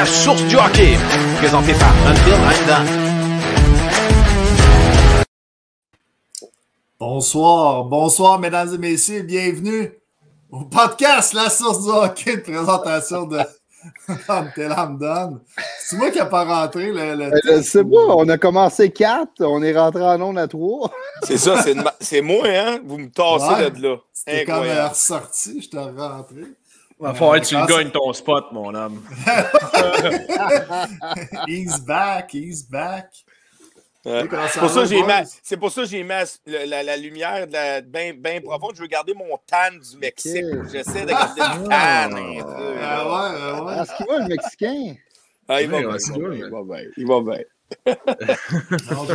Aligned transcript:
podcast 0.00 0.24
Source 0.24 0.42
du 0.44 0.56
hockey, 0.56 0.96
présenté 1.36 1.74
par 1.74 1.92
Until 2.06 2.32
Bonsoir, 6.98 7.84
bonsoir 7.84 8.38
mesdames 8.38 8.74
et 8.74 8.78
messieurs, 8.78 9.22
bienvenue 9.22 9.92
au 10.50 10.64
podcast 10.64 11.34
La 11.34 11.50
Source 11.50 11.84
du 11.84 11.90
hockey, 11.90 12.36
de 12.38 12.40
présentation 12.40 13.26
de. 13.26 13.40
C'est 15.78 15.96
moi 15.96 16.10
qui 16.10 16.18
n'ai 16.18 16.28
pas 16.28 16.44
rentré 16.44 16.92
le, 16.92 17.14
le 17.16 17.30
Je 17.44 17.62
sais 17.62 17.84
pas, 17.84 18.14
on 18.16 18.28
a 18.28 18.38
commencé 18.38 18.90
4, 18.90 19.28
on 19.40 19.62
est 19.62 19.76
rentré 19.78 20.02
en 20.02 20.20
onde 20.22 20.38
à 20.38 20.48
3. 20.48 20.90
C'est 21.24 21.36
ça, 21.36 21.62
c'est 21.62 21.74
ma- 21.74 21.94
c'est 22.00 22.22
moi, 22.22 22.44
hein? 22.46 22.80
Vous 22.86 22.96
me 22.96 23.10
tassez 23.10 23.64
Ouais. 23.64 23.70
de 23.70 23.82
là. 23.82 23.96
C'était 24.14 24.44
comme 24.46 24.64
euh, 24.64 24.88
ressorti, 24.88 25.60
je 25.62 25.68
t'ai 25.68 25.78
rentré. 25.78 26.42
Va 27.00 27.14
falloir 27.14 27.40
que 27.40 27.46
tu 27.46 27.56
gagnes 27.66 27.90
ton 27.90 28.12
spot, 28.12 28.52
mon 28.52 28.74
homme. 28.74 29.02
He's 31.46 31.78
back, 31.80 32.32
he's 32.34 32.62
back. 32.68 33.06
C'est 34.02 34.28
pour 34.60 34.70
ça 34.70 34.80
que 34.82 34.86
j'ai 34.86 35.02
C'est 35.42 35.56
pour 35.58 35.70
ça 35.70 35.82
que 35.82 35.88
j'ai 35.88 36.02
mis 36.02 36.08
la, 36.46 36.64
la- 36.66 36.82
la 36.82 36.96
lumière 36.96 37.46
bien 37.86 38.14
ben 38.14 38.42
profonde. 38.42 38.72
Je 38.76 38.80
veux 38.82 38.88
garder 38.88 39.12
mon 39.14 39.36
tan 39.46 39.72
du 39.72 39.96
Mexique. 39.98 40.44
J'essaie 40.72 41.02
de 41.02 41.08
garder 41.10 41.40
le 41.40 41.68
tan. 41.68 42.16
un 42.16 42.42
peu, 42.42 42.74
Ah 42.82 43.04
ouais, 43.04 43.12
ah 43.40 43.62
ouais. 43.64 43.72
Ah, 43.76 43.84
ce 43.84 43.94
qu'il 43.96 44.06
va, 44.06 44.18
le 44.20 44.28
Mexicain? 44.28 44.94
Ah, 45.48 45.60
il 45.62 45.68
va 45.68 45.78
bien, 45.80 45.88
il 45.88 45.92
va 45.92 45.92
il 46.34 46.50
va 46.50 46.62
bien, 46.62 46.82
il 46.96 47.06
va 47.06 47.20
bien. 47.20 47.40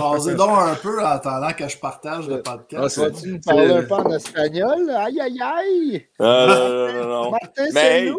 On 0.02 0.18
jasait 0.18 0.36
donc 0.36 0.50
un 0.58 0.76
peu 0.76 1.02
en 1.02 1.06
attendant 1.08 1.52
que 1.54 1.68
je 1.68 1.78
partage 1.78 2.28
le 2.28 2.42
Ah, 2.46 2.52
podcast. 2.58 2.96
c'est- 2.96 3.02
Vas-tu 3.02 3.28
nous 3.30 3.40
parler 3.40 3.72
un 3.74 3.84
peu 3.84 3.94
en 3.94 4.12
espagnol? 4.16 4.90
Aïe, 4.92 5.20
aïe, 5.22 5.42
aïe! 5.42 6.08
Ah, 6.20 6.46
non, 6.48 6.70
non, 6.70 6.94
non, 6.94 7.24
non. 7.24 7.32
Martin 7.32 7.66
Mais-! 7.74 8.12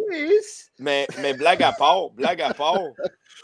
Mais, 0.79 1.07
mais 1.23 1.33
blague 1.35 1.63
à 1.63 1.73
part, 1.73 2.11
blague 2.11 2.43
à 2.43 2.53
part, 2.53 2.79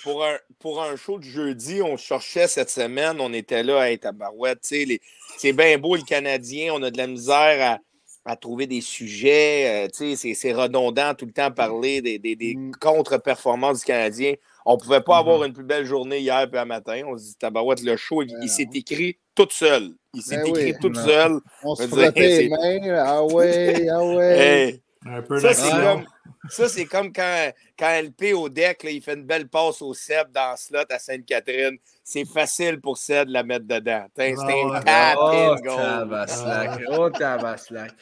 pour 0.03 0.25
un, 0.25 0.37
pour 0.59 0.83
un 0.83 0.97
show 0.97 1.19
de 1.19 1.25
jeudi, 1.25 1.81
on 1.83 1.97
cherchait 1.97 2.47
cette 2.47 2.69
semaine, 2.71 3.17
on 3.21 3.33
était 3.33 3.63
là 3.63 3.81
à 3.83 3.91
être 3.91 4.05
à 4.07 4.13
Barouette. 4.13 4.59
C'est 4.63 5.53
bien 5.55 5.79
beau 5.79 5.97
le 5.97 6.03
Canadien, 6.03 6.73
on 6.75 6.83
a 6.83 6.91
de 6.91 6.99
la 6.99 7.07
misère 7.07 7.79
à, 8.27 8.31
à 8.33 8.37
trouver 8.37 8.67
des 8.67 8.83
sujets. 8.83 9.87
euh, 9.87 9.89
tu 9.89 10.11
sais, 10.11 10.17
c'est 10.17 10.35
c'est 10.35 10.53
redondant 10.53 11.15
tout 11.15 11.25
le 11.27 11.33
temps 11.33 11.51
parler 11.51 12.03
des, 12.03 12.19
des, 12.19 12.37
des 12.37 12.55
Mm. 12.55 12.73
contre-performances 12.79 13.81
du 13.81 13.85
Canadien. 13.87 14.35
On 14.65 14.75
ne 14.77 14.81
pouvait 14.81 15.01
pas 15.01 15.19
avoir 15.19 15.43
une 15.45 15.53
plus 15.53 15.65
belle 15.65 15.85
journée 15.85 16.19
hier 16.21 16.49
et 16.53 16.59
un 16.59 16.65
matin. 16.65 17.03
On 17.07 17.17
se 17.19 17.25
dit, 17.25 17.35
Tabarouette, 17.37 17.83
le 17.83 17.97
show, 17.97 18.23
il, 18.23 18.31
il 18.31 18.39
Ben 18.41 18.49
s'est 18.49 18.69
écrit 18.75 19.19
tout 19.35 19.49
seul. 19.51 19.91
Il 20.15 20.23
s'est 20.23 20.37
Ben 20.37 20.47
écrit 20.47 20.73
oui. 20.73 20.75
tout 20.81 20.91
Non. 20.91 21.05
seul. 21.05 21.41
On 21.65 21.75
se 21.75 21.87
frottait 21.89 22.21
les 22.21 22.37
c'est- 22.37 22.49
mains. 22.49 22.95
Ah 23.05 23.23
ouais, 23.25 23.89
ah 23.89 24.05
ouais. 24.05 24.39
Hey, 24.39 24.83
Un 25.07 25.23
peu 25.23 25.41
ça, 25.41 25.53
c'est 25.53 25.71
comme, 25.71 26.05
ça, 26.49 26.69
c'est 26.69 26.85
comme 26.85 27.13
quand, 27.13 27.51
quand 27.79 27.91
LP 28.03 28.35
au 28.35 28.49
deck, 28.49 28.85
là, 28.85 28.91
il 28.91 29.03
fait 29.03 29.15
une 29.15 29.25
belle 29.25 29.49
passe 29.49 29.83
au 29.83 29.95
Seb 29.95 30.31
dans 30.33 30.53
le 30.53 30.57
slot 30.57 30.85
à 30.91 30.99
Sainte-Catherine. 31.01 31.77
C'est 32.05 32.25
facile 32.25 32.81
pour 32.81 32.99
Seb 32.99 33.29
de 33.29 33.33
la 33.33 33.43
mettre 33.43 33.67
dedans. 33.67 34.05
C'est 34.17 34.35
Ah 34.39 34.43
un 34.43 34.71
ouais. 34.71 34.81
tap 34.85 35.17
Oh, 35.21 35.57
tabaslac. 35.65 36.81
Oh, 36.91 37.11
tabaslac. 37.11 37.93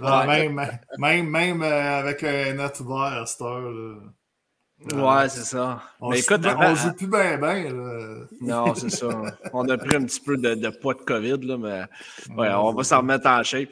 Même, 0.00 0.60
même, 0.98 1.28
même 1.28 1.62
euh, 1.62 1.98
avec 1.98 2.22
un 2.22 2.52
net 2.54 2.80
vert 2.80 3.22
à 3.22 3.26
cette 3.26 3.40
heure. 3.42 3.60
là. 3.70 3.94
Ouais, 4.92 5.28
c'est 5.28 5.44
ça. 5.44 5.82
On, 6.00 6.10
Mais 6.10 6.16
joue- 6.18 6.22
écoute, 6.34 6.46
on 6.58 6.74
joue 6.74 6.92
plus 6.94 7.06
bien, 7.06 7.38
bien. 7.38 7.72
Non, 8.40 8.74
c'est 8.74 8.90
ça. 8.90 9.08
On 9.52 9.68
a 9.68 9.78
pris 9.78 9.96
un 9.96 10.04
petit 10.04 10.20
peu 10.20 10.36
de, 10.36 10.54
de 10.54 10.68
poids 10.68 10.94
de 10.94 11.00
COVID, 11.00 11.38
là, 11.46 11.56
mais 11.56 12.34
ouais, 12.36 12.48
on 12.54 12.72
va 12.74 12.84
s'en 12.84 12.98
remettre 12.98 13.26
en 13.26 13.42
shape. 13.42 13.68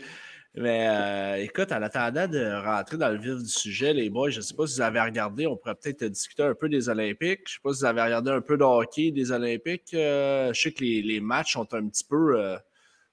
Mais 0.54 0.86
euh, 0.86 1.36
écoute, 1.42 1.72
en 1.72 1.80
attendant 1.80 2.28
de 2.28 2.62
rentrer 2.62 2.98
dans 2.98 3.08
le 3.08 3.16
vif 3.16 3.42
du 3.42 3.48
sujet, 3.48 3.94
les 3.94 4.10
boys, 4.10 4.28
je 4.28 4.36
ne 4.38 4.42
sais 4.42 4.54
pas 4.54 4.66
si 4.66 4.74
vous 4.76 4.80
avez 4.82 5.00
regardé, 5.00 5.46
on 5.46 5.56
pourrait 5.56 5.74
peut-être 5.76 6.04
discuter 6.04 6.42
un 6.42 6.54
peu 6.54 6.68
des 6.68 6.90
Olympiques. 6.90 7.40
Je 7.46 7.52
ne 7.52 7.54
sais 7.54 7.60
pas 7.62 7.72
si 7.72 7.78
vous 7.80 7.84
avez 7.86 8.02
regardé 8.02 8.30
un 8.32 8.40
peu 8.42 8.58
de 8.58 8.62
hockey 8.64 9.10
des 9.12 9.32
Olympiques. 9.32 9.94
Euh, 9.94 10.52
je 10.52 10.60
sais 10.60 10.72
que 10.72 10.84
les, 10.84 11.00
les 11.02 11.20
matchs 11.20 11.54
sont 11.54 11.72
un 11.72 11.86
petit 11.88 12.04
peu 12.04 12.38
euh, 12.38 12.56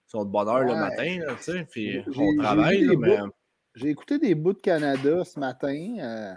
sont 0.07 0.25
de 0.25 0.29
bonne 0.31 0.49
heure 0.49 0.63
le 0.63 0.75
matin, 0.75 1.19
là, 1.25 1.33
tu 1.37 1.43
sais, 1.43 1.67
puis 1.69 2.01
on 2.17 2.35
travaille, 2.41 2.85
mais. 2.97 3.17
J'ai 3.75 3.89
écouté 3.89 4.17
des 4.17 4.35
bouts 4.35 4.53
de 4.53 4.59
Canada 4.59 5.23
ce 5.23 5.39
matin, 5.39 5.95
euh, 5.99 6.33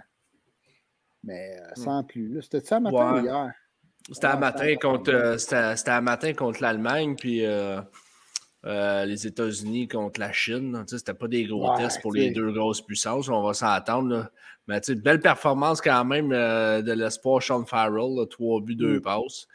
mais 1.25 1.57
euh, 1.61 1.71
sans 1.77 2.03
plus. 2.05 2.41
C'était 2.43 2.61
ça 2.61 2.81
matin 2.81 3.13
Hmm. 3.13 3.15
Ouais. 3.15 3.21
ou 3.21 3.25
hier? 3.25 3.53
C'était 4.11 4.27
à 4.27 4.35
Ouais, 4.35 4.41
matin 4.41 4.67
ça- 4.69 4.77
contre 4.77 5.11
euh, 5.13 5.37
à 5.87 6.01
matin 6.01 6.33
contre 6.35 6.61
l'Allemagne 6.63 7.15
puis 7.17 7.47
euh, 7.47 7.81
euh, 8.65 9.05
les 9.05 9.27
États-Unis 9.27 9.87
contre 9.89 10.19
la 10.21 10.33
Chine. 10.33 10.83
C'était 10.87 11.15
pas 11.15 11.29
des 11.29 11.45
gros 11.45 11.71
Ouais, 11.71 11.77
tests 11.79 12.01
pour 12.03 12.13
les 12.13 12.31
deux 12.31 12.51
grosses 12.53 12.81
puissances, 12.83 13.29
on 13.29 13.43
va 13.43 13.55
s'attendre. 13.55 14.09
là. 14.09 14.31
Mais 14.69 14.81
tu 14.81 14.93
sais, 14.93 14.99
belle 15.01 15.21
performance 15.21 15.81
quand 15.81 16.05
même 16.05 16.33
euh, 16.33 16.83
de 16.83 16.93
l'espoir 16.93 17.43
Sean 17.43 17.65
Farrell, 17.65 18.15
là, 18.17 18.27
trois 18.27 18.61
buts, 18.61 18.77
deux 18.77 18.99
Mm. 18.99 19.03
passes. 19.03 19.47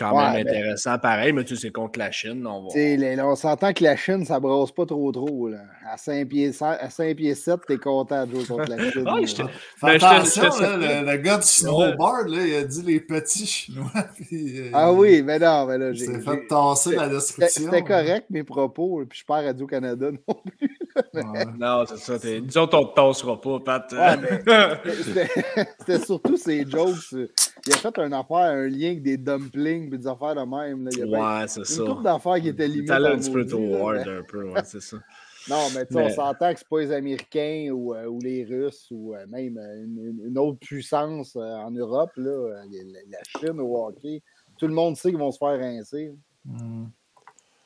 Quand 0.00 0.16
Ouais, 0.16 0.32
même 0.32 0.44
ben- 0.44 0.48
intéressant, 0.54 0.98
pareil, 0.98 1.32
mais 1.32 1.44
tu 1.44 1.54
sais, 1.56 1.62
c'est 1.66 1.70
contre 1.72 1.98
la 1.98 2.10
Chine. 2.10 2.46
On 2.46 2.68
va... 2.68 3.24
On 3.26 3.34
s'entend 3.36 3.72
que 3.72 3.84
la 3.84 3.96
Chine, 3.96 4.24
ça 4.24 4.40
brasse 4.40 4.72
pas 4.72 4.86
trop 4.86 5.12
trop. 5.12 5.48
Là. 5.48 5.58
À 5.86 5.96
5 5.96 6.26
pieds, 6.28 6.50
à 6.62 6.88
5 6.90 7.16
pieds 7.16 7.34
7, 7.34 7.60
t'es 7.66 7.76
content 7.76 8.26
de 8.26 8.32
jouer 8.34 8.44
contre 8.46 8.70
la 8.70 8.90
Chine. 8.90 9.04
Là. 9.04 9.14
Fais 9.26 9.98
Ben, 9.98 10.04
attention, 10.04 10.42
là, 10.60 10.76
le, 10.76 11.10
le 11.10 11.16
gars 11.18 11.36
du 11.38 11.46
snowboard, 11.46 12.28
là, 12.28 12.46
il 12.46 12.54
a 12.54 12.62
dit 12.64 12.82
les 12.82 13.00
petits 13.00 13.46
chinois. 13.46 13.90
puis, 14.16 14.58
euh, 14.58 14.70
Ah 14.72 14.92
oui, 14.92 15.22
mais 15.22 15.38
non, 15.38 15.66
mais 15.66 15.76
là, 15.78 15.92
j'ai. 15.92 16.06
s'est 16.06 16.14
j'ai- 16.14 16.20
fait 16.20 16.46
tasser 16.48 16.96
la 16.96 17.08
description. 17.08 17.64
c'était 17.64 17.82
correct, 17.82 18.26
mes 18.30 18.42
propos, 18.44 19.04
puis 19.08 19.18
je 19.20 19.24
perds 19.26 19.44
Radio-Canada. 19.44 20.10
non 20.28 20.34
plus. 20.56 20.76
Ouais. 21.14 21.44
Non, 21.58 21.84
c'est 21.86 21.98
ça. 21.98 22.18
t'es- 22.18 22.40
Nous 22.40 22.56
autres, 22.58 22.78
on 22.78 22.84
te 22.86 22.94
tassera 22.94 23.40
pas, 23.40 23.58
Pat. 23.60 23.92
Ouais, 23.92 24.16
mais- 24.16 24.92
C'était 25.04 25.28
c'était 25.78 25.98
surtout 26.04 26.36
ces 26.36 26.64
jokes. 26.68 26.96
Il 27.66 27.72
a 27.74 27.76
fait 27.76 27.98
une 27.98 28.12
affaire, 28.14 28.36
un 28.38 28.66
lien 28.68 28.88
avec 28.88 29.02
des 29.02 29.16
dumplings 29.16 29.89
et 29.94 29.98
des 29.98 30.06
affaires 30.06 30.34
de 30.34 30.40
même. 30.40 30.84
Là. 30.84 30.90
Il 30.92 30.98
y 30.98 31.04
ouais, 31.04 31.48
c'est 31.48 31.64
ça. 31.64 31.82
une 31.82 31.88
couple 31.88 32.02
d'affaires 32.04 32.40
qui 32.40 32.48
allé 32.48 32.90
en 32.90 33.12
un 33.12 33.18
petit 33.18 33.30
peu 33.30 33.46
trop 33.46 33.88
hard 33.88 34.08
un 34.08 34.22
peu, 34.22 34.44
ouais, 34.44 34.62
c'est 34.64 34.80
ça. 34.80 34.98
Non, 35.48 35.68
mais 35.74 35.86
tu 35.86 35.94
sais, 35.94 36.00
on 36.02 36.10
s'entend 36.10 36.52
que 36.52 36.58
c'est 36.58 36.68
pas 36.68 36.80
les 36.80 36.92
Américains 36.92 37.70
ou, 37.72 37.94
euh, 37.94 38.04
ou 38.06 38.20
les 38.20 38.44
Russes 38.44 38.88
ou 38.90 39.14
euh, 39.14 39.26
même 39.26 39.56
euh, 39.56 39.84
une, 40.26 40.36
autre 40.38 40.58
puissance 40.58 41.34
euh, 41.34 41.40
en 41.40 41.70
Europe, 41.70 42.10
là, 42.16 42.62
la, 42.70 43.00
la 43.10 43.18
Chine 43.24 43.58
au 43.58 43.86
hockey. 43.86 44.22
Tout 44.58 44.66
le 44.66 44.74
monde 44.74 44.96
sait 44.98 45.08
qu'ils 45.08 45.18
vont 45.18 45.30
se 45.32 45.38
faire 45.38 45.58
rincer. 45.58 46.12
Hmm. 46.44 46.84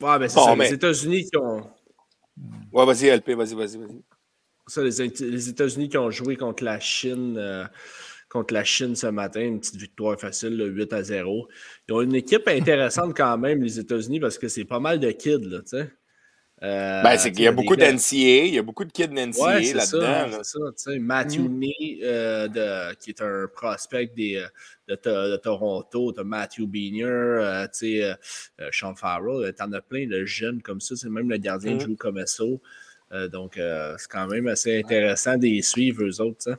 Ouais, 0.01 0.19
ben 0.19 0.29
c'est 0.29 0.37
Bon, 0.37 0.45
ça. 0.45 0.57
mais- 0.57 0.69
Les 0.69 0.75
États-Unis 0.75 1.25
qui 1.25 1.37
ont. 1.37 1.69
Ouais, 2.73 2.87
vas-y, 2.87 3.09
LP, 3.09 3.31
vas-y, 3.31 3.55
vas-y, 3.55 3.77
vas-y. 3.79 4.03
Ça, 4.67 4.83
les 4.83 5.49
États-Unis 5.49 5.89
qui 5.89 5.99
ont 5.99 6.11
joué 6.11 6.37
contre 6.37 6.63
la 6.63 6.79
Chine. 6.79 7.69
Contre 8.35 8.53
la 8.53 8.65
Chine 8.65 8.97
ce 8.97 9.07
matin, 9.07 9.41
une 9.43 9.61
petite 9.61 9.77
victoire 9.77 10.19
facile, 10.21 10.57
là, 10.57 10.65
8 10.65 10.93
à 10.93 11.03
0. 11.05 11.49
Ils 11.89 11.93
ont 11.95 12.03
une 12.03 12.17
équipe 12.17 12.49
intéressante 12.49 13.15
quand 13.17 13.39
même, 13.39 13.63
les 13.63 13.79
États-Unis, 13.79 14.19
parce 14.19 14.39
que 14.39 14.49
c'est 14.49 14.65
pas 14.65 14.81
mal 14.81 14.99
de 14.99 15.11
kids, 15.13 15.39
là, 15.49 15.61
tu 15.61 15.79
sais. 15.79 15.91
Euh, 16.63 17.03
Ben, 17.03 17.17
c'est 17.19 17.29
tu 17.29 17.37
qu'il 17.37 17.45
y 17.45 17.49
a 17.49 17.53
beaucoup 17.53 17.77
d'NCA, 17.77 18.47
il 18.47 18.55
y 18.55 18.59
a 18.59 18.63
beaucoup 18.63 18.85
de 18.85 18.91
kids 18.93 19.09
d'NCA 19.09 19.45
Ouais, 19.45 19.63
c'est 19.65 19.79
ça, 19.81 19.99
là-dedans. 19.99 20.39
là. 20.39 20.99
Matthew 20.99 21.41
Nee, 21.49 22.01
euh, 22.03 22.49
de- 22.49 22.95
qui 22.97 23.11
est 23.11 23.23
un 23.23 23.47
prospect 23.53 24.07
des, 24.17 24.37
euh, 24.37 24.47
de, 24.89 24.95
To- 24.97 25.31
de 25.31 25.37
Toronto, 25.37 26.11
de 26.13 26.23
Matthew 26.23 26.67
Beanier, 26.67 27.05
euh, 27.05 27.65
tu 27.67 28.01
sais, 28.01 28.15
Sean 28.73 28.95
Farrell, 28.97 29.53
t'en 29.55 29.71
as 29.73 29.81
plein 29.83 30.07
de 30.09 30.25
jeunes 30.25 30.61
comme 30.63 30.81
ça. 30.81 30.97
C'est 30.97 31.09
même 31.11 31.29
le 31.31 31.37
gardien 31.37 31.75
Mhm. 31.75 31.79
de. 31.81 32.61
Euh, 33.13 33.29
donc, 33.29 33.55
c'est 33.99 34.09
quand 34.09 34.27
même 34.27 34.49
assez 34.49 34.79
intéressant 34.79 35.37
de 35.37 35.47
les 35.47 35.63
suivre, 35.63 36.03
eux 36.05 36.21
autres. 36.21 36.39
tu 36.45 36.51
sais. 36.53 36.57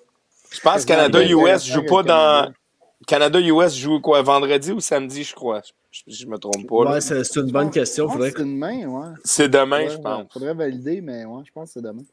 Je 0.55 0.61
pense 0.61 0.85
Canada-US 0.85 1.65
joue 1.65 1.83
pas 1.85 2.03
dans. 2.03 2.53
Canada-US 3.07 3.75
joue 3.75 3.99
quoi, 3.99 4.21
vendredi 4.21 4.71
ou 4.71 4.79
samedi, 4.79 5.23
je 5.23 5.35
crois? 5.35 5.61
Je, 5.91 6.01
je 6.07 6.25
me 6.25 6.37
trompe 6.37 6.67
pas. 6.67 6.75
Ouais, 6.93 7.01
c'est 7.01 7.35
une 7.35 7.51
bonne 7.51 7.69
question. 7.69 8.09
Faudrait 8.09 8.31
que 8.31 8.39
c'est 8.39 8.43
demain, 8.45 8.85
ouais. 8.87 9.07
C'est 9.23 9.47
demain, 9.49 9.83
Ouais, 9.83 9.89
je 9.89 9.97
pense. 9.97 10.19
ouais, 10.21 10.27
Faudrait 10.31 10.53
valider, 10.53 11.01
mais 11.01 11.23
ouais, 11.25 11.43
je 11.45 11.51
pense 11.51 11.69
que 11.69 11.73
c'est 11.73 11.81
demain. 11.81 12.03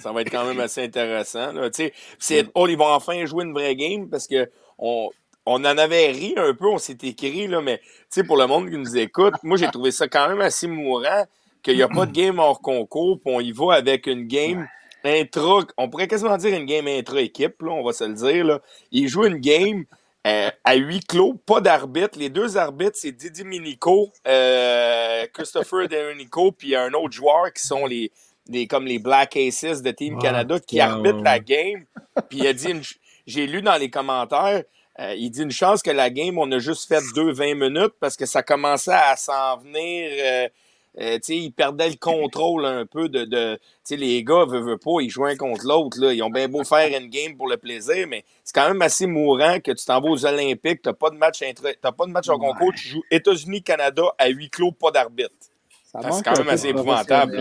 Ça 0.00 0.12
va 0.12 0.20
être 0.22 0.30
quand 0.30 0.44
même 0.46 0.60
assez 0.60 0.82
intéressant. 0.84 1.52
là. 1.52 1.70
Tu 1.70 1.84
sais, 1.84 1.92
c'est- 2.18 2.46
oh, 2.54 2.66
ils 2.68 2.76
vont 2.78 2.86
enfin 2.92 3.24
jouer 3.26 3.44
une 3.44 3.52
vraie 3.52 3.74
game 3.76 4.08
parce 4.08 4.26
que 4.26 4.48
on, 4.78 5.10
on 5.44 5.56
en 5.56 5.64
avait 5.78 6.08
ri 6.12 6.34
un 6.36 6.54
peu, 6.54 6.68
on 6.68 6.78
s'est 6.78 6.96
écrit, 7.02 7.46
là, 7.46 7.60
mais 7.60 7.78
tu 7.78 7.84
sais, 8.10 8.24
pour 8.24 8.36
le 8.36 8.46
monde 8.46 8.70
qui 8.70 8.76
nous 8.78 8.96
écoute, 8.96 9.34
moi 9.42 9.56
j'ai 9.58 9.66
trouvé 9.70 9.90
ça 9.90 10.08
quand 10.08 10.28
même 10.28 10.40
assez 10.40 10.66
mourant 10.66 11.24
qu'il 11.62 11.76
n'y 11.76 11.82
a 11.82 11.88
pas 11.88 12.06
de 12.06 12.12
game 12.12 12.38
hors 12.38 12.60
concours, 12.62 13.18
puis 13.20 13.34
on 13.34 13.40
y 13.40 13.52
va 13.52 13.74
avec 13.74 14.06
une 14.06 14.26
game 14.26 14.66
intra, 15.04 15.64
on 15.76 15.88
pourrait 15.88 16.08
quasiment 16.08 16.36
dire 16.36 16.54
une 16.54 16.66
game 16.66 16.86
intra-équipe, 16.86 17.62
là, 17.62 17.70
on 17.72 17.82
va 17.84 17.92
se 17.92 18.04
le 18.04 18.14
dire. 18.14 18.44
Là. 18.44 18.60
Ils 18.92 19.08
jouent 19.08 19.26
une 19.26 19.38
game 19.38 19.84
euh, 20.26 20.50
à 20.64 20.74
huis 20.74 21.00
clos, 21.00 21.34
pas 21.46 21.60
d'arbitre. 21.60 22.18
Les 22.18 22.28
deux 22.28 22.56
arbitres, 22.56 22.96
c'est 22.96 23.12
Didi 23.12 23.44
Minico, 23.44 24.12
euh, 24.26 25.26
Christopher 25.32 25.88
Derenico, 25.88 26.52
puis 26.52 26.76
un 26.76 26.92
autre 26.92 27.12
joueur 27.12 27.52
qui 27.52 27.62
sont 27.66 27.86
les, 27.86 28.10
les 28.48 28.66
comme 28.66 28.86
les 28.86 28.98
Black 28.98 29.36
Aces 29.36 29.82
de 29.82 29.90
Team 29.90 30.14
Ouais. 30.14 30.22
Canada 30.22 30.58
qui 30.60 30.80
arbitrent 30.80 31.22
la 31.22 31.38
game. 31.38 31.84
Puis 32.28 32.40
il 32.40 32.46
a 32.46 32.52
dit, 32.52 32.74
j'ai 33.26 33.46
lu 33.46 33.62
dans 33.62 33.76
les 33.76 33.88
commentaires, 33.88 34.64
euh, 34.98 35.14
il 35.16 35.30
dit 35.30 35.42
une 35.42 35.50
chance 35.50 35.82
que 35.82 35.90
la 35.90 36.10
game, 36.10 36.36
on 36.36 36.50
a 36.52 36.58
juste 36.58 36.86
fait 36.86 37.02
deux 37.14 37.32
20 37.32 37.54
minutes 37.54 37.94
parce 38.00 38.16
que 38.16 38.26
ça 38.26 38.42
commençait 38.42 38.92
à 38.92 39.16
s'en 39.16 39.56
venir. 39.58 40.50
Euh, 40.98 41.18
ils 41.28 41.52
perdaient 41.52 41.90
le 41.90 41.96
contrôle 41.96 42.66
un 42.66 42.84
peu 42.86 43.08
de. 43.08 43.24
de 43.24 43.58
les 43.90 44.24
gars, 44.24 44.44
veulent, 44.44 44.64
veulent 44.64 44.78
pas, 44.78 45.00
ils 45.00 45.10
jouent 45.10 45.26
un 45.26 45.36
contre 45.36 45.66
l'autre. 45.66 45.98
Ils 46.12 46.22
ont 46.22 46.30
bien 46.30 46.48
beau 46.48 46.64
faire 46.64 46.88
une 46.98 47.08
game 47.08 47.36
pour 47.36 47.48
le 47.48 47.56
plaisir, 47.56 48.06
mais 48.08 48.24
c'est 48.44 48.54
quand 48.54 48.68
même 48.68 48.82
assez 48.82 49.06
mourant 49.06 49.58
que 49.60 49.72
tu 49.72 49.84
t'en 49.84 50.00
vas 50.00 50.08
aux 50.08 50.26
Olympiques, 50.26 50.82
t'as 50.82 50.92
pas 50.92 51.10
de 51.10 51.16
match 51.16 51.42
intra- 51.42 51.74
t'as 51.80 51.92
pas 51.92 52.06
de 52.06 52.10
match 52.10 52.28
en 52.28 52.38
concours, 52.38 52.72
tu 52.74 52.88
joues 52.88 53.02
États-Unis-Canada 53.10 54.02
à 54.18 54.28
huis 54.28 54.50
clos, 54.50 54.72
pas 54.72 54.90
d'arbitre. 54.90 55.30
Ah, 55.92 56.12
c'est 56.12 56.22
quand 56.24 56.38
même 56.38 56.48
assez 56.48 56.68
épouvantable, 56.68 57.36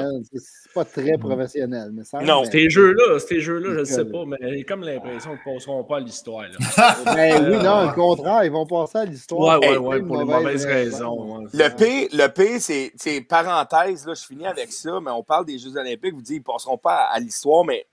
pas 0.74 0.86
très 0.86 1.18
professionnel, 1.18 1.90
mais 1.94 2.04
ça 2.04 2.22
Non. 2.22 2.44
Ces 2.46 2.70
jeux-là, 2.70 3.20
ces 3.20 3.40
jeux-là, 3.42 3.74
je 3.74 3.80
ne 3.80 3.84
sais 3.86 4.06
pas, 4.06 4.24
mais 4.26 4.38
j'ai 4.42 4.64
comme 4.64 4.82
l'impression 4.84 5.32
qu'ils 5.38 5.52
ne 5.54 5.58
passeront 5.58 5.84
pas 5.84 5.98
à 5.98 6.00
l'histoire. 6.00 6.44
là. 6.44 6.96
Ben 7.06 7.50
oui, 7.52 7.58
non, 7.64 7.78
Euh, 7.78 7.90
au 7.90 7.94
contraire, 7.94 8.44
ils 8.44 8.52
vont 8.52 8.66
passer 8.66 8.98
à 9.00 9.06
l'histoire. 9.06 9.60
ouais, 9.60 9.68
Hey, 9.70 9.78
ouais, 9.78 10.02
pour 10.02 10.18
les 10.18 10.26
mauvaises 10.26 10.66
raisons. 10.66 11.38
ouais. 11.40 11.46
Le 11.54 11.70
P, 11.76 12.10
le 12.14 12.28
P, 12.28 12.60
c'est, 12.60 12.92
c'est 12.96 13.22
parenthèse, 13.22 14.06
là, 14.06 14.14
je 14.14 14.26
finis 14.26 14.48
avec 14.48 14.72
ça, 14.72 15.00
mais 15.04 15.12
on 15.12 15.24
parle 15.24 15.46
des 15.46 15.58
Jeux 15.58 15.76
Olympiques, 15.76 16.14
vous 16.14 16.22
dites, 16.22 16.38
ils 16.38 16.44
passeront 16.44 16.78
pas 16.78 16.96
à, 16.96 17.14
à 17.16 17.20
l'histoire, 17.20 17.64
mais 17.66 17.86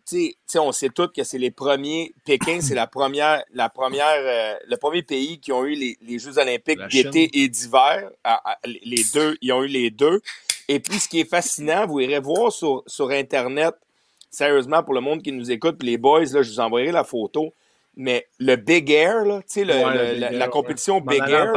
on 0.58 0.72
sait 0.72 0.88
tous 0.88 1.08
que 1.08 1.24
c'est 1.24 1.38
les 1.38 1.50
premiers, 1.50 2.12
Pékin, 2.24 2.58
c'est 2.60 2.74
la 2.74 2.86
première, 2.86 3.42
la 3.54 3.68
première, 3.68 4.06
euh, 4.18 4.54
le 4.68 4.76
premier 4.76 5.02
pays 5.02 5.38
qui 5.38 5.52
ont 5.52 5.64
eu 5.64 5.74
les, 5.74 5.96
les 6.06 6.18
Jeux 6.18 6.38
Olympiques 6.38 6.78
d'été 6.90 7.30
et 7.42 7.48
d'hiver. 7.48 8.10
Les 8.64 9.02
deux, 9.14 9.36
ils 9.42 9.52
ont 9.52 9.62
eu 9.62 9.68
les 9.68 9.90
deux. 9.90 10.20
Et 10.68 10.80
puis, 10.80 10.98
ce 10.98 11.08
qui 11.08 11.20
est 11.20 11.28
fascinant, 11.28 11.86
vous 11.86 12.00
irez 12.00 12.18
voir 12.20 12.50
sur, 12.52 12.82
sur 12.86 13.10
Internet, 13.10 13.74
sérieusement, 14.30 14.82
pour 14.82 14.94
le 14.94 15.00
monde 15.00 15.22
qui 15.22 15.32
nous 15.32 15.50
écoute, 15.50 15.76
puis 15.78 15.88
les 15.88 15.98
boys, 15.98 16.20
là, 16.24 16.42
je 16.42 16.50
vous 16.50 16.60
envoyerai 16.60 16.92
la 16.92 17.04
photo, 17.04 17.52
mais 17.96 18.26
le 18.38 18.56
Big 18.56 18.90
Air, 18.90 19.24
là, 19.24 19.38
tu 19.38 19.44
sais, 19.48 19.64
le- 19.64 19.74
Ouais, 19.74 19.94
le- 19.94 20.04
le 20.06 20.10
Big 20.12 20.20
la, 20.20 20.26
Air, 20.32 20.38
la 20.38 20.44
ouais. 20.46 20.50
compétition 20.50 21.00
Big 21.00 21.22
en 21.22 21.26
Air. 21.26 21.52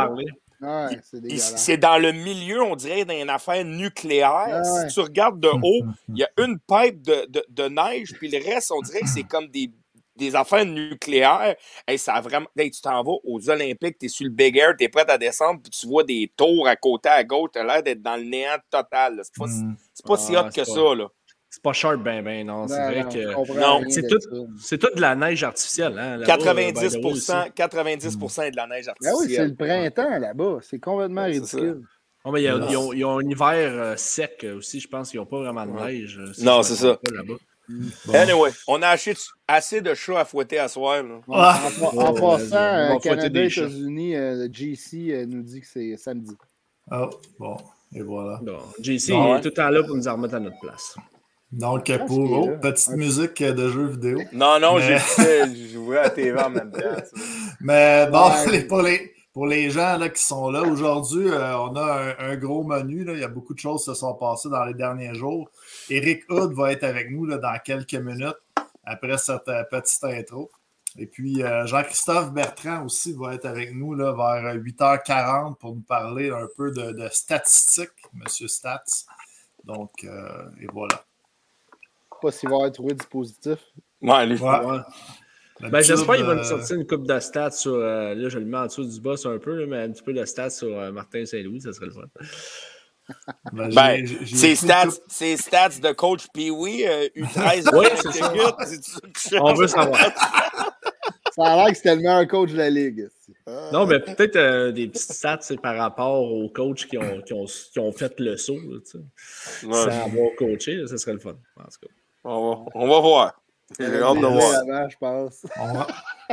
Ouais, 0.61 0.99
c'est 1.37 1.77
dans 1.77 1.97
le 1.97 2.11
milieu, 2.11 2.61
on 2.61 2.75
dirait, 2.75 3.05
d'une 3.05 3.29
affaire 3.29 3.63
nucléaire. 3.65 4.61
Ouais. 4.63 4.89
Si 4.89 4.93
tu 4.93 4.99
regardes 4.99 5.39
de 5.39 5.47
haut, 5.63 5.85
il 6.09 6.17
y 6.19 6.23
a 6.23 6.29
une 6.37 6.59
pipe 6.59 7.01
de, 7.01 7.25
de, 7.29 7.43
de 7.49 7.63
neige, 7.69 8.13
puis 8.17 8.29
le 8.29 8.37
reste, 8.43 8.71
on 8.71 8.81
dirait 8.81 8.99
que 9.01 9.07
c'est 9.07 9.23
comme 9.23 9.47
des, 9.47 9.71
des 10.19 10.35
affaires 10.35 10.65
nucléaires. 10.65 11.55
Hey, 11.87 11.97
ça 11.97 12.13
a 12.13 12.21
vraiment... 12.21 12.47
Hey, 12.57 12.69
tu 12.71 12.81
t'en 12.81 13.01
vas 13.03 13.13
aux 13.23 13.49
Olympiques, 13.49 13.97
tu 13.99 14.05
es 14.05 14.09
sur 14.09 14.25
le 14.25 14.31
Big 14.31 14.55
Air, 14.57 14.75
tu 14.77 14.83
es 14.85 14.89
prêt 14.89 15.09
à 15.09 15.17
descendre, 15.17 15.61
puis 15.63 15.71
tu 15.71 15.87
vois 15.87 16.03
des 16.03 16.31
tours 16.37 16.67
à 16.67 16.75
côté, 16.75 17.09
à 17.09 17.23
gauche, 17.23 17.49
tu 17.53 17.59
as 17.59 17.63
l'air 17.63 17.81
d'être 17.81 18.01
dans 18.01 18.15
le 18.17 18.23
néant 18.23 18.57
total. 18.69 19.19
C'est 19.23 19.35
pas, 19.37 19.47
si- 19.47 19.63
Mm. 19.63 19.75
pas 20.05 20.17
si 20.17 20.35
Ah, 20.35 20.41
hot 20.45 20.49
c'est 20.51 20.61
que 20.61 20.67
pas- 20.67 20.73
ça. 20.75 20.95
Là. 20.95 21.07
C'est 21.51 21.63
pas 21.63 21.73
sharp, 21.73 22.03
ben, 22.03 22.23
ben, 22.23 22.45
non. 22.45 22.67
C'est 22.67 22.75
vrai 22.75 23.03
non, 23.03 23.09
que. 23.09 23.59
Non, 23.59 23.81
c'est 23.89 24.07
tout- 24.07 24.19
ça. 24.21 24.29
C'est 24.61 24.77
tout 24.77 24.93
de 24.95 25.01
la 25.01 25.15
neige 25.15 25.43
artificielle. 25.43 25.97
Hein, 25.97 26.17
là-bas, 26.17 26.37
90, 26.37 26.93
by 26.95 27.01
the 27.01 27.03
way, 27.05 27.11
aussi. 27.11 27.31
90 27.55 28.39
est 28.43 28.51
de 28.51 28.55
la 28.55 28.67
neige 28.67 28.85
Ben 28.85 28.91
oui, 28.93 28.95
c'est 29.01 29.09
artificielle. 29.39 29.49
le 29.49 29.55
printemps 29.55 30.19
là-bas. 30.19 30.57
C'est 30.61 30.79
complètement 30.79 31.23
Ouais, 31.23 31.33
ça. 31.39 31.57
ridicule. 31.57 31.81
Oh, 32.25 32.31
mais 32.31 32.41
il 32.41 32.43
y 32.43 32.47
a- 32.49 32.55
Yes. 32.57 32.65
ils, 32.69 32.77
ont, 32.77 32.93
ils 32.93 33.03
ont 33.05 33.17
un 33.17 33.27
hiver 33.27 33.71
euh, 33.73 33.95
sec 33.95 34.45
aussi, 34.57 34.79
je 34.79 34.87
pense 34.87 35.09
qu'ils 35.09 35.19
n'ont 35.21 35.25
pas 35.25 35.39
vraiment 35.39 35.65
de 35.65 35.71
neige. 35.71 36.19
euh, 36.19 36.31
si 36.33 36.43
Non, 36.43 36.61
c'est 36.61 36.83
là-bas. 36.83 37.33
Bon. 38.05 38.13
Anyway, 38.13 38.49
on 38.67 38.81
a 38.81 38.87
acheté 38.89 39.13
assez 39.47 39.81
de 39.81 39.93
chats 39.93 40.19
à 40.21 40.25
fouetter 40.25 40.57
à 40.59 40.67
soir. 40.67 41.03
Là. 41.03 41.15
En, 41.27 41.33
Ah. 41.35 41.59
en- 41.81 41.97
en 41.97 42.13
passant, 42.13 42.55
euh, 42.55 42.97
Canada. 42.97 43.43
États-Unis, 43.43 44.15
euh, 44.15 44.47
le 44.47 44.53
GC 44.53 45.11
euh, 45.11 45.25
nous 45.27 45.43
dit 45.43 45.61
que 45.61 45.67
c'est 45.67 45.95
samedi. 45.97 46.35
Oh, 46.91 47.09
bon, 47.39 47.57
et 47.93 48.01
voilà. 48.01 48.39
Bon, 48.41 48.57
JC 48.81 49.11
Ah 49.13 49.37
est 49.37 49.41
tout 49.41 49.49
le 49.49 49.53
temps 49.53 49.69
là 49.69 49.83
pour 49.83 49.95
nous 49.95 50.07
en 50.07 50.13
remettre 50.13 50.35
à 50.35 50.39
notre 50.39 50.59
place. 50.59 50.95
Donc, 51.51 51.89
Ah, 51.89 51.99
pour 51.99 52.19
oh, 52.31 52.49
petite 52.61 52.89
musique 52.89 53.41
de 53.43 53.69
jeu 53.69 53.85
vidéo. 53.87 54.19
Non, 54.33 54.59
non, 54.59 54.75
Mais- 54.77 54.97
j'ai 55.17 55.67
j'ouvrais 55.73 56.03
la 56.03 56.09
TV 56.09 56.39
en 56.39 56.49
même 56.49 56.71
temps. 56.71 56.79
ça. 56.79 57.03
Mais 57.61 58.07
bon, 58.11 58.29
Ouais. 58.29 58.51
les- 58.51 58.63
pour, 58.65 58.81
les, 58.83 59.11
pour 59.33 59.47
les 59.47 59.69
gens 59.71 59.97
là, 59.97 60.09
qui 60.09 60.21
sont 60.23 60.49
là, 60.51 60.61
aujourd'hui, 60.63 61.27
euh, 61.27 61.57
on 61.57 61.75
a 61.75 62.15
un, 62.19 62.31
un 62.31 62.35
gros 62.37 62.63
menu. 62.63 63.03
Là. 63.03 63.13
Il 63.13 63.19
y 63.19 63.23
a 63.23 63.27
beaucoup 63.27 63.53
de 63.53 63.59
choses 63.59 63.79
qui 63.81 63.85
se 63.85 63.93
sont 63.95 64.13
passées 64.15 64.49
dans 64.49 64.63
les 64.65 64.73
derniers 64.75 65.13
jours. 65.15 65.49
Eric 65.89 66.23
Hood 66.29 66.53
va 66.53 66.71
être 66.71 66.83
avec 66.83 67.09
nous 67.11 67.25
là, 67.25 67.37
dans 67.37 67.57
quelques 67.63 67.95
minutes 67.95 68.37
après 68.83 69.17
cette 69.17 69.47
euh, 69.47 69.63
petite 69.63 70.03
intro. 70.03 70.49
Et 70.97 71.05
puis, 71.05 71.43
euh, 71.43 71.65
Jean-Christophe 71.67 72.31
Bertrand 72.33 72.83
aussi 72.85 73.13
va 73.13 73.35
être 73.35 73.45
avec 73.45 73.73
nous 73.73 73.93
là, 73.93 74.11
vers 74.11 74.55
8h40 74.55 75.55
pour 75.57 75.75
nous 75.75 75.81
parler 75.81 76.31
un 76.31 76.47
peu 76.57 76.71
de, 76.71 76.91
de 76.93 77.07
statistiques, 77.11 77.91
Monsieur 78.13 78.47
Stats. 78.47 78.83
Donc, 79.63 79.91
euh, 80.03 80.49
et 80.61 80.67
voilà. 80.73 81.03
Pas 82.21 82.31
s'il 82.31 82.49
va 82.49 82.69
trouvé 82.71 82.95
du 82.95 83.05
positif. 83.05 83.59
Ouais, 84.01 84.25
lui. 84.25 84.37
Ouais. 84.39 84.79
Ben, 85.61 85.81
j'espère 85.81 86.15
qu'il 86.15 86.25
va 86.25 86.31
euh, 86.31 86.35
nous 86.35 86.43
sortir 86.43 86.77
une 86.77 86.87
coupe 86.87 87.05
de 87.05 87.19
stats 87.19 87.51
sur. 87.51 87.73
euh, 87.73 88.15
là, 88.15 88.29
je 88.29 88.39
le 88.39 88.45
mets 88.45 88.57
en 88.57 88.65
dessous 88.65 88.85
du 88.85 88.99
boss 89.01 89.25
un 89.25 89.37
peu, 89.39 89.65
mais 89.65 89.83
un 89.83 89.91
petit 89.91 90.03
peu 90.03 90.13
de 90.13 90.23
stats 90.23 90.49
sur 90.49 90.69
euh, 90.69 90.91
Martin 90.91 91.25
Saint-Louis, 91.25 91.61
ça 91.61 91.73
serait 91.73 91.87
le 91.87 91.91
fun. 91.91 92.01
Ben, 93.53 93.69
Ben, 93.73 94.07
stats, 94.55 94.87
ces 95.07 95.37
stats 95.37 95.69
de 95.81 95.91
coach 95.93 96.27
Pee-Wee, 96.33 96.85
euh, 96.87 97.07
U13, 97.15 97.69
Oui, 97.73 97.85
de 97.85 98.65
c'est 98.65 99.29
ça. 99.29 99.43
On 99.43 99.53
veut 99.53 99.67
savoir. 99.67 99.99
Ça 101.35 101.45
a 101.45 101.55
l'air 101.55 101.67
que 101.67 101.75
c'était 101.77 101.95
le 101.95 102.01
meilleur 102.01 102.27
coach 102.27 102.51
de 102.51 102.57
la 102.57 102.69
ligue. 102.69 103.07
Non, 103.71 103.85
mais 103.85 103.99
peut-être 103.99 104.35
euh, 104.35 104.71
des 104.71 104.87
petites 104.87 105.11
stats 105.13 105.37
c'est 105.41 105.61
par 105.61 105.77
rapport 105.77 106.23
aux 106.23 106.49
coachs 106.49 106.85
qui 106.87 106.97
ont, 106.97 107.21
qui 107.21 107.33
ont, 107.33 107.45
qui 107.45 107.79
ont 107.79 107.91
fait 107.93 108.19
le 108.19 108.35
saut, 108.35 108.57
là. 108.59 108.77
Ouais, 109.63 109.73
sans 109.73 109.87
avoir 109.87 110.29
coaché, 110.37 110.85
ça 110.87 110.97
serait 110.97 111.13
le 111.13 111.19
fun. 111.19 111.35
En 111.57 111.63
tout 111.63 111.69
cas. 111.81 111.87
on, 112.25 112.51
va, 112.55 112.61
on 112.73 112.87
va 112.89 112.99
voir. 112.99 113.41
J'ai 113.79 113.85
hâte 113.85 113.91
de 114.15 114.21
Déjà 114.21 114.27
voir. 114.27 114.53
avant, 114.55 114.89
je 114.89 114.97
pense. 114.97 115.45
On, 115.57 115.73
ra- 115.73 115.87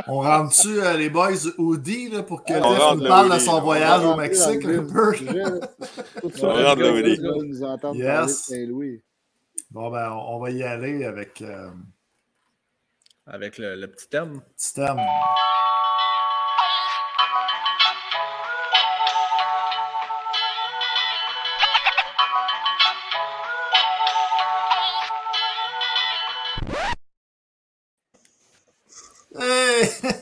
on 0.07 0.19
rentre-tu 0.19 0.81
euh, 0.81 0.95
les 0.97 1.09
boys 1.09 1.31
Audi 1.57 2.09
là, 2.09 2.23
pour 2.23 2.43
que 2.43 2.53
On 2.53 2.71
Jeff 2.73 2.79
rentre 2.81 2.97
nous 2.97 3.03
le 3.03 3.09
parle 3.09 3.33
de 3.33 3.39
son 3.39 3.51
On 3.53 3.61
voyage 3.61 4.03
au 4.05 4.15
Mexique 4.15 4.65
un 4.65 4.83
peu? 4.85 5.15
Tout 6.21 6.29
ça, 6.35 6.47
On 6.47 6.63
rentre 6.63 6.81
le 6.81 7.43
nous 7.47 7.63
entendre 7.63 7.95
Yes. 7.95 8.45
Saint-Louis. 8.45 9.01
Bon, 9.71 9.89
ben, 9.89 10.11
on 10.11 10.35
on 10.35 10.39
va 10.39 10.51
y 10.51 10.63
aller 10.63 11.03
avec 11.03 11.41
euh, 11.41 11.69
Avec 13.25 13.57
le, 13.57 13.75
le 13.75 13.87
petit 13.89 14.07
thème. 14.07 14.41
petit 14.55 14.73
thème. 14.73 14.97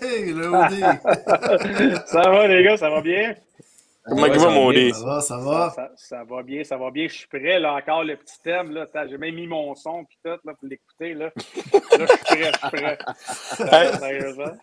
Hey, 0.02 0.26
le 0.34 0.52
ça 2.08 2.22
va, 2.30 2.48
les 2.48 2.64
gars, 2.64 2.78
ça 2.78 2.90
va 2.90 3.02
bien? 3.02 3.36
Comment 4.08 4.24
Ouais, 4.24 4.30
il 4.30 4.40
ça 4.40 4.46
va, 4.48 4.54
mon 4.54 4.70
bien, 4.72 4.80
dé? 4.82 4.94
Ça 4.94 5.06
va, 5.06 5.22
ça 5.22 5.38
va? 5.38 5.74
ça- 5.76 5.92
ça 5.96 6.24
va 6.24 6.44
bien, 6.44 6.64
ça 6.64 6.78
va 6.78 6.92
bien. 6.92 7.08
Je 7.08 7.14
suis 7.14 7.28
prêt, 7.28 7.60
là, 7.60 7.74
encore 7.76 8.04
le 8.04 8.18
petit 8.18 8.40
thème, 8.44 8.72
là. 8.72 8.88
J'ai 9.10 9.18
même 9.18 9.36
mis 9.36 9.48
mon 9.48 9.76
son, 9.76 10.06
puis 10.06 10.18
tout, 10.24 10.30
là, 10.32 10.54
pour 10.54 10.58
l'écouter, 10.70 11.14
là. 11.16 11.26
Là, 11.96 12.06
je 12.08 12.14
suis 12.14 12.26
prêt, 12.26 12.54
je 12.54 12.58
suis 12.58 12.68
prêt. 12.70 13.00
Hey. 13.72 13.98
Sérieusement. 14.00 14.58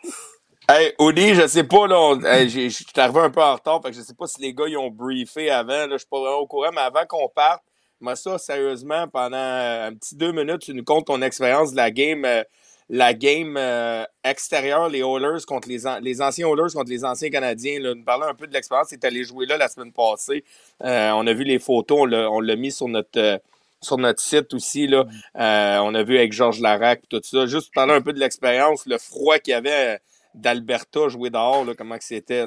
Hey, 0.69 0.95
Audi, 0.99 1.35
je 1.35 1.47
sais 1.49 1.65
pas, 1.65 1.87
là, 1.89 1.99
on- 2.01 2.21
hey, 2.25 2.49
j'ai- 2.49 2.71
je 2.71 2.77
suis 2.77 2.87
arrivé 2.97 3.21
un 3.21 3.31
peu 3.31 3.43
en 3.43 3.55
retard, 3.55 3.83
fait 3.83 3.91
que 3.91 3.97
je 3.97 4.03
sais 4.03 4.15
pas 4.15 4.27
si 4.29 4.41
les 4.41 4.55
gars 4.55 4.67
ils 4.69 4.79
ont 4.79 4.91
briefé 4.91 5.51
avant, 5.51 5.87
là, 5.87 5.89
je 5.93 5.99
suis 5.99 6.09
pas 6.09 6.21
vraiment 6.21 6.39
au 6.39 6.47
courant, 6.47 6.71
mais 6.73 6.81
avant 6.83 7.05
qu'on 7.07 7.29
parte, 7.29 7.63
moi 8.01 8.17
ça, 8.17 8.39
sérieusement, 8.39 9.09
pendant 9.09 9.37
euh, 9.37 9.89
un 9.89 9.95
petit 9.95 10.17
deux 10.17 10.33
minutes, 10.33 10.61
tu 10.63 10.75
nous 10.75 10.85
comptes 10.85 11.07
ton 11.09 11.21
expérience 11.23 11.73
de 11.73 11.77
la 11.77 11.91
game, 11.91 12.25
euh, 12.25 12.45
la 12.89 13.15
game 13.15 13.57
euh, 13.57 14.05
extérieure, 14.25 14.89
les 14.89 15.01
Oilers 15.01 15.45
contre 15.47 15.69
les, 15.69 15.87
an- 15.87 15.99
les 16.01 16.21
anciens 16.21 16.49
Oilers 16.49 16.73
contre 16.75 16.91
les 16.91 17.05
anciens 17.05 17.31
Canadiens, 17.31 17.81
là, 17.81 17.95
nous 17.95 18.05
parler 18.05 18.27
un 18.29 18.35
peu 18.35 18.47
de 18.47 18.53
l'expérience, 18.53 18.89
c'est 18.91 19.05
allé 19.05 19.25
jouer 19.25 19.47
là 19.47 19.57
la 19.57 19.69
semaine 19.69 19.93
passée, 19.93 20.45
Euh, 20.83 21.11
on 21.13 21.27
a 21.27 21.33
vu 21.33 21.45
les 21.45 21.59
photos, 21.59 22.01
on 22.13 22.41
l'a 22.41 22.57
mis 22.57 22.73
sur 22.73 22.89
notre... 22.89 23.19
euh, 23.19 23.39
sur 23.85 23.99
notre 23.99 24.21
site 24.21 24.55
aussi, 24.55 24.87
là. 24.87 25.07
Euh, 25.37 25.79
on 25.83 25.93
a 25.97 26.05
vu 26.05 26.17
avec 26.17 26.33
Georges 26.33 26.61
Larac 26.61 27.01
et 27.03 27.07
tout 27.09 27.21
ça. 27.25 27.47
Juste 27.47 27.75
parler 27.75 27.93
un 27.93 28.01
peu 28.01 28.13
de 28.13 28.21
l'expérience, 28.21 28.87
le 28.87 28.97
froid 28.97 29.41
qu'il 29.41 29.51
y 29.51 29.55
avait 29.55 29.99
d'Alberta 30.35 31.09
jouer 31.09 31.31
dehors, 31.31 31.65
là, 31.65 31.73
comment 31.77 31.97
c'était. 31.99 32.45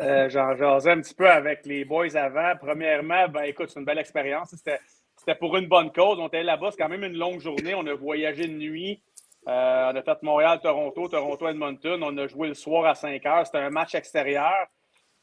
J'en 0.00 0.54
jasais 0.54 0.92
un 0.92 1.00
petit 1.00 1.14
peu 1.14 1.28
avec 1.28 1.66
les 1.66 1.84
boys 1.84 2.14
avant. 2.14 2.52
Premièrement, 2.60 3.26
ben 3.28 3.42
écoute, 3.42 3.70
c'est 3.74 3.80
une 3.80 3.84
belle 3.84 3.98
expérience. 3.98 4.50
C'était 4.56 4.78
c'était 5.16 5.34
pour 5.34 5.56
une 5.56 5.66
bonne 5.66 5.90
cause. 5.90 6.18
On 6.20 6.28
était 6.28 6.44
là-bas, 6.44 6.68
c'est 6.70 6.80
quand 6.80 6.88
même 6.88 7.02
une 7.02 7.18
longue 7.18 7.40
journée. 7.40 7.74
On 7.74 7.84
a 7.88 7.94
voyagé 7.94 8.46
de 8.46 8.52
nuit. 8.52 9.02
Euh, 9.48 9.92
on 9.92 9.96
a 9.96 10.02
fait 10.02 10.22
Montréal-Toronto, 10.22 11.08
Toronto-Edmonton. 11.08 12.02
On 12.02 12.16
a 12.18 12.26
joué 12.26 12.48
le 12.48 12.54
soir 12.54 12.84
à 12.86 12.94
5 12.94 13.24
heures. 13.26 13.46
C'était 13.46 13.58
un 13.58 13.70
match 13.70 13.94
extérieur. 13.94 14.66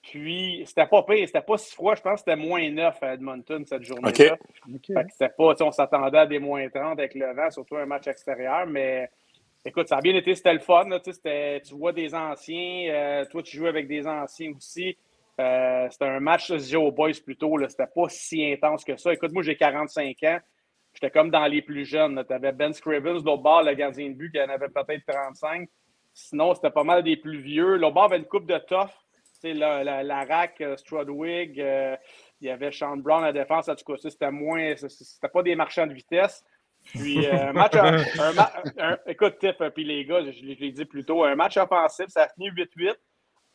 Puis, 0.02 0.64
c'était 0.66 0.86
pas 0.86 1.04
pire, 1.04 1.28
c'était 1.28 1.42
pas 1.42 1.58
si 1.58 1.74
froid. 1.74 1.94
Je 1.96 2.02
pense 2.02 2.22
que 2.24 2.32
c'était 2.32 2.36
moins 2.36 2.70
9 2.70 3.04
à 3.04 3.14
Edmonton 3.14 3.66
cette 3.66 3.84
journée-là. 3.84 4.10
OK. 4.74 4.86
Fait 4.88 5.04
que 5.04 5.12
c'était 5.12 5.30
pas, 5.30 5.54
on 5.62 5.72
s'attendait 5.72 6.18
à 6.20 6.26
des 6.26 6.40
moins 6.40 6.68
30 6.70 6.98
avec 6.98 7.14
le 7.14 7.34
vent, 7.34 7.50
surtout 7.52 7.76
un 7.76 7.86
match 7.86 8.08
extérieur, 8.08 8.66
mais 8.68 9.10
écoute, 9.66 9.90
ça 9.90 9.98
a 9.98 10.02
bien 10.02 10.16
été, 10.16 10.34
c'était 10.34 10.54
le 10.54 10.60
fun. 10.60 10.86
là, 10.88 11.00
tu 11.00 11.12
sais, 11.12 11.14
c'était- 11.14 11.62
tu 11.62 11.76
vois 11.76 11.92
des 11.92 12.16
anciens, 12.16 12.88
euh, 12.90 13.26
toi 13.26 13.44
tu 13.44 13.58
joues 13.58 13.68
avec 13.68 13.88
des 13.88 14.08
anciens 14.08 14.54
aussi. 14.56 14.98
Euh, 15.42 15.88
c'était 15.90 16.06
un 16.06 16.20
match 16.22 16.48
je 16.48 16.56
disais 16.56 16.78
aux 16.78 16.92
boys 16.92 17.12
plutôt, 17.26 17.58
là, 17.58 17.68
c'était 17.68 17.88
pas 17.94 18.08
si 18.08 18.46
intense 18.46 18.86
que 18.86 18.96
ça. 18.96 19.12
Écoute, 19.12 19.34
moi 19.34 19.44
j'ai 19.44 19.58
45 19.58 20.16
ans, 20.24 20.40
j'étais 21.00 21.12
comme 21.12 21.30
dans 21.30 21.46
les 21.46 21.62
plus 21.62 21.86
jeunes. 21.86 22.24
Tu 22.28 22.34
avais 22.34 22.52
Ben 22.52 22.74
Scrivens, 22.74 23.24
l'autre 23.24 23.62
le 23.64 23.74
gardien 23.76 24.10
de 24.10 24.16
but, 24.16 24.32
qui 24.32 24.42
en 24.42 24.50
avait 24.50 24.70
peut-être 24.70 25.06
35. 25.06 25.70
Sinon, 26.14 26.56
c'était 26.56 26.72
pas 26.72 26.84
mal 26.84 27.04
des 27.04 27.18
plus 27.18 27.40
vieux. 27.40 27.78
L'autre 27.78 28.02
avait 28.02 28.18
une 28.18 28.26
coupe 28.26 28.48
de 28.48 28.58
tough. 28.58 28.90
La, 29.44 29.84
la, 29.84 30.02
la 30.02 30.26
rack, 30.26 30.60
euh, 30.62 30.76
Strudwig, 30.76 31.62
euh, 31.62 31.96
Il 32.42 32.48
y 32.48 32.50
avait 32.50 32.72
Sean 32.72 32.98
Brown 32.98 33.24
à 33.24 33.28
la 33.28 33.34
défense. 33.34 33.70
En 33.70 33.76
tout 33.76 33.86
cas, 33.86 34.00
c'était 34.10 34.32
moins. 34.32 34.76
C'était 34.76 35.30
pas 35.30 35.44
des 35.44 35.56
marchands 35.56 35.86
de 35.86 35.94
vitesse. 35.94 36.44
Puis, 36.96 37.28
euh, 37.28 37.54
match. 37.54 37.76
un, 37.76 38.98
écoute, 39.06 39.38
Tiff, 39.38 39.58
puis 39.76 39.84
les 39.84 40.04
gars, 40.06 40.24
je, 40.24 40.44
l'ai 40.44 40.72
dit 40.72 40.86
plus 40.86 41.06
tôt, 41.06 41.24
un 41.24 41.36
match 41.36 41.58
offensif, 41.58 42.08
ça 42.08 42.24
a 42.24 42.30
fini 42.30 42.50
8-8. 42.50 42.96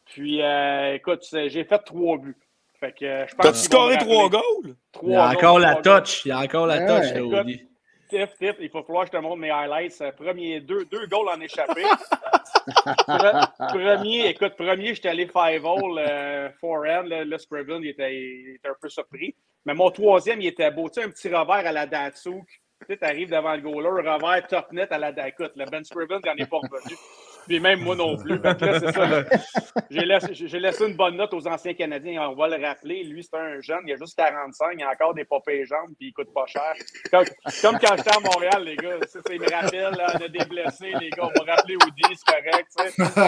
Puis, 0.04 0.40
écoute, 0.94 1.26
j'ai 1.32 1.64
fait 1.64 1.78
trois 1.80 2.18
buts. 2.18 2.36
Fait 2.82 2.92
que, 2.98 3.04
euh, 3.04 3.26
je 3.28 3.34
pense 3.36 3.46
T'as-tu 3.46 3.58
scoré 3.58 3.96
trois 3.98 4.28
goals? 4.28 4.74
Il 5.04 5.10
y 5.10 5.14
a 5.14 5.28
encore 5.28 5.60
la 5.60 5.76
touch. 5.76 6.24
Il 6.24 6.30
y 6.30 6.32
a 6.32 6.38
encore 6.40 6.66
la 6.66 6.80
touch, 6.80 7.14
là, 7.14 7.22
Audi. 7.22 7.62
Tiff, 8.08 8.34
Tiff, 8.40 8.56
il 8.58 8.70
faut 8.70 8.82
falloir 8.82 9.04
que 9.04 9.12
je 9.12 9.18
te 9.18 9.22
montre 9.22 9.36
mes 9.36 9.52
highlights. 9.52 10.02
Premier, 10.16 10.60
deux, 10.60 10.84
deux 10.86 11.06
goals 11.06 11.28
en 11.28 11.40
échappé. 11.40 11.84
premier, 13.68 14.26
écoute, 14.26 14.54
premier, 14.56 14.96
j'étais 14.96 15.10
allé 15.10 15.28
five 15.28 15.64
hole 15.64 15.96
euh, 15.96 16.50
forehand. 16.60 17.04
Le, 17.04 17.22
le 17.22 17.38
Scriven, 17.38 17.82
il 17.84 17.90
était, 17.90 18.16
il 18.16 18.56
était 18.56 18.68
un 18.68 18.76
peu 18.80 18.88
surpris. 18.88 19.36
Mais 19.64 19.74
mon 19.74 19.92
troisième, 19.92 20.40
il 20.40 20.48
était 20.48 20.72
beau. 20.72 20.88
Tu 20.88 21.00
sais, 21.00 21.06
un 21.06 21.10
petit 21.10 21.28
revers 21.28 21.64
à 21.64 21.72
la 21.72 21.86
Datsuk. 21.86 22.48
Tu 22.80 22.96
sais, 22.96 23.04
arrives 23.04 23.30
devant 23.30 23.54
le 23.54 23.60
goaler, 23.60 24.10
revers 24.10 24.48
top 24.48 24.72
net 24.72 24.90
à 24.90 24.98
la 24.98 25.28
Écoute, 25.28 25.52
le 25.54 25.66
Ben 25.66 25.84
Scriven, 25.84 26.18
j'en 26.24 26.34
ai 26.34 26.46
pas 26.46 26.58
revenu. 26.58 26.96
Puis 27.46 27.60
même 27.60 27.80
moi 27.80 27.96
non 27.96 28.16
plus. 28.16 28.40
c'est 28.42 28.92
ça. 28.92 29.24
J'ai 29.90 30.04
laissé, 30.04 30.58
laissé, 30.58 30.86
une 30.86 30.96
bonne 30.96 31.16
note 31.16 31.34
aux 31.34 31.46
anciens 31.46 31.74
Canadiens. 31.74 32.28
On 32.30 32.34
va 32.34 32.48
le 32.48 32.64
rappeler. 32.64 33.04
Lui, 33.04 33.22
c'est 33.22 33.36
un 33.36 33.60
jeune. 33.60 33.80
Il 33.86 33.92
a 33.92 33.96
juste 33.96 34.16
45. 34.16 34.74
Il 34.78 34.82
a 34.82 34.90
encore 34.90 35.14
des 35.14 35.24
popées 35.24 35.64
jambes. 35.64 35.92
Puis 35.98 36.08
il 36.08 36.12
coûte 36.12 36.32
pas 36.32 36.46
cher. 36.46 36.74
Comme, 37.10 37.24
comme 37.60 37.78
quand 37.78 37.96
j'étais 37.96 38.16
à 38.16 38.20
Montréal, 38.20 38.64
les 38.64 38.76
gars. 38.76 38.98
Ça, 39.06 39.20
il 39.30 39.40
me 39.40 39.50
rappelle. 39.50 39.94
Là, 39.94 40.14
on 40.14 40.24
a 40.24 40.28
des 40.28 40.44
blessés. 40.44 40.92
Les 41.00 41.10
gars, 41.10 41.24
on 41.34 41.44
va 41.44 41.54
rappeler 41.54 41.76
Woody. 41.76 42.02
C'est 42.14 42.34
correct. 42.34 42.68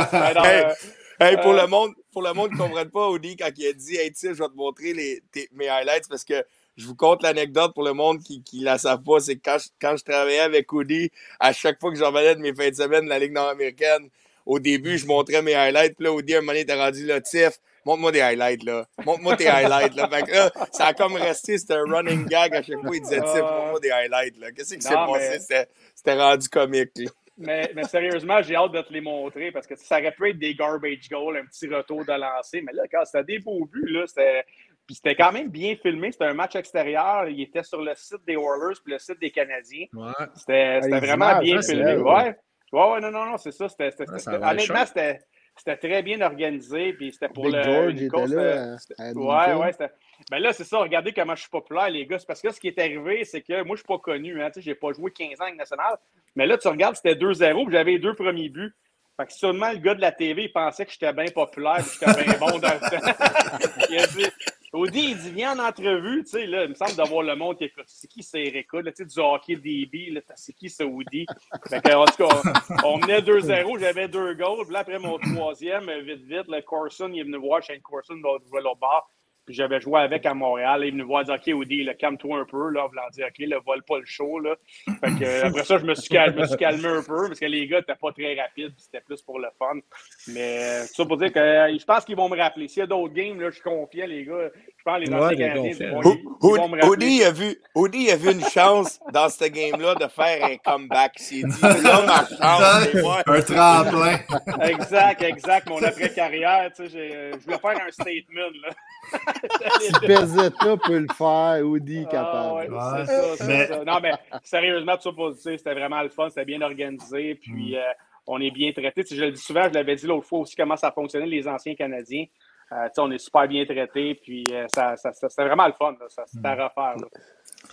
Hey, 0.44 0.64
euh, 0.64 0.74
hey, 1.20 1.36
pour, 1.36 1.52
euh, 1.52 1.62
le 1.62 1.66
monde, 1.66 1.92
pour 2.12 2.22
le 2.22 2.32
monde 2.32 2.50
qui 2.50 2.56
ne 2.56 2.62
comprenne 2.62 2.90
pas, 2.90 3.08
Woody, 3.08 3.36
quand 3.36 3.50
il 3.56 3.66
a 3.66 3.72
dit 3.72 3.96
Hey, 3.96 4.12
je 4.20 4.28
vais 4.28 4.34
te 4.34 4.56
montrer 4.56 4.92
les, 4.92 5.22
tes, 5.32 5.48
mes 5.52 5.68
highlights 5.68 6.08
parce 6.08 6.24
que 6.24 6.44
je 6.76 6.86
vous 6.86 6.94
conte 6.94 7.22
l'anecdote 7.22 7.72
pour 7.74 7.84
le 7.84 7.92
monde 7.92 8.20
qui 8.20 8.42
ne 8.60 8.64
la 8.64 8.78
savent 8.78 9.02
pas. 9.02 9.20
C'est 9.20 9.36
que 9.36 9.42
quand 9.44 9.58
je, 9.58 9.68
quand 9.80 9.96
je 9.96 10.04
travaillais 10.04 10.40
avec 10.40 10.72
Woody, 10.72 11.10
à 11.40 11.52
chaque 11.52 11.80
fois 11.80 11.92
que 11.92 11.98
j'en 11.98 12.10
revenais 12.10 12.34
de 12.34 12.40
mes 12.40 12.54
fins 12.54 12.70
de 12.70 12.74
semaine 12.74 13.04
de 13.04 13.08
la 13.08 13.18
Ligue 13.18 13.32
nord-américaine, 13.32 14.08
au 14.46 14.58
début, 14.58 14.98
je 14.98 15.06
montrais 15.06 15.42
mes 15.42 15.54
highlights. 15.54 15.96
Puis 15.96 16.04
là, 16.04 16.12
Woody, 16.12 16.34
un 16.34 16.40
moment 16.40 16.52
donné, 16.52 16.66
t'es 16.66 16.74
rendu 16.74 17.06
là, 17.06 17.20
Tiff, 17.20 17.58
montre-moi 17.86 18.12
des 18.12 18.20
highlights, 18.20 18.62
là. 18.64 18.86
Montre-moi 19.04 19.36
tes 19.36 19.48
highlights, 19.48 19.94
là. 19.94 20.08
Fait 20.08 20.22
que 20.22 20.32
là, 20.32 20.52
ça 20.72 20.86
a 20.86 20.94
comme 20.94 21.14
resté, 21.14 21.56
c'était 21.56 21.74
un 21.74 21.84
running 21.84 22.26
gag. 22.26 22.54
À 22.54 22.62
chaque 22.62 22.80
fois, 22.80 22.94
il 22.94 23.00
disait, 23.00 23.20
Tiff, 23.20 23.40
montre-moi 23.40 23.80
des 23.80 23.90
highlights, 23.90 24.38
là. 24.38 24.52
Qu'est-ce 24.52 24.74
qui 24.74 24.82
s'est 24.82 24.94
passé? 24.94 25.66
C'était 25.94 26.14
rendu 26.14 26.48
comique, 26.48 26.90
là. 26.96 27.10
Mais, 27.36 27.68
mais, 27.74 27.82
sérieusement, 27.82 28.42
j'ai 28.42 28.54
hâte 28.54 28.70
de 28.70 28.80
te 28.80 28.92
les 28.92 29.00
montrer 29.00 29.50
parce 29.50 29.66
que 29.66 29.74
ça 29.74 29.98
aurait 29.98 30.12
pu 30.12 30.30
être 30.30 30.38
des 30.38 30.54
garbage 30.54 31.08
goals, 31.10 31.36
un 31.36 31.44
petit 31.44 31.66
retour 31.66 32.04
de 32.04 32.12
lancer. 32.12 32.60
Mais 32.60 32.72
là, 32.72 32.84
quand 32.88 33.04
c'était 33.04 33.24
des 33.24 33.38
beaux 33.40 33.64
buts, 33.64 33.90
là, 33.90 34.06
c'était 34.06 34.44
puis 34.86 34.96
c'était 34.96 35.14
quand 35.14 35.32
même 35.32 35.48
bien 35.48 35.76
filmé. 35.76 36.12
C'était 36.12 36.26
un 36.26 36.34
match 36.34 36.56
extérieur. 36.56 37.28
Il 37.28 37.40
était 37.40 37.62
sur 37.62 37.80
le 37.80 37.92
site 37.94 38.24
des 38.26 38.34
Oilers 38.34 38.78
puis 38.82 38.92
le 38.92 38.98
site 38.98 39.20
des 39.20 39.30
Canadiens. 39.30 39.86
Ouais. 39.92 40.12
C'était 40.34 40.80
vraiment 40.80 41.38
bien 41.38 41.62
filmé. 41.62 41.96
Ouais. 41.96 42.36
ouais. 42.72 42.90
ouais, 42.90 43.00
non, 43.00 43.10
non, 43.10 43.26
non, 43.26 43.36
c'est 43.38 43.52
ça. 43.52 43.68
C'était, 43.68 43.90
honnêtement, 44.28 44.86
c'était. 44.86 45.18
C'était 45.56 45.76
très 45.76 46.02
bien 46.02 46.20
organisé, 46.20 46.94
puis 46.94 47.12
c'était 47.12 47.28
pour 47.28 47.44
Big 47.44 47.54
le. 47.54 47.62
George 47.62 48.02
était 48.02 48.26
là. 48.26 48.76
ouais, 48.98 49.54
ouais, 49.54 49.72
c'était. 49.72 49.90
Ben 50.28 50.40
là, 50.40 50.52
c'est 50.52 50.64
ça, 50.64 50.78
regardez 50.78 51.12
comment 51.12 51.36
je 51.36 51.42
suis 51.42 51.50
populaire, 51.50 51.90
les 51.90 52.06
gars. 52.06 52.18
C'est 52.18 52.26
parce 52.26 52.42
que 52.42 52.50
ce 52.50 52.58
qui 52.58 52.66
est 52.66 52.78
arrivé, 52.78 53.24
c'est 53.24 53.40
que 53.40 53.62
moi, 53.62 53.76
je 53.76 53.82
suis 53.82 53.86
pas 53.86 53.98
connu. 53.98 54.42
Hein, 54.42 54.50
je 54.56 54.68
n'ai 54.68 54.74
pas 54.74 54.92
joué 54.92 55.12
15 55.12 55.40
ans 55.40 55.44
avec 55.44 55.56
National. 55.56 55.96
Mais 56.34 56.46
là, 56.46 56.58
tu 56.58 56.66
regardes, 56.66 56.96
c'était 56.96 57.14
2-0, 57.14 57.66
puis 57.66 57.72
j'avais 57.72 57.92
les 57.92 57.98
deux 58.00 58.14
premiers 58.14 58.48
buts. 58.48 58.74
Fait 59.16 59.26
que 59.26 59.32
seulement 59.32 59.70
le 59.70 59.78
gars 59.78 59.94
de 59.94 60.00
la 60.00 60.10
TV, 60.10 60.44
il 60.44 60.52
pensait 60.52 60.84
que 60.84 60.90
j'étais 60.90 61.12
bien 61.12 61.26
populaire, 61.26 61.76
que 61.76 62.06
j'étais 62.06 62.24
bien 62.24 62.38
bon 62.38 62.58
dans 62.58 62.74
le 62.74 62.80
temps. 62.80 63.76
il 63.90 63.98
a 63.98 64.06
dit 64.08 64.26
Audi, 64.74 65.10
il 65.10 65.18
dit 65.18 65.30
Viens 65.30 65.56
en 65.56 65.68
entrevue, 65.68 66.24
tu 66.24 66.30
sais, 66.30 66.46
là, 66.46 66.64
il 66.64 66.70
me 66.70 66.74
semble 66.74 66.96
d'avoir 66.96 67.22
le 67.22 67.36
monde 67.36 67.56
qui 67.56 67.64
écoute. 67.64 67.84
C'est 67.86 68.08
qui 68.08 68.24
c'est 68.24 68.42
Erika, 68.42 68.82
tu 68.82 68.92
sais, 68.96 69.04
du 69.04 69.20
hockey 69.20 69.54
DB, 69.54 70.20
c'est 70.34 70.52
qui 70.52 70.68
c'est 70.68 70.82
Audi? 70.82 71.26
Fait 71.68 71.94
en 71.94 72.04
tout 72.06 72.26
cas, 72.26 72.42
on, 72.84 72.98
menait 72.98 73.20
2-0, 73.20 73.78
j'avais 73.78 74.08
deux 74.08 74.34
goals, 74.34 74.64
puis 74.64 74.72
là, 74.72 74.80
après 74.80 74.98
mon 74.98 75.16
troisième, 75.18 75.88
vite, 76.00 76.24
vite, 76.24 76.48
le 76.48 76.60
Corson, 76.62 77.08
il 77.12 77.20
est 77.20 77.22
venu 77.22 77.38
voir 77.38 77.62
Shane 77.62 77.80
Corson, 77.80 78.20
va 78.20 78.30
jouer 78.48 78.62
l'autre 78.62 78.80
bord. 78.80 79.08
Puis 79.44 79.54
j'avais 79.54 79.80
joué 79.80 80.00
avec 80.00 80.24
à 80.26 80.34
Montréal. 80.34 80.80
Il 80.82 80.88
est 80.88 80.90
venu 80.92 81.02
voir 81.02 81.24
dire 81.24 81.34
OK, 81.34 81.54
Woody, 81.54 81.88
calme-toi 81.98 82.38
un 82.38 82.44
peu. 82.44 82.70
Là, 82.70 82.86
voulant 82.86 83.08
dire 83.12 83.26
OK, 83.26 83.38
le 83.38 83.58
vole 83.64 83.82
pas 83.82 83.98
le 83.98 84.06
show. 84.06 84.38
Là. 84.38 84.56
Fait 84.86 85.18
que, 85.18 85.44
après 85.46 85.64
ça, 85.64 85.78
je 85.78 85.84
me, 85.84 85.94
suis 85.94 86.08
calmé, 86.08 86.42
me 86.42 86.46
suis 86.46 86.56
calmé 86.56 86.86
un 86.86 87.02
peu 87.02 87.28
parce 87.28 87.40
que 87.40 87.46
les 87.46 87.66
gars 87.66 87.78
n'étaient 87.78 87.94
pas 87.94 88.12
très 88.12 88.40
rapides. 88.40 88.74
C'était 88.78 89.00
plus 89.00 89.20
pour 89.22 89.38
le 89.38 89.48
fun. 89.58 89.80
Mais 90.28 90.58
euh, 90.58 90.82
ça 90.84 91.04
pour 91.04 91.16
dire 91.16 91.32
que 91.32 91.40
je 91.40 91.84
pense 91.84 92.04
qu'ils 92.04 92.16
vont 92.16 92.28
me 92.28 92.36
rappeler. 92.36 92.68
S'il 92.68 92.80
y 92.80 92.82
a 92.82 92.86
d'autres 92.86 93.14
games, 93.14 93.40
là, 93.40 93.50
je 93.50 93.54
suis 93.54 93.62
confiant, 93.62 94.06
les 94.06 94.24
gars. 94.24 94.50
Je 94.86 94.90
pense 94.90 94.98
que 94.98 95.10
les 95.10 95.14
anciens 95.14 95.48
Canadiens. 95.48 96.88
Audi 96.88 97.24
a, 97.24 97.30
vu, 97.30 97.56
Audi 97.74 98.10
a 98.10 98.16
vu 98.16 98.32
une 98.32 98.44
chance 98.44 99.00
dans 99.12 99.30
ce 99.30 99.44
game-là 99.46 99.94
de 99.94 100.06
faire 100.08 100.44
un 100.44 100.56
comeback. 100.58 101.18
s'est 101.18 101.36
dit 101.36 101.62
là, 101.62 102.02
ma 102.02 102.26
chance. 102.26 103.24
un 103.26 103.40
tremplin. 103.40 104.18
exact, 104.68 105.22
exact. 105.22 105.68
Mon 105.70 105.82
après-carrière, 105.82 106.70
tu 106.76 106.88
sais, 106.90 107.32
je 107.32 107.44
voulais 107.44 107.58
faire 107.58 107.86
un 107.86 107.90
statement. 107.90 108.50
Là 108.62 108.74
si 109.80 110.06
Bezetta 110.06 110.76
peut 110.76 110.98
le 110.98 111.14
faire, 111.14 111.66
Audi 111.66 112.06
capable. 112.10 112.76
Ah, 112.78 112.94
ouais, 112.98 113.06
c'est 113.06 113.36
ça, 113.36 113.44
mais... 113.46 113.66
ça, 113.66 113.84
Non, 113.84 114.00
mais 114.02 114.12
sérieusement, 114.42 114.96
tout 114.96 115.02
ça 115.02 115.12
pour 115.12 115.30
dire, 115.30 115.58
c'était 115.58 115.74
vraiment 115.74 116.02
le 116.02 116.10
fun, 116.10 116.28
c'était 116.28 116.44
bien 116.44 116.60
organisé, 116.60 117.34
puis 117.36 117.72
mm. 117.72 117.76
euh, 117.76 117.92
on 118.26 118.40
est 118.40 118.50
bien 118.50 118.72
traité. 118.72 119.02
je 119.10 119.24
le 119.24 119.32
dis 119.32 119.40
souvent, 119.40 119.66
je 119.68 119.74
l'avais 119.74 119.96
dit 119.96 120.06
l'autre 120.06 120.26
fois 120.26 120.40
aussi 120.40 120.56
comment 120.56 120.76
ça 120.76 120.92
fonctionnait, 120.92 121.26
les 121.26 121.48
anciens 121.48 121.74
Canadiens. 121.74 122.26
Euh, 122.74 122.88
on 122.98 123.10
est 123.10 123.18
super 123.18 123.46
bien 123.46 123.64
traités, 123.64 124.14
puis 124.14 124.44
euh, 124.52 124.66
ça, 124.74 124.96
ça, 124.96 125.12
c'était 125.12 125.44
vraiment 125.44 125.66
le 125.66 125.74
fun. 125.74 125.94
Ça, 126.08 126.24
c'était 126.26 126.48
à 126.48 126.56
mm. 126.56 126.60
refaire. 126.60 127.08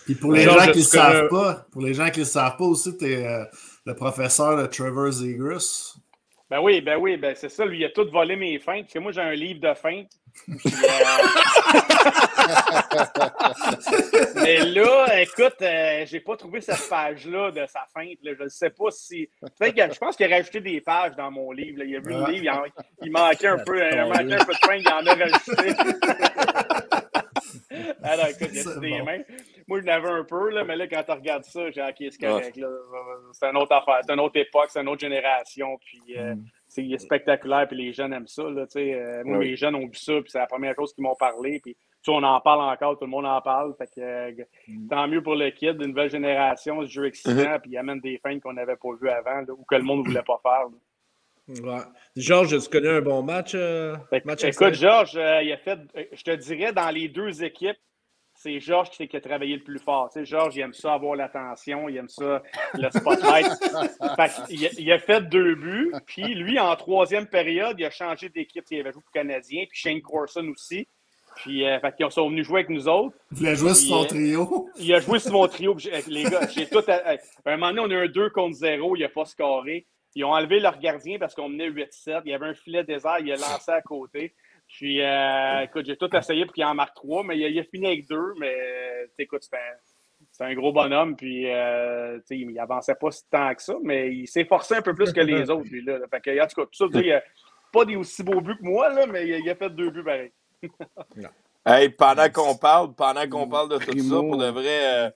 Puis 0.05 0.15
pour 0.15 0.31
les 0.31 0.43
gens 0.43 0.71
qui 0.71 0.79
ne 0.79 0.83
savent 0.83 1.27
pas, 1.29 1.65
pour 1.71 1.81
les 1.81 1.93
gens 1.93 2.09
qui 2.09 2.19
ne 2.19 2.25
savent 2.25 2.55
pas 2.57 2.65
aussi, 2.65 2.97
tu 2.97 3.05
es 3.11 3.25
le 3.85 3.95
professeur 3.95 4.57
de 4.57 4.67
Trevor 4.67 5.11
Zegras. 5.11 5.97
Ben 6.51 6.59
oui, 6.59 6.81
ben 6.81 6.97
oui, 6.97 7.15
ben 7.15 7.33
c'est 7.33 7.49
ça. 7.49 7.65
Lui, 7.65 7.79
il 7.79 7.85
a 7.85 7.89
tout 7.89 8.09
volé 8.11 8.35
mes 8.35 8.59
feintes. 8.59 8.81
Parce 8.81 8.93
que 8.93 8.99
moi, 8.99 9.13
j'ai 9.13 9.21
un 9.21 9.33
livre 9.33 9.61
de 9.61 9.73
feintes. 9.73 10.11
Euh, 10.49 10.55
mais 14.35 14.59
là, 14.65 15.21
écoute, 15.21 15.61
euh, 15.61 16.05
j'ai 16.05 16.19
pas 16.19 16.35
trouvé 16.35 16.61
cette 16.61 16.87
page-là 16.89 17.51
de 17.51 17.65
sa 17.67 17.85
feinte. 17.93 18.17
Je 18.23 18.43
ne 18.43 18.49
sais 18.49 18.69
pas 18.69 18.91
si. 18.91 19.29
je 19.43 19.97
pense 19.99 20.15
qu'il 20.15 20.31
a 20.31 20.35
rajouté 20.35 20.61
des 20.61 20.81
pages 20.81 21.15
dans 21.15 21.31
mon 21.31 21.51
livre. 21.51 21.83
Il 21.83 21.95
a 21.95 21.99
vu 21.99 22.09
le 22.09 22.31
livre, 22.31 22.65
il, 23.01 23.11
manquait 23.11 23.47
un 23.47 23.57
peu, 23.59 23.81
il 23.91 24.05
manquait 24.05 24.33
un 24.33 24.45
peu 24.45 24.53
de 24.53 24.65
feinte, 24.65 24.81
il 24.81 24.89
en 24.89 25.05
a 25.05 25.15
rajouté. 25.15 25.73
Alors, 28.03 28.27
écoute, 28.27 28.49
il 28.51 28.57
y 28.57 28.67
a 28.67 28.75
des 28.79 29.01
mains. 29.01 29.23
Moi, 29.67 29.79
je 29.79 29.85
n'avais 29.85 30.09
un 30.09 30.23
peu, 30.23 30.49
là, 30.49 30.63
mais 30.63 30.75
là, 30.75 30.87
quand 30.87 31.03
tu 31.03 31.11
regardes 31.11 31.45
ça, 31.45 31.71
j'ai 31.71 31.81
OK, 31.81 31.95
c'est 31.99 32.17
correct. 32.19 32.59
C'est 33.33 33.47
une 33.47 33.57
autre 33.57 33.73
affaire, 33.73 33.99
c'est 34.05 34.13
une 34.13 34.19
autre 34.19 34.39
époque, 34.39 34.69
c'est 34.69 34.81
une 34.81 34.89
autre 34.89 35.01
génération. 35.01 35.77
Puis, 35.77 36.17
euh, 36.17 36.35
mm. 36.77 36.89
c'est 36.89 36.97
spectaculaire, 36.99 37.67
puis 37.67 37.77
les 37.77 37.93
jeunes 37.93 38.13
aiment 38.13 38.27
ça. 38.27 38.43
Là, 38.43 38.65
euh, 38.75 39.23
moi, 39.25 39.39
les 39.39 39.55
jeunes 39.55 39.75
ont 39.75 39.85
vu 39.85 39.95
ça, 39.95 40.13
puis 40.21 40.31
c'est 40.31 40.39
la 40.39 40.47
première 40.47 40.75
chose 40.75 40.93
qu'ils 40.93 41.03
m'ont 41.03 41.15
parlé. 41.15 41.59
Puis, 41.59 41.75
on 42.07 42.23
en 42.23 42.39
parle 42.41 42.61
encore, 42.61 42.97
tout 42.97 43.05
le 43.05 43.11
monde 43.11 43.25
en 43.25 43.41
parle. 43.41 43.75
Fait 43.77 43.87
que, 43.87 44.01
euh, 44.01 44.31
mm. 44.67 44.87
tant 44.87 45.07
mieux 45.07 45.21
pour 45.21 45.35
le 45.35 45.49
kid, 45.51 45.81
une 45.81 45.87
nouvelle 45.87 46.09
génération, 46.09 46.81
ce 46.81 46.87
jeu 46.87 47.05
excitant, 47.05 47.33
mm-hmm. 47.33 47.59
puis 47.61 47.71
il 47.71 47.77
amène 47.77 47.99
des 47.99 48.17
fins 48.17 48.39
qu'on 48.39 48.53
n'avait 48.53 48.75
pas 48.75 48.89
vues 48.99 49.09
avant, 49.09 49.43
ou 49.53 49.63
que 49.63 49.75
le 49.75 49.83
monde 49.83 49.99
ne 49.99 50.09
voulait 50.09 50.23
pas 50.23 50.39
faire. 50.41 50.67
Ouais. 51.47 51.81
Georges, 52.15 52.57
tu 52.63 52.69
connais 52.69 52.97
un 52.97 53.01
bon 53.01 53.23
match? 53.23 53.55
match 54.25 54.43
écoute, 54.43 54.75
Georges, 54.75 55.15
il 55.15 55.51
a 55.51 55.57
fait, 55.57 55.79
je 56.13 56.23
te 56.23 56.35
dirais, 56.35 56.71
dans 56.71 56.89
les 56.89 57.09
deux 57.09 57.43
équipes, 57.43 57.77
c'est 58.41 58.59
Georges 58.59 58.89
qui, 58.89 59.07
qui, 59.07 59.15
a 59.15 59.21
travaillé 59.21 59.55
le 59.55 59.63
plus 59.63 59.79
fort. 59.79 60.09
Tu 60.11 60.19
sais, 60.19 60.25
Georges, 60.25 60.55
il 60.55 60.61
aime 60.61 60.73
ça 60.73 60.93
avoir 60.93 61.15
l'attention, 61.15 61.87
il 61.89 61.97
aime 61.97 62.09
ça 62.09 62.41
le 62.73 62.89
spotlight. 62.89 63.51
il, 64.49 64.91
a, 64.91 64.99
fait 64.99 65.21
deux 65.29 65.55
buts, 65.55 65.93
puis 66.07 66.33
lui, 66.33 66.59
en 66.59 66.75
troisième 66.75 67.27
période, 67.27 67.75
il 67.79 67.85
a 67.85 67.91
changé 67.91 68.29
d'équipe. 68.29 68.65
Il 68.71 68.79
avait 68.79 68.91
joué 68.91 69.01
pour 69.01 69.11
le 69.13 69.19
Canadien, 69.19 69.65
puis 69.69 69.79
Shane 69.79 70.01
Corson 70.01 70.47
aussi. 70.49 70.87
Puis, 71.35 71.65
euh, 71.65 71.79
fait, 71.79 71.93
ils 71.99 72.11
sont 72.11 72.29
venus 72.29 72.45
jouer 72.45 72.61
avec 72.61 72.69
nous 72.69 72.87
autres. 72.87 73.15
Il 73.39 73.47
a 73.47 73.53
joué 73.53 73.73
sur 73.73 73.95
son 73.95 74.05
trio. 74.05 74.69
Il 74.77 74.93
a 74.93 74.99
joué 74.99 75.19
sur 75.19 75.31
mon 75.31 75.47
trio. 75.47 75.77
les 76.07 76.23
gars, 76.23 76.47
j'ai 76.47 76.67
tout. 76.67 76.83
À, 76.87 77.15
un 77.45 77.57
moment 77.57 77.73
donné, 77.73 77.81
on 77.81 77.99
a 77.99 78.03
eu 78.03 78.07
un 78.07 78.11
2 78.11 78.29
contre 78.31 78.55
0, 78.55 78.95
il 78.95 79.01
n'a 79.01 79.09
pas 79.09 79.25
scoré. 79.25 79.85
Ils 80.15 80.25
ont 80.25 80.33
enlevé 80.33 80.59
leur 80.59 80.77
gardien 80.79 81.19
parce 81.19 81.35
qu'on 81.35 81.47
menait 81.47 81.69
8-7. 81.69 82.23
Il 82.25 82.31
y 82.31 82.33
avait 82.33 82.47
un 82.47 82.53
filet 82.53 82.83
désert, 82.83 83.19
il 83.19 83.31
a 83.31 83.35
lancé 83.35 83.71
à 83.71 83.81
côté. 83.81 84.33
Puis, 84.71 85.01
euh, 85.01 85.63
écoute, 85.63 85.85
j'ai 85.85 85.97
tout 85.97 86.15
essayé 86.15 86.45
pour 86.45 86.53
qu'il 86.53 86.63
en 86.63 86.73
marque 86.73 86.95
trois, 86.95 87.23
mais 87.23 87.37
il 87.37 87.59
a, 87.59 87.63
fini 87.63 87.87
avec 87.87 88.07
deux. 88.07 88.33
Mais, 88.39 89.07
écoute, 89.19 89.43
c'est 90.31 90.43
un, 90.43 90.53
gros 90.53 90.71
bonhomme. 90.71 91.15
Puis, 91.15 91.51
euh, 91.51 92.19
il 92.29 92.57
avançait 92.57 92.95
pas 92.95 93.11
si 93.11 93.23
tant 93.29 93.53
que 93.53 93.61
ça, 93.61 93.75
mais 93.83 94.13
il 94.13 94.27
s'est 94.27 94.45
forcé 94.45 94.75
un 94.75 94.81
peu 94.81 94.95
plus 94.95 95.11
que 95.11 95.19
les 95.19 95.49
autres, 95.49 95.69
lui. 95.69 95.83
Là. 95.83 95.99
Fait 96.09 96.21
que, 96.21 96.41
en 96.41 96.47
tout 96.47 96.61
cas, 96.61 96.67
tout 96.71 96.89
ça, 96.89 96.99
il 96.99 97.11
a 97.11 97.21
pas 97.71 97.85
des 97.85 97.95
aussi 97.95 98.23
beaux 98.23 98.41
buts 98.41 98.57
que 98.57 98.63
moi, 98.63 98.89
là, 98.89 99.05
mais 99.07 99.27
il 99.27 99.49
a, 99.49 99.55
fait 99.55 99.69
deux 99.69 99.91
buts 99.91 100.03
pareil. 100.03 100.31
Hey, 101.63 101.89
pendant 101.89 102.27
qu'on 102.27 102.55
parle, 102.55 102.91
pendant 102.95 103.29
qu'on 103.29 103.47
parle 103.47 103.69
de 103.69 103.77
tout 103.77 103.99
ça, 103.99 104.15
pour 104.15 104.35
de 104.35 104.47
vrai, 104.47 104.79
euh, 105.05 105.09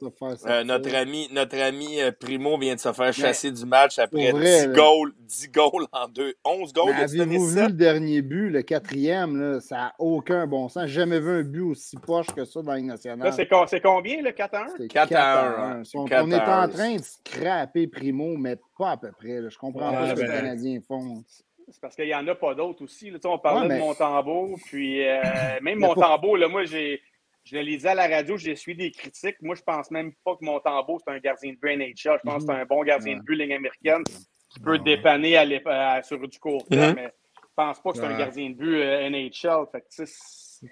euh, 0.45 0.63
notre 0.63 0.93
ami, 0.93 1.27
notre 1.31 1.57
ami 1.59 1.99
euh, 1.99 2.11
Primo 2.11 2.55
vient 2.59 2.75
de 2.75 2.79
se 2.79 2.93
faire 2.93 3.11
chasser 3.11 3.49
du 3.51 3.65
match 3.65 3.97
après 3.97 4.29
vrai, 4.31 4.43
10 4.61 4.67
là. 4.67 4.73
goals, 4.73 5.13
10 5.21 5.49
goals 5.49 5.87
en 5.91 6.07
deux, 6.07 6.35
11 6.45 6.71
goals. 6.71 6.91
Mais 6.93 6.97
il 6.99 7.03
a 7.03 7.07
donné 7.07 7.21
Avez-vous 7.37 7.47
vu 7.47 7.61
le 7.65 7.71
dernier 7.73 8.21
but, 8.21 8.49
le 8.51 8.61
quatrième? 8.61 9.35
Là, 9.41 9.59
ça 9.59 9.75
n'a 9.75 9.93
aucun 9.97 10.45
bon 10.45 10.69
sens. 10.69 10.83
J'ai 10.85 10.93
jamais 10.93 11.19
vu 11.19 11.39
un 11.39 11.41
but 11.41 11.61
aussi 11.61 11.97
poche 11.97 12.27
que 12.27 12.45
ça 12.45 12.61
dans 12.61 12.73
la 12.73 12.77
Ligue 12.77 12.85
nationale. 12.87 13.33
C'est 13.33 13.47
co- 13.47 13.65
c'est 13.67 13.81
combien, 13.81 14.21
le 14.21 14.31
4 14.31 14.53
à 14.53 14.61
1? 14.65 14.67
C'était 14.73 14.87
4 14.87 15.13
à 15.15 15.71
1, 15.79 15.83
Si 15.83 15.97
On, 15.97 16.05
4 16.05 16.25
on 16.27 16.31
est 16.31 16.35
en 16.35 16.47
1. 16.61 16.67
train 16.67 16.95
de 16.97 17.01
scraper 17.01 17.87
Primo, 17.87 18.37
mais 18.37 18.57
pas 18.77 18.91
à 18.91 18.97
peu 18.97 19.11
près. 19.17 19.41
là. 19.41 19.49
Je 19.49 19.57
comprends 19.57 19.89
Ouais, 19.89 19.95
pas 19.95 20.09
ce 20.09 20.13
que 20.13 20.19
les 20.21 20.27
ben- 20.27 20.41
Canadiens 20.41 20.79
font. 20.87 21.23
C'est 21.69 21.81
parce 21.81 21.95
qu'il 21.95 22.05
n'y 22.05 22.15
en 22.15 22.27
a 22.27 22.35
pas 22.35 22.53
d'autres 22.53 22.83
aussi. 22.83 23.09
là. 23.09 23.17
On 23.25 23.37
parlait 23.39 23.61
Ouais, 23.61 23.67
mais- 23.67 23.75
de 23.75 23.79
Montembeau, 23.79 24.55
puis 24.65 25.05
euh, 25.07 25.21
même 25.61 25.79
Montembeau, 25.79 26.35
là, 26.35 26.47
moi, 26.47 26.63
j'ai, 26.65 27.01
je 27.43 27.55
le 27.55 27.61
lisais 27.63 27.89
à 27.89 27.95
la 27.95 28.07
radio, 28.07 28.37
j'ai 28.37 28.55
suivi 28.55 28.77
des 28.85 28.91
critiques. 28.91 29.37
Moi, 29.41 29.55
je 29.55 29.61
pense 29.63 29.89
même 29.91 30.13
pas 30.23 30.35
que 30.35 30.45
Montembeau, 30.45 30.99
c'est 31.03 31.11
un 31.13 31.19
gardien 31.19 31.51
de 31.53 31.57
but 31.57 31.75
NHL. 31.75 32.17
Je 32.23 32.29
pense 32.29 32.45
que 32.45 32.53
c'est 32.53 32.59
un 32.59 32.65
bon 32.65 32.83
gardien 32.83 33.13
Ouais. 33.13 33.19
de 33.19 33.23
but 33.25 33.35
ligne 33.35 33.53
américaine 33.53 34.03
qui 34.49 34.59
peut 34.59 34.77
dépanner 34.79 35.37
à 35.37 36.01
sur 36.03 36.19
du 36.27 36.39
court 36.39 36.65
terme, 36.67 36.89
Mhm. 36.91 36.95
mais 36.95 37.11
je 37.35 37.47
pense 37.55 37.79
pas 37.81 37.91
que 37.91 37.97
c'est 37.97 38.05
un 38.05 38.17
gardien 38.17 38.49
de 38.51 38.55
but 38.55 38.75
euh, 38.81 39.09
NHL. 39.09 39.65
Fait 39.71 39.81
que, 39.81 40.05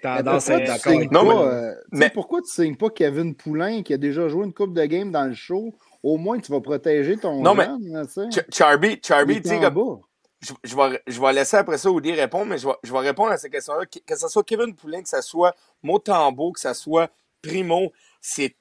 Tendance 0.02 0.48
à 0.48 0.58
être 0.60 0.66
d'accord 0.66 1.00
Non, 1.12 1.26
pas, 1.26 1.42
euh, 1.52 1.74
mais- 1.92 2.08
pourquoi 2.10 2.40
tu 2.40 2.48
signes 2.50 2.74
pas 2.76 2.88
Kevin 2.88 3.34
Poulain 3.34 3.82
qui 3.82 3.92
a 3.92 3.98
déjà 3.98 4.28
joué 4.28 4.46
une 4.46 4.52
coupe 4.54 4.72
de 4.74 4.84
game 4.86 5.10
dans 5.10 5.26
le 5.26 5.34
show? 5.34 5.74
Au 6.02 6.16
moins, 6.16 6.38
tu 6.38 6.50
vas 6.50 6.60
protéger 6.60 7.16
ton 7.18 7.42
Non, 7.42 7.54
mais- 7.54 7.64
jeune, 7.66 8.30
Charby, 8.50 8.98
Charby, 9.04 9.42
tu 9.42 9.48
sais, 9.50 9.60
comme- 9.60 9.74
bas. 9.74 10.00
Je, 10.62 11.20
vais, 11.20 11.32
laisser 11.32 11.56
après 11.56 11.78
ça 11.78 11.90
Audi 11.90 12.12
répondre, 12.12 12.46
mais 12.46 12.58
je 12.58 12.92
vais, 12.92 12.98
répondre 12.98 13.30
à 13.30 13.38
ces 13.38 13.50
questions-là. 13.50 13.86
Que, 13.86 14.16
ce 14.16 14.28
soit 14.28 14.44
Kevin 14.44 14.74
Poulin, 14.74 15.02
que 15.02 15.08
ce 15.08 15.20
soit 15.20 15.54
Motambo, 15.82 16.52
que 16.52 16.60
ce 16.60 16.72
soit 16.74 17.10
Primo, 17.42 17.92
c'est 18.20 18.56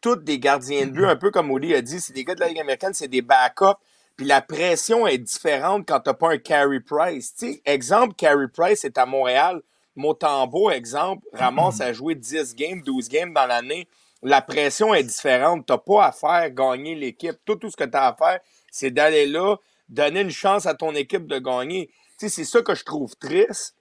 tous 0.00 0.16
des 0.16 0.38
gardiens 0.38 0.86
de 0.86 0.90
but, 0.92 1.04
un 1.04 1.16
peu 1.16 1.30
comme 1.30 1.50
Audi 1.50 1.74
a 1.74 1.82
dit, 1.82 2.00
c'est 2.00 2.12
des 2.12 2.24
gars 2.24 2.34
de 2.34 2.40
la 2.40 2.48
Ligue 2.48 2.60
américaine, 2.60 2.94
c'est 2.94 3.08
des 3.08 3.22
backups. 3.22 3.78
Puis 4.16 4.26
la 4.26 4.40
pression 4.40 5.06
est 5.06 5.18
différente 5.18 5.86
quand 5.88 6.00
t'as 6.00 6.14
pas 6.14 6.32
un 6.32 6.38
Carey 6.38 6.80
Price. 6.80 7.34
Exemple, 7.64 8.14
Carey 8.14 8.46
Price 8.52 8.84
est 8.84 8.96
à 8.96 9.06
Montréal. 9.06 9.60
Motambo, 9.96 10.70
exemple, 10.70 11.26
Ramos 11.32 11.80
a 11.80 11.92
joué 11.92 12.14
10 12.14 12.54
games, 12.54 12.82
12 12.82 13.08
games 13.08 13.32
dans 13.32 13.46
l'année. 13.46 13.88
La 14.22 14.40
pression 14.40 14.94
est 14.94 15.02
différente. 15.02 15.66
T'as 15.66 15.78
pas 15.78 16.06
à 16.06 16.12
faire 16.12 16.50
gagner 16.50 16.94
l'équipe. 16.94 17.36
Tout, 17.44 17.56
tout 17.56 17.70
ce 17.70 17.76
que 17.76 17.84
tu 17.84 17.96
as 17.96 18.08
à 18.08 18.14
faire, 18.14 18.40
c'est 18.70 18.90
d'aller 18.90 19.26
là, 19.26 19.56
donner 19.94 20.20
une 20.20 20.30
chance 20.30 20.66
à 20.66 20.74
ton 20.74 20.94
équipe 20.94 21.26
de 21.26 21.38
gagner. 21.38 21.88
Tu 22.18 22.28
sais, 22.28 22.28
c'est 22.28 22.44
ça 22.44 22.62
que 22.62 22.74
je 22.74 22.84
trouve 22.84 23.14
triste. 23.16 23.74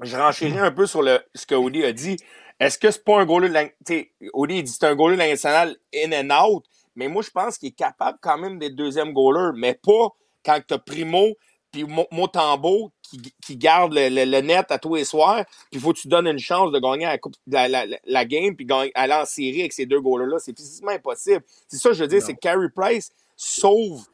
Je 0.00 0.16
renchéris 0.16 0.58
un 0.58 0.72
peu 0.72 0.86
sur 0.86 1.02
le, 1.02 1.20
ce 1.34 1.46
que 1.46 1.54
Audi 1.54 1.84
a 1.84 1.92
dit. 1.92 2.16
Est-ce 2.60 2.78
que 2.78 2.90
c'est 2.90 3.04
pas 3.04 3.20
un 3.20 3.24
goaler 3.26 3.48
de 3.48 3.54
la... 3.54 3.64
Il 3.88 4.62
dit 4.62 4.64
que 4.64 4.68
c'est 4.68 4.84
un 4.84 4.94
goaler 4.94 5.14
de 5.16 5.18
la 5.18 5.24
Ligue 5.26 5.34
nationale 5.34 5.76
in 5.94 6.12
and 6.12 6.44
out, 6.44 6.64
mais 6.96 7.08
moi, 7.08 7.22
je 7.22 7.30
pense 7.30 7.58
qu'il 7.58 7.68
est 7.70 7.72
capable 7.72 8.18
quand 8.20 8.38
même 8.38 8.58
d'être 8.58 8.74
deuxième 8.76 9.12
goaler, 9.12 9.50
mais 9.56 9.74
pas 9.74 10.08
quand 10.44 10.60
tu 10.66 10.74
as 10.74 10.78
Primo 10.78 11.34
puis 11.70 11.84
Mo- 11.84 12.06
Motambo 12.10 12.92
qui, 13.02 13.20
qui 13.44 13.56
garde 13.56 13.94
le, 13.94 14.08
le- 14.10 14.30
le 14.30 14.40
net 14.42 14.66
à 14.70 14.78
tous 14.78 14.94
les 14.96 15.04
soirs, 15.04 15.44
puis 15.46 15.56
il 15.72 15.80
faut 15.80 15.92
que 15.92 16.00
tu 16.00 16.08
donnes 16.08 16.26
une 16.26 16.38
chance 16.38 16.70
de 16.70 16.78
gagner 16.78 17.06
la, 17.06 17.16
coupe- 17.18 17.34
la, 17.46 17.68
la, 17.68 18.24
game 18.26 18.54
puis 18.54 18.66
aller 18.94 19.14
en 19.14 19.24
série 19.24 19.60
avec 19.60 19.72
ces 19.72 19.86
deux 19.86 20.00
goalers-là. 20.00 20.38
C'est 20.38 20.54
physiquement 20.56 20.90
impossible. 20.92 21.42
C'est 21.68 21.78
ça 21.78 21.88
que 21.90 21.94
je 21.94 22.02
veux 22.02 22.08
dire, 22.08 22.22
c'est 22.22 22.34
que 22.34 22.40
Carey 22.40 22.68
Price 22.74 23.10
sauve 23.36 24.04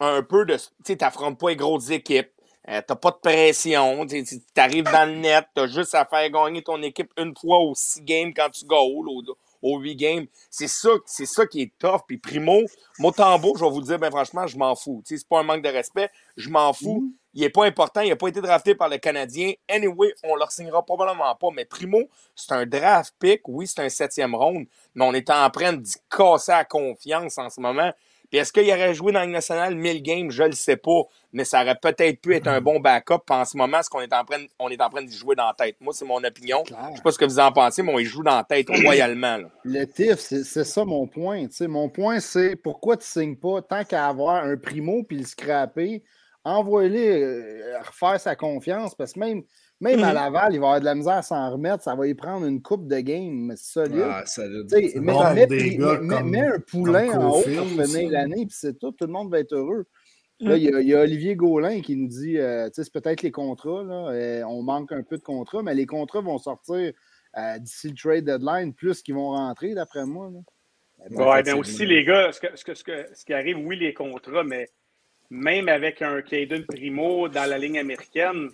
un 0.00 0.22
peu 0.22 0.44
de. 0.44 0.56
Tu 0.56 0.62
sais, 0.84 0.96
t'affrontes 0.96 1.38
pas 1.38 1.50
les 1.50 1.56
grosses 1.56 1.90
équipes. 1.90 2.30
Euh, 2.68 2.82
t'as 2.86 2.96
pas 2.96 3.10
de 3.12 3.16
pression. 3.16 4.06
Tu 4.06 4.22
arrives 4.56 4.84
dans 4.84 5.08
le 5.08 5.16
net. 5.16 5.46
T'as 5.54 5.66
juste 5.66 5.94
à 5.94 6.04
faire 6.04 6.28
gagner 6.30 6.62
ton 6.62 6.82
équipe 6.82 7.10
une 7.16 7.34
fois 7.34 7.58
aux 7.58 7.74
six 7.74 8.02
games 8.02 8.32
quand 8.34 8.50
tu 8.50 8.66
goal, 8.66 9.08
aux, 9.08 9.22
aux 9.62 9.78
huit 9.78 9.96
games. 9.96 10.26
C'est 10.50 10.68
ça, 10.68 10.90
c'est 11.06 11.24
ça 11.24 11.46
qui 11.46 11.62
est 11.62 11.72
tough. 11.78 12.02
Puis 12.06 12.18
Primo, 12.18 12.60
Motambo, 12.98 13.54
je 13.56 13.64
vais 13.64 13.70
vous 13.70 13.80
le 13.80 13.86
dire, 13.86 13.98
ben 13.98 14.10
franchement, 14.10 14.46
je 14.46 14.58
m'en 14.58 14.74
fous. 14.74 15.02
Tu 15.06 15.14
sais, 15.14 15.20
c'est 15.20 15.28
pas 15.28 15.40
un 15.40 15.44
manque 15.44 15.62
de 15.62 15.70
respect. 15.70 16.10
Je 16.36 16.50
m'en 16.50 16.74
fous. 16.74 17.10
Il 17.32 17.42
est 17.42 17.50
pas 17.50 17.64
important. 17.64 18.02
Il 18.02 18.12
a 18.12 18.16
pas 18.16 18.28
été 18.28 18.40
drafté 18.42 18.74
par 18.74 18.90
le 18.90 18.98
Canadien. 18.98 19.52
Anyway, 19.68 20.12
on 20.24 20.34
le 20.34 20.44
signera 20.50 20.84
probablement 20.84 21.34
pas. 21.36 21.48
Mais 21.54 21.64
Primo, 21.64 22.02
c'est 22.34 22.52
un 22.52 22.66
draft 22.66 23.14
pick. 23.18 23.48
Oui, 23.48 23.66
c'est 23.66 23.80
un 23.80 23.88
septième 23.88 24.34
round. 24.34 24.66
Mais 24.94 25.04
on 25.06 25.14
est 25.14 25.30
en 25.30 25.48
train 25.48 25.72
d'y 25.72 25.94
casser 26.10 26.52
la 26.52 26.64
confiance 26.64 27.38
en 27.38 27.48
ce 27.48 27.60
moment. 27.60 27.92
Puis 28.30 28.38
est-ce 28.38 28.52
qu'il 28.52 28.70
aurait 28.70 28.94
joué 28.94 29.12
dans 29.12 29.22
Ligue 29.22 29.30
nationale 29.30 29.74
1000 29.74 30.02
games? 30.02 30.30
Je 30.30 30.42
le 30.42 30.52
sais 30.52 30.76
pas. 30.76 31.02
Mais 31.32 31.44
ça 31.44 31.62
aurait 31.62 31.78
peut-être 31.80 32.20
pu 32.20 32.34
être 32.34 32.46
un 32.46 32.60
bon 32.60 32.80
backup. 32.80 33.20
Puis 33.26 33.36
en 33.36 33.44
ce 33.44 33.56
moment, 33.56 33.82
ce 33.82 33.88
qu'on 33.88 34.00
est 34.00 34.12
en 34.12 34.24
train, 34.24 34.44
on 34.58 34.68
est 34.68 34.80
en 34.80 34.88
train 34.88 35.02
d'y 35.02 35.16
jouer 35.16 35.34
dans 35.34 35.46
la 35.46 35.54
tête? 35.54 35.76
Moi, 35.80 35.92
c'est 35.94 36.04
mon 36.04 36.22
opinion. 36.22 36.62
Je 36.66 36.74
sais 36.74 37.02
pas 37.02 37.12
ce 37.12 37.18
que 37.18 37.24
vous 37.24 37.38
en 37.38 37.52
pensez, 37.52 37.82
mais 37.82 37.92
on 37.92 37.98
y 37.98 38.04
joue 38.04 38.22
dans 38.22 38.36
la 38.36 38.44
tête 38.44 38.68
royalement. 38.84 39.38
là. 39.38 39.48
Le 39.64 39.84
TIF, 39.84 40.18
c'est 40.18 40.64
ça 40.64 40.84
mon 40.84 41.06
point. 41.06 41.46
Mon 41.62 41.88
point, 41.88 42.20
c'est 42.20 42.56
pourquoi 42.56 42.96
tu 42.96 43.02
ne 43.02 43.22
signes 43.22 43.36
pas 43.36 43.62
tant 43.62 43.84
qu'à 43.84 44.06
avoir 44.08 44.44
un 44.44 44.56
primo 44.56 45.02
puis 45.04 45.18
le 45.18 45.24
scraper, 45.24 46.02
envoie-le 46.44 46.96
euh, 46.96 47.78
refaire 47.80 48.20
sa 48.20 48.36
confiance 48.36 48.94
parce 48.94 49.12
que 49.12 49.20
même, 49.20 49.42
même 49.80 50.02
à 50.02 50.08
Mhm. 50.08 50.14
Laval, 50.14 50.54
il 50.54 50.60
va 50.60 50.66
avoir 50.66 50.80
de 50.80 50.84
la 50.84 50.94
misère 50.94 51.14
à 51.14 51.22
s'en 51.22 51.50
remettre. 51.52 51.82
Ça 51.84 51.94
va 51.94 52.06
y 52.06 52.14
prendre 52.14 52.46
une 52.46 52.60
coupe 52.62 52.86
de 52.88 52.98
game 53.00 53.52
solide. 53.56 54.02
Ah, 54.04 54.26
solide. 54.26 54.66
Mets, 54.72 54.92
bon 54.98 56.24
mets 56.24 56.40
un 56.46 56.58
poulain 56.60 57.10
en 57.10 57.28
haut 57.30 57.42
pour 57.42 57.80
aussi. 57.80 58.06
l'année, 58.08 58.46
puis 58.46 58.56
c'est 58.58 58.78
tout. 58.78 58.92
Tout 58.92 59.06
le 59.06 59.12
monde 59.12 59.30
va 59.30 59.38
être 59.40 59.52
heureux. 59.54 59.86
Là, 60.40 60.56
il 60.56 60.62
y, 60.62 60.72
a- 60.72 60.80
il 60.80 60.86
y 60.88 60.94
a 60.94 61.00
Olivier 61.00 61.34
Gaulin 61.34 61.80
qui 61.80 61.96
nous 61.96 62.06
dit 62.08 62.38
euh, 62.38 62.66
tu 62.68 62.74
sais, 62.74 62.84
c'est 62.84 62.92
peut-être 62.92 63.22
les 63.22 63.32
contrats. 63.32 63.82
Là, 63.82 64.10
euh, 64.10 64.42
on 64.44 64.62
manque 64.62 64.92
un 64.92 65.02
peu 65.02 65.16
de 65.18 65.22
contrats, 65.22 65.62
mais 65.64 65.74
les 65.74 65.86
contrats 65.86 66.20
vont 66.20 66.38
sortir 66.38 66.92
euh, 67.36 67.58
d'ici 67.58 67.88
le 67.88 67.94
trade 67.94 68.24
deadline, 68.24 68.72
plus 68.72 69.02
qu'ils 69.02 69.14
vont 69.14 69.30
rentrer, 69.30 69.74
d'après 69.74 70.06
moi. 70.06 70.30
là. 70.32 70.38
Mais 71.10 71.16
bon, 71.16 71.30
Ouais, 71.30 71.42
mais 71.44 71.52
aussi, 71.52 71.86
les 71.86 72.04
gars, 72.04 72.30
ce, 72.32 72.40
que, 72.40 72.46
ce, 72.56 72.64
que, 72.64 72.74
ce, 72.74 72.82
que- 72.84 73.06
ce 73.14 73.24
qui 73.24 73.32
arrive, 73.34 73.58
oui, 73.58 73.76
les 73.78 73.92
contrats, 73.94 74.42
mais 74.44 74.66
même 75.30 75.68
avec 75.68 76.02
un 76.02 76.22
Caden 76.22 76.64
Primo 76.64 77.28
dans 77.28 77.48
la 77.48 77.58
ligne 77.58 77.78
américaine, 77.80 78.48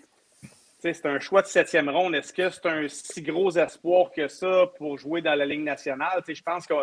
c'est 0.93 1.07
un 1.07 1.19
choix 1.19 1.43
de 1.43 1.47
septième 1.47 1.89
ronde. 1.89 2.15
Est-ce 2.15 2.33
que 2.33 2.51
c'est 2.51 2.67
un 2.67 2.87
si 2.89 3.23
gros 3.23 3.51
espoir 3.57 4.11
que 4.11 4.29
ça 4.29 4.67
pour 4.77 4.99
jouer 4.99 5.23
dans 5.23 5.35
la 5.35 5.47
ligne 5.47 5.65
nationale? 5.65 6.23
Je 6.29 6.43
pense 6.43 6.67
que 6.67 6.75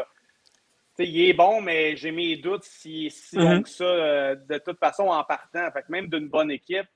il 0.99 1.29
est 1.29 1.33
bon, 1.33 1.61
mais 1.61 1.95
j'ai 1.95 2.11
mes 2.11 2.35
doutes 2.37 2.65
est 3.05 3.09
si 3.09 3.37
bon 3.37 3.55
Mhm. 3.55 3.63
que 3.63 3.69
ça 3.69 3.83
euh, 3.83 4.35
de 4.35 4.57
toute 4.59 4.77
façon 4.79 5.03
en 5.03 5.23
partant. 5.23 5.71
Fait 5.71 5.81
que 5.81 5.91
même 5.91 6.07
d'une 6.07 6.27
bonne 6.27 6.51
équipe, 6.51 6.87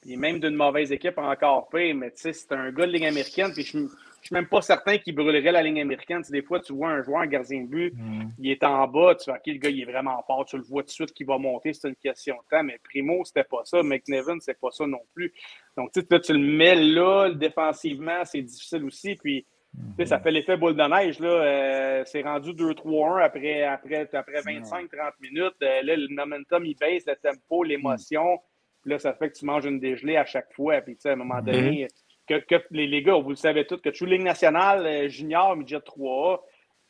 puis 0.00 0.16
même 0.16 0.38
d'une 0.38 0.54
mauvaise 0.54 0.92
équipe 0.92 1.18
encore 1.18 1.68
pire, 1.68 1.94
mais 1.94 2.12
c'est 2.14 2.52
un 2.52 2.70
gars 2.70 2.86
de 2.86 2.92
ligne 2.92 3.06
américaine, 3.08 3.52
puis 3.52 3.64
je 3.64 3.78
je 4.20 4.26
suis 4.26 4.34
même 4.34 4.46
pas 4.46 4.60
certain 4.60 4.98
qu'il 4.98 5.14
brûlerait 5.14 5.52
la 5.52 5.62
ligne 5.62 5.80
américaine. 5.80 6.18
Tu 6.18 6.28
sais, 6.28 6.32
des 6.32 6.42
fois, 6.42 6.60
tu 6.60 6.72
vois 6.72 6.90
un 6.90 7.02
joueur, 7.02 7.20
un 7.20 7.26
gardien 7.26 7.62
de 7.62 7.66
but, 7.66 7.94
il 8.38 8.50
est 8.50 8.64
en 8.64 8.86
bas, 8.88 9.14
tu 9.14 9.24
fais, 9.24 9.32
OK, 9.32 9.46
le 9.46 9.58
gars, 9.58 9.70
il 9.70 9.80
est 9.80 9.84
vraiment 9.84 10.22
fort, 10.26 10.44
tu 10.44 10.56
le 10.56 10.62
vois 10.62 10.82
tout 10.82 10.88
de 10.88 10.92
suite 10.92 11.12
qu'il 11.12 11.26
va 11.26 11.38
monter, 11.38 11.72
c'est 11.72 11.88
une 11.88 11.96
question 11.96 12.36
de 12.36 12.56
temps. 12.56 12.62
Mais 12.62 12.78
Primo, 12.82 13.24
c'était 13.24 13.44
pas 13.44 13.62
ça. 13.64 13.82
McNevin, 13.82 14.38
c'est 14.40 14.58
pas 14.58 14.70
ça 14.70 14.86
non 14.86 15.02
plus. 15.14 15.32
Donc, 15.76 15.92
tu 15.92 16.00
sais, 16.00 16.06
là, 16.10 16.20
tu 16.20 16.32
le 16.32 16.38
mets 16.38 16.74
là, 16.74 17.30
défensivement, 17.30 18.24
c'est 18.24 18.42
difficile 18.42 18.84
aussi. 18.84 19.14
Puis, 19.16 19.46
tu 19.74 19.80
sais, 19.98 20.06
ça 20.06 20.18
fait 20.18 20.30
l'effet 20.30 20.56
boule 20.56 20.74
de 20.74 20.82
neige. 20.82 21.20
Là. 21.20 21.28
Euh, 21.28 22.02
c'est 22.06 22.22
rendu 22.22 22.52
2-3-1 22.52 23.22
après, 23.22 23.62
après, 23.62 24.08
après 24.12 24.40
25-30 24.40 25.12
minutes. 25.20 25.54
Euh, 25.62 25.82
là, 25.82 25.96
le 25.96 26.08
momentum, 26.08 26.64
il 26.64 26.76
baisse, 26.76 27.04
le 27.06 27.14
tempo, 27.16 27.62
l'émotion. 27.62 28.40
Puis 28.82 28.90
là, 28.90 28.98
ça 28.98 29.12
fait 29.14 29.30
que 29.30 29.38
tu 29.38 29.44
manges 29.44 29.66
une 29.66 29.78
dégelée 29.78 30.16
à 30.16 30.24
chaque 30.24 30.52
fois. 30.52 30.80
Puis, 30.80 30.96
tu 30.96 31.02
sais, 31.02 31.10
à 31.10 31.12
un 31.12 31.16
moment 31.16 31.40
donné, 31.40 31.86
que, 32.28 32.38
que 32.44 32.62
les, 32.70 32.86
les 32.86 33.02
gars, 33.02 33.14
vous 33.16 33.30
le 33.30 33.36
savez 33.36 33.66
tous, 33.66 33.78
que 33.78 33.88
tu 33.90 33.98
joues 33.98 34.06
Ligue 34.06 34.22
nationale, 34.22 34.86
euh, 34.86 35.08
junior, 35.08 35.56
midget 35.56 35.78
3A, 35.78 36.38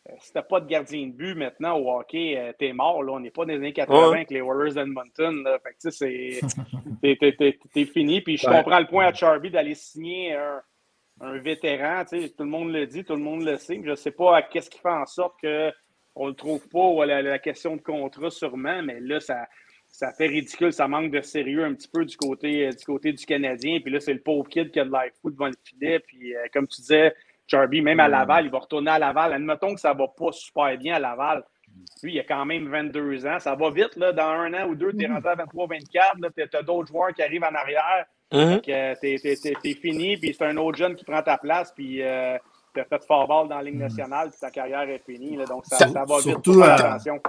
euh, 0.09 0.12
si 0.20 0.33
t'as 0.33 0.42
pas 0.42 0.61
de 0.61 0.66
gardien 0.66 1.07
de 1.07 1.12
but 1.12 1.35
maintenant 1.35 1.77
au 1.79 1.90
hockey, 1.98 2.37
euh, 2.38 2.53
t'es 2.59 2.72
mort. 2.72 3.03
Là. 3.03 3.12
On 3.12 3.20
n'est 3.20 3.31
pas 3.31 3.44
dans 3.44 3.53
les 3.53 3.57
années 3.59 3.72
80 3.72 4.09
Ouais. 4.11 4.16
avec 4.16 4.31
les 4.31 4.40
Warriors 4.40 4.74
d'Edmonton. 4.74 5.44
Fait 5.62 5.70
que, 5.74 5.79
tu 5.83 5.90
sais, 5.90 6.40
c'est- 7.03 7.59
t'es- 7.72 7.85
fini. 7.85 8.20
Puis 8.20 8.37
je 8.37 8.48
Ouais. 8.48 8.57
comprends 8.62 8.79
le 8.81 8.87
point 8.87 9.07
à 9.07 9.12
Charby 9.12 9.51
d'aller 9.51 9.74
signer 9.74 10.35
un, 10.35 10.61
un 11.20 11.38
vétéran. 11.38 12.05
tu 12.09 12.20
sais, 12.22 12.29
Tout 12.31 12.44
le 12.44 12.51
monde 12.51 12.72
le 12.72 12.87
dit, 12.87 13.05
tout 13.05 13.14
le 13.14 13.22
monde 13.22 13.42
le 13.44 13.57
sait. 13.57 13.81
Je 13.85 13.94
sais 13.94 14.11
pas 14.12 14.40
qu'est-ce 14.42 14.70
qui 14.70 14.79
fait 14.79 14.88
en 14.88 15.07
sorte 15.07 15.35
qu'on 15.42 16.27
le 16.27 16.35
trouve 16.35 16.66
pas 16.68 16.79
ou 16.87 17.03
la, 17.03 17.20
la 17.22 17.38
question 17.38 17.77
de 17.77 17.83
contrat 17.83 18.31
sûrement, 18.31 18.83
mais 18.83 19.01
là, 19.01 19.20
ça, 19.20 19.46
ça 19.88 20.12
fait 20.12 20.27
ridicule. 20.27 20.72
Ça 20.72 20.87
manque 20.88 21.11
de 21.11 21.20
sérieux 21.20 21.64
un 21.64 21.74
petit 21.74 21.88
peu 21.88 22.05
du 22.05 22.16
côté, 22.16 22.68
du 22.70 22.85
côté 22.85 23.12
du 23.12 23.24
Canadien. 23.27 23.81
Puis 23.81 23.92
là, 23.92 24.01
c'est 24.01 24.12
le 24.14 24.20
pauvre 24.20 24.48
kid 24.48 24.70
qui 24.70 24.79
a 24.81 24.85
de 24.85 24.90
l'air 24.92 25.11
fou 25.20 25.31
devant 25.31 25.46
le 25.46 25.55
filet. 25.64 25.98
Puis 26.01 26.35
euh, 26.37 26.40
comme 26.53 26.66
tu 26.68 26.81
disais, 26.81 27.14
Charby, 27.46 27.81
même 27.81 27.98
à 28.01 28.09
Laval, 28.09 28.44
il 28.46 28.51
va 28.51 28.59
retourner 28.59 28.90
à 28.90 28.98
Laval. 28.98 29.33
Admettons 29.33 29.74
que 29.74 29.81
ça 29.81 29.92
va 29.94 30.07
pas 30.09 30.33
super 30.33 30.77
bien 30.79 30.96
à 30.96 30.98
Laval. 30.98 31.42
Lui, 32.03 32.14
il 32.14 32.20
a 32.20 32.24
quand 32.24 32.44
même 32.44 32.68
22 32.68 33.27
ans. 33.27 33.38
Ça 33.40 33.55
va 33.55 33.70
vite, 33.70 33.96
là. 33.96 34.12
Dans 34.12 34.22
un 34.29 34.53
an 34.55 34.68
ou 34.68 34.74
deux, 34.74 34.92
tu 34.92 35.05
es 35.05 35.07
rendu 35.09 35.27
à 35.27 35.35
23-24. 35.35 36.48
Tu 36.51 36.57
as 36.57 36.62
d'autres 36.62 36.88
joueurs 36.88 37.12
qui 37.14 37.22
arrivent 37.22 37.44
en 37.44 37.55
arrière. 37.55 38.07
Euh, 38.68 38.94
t'es- 39.01 39.16
t'es- 39.18 39.55
t'es 39.62 39.74
fini, 39.74 40.16
puis 40.18 40.35
c'est 40.37 40.44
un 40.44 40.57
autre 40.59 40.77
jeune 40.77 40.94
qui 40.94 41.05
prend 41.05 41.22
ta 41.22 41.38
place, 41.38 41.72
puis 41.74 42.03
euh, 42.03 42.37
t'as 42.74 42.85
fait 42.85 43.03
fort 43.07 43.27
ball 43.27 43.48
dans 43.48 43.57
la 43.57 43.62
Ligue 43.62 43.77
nationale, 43.79 44.29
puis 44.31 44.38
ta 44.38 44.51
carrière 44.51 44.83
est 44.88 45.03
finie. 45.07 45.37
là. 45.37 45.46
donc, 45.46 45.64
ça, 45.64 45.77
Ça- 45.79 45.88
ça 45.88 46.05
va 46.05 46.16
vite. 46.16 46.24
surtout, 46.29 46.53
Faut 46.55 46.62
faire 46.62 46.70
euh, 46.72 46.88
attention. 46.90 47.20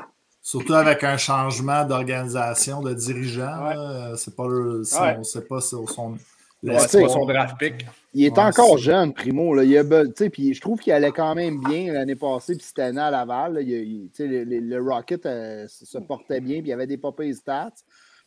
Surtout 0.50 0.74
avec 0.74 1.04
un 1.04 1.16
changement 1.16 1.86
d'organisation, 1.86 2.82
de 2.82 2.96
dirigeant. 2.96 3.68
Ouais. 3.68 4.16
C'est 4.18 4.36
pas 4.36 4.48
le- 4.48 4.84
si 4.84 5.00
Ouais. 5.00 5.14
On 5.16 5.20
ne 5.20 5.24
sait 5.24 5.42
pas 5.42 5.62
si 5.62 5.70
son, 5.70 6.18
Ouais, 6.64 6.80
c'est 6.80 7.02
pas 7.04 7.10
son 7.10 7.26
draft 7.28 7.56
pick. 7.60 7.86
Il 8.16 8.26
est 8.26 8.38
encore 8.40 8.80
jeune, 8.80 9.14
Primo. 9.14 9.54
Là. 9.54 9.64
Il 9.64 9.78
a, 9.78 9.84
puis 10.32 10.56
je 10.56 10.60
trouve 10.60 10.80
qu'il 10.80 10.92
allait 10.92 11.12
quand 11.12 11.36
même 11.36 11.60
bien 11.60 11.94
l'année 11.94 12.16
passée, 12.16 12.56
puis 12.56 12.66
cette 12.66 12.80
année 12.80 13.00
à 13.00 13.12
Laval. 13.12 13.54
Là, 13.54 13.62
il, 13.62 14.10
le, 14.18 14.60
le, 14.60 14.82
Rocket 14.82 15.24
euh, 15.28 15.68
se 15.68 16.00
portait 16.00 16.42
bien, 16.42 16.56
puis 16.56 16.66
il 16.66 16.70
y 16.70 16.74
avait 16.74 16.88
des 16.88 16.98
popées 16.98 17.32
stats. 17.34 17.70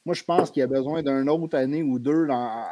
Moi, 0.06 0.14
je 0.14 0.22
pense 0.22 0.52
qu'il 0.52 0.62
a 0.62 0.68
besoin 0.68 1.02
d'une 1.02 1.28
autre 1.28 1.58
année 1.58 1.82
ou 1.82 1.98
deux 1.98 2.28
dans, 2.28 2.64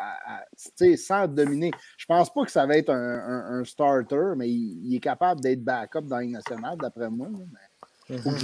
sans 0.96 1.26
dominer. 1.26 1.72
Je 1.98 2.06
pense 2.06 2.32
pas 2.32 2.44
que 2.44 2.52
ça 2.52 2.66
va 2.66 2.76
être 2.76 2.90
un, 2.90 3.64
starter, 3.64 4.34
mais 4.36 4.48
il, 4.48 4.94
est 4.94 5.00
capable 5.00 5.40
d'être 5.40 5.64
backup 5.64 6.02
dans 6.02 6.20
une 6.20 6.32
nationale, 6.32 6.78
d'après 6.80 7.10
moi. 7.10 7.26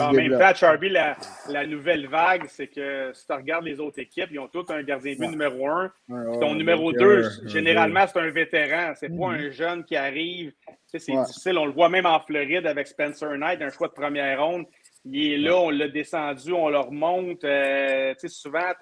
En 0.00 0.12
même 0.12 0.38
temps, 0.38 0.54
Charby, 0.54 0.88
la, 0.88 1.16
la, 1.48 1.66
nouvelle 1.66 2.06
vague, 2.06 2.44
c'est 2.48 2.68
que 2.68 3.10
si 3.12 3.26
tu 3.26 3.32
regardes 3.32 3.64
les 3.64 3.80
autres 3.80 3.98
équipes, 3.98 4.28
ils 4.30 4.38
ont 4.38 4.48
tous 4.48 4.66
un 4.70 4.82
gardien 4.82 5.14
de 5.14 5.18
but 5.18 5.28
numéro 5.28 5.68
un. 5.68 5.92
ton 6.08 6.54
numéro 6.54 6.92
deux, 6.92 7.28
généralement, 7.46 8.06
c'est 8.06 8.20
un 8.20 8.30
vétéran. 8.30 8.92
C'est 8.94 9.08
pas 9.08 9.26
un 9.26 9.50
jeune 9.50 9.84
qui 9.84 9.96
arrive. 9.96 10.52
c'est 10.86 10.98
difficile. 10.98 11.58
On 11.58 11.66
le 11.66 11.72
voit 11.72 11.88
même 11.88 12.06
en 12.06 12.20
Floride 12.20 12.66
avec 12.66 12.86
Spencer 12.86 13.36
Knight, 13.36 13.60
un 13.62 13.70
choix 13.70 13.88
de 13.88 13.92
première 13.94 14.40
ronde. 14.40 14.66
Il 15.04 15.32
est 15.32 15.38
là, 15.38 15.56
on 15.56 15.70
l'a 15.70 15.88
descendu, 15.88 16.52
on 16.52 16.68
le 16.68 16.80
remonte. 16.80 17.44
Euh, 17.44 18.14
souvent, 18.26 18.72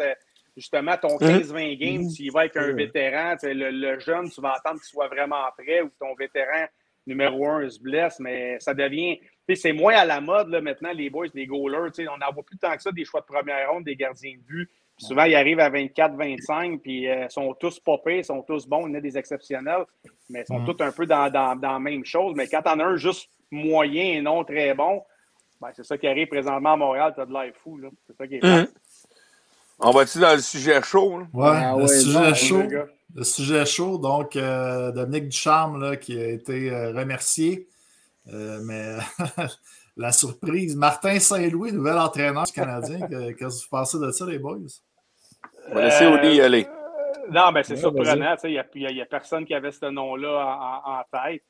justement, 0.56 0.96
ton 0.96 1.16
15-20 1.18 1.78
games, 1.78 2.08
tu 2.14 2.22
y 2.24 2.28
vas 2.30 2.40
avec 2.40 2.56
un 2.56 2.72
vétéran. 2.72 3.34
Le, 3.42 3.70
le, 3.70 3.98
jeune, 4.00 4.30
tu 4.30 4.40
vas 4.40 4.52
attendre 4.52 4.80
qu'il 4.80 4.88
soit 4.88 5.08
vraiment 5.08 5.44
prêt 5.56 5.82
ou 5.82 5.90
ton 5.98 6.14
vétéran 6.14 6.66
numéro 7.06 7.46
un 7.46 7.68
se 7.68 7.80
blesse, 7.80 8.18
mais 8.20 8.58
ça 8.60 8.74
devient 8.74 9.18
c'est 9.54 9.72
moins 9.72 9.94
à 9.94 10.04
la 10.04 10.20
mode 10.20 10.48
là, 10.48 10.60
maintenant, 10.60 10.92
les 10.94 11.10
boys, 11.10 11.26
les 11.34 11.46
goalers. 11.46 11.90
On 11.98 12.16
n'en 12.16 12.32
voit 12.32 12.42
plus 12.42 12.56
tant 12.56 12.74
que 12.74 12.82
ça 12.82 12.90
des 12.92 13.04
choix 13.04 13.20
de 13.20 13.26
première 13.26 13.70
ronde, 13.70 13.84
des 13.84 13.96
gardiens 13.96 14.32
de 14.32 14.42
but. 14.42 14.70
souvent, 14.96 15.24
ils 15.24 15.34
arrivent 15.34 15.60
à 15.60 15.68
24-25, 15.68 16.78
puis 16.78 17.02
ils 17.02 17.08
euh, 17.08 17.28
sont 17.28 17.52
tous 17.54 17.78
popés, 17.78 18.22
sont 18.22 18.42
tous 18.42 18.66
bons, 18.66 18.86
il 18.86 18.92
y 18.92 18.94
en 18.94 18.98
a 18.98 19.00
des 19.00 19.18
exceptionnels, 19.18 19.84
mais 20.30 20.40
ils 20.40 20.46
sont 20.46 20.60
mm. 20.60 20.64
tous 20.64 20.82
un 20.82 20.92
peu 20.92 21.04
dans, 21.04 21.30
dans, 21.30 21.56
dans, 21.56 21.72
la 21.72 21.78
même 21.78 22.04
chose. 22.04 22.34
Mais 22.36 22.46
quand 22.46 22.62
on 22.66 22.80
a 22.80 22.84
un 22.84 22.96
juste 22.96 23.28
moyen 23.50 24.18
et 24.18 24.22
non 24.22 24.44
très 24.44 24.72
bon, 24.72 25.02
ben, 25.60 25.68
c'est 25.74 25.84
ça 25.84 25.98
qui 25.98 26.06
arrive 26.06 26.28
présentement 26.28 26.72
à 26.72 26.76
Montréal, 26.76 27.12
tu 27.14 27.20
as 27.20 27.26
de 27.26 27.32
l'air 27.32 27.52
fou. 27.54 27.78
C'est 28.06 28.16
ça 28.16 28.26
qui 28.26 28.36
est 28.36 28.42
mm. 28.42 28.66
On 29.80 29.90
va-tu 29.90 30.20
dans 30.20 30.34
le 30.34 30.40
sujet 30.40 30.80
chaud? 30.82 31.22
Oui, 31.34 31.48
ah 31.50 31.74
le 31.76 31.86
sujet 31.86 32.34
chaud. 32.34 32.62
Le 33.14 33.24
sujet 33.24 33.64
chaud, 33.64 33.98
donc 33.98 34.36
euh, 34.36 34.90
Dominique 34.90 35.28
Ducharme 35.28 35.80
là, 35.80 35.96
qui 35.96 36.18
a 36.18 36.26
été 36.26 36.70
euh, 36.70 36.92
remercié 36.92 37.68
euh, 38.32 38.60
mais 38.62 38.96
la 39.96 40.12
surprise, 40.12 40.76
Martin 40.76 41.18
Saint-Louis, 41.18 41.72
nouvel 41.72 41.98
entraîneur 41.98 42.44
Canadien, 42.52 43.06
qu'est-ce 43.08 43.60
que 43.60 43.64
vous 43.64 43.70
pensez 43.70 43.98
de 43.98 44.10
ça, 44.10 44.26
les 44.26 44.38
boys? 44.38 44.58
On 45.68 45.74
va 45.74 45.84
laisser 45.84 46.06
Oli 46.06 46.36
y 46.36 46.40
aller. 46.40 46.66
Euh, 46.66 47.30
non, 47.30 47.52
mais 47.52 47.62
c'est 47.62 47.76
surprenant. 47.76 48.36
Il 48.44 48.62
n'y 48.74 49.00
a, 49.00 49.06
personne 49.06 49.44
qui 49.44 49.54
avait 49.54 49.72
ce 49.72 49.86
nom-là 49.86 50.82
en, 50.84 51.02
tête. 51.10 51.42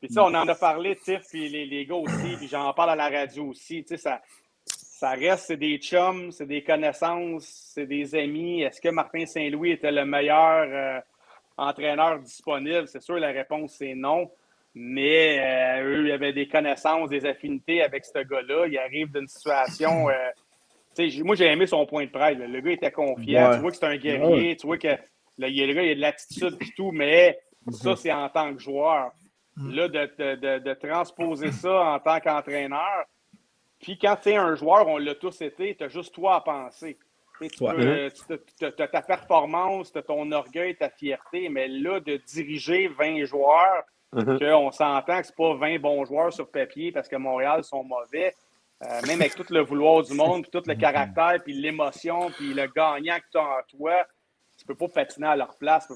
Puis, 0.00 0.10
on 0.18 0.34
en 0.34 0.46
a 0.46 0.54
parlé, 0.54 0.96
Tiff, 0.96 1.22
puis 1.28 1.48
les, 1.48 1.66
les, 1.66 1.86
gars 1.86 1.96
aussi, 1.96 2.36
puis 2.36 2.48
j'en 2.48 2.72
parle 2.74 2.90
à 2.90 2.96
la 2.96 3.08
radio 3.08 3.46
aussi. 3.46 3.84
Ça, 3.96 4.20
ça 4.98 5.10
reste, 5.10 5.46
c'est 5.48 5.56
des 5.58 5.76
chums, 5.76 6.32
c'est 6.32 6.46
des 6.46 6.62
connaissances, 6.62 7.72
c'est 7.74 7.86
des 7.86 8.14
amis. 8.14 8.62
Est-ce 8.62 8.80
que 8.80 8.88
Martin 8.88 9.26
Saint-Louis 9.26 9.72
était 9.72 9.92
le 9.92 10.06
meilleur 10.06 10.66
euh, 10.68 11.00
entraîneur 11.58 12.18
disponible? 12.20 12.88
C'est 12.88 13.02
sûr, 13.02 13.16
la 13.16 13.28
réponse, 13.28 13.74
c'est 13.78 13.94
non 13.94 14.30
mais 14.78 15.38
euh, 15.38 15.84
eux, 15.84 16.06
ils 16.06 16.12
avaient 16.12 16.34
des 16.34 16.46
connaissances, 16.46 17.08
des 17.08 17.24
affinités 17.24 17.82
avec 17.82 18.04
ce 18.04 18.22
gars-là. 18.22 18.66
Il 18.66 18.76
arrive 18.76 19.10
d'une 19.10 19.26
situation. 19.26 20.10
Euh, 20.10 21.12
moi, 21.24 21.34
j'ai 21.34 21.46
aimé 21.46 21.66
son 21.66 21.86
point 21.86 22.04
de 22.04 22.10
presse. 22.10 22.36
Le 22.36 22.60
gars 22.60 22.72
était 22.72 22.90
confiant. 22.90 23.52
Tu 23.54 23.60
vois 23.60 23.70
que 23.70 23.76
c'est 23.78 23.86
un 23.86 23.96
guerrier. 23.96 24.54
Tu 24.54 24.66
vois 24.66 24.76
que 24.76 24.88
le, 25.38 25.48
gars, 25.48 25.82
il 25.82 25.90
a 25.90 25.94
de 25.94 26.00
l'attitude 26.00 26.58
et 26.60 26.72
tout, 26.76 26.92
mais 26.92 27.38
ça, 27.70 27.90
mhm. 27.90 27.96
c'est 27.96 28.12
en 28.12 28.28
tant 28.28 28.54
que 28.54 28.60
joueur. 28.60 29.12
Mhm. 29.56 29.74
Là, 29.74 29.88
de, 29.88 30.74
transposer 30.74 31.52
ça 31.52 31.94
en 31.94 31.98
tant 31.98 32.20
qu'entraîneur. 32.20 33.06
Puis 33.86 33.96
quand 33.98 34.16
tu 34.20 34.30
es 34.30 34.36
un 34.36 34.56
joueur, 34.56 34.88
on 34.88 34.98
l'a 34.98 35.14
tous 35.14 35.40
été, 35.42 35.76
tu 35.76 35.84
as 35.84 35.88
juste 35.88 36.12
toi 36.12 36.34
à 36.34 36.40
penser. 36.40 36.98
Tu 37.40 37.66
as 37.66 38.88
ta 38.88 39.02
performance, 39.02 39.92
tu 39.92 39.98
as 39.98 40.02
ton 40.02 40.32
orgueil, 40.32 40.74
ta 40.74 40.90
fierté, 40.90 41.48
mais 41.48 41.68
là, 41.68 42.00
de 42.00 42.16
diriger 42.16 42.88
20 42.88 43.26
joueurs, 43.26 43.84
Mm-hmm. 44.14 44.54
On 44.54 44.70
s'entend 44.70 45.20
que 45.20 45.26
ce 45.26 45.32
pas 45.32 45.54
20 45.54 45.78
bons 45.78 46.04
joueurs 46.06 46.32
sur 46.32 46.48
papier 46.48 46.90
parce 46.92 47.08
que 47.08 47.16
Montréal 47.16 47.64
sont 47.64 47.84
mauvais. 47.84 48.34
Euh, 48.82 49.00
même 49.06 49.20
avec 49.20 49.34
tout 49.34 49.44
le 49.50 49.60
vouloir 49.60 50.02
du 50.02 50.14
monde, 50.14 50.42
puis 50.42 50.50
tout 50.50 50.62
le 50.66 50.74
mm-hmm. 50.74 50.78
caractère, 50.78 51.42
puis 51.42 51.54
l'émotion, 51.54 52.30
puis 52.30 52.54
le 52.54 52.66
gagnant 52.66 53.16
que 53.18 53.24
tu 53.32 53.38
as 53.38 53.42
en 53.42 53.62
toi, 53.68 54.06
tu 54.56 54.64
peux 54.64 54.74
pas 54.74 54.88
patiner 54.88 55.26
à 55.26 55.36
leur 55.36 55.56
place. 55.56 55.88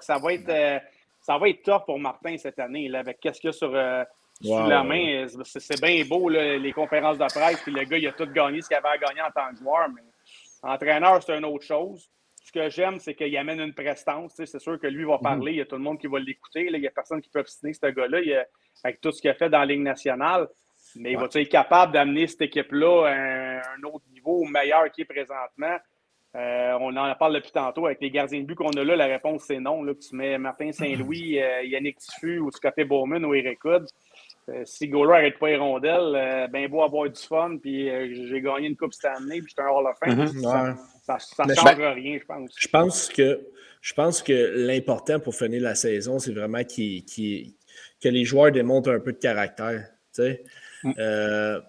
ça 0.00 0.18
va 0.18 0.32
être 0.32 0.48
euh, 0.48 0.78
ça 1.20 1.36
va 1.36 1.48
être 1.48 1.62
tough 1.62 1.84
pour 1.84 1.98
Martin 1.98 2.36
cette 2.38 2.58
année, 2.58 2.88
là, 2.88 3.00
avec 3.00 3.20
qu'est-ce 3.20 3.40
qu'il 3.40 3.48
y 3.48 3.50
a 3.50 3.52
sur, 3.52 3.74
euh, 3.74 4.04
la 4.40 4.82
main. 4.82 5.26
C'est 5.44 5.80
bien 5.80 6.04
beau, 6.04 6.28
les 6.28 6.72
conférences 6.72 7.18
de 7.18 7.26
presse, 7.26 7.60
puis 7.62 7.72
le 7.72 7.84
gars, 7.84 7.98
il 7.98 8.06
a 8.08 8.12
tout 8.12 8.26
gagné 8.26 8.62
ce 8.62 8.68
qu'il 8.68 8.76
avait 8.76 8.88
à 8.88 8.98
gagner 8.98 9.22
en 9.22 9.30
tant 9.30 9.50
que 9.50 9.58
joueur, 9.58 9.88
mais 9.94 10.02
entraîneur, 10.62 11.22
c'est 11.22 11.36
une 11.36 11.44
autre 11.44 11.64
chose 11.64 12.08
ce 12.48 12.52
que 12.52 12.70
j'aime, 12.70 12.98
c'est 12.98 13.14
qu'il 13.14 13.36
amène 13.36 13.60
une 13.60 13.74
prestance. 13.74 14.32
C'est 14.34 14.58
sûr 14.58 14.80
que 14.80 14.86
lui 14.86 15.04
va 15.04 15.16
mhm. 15.16 15.22
parler, 15.22 15.52
il 15.52 15.58
y 15.58 15.60
a 15.60 15.66
tout 15.66 15.76
le 15.76 15.82
monde 15.82 15.98
qui 15.98 16.06
va 16.06 16.18
l'écouter. 16.18 16.66
Il 16.72 16.80
n'y 16.80 16.86
a 16.86 16.90
personne 16.90 17.20
qui 17.20 17.28
peut 17.28 17.40
obstiner 17.40 17.72
ce 17.72 17.86
gars-là 17.86 18.44
avec 18.82 19.00
tout 19.00 19.12
ce 19.12 19.20
qu'il 19.20 19.30
a 19.30 19.34
fait 19.34 19.50
dans 19.50 19.60
la 19.60 19.66
Ligue 19.66 19.82
nationale. 19.82 20.48
Mais 20.96 21.12
il 21.12 21.18
va 21.18 21.28
être 21.32 21.48
capable 21.48 21.92
d'amener 21.92 22.26
cette 22.26 22.42
équipe-là 22.42 23.06
à 23.06 23.74
un, 23.74 23.82
autre 23.82 24.04
niveau, 24.12 24.44
meilleur 24.44 24.90
qu'il 24.90 25.02
est 25.02 25.04
présentement? 25.04 25.76
Euh, 26.34 26.78
on 26.80 26.94
en 26.96 27.14
parle 27.16 27.34
depuis 27.34 27.50
tantôt 27.50 27.86
avec 27.86 28.00
les 28.00 28.10
gardiens 28.10 28.40
de 28.40 28.44
but 28.44 28.54
qu'on 28.54 28.70
a 28.70 28.84
là. 28.84 28.96
La 28.96 29.06
réponse, 29.06 29.44
c'est 29.46 29.60
non. 29.60 29.82
Là, 29.82 29.92
tu 29.94 30.14
mets 30.14 30.38
Martin 30.38 30.72
Saint-Louis, 30.72 31.40
euh, 31.40 31.62
Yannick 31.64 31.98
Tiffu 31.98 32.38
ou 32.38 32.50
Scotty 32.50 32.84
Bowman 32.84 33.24
ou 33.24 33.34
Eric 33.34 33.64
Hood. 33.64 33.86
Euh, 34.48 34.62
si 34.64 34.88
Gaulois 34.88 35.16
n'arrête 35.16 35.38
pas 35.38 35.48
les 35.48 35.56
rondelles, 35.56 36.48
ben 36.50 36.68
beau 36.68 36.82
avoir 36.82 37.10
du 37.10 37.20
fun, 37.20 37.58
puis 37.60 37.90
j'ai 38.28 38.40
gagné 38.40 38.68
une 38.68 38.76
Coupe 38.76 38.94
Stanley, 38.94 39.40
puis 39.40 39.48
j'étais 39.48 39.62
un 39.62 39.68
Hall 39.68 39.86
of 39.86 39.96
Fame. 40.02 40.18
Mhm. 40.18 40.76
Ça 41.02 41.44
ne 41.44 41.54
change 41.54 41.94
rien, 41.94 42.18
je 42.18 42.24
pense. 42.24 42.50
Je 42.56 42.68
pense 42.68 43.08
que, 43.08 43.40
je 43.80 43.94
pense 43.94 44.22
que 44.22 44.52
l'important 44.56 45.20
pour 45.20 45.34
finir 45.34 45.62
la 45.62 45.74
saison, 45.74 46.18
c'est 46.18 46.32
vraiment 46.32 46.62
que 46.64 48.08
les 48.08 48.24
joueurs 48.24 48.52
démontrent 48.52 48.90
un 48.90 49.00
peu 49.00 49.12
de 49.12 49.18
caractère. 49.18 49.86
Mm. 50.84 50.92
Euh, 50.98 51.60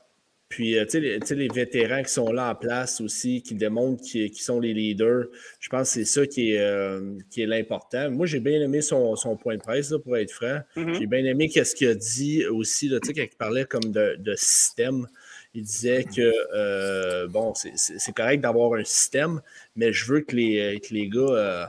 puis, 0.49 0.79
euh, 0.79 0.85
tu 0.85 0.99
sais, 1.23 1.35
les, 1.35 1.47
vétérans 1.47 2.01
qui 2.01 2.12
sont 2.12 2.31
là 2.31 2.49
en 2.49 2.55
place 2.55 3.01
aussi, 3.01 3.43
qui 3.43 3.53
démontrent 3.53 4.01
qu'ils 4.01 4.35
sont 4.35 4.59
les 4.59 4.73
leaders, 4.73 5.25
je 5.59 5.69
pense 5.69 5.89
que 5.89 5.99
c'est 5.99 6.05
ça 6.05 6.25
qui 6.25 6.53
est, 6.53 6.59
euh, 6.59 7.19
qui 7.29 7.43
est 7.43 7.45
l'important. 7.45 8.09
Moi, 8.09 8.25
j'ai 8.25 8.39
bien 8.39 8.59
aimé 8.59 8.81
son, 8.81 9.15
point 9.39 9.57
de 9.57 9.62
presse, 9.62 9.93
pour 10.03 10.17
être 10.17 10.31
franc. 10.31 10.59
Mm-hmm. 10.75 10.99
J'ai 10.99 11.05
bien 11.05 11.23
aimé 11.25 11.51
ce 11.53 11.75
qu'il 11.75 11.88
a 11.88 11.93
dit 11.93 12.47
aussi, 12.47 12.89
là, 12.89 12.97
quand 12.99 13.13
il 13.15 13.29
parlait 13.38 13.65
comme 13.65 13.91
de, 13.91 14.15
de 14.17 14.35
système. 14.35 15.07
Il 15.53 15.63
disait 15.63 16.03
que, 16.03 16.33
euh, 16.55 17.27
bon, 17.27 17.53
c'est 17.53 18.13
correct 18.15 18.41
d'avoir 18.41 18.73
un 18.73 18.83
système, 18.83 19.41
mais 19.75 19.93
je 19.93 20.12
veux 20.12 20.21
que 20.21 20.35
les, 20.35 20.79
que 20.79 20.93
les 20.95 21.09
gars, 21.09 21.19
euh, 21.19 21.65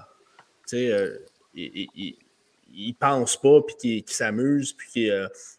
tu 0.67 0.89
sais, 0.89 2.17
ils, 2.73 2.95
pensent 2.95 3.39
pas, 3.39 3.61
puis 3.61 4.03
qu'ils 4.03 4.15
s'amusent, 4.15 4.73
puis 4.73 5.11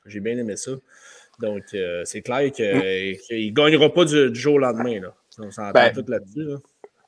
j'ai 0.07 0.19
bien 0.19 0.37
aimé 0.39 0.57
ça. 0.57 0.71
Donc, 1.41 1.63
c'est 2.05 2.21
clair 2.21 2.51
qu'il 2.51 2.65
ne 2.65 3.49
gagnera 3.51 3.91
pas 3.93 4.05
du, 4.05 4.33
jour 4.35 4.55
au 4.55 4.59
lendemain. 4.59 4.99
Là. 4.99 5.13
On 5.39 5.51
s'entend 5.51 5.71
ben, 5.71 5.93
tout 5.93 6.05
là-dessus. 6.07 6.61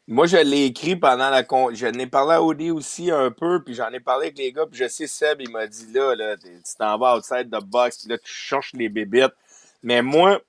Moi, 0.08 0.26
je 0.26 0.38
l'ai 0.38 0.66
écrit 0.66 0.98
pendant 0.98 1.30
la. 1.30 1.44
Con... 1.44 1.74
Je 1.74 1.88
n'ai 1.88 2.08
parlé 2.08 2.34
à 2.34 2.42
Audi 2.42 2.72
aussi 2.72 3.10
un 3.10 3.32
peu, 3.32 3.64
puis 3.64 3.74
j'en 3.74 3.90
ai 3.90 4.02
parlé 4.02 4.28
avec 4.28 4.38
les 4.38 4.52
gars, 4.52 4.66
puis 4.70 4.78
je 4.78 4.88
sais, 4.88 5.08
Seb, 5.08 5.40
il 5.40 5.50
m'a 5.50 5.66
dit 5.66 5.88
là, 5.94 6.14
là 6.16 6.36
tu 6.36 6.50
t'en 6.78 6.98
vas 6.98 7.18
outside 7.18 7.50
the 7.50 7.64
box, 7.64 8.00
puis 8.00 8.10
là, 8.10 8.18
tu 8.18 8.32
cherches 8.32 8.74
les 8.74 8.90
bébites. 8.90 9.34
Mais 9.82 10.02
moi, 10.02 10.42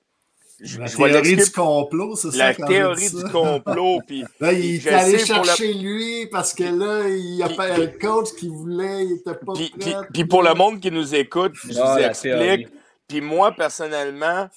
la 0.59 0.89
théorie 0.89 1.35
du 1.37 1.51
complot, 1.51 2.15
c'est 2.15 2.31
ça? 2.31 2.37
La 2.37 2.53
théorie 2.53 3.09
du 3.09 3.23
complot. 3.31 4.01
Puis, 4.05 4.23
là, 4.39 4.51
il 4.51 4.75
est 4.75 4.87
allé 4.89 5.19
chercher 5.19 5.73
lui 5.73 6.27
parce 6.27 6.53
que 6.53 6.63
là, 6.63 7.07
il 7.07 7.35
y 7.35 7.43
a 7.43 7.49
pas 7.49 7.73
un 7.73 7.87
coach 7.87 8.29
qui 8.37 8.49
voulait, 8.49 9.05
il 9.05 9.13
était 9.13 9.35
pas 9.35 9.53
puis, 9.53 9.73
Puis, 10.13 10.25
pour 10.25 10.43
le 10.43 10.53
monde 10.53 10.81
qui 10.81 10.91
nous 10.91 11.15
écoute, 11.15 11.53
je 11.55 11.79
vous 11.79 11.97
explique. 11.99 12.67
Puis 13.07 13.21
moi, 13.21 13.51
personnellement, 13.51 14.49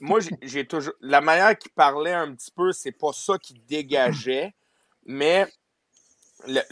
moi, 0.00 0.20
j'ai 0.42 0.66
toujours. 0.66 0.92
La 1.00 1.20
manière 1.20 1.56
qu'il 1.56 1.72
parlait 1.72 2.12
un 2.12 2.34
petit 2.34 2.50
peu, 2.50 2.72
c'est 2.72 2.92
pas 2.92 3.12
ça 3.12 3.38
qui 3.38 3.54
dégageait, 3.66 4.54
mais 5.06 5.46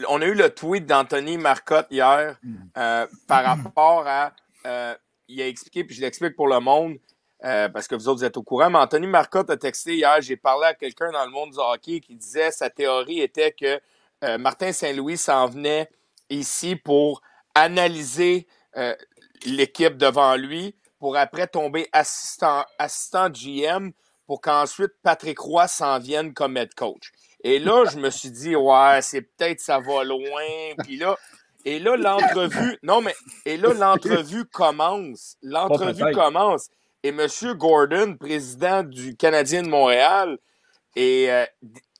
on 0.07 0.21
a 0.21 0.25
eu 0.25 0.35
le 0.35 0.49
tweet 0.49 0.85
d'Anthony 0.85 1.37
Marcotte 1.37 1.87
hier 1.89 2.37
hmm. 2.43 2.55
euh, 2.77 3.07
par 3.27 3.43
rapport 3.43 4.05
à. 4.07 4.33
Euh, 4.67 4.95
il 5.27 5.41
a 5.41 5.47
expliqué, 5.47 5.83
puis 5.83 5.95
je 5.95 6.01
l'explique 6.01 6.35
pour 6.35 6.47
le 6.47 6.59
monde. 6.59 6.97
Euh, 7.43 7.67
parce 7.67 7.89
que 7.89 7.95
vous 7.95 8.07
autres, 8.07 8.19
vous 8.19 8.25
êtes 8.25 8.37
au 8.37 8.43
courant. 8.43 8.69
Mais 8.69 8.77
Anthony 8.77 9.05
Marcotte 9.05 9.49
a 9.49 9.57
texté 9.57 9.95
hier, 9.95 10.21
j'ai 10.21 10.37
parlé 10.37 10.67
à 10.67 10.73
quelqu'un 10.73 11.11
dans 11.11 11.25
le 11.25 11.31
monde 11.31 11.51
du 11.51 11.57
hockey 11.57 11.99
qui 11.99 12.15
disait 12.15 12.51
sa 12.51 12.69
théorie 12.69 13.19
était 13.19 13.51
que 13.51 13.81
Martin 14.37 14.71
Saint-Louis 14.71 15.17
s'en 15.17 15.47
venait 15.47 15.89
ici 16.29 16.77
pour 16.77 17.21
analyser 17.53 18.47
l'équipe 19.45 19.97
devant 19.97 20.37
lui, 20.37 20.73
pour 21.03 21.17
après 21.17 21.47
tomber 21.47 21.89
assistant, 21.91 22.63
assistant 22.79 23.29
GM, 23.29 23.91
pour 24.25 24.39
qu'ensuite 24.39 24.91
Patrick 25.03 25.37
Roy 25.37 25.67
s'en 25.67 25.99
vienne 25.99 26.33
comme 26.33 26.55
head 26.55 26.73
coach. 26.75 27.11
Et 27.43 27.59
là, 27.59 27.83
je 27.91 27.99
me 27.99 28.09
suis 28.09 28.31
dit, 28.31 28.55
ouais, 28.55 28.99
c'est 29.01 29.19
peut-être 29.23 29.59
ça 29.59 29.81
va 29.81 30.05
loin. 30.05 30.47
Puis 30.85 30.95
là, 30.95 31.17
Et 31.65 31.79
là, 31.79 31.97
l'entrevue, 31.97 32.77
non, 32.83 33.01
mais, 33.01 33.13
et 33.45 33.57
là, 33.57 33.73
l'entrevue 33.73 34.45
commence. 34.45 35.35
L'entrevue 35.41 36.09
commence. 36.13 36.69
Et 37.03 37.09
M. 37.09 37.27
Gordon, 37.57 38.15
président 38.15 38.81
du 38.83 39.17
Canadien 39.17 39.63
de 39.63 39.67
Montréal, 39.67 40.37
et 40.95 41.29
euh, 41.29 41.45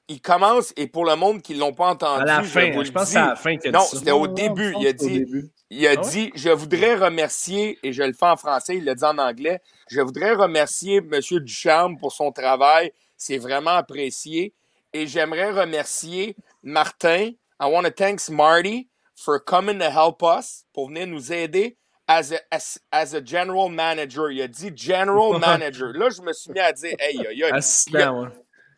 il 0.08 0.22
commence, 0.22 0.72
et 0.78 0.88
pour 0.88 1.04
le 1.04 1.18
monde 1.18 1.42
qui 1.42 1.56
ne 1.56 1.60
l'ont 1.60 1.74
pas 1.74 1.88
entendu, 1.90 2.22
À 2.22 2.26
la 2.38 2.44
je 2.44 2.48
fin, 2.48 2.72
vous 2.72 2.84
je, 2.84 2.88
le 2.88 2.94
pense 2.94 3.10
c'est 3.10 3.18
à 3.18 3.28
la 3.28 3.36
fin 3.36 3.58
qu'il 3.58 3.68
a 3.70 3.80
Non, 3.80 3.84
dit 3.84 3.90
ça. 3.90 3.98
c'était 3.98 4.12
au 4.12 4.28
début. 4.28 4.74
Il 4.80 4.88
a 4.88 4.94
dit, 4.94 5.20
début. 5.20 5.50
Il 5.76 5.88
a 5.88 5.92
Ah 5.98 6.02
ouais? 6.02 6.10
dit, 6.10 6.32
je 6.36 6.50
voudrais 6.50 6.96
remercier, 6.96 7.80
et 7.84 7.94
je 7.94 8.04
le 8.04 8.14
fais 8.14 8.26
en 8.26 8.38
français, 8.38 8.78
il 8.78 8.86
l'a 8.86 8.96
dit 8.96 9.04
en 9.04 9.18
anglais, 9.18 9.62
je 9.90 10.02
voudrais 10.02 10.34
remercier 10.34 10.98
M. 10.98 11.20
Ducharme 11.42 11.98
pour 11.98 12.12
son 12.12 12.32
travail. 12.32 12.92
C'est 13.18 13.38
vraiment 13.38 13.72
apprécié. 13.72 14.54
Et 14.94 15.08
j'aimerais 15.08 15.52
remercier 15.52 16.36
Martin. 16.62 17.32
I 17.60 17.66
want 17.72 17.84
to 17.84 17.92
thank 17.92 18.20
Marty 18.30 18.88
for 19.16 19.40
coming 19.44 19.80
to 19.80 19.86
help 19.90 20.22
us, 20.24 20.66
pour 20.74 20.88
venir 20.90 21.08
nous 21.08 21.32
aider 21.32 21.78
as 22.08 22.34
a, 22.34 22.40
as, 22.52 22.78
as 22.92 23.14
a 23.16 23.22
general 23.24 23.70
manager. 23.70 24.30
Il 24.32 24.42
a 24.42 24.48
dit 24.48 24.72
general 24.76 25.40
manager. 25.40 25.94
Là, 25.94 26.10
je 26.10 26.22
me 26.22 26.34
suis 26.34 26.52
mis 26.52 26.60
à 26.60 26.74
dire, 26.74 26.96
hey, 27.00 27.18
aïe, 27.20 27.28
aïe, 27.28 27.34
il 27.34 27.40
y 27.40 27.44
a- 27.44 27.56
Assistant, 27.56 28.24
ouais. 28.24 28.30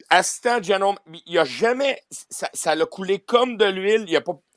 Assistant 0.10 0.62
general, 0.62 0.96
il 1.26 1.38
a 1.38 1.46
jamais, 1.46 2.02
ça, 2.30 2.76
l'a 2.76 2.86
coulé 2.86 3.20
comme 3.20 3.58
de 3.58 3.65
l'huile, 3.65 4.06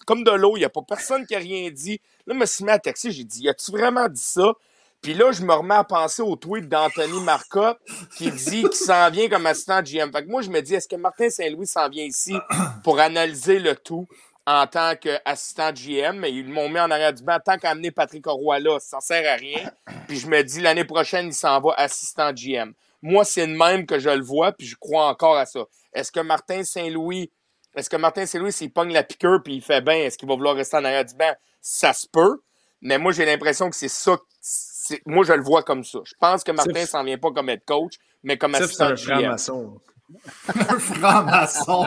comme 0.07 0.25
de 0.25 0.31
l'eau, 0.31 0.57
il 0.57 0.61
n'y 0.61 0.65
a 0.65 0.71
pas 0.71 0.83
personne 0.83 1.27
qui 1.27 1.35
a 1.35 1.39
rien 1.39 1.71
dit. 1.71 2.01
Là, 2.27 2.35
je 2.35 2.39
me 2.41 2.47
suis 2.47 2.65
mis 2.65 2.71
à 2.71 2.79
texter, 2.79 3.11
j'ai 3.11 3.25
dit, 3.25 3.49
as-tu 3.49 3.71
vraiment 3.71 4.09
dit 4.09 4.21
ça? 4.21 4.53
Puis 5.01 5.15
là, 5.15 5.31
je 5.31 5.43
me 5.43 5.53
remets 5.53 5.77
à 5.77 5.85
penser 5.85 6.23
au 6.23 6.35
tweet 6.35 6.69
d'Anthony 6.69 7.21
Marcotte 7.21 7.79
qui 8.17 8.31
dit 8.33 8.63
qu'il 8.63 8.75
s'en 8.75 9.11
vient 9.11 9.29
comme 9.29 9.47
assistant 9.47 9.81
GM. 9.81 10.11
Fait 10.11 10.25
que 10.25 10.29
moi, 10.29 10.43
je 10.43 10.51
me 10.51 10.61
dis, 10.61 10.75
est-ce 10.75 10.89
que 10.89 10.97
Martin 10.97 11.31
Saint-Louis 11.31 11.67
s'en 11.69 11.89
vient 11.89 12.05
ici 12.05 12.35
pour 12.83 12.99
analyser 12.99 13.61
le 13.61 13.77
tout 13.77 14.09
en 14.45 14.67
tant 14.67 14.97
qu'assistant 14.97 15.73
GM? 15.73 16.19
Mais 16.19 16.33
ils 16.33 16.49
m'ont 16.49 16.69
mis 16.69 16.81
en 16.81 16.91
arrière 16.91 17.13
du 17.13 17.23
banc. 17.23 17.39
Tant 17.45 17.59
qu'à 17.59 17.71
amener 17.71 17.93
Patrick 17.93 18.27
Roy 18.27 18.59
là, 18.59 18.79
ça 18.81 18.99
sert 19.01 19.33
à 19.33 19.37
rien. 19.37 19.71
Puis 20.09 20.19
je 20.19 20.27
me 20.27 20.43
dis, 20.43 20.61
l'année 20.61 20.85
prochaine, 20.85 21.29
il 21.29 21.35
s'en 21.35 21.61
va 21.61 21.75
assistant 21.77 22.33
GM. 22.33 22.73
Moi, 23.03 23.25
c'est 23.25 23.47
le 23.47 23.57
même 23.57 23.87
que 23.87 23.99
je 23.99 24.11
le 24.11 24.23
vois, 24.23 24.53
puis 24.53 24.67
je 24.67 24.77
crois 24.77 25.07
encore 25.09 25.37
à 25.37 25.47
ça. 25.47 25.61
Est-ce 25.93 26.11
que 26.13 26.21
Martin 26.21 26.65
Saint-Louis, 26.65 27.31
est-ce 27.77 27.89
que 27.91 27.97
Martin 27.97 28.27
Saint-Louis, 28.27 28.53
s'il 28.53 28.73
pogne 28.73 28.93
la 28.93 29.03
piqûre 29.05 29.41
puis 29.45 29.55
il 29.57 29.63
fait 29.63 29.81
bien, 29.81 29.95
est-ce 29.97 30.19
qu'il 30.19 30.29
va 30.29 30.35
vouloir 30.35 30.55
rester 30.57 30.77
en 30.77 30.85
arrière 30.85 31.05
du 31.05 31.15
banc? 31.15 31.35
Ça 31.61 31.93
se 31.93 32.07
peut. 32.13 32.41
Mais 32.81 32.99
moi, 32.99 33.13
j'ai 33.13 33.25
l'impression 33.25 33.71
que 33.71 33.77
c'est 33.77 33.89
ça. 33.89 34.17
c'est- 34.41 35.03
Moi, 35.07 35.25
je 35.25 35.33
le 35.33 35.43
vois 35.43 35.63
comme 35.63 35.85
ça. 35.85 35.99
Je 36.05 36.15
pense 36.21 36.43
que 36.45 36.53
Martin 36.53 36.87
s'en 36.87 37.05
vient 37.05 37.19
pas 37.19 37.31
comme 37.33 37.49
head 37.51 37.65
coach, 37.65 37.95
mais 38.23 38.37
comme 38.39 38.55
c'est 38.55 38.63
assistant 38.65 38.87
un 38.87 38.97
franc-maçon. 38.97 39.81
Un 40.49 40.79
franc-maçon. 40.79 41.85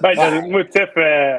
Ben, 0.00 0.12
je- 0.14 0.48
moi, 0.48 0.64
Tiff, 0.64 0.90
euh, 0.96 1.38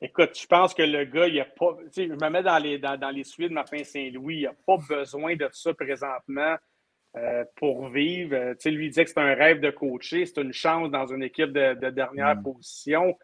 écoute, 0.00 0.30
je 0.40 0.46
pense 0.46 0.74
que 0.74 0.82
le 0.82 1.04
gars, 1.04 1.26
il 1.26 1.40
a 1.40 1.44
pas. 1.44 1.76
Tu 1.84 1.92
sais, 1.92 2.08
je 2.08 2.12
me 2.14 2.30
mets 2.30 2.42
dans 2.42 2.58
les, 2.58 2.78
dans, 2.78 2.96
dans 2.98 3.10
les 3.10 3.24
suites 3.24 3.50
de 3.50 3.54
Martin 3.54 3.84
Saint-Louis. 3.84 4.38
Il 4.38 4.42
n'a 4.44 4.52
pas 4.66 4.76
besoin 4.88 5.36
de 5.36 5.48
ça 5.52 5.72
présentement 5.74 6.56
euh, 7.18 7.44
pour 7.56 7.88
vivre. 7.88 8.34
Euh, 8.34 8.54
tu 8.54 8.60
sais, 8.60 8.70
lui, 8.70 8.86
il 8.86 8.88
disait 8.90 9.04
que 9.04 9.10
c'est 9.10 9.18
un 9.20 9.34
rêve 9.34 9.60
de 9.60 9.70
coacher. 9.70 10.24
C'est 10.26 10.40
une 10.40 10.52
chance 10.52 10.90
dans 10.90 11.06
une 11.06 11.22
équipe 11.22 11.52
de, 11.52 11.74
de 11.74 11.90
dernière 11.90 12.36
Mm. 12.36 12.42
position. 12.42 13.18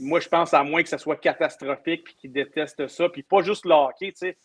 Moi, 0.00 0.20
je 0.20 0.28
pense 0.28 0.54
à 0.54 0.62
moins 0.62 0.82
que 0.82 0.88
ce 0.88 0.98
soit 0.98 1.16
catastrophique 1.16 2.04
puis 2.04 2.14
qu'il 2.14 2.32
déteste 2.32 2.86
ça. 2.88 3.08
Puis 3.08 3.22
pas 3.22 3.42
juste 3.42 3.64
le 3.66 3.72
hockey, 3.74 4.12
tu 4.12 4.18
sais. 4.18 4.36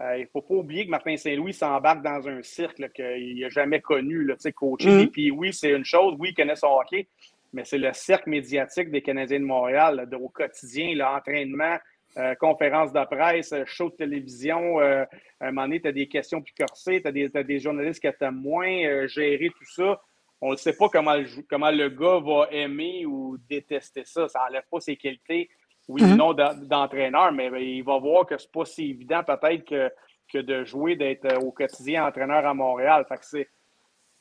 Euh, 0.00 0.16
il 0.18 0.22
ne 0.22 0.26
faut 0.26 0.42
pas 0.42 0.54
oublier 0.54 0.84
que 0.86 0.90
Martin 0.90 1.16
Saint-Louis 1.16 1.52
s'embarque 1.52 2.02
dans 2.02 2.28
un 2.28 2.40
cercle 2.42 2.82
là, 2.82 2.88
qu'il 2.88 3.40
n'a 3.40 3.48
jamais 3.48 3.80
connu. 3.80 4.24
Là, 4.24 4.34
coacher 4.54 4.96
des 4.98 5.06
puis 5.08 5.30
oui, 5.32 5.52
c'est 5.52 5.70
une 5.70 5.84
chose. 5.84 6.14
Oui, 6.20 6.28
il 6.30 6.34
connaît 6.34 6.54
son 6.54 6.68
hockey, 6.68 7.08
mais 7.52 7.64
c'est 7.64 7.78
le 7.78 7.92
cercle 7.92 8.30
médiatique 8.30 8.90
des 8.92 9.02
Canadiens 9.02 9.40
de 9.40 9.44
Montréal, 9.44 9.96
là, 9.96 10.06
de- 10.06 10.14
au 10.16 10.28
quotidien, 10.28 10.94
l'entraînement, 10.94 11.78
euh, 12.16 12.34
conférences 12.36 12.92
de 12.92 13.04
presse, 13.04 13.52
euh, 13.52 13.64
show 13.66 13.90
de 13.90 13.94
télévision. 13.96 14.80
euh, 14.80 15.04
à 15.40 15.46
un 15.46 15.52
moment 15.52 15.62
donné, 15.68 15.80
tu 15.80 15.88
as 15.88 15.92
des 15.92 16.08
questions 16.08 16.40
plus 16.42 16.54
corsées, 16.54 17.00
tu 17.02 17.08
as 17.08 17.12
des, 17.12 17.30
t'as 17.30 17.42
des 17.42 17.58
journalistes 17.60 18.00
qui 18.00 18.12
t'aiment 18.18 18.40
moins, 18.40 18.68
euh, 18.84 19.06
gérer 19.06 19.50
tout 19.50 19.64
ça. 19.64 20.00
On 20.40 20.52
ne 20.52 20.56
sait 20.56 20.72
pas 20.76 20.88
comment 20.88 21.14
le, 21.14 21.26
comment 21.48 21.70
le 21.70 21.88
gars 21.88 22.20
va 22.20 22.48
aimer 22.50 23.04
ou 23.06 23.36
détester 23.48 24.04
ça. 24.04 24.28
Ça 24.28 24.40
n'enlève 24.46 24.62
pas 24.70 24.80
ses 24.80 24.96
qualités, 24.96 25.50
oui 25.88 26.02
ou 26.02 26.06
non, 26.16 26.32
d'en- 26.32 26.54
d'entraîneur, 26.54 27.32
mais 27.32 27.50
ben, 27.50 27.58
il 27.62 27.82
va 27.84 27.98
voir 27.98 28.24
que 28.26 28.38
c'est 28.38 28.50
pas 28.50 28.64
si 28.64 28.90
évident 28.90 29.22
peut-être 29.24 29.64
que, 29.64 29.90
que 30.32 30.38
de 30.38 30.64
jouer, 30.64 30.96
d'être 30.96 31.42
au 31.42 31.50
quotidien 31.52 32.06
entraîneur 32.06 32.44
à 32.46 32.54
Montréal. 32.54 33.04
Fait 33.08 33.16
que 33.18 33.24
c'est 33.26 33.48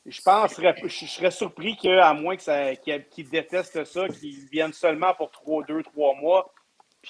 je 0.06 0.22
penserais, 0.22 0.74
je 0.82 0.88
serais 1.06 1.32
surpris 1.32 1.76
qu'à 1.76 2.14
moins 2.14 2.38
que 2.38 2.42
ça- 2.42 2.76
qu'il 2.78 3.04
qu'il 3.10 3.30
déteste 3.30 3.84
ça, 3.84 4.08
qu'il 4.08 4.36
vienne 4.50 4.72
seulement 4.72 5.14
pour 5.14 5.30
trois, 5.32 5.64
deux, 5.66 5.84
trois 5.84 6.16
mois. 6.16 6.52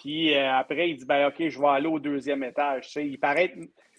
Puis 0.01 0.35
euh, 0.35 0.53
après, 0.53 0.89
il 0.89 0.97
dit 0.97 1.05
ben 1.05 1.27
OK, 1.27 1.35
je 1.49 1.59
vais 1.59 1.67
aller 1.67 1.87
au 1.87 1.99
deuxième 1.99 2.43
étage. 2.43 2.85
Tu 2.87 2.91
sais, 2.93 3.07
il 3.07 3.19
paraît. 3.19 3.53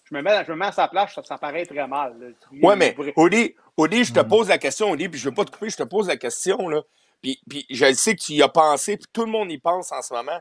Je 0.04 0.14
me, 0.14 0.22
mets, 0.22 0.42
je 0.46 0.52
me 0.52 0.56
mets 0.56 0.66
à 0.66 0.72
sa 0.72 0.88
place, 0.88 1.14
ça, 1.14 1.22
ça 1.22 1.36
paraît 1.36 1.66
très 1.66 1.86
mal. 1.86 2.34
il 2.50 2.60
mais 2.76 2.96
Audi, 3.14 3.54
Audi, 3.76 4.04
je 4.04 4.12
te 4.14 4.20
Hmm. 4.20 4.28
pose 4.28 4.48
la 4.48 4.56
question, 4.56 4.90
Audi, 4.90 5.06
puis 5.08 5.20
je 5.20 5.28
veux 5.28 5.34
pas 5.34 5.44
te 5.44 5.50
couper, 5.50 5.68
je 5.68 5.76
te 5.76 5.82
pose 5.82 6.08
la 6.08 6.16
question, 6.16 6.66
là. 6.68 6.80
Puis, 7.20 7.38
puis 7.46 7.66
je 7.68 7.84
le 7.84 7.92
sais 7.94 8.14
que 8.16 8.22
tu 8.22 8.32
y 8.32 8.42
as 8.42 8.48
pensé, 8.48 8.96
puis 8.96 9.06
tout 9.12 9.26
le 9.26 9.30
monde 9.30 9.50
y 9.52 9.58
pense 9.58 9.92
en 9.92 10.00
ce 10.00 10.14
moment. 10.14 10.38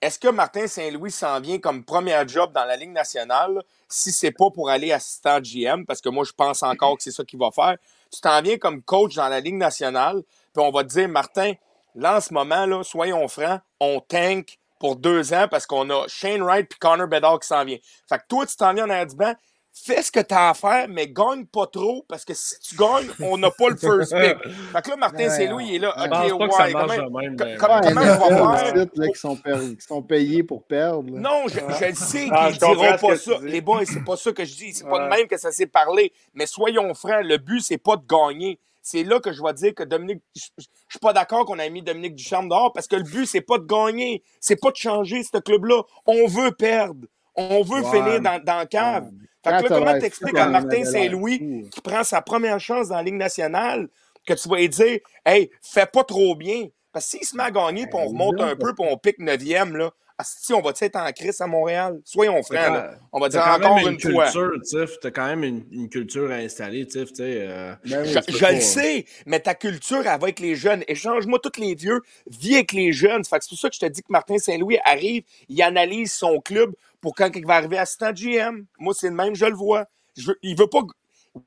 Est-ce 0.00 0.18
que 0.18 0.28
Martin 0.28 0.66
Saint-Louis 0.68 1.10
s'en 1.10 1.40
vient 1.40 1.58
comme 1.58 1.84
premier 1.84 2.16
job 2.28 2.52
dans 2.52 2.64
la 2.64 2.76
Ligue 2.76 2.92
nationale 2.92 3.62
si 3.88 4.12
c'est 4.12 4.30
pas 4.30 4.48
pour 4.50 4.70
aller 4.70 4.92
assistant 4.92 5.40
GM, 5.40 5.84
parce 5.86 6.00
que 6.00 6.08
moi, 6.08 6.24
je 6.24 6.32
pense 6.32 6.62
encore 6.62 6.96
que 6.96 7.02
c'est 7.02 7.10
ça 7.10 7.24
qu'il 7.24 7.38
va 7.40 7.50
faire. 7.50 7.76
Tu 8.12 8.20
t'en 8.20 8.40
viens 8.40 8.58
comme 8.58 8.80
coach 8.80 9.16
dans 9.16 9.28
la 9.28 9.40
Ligue 9.40 9.56
nationale, 9.56 10.22
puis 10.54 10.62
on 10.64 10.70
va 10.70 10.84
te 10.84 10.88
dire, 10.90 11.08
Martin, 11.08 11.54
là, 11.96 12.18
en 12.18 12.20
ce 12.20 12.32
moment, 12.32 12.64
là, 12.64 12.84
soyons 12.84 13.26
francs, 13.26 13.60
on 13.80 14.00
tank 14.00 14.59
pour 14.80 14.96
deux 14.96 15.32
ans 15.32 15.46
parce 15.48 15.66
qu'on 15.66 15.88
a 15.90 16.06
Shane 16.08 16.42
Wright 16.42 16.68
puis 16.68 16.78
Connor 16.80 17.06
Bedard 17.06 17.38
qui 17.38 17.46
s'en 17.46 17.64
vient. 17.64 17.78
Fait 18.08 18.18
que 18.18 18.24
toi, 18.28 18.44
tu 18.46 18.56
t'en 18.56 18.74
viens 18.74 18.86
en 18.86 18.90
arrière 18.90 19.06
du 19.06 19.14
banc, 19.14 19.34
fais 19.72 20.02
ce 20.02 20.10
que 20.10 20.18
tu 20.20 20.34
as 20.34 20.50
à 20.50 20.54
faire, 20.54 20.86
mais 20.88 21.06
gagne 21.06 21.46
pas 21.46 21.66
trop, 21.68 22.04
parce 22.08 22.24
que 22.24 22.34
si 22.34 22.58
tu 22.60 22.74
gagnes, 22.76 23.08
on 23.20 23.38
n'a 23.38 23.50
pas 23.52 23.68
le 23.68 23.76
first 23.76 24.12
pick. 24.12 24.36
Fait 24.72 24.82
que 24.82 24.90
là, 24.90 24.96
Martin 24.96 25.24
Ouais, 25.24 25.30
Saint-Louis, 25.30 25.66
il 25.68 25.74
est 25.76 25.78
là. 25.78 25.90
OK, 25.90 25.96
ça 25.96 26.34
ouais, 26.36 26.72
marche 26.72 26.72
comment- 26.98 27.20
même. 27.20 27.36
mais- 27.38 27.56
comment 27.56 27.80
NFL, 27.80 27.90
il 27.90 28.34
va 28.34 28.56
faire? 28.56 28.86
qui, 29.12 29.18
sont 29.20 29.36
qui 29.36 29.86
sont 29.86 30.02
payés 30.02 30.42
pour 30.42 30.64
perdre. 30.64 31.14
là. 31.14 31.20
Non, 31.20 31.42
je, 31.46 31.60
je 31.60 31.84
le 31.84 31.94
sais 31.94 32.28
Ah, 32.32 32.48
qu'ils 32.50 32.58
comprends 32.58 32.82
diront 32.82 32.98
pas 32.98 33.08
que 33.12 33.16
ça. 33.16 33.32
Les 33.42 33.60
boys, 33.60 33.84
c'est 33.84 34.04
pas 34.04 34.16
ça 34.16 34.32
que 34.32 34.44
je 34.44 34.56
dis. 34.56 34.72
C'est 34.74 34.88
pas 34.88 34.98
de 35.04 35.08
même 35.08 35.28
que 35.28 35.36
ça 35.38 35.52
s'est 35.52 35.66
parlé. 35.68 36.12
Mais 36.34 36.46
soyons 36.46 36.92
francs, 36.94 37.22
le 37.22 37.36
but, 37.38 37.60
c'est 37.60 37.78
pas 37.78 37.96
de 37.96 38.02
gagner. 38.08 38.58
C'est 38.82 39.04
là 39.04 39.20
que 39.20 39.32
je 39.32 39.42
vais 39.42 39.52
dire 39.54 39.74
que 39.74 39.82
Dominique. 39.82 40.22
Je 40.34 40.42
je- 40.58 40.64
je 40.64 40.92
suis 40.94 40.98
pas 41.00 41.12
d'accord 41.12 41.44
qu'on 41.44 41.58
ait 41.58 41.70
mis 41.70 41.82
Dominique 41.82 42.14
Ducharme 42.14 42.48
dehors 42.48 42.72
parce 42.72 42.86
que 42.86 42.96
le 42.96 43.02
but, 43.02 43.26
c'est 43.26 43.40
pas 43.40 43.58
de 43.58 43.64
gagner. 43.66 44.22
C'est 44.40 44.60
pas 44.60 44.70
de 44.70 44.76
changer 44.76 45.22
ce 45.22 45.38
club-là. 45.38 45.82
On 46.06 46.26
veut 46.26 46.52
perdre. 46.52 47.06
On 47.36 47.62
veut 47.62 47.82
Ouais. 47.82 47.90
finir 47.90 48.20
dans, 48.20 48.42
dans 48.42 48.56
la 48.56 48.66
cave. 48.66 49.04
Ouais. 49.04 49.10
Fait 49.44 49.50
que 49.62 49.68
là, 49.72 49.78
comment 49.78 49.98
t'expliques 49.98 50.36
à 50.38 50.48
Martin 50.48 50.84
Saint-Louis 50.84 51.68
qui 51.70 51.80
prend 51.80 52.04
sa 52.04 52.20
première 52.22 52.60
chance 52.60 52.88
dans 52.88 52.96
la 52.96 53.02
Ligue 53.02 53.14
nationale 53.14 53.88
que 54.26 54.34
tu 54.34 54.48
vas 54.48 54.56
lui 54.56 54.68
dire 54.68 54.98
Hey, 55.24 55.50
fais 55.62 55.86
pas 55.86 56.04
trop 56.04 56.34
bien. 56.34 56.66
Parce 56.92 57.04
que 57.06 57.10
s'il 57.18 57.26
se 57.26 57.36
met 57.36 57.44
à 57.44 57.50
gagner, 57.50 57.86
puis 57.86 57.94
on 57.94 58.06
remonte 58.08 58.40
un 58.40 58.56
peu, 58.56 58.74
puis 58.74 58.84
on 58.90 58.96
pique 58.98 59.18
neuvième, 59.20 59.76
là, 59.76 59.92
si 60.24 60.52
on 60.52 60.60
va 60.60 60.72
être 60.80 60.96
en 60.96 61.10
crise 61.12 61.40
à 61.40 61.46
Montréal? 61.46 62.00
Soyons 62.04 62.42
francs, 62.42 62.54
là. 62.54 62.94
On 63.12 63.20
va 63.20 63.28
dire 63.28 63.40
encore 63.46 63.76
même 63.76 63.88
une 63.94 64.00
fois. 64.00 64.24
culture, 64.30 64.52
Tiff. 64.62 64.98
T'as 65.00 65.10
quand 65.10 65.26
même 65.26 65.44
une, 65.44 65.64
une 65.70 65.88
culture 65.88 66.30
installée, 66.30 66.86
Tiff. 66.86 67.08
tu 67.10 67.16
sais, 67.16 67.38
euh, 67.48 67.74
Ben 67.86 68.02
oui, 68.04 68.14
Je, 68.28 68.46
le 68.54 68.60
sais, 68.60 69.04
mais 69.26 69.40
ta 69.40 69.54
culture, 69.54 69.98
elle 69.98 70.04
va 70.04 70.12
avec 70.14 70.40
les 70.40 70.54
jeunes. 70.54 70.82
Échange-moi 70.88 71.38
tous 71.42 71.60
les 71.60 71.74
vieux, 71.74 72.00
vis 72.30 72.54
avec 72.56 72.72
les 72.72 72.92
jeunes. 72.92 73.22
C'est 73.24 73.30
pour 73.48 73.58
ça 73.58 73.68
que 73.68 73.74
je 73.74 73.80
te 73.80 73.86
dis 73.86 74.02
que 74.02 74.10
Martin 74.10 74.38
Saint-Louis 74.38 74.78
arrive, 74.84 75.22
il 75.48 75.62
analyse 75.62 76.12
son 76.12 76.40
club 76.40 76.72
pour 77.00 77.14
quand 77.14 77.30
il 77.34 77.46
va 77.46 77.54
arriver 77.54 77.78
assistant 77.78 78.12
GM. 78.12 78.64
Moi, 78.78 78.94
c'est 78.96 79.08
le 79.08 79.14
même, 79.14 79.34
je 79.34 79.46
le 79.46 79.54
vois. 79.54 79.86
Je 80.16 80.28
veux- 80.28 80.38
il 80.42 80.56
veut 80.56 80.66
pas. 80.66 80.80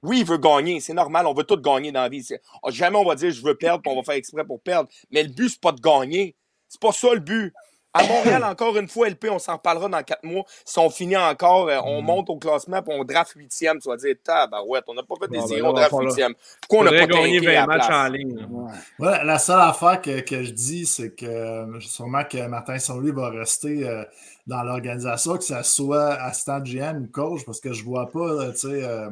Oui, 0.02 0.20
il 0.22 0.26
veut 0.26 0.38
gagner, 0.38 0.80
c'est 0.80 0.94
normal, 0.94 1.28
on 1.28 1.34
veut 1.34 1.44
tous 1.44 1.58
gagner 1.62 1.92
dans 1.92 2.02
la 2.04 2.10
vie. 2.10 2.24
C'est- 2.24 2.42
Jamais 2.70 2.96
on 2.98 3.04
va 3.04 3.16
dire 3.16 3.32
je 3.32 3.42
veux 3.44 3.54
perdre, 3.56 3.82
puis 3.82 3.92
on 3.92 3.98
va 3.98 4.04
faire 4.04 4.16
exprès 4.16 4.46
pour 4.46 4.62
perdre. 4.62 4.90
Mais 5.12 5.24
le 5.24 5.30
but, 5.30 5.50
c'est 5.50 5.60
pas 5.60 5.74
de 5.74 5.82
gagner. 5.82 6.36
C'est 6.70 6.80
pas 6.80 6.94
ça 6.94 7.14
le 7.14 7.20
but. 7.20 7.54
À 7.94 8.08
Montréal, 8.08 8.44
encore 8.50 8.78
une 8.78 8.88
fois, 8.88 9.10
LP, 9.10 9.28
on 9.30 9.40
s'en 9.40 9.54
reparlera 9.54 9.88
dans 9.88 10.04
quatre 10.04 10.24
mois. 10.24 10.44
Si 10.66 10.80
on 10.80 10.90
finit 10.90 11.18
encore, 11.18 11.70
euh, 11.70 11.80
on 11.84 12.02
monte 12.02 12.30
au 12.30 12.38
classement, 12.38 12.82
puis 12.82 12.96
on 12.98 13.04
draft 13.04 13.34
huitième, 13.36 13.80
tu 13.80 13.90
vas 13.90 13.98
dire, 13.98 14.16
tabarouette, 14.24 14.86
on 14.88 14.94
n'a 14.94 15.04
pas 15.04 15.16
fait 15.22 15.28
des 15.28 15.38
Bon, 15.38 15.44
ben 15.44 15.48
zéros, 15.48 15.64
là, 15.64 15.70
on 15.70 15.74
draft 15.74 15.96
huitième. 16.00 16.34
Pourquoi 16.62 16.80
on 16.80 16.92
n'a 16.92 17.08
pas 17.08 17.18
à 17.18 17.22
20 17.22 17.42
la 17.42 17.68
matchs 17.68 17.90
en 17.90 18.08
ligne. 18.08 18.48
Ouais. 18.50 18.72
Ouais, 19.00 19.24
la 19.24 19.38
seule 19.38 19.62
affaire 19.62 20.02
que, 20.02 20.22
que 20.22 20.44
je 20.44 20.52
dis, 20.52 20.86
c'est 20.86 21.16
que 21.16 21.26
euh, 21.26 21.80
sûrement 21.80 22.24
que 22.24 22.46
Martin 22.48 22.80
Saint-Louis 22.80 23.12
va 23.12 23.30
rester 23.30 23.88
euh, 23.88 24.04
dans 24.48 24.64
l'organisation, 24.64 25.38
que 25.38 25.44
ça 25.44 25.64
soit 25.64 26.14
assistant 26.14 26.60
de 26.60 26.66
GM 26.66 27.04
ou 27.04 27.08
coach, 27.08 27.46
parce 27.46 27.60
que 27.60 27.74
je 27.74 27.84
vois 27.84 28.10
pas, 28.10 28.52
tu 28.52 28.58
sais, 28.58 28.84
euh, 28.84 29.10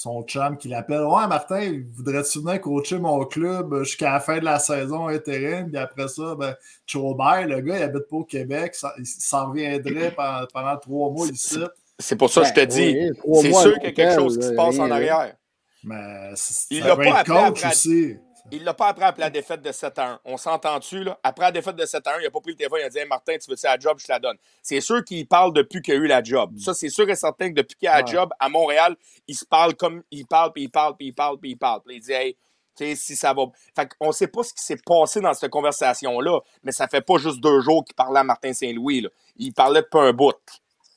son 0.00 0.22
chum 0.22 0.56
qui 0.56 0.68
l'appelle. 0.68 1.00
Ouais, 1.02 1.26
Martin, 1.26 1.82
voudrais-tu 1.92 2.38
venir 2.38 2.60
coacher 2.60 3.00
mon 3.00 3.24
club 3.24 3.82
jusqu'à 3.82 4.12
la 4.12 4.20
fin 4.20 4.38
de 4.38 4.44
la 4.44 4.60
saison 4.60 5.08
intérim? 5.08 5.68
Puis 5.68 5.76
après 5.76 6.06
ça, 6.06 6.36
ben, 6.38 6.54
Chaubert, 6.86 7.48
le 7.48 7.60
gars, 7.60 7.78
il 7.78 7.82
habite 7.82 8.08
pas 8.08 8.16
au 8.18 8.24
Québec, 8.24 8.76
ça- 8.76 8.94
il 8.96 9.04
s'en 9.04 9.48
reviendrait 9.50 10.12
pendant, 10.16 10.46
pendant 10.54 10.76
trois 10.76 11.10
mois 11.10 11.26
ici. 11.26 11.58
C'est 11.98 12.14
pour 12.14 12.30
ça 12.30 12.42
que 12.42 12.46
je 12.46 12.52
te 12.54 12.60
Ben, 12.60 12.68
dis. 12.68 13.10
oui, 13.24 13.38
c'est 13.42 13.52
sûr 13.52 13.74
qu'il 13.74 13.82
y 13.82 13.86
a 13.86 13.92
quelque 13.92 14.14
chose 14.14 14.38
qui 14.38 14.46
se 14.46 14.52
passe 14.52 14.78
en 14.78 14.88
arrière. 14.88 15.34
Mais 15.82 16.30
c'est- 16.36 16.66
Il 16.76 16.82
peut 16.82 16.88
pas 16.96 17.04
être 17.04 17.16
appelé 17.16 17.34
coach 17.48 17.58
après- 17.64 17.68
aussi. 17.70 18.16
Il 18.50 18.64
l'a 18.64 18.72
pas 18.72 18.88
appris 18.88 19.04
après 19.04 19.22
la 19.22 19.30
défaite 19.30 19.60
de 19.60 19.70
7 19.72 19.98
1. 19.98 20.20
On 20.24 20.36
s'entend-tu, 20.38 21.04
là? 21.04 21.18
Après 21.22 21.44
la 21.46 21.52
défaite 21.52 21.76
de 21.76 21.84
7 21.84 22.06
1, 22.06 22.20
il 22.20 22.24
n'a 22.24 22.30
pas 22.30 22.40
pris 22.40 22.52
le 22.52 22.56
téléphone, 22.56 22.78
il 22.82 22.86
a 22.86 22.88
dit 22.88 22.98
Martin, 23.08 23.36
tu 23.36 23.50
veux-tu 23.50 23.66
la 23.66 23.78
job, 23.78 23.98
je 23.98 24.06
te 24.06 24.12
la 24.12 24.18
donne. 24.18 24.36
C'est 24.62 24.80
sûr 24.80 25.04
qu'il 25.04 25.26
parle 25.28 25.52
depuis 25.52 25.82
qu'il 25.82 25.94
a 25.94 25.96
eu 25.98 26.06
la 26.06 26.22
job. 26.22 26.56
Ça, 26.58 26.72
c'est 26.72 26.88
sûr 26.88 27.08
et 27.10 27.14
certain 27.14 27.50
que 27.50 27.54
depuis 27.54 27.76
qu'il 27.76 27.88
a 27.88 28.00
la 28.00 28.06
job 28.06 28.30
à 28.40 28.48
Montréal, 28.48 28.96
il 29.26 29.34
se 29.34 29.44
parle 29.44 29.74
comme 29.74 30.02
il 30.10 30.26
parle, 30.26 30.52
puis 30.54 30.62
il 30.64 30.70
parle, 30.70 30.96
puis 30.96 31.08
il 31.08 31.12
parle, 31.12 31.38
puis 31.38 31.50
il 31.50 31.56
parle. 31.56 31.82
Puis 31.84 31.96
il 31.96 32.00
dit 32.00 32.12
Hey, 32.12 32.34
tu 32.74 32.84
sais, 32.86 32.94
si 32.94 33.16
ça 33.16 33.34
va. 33.34 33.42
Fait 33.76 33.88
qu'on 33.98 34.12
sait 34.12 34.28
pas 34.28 34.42
ce 34.42 34.54
qui 34.54 34.62
s'est 34.62 34.78
passé 34.84 35.20
dans 35.20 35.34
cette 35.34 35.50
conversation-là, 35.50 36.40
mais 36.62 36.72
ça 36.72 36.88
fait 36.88 37.02
pas 37.02 37.18
juste 37.18 37.40
deux 37.40 37.60
jours 37.60 37.84
qu'il 37.84 37.94
parlait 37.96 38.20
à 38.20 38.24
Martin 38.24 38.54
Saint-Louis. 38.54 39.06
Il 39.36 39.52
parlait 39.52 39.82
depuis 39.82 39.98
un 40.00 40.12
bout. 40.14 40.32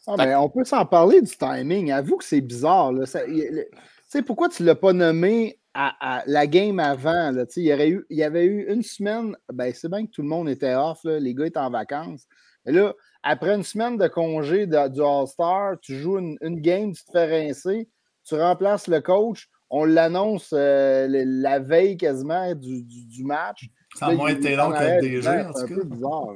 Ah, 0.08 0.16
mais 0.18 0.36
on 0.36 0.48
peut 0.50 0.64
s'en 0.64 0.86
parler 0.86 1.22
du 1.22 1.36
timing. 1.36 1.92
Avoue 1.92 2.18
que 2.18 2.24
c'est 2.26 2.42
bizarre. 2.42 2.92
Là. 2.94 3.06
Ça- 3.06 3.26
il- 3.28 3.48
le- 3.52 3.70
Tu 4.12 4.18
sais, 4.18 4.24
pourquoi 4.24 4.50
tu 4.50 4.64
ne 4.64 4.68
l'as 4.68 4.76
pas 4.76 4.92
nommé 4.94 5.58
à, 5.74 6.20
à 6.20 6.24
la 6.28 6.48
game 6.48 6.80
avant? 6.80 7.32
Là? 7.32 7.46
Il, 7.56 7.64
y 7.64 7.74
aurait 7.74 7.90
eu, 7.90 8.06
il 8.10 8.18
y 8.18 8.24
avait 8.24 8.46
eu 8.46 8.72
une 8.72 8.84
semaine, 8.84 9.36
ben, 9.52 9.72
c'est 9.74 9.90
bien 9.90 10.06
que 10.06 10.12
tout 10.12 10.22
le 10.22 10.28
monde 10.28 10.50
était 10.50 10.74
off, 10.76 11.00
là, 11.04 11.20
les 11.20 11.34
gars 11.34 11.46
étaient 11.46 11.60
en 11.60 11.70
vacances. 11.70 12.28
Mais 12.66 12.72
là, 12.74 12.94
après 13.24 13.56
une 13.56 13.64
semaine 13.64 13.98
de 13.98 14.08
congé 14.08 14.68
de- 14.68 14.88
du 14.90 15.02
All-Star, 15.02 15.80
tu 15.80 15.96
joues 15.96 16.20
une, 16.20 16.38
une 16.42 16.60
game, 16.62 16.92
tu 16.94 17.04
te 17.06 17.12
fais 17.12 17.26
rincer, 17.48 17.88
tu 18.24 18.36
remplaces 18.36 18.88
le 18.88 19.02
coach, 19.02 19.48
on 19.70 19.86
l'annonce 19.86 20.52
euh, 20.54 21.08
la 21.10 21.60
veille 21.60 21.96
quasiment 21.98 22.54
du, 22.54 22.84
du- 22.84 23.06
du 23.08 23.24
match. 23.24 23.68
Ça 23.96 24.08
a 24.08 24.14
moins 24.14 24.30
été 24.30 24.56
long 24.56 24.72
que 24.72 25.00
DG, 25.02 25.28
ouais, 25.28 25.46
en 25.46 25.54
C'est 25.54 25.68
tout 25.74 25.86
bizarre. 25.86 26.36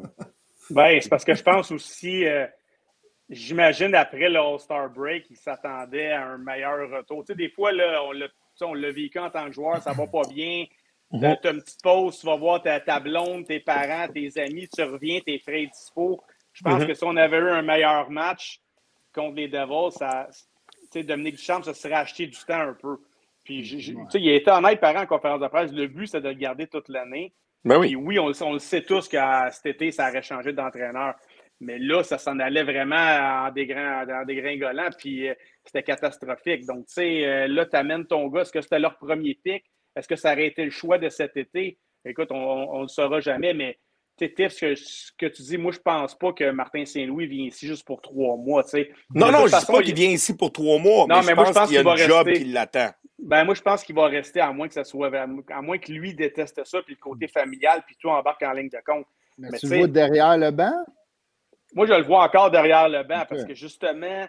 Ben, 0.72 1.00
c'est 1.02 1.10
parce 1.10 1.26
que 1.26 1.36
je 1.36 1.44
pense 1.44 1.72
aussi, 1.72 2.26
euh, 2.26 2.48
j'imagine 3.30 3.94
après 3.96 4.30
le 4.30 4.40
All-Star 4.40 4.90
Break, 4.90 5.26
il 5.30 5.38
s'attendait 5.38 6.12
à 6.12 6.26
un 6.28 6.38
meilleur 6.38 6.90
retour. 6.90 7.24
Tu 7.26 7.34
sais, 7.34 7.36
des 7.38 7.50
fois, 7.50 7.72
là, 7.72 8.02
on 8.08 8.12
l'a 8.14 8.28
on 8.64 8.74
l'a 8.74 8.92
vécu 8.92 9.20
en 9.20 9.30
tant 9.30 9.46
que 9.48 9.52
joueur, 9.54 9.82
ça 9.82 9.92
va 9.94 10.08
pas 10.08 10.22
bien. 10.30 10.66
Tu 11.12 11.26
as 11.26 11.52
une 11.52 11.62
petite 11.62 11.82
pause, 11.84 12.20
tu 12.20 12.26
vas 12.26 12.36
voir 12.36 12.62
ta, 12.62 12.80
ta 12.80 13.00
blonde, 13.00 13.46
tes 13.46 13.60
parents, 13.60 14.08
tes 14.12 14.38
amis, 14.40 14.68
tu 14.68 14.82
reviens, 14.84 15.20
tes 15.26 15.40
frais 15.40 15.66
dispo. 15.68 16.22
Je 16.54 16.64
pense 16.64 16.82
Mhm. 16.82 16.88
que 16.88 16.94
si 16.94 17.04
on 17.04 17.16
avait 17.16 17.38
eu 17.38 17.50
un 17.50 17.62
meilleur 17.62 18.10
match 18.10 18.60
contre 19.14 19.36
les 19.36 19.48
Devils, 19.48 19.92
ça, 19.92 20.28
tu 20.32 21.00
sais, 21.00 21.04
Dominique 21.04 21.36
Duchamp, 21.36 21.64
ça 21.64 21.74
serait 21.74 21.94
acheté 21.96 22.28
du 22.28 22.38
temps 22.46 22.60
un 22.60 22.74
peu. 22.74 22.98
Puis, 23.44 23.66
sais, 24.10 24.20
il 24.20 24.30
a 24.30 24.36
été 24.36 24.50
honnête, 24.52 24.80
parent, 24.80 25.04
en 25.04 25.06
conférence 25.06 25.40
de 25.40 25.48
presse. 25.48 25.72
Le 25.72 25.88
but, 25.88 26.08
c'est 26.08 26.22
de 26.22 26.30
le 26.30 26.34
garder 26.34 26.66
toute 26.68 26.90
l'année. 26.90 27.32
Ben 27.64 27.80
Puis 27.80 27.96
oui. 27.96 28.18
oui, 28.18 28.20
on, 28.20 28.28
le- 28.28 28.44
on 28.44 28.54
le 28.54 28.60
sait 28.60 28.82
tous 28.84 29.08
que 29.08 29.18
cet 29.52 29.66
été, 29.68 29.92
ça 29.92 30.10
aurait 30.10 30.22
changé 30.24 30.52
d'entraîneur. 30.54 31.16
Mais 31.62 31.80
là, 31.80 32.04
ça 32.04 32.18
s'en 32.18 32.38
allait 32.40 32.64
vraiment 32.64 32.96
en, 32.96 33.52
dégrin- 33.52 34.06
en 34.22 34.26
dégringolant, 34.26 34.90
puis 34.98 35.30
euh, 35.30 35.34
c'était 35.64 35.84
catastrophique. 35.84 36.66
Donc, 36.66 36.86
tu 36.88 36.94
sais, 36.96 37.26
euh, 37.26 37.48
là, 37.48 37.66
tu 37.66 37.76
amènes 37.78 38.06
ton 38.06 38.28
gars. 38.28 38.42
Est-ce 38.42 38.52
que 38.52 38.62
c'était 38.62 38.80
leur 38.80 38.98
premier 38.98 39.36
pic? 39.42 39.64
Est-ce 39.96 40.08
que 40.08 40.16
ça 40.18 40.34
aurait 40.34 40.48
été 40.48 40.66
le 40.66 40.72
choix 40.72 40.98
de 40.98 41.08
cet 41.10 41.38
été? 41.38 41.78
Écoute, 42.04 42.28
on 42.32 42.78
ne 42.78 42.82
le 42.84 42.88
saura 42.90 43.20
jamais, 43.22 43.54
mais 43.54 43.78
tu 44.18 44.26
sais, 44.28 44.34
Tiff, 44.34 44.52
ce 44.52 45.12
que, 45.18 45.26
tu 45.28 45.42
dis, 45.42 45.58
moi, 45.58 45.72
je 45.72 45.80
pense 45.80 46.18
pas 46.18 46.34
que 46.34 46.50
Martin 46.52 46.86
Saint-Louis 46.86 47.28
vient 47.28 47.46
ici 47.48 47.68
juste 47.68 47.86
pour 47.86 48.02
trois 48.02 48.36
mois, 48.38 48.64
tu 48.64 48.70
sais. 48.72 48.92
Non, 49.14 49.32
non, 49.32 49.40
je 49.40 49.44
dis 49.46 49.50
façon, 49.52 49.74
pas 49.74 49.80
il- 49.80 49.86
qu'il 49.86 49.96
vient 49.96 50.10
ici 50.10 50.36
pour 50.36 50.52
trois 50.52 50.78
mois, 50.78 51.06
Non, 51.08 51.16
mais, 51.16 51.22
mais 51.22 51.22
je 51.32 51.36
moi, 51.36 51.46
je 51.46 51.50
pense 51.52 51.54
pense 51.58 51.68
qu'il 51.70 51.76
y 51.76 51.90
a 51.90 51.92
un 51.92 51.96
job 51.96 52.28
rester. 52.28 52.44
qui 52.44 52.52
l'attend. 52.52 52.90
Ben, 53.18 53.44
moi, 53.46 53.56
je 53.56 53.62
pense 53.62 53.84
qu'il 53.84 53.96
va 53.96 54.08
rester, 54.08 54.40
à 54.42 54.52
moins 54.52 54.68
que 54.68 54.74
ça 54.74 54.84
soit, 54.84 55.10
à 55.18 55.62
moins 55.62 55.78
que 55.78 55.92
lui 55.92 56.14
déteste 56.14 56.64
ça, 56.66 56.82
puis 56.84 56.96
le 56.96 57.00
côté 57.00 57.28
familial, 57.28 57.82
puis 57.88 57.96
tout 58.00 58.10
embarque 58.10 58.44
en 58.44 58.52
ligne 58.52 58.70
de 58.70 58.78
compte. 58.86 59.06
Mais 59.38 59.50
Mais 59.52 59.58
tu 59.58 59.68
le 59.70 59.78
vois 59.78 59.88
derrière 59.88 60.38
le 60.38 60.52
banc? 60.52 60.74
Moi, 61.76 61.86
je 61.86 61.94
le 61.94 62.04
vois 62.04 62.24
encore 62.24 62.50
derrière 62.50 62.90
le 62.90 63.04
banc 63.04 63.26
parce 63.30 63.42
que 63.48 63.54
justement, 63.54 64.26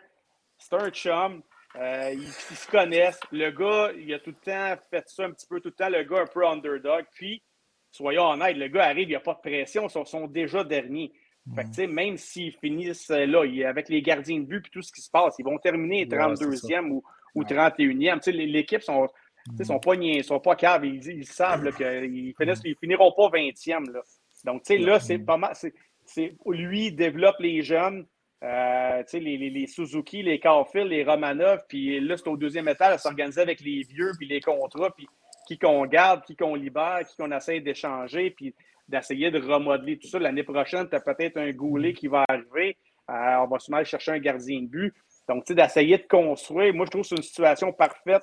c'est 0.58 0.74
un 0.74 0.90
chum. 0.90 1.42
euh, 1.76 2.10
ils, 2.12 2.22
ils 2.22 2.56
se 2.56 2.68
connaissent. 2.70 3.20
Le 3.32 3.50
gars, 3.50 3.92
il 3.96 4.12
a 4.12 4.18
tout 4.18 4.30
le 4.30 4.36
temps 4.36 4.82
fait 4.90 5.04
ça 5.08 5.24
un 5.24 5.30
petit 5.30 5.46
peu, 5.46 5.60
tout 5.60 5.68
le 5.68 5.74
temps, 5.74 5.88
le 5.88 6.02
gars 6.02 6.22
un 6.22 6.26
peu 6.26 6.46
underdog. 6.46 7.04
Puis, 7.14 7.42
soyons 7.90 8.30
honnêtes, 8.30 8.56
le 8.56 8.68
gars 8.68 8.84
arrive, 8.86 9.04
il 9.04 9.08
n'y 9.08 9.14
a 9.14 9.20
pas 9.20 9.34
de 9.34 9.40
pression, 9.40 9.86
ils 9.86 9.90
sont, 9.90 10.04
sont 10.04 10.26
déjà 10.26 10.64
derniers. 10.64 11.12
Fait 11.54 11.62
que, 11.62 11.68
tu 11.68 11.74
sais, 11.74 11.86
même 11.86 12.16
s'ils 12.16 12.52
finissent 12.54 13.08
euh, 13.10 13.24
là, 13.24 13.44
avec 13.68 13.88
les 13.88 14.02
gardiens 14.02 14.40
de 14.40 14.46
but 14.46 14.66
et 14.66 14.70
tout 14.70 14.82
ce 14.82 14.90
qui 14.90 15.00
se 15.00 15.08
passe, 15.10 15.36
ils 15.38 15.44
vont 15.44 15.58
terminer 15.58 16.04
Ouais, 16.04 16.16
32e 16.34 16.90
ou, 16.90 17.04
ou 17.36 17.40
Ouais. 17.42 17.46
31e. 17.46 18.14
Tu 18.16 18.22
sais, 18.22 18.32
les- 18.32 18.46
l'équipe 18.48 18.82
sont, 18.82 19.06
tu 19.50 19.58
sais, 19.58 19.64
sont 19.64 19.78
pas 19.78 19.94
niais- 19.94 20.24
sont 20.24 20.40
pas 20.40 20.56
caves. 20.56 20.84
Ils, 20.86 21.06
ils 21.06 21.24
savent 21.26 21.62
qu'ils 21.76 22.34
ils 22.64 22.76
finiront 22.80 23.12
pas 23.12 23.28
20e. 23.28 23.92
Là. 23.92 24.00
Donc, 24.44 24.62
tu 24.64 24.72
sais, 24.74 24.78
là, 24.78 24.98
c'est 24.98 25.18
pas 25.18 25.36
mal. 25.36 25.52
Lui 26.46 26.92
développe 26.92 27.36
les 27.40 27.62
jeunes. 27.62 28.06
Euh, 28.42 29.02
les 29.14 29.66
Suzuki, 29.66 30.22
les 30.22 30.38
Carfield, 30.38 30.90
les 30.90 31.04
Romanov, 31.04 31.64
puis 31.68 31.98
là, 32.00 32.16
c'est 32.18 32.28
au 32.28 32.36
deuxième 32.36 32.68
étage 32.68 32.92
à 32.92 32.98
s'organiser 32.98 33.40
avec 33.40 33.60
les 33.60 33.82
vieux, 33.82 34.12
puis 34.18 34.28
les 34.28 34.42
contrats, 34.42 34.90
puis 34.90 35.08
qui 35.46 35.58
qu'on 35.58 35.86
garde, 35.86 36.22
qui 36.22 36.36
qu'on 36.36 36.54
libère, 36.54 37.00
qui 37.08 37.16
qu'on 37.16 37.32
essaie 37.32 37.60
d'échanger, 37.60 38.30
puis 38.30 38.54
d'essayer 38.88 39.30
de 39.30 39.40
remodeler 39.40 39.98
tout 39.98 40.08
ça. 40.08 40.18
L'année 40.18 40.42
prochaine, 40.42 40.88
tu 40.88 40.94
as 40.94 41.00
peut-être 41.00 41.38
un 41.38 41.50
goulet 41.52 41.92
qui 41.92 42.08
va 42.08 42.24
arriver. 42.28 42.76
Euh, 43.10 43.36
on 43.40 43.46
va 43.46 43.58
sûrement 43.58 43.78
aller 43.78 43.86
chercher 43.86 44.12
un 44.12 44.18
gardien 44.18 44.60
de 44.62 44.66
but. 44.66 44.94
Donc, 45.28 45.44
tu 45.44 45.48
sais, 45.48 45.54
d'essayer 45.54 45.98
de 45.98 46.06
construire. 46.06 46.74
Moi, 46.74 46.86
je 46.86 46.90
trouve 46.90 47.02
que 47.02 47.08
c'est 47.08 47.16
une 47.16 47.22
situation 47.22 47.72
parfaite 47.72 48.22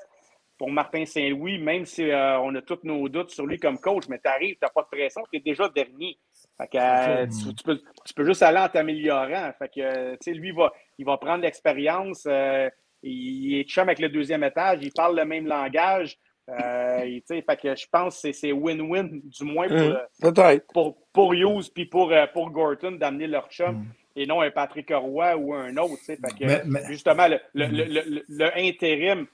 pour 0.57 0.71
Martin 0.71 1.05
Saint-Louis, 1.05 1.57
même 1.57 1.85
si 1.85 2.09
euh, 2.09 2.39
on 2.39 2.53
a 2.55 2.61
tous 2.61 2.79
nos 2.83 3.09
doutes 3.09 3.31
sur 3.31 3.45
lui 3.45 3.57
comme 3.57 3.79
coach, 3.79 4.03
mais 4.07 4.19
tu 4.19 4.29
arrives, 4.29 4.55
tu 4.55 4.59
n'as 4.61 4.69
pas 4.69 4.83
de 4.83 4.87
pression, 4.87 5.21
tu 5.31 5.37
es 5.37 5.41
déjà 5.41 5.67
dernier. 5.69 6.17
Fait 6.57 6.67
que, 6.67 6.77
euh, 6.77 7.25
tu, 7.27 7.55
tu 7.55 7.63
peux, 7.63 7.81
tu 8.05 8.13
peux 8.13 8.25
juste 8.25 8.43
aller 8.43 8.59
en 8.59 8.69
t'améliorant. 8.69 9.51
Fait 9.57 9.69
que, 9.69 9.79
euh, 9.81 10.11
tu 10.13 10.31
sais, 10.31 10.33
lui, 10.33 10.49
il 10.49 10.55
va, 10.55 10.71
il 10.99 11.05
va 11.05 11.17
prendre 11.17 11.41
l'expérience. 11.43 12.25
euh, 12.27 12.69
il 13.01 13.59
est 13.59 13.63
chum 13.67 13.83
avec 13.83 13.99
le 13.99 14.07
deuxième 14.09 14.43
étage, 14.43 14.79
il 14.81 14.91
parle 14.93 15.17
le 15.17 15.25
même 15.25 15.45
langage. 15.45 16.17
Euh, 16.49 16.99
fait 17.27 17.59
que 17.61 17.75
je 17.75 17.85
pense 17.91 18.21
que 18.21 18.31
c'est- 18.31 18.51
win-win, 18.51 19.21
du 19.23 19.43
moins 19.45 19.67
pour, 19.67 20.33
Peut-être. 20.33 20.67
pour, 20.73 20.97
pour 21.13 21.33
Hughes 21.33 21.69
puis 21.73 21.85
pour, 21.85 22.13
pour 22.33 22.49
Gorton 22.51 22.91
d'amener 22.93 23.27
leur 23.27 23.49
chum 23.49 23.85
et 24.15 24.25
non 24.25 24.41
un 24.41 24.51
Patrick 24.51 24.89
Roy 24.93 25.35
ou 25.37 25.53
un 25.53 25.75
autre. 25.77 25.97
tu 25.99 26.03
sais. 26.05 26.17
Fait 26.17 26.37
que, 26.37 26.45
Mais- 26.45 26.61
mais- 26.65 26.85
Justement, 26.87 27.27
le, 27.27 27.39
le, 27.53 27.67
le, 27.67 27.83
le- 28.09 28.25
le 28.27 28.57
intérim, 28.57 29.25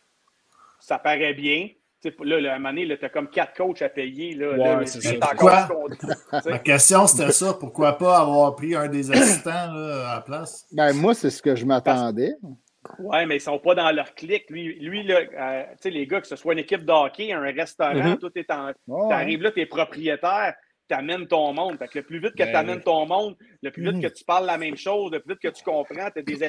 ça 0.80 0.98
paraît 1.00 1.34
bien. 1.34 1.70
Tu 2.02 2.10
sais, 2.10 2.16
là, 2.24 2.40
là, 2.40 2.52
à 2.54 2.56
un 2.56 2.60
moment 2.60 2.70
donné, 2.70 2.98
tu 2.98 3.06
as 3.06 3.10
comme 3.10 3.30
quatre 3.30 3.54
coachs 3.58 3.82
à 3.82 3.90
payer. 3.90 4.34
Là, 4.36 4.52
Ouais, 4.52 4.58
là, 4.58 4.86
c'est 4.86 5.02
c'est 5.02 5.20
ça. 5.20 5.32
encore 5.34 5.68
Pourquoi? 5.68 6.42
Ma 6.46 6.60
question, 6.60 7.08
c'était 7.08 7.32
ça. 7.34 7.54
Pourquoi 7.60 7.98
pas 7.98 8.20
avoir 8.20 8.56
pris 8.56 8.74
un 8.76 8.88
des 8.88 9.12
assistants 9.12 9.50
là, 9.74 10.12
à 10.12 10.16
la 10.16 10.22
place? 10.22 10.66
Ben, 10.72 10.94
moi, 10.94 11.14
c'est 11.14 11.30
ce 11.30 11.42
que 11.42 11.56
je 11.56 11.66
m'attendais. 11.66 12.36
Ouais, 13.00 13.26
mais 13.26 13.36
ils 13.36 13.42
sont 13.42 13.60
pas 13.60 13.76
dans 13.76 13.92
leur 13.92 14.14
clic. 14.16 14.50
Lui, 14.50 14.80
lui 14.80 15.04
là, 15.04 15.20
euh, 15.20 15.64
tu 15.72 15.78
sais, 15.82 15.90
les 15.90 16.08
gars, 16.08 16.22
que 16.22 16.28
ce 16.28 16.38
soit 16.38 16.54
une 16.54 16.60
équipe 16.60 16.86
de 16.86 16.92
hockey, 16.92 17.34
un 17.34 17.42
restaurant, 17.42 17.94
Mhm. 17.94 18.18
tout 18.18 18.32
est 18.36 18.50
en. 18.50 18.68
Ouais. 18.88 19.08
Tu 19.10 19.14
arrives 19.14 19.42
là, 19.42 19.52
tu 19.52 19.60
es 19.60 19.66
propriétaire, 19.66 20.54
tu 20.90 20.96
amènes 20.96 21.28
ton 21.28 21.54
monde. 21.54 21.78
Fait 21.78 21.88
que 21.88 22.00
le 22.00 22.04
plus 22.06 22.20
vite 22.20 22.32
que 22.32 22.44
Ben 22.44 22.50
tu 22.52 22.56
amènes 22.56 22.82
ton 22.82 23.06
monde, 23.06 23.36
le 23.62 23.72
plus 23.72 23.84
vite 23.84 23.96
Mhm. 23.96 24.02
que 24.02 24.08
tu 24.08 24.24
parles 24.26 24.46
la 24.46 24.58
même 24.58 24.76
chose, 24.76 25.12
le 25.12 25.20
plus 25.20 25.34
vite 25.36 25.42
que 25.44 25.48
tu 25.58 25.64
comprends, 25.64 26.10
tu 26.12 26.20
as 26.20 26.22
des 26.24 26.42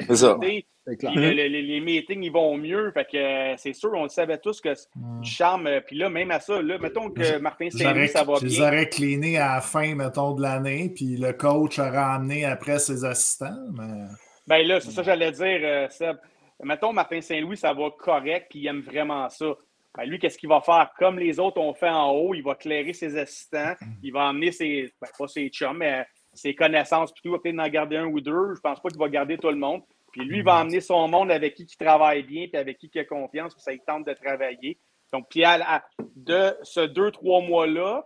clair. 0.97 1.13
puis 1.13 1.21
le- 1.21 1.29
le- 1.29 1.47
les, 1.47 1.61
les 1.61 1.79
meetings, 1.79 2.23
ils 2.23 2.31
vont 2.31 2.57
mieux. 2.57 2.91
Fait 2.93 3.05
que 3.05 3.17
euh, 3.17 3.55
c'est 3.57 3.73
sûr, 3.73 3.91
on 3.93 4.03
le 4.03 4.09
savait 4.09 4.39
tous 4.39 4.59
que 4.59 4.73
c'est 4.73 4.87
du 5.21 5.29
charme. 5.29 5.67
euh, 5.67 5.79
Puis 5.85 5.95
là, 5.97 6.09
même 6.09 6.31
à 6.31 6.39
ça, 6.39 6.61
là, 6.61 6.77
mettons 6.79 7.09
que 7.11 7.37
Martin 7.37 7.69
Saint-Louis, 7.69 8.07
ça 8.09 8.23
va 8.23 8.33
Je 8.41 8.45
les 8.47 8.55
bien. 8.55 8.67
aurais 8.67 8.89
cleanés 8.89 9.37
à 9.37 9.55
la 9.55 9.61
fin, 9.61 9.93
mettons, 9.95 10.33
de 10.33 10.41
l'année, 10.41 10.91
puis 10.95 11.17
le 11.17 11.33
coach 11.33 11.77
aurait 11.79 11.97
amené 11.97 12.45
après 12.45 12.79
ses 12.79 13.05
assistants. 13.05 13.55
Mais... 13.73 14.05
Ben 14.47 14.67
là, 14.67 14.79
c'est 14.79 14.91
ça 14.91 15.01
que 15.01 15.05
j'allais 15.05 15.31
dire, 15.31 15.59
euh, 15.63 15.87
Seb. 15.89 16.17
Mettons, 16.63 16.93
Martin 16.93 17.21
Saint-Louis, 17.21 17.57
ça 17.57 17.73
va 17.73 17.89
correct, 17.97 18.47
puis 18.49 18.59
il 18.59 18.67
aime 18.67 18.81
vraiment 18.81 19.27
ça. 19.29 19.53
Ben 19.97 20.05
lui, 20.05 20.19
qu'est-ce 20.19 20.37
qu'il 20.37 20.47
va 20.49 20.61
faire? 20.61 20.91
Comme 20.97 21.19
les 21.19 21.39
autres 21.39 21.59
ont 21.59 21.73
fait 21.73 21.89
en 21.89 22.11
haut, 22.11 22.33
il 22.33 22.41
va 22.43 22.55
clairer 22.55 22.93
ses 22.93 23.17
assistants, 23.17 23.73
il 24.01 24.11
va 24.13 24.29
emmener 24.29 24.51
ses, 24.51 24.91
ben, 25.01 25.07
pas 25.17 25.27
ses 25.27 25.49
chums, 25.49 25.77
mais 25.77 26.05
ses 26.33 26.55
connaissances, 26.55 27.11
puis 27.11 27.21
tout, 27.21 27.27
il 27.29 27.31
va 27.33 27.39
peut-être 27.39 27.59
en 27.59 27.67
garder 27.67 27.97
un 27.97 28.05
ou 28.05 28.21
deux. 28.21 28.55
Je 28.55 28.61
pense 28.61 28.79
pas 28.79 28.89
qu'il 28.89 28.99
va 28.99 29.09
garder 29.09 29.37
tout 29.37 29.49
le 29.49 29.57
monde. 29.57 29.81
Puis 30.13 30.21
lui, 30.25 30.37
il 30.37 30.43
va 30.43 30.61
emmener 30.61 30.79
son 30.81 31.07
monde 31.09 31.29
avec 31.31 31.55
qui 31.55 31.63
il 31.63 31.75
travaille 31.77 32.23
bien, 32.23 32.47
puis 32.47 32.57
avec 32.57 32.77
qui 32.77 32.89
il 32.93 32.99
a 32.99 33.05
confiance, 33.05 33.53
puis 33.53 33.61
ça 33.63 33.73
il 33.73 33.79
tente 33.81 34.05
de 34.05 34.13
travailler. 34.13 34.77
Donc, 35.11 35.27
puis 35.29 35.43
à, 35.43 35.53
à- 35.75 35.83
de 36.15 36.55
ce 36.63 36.81
deux, 36.81 37.11
trois 37.11 37.41
mois-là, 37.41 38.05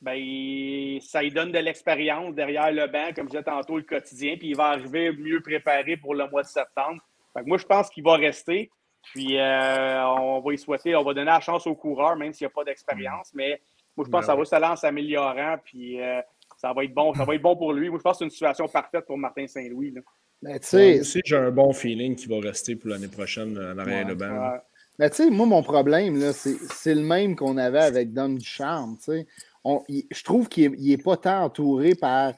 ben, 0.00 0.98
ça 1.00 1.22
lui 1.22 1.30
donne 1.30 1.50
de 1.50 1.58
l'expérience 1.58 2.34
derrière 2.34 2.70
le 2.70 2.86
banc, 2.86 3.12
comme 3.14 3.24
je 3.26 3.30
disais 3.30 3.42
tantôt, 3.42 3.76
le 3.76 3.82
quotidien, 3.82 4.36
puis 4.36 4.48
il 4.50 4.56
va 4.56 4.66
arriver 4.66 5.12
mieux 5.12 5.40
préparé 5.40 5.96
pour 5.96 6.14
le 6.14 6.28
mois 6.28 6.42
de 6.42 6.48
septembre. 6.48 7.00
Fait 7.32 7.42
que 7.42 7.48
moi, 7.48 7.58
je 7.58 7.64
pense 7.64 7.90
qu'il 7.90 8.04
va 8.04 8.14
rester. 8.16 8.70
Puis, 9.12 9.38
euh, 9.38 10.06
on 10.18 10.40
va 10.40 10.52
y 10.54 10.58
souhaiter, 10.58 10.94
on 10.96 11.02
va 11.04 11.14
donner 11.14 11.26
la 11.26 11.40
chance 11.40 11.66
au 11.66 11.74
coureur, 11.74 12.16
même 12.16 12.32
s'il 12.32 12.46
n'y 12.46 12.50
a 12.52 12.54
pas 12.54 12.64
d'expérience. 12.64 13.30
Mais 13.34 13.60
moi, 13.96 14.04
je 14.06 14.10
pense 14.10 14.20
que 14.22 14.26
ça 14.26 14.34
va 14.36 14.44
se 14.44 14.54
lancer 14.54 14.66
en 14.72 14.76
s'améliorant, 14.76 15.56
puis 15.64 16.00
euh, 16.00 16.20
ça 16.56 16.72
va 16.72 16.84
être 16.84 16.94
bon. 16.94 17.14
Ça 17.14 17.24
va 17.24 17.34
être 17.34 17.42
bon 17.42 17.56
pour 17.56 17.72
lui. 17.72 17.88
Moi, 17.90 17.98
je 17.98 18.02
pense 18.02 18.14
que 18.14 18.18
c'est 18.18 18.24
une 18.24 18.30
situation 18.30 18.66
parfaite 18.68 19.04
pour 19.06 19.18
Martin 19.18 19.46
Saint-Louis. 19.46 19.94
Mais 20.42 20.58
tu 20.58 20.76
Moi 20.76 21.04
sais, 21.04 21.20
j'ai 21.24 21.36
un 21.36 21.50
bon 21.50 21.72
feeling 21.72 22.16
qui 22.16 22.26
va 22.28 22.38
rester 22.40 22.76
pour 22.76 22.90
l'année 22.90 23.08
prochaine 23.08 23.56
euh, 23.56 23.72
en 23.74 23.78
arrière 23.78 24.04
Ouais, 24.06 24.10
de 24.10 24.14
banc. 24.14 24.52
Mais 24.98 25.10
tu 25.10 25.16
sais, 25.16 25.30
moi, 25.30 25.46
mon 25.46 25.62
problème, 25.62 26.20
là, 26.20 26.32
c'est 26.32 26.56
c'est 26.70 26.94
le 26.94 27.00
même 27.02 27.34
qu'on 27.34 27.56
avait 27.56 27.80
avec 27.82 28.12
Don 28.12 28.28
Ducharme. 28.30 28.96
tu 28.98 29.04
sais. 29.12 29.26
On- 29.66 29.82
il- 29.88 30.06
je 30.10 30.22
trouve 30.22 30.48
qu'il 30.48 30.72
n'est 30.72 30.98
pas 30.98 31.16
tant 31.16 31.44
entouré 31.44 31.94
par. 31.94 32.34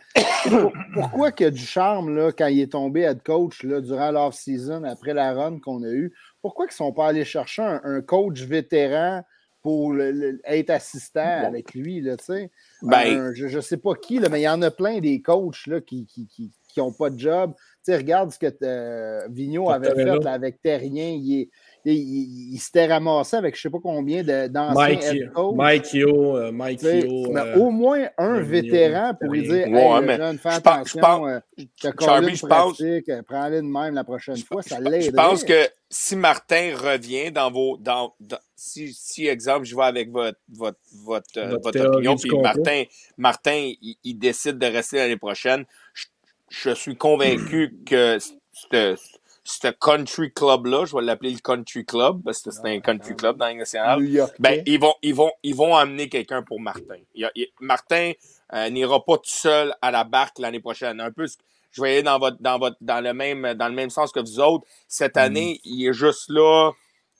Pour- 0.48 0.72
Pourquoi 0.94 1.32
que 1.32 1.48
Ducharme, 1.50 2.14
là, 2.14 2.30
quand 2.32 2.46
il 2.46 2.60
est 2.60 2.70
tombé 2.72 3.00
head 3.00 3.22
coach 3.24 3.64
là, 3.64 3.80
durant 3.80 4.12
l'off-season, 4.12 4.84
après 4.84 5.12
la 5.12 5.34
run 5.34 5.58
qu'on 5.58 5.82
a 5.82 5.88
eue, 5.88 6.14
pourquoi 6.46 6.66
ils 6.66 6.68
ne 6.68 6.74
sont 6.74 6.92
pas 6.92 7.08
allés 7.08 7.24
chercher 7.24 7.62
un, 7.62 7.80
un 7.82 8.00
coach 8.02 8.40
vétéran 8.42 9.22
pour 9.62 9.92
le- 9.92 10.12
le- 10.12 10.40
être 10.44 10.70
assistant 10.70 11.20
avec 11.46 11.74
lui, 11.74 12.00
là, 12.00 12.16
tu 12.16 12.24
sais? 12.26 12.50
Ben- 12.82 13.32
je 13.34 13.56
ne 13.56 13.60
sais 13.60 13.76
pas 13.78 13.94
qui, 13.94 14.20
là, 14.20 14.28
mais 14.28 14.40
il 14.40 14.44
y 14.44 14.48
en 14.48 14.62
a 14.62 14.70
plein 14.70 15.00
des 15.00 15.20
coachs 15.22 15.66
là, 15.66 15.80
qui 15.80 16.00
n'ont 16.00 16.04
qui, 16.04 16.26
qui, 16.28 16.52
qui 16.68 16.80
ont 16.80 16.92
pas 16.92 17.10
de 17.10 17.18
job. 17.18 17.52
Tu 17.56 17.62
sais, 17.92 17.96
regarde 17.96 18.30
ce 18.30 18.38
que 18.38 18.46
euh, 18.62 19.26
Vigneault 19.28 19.70
avait 19.74 19.88
fait 19.96 20.04
là, 20.22 20.32
avec 20.32 20.62
Terrien. 20.62 21.08
Il, 21.08 21.40
est- 21.40 21.50
il, 21.92 21.98
il- 21.98 22.54
il 22.54 22.58
s'était 22.58 22.86
ramassé 22.86 23.36
avec 23.36 23.54
je 23.54 23.60
ne 23.60 23.62
sais 23.62 23.70
pas 23.70 23.78
combien 23.82 24.22
de- 24.22 24.48
d'anciens 24.48 24.74
Mike, 24.74 25.02
head 25.04 25.32
coach. 25.32 25.54
Mike 25.56 25.92
Yo, 25.94 26.36
euh, 26.36 26.52
Mike 26.52 26.82
Yo. 26.82 27.30
mais 27.32 27.40
euh, 27.40 27.56
au 27.58 27.70
moins 27.70 28.08
un 28.18 28.40
vétéran 28.40 29.14
pour 29.20 29.30
lui 29.32 29.42
dire. 29.42 29.66
Hey, 29.66 29.72
Ouais, 29.72 30.00
mais 30.02 30.16
jeune, 30.16 30.38
fais 30.38 30.50
je 30.50 30.60
pense- 30.60 30.74
je 30.92 30.98
attention, 30.98 31.00
pense- 31.00 31.28
euh, 31.28 32.00
Charlie, 32.04 32.34
je 32.36 32.46
pense- 32.46 32.82
prends-le 33.26 33.56
de 33.62 33.66
même 33.66 33.94
la 33.94 34.04
prochaine 34.04 34.36
fois, 34.38 34.62
ça 34.62 34.78
Je 34.78 34.82
l'aiderait. 34.90 35.12
pense 35.12 35.44
que 35.44 35.68
si 35.88 36.16
Martin 36.16 36.72
revient 36.76 37.30
dans 37.30 37.50
vos. 37.50 37.76
Dans, 37.78 38.14
dans- 38.20 38.38
si, 38.56 38.92
si, 38.92 39.26
exemple, 39.26 39.64
je 39.66 39.76
vais 39.76 39.82
avec 39.84 40.10
votre, 40.10 40.38
votre, 40.52 40.78
votre, 41.04 41.26
euh, 41.38 41.48
Votre 41.50 41.62
votre 41.62 41.70
théorie 41.72 41.96
opinion, 42.08 42.16
puis 42.16 42.30
complot. 42.30 42.42
Martin, 42.42 42.82
Martin 43.18 43.70
il, 43.82 43.96
il 44.02 44.14
décide 44.18 44.58
de 44.58 44.66
rester 44.66 44.96
l'année 44.96 45.16
prochaine, 45.18 45.64
je, 45.94 46.06
je 46.48 46.70
suis 46.70 46.96
convaincu 46.96 47.76
que 47.86 48.18
ce 48.18 48.96
ce 49.46 49.68
country 49.68 50.32
club-là, 50.32 50.84
je 50.86 50.96
vais 50.96 51.02
l'appeler 51.02 51.30
le 51.30 51.38
country 51.38 51.84
club, 51.84 52.20
parce 52.24 52.42
que 52.42 52.50
c'est 52.50 52.66
un 52.66 52.80
country 52.80 53.14
club 53.14 53.36
dans 53.36 53.46
la 53.46 53.54
nationale, 53.54 54.00
ben, 54.40 54.62
ils 54.66 54.80
vont, 54.80 54.94
ils 55.02 55.14
vont, 55.14 55.30
ils 55.42 55.54
vont 55.54 55.76
amener 55.76 56.08
quelqu'un 56.08 56.42
pour 56.42 56.60
Martin. 56.60 56.96
Il 57.14 57.30
il- 57.36 57.48
Martin 57.60 58.12
euh, 58.54 58.70
n'ira 58.70 59.04
pas 59.04 59.16
tout 59.18 59.22
seul 59.30 59.72
à 59.80 59.90
la 59.92 60.04
barque 60.04 60.38
l'année 60.40 60.60
prochaine. 60.60 61.00
Un 61.00 61.12
peu, 61.12 61.26
je 61.70 61.80
vais 61.82 61.92
aller 61.92 62.02
dans 62.02 62.18
votre, 62.18 62.38
dans 62.40 62.58
votre, 62.58 62.76
dans 62.80 63.00
le 63.02 63.14
même, 63.14 63.54
dans 63.54 63.68
le 63.68 63.74
même 63.74 63.90
sens 63.90 64.10
que 64.10 64.20
vous 64.20 64.40
autres. 64.40 64.66
Cette 64.88 65.16
année, 65.16 65.60
il 65.64 65.86
est 65.88 65.92
juste 65.92 66.28
là. 66.28 66.72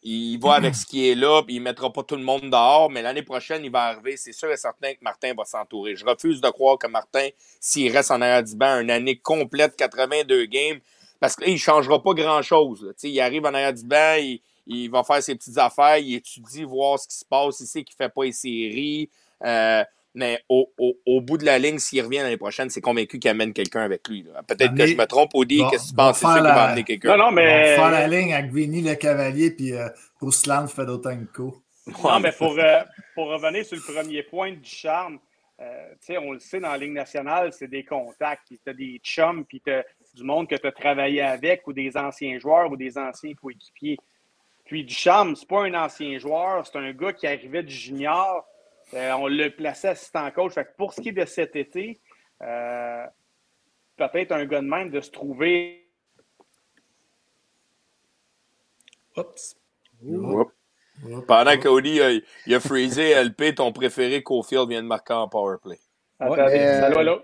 Il 0.02 0.38
va 0.38 0.54
avec 0.54 0.74
ce 0.80 0.84
qui 0.86 1.08
est 1.08 1.14
là, 1.14 1.42
puis 1.42 1.56
il 1.56 1.60
mettra 1.60 1.92
pas 1.92 2.02
tout 2.02 2.16
le 2.16 2.22
monde 2.22 2.50
dehors, 2.50 2.90
mais 2.90 3.02
l'année 3.02 3.22
prochaine, 3.22 3.64
il 3.64 3.70
va 3.70 3.84
arriver. 3.84 4.16
C'est 4.16 4.32
sûr 4.32 4.50
et 4.50 4.56
certain 4.56 4.92
que 4.94 4.98
Martin 5.02 5.32
va 5.36 5.44
s'entourer. 5.44 5.94
Je 5.96 6.04
refuse 6.04 6.40
de 6.40 6.48
croire 6.48 6.78
que 6.78 6.86
Martin, 6.88 7.28
s'il 7.60 7.90
reste 7.96 8.10
en 8.10 8.20
arrière 8.20 8.42
du 8.42 8.56
banc 8.56 8.80
une 8.80 8.90
année 8.90 9.16
complète, 9.18 9.76
82 9.76 10.44
games, 10.46 10.78
parce 11.26 11.36
qu'il 11.36 11.52
ne 11.52 11.58
changera 11.58 12.02
pas 12.02 12.14
grand-chose. 12.14 12.84
là. 12.84 12.92
Tu 12.92 13.00
sais, 13.00 13.10
Il 13.10 13.20
arrive 13.20 13.44
en 13.44 13.52
arrière 13.54 13.72
du 13.74 13.84
banc, 13.84 14.14
il, 14.18 14.40
il 14.66 14.88
va 14.90 15.02
faire 15.04 15.22
ses 15.22 15.34
petites 15.34 15.58
affaires, 15.58 15.98
il 15.98 16.14
étudie, 16.14 16.62
voir 16.64 16.98
ce 16.98 17.08
qui 17.08 17.16
se 17.16 17.24
passe, 17.24 17.60
il 17.60 17.66
sait 17.66 17.82
qu'il 17.84 17.94
ne 17.98 18.04
fait 18.06 18.12
pas 18.12 18.24
les 18.24 18.32
séries. 18.32 19.10
Euh, 19.44 19.82
mais 20.14 20.40
au, 20.48 20.72
au, 20.78 20.96
au 21.04 21.20
bout 21.20 21.36
de 21.36 21.44
la 21.44 21.58
ligne, 21.58 21.78
s'il 21.78 22.00
revient 22.02 22.18
l'année 22.18 22.36
prochaine, 22.38 22.70
c'est 22.70 22.80
convaincu 22.80 23.18
qu'il 23.18 23.30
amène 23.30 23.52
quelqu'un 23.52 23.82
avec 23.82 24.08
lui. 24.08 24.22
là. 24.22 24.42
Peut-être 24.42 24.74
que 24.74 24.86
je 24.86 24.94
me 24.96 25.04
trompe, 25.04 25.30
Audi. 25.34 25.58
va- 25.60 25.68
Qu'est-ce 25.70 25.84
que 25.84 25.88
tu 25.90 25.94
penses? 25.94 26.16
C'est 26.18 26.26
sûr 26.26 26.34
qu'il 26.36 26.42
va 26.44 26.62
amener 26.62 26.84
quelqu'un. 26.84 27.08
Non, 27.10 27.16
non, 27.18 27.24
On 27.24 27.34
va 27.34 27.42
mais. 27.42 27.74
faire 27.76 27.90
la 27.90 28.06
ligne 28.08 28.32
avec 28.32 28.50
Vinny 28.52 28.80
le 28.80 28.94
Cavalier 28.94 29.50
puis 29.50 29.72
euh, 29.74 29.88
Ruslan 30.22 30.68
Fedotenko. 30.68 31.62
Non, 32.02 32.18
mais 32.20 32.32
pour, 32.32 32.58
euh, 32.58 32.80
pour 33.14 33.26
revenir 33.26 33.64
sur 33.64 33.76
le 33.76 33.82
premier 33.94 34.22
point 34.22 34.52
du 34.52 34.64
charme, 34.64 35.18
euh, 35.60 35.88
tu 36.00 36.06
sais, 36.14 36.18
on 36.18 36.32
le 36.32 36.38
sait 36.38 36.60
dans 36.60 36.70
la 36.70 36.78
Ligue 36.78 36.92
nationale, 36.92 37.52
c'est 37.52 37.68
des 37.68 37.84
contacts. 37.84 38.48
Tu 38.48 38.58
as 38.66 38.72
des 38.72 38.98
chums, 39.04 39.44
puis 39.44 39.60
tu 39.64 39.70
du 40.16 40.24
monde 40.24 40.48
que 40.48 40.56
tu 40.56 40.66
as 40.66 40.72
travaillé 40.72 41.20
avec, 41.20 41.66
ou 41.66 41.72
des 41.72 41.96
anciens 41.96 42.38
joueurs, 42.38 42.70
ou 42.72 42.76
des 42.76 42.96
anciens 42.98 43.34
coéquipiers. 43.34 43.98
Puis 44.64 44.82
Ducharme, 44.84 45.36
c'est 45.36 45.46
pas 45.46 45.62
un 45.64 45.74
ancien 45.74 46.18
joueur, 46.18 46.66
c'est 46.66 46.76
un 46.78 46.92
gars 46.92 47.12
qui 47.12 47.26
arrivait 47.26 47.62
du 47.62 47.74
junior. 47.74 48.44
Euh, 48.94 49.12
on 49.12 49.26
l'a 49.26 49.50
placé 49.50 49.88
assistant 49.88 50.28
coach. 50.30 50.54
Fait 50.54 50.64
que 50.64 50.74
pour 50.76 50.92
ce 50.92 51.00
qui 51.00 51.10
est 51.10 51.12
de 51.12 51.24
cet 51.24 51.54
été, 51.54 52.00
euh, 52.42 53.06
peut-être 53.96 54.32
un 54.32 54.44
gars 54.46 54.60
de 54.60 54.66
même 54.66 54.90
de 54.90 55.00
se 55.00 55.10
trouver 55.10 55.82
Oups. 59.16 59.56
Oups. 60.04 60.52
Pendant 61.26 61.58
qu'Audi 61.58 62.00
a, 62.00 62.10
il 62.46 62.54
a 62.54 62.60
freezé 62.60 63.10
LP, 63.10 63.54
ton 63.54 63.70
préféré, 63.72 64.22
Cofield 64.22 64.68
vient 64.68 64.82
de 64.82 64.88
marquer 64.88 65.12
en 65.14 65.28
powerplay. 65.28 65.78
Attends, 66.18 66.36
mais- 66.36 66.58
allô, 66.58 66.98
allô? 66.98 67.22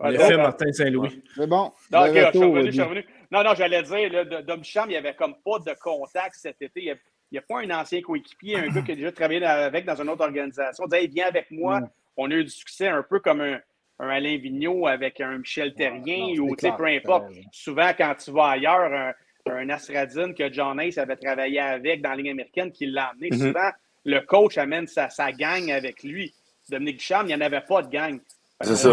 Le 0.00 0.06
Allô? 0.06 0.18
fait 0.20 0.36
Martin 0.36 0.72
Saint-Louis. 0.72 1.22
C'est 1.34 1.46
bon. 1.46 1.72
Non, 1.90 2.00
ok, 2.06 2.14
je 2.14 2.30
suis 2.30 2.38
revenu, 2.38 2.54
je 2.54 2.58
Audi. 2.60 2.72
suis 2.72 2.82
revenu. 2.82 3.06
Non, 3.30 3.42
non, 3.42 3.54
j'allais 3.54 3.82
dire, 3.82 4.12
là, 4.12 4.42
Dom 4.42 4.62
Cham, 4.62 4.84
il 4.88 4.90
n'y 4.92 4.96
avait 4.96 5.14
comme 5.14 5.34
pas 5.44 5.58
de 5.58 5.74
contact 5.80 6.34
cet 6.36 6.60
été. 6.60 6.82
Il 6.82 6.96
n'y 7.32 7.38
a, 7.38 7.42
pas 7.42 7.60
un 7.60 7.70
ancien 7.70 8.00
coéquipier, 8.02 8.56
un 8.56 8.68
gars 8.68 8.82
qui 8.82 8.92
a 8.92 8.94
déjà 8.94 9.10
travaillé 9.12 9.44
avec 9.44 9.84
dans 9.86 10.00
une 10.00 10.08
autre 10.10 10.22
organisation. 10.24 10.84
Il 10.84 10.88
disait, 10.90 11.02
Hey, 11.02 11.08
viens 11.08 11.26
avec 11.28 11.50
moi. 11.50 11.80
Mm. 11.80 11.88
On 12.18 12.30
a 12.30 12.34
eu 12.34 12.44
du 12.44 12.50
succès 12.50 12.88
un 12.88 13.02
peu 13.02 13.20
comme 13.20 13.40
un, 13.40 13.58
un 13.98 14.08
Alain 14.08 14.36
Vigneault 14.38 14.86
avec 14.86 15.20
un 15.20 15.38
Michel 15.38 15.74
Terrien 15.74 16.34
non, 16.36 16.44
ou 16.44 16.54
clair, 16.54 16.76
peu 16.76 16.86
importe. 16.86 17.28
raison. 17.28 17.40
Souvent, 17.52 17.90
quand 17.96 18.14
tu 18.22 18.30
vas 18.32 18.48
ailleurs, 18.50 18.92
un, 18.92 19.12
un 19.46 19.68
Asradine 19.70 20.34
que 20.34 20.52
John 20.52 20.78
Hayes 20.78 20.98
avait 20.98 21.16
travaillé 21.16 21.58
avec 21.60 22.02
dans 22.02 22.10
la 22.10 22.16
Ligue 22.16 22.28
américaine, 22.30 22.70
qui 22.70 22.86
l'a 22.86 23.06
amené, 23.08 23.28
Mhm. 23.32 23.38
souvent, 23.38 23.70
le 24.04 24.20
coach 24.20 24.56
amène 24.58 24.86
sa, 24.86 25.08
sa 25.08 25.32
gang 25.32 25.70
avec 25.70 26.02
lui. 26.04 26.32
Dominique 26.68 27.00
Cham, 27.00 27.26
il 27.26 27.28
n'y 27.28 27.34
en 27.34 27.40
avait 27.40 27.60
pas 27.60 27.82
de 27.82 27.88
gang. 27.88 28.18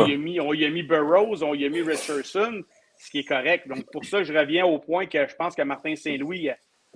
Y 0.08 0.14
a 0.14 0.18
mis- 0.18 0.40
on 0.40 0.54
y 0.54 0.66
a 0.66 0.70
mis 0.70 0.84
Burroughs, 0.84 1.42
on 1.44 1.54
y 1.54 1.66
a 1.66 1.70
mis 1.70 1.82
Richardson, 1.82 2.64
ce 2.98 3.10
qui 3.10 3.20
est 3.20 3.24
correct. 3.28 3.68
Donc, 3.68 3.86
pour 3.92 4.04
ça, 4.06 4.24
je 4.24 4.34
reviens 4.34 4.66
au 4.66 4.80
point 4.80 5.06
que 5.06 5.28
je 5.28 5.36
pense 5.36 5.56
que 5.56 5.62
Martin 5.62 5.96
Saint-Louis, 5.96 6.50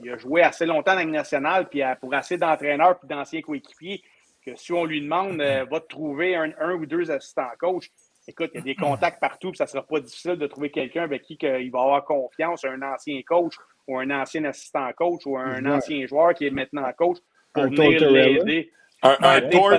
il 0.03 0.09
a- 0.11 0.17
joué 0.17 0.41
assez 0.43 0.65
longtemps 0.65 0.93
dans 0.93 0.99
la 0.99 1.05
nationale, 1.05 1.67
puis 1.69 1.81
euh, 1.81 1.95
pour 1.95 2.13
assez 2.13 2.37
d'entraîneurs 2.37 2.99
et 3.03 3.07
d'anciens 3.07 3.41
coéquipiers, 3.41 4.03
que 4.45 4.55
si 4.55 4.71
on 4.73 4.85
lui 4.85 5.01
demande, 5.01 5.41
euh, 5.41 5.65
va 5.69 5.79
te 5.79 5.87
trouver 5.87 6.35
un, 6.35 6.51
un 6.59 6.73
ou 6.73 6.85
deux 6.85 7.09
assistants 7.09 7.49
coach, 7.59 7.89
écoute, 8.27 8.51
il 8.53 8.57
y 8.57 8.61
a 8.61 8.63
des 8.63 8.75
contacts 8.75 9.19
partout, 9.19 9.49
puis 9.51 9.57
ça 9.57 9.63
ne 9.63 9.69
sera 9.69 9.83
pas 9.83 9.99
difficile 9.99 10.35
de 10.35 10.45
trouver 10.47 10.69
quelqu'un 10.69 11.03
avec 11.03 11.23
qui 11.23 11.37
il 11.41 11.71
va 11.71 11.81
avoir 11.81 12.05
confiance, 12.05 12.63
un 12.65 12.81
ancien 12.83 13.19
coach 13.25 13.55
ou 13.87 13.97
un 13.97 14.09
ancien 14.11 14.43
assistant 14.45 14.91
coach 14.93 15.25
ou 15.25 15.37
un 15.37 15.63
Ouais. 15.65 15.71
ancien 15.71 16.05
joueur 16.05 16.33
qui 16.35 16.45
est 16.45 16.51
maintenant 16.51 16.91
coach 16.97 17.17
pour 17.53 17.63
Un 17.63 17.67
venir 17.69 18.11
l'aider. 18.11 18.71
Un, 19.03 19.15
un 19.21 19.41
Ouais, 19.41 19.49
Torts, 19.49 19.71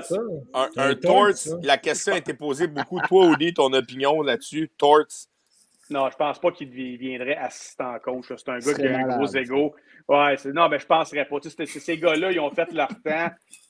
un, 0.54 0.68
Torts, 0.94 1.00
Torts, 1.00 1.58
la 1.62 1.76
question 1.76 2.12
a 2.14 2.18
été 2.18 2.34
posée 2.34 2.68
beaucoup. 2.68 3.00
Toi, 3.08 3.26
Audi, 3.26 3.52
ton 3.52 3.72
opinion 3.72 4.22
là-dessus, 4.22 4.70
Torts. 4.78 5.06
Non, 5.90 6.08
je 6.10 6.16
pense 6.16 6.38
pas 6.38 6.50
qu'il 6.52 6.70
deviendrait 6.70 7.36
assistant 7.36 7.98
coach. 7.98 8.26
C'est 8.36 8.48
un 8.50 8.58
gars 8.58 8.74
qui 8.74 8.86
a 8.86 8.98
un 8.98 9.16
gros 9.16 9.26
ego. 9.34 9.74
Ouais, 10.06 10.36
c'est- 10.36 10.52
non, 10.52 10.68
mais 10.68 10.78
je 10.78 10.86
penserais 10.86 11.24
pas. 11.24 11.40
Tu 11.40 11.50
sais, 11.50 11.66
ces 11.66 11.98
gars-là, 11.98 12.30
ils 12.30 12.40
ont 12.40 12.50
fait 12.50 12.70
leur 12.72 12.88
temps. 12.88 13.00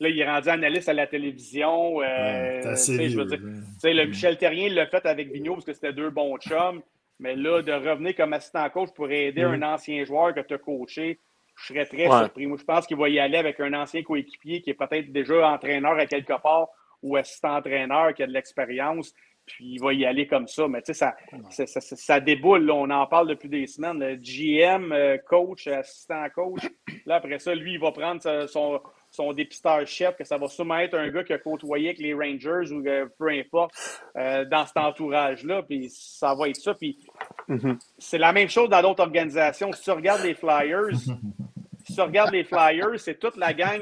Là, 0.01 0.09
il 0.09 0.21
est 0.21 0.29
rendu 0.29 0.49
analyste 0.49 0.89
à 0.89 0.93
la 0.93 1.07
télévision. 1.07 2.01
Euh, 2.01 2.05
Ouais, 2.05 2.55
t'es 2.57 2.61
tu 2.63 2.69
assez 2.69 2.97
sais, 2.97 3.09
je 3.09 3.17
veux 3.19 3.27
vieux, 3.27 3.37
dire, 3.39 3.47
là. 3.47 3.53
tu 3.75 3.81
sais, 3.81 3.95
le 3.95 4.07
Michel 4.07 4.37
Terrien 4.37 4.67
il 4.67 4.75
l'a 4.75 4.87
fait 4.87 5.07
avec 5.07 5.33
Vigneault 5.33 5.55
parce 5.55 5.65
que 5.65 5.73
c'était 5.73 5.93
deux 5.93 6.11
bons 6.11 6.37
chums. 6.39 6.83
Mais 7.21 7.35
là, 7.35 7.63
de 7.63 7.73
revenir 7.73 8.15
comme 8.15 8.33
assistant 8.33 8.69
coach 8.71 8.91
pour 8.95 9.11
aider 9.11 9.43
un 9.43 9.63
ancien 9.63 10.05
joueur 10.05 10.33
que 10.35 10.41
tu 10.41 10.55
as 10.55 10.59
coaché, 10.59 11.19
je 11.61 11.67
serais 11.73 11.87
très 11.87 12.07
Ouais. 12.09 12.19
surpris. 12.19 12.47
Moi, 12.47 12.57
je 12.59 12.65
pense 12.65 12.87
qu'il 12.87 12.97
va 12.97 13.09
y 13.09 13.19
aller 13.19 13.37
avec 13.39 13.59
un 13.61 13.73
ancien 13.75 14.03
coéquipier 14.03 14.63
qui 14.63 14.71
est 14.71 14.75
peut-être 14.75 15.13
déjà 15.13 15.49
entraîneur 15.51 15.93
à 15.99 16.07
quelque 16.07 16.41
part 16.41 16.69
ou 17.03 17.17
assistant-entraîneur 17.17 18.15
qui 18.15 18.23
a 18.23 18.27
de 18.27 18.33
l'expérience. 18.33 19.13
Puis 19.47 19.65
il 19.75 19.81
va 19.81 19.95
y 19.95 20.05
aller 20.05 20.27
comme 20.27 20.47
ça. 20.47 20.69
Mais 20.69 20.83
tu 20.83 20.93
sais, 20.93 20.95
ça, 20.95 21.17
ça, 21.51 21.67
ça, 21.67 21.81
ça- 21.81 21.97
ça 21.97 22.21
déboule. 22.21 22.67
là. 22.67 22.75
On 22.75 22.91
en 22.91 23.07
parle 23.07 23.29
depuis 23.29 23.49
des 23.49 23.67
semaines. 23.67 23.99
Le 23.99 24.17
GM, 24.17 24.93
euh, 24.93 25.17
coach, 25.27 25.67
assistant 25.69 26.27
coach. 26.35 26.61
Là, 27.07 27.17
après 27.17 27.39
ça, 27.39 27.55
lui, 27.55 27.73
il 27.75 27.81
va 27.81 27.91
prendre 27.93 28.21
sa- 28.21 28.47
son, 29.19 29.25
son 29.29 29.33
dépisteur-chef, 29.33 30.17
que 30.17 30.25
ça 30.25 30.37
va 30.37 30.49
sûrement 30.49 30.79
être 30.79 30.95
un 30.95 31.09
gars 31.11 31.25
qui 31.25 31.33
a 31.33 31.39
côtoyé 31.39 31.89
avec 31.89 31.99
les 31.99 32.15
Rangers 32.15 32.73
ou 32.73 32.87
euh, 32.87 33.07
peu 33.19 33.29
importe 33.29 33.73
euh, 34.17 34.45
dans 34.45 34.65
cet 34.67 34.77
entourage-là. 34.77 35.63
Puis 35.63 35.89
ça 35.91 36.35
va 36.35 36.49
être 36.49 36.57
ça. 36.57 36.75
Puis 36.75 36.97
c'est 37.99 38.19
la 38.19 38.33
même 38.33 38.49
chose 38.49 38.69
dans 38.69 38.83
d'autres 38.83 39.03
organisations. 39.03 39.73
Si 39.73 39.83
tu 39.83 39.91
regardes 39.91 40.23
les 40.23 40.35
Flyers, 40.35 40.95
si 41.85 41.95
tu 41.95 42.01
regardes 42.01 42.33
les 42.33 42.45
Flyers, 42.45 42.99
c'est 42.99 43.19
toute 43.19 43.37
la 43.37 43.53
gang 43.53 43.81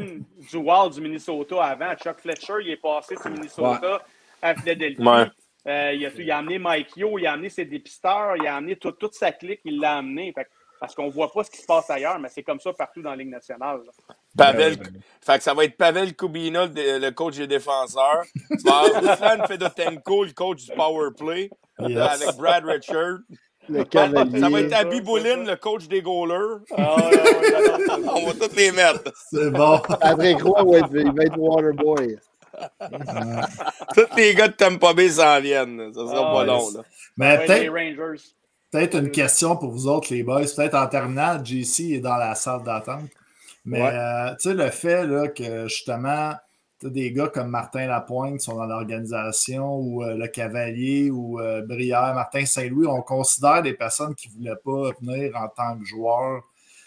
du 0.50 0.56
Wild 0.56 0.92
du 0.94 1.00
Minnesota 1.00 1.64
avant. 1.64 1.94
Chuck 1.96 2.18
Fletcher, 2.20 2.54
il 2.62 2.70
est 2.70 2.76
passé 2.80 3.14
du 3.16 3.30
Minnesota 3.30 4.02
à 4.42 4.54
Philadelphie. 4.54 5.02
Ouais. 5.02 5.26
Euh, 5.66 5.92
il, 5.94 6.06
a, 6.06 6.10
il 6.16 6.30
a 6.30 6.38
amené 6.38 6.58
Mike 6.60 6.96
Yo, 6.96 7.18
il 7.18 7.26
a 7.26 7.32
amené 7.32 7.48
ses 7.48 7.64
dépisteurs, 7.64 8.36
il 8.36 8.46
a 8.46 8.54
amené 8.56 8.76
tout- 8.76 8.92
toute 8.92 9.14
sa 9.14 9.32
clique, 9.32 9.60
il 9.64 9.80
l'a 9.80 9.96
amené. 9.96 10.32
Fait 10.32 10.46
parce 10.78 10.94
qu'on 10.94 11.06
ne 11.06 11.10
voit 11.10 11.32
pas 11.32 11.42
ce 11.42 11.50
qui 11.50 11.56
se 11.56 11.66
passe 11.66 11.88
ailleurs, 11.90 12.18
mais 12.20 12.28
c'est 12.28 12.42
comme 12.44 12.60
ça 12.60 12.72
partout 12.72 13.02
dans 13.02 13.10
la 13.10 13.16
Ligue 13.16 13.30
nationale. 13.30 13.80
là. 13.84 14.14
Pavel, 14.36 14.76
fait 15.20 15.38
que 15.38 15.44
ça 15.44 15.54
va 15.54 15.64
être 15.64 15.76
Pavel 15.76 16.14
Kubina, 16.14 16.66
le, 16.66 16.98
le 16.98 17.10
coach 17.10 17.36
des 17.36 17.46
défenseurs. 17.46 18.22
Tu 18.50 18.56
vas 18.68 18.78
avoir 18.80 19.02
Ruslan 19.18 19.46
Fedotenko, 19.46 20.24
le 20.24 20.32
coach 20.32 20.64
du 20.64 20.72
power 20.72 21.08
play, 21.18 21.50
Yes. 21.80 22.22
avec 22.22 22.36
Brad 22.36 22.64
Richard. 22.64 23.18
Le 23.68 23.84
Ça 23.92 24.06
va 24.48 24.60
être 24.60 24.72
Abby 24.74 25.00
Boulin, 25.00 25.44
le 25.44 25.56
coach 25.56 25.88
des 25.88 26.00
goalers. 26.00 26.60
Ah, 26.76 26.96
ouais, 26.96 27.04
ouais, 27.04 27.36
ouais, 27.38 27.50
j'adore 27.50 27.78
ça. 27.86 27.98
On 28.14 28.26
va 28.26 28.32
tous 28.48 28.56
les 28.56 28.70
mettre. 28.72 29.12
C'est 29.30 29.50
bon. 29.50 29.78
Patrick 30.00 30.40
Roy 30.42 30.62
va 30.64 30.78
être, 30.78 30.88
il 30.92 31.12
va 31.12 31.24
être 31.24 31.36
Waterboy. 31.36 32.16
Tous 33.94 34.16
les 34.16 34.34
gars 34.34 34.48
de 34.48 34.52
Tampa 34.54 34.92
Bay 34.94 35.10
s'en 35.10 35.40
viennent. 35.40 35.92
Ça 35.92 36.00
sera 36.00 36.30
Ah, 36.30 36.32
pas 36.34 36.44
long. 36.44 36.70
Là. 36.74 36.80
Mais 37.16 37.38
peut-être 37.44 37.68
Rangers. 37.72 38.22
peut-être 38.70 38.94
une 38.98 39.10
question 39.10 39.56
pour 39.56 39.70
vous 39.72 39.86
autres, 39.88 40.12
les 40.14 40.22
boys. 40.22 40.42
Peut-être 40.54 40.74
en 40.76 40.86
terminant, 40.86 41.42
JC 41.44 41.94
est 41.94 42.00
dans 42.00 42.16
la 42.16 42.34
salle 42.34 42.62
d'attente. 42.62 43.10
Mais 43.66 43.82
Ouais. 43.82 43.90
euh, 43.92 44.30
tu 44.36 44.48
sais, 44.50 44.54
le 44.54 44.70
fait 44.70 45.06
là, 45.06 45.28
que 45.28 45.66
justement, 45.68 46.34
des 46.82 47.10
gars 47.12 47.28
comme 47.28 47.48
Martin 47.48 47.86
Lapointe 47.86 48.40
sont 48.40 48.54
dans 48.56 48.66
l'organisation 48.66 49.74
ou 49.76 50.02
euh, 50.04 50.14
le 50.16 50.28
Cavalier 50.28 51.10
ou 51.10 51.40
euh, 51.40 51.62
Brière, 51.62 52.14
Martin 52.14 52.46
Saint-Louis, 52.46 52.86
on 52.86 53.02
considère 53.02 53.62
des 53.62 53.74
personnes 53.74 54.14
qui 54.14 54.28
ne 54.28 54.34
voulaient 54.34 54.56
pas 54.64 54.92
venir 55.00 55.36
en 55.36 55.48
tant 55.48 55.76
que 55.78 55.84
joueurs 55.84 56.42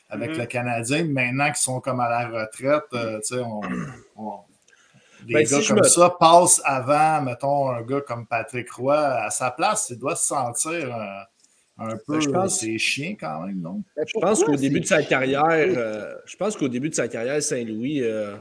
avec 0.09 0.31
Mhm. 0.31 0.37
le 0.37 0.45
Canadien. 0.45 1.03
Maintenant 1.05 1.47
qu'ils 1.47 1.55
sont 1.57 1.81
comme 1.81 1.99
à 1.99 2.09
la 2.09 2.27
retraite, 2.29 2.83
tu 2.91 2.97
sais, 3.23 3.39
on, 3.41 3.61
on- 4.15 4.39
des 5.25 5.33
Ben, 5.33 5.43
gars 5.43 5.61
si 5.61 5.67
comme 5.67 5.79
me- 5.79 5.83
ça 5.83 6.15
passent 6.17 6.61
avant, 6.63 7.21
mettons, 7.21 7.69
un 7.71 7.81
gars 7.81 7.99
comme 8.01 8.25
Patrick 8.25 8.71
Roy. 8.71 8.95
À 8.97 9.29
sa 9.29 9.51
place, 9.51 9.87
il 9.89 9.99
doit 9.99 10.15
se 10.15 10.25
sentir 10.27 10.95
un, 11.79 11.89
un 11.89 11.97
peu. 11.97 12.13
Ben, 12.13 12.19
je 12.21 12.29
pense- 12.29 12.59
C'est 12.59 12.77
chiant 12.77 13.15
quand 13.19 13.45
même, 13.45 13.59
non? 13.61 13.81
Mais 13.97 14.03
Je 14.07 14.19
pense 14.19 14.43
qu'au 14.43 14.55
début 14.55 14.79
de 14.81 14.85
sa 14.85 15.01
carrière, 15.03 15.43
euh, 15.49 16.13
je 16.25 16.35
pense 16.37 16.55
qu'au 16.57 16.67
début 16.67 16.89
de 16.89 16.95
sa 16.95 17.07
carrière, 17.07 17.41
Saint-Louis 17.41 18.01
euh, 18.03 18.35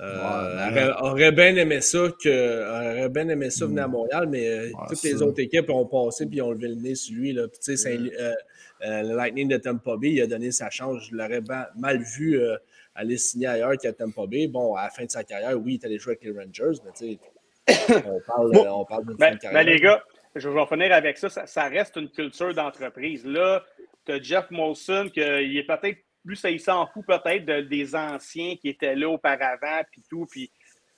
euh, 0.00 0.18
Ouais, 0.18 0.72
mais- 0.72 0.84
aurait, 0.88 1.10
aurait 1.10 1.32
bien 1.32 1.54
aimé 1.56 1.80
ça 1.82 2.08
que 2.22 2.96
aurait 2.98 3.08
bien 3.10 3.28
aimé 3.28 3.50
ça 3.50 3.66
venir 3.66 3.84
à 3.84 3.88
Mm. 3.88 3.90
Montréal, 3.92 4.26
mais 4.30 4.48
euh, 4.48 4.64
Ouais, 4.66 4.72
toutes 4.88 4.96
ça. 4.98 5.08
les 5.08 5.22
autres 5.22 5.40
équipes 5.40 5.68
ont 5.70 5.84
passé 5.86 6.26
puis 6.26 6.40
ont 6.40 6.50
levé 6.52 6.68
le 6.68 6.76
nez 6.76 6.94
sur 6.94 7.14
lui. 7.16 7.32
Là. 7.32 7.46
Puis, 7.48 7.58
tu 7.62 7.76
sais, 7.76 7.76
Saint- 7.76 8.08
euh, 8.18 8.32
euh, 8.86 9.02
le 9.02 9.14
Lightning 9.16 9.48
de 9.48 9.58
Tampa 9.58 9.96
Bay, 9.96 10.12
il 10.12 10.22
a 10.22 10.26
donné 10.26 10.50
sa 10.50 10.70
chance. 10.70 11.08
Je 11.10 11.14
l'aurais 11.14 11.40
ba- 11.42 11.70
mal 11.78 12.02
vu 12.02 12.40
euh, 12.40 12.56
aller 12.94 13.16
signer 13.18 13.46
ailleurs 13.48 13.76
qu'à 13.76 13.92
Tampa 13.92 14.26
Bay. 14.26 14.46
Bon, 14.48 14.74
à 14.74 14.84
la 14.84 14.90
fin 14.90 15.04
de 15.04 15.10
sa 15.10 15.24
carrière, 15.24 15.58
oui, 15.60 15.74
il 15.74 15.82
est 15.82 15.86
allé 15.86 15.98
jouer 15.98 16.12
avec 16.20 16.24
les 16.24 16.30
Rangers, 16.30 16.80
mais 16.84 16.90
tu 16.96 17.18
sais, 17.68 18.02
on 18.06 18.20
parle, 18.26 18.50
Bon. 18.52 18.66
on 18.80 18.84
parle 18.84 19.04
Ben, 19.18 19.34
de 19.34 19.38
carrière. 19.38 19.52
ben, 19.64 19.66
les 19.70 19.78
gars, 19.78 20.02
je 20.34 20.48
vais 20.48 20.66
finir 20.66 20.92
avec 20.92 21.18
ça. 21.18 21.28
Ça, 21.28 21.46
ça 21.46 21.64
reste 21.68 21.96
une 21.96 22.08
culture 22.10 22.54
d'entreprise. 22.54 23.24
Là, 23.26 23.62
tu 24.06 24.12
as 24.12 24.20
Jeff 24.22 24.50
Molson, 24.50 25.08
qui 25.12 25.20
est 25.20 25.66
peut-être 25.66 25.98
plus, 26.24 26.36
ça, 26.36 26.50
il 26.50 26.60
s'en 26.60 26.86
fout 26.86 27.04
peut-être 27.06 27.44
de- 27.44 27.60
des 27.62 27.94
anciens 27.94 28.54
qui 28.56 28.68
étaient 28.68 28.94
là 28.94 29.08
auparavant, 29.08 29.82
puis 29.90 30.02
tout. 30.08 30.26
Puis, 30.30 30.50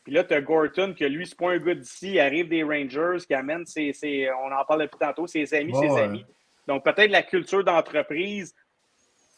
puis 0.05 0.13
là, 0.13 0.23
tu 0.23 0.35
as 0.35 0.41
Gorton, 0.43 0.95
que 0.99 1.05
lui, 1.05 1.27
c'est 1.27 1.39
pas 1.39 1.53
un 1.53 1.59
gars 1.59 1.75
d'ici, 1.75 2.13
il 2.13 2.21
arrive 2.21 2.49
des 2.49 2.63
Rangers, 2.63 3.25
qui 3.27 3.33
amène 3.35 3.65
ses, 3.65 3.93
ses- 3.95 4.29
on 4.33 4.53
en 4.53 4.65
parle 4.65 4.83
depuis 4.83 4.99
tantôt, 4.99 5.27
ses 5.27 5.53
amis, 5.55 5.75
ses 5.75 5.89
ouais. 5.89 6.03
amis. 6.03 6.25
Donc, 6.69 6.85
peut-être 6.85 7.11
la 7.11 7.23
culture 7.23 7.65
d'entreprise 7.65 8.55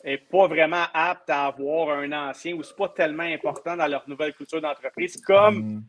n'est 0.04 0.18
pas 0.18 0.46
vraiment 0.46 0.84
apte 0.92 1.30
à 1.30 1.46
avoir 1.46 1.96
un 1.98 2.12
ancien 2.12 2.54
ou 2.54 2.62
c'est 2.62 2.76
pas 2.76 2.88
tellement 2.88 3.22
important 3.24 3.76
dans 3.76 3.86
leur 3.86 4.08
nouvelle 4.08 4.34
culture 4.34 4.60
d'entreprise 4.60 5.20
comme 5.22 5.56
Mm. 5.58 5.82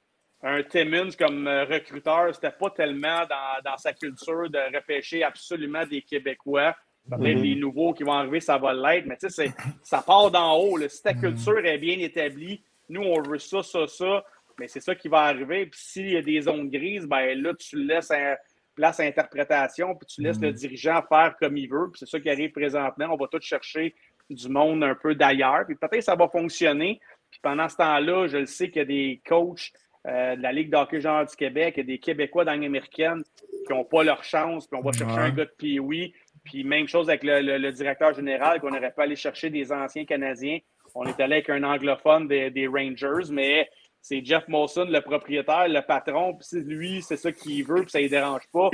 Un 0.44 0.62
Timmons 0.64 1.10
comme 1.18 1.48
euh, 1.48 1.66
recruteur, 1.66 2.34
c'était 2.36 2.52
pas 2.52 2.70
tellement 2.70 3.26
dans, 3.28 3.62
dans 3.72 3.78
sa 3.78 3.94
culture 3.94 4.50
de 4.50 4.76
repêcher 4.76 5.24
absolument 5.24 5.86
des 5.86 6.02
Québécois. 6.02 6.76
Peut-être 7.10 7.38
Mhm. 7.38 7.44
les 7.44 7.56
nouveaux 7.56 7.94
qui 7.94 8.04
vont 8.04 8.12
arriver, 8.14 8.42
ça 8.42 8.58
va 8.58 8.74
l'être, 8.74 9.06
mais 9.06 9.16
tu 9.18 9.30
sais, 9.30 9.52
ça 9.82 10.02
part 10.02 10.30
d'en 10.30 10.58
haut. 10.58 10.78
là. 10.78 10.90
Si 10.90 11.02
ta 11.02 11.14
culture 11.14 11.66
est 11.66 11.78
bien 11.78 11.98
établie, 12.00 12.62
nous, 12.90 13.02
on 13.02 13.22
veut 13.22 13.40
ça, 13.40 13.64
ça, 13.64 13.88
ça, 13.88 14.26
mais 14.60 14.68
c'est 14.68 14.82
ça 14.82 14.94
qui 14.94 15.08
va 15.08 15.22
arriver. 15.22 15.68
Puis 15.68 15.80
s'il 15.82 16.10
y 16.12 16.18
a 16.18 16.22
des 16.22 16.42
zones 16.42 16.70
grises, 16.70 17.06
ben 17.08 17.42
là, 17.42 17.54
tu 17.54 17.82
laisses 17.82 18.12
un 18.12 18.36
place 18.76 19.00
à 19.00 19.04
interprétation, 19.04 19.96
puis 19.96 20.06
tu 20.06 20.22
laisses 20.22 20.40
le 20.40 20.52
dirigeant 20.52 21.02
faire 21.08 21.36
comme 21.40 21.56
il 21.58 21.70
veut. 21.70 21.90
Puis 21.92 22.00
c'est 22.00 22.10
ça 22.10 22.20
qui 22.20 22.30
arrive 22.30 22.52
présentement. 22.52 23.08
On 23.12 23.16
va 23.18 23.28
tout 23.28 23.40
chercher 23.42 23.96
du 24.30 24.50
monde 24.50 24.84
un 24.84 24.94
peu 24.94 25.16
d'ailleurs. 25.16 25.66
Puis 25.66 25.76
peut-être 25.76 25.96
que 26.00 26.02
ça 26.02 26.16
va 26.16 26.28
fonctionner. 26.28 27.00
Puis 27.32 27.40
pendant 27.42 27.70
ce 27.70 27.78
temps-là, 27.78 28.28
je 28.28 28.38
le 28.38 28.46
sais 28.46 28.68
qu'il 28.70 28.80
y 28.80 28.82
a 28.82 28.86
des 28.86 29.22
coachs 29.26 29.72
euh, 30.08 30.36
de 30.36 30.42
la 30.42 30.52
Ligue 30.52 30.70
d'hockey 30.72 31.02
junior 31.02 31.26
du 31.26 31.36
Québec, 31.36 31.74
il 31.78 31.80
y 31.80 31.84
a 31.84 31.86
des 31.86 32.00
Québécois 32.00 32.46
dans 32.46 32.54
l'américaine 32.60 33.24
qui 33.68 33.74
n'ont 33.74 33.84
pas 33.84 34.04
leur 34.04 34.24
chance, 34.24 34.68
puis 34.68 34.80
on 34.80 34.84
va 34.84 34.92
chercher 34.94 35.14
Ouais. 35.16 35.22
un 35.22 35.30
gars 35.32 35.46
de 35.46 35.54
Pee-Wee. 35.58 36.14
Puis 36.46 36.64
même 36.64 36.88
chose 36.88 37.10
avec 37.10 37.24
le, 37.24 37.42
le- 37.42 37.58
le 37.58 37.72
directeur 37.74 38.14
général, 38.14 38.62
qu'on 38.62 38.70
aurait 38.76 38.92
pu 38.94 39.02
aller 39.02 39.18
chercher 39.18 39.50
des 39.50 39.72
anciens 39.72 40.06
Canadiens. 40.06 40.60
On 40.96 41.04
est 41.06 41.20
allé 41.20 41.36
avec 41.36 41.50
un 41.50 41.62
anglophone 41.64 42.28
des, 42.28 42.50
des 42.50 42.68
Rangers, 42.68 43.30
mais 43.32 43.70
c'est 44.02 44.24
Jeff 44.24 44.48
Molson, 44.48 44.86
le 44.86 45.02
propriétaire, 45.02 45.68
le 45.68 45.82
patron, 45.82 46.36
puis 46.36 46.48
c'est 46.50 46.62
lui, 46.66 47.02
c'est 47.02 47.18
ça 47.18 47.32
qu'il 47.34 47.66
veut, 47.66 47.82
puis 47.82 47.92
ça 47.92 48.00
ne 48.02 48.08
dérange 48.08 48.48
pas. 48.54 48.70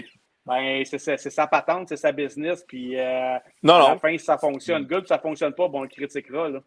Ben, 0.45 0.83
c'est 0.85 0.99
sa- 0.99 1.47
patente, 1.47 1.87
c'est 1.89 1.97
sa 1.97 2.11
business, 2.11 2.63
puis 2.67 2.99
euh, 2.99 3.37
Non, 3.63 3.73
à 3.75 3.89
la 3.93 3.97
fin, 3.97 4.15
si 4.17 4.25
ça 4.25 4.37
fonctionne, 4.37 4.83
good, 4.85 4.99
puis 4.99 5.07
ça 5.07 5.17
fonctionne 5.17 5.53
pas, 5.53 5.67
bon, 5.69 5.79
on 5.79 5.83
le 5.83 5.87
critiquera. 5.87 6.49
Là. 6.49 6.59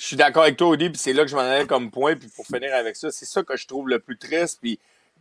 Je 0.00 0.06
suis 0.06 0.16
d'accord 0.16 0.44
avec 0.44 0.56
toi, 0.56 0.68
Audi, 0.68 0.88
puis 0.88 0.98
c'est 0.98 1.12
là 1.12 1.24
que 1.24 1.28
je 1.28 1.36
m'en 1.36 1.42
allais 1.42 1.66
comme 1.66 1.90
point. 1.90 2.16
Puis 2.16 2.30
pour 2.34 2.46
finir 2.46 2.74
avec 2.74 2.96
ça, 2.96 3.10
c'est 3.10 3.26
ça 3.26 3.42
que 3.42 3.54
je 3.54 3.66
trouve 3.66 3.86
le 3.86 3.98
plus 3.98 4.16
triste. 4.16 4.58
Puis, 4.62 4.78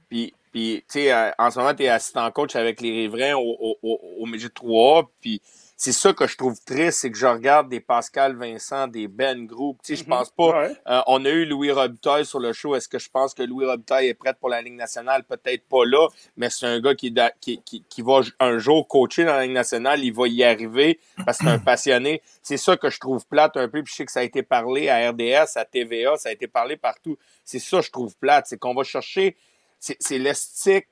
puis, 0.07 0.33
puis 0.53 0.85
tu 0.87 1.01
sais, 1.01 1.11
euh, 1.11 1.31
en 1.37 1.51
ce 1.51 1.59
moment, 1.59 1.73
tu 1.73 1.83
es 1.83 1.89
assistant 1.89 2.31
coach 2.31 2.55
avec 2.55 2.79
les 2.79 2.89
Riverains 2.89 3.35
au, 3.35 3.57
au, 3.59 3.77
au, 3.83 3.99
au 4.19 4.25
Midget 4.25 4.47
3. 4.47 5.11
Puis 5.19 5.41
c'est 5.81 5.93
ça 5.93 6.11
que 6.11 6.27
je 6.27 6.35
trouve 6.35 6.59
triste, 6.61 6.99
c'est 6.99 7.09
que 7.09 7.17
je 7.17 7.25
regarde 7.25 7.69
des 7.69 7.79
Pascal 7.79 8.35
Vincent, 8.35 8.89
des 8.89 9.07
Ben 9.07 9.45
Group. 9.45 9.77
Tu 9.81 9.95
sais, 9.95 10.03
je 10.03 10.05
pense 10.05 10.29
pas. 10.29 10.63
Ouais. 10.63 10.75
Euh, 10.89 11.01
on 11.07 11.23
a 11.23 11.29
eu 11.29 11.45
Louis 11.45 11.71
Robitaille 11.71 12.25
sur 12.25 12.41
le 12.41 12.51
show. 12.51 12.75
Est-ce 12.75 12.89
que 12.89 12.99
je 12.99 13.09
pense 13.09 13.33
que 13.33 13.43
Louis 13.43 13.65
Robitaille 13.65 14.07
est 14.07 14.13
prêt 14.13 14.33
pour 14.33 14.49
la 14.49 14.61
Ligue 14.61 14.73
nationale? 14.73 15.23
peut-être 15.23 15.63
pas 15.69 15.85
là, 15.85 16.09
mais 16.35 16.49
c'est 16.49 16.65
un 16.65 16.81
gars 16.81 16.95
qui, 16.95 17.15
qui, 17.39 17.61
qui, 17.61 17.85
qui 17.87 18.01
va 18.01 18.19
un 18.41 18.57
jour 18.57 18.89
coacher 18.89 19.23
dans 19.23 19.35
la 19.35 19.43
Ligue 19.43 19.53
nationale. 19.53 20.03
Il 20.03 20.11
va 20.11 20.27
y 20.27 20.43
arriver 20.43 20.99
parce 21.25 21.37
que 21.37 21.45
c'est 21.45 21.49
un 21.49 21.59
passionné. 21.59 22.21
C'est 22.43 22.57
ça 22.57 22.75
que 22.75 22.89
je 22.89 22.99
trouve 22.99 23.25
plate 23.25 23.55
un 23.55 23.69
peu. 23.69 23.81
Puis 23.81 23.93
je 23.93 23.95
sais 23.99 24.05
que 24.05 24.11
ça 24.11 24.19
a 24.19 24.23
été 24.23 24.43
parlé 24.43 24.89
à 24.89 25.09
RDS, 25.11 25.55
à 25.55 25.63
TVA, 25.63 26.17
ça 26.17 26.27
a 26.27 26.33
été 26.33 26.47
parlé 26.47 26.75
partout. 26.75 27.17
C'est 27.45 27.59
ça 27.59 27.77
que 27.77 27.85
je 27.85 27.91
trouve 27.91 28.17
plate. 28.17 28.47
C'est 28.47 28.57
qu'on 28.57 28.73
va 28.73 28.83
chercher, 28.83 29.37
c'est 29.79 29.95
c'est 30.01 30.17
l'esthétique 30.17 30.89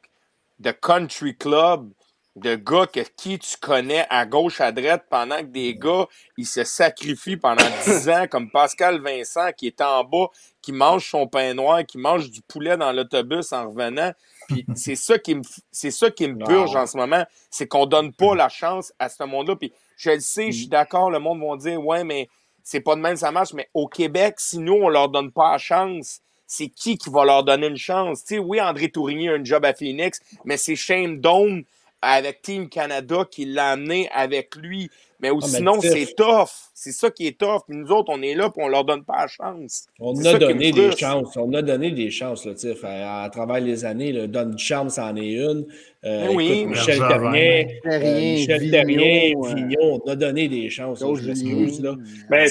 de 0.60 0.72
country 0.72 1.36
club 1.36 1.92
de 2.38 2.56
gars 2.56 2.86
que 2.86 3.00
qui 3.16 3.40
tu 3.40 3.58
connais 3.60 4.06
à 4.10 4.26
gauche, 4.26 4.62
à 4.62 4.72
droite, 4.72 5.06
pendant 5.10 5.38
que 5.38 5.48
des 5.48 5.76
gars, 5.76 6.06
ils 6.38 6.46
se 6.46 6.64
sacrifient 6.64 7.38
pendant 7.38 7.64
10 7.86 8.10
ans, 8.10 8.26
comme 8.30 8.50
Pascal 8.52 9.02
Vincent, 9.02 9.52
qui 9.56 9.68
est 9.68 9.82
en 9.82 10.04
bas, 10.04 10.28
qui 10.62 10.72
mange 10.72 11.10
son 11.10 11.28
pain 11.28 11.54
noir, 11.54 11.86
qui 11.86 11.98
mange 11.98 12.30
du 12.30 12.42
poulet 12.42 12.78
dans 12.78 12.92
l'autobus 12.92 13.52
en 13.54 13.70
revenant. 13.70 14.12
Puis 14.48 14.66
c'est 14.76 14.96
ça 14.96 15.18
qui 15.18 15.36
me, 15.36 15.42
c'est 15.72 15.92
ça 15.92 16.12
qui 16.12 16.28
me 16.28 16.44
purge 16.46 16.76
en 16.76 16.86
ce 16.86 16.96
moment, 16.96 17.24
c'est 17.50 17.68
qu'on 17.68 17.86
donne 17.86 18.14
pas 18.14 18.36
la 18.36 18.50
chance 18.50 18.94
à 19.00 19.10
ce 19.10 19.24
monde-là. 19.24 19.56
Puis 19.56 19.74
je 19.98 20.12
le 20.12 20.20
sais, 20.20 20.52
je 20.52 20.58
suis 20.58 20.68
d'accord, 20.68 21.10
le 21.10 21.20
monde 21.20 21.42
va 21.42 21.58
dire, 21.58 21.84
ouais, 21.84 22.04
mais 22.04 22.30
c'est 22.64 22.82
pas 22.82 22.96
de 22.96 23.02
même 23.02 23.16
ça 23.16 23.32
marche, 23.32 23.54
mais 23.54 23.70
au 23.74 23.88
Québec, 23.88 24.36
si 24.38 24.60
nous, 24.60 24.74
on 24.74 24.90
leur 24.90 25.10
donne 25.10 25.32
pas 25.32 25.54
la 25.54 25.58
chance, 25.58 26.22
c'est 26.46 26.70
qui 26.70 26.98
qui 26.98 27.10
va 27.10 27.26
leur 27.26 27.44
donner 27.44 27.68
une 27.68 27.78
chance? 27.78 28.24
Tu 28.24 28.36
sais, 28.36 28.40
oui, 28.40 28.62
André 28.62 28.90
Tourigny 28.90 29.28
a 29.30 29.34
un 29.34 29.44
job 29.44 29.66
à 29.66 29.74
Phoenix, 29.74 30.22
mais 30.46 30.58
c'est 30.58 30.76
Shane 30.76 31.20
Dome 31.20 31.64
avec 32.02 32.42
Team 32.42 32.70
Canada 32.70 33.26
qui 33.30 33.46
l'a 33.46 33.70
amené 33.72 34.10
avec 34.14 34.56
lui. 34.56 34.90
Mais 35.20 35.32
ou 35.32 35.40
Ah, 35.42 35.48
sinon, 35.48 35.82
c'est 35.82 36.14
tough. 36.16 36.50
C'est 36.76 36.92
ça 36.92 37.10
qui 37.10 37.26
est 37.26 37.40
tough. 37.40 37.62
Puis 37.68 37.76
nous 37.76 37.88
autres, 37.92 38.10
on 38.14 38.22
est 38.22 38.36
là 38.36 38.52
puis 38.52 38.62
on 38.64 38.68
leur 38.68 38.86
donne 38.86 39.04
pas 39.04 39.22
la 39.22 39.28
chance. 39.28 39.88
On 40.00 40.14
C'est 40.14 40.28
a 40.28 40.38
donné 40.38 40.72
des 40.72 40.96
chances. 40.96 41.36
On 41.38 41.52
a 41.54 41.64
donné 41.64 41.90
des 41.90 42.12
chances, 42.12 42.46
là, 42.46 42.54
Tiff, 42.54 42.84
à, 42.84 43.24
à 43.24 43.30
travers 43.32 43.60
les 43.60 43.84
années. 43.84 44.12
Là, 44.12 44.28
donne 44.28 44.52
une 44.52 44.60
chance, 44.60 45.00
en 45.00 45.16
est 45.16 45.32
une. 45.32 45.66
Euh, 46.06 46.28
Ben 46.28 46.36
oui, 46.36 46.52
écoute, 46.60 46.70
Michel. 46.76 46.98
Terrien, 47.00 47.68
euh, 47.88 48.00
Michel 48.22 48.70
Terrien, 48.72 49.32
euh, 49.44 49.56
Vigneault, 49.56 50.02
on 50.06 50.10
a 50.12 50.16
donné 50.16 50.48
des 50.50 50.70
chances. 50.70 51.02
là, 51.02 51.16
je 51.16 51.28
m'excuse, 51.28 51.82
là. 51.82 51.96
Ben, 52.30 52.48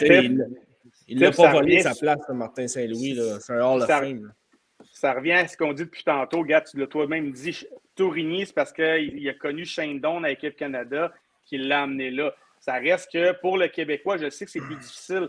il 1.09 1.19
Tiff, 1.19 1.27
pas 1.29 1.33
ça 1.45 1.53
volé 1.53 1.77
revient 1.77 1.83
sa 1.85 1.95
place, 1.95 2.19
Martin 2.31 2.67
Saint-Louis. 2.67 3.15
là. 3.15 3.39
C'est 3.41 3.53
un 3.53 3.61
Hall 3.65 3.83
of 3.83 3.87
Ça- 3.87 4.01
Fame. 4.01 4.33
ça 4.93 5.13
revient 5.13 5.33
à 5.35 5.47
ce 5.47 5.57
qu'on 5.57 5.73
dit 5.73 5.85
depuis 5.85 6.03
tantôt. 6.03 6.43
Gars, 6.43 6.63
tu 6.63 6.79
l'as 6.81 6.89
toi-même 6.89 7.31
dit, 7.31 7.65
Tourigny, 7.97 8.47
c'est 8.47 8.55
parce 8.55 8.73
qu'il 8.73 9.19
il 9.19 9.29
a 9.29 9.35
connu 9.35 9.65
Shane 9.65 10.01
à 10.05 10.29
l'équipe 10.29 10.55
Canada 10.57 11.13
qui 11.45 11.59
l'a 11.59 11.83
amené 11.83 12.11
là. 12.11 12.35
Ça 12.61 12.75
reste 12.75 13.11
que 13.13 13.33
pour 13.41 13.57
le 13.59 13.69
Québécois, 13.69 14.17
je 14.19 14.31
sais 14.31 14.45
que 14.45 14.51
c'est 14.51 14.61
plus 14.61 14.77
difficile, 14.77 15.29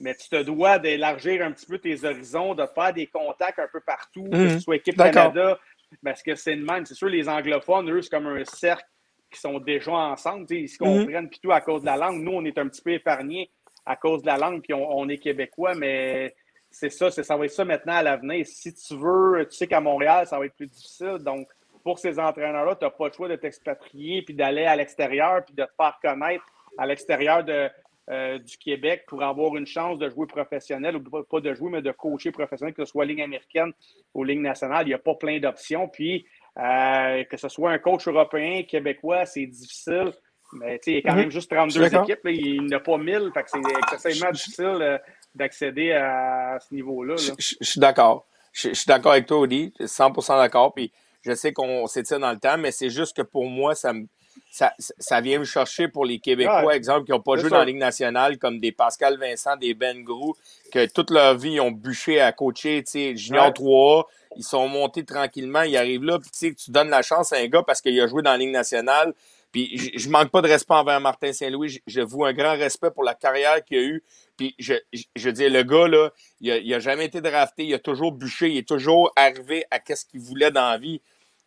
mais 0.00 0.14
tu 0.14 0.28
te 0.28 0.42
dois 0.42 0.78
d'élargir 0.78 1.44
un 1.44 1.52
petit 1.52 1.66
peu 1.66 1.78
tes 1.78 2.04
horizons, 2.04 2.54
de 2.54 2.64
faire 2.74 2.92
des 2.92 3.06
contacts 3.06 3.58
un 3.58 3.68
peu 3.68 3.80
partout, 3.80 4.28
que 4.30 4.36
Mhm. 4.36 4.50
ce 4.50 4.58
soit 4.60 4.76
équipe. 4.76 4.96
Canada, 4.96 5.58
parce 6.04 6.22
que 6.22 6.34
c'est 6.34 6.54
le 6.54 6.64
même. 6.64 6.84
C'est 6.86 6.94
sûr, 6.94 7.08
les 7.08 7.28
anglophones, 7.28 7.90
eux, 7.90 8.02
c'est 8.02 8.10
comme 8.10 8.26
un 8.26 8.44
cercle 8.44 8.84
qui 9.30 9.38
sont 9.40 9.58
déjà 9.58 9.92
ensemble. 9.92 10.46
Ils 10.50 10.68
se 10.68 10.82
Mhm. 10.82 11.00
comprennent, 11.04 11.28
puis 11.28 11.40
tout 11.40 11.52
à 11.52 11.60
cause 11.60 11.82
de 11.82 11.86
la 11.86 11.96
langue. 11.96 12.22
Nous, 12.22 12.32
on 12.32 12.44
est 12.44 12.56
un 12.58 12.68
petit 12.68 12.82
peu 12.82 12.92
épargnés 12.92 13.50
à 13.84 13.96
cause 13.96 14.22
de 14.22 14.26
la 14.26 14.38
langue, 14.38 14.62
puis 14.62 14.72
on, 14.74 14.98
on 14.98 15.08
est 15.08 15.18
québécois, 15.18 15.74
mais 15.74 16.34
c'est 16.70 16.90
ça, 16.90 17.10
c'est, 17.10 17.22
ça 17.22 17.36
va 17.36 17.44
être 17.46 17.50
ça 17.50 17.64
maintenant 17.64 17.94
à 17.94 18.02
l'avenir. 18.02 18.46
Si 18.46 18.72
tu 18.74 18.94
veux, 18.96 19.46
tu 19.50 19.56
sais 19.56 19.66
qu'à 19.66 19.80
Montréal, 19.80 20.26
ça 20.26 20.38
va 20.38 20.46
être 20.46 20.54
plus 20.56 20.66
difficile. 20.66 21.18
Donc, 21.20 21.46
pour 21.88 21.98
ces 21.98 22.18
entraîneurs-là, 22.18 22.74
tu 22.76 22.84
n'as 22.84 22.90
pas 22.90 23.06
le 23.06 23.12
choix 23.14 23.28
de 23.28 23.36
t'expatrier, 23.36 24.20
puis 24.20 24.34
d'aller 24.34 24.64
à 24.66 24.76
l'extérieur, 24.76 25.42
puis 25.46 25.54
de 25.54 25.64
te 25.64 25.70
faire 25.80 25.98
connaître 26.02 26.44
à 26.76 26.84
l'extérieur 26.86 27.42
de, 27.44 27.70
euh, 28.10 28.38
du 28.38 28.58
Québec 28.58 29.04
pour 29.06 29.22
avoir 29.22 29.56
une 29.56 29.66
chance 29.66 29.98
de 29.98 30.08
jouer 30.10 30.26
professionnel, 30.26 30.96
ou 30.96 31.24
pas- 31.24 31.40
de 31.40 31.54
jouer, 31.54 31.70
mais 31.70 31.80
de 31.82 31.90
coacher 31.92 32.30
professionnel, 32.30 32.74
que 32.74 32.84
ce 32.84 32.90
soit 32.92 33.06
ligne 33.06 33.22
américaine 33.22 33.72
ou 34.12 34.22
ligne 34.22 34.42
nationale. 34.42 34.84
Il 34.84 34.88
n'y 34.88 34.94
a 34.94 34.98
pas 34.98 35.14
plein 35.14 35.38
d'options. 35.40 35.88
Puis, 35.88 36.26
euh, 36.58 37.24
que 37.24 37.36
ce 37.38 37.48
soit 37.48 37.70
un 37.70 37.78
coach 37.78 38.06
européen, 38.06 38.62
québécois, 38.64 39.24
c'est 39.24 39.46
difficile. 39.46 40.12
Mais 40.60 40.78
il 40.86 40.94
y 40.94 40.98
a 40.98 41.02
quand 41.02 41.12
Mhm. 41.14 41.20
même 41.20 41.30
juste 41.30 41.50
Je 41.50 41.56
32 41.56 41.70
suis 41.70 41.90
d'accord. 41.90 42.04
équipes. 42.10 42.24
là. 42.24 42.30
Il 42.32 42.62
n'y 42.66 42.74
en 42.74 42.78
a 42.78 42.80
pas 42.80 42.98
1000. 42.98 43.30
Fait 43.32 43.42
que 43.44 43.50
c'est 43.50 43.58
excessivement 43.94 44.30
difficile 44.30 44.78
euh, 44.80 44.98
d'accéder 45.34 45.92
à 45.92 46.58
ce 46.60 46.74
niveau-là. 46.74 47.14
là. 47.14 47.20
Je, 47.20 47.32
je- 47.38 47.56
je 47.60 47.70
suis 47.70 47.80
d'accord. 47.80 48.26
Je, 48.52 48.68
je 48.70 48.74
suis 48.74 48.86
d'accord 48.88 49.12
avec 49.12 49.26
toi, 49.26 49.38
Audi. 49.38 49.72
Je 49.80 49.86
suis 49.86 49.94
100% 50.02 50.36
d'accord. 50.38 50.72
Puis 50.74 50.90
je 51.22 51.34
sais 51.34 51.52
qu'on 51.52 51.86
s'étire 51.86 52.18
dans 52.20 52.32
le 52.32 52.38
temps, 52.38 52.58
mais 52.58 52.70
c'est 52.72 52.90
juste 52.90 53.16
que 53.16 53.22
pour 53.22 53.46
moi, 53.46 53.74
ça 53.74 53.92
me. 53.92 54.06
Ça, 54.52 54.72
ça 54.78 55.20
vient 55.20 55.40
me 55.40 55.44
chercher 55.44 55.88
pour 55.88 56.04
les 56.04 56.20
Québécois, 56.20 56.64
Ouais. 56.64 56.76
exemple, 56.76 57.04
qui 57.06 57.10
n'ont 57.10 57.20
pas 57.20 57.36
joué 57.36 57.50
dans 57.50 57.58
la 57.58 57.64
Ligue 57.64 57.76
nationale, 57.78 58.38
comme 58.38 58.60
des 58.60 58.70
Pascal 58.70 59.18
Vincent, 59.18 59.56
des 59.56 59.74
Ben 59.74 60.02
Grou, 60.04 60.36
que 60.72 60.86
toute 60.86 61.10
leur 61.10 61.36
vie, 61.36 61.54
ils 61.54 61.60
ont 61.60 61.72
bûché 61.72 62.20
à 62.20 62.30
coacher, 62.30 62.82
tu 62.84 62.92
sais, 62.92 63.16
Junior 63.16 63.46
Ouais. 63.46 63.52
3A. 63.52 64.04
Ils 64.36 64.44
sont 64.44 64.68
montés 64.68 65.04
tranquillement, 65.04 65.62
ils 65.62 65.76
arrivent 65.76 66.04
là, 66.04 66.18
puis 66.20 66.30
tu 66.30 66.38
sais, 66.38 66.54
tu 66.54 66.70
donnes 66.70 66.88
la 66.90 67.02
chance 67.02 67.32
à 67.32 67.36
un 67.38 67.46
gars 67.48 67.64
parce 67.66 67.80
qu'il 67.80 68.00
a 68.00 68.06
joué 68.06 68.22
dans 68.22 68.30
la 68.30 68.36
Ligue 68.38 68.52
nationale. 68.52 69.12
Puis 69.52 69.92
je, 69.96 70.08
manque 70.10 70.30
pas 70.30 70.42
de 70.42 70.48
respect 70.48 70.74
envers 70.74 71.00
Martin 71.00 71.32
Saint-Louis. 71.32 71.68
Je, 71.68 71.78
je 71.86 72.00
un 72.00 72.32
grand 72.32 72.56
respect 72.56 72.90
pour 72.90 73.04
la 73.04 73.14
carrière 73.14 73.64
qu'il 73.64 73.78
a 73.78 73.82
eue. 73.82 74.02
Puis 74.36 74.54
je, 74.58 74.74
je, 74.92 75.04
je 75.16 75.30
dis, 75.30 75.48
le 75.48 75.62
gars, 75.62 75.88
là, 75.88 76.10
il 76.40 76.72
a, 76.72 76.76
a 76.76 76.78
jamais 76.80 77.06
été 77.06 77.20
drafté, 77.20 77.64
il 77.64 77.74
a 77.74 77.78
toujours 77.78 78.12
bûché, 78.12 78.50
il 78.50 78.58
est 78.58 78.68
toujours 78.68 79.10
arrivé 79.16 79.64
à 79.70 79.78
qu'est-ce 79.78 80.04
qu'il 80.04 80.20
voulait 80.20 80.50
dans 80.50 80.70
la 80.70 80.78
vie. 80.78 81.00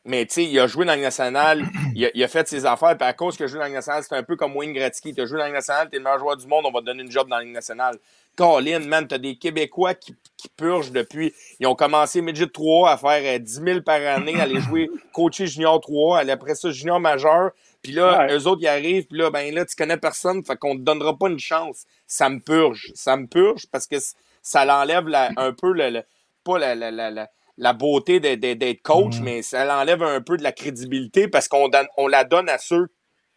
Mais 0.03 0.25
tu 0.25 0.33
sais, 0.33 0.43
il 0.45 0.59
a 0.59 0.65
joué 0.65 0.85
dans 0.85 0.95
le 0.95 1.01
national, 1.01 1.63
il 1.95 2.05
a, 2.05 2.09
il 2.15 2.23
a 2.23 2.27
fait 2.27 2.47
ses 2.47 2.65
affaires, 2.65 2.97
puis 2.97 3.07
à 3.07 3.13
cause 3.13 3.35
qu'il 3.37 3.43
a 3.45 3.47
joué 3.47 3.59
dans 3.59 3.65
le 3.67 3.71
national, 3.73 4.03
c'est 4.07 4.15
un 4.15 4.23
peu 4.23 4.35
comme 4.35 4.55
Wayne 4.55 4.73
Gretzky. 4.73 5.13
Tu 5.13 5.21
as 5.21 5.25
joué 5.25 5.37
dans 5.37 5.45
le 5.45 5.51
national, 5.53 5.89
tu 5.89 5.95
es 5.95 5.99
le 5.99 6.03
meilleur 6.03 6.19
joueur 6.19 6.37
du 6.37 6.47
monde, 6.47 6.65
on 6.65 6.71
va 6.71 6.79
te 6.79 6.85
donner 6.85 7.03
une 7.03 7.11
job 7.11 7.29
dans 7.29 7.37
le 7.39 7.45
national. 7.45 7.97
Colin, 8.35 8.79
man, 8.79 9.07
t'as 9.07 9.17
des 9.17 9.35
Québécois 9.35 9.93
qui, 9.93 10.15
qui 10.37 10.47
purgent 10.49 10.91
depuis. 10.91 11.33
Ils 11.59 11.67
ont 11.67 11.75
commencé 11.75 12.21
Midget 12.21 12.47
3 12.47 12.89
à 12.91 12.97
faire 12.97 13.21
euh, 13.35 13.37
10 13.37 13.53
000 13.63 13.81
par 13.81 14.01
année, 14.01 14.39
à 14.39 14.43
aller 14.43 14.61
jouer 14.61 14.89
coacher 15.13 15.45
Junior 15.47 15.79
3, 15.81 16.19
aller 16.19 16.31
après 16.31 16.55
ça 16.55 16.71
Junior 16.71 16.99
majeur. 16.99 17.51
Puis 17.83 17.91
là, 17.91 18.19
Ouais. 18.25 18.33
eux 18.37 18.47
autres, 18.47 18.61
ils 18.61 18.67
arrivent, 18.67 19.05
puis 19.07 19.17
là, 19.19 19.29
ben 19.31 19.53
là, 19.53 19.65
tu 19.65 19.75
connais 19.75 19.97
personne, 19.97 20.43
fait 20.45 20.55
qu'on 20.55 20.75
te 20.77 20.81
donnera 20.81 21.17
pas 21.17 21.27
une 21.29 21.39
chance. 21.39 21.83
Ça 22.07 22.29
me 22.29 22.39
purge. 22.39 22.91
Ça 22.95 23.17
me 23.17 23.27
purge 23.27 23.65
parce 23.71 23.85
que 23.85 23.97
ça 24.41 24.65
l'enlève 24.65 25.07
la- 25.07 25.31
un 25.37 25.51
peu 25.51 25.73
le, 25.73 25.89
le- 25.89 26.03
pas 26.43 26.57
la, 26.57 26.73
la, 26.73 26.89
la, 26.89 27.11
la, 27.11 27.29
la 27.61 27.73
beauté 27.73 28.19
d'être- 28.19 28.81
coach, 28.81 29.19
Mhm. 29.19 29.23
mais 29.23 29.41
ça 29.43 29.63
l'enlève 29.65 30.01
un 30.01 30.19
peu 30.19 30.35
de 30.35 30.43
la 30.43 30.51
crédibilité 30.51 31.27
parce 31.27 31.47
qu'on 31.47 31.69
on 31.95 32.07
la 32.07 32.23
donne 32.23 32.49
à 32.49 32.57
ceux 32.57 32.87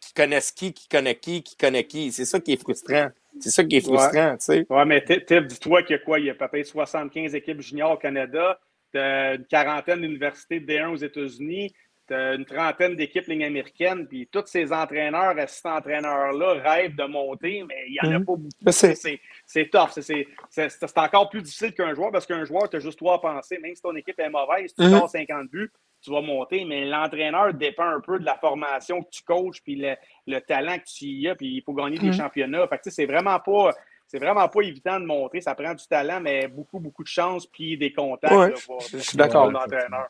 qui 0.01 0.13
connaissent 0.13 0.51
qui, 0.51 0.73
qui 0.73 0.87
connaissent 0.87 1.17
qui, 1.21 1.43
qui 1.43 1.55
connaissent 1.55 1.85
qui. 1.87 2.11
C'est 2.11 2.25
ça 2.25 2.39
qui 2.39 2.53
est 2.53 2.61
frustrant. 2.61 3.07
C'est 3.39 3.51
ça 3.51 3.63
qui 3.63 3.75
est 3.77 3.87
Ouais. 3.87 3.97
frustrant, 3.97 4.31
tu 4.37 4.45
sais. 4.45 4.65
Ouais, 4.69 4.85
mais 4.85 5.03
Tiff, 5.03 5.45
dis-toi 5.45 5.83
qu'il 5.83 5.95
y 5.95 5.99
a 5.99 5.99
quoi? 5.99 6.19
Il 6.19 6.25
y 6.25 6.29
a 6.29 6.33
peut-être 6.35 6.65
75 6.65 7.35
équipes 7.35 7.61
juniors 7.61 7.91
au 7.91 7.97
Canada, 7.97 8.59
une 8.93 9.45
quarantaine 9.49 10.01
d'universités 10.01 10.59
de 10.59 10.65
D1 10.65 10.89
aux 10.91 10.95
États-Unis, 10.95 11.73
une 12.11 12.45
trentaine 12.45 12.95
d'équipes 12.95 13.25
ligne 13.27 13.45
américaine, 13.45 14.07
puis 14.07 14.27
tous 14.31 14.45
ces 14.45 14.71
entraîneurs, 14.71 15.37
assistants-entraîneurs-là 15.37 16.53
rêvent 16.63 16.95
de 16.95 17.03
monter, 17.05 17.63
mais 17.67 17.85
il 17.87 17.93
n'y 17.93 17.99
en 18.09 18.15
a 18.15 18.19
Mhm. 18.19 18.25
pas 18.25 18.35
beaucoup. 18.35 18.71
Sais. 18.71 18.95
C'est 18.95 19.19
c'est 19.45 19.69
tough. 19.69 19.89
C'est- 19.91 20.01
c'est- 20.01 20.27
C'est 20.49 20.69
c'est 20.69 20.97
encore 20.97 21.29
plus 21.29 21.41
difficile 21.41 21.73
qu'un 21.73 21.93
joueur 21.93 22.11
parce 22.11 22.25
qu'un 22.25 22.45
joueur, 22.45 22.69
tu 22.69 22.77
as 22.77 22.79
juste 22.79 22.99
toi 22.99 23.15
à 23.15 23.17
penser. 23.19 23.57
Même 23.59 23.75
si 23.75 23.81
ton 23.81 23.95
équipe 23.95 24.19
est 24.19 24.29
mauvaise, 24.29 24.69
si 24.69 24.75
tu 24.75 24.89
sors 24.89 25.09
50 25.09 25.49
buts, 25.49 25.71
tu 26.01 26.11
vas 26.11 26.21
monter, 26.21 26.63
mais 26.65 26.85
l'entraîneur 26.85 27.53
dépend 27.53 27.87
un 27.87 27.99
peu 27.99 28.19
de 28.19 28.25
la 28.25 28.35
formation 28.37 29.01
que 29.01 29.09
tu 29.09 29.23
coaches, 29.23 29.61
puis 29.63 29.75
le, 29.75 29.95
le 30.27 30.39
talent 30.39 30.77
que 30.77 30.85
tu 30.85 31.05
y 31.05 31.27
as, 31.29 31.35
puis 31.35 31.47
il 31.57 31.61
faut 31.63 31.73
gagner 31.73 31.97
des 31.97 32.07
Mhm. 32.07 32.13
championnats. 32.13 32.67
Fait 32.67 32.77
que, 32.77 32.83
tu 32.83 32.89
sais, 32.91 32.95
c'est 32.97 33.05
vraiment 33.11 33.39
pas. 33.39 33.71
C'est 34.07 34.19
vraiment 34.19 34.47
pas 34.47 34.61
évident 34.61 34.99
de 34.99 35.05
monter. 35.05 35.41
Ça 35.41 35.55
prend 35.55 35.73
du 35.73 35.85
talent, 35.87 36.21
mais 36.21 36.47
beaucoup, 36.47 36.79
beaucoup 36.79 37.01
de 37.03 37.07
chance 37.07 37.47
puis 37.47 37.75
des 37.75 37.91
contacts 37.91 38.31
Ouais, 38.35 38.49
là, 38.51 38.55
pour, 38.65 38.79
je 38.81 38.97
suis 38.99 39.17
d'accord. 39.17 39.49
l'entraîneur. 39.51 40.09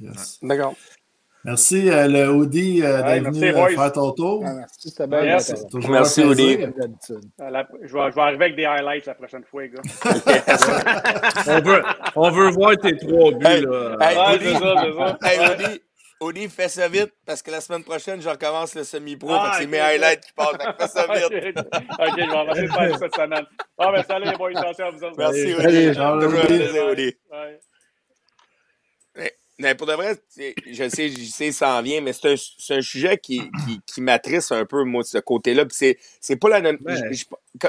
Yes. 0.00 0.38
D'accord. 0.42 0.74
Merci, 1.44 1.90
euh, 1.90 2.08
le 2.08 2.28
Audi, 2.30 2.80
euh, 2.82 3.02
Ouais, 3.02 3.20
d'être 3.20 3.32
venu 3.34 3.44
euh, 3.54 3.66
faire 3.68 3.92
ton 3.92 4.12
tour. 4.12 4.42
Ah, 4.46 4.54
merci, 4.54 4.88
c'était 4.90 5.06
bien. 5.06 5.24
Yes. 5.24 5.52
Merci, 5.88 6.22
la- 6.22 6.34
je, 7.82 7.92
vais, 7.92 8.10
je 8.10 8.14
vais 8.14 8.20
arriver 8.22 8.44
avec 8.46 8.56
des 8.56 8.64
highlights 8.64 9.06
la 9.06 9.14
prochaine 9.14 9.44
fois, 9.44 9.62
les 9.62 9.68
gars. 9.70 9.82
On 11.46 11.60
veut, 11.60 11.82
on 12.16 12.30
veut 12.30 12.50
voir 12.50 12.76
tes 12.78 12.96
trois 12.96 13.30
buts. 13.32 13.44
Hey, 13.46 13.60
là. 13.62 13.96
hey, 14.00 14.16
Ouais, 14.16 14.34
Audi, 14.34 14.44
c'est 14.44 14.58
ça, 14.58 14.74
c'est 14.82 14.92
ça. 14.96 15.18
hey, 15.30 15.38
Ouais. 15.38 15.66
Audi, 15.66 15.80
Audi, 16.20 16.48
fais 16.48 16.68
ça 16.68 16.88
vite 16.88 17.12
parce 17.26 17.42
que 17.42 17.50
la 17.50 17.60
semaine 17.60 17.84
prochaine, 17.84 18.22
je 18.22 18.28
recommence 18.28 18.74
le 18.74 18.84
semi-pro. 18.84 19.30
Ah, 19.32 19.56
c'est 19.58 19.66
mes 19.66 19.80
highlights 19.80 20.24
qui 20.24 20.32
passent. 20.32 20.56
Fais 20.78 20.88
ça 20.88 21.06
vite. 21.12 21.24
ok, 21.24 21.30
je 21.30 22.14
vais 22.14 22.52
essayer 22.52 22.66
de 22.68 22.72
faire 22.72 22.90
ça 22.92 22.98
cette 22.98 23.14
semaine. 23.14 23.44
Ah, 23.78 23.92
ben 23.92 24.02
salut 24.04 24.24
les 24.30 24.36
boys, 24.36 24.50
attention 24.56 24.86
à 24.86 24.90
vous 24.90 25.04
autres. 25.04 25.16
Merci, 25.18 25.54
Audi. 25.54 26.80
Audi. 26.80 27.16
Mais 29.58 29.74
pour 29.76 29.86
de 29.86 29.92
vrai, 29.92 30.16
je 30.36 30.88
sais, 30.88 31.08
je 31.08 31.24
sais, 31.24 31.52
ça 31.52 31.76
en 31.78 31.82
vient, 31.82 32.00
mais 32.00 32.12
c'est 32.12 32.32
un, 32.74 32.80
sujet 32.80 33.18
qui, 33.18 33.40
qui, 33.64 33.80
qui 33.86 34.00
m'attriste 34.00 34.50
un 34.50 34.64
peu, 34.64 34.82
moi, 34.82 35.02
de 35.02 35.06
ce 35.06 35.18
côté-là. 35.18 35.64
C'est, 35.70 35.96
pas 36.40 36.48
la 36.48 36.60
même. 36.60 36.78
Ouais. 36.84 36.96
Je, 37.12 37.18
je, 37.18 37.24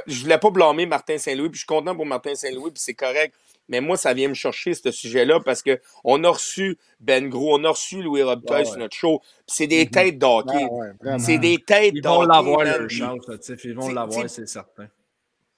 je 0.08 0.22
voulais 0.22 0.40
pas 0.40 0.50
blâmer 0.50 0.88
Martin 0.88 1.18
Saint-Louis, 1.18 1.50
puis 1.50 1.58
je 1.58 1.60
suis 1.60 1.68
content 1.68 1.96
pour 1.96 2.08
Martin 2.08 2.34
Saint-Louis, 2.34 2.72
puis 2.72 2.82
c'est 2.82 2.96
correct. 2.96 3.36
Mais 3.68 3.82
moi, 3.82 3.98
ça 3.98 4.14
vient 4.14 4.28
me 4.28 4.34
chercher, 4.34 4.74
ce 4.74 4.92
sujet-là, 4.92 5.40
parce 5.40 5.62
que 5.62 5.80
on 6.04 6.24
a 6.24 6.30
reçu 6.30 6.78
Ben 7.00 7.30
Gros, 7.30 7.58
on 7.58 7.64
a 7.64 7.70
reçu 7.70 8.02
Louis 8.02 8.22
Robitaille 8.22 8.64
Ouais, 8.64 8.66
sur 8.66 8.78
notre 8.78 8.96
show. 8.96 9.22
C'est 9.48 9.68
des 9.68 9.88
têtes 9.88 10.18
d'hockey. 10.20 10.68
Ah. 11.06 11.18
C'est 11.20 11.40
des 11.40 11.58
têtes 11.58 11.94
Ils 11.96 12.04
vont 12.04 12.22
l'avoir 12.24 12.64
leur 12.64 12.90
chance, 12.90 13.26
Ils 13.64 13.74
vont 13.74 13.90
l'avoir, 13.90 14.30
c'est- 14.30 14.48
certain. 14.48 14.88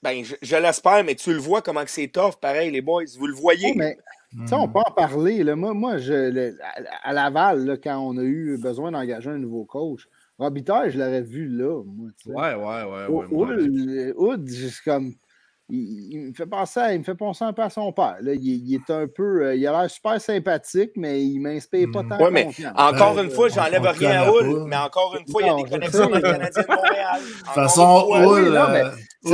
Ben, 0.02 0.24
je, 0.24 0.36
je 0.42 0.56
l'espère, 0.56 1.04
mais 1.04 1.16
tu 1.16 1.34
le 1.34 1.40
vois 1.40 1.62
comment 1.62 1.84
c'est 1.88 2.08
tough, 2.08 2.36
pareil, 2.40 2.72
les 2.72 2.82
boys. 2.82 3.04
Vous 3.18 3.28
le 3.28 3.34
voyez. 3.34 3.70
Ouais, 3.70 3.76
mais 3.76 3.98
Hmm. 4.34 4.46
on 4.52 4.68
peut 4.68 4.80
en 4.86 4.92
parler. 4.92 5.44
Là. 5.44 5.56
Moi, 5.56 5.74
moi 5.74 5.98
je, 5.98 6.14
le- 6.32 6.58
à, 6.62 7.10
à 7.10 7.14
Laval, 7.14 7.66
là, 7.66 7.78
quand 7.78 7.98
on 7.98 8.18
a 8.18 8.24
eu 8.24 8.58
besoin 8.62 8.92
d'engager 8.92 9.30
un 9.30 9.38
nouveau 9.38 9.64
coach, 9.66 10.08
Robitaille, 10.38 10.92
je 10.92 11.00
l'aurais 11.00 11.22
vu 11.24 11.48
là. 11.48 11.82
Moi, 11.86 12.10
tu 12.22 12.30
sais. 12.30 12.36
Ouais, 12.36 12.54
ouais, 12.54 12.84
ouais. 12.84 14.14
Hood, 14.16 14.48
c'est 14.50 14.84
comme. 14.84 15.14
Il, 15.70 16.12
il 16.14 16.20
me 16.30 16.34
fait 16.34 16.46
penser 16.46 16.80
à, 16.80 16.94
il 16.94 17.00
me 17.00 17.04
fait 17.04 17.16
penser 17.16 17.44
un 17.44 17.52
peu 17.52 17.62
à 17.62 17.70
son 17.70 17.92
père. 17.92 18.16
Là. 18.22 18.34
Il, 18.34 18.42
il 18.46 18.76
est 18.76 18.90
un 18.90 19.06
peu. 19.08 19.48
euh, 19.48 19.56
Il 19.56 19.68
a 19.68 19.72
l'air 19.82 19.90
super 19.90 20.20
sympathique, 20.22 20.92
mais 20.96 21.22
il 21.26 21.40
m'inspire 21.40 21.90
pas 21.92 22.04
Mm. 22.04 22.10
tant 22.10 22.18
Ouais, 22.24 22.32
mais. 22.32 22.48
Encore 22.76 23.20
une 23.20 23.30
fois, 23.32 23.50
j'enlève 23.50 23.82
rien 23.86 24.22
à 24.22 24.32
Hull, 24.32 24.64
mais 24.68 24.78
encore 24.78 25.18
une 25.20 25.30
fois, 25.30 25.42
il 25.42 25.48
y 25.48 25.50
a 25.50 25.56
des 25.56 25.64
connexions 25.70 26.08
dans 26.10 26.16
le 26.16 26.22
Canadien 26.22 26.62
de 26.64 26.68
Montréal. 26.74 27.22
De 27.22 27.38
toute 27.38 27.48
façon. 27.48 28.08
Hull, 28.14 28.58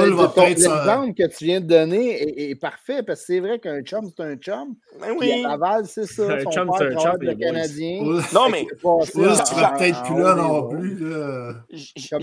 L'exemple 0.02 1.14
que 1.14 1.28
tu 1.38 1.46
viens 1.46 1.62
de 1.62 1.68
donner 1.68 2.22
est, 2.22 2.50
est 2.52 2.56
parfait 2.56 3.04
parce 3.04 3.22
que 3.22 3.26
c'est 3.28 3.40
vrai 3.40 3.60
qu'un 3.60 3.82
chum, 3.82 4.10
c'est 4.16 4.24
un 4.24 4.36
chum. 4.36 4.76
Ben 5.00 5.16
oui. 5.20 5.42
Laval, 5.44 5.86
c'est 5.86 6.06
ça. 6.06 6.24
Un 6.24 6.44
Son 6.44 6.52
chum, 6.52 6.72
c'est 6.78 6.86
un 6.86 6.98
chum, 7.00 7.18
le. 7.20 7.36
Canadien. 7.36 8.02
Non, 8.34 8.50
mais 8.50 8.66
en- 8.84 9.02
sera 9.02 9.74
peut-être 9.74 10.04
plus 10.04 10.20
là 10.22 10.36
des 10.36 10.42
non 10.42 10.70
plus. 10.70 10.98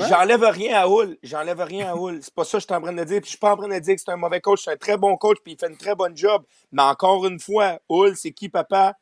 J'enlève 0.09 0.43
rien 0.45 0.81
à 0.83 0.89
Hull. 0.89 1.17
J'enlève 1.23 1.61
rien 1.61 1.93
à 1.93 1.97
Hull. 1.97 2.19
C'est 2.23 2.35
pas 2.35 2.45
ça 2.45 2.59
que 2.59 2.63
je 2.63 2.67
suis 2.67 2.75
en 2.75 2.81
train 2.81 2.93
de 2.93 3.05
dire. 3.05 3.21
Puis 3.21 3.27
je 3.27 3.31
suis 3.31 3.39
pas 3.39 3.53
en 3.53 3.57
train 3.57 3.69
de 3.69 3.79
dire 3.79 3.95
que 3.95 4.01
c'est 4.01 4.11
un 4.11 4.17
mauvais 4.17 4.41
coach. 4.41 4.63
C'est 4.65 4.73
un 4.73 4.77
très 4.77 4.97
bon 4.97 5.17
coach. 5.17 5.39
Puis 5.45 5.55
il 5.55 5.59
fait 5.59 5.71
une 5.71 5.77
très 5.79 5.95
bonne 5.95 6.17
job. 6.17 6.43
Mais 6.73 6.83
encore 6.83 7.27
une 7.27 7.41
fois, 7.41 7.79
Hull, 7.89 8.17
c'est 8.17 8.33
qui, 8.33 8.49
papa? 8.49 8.95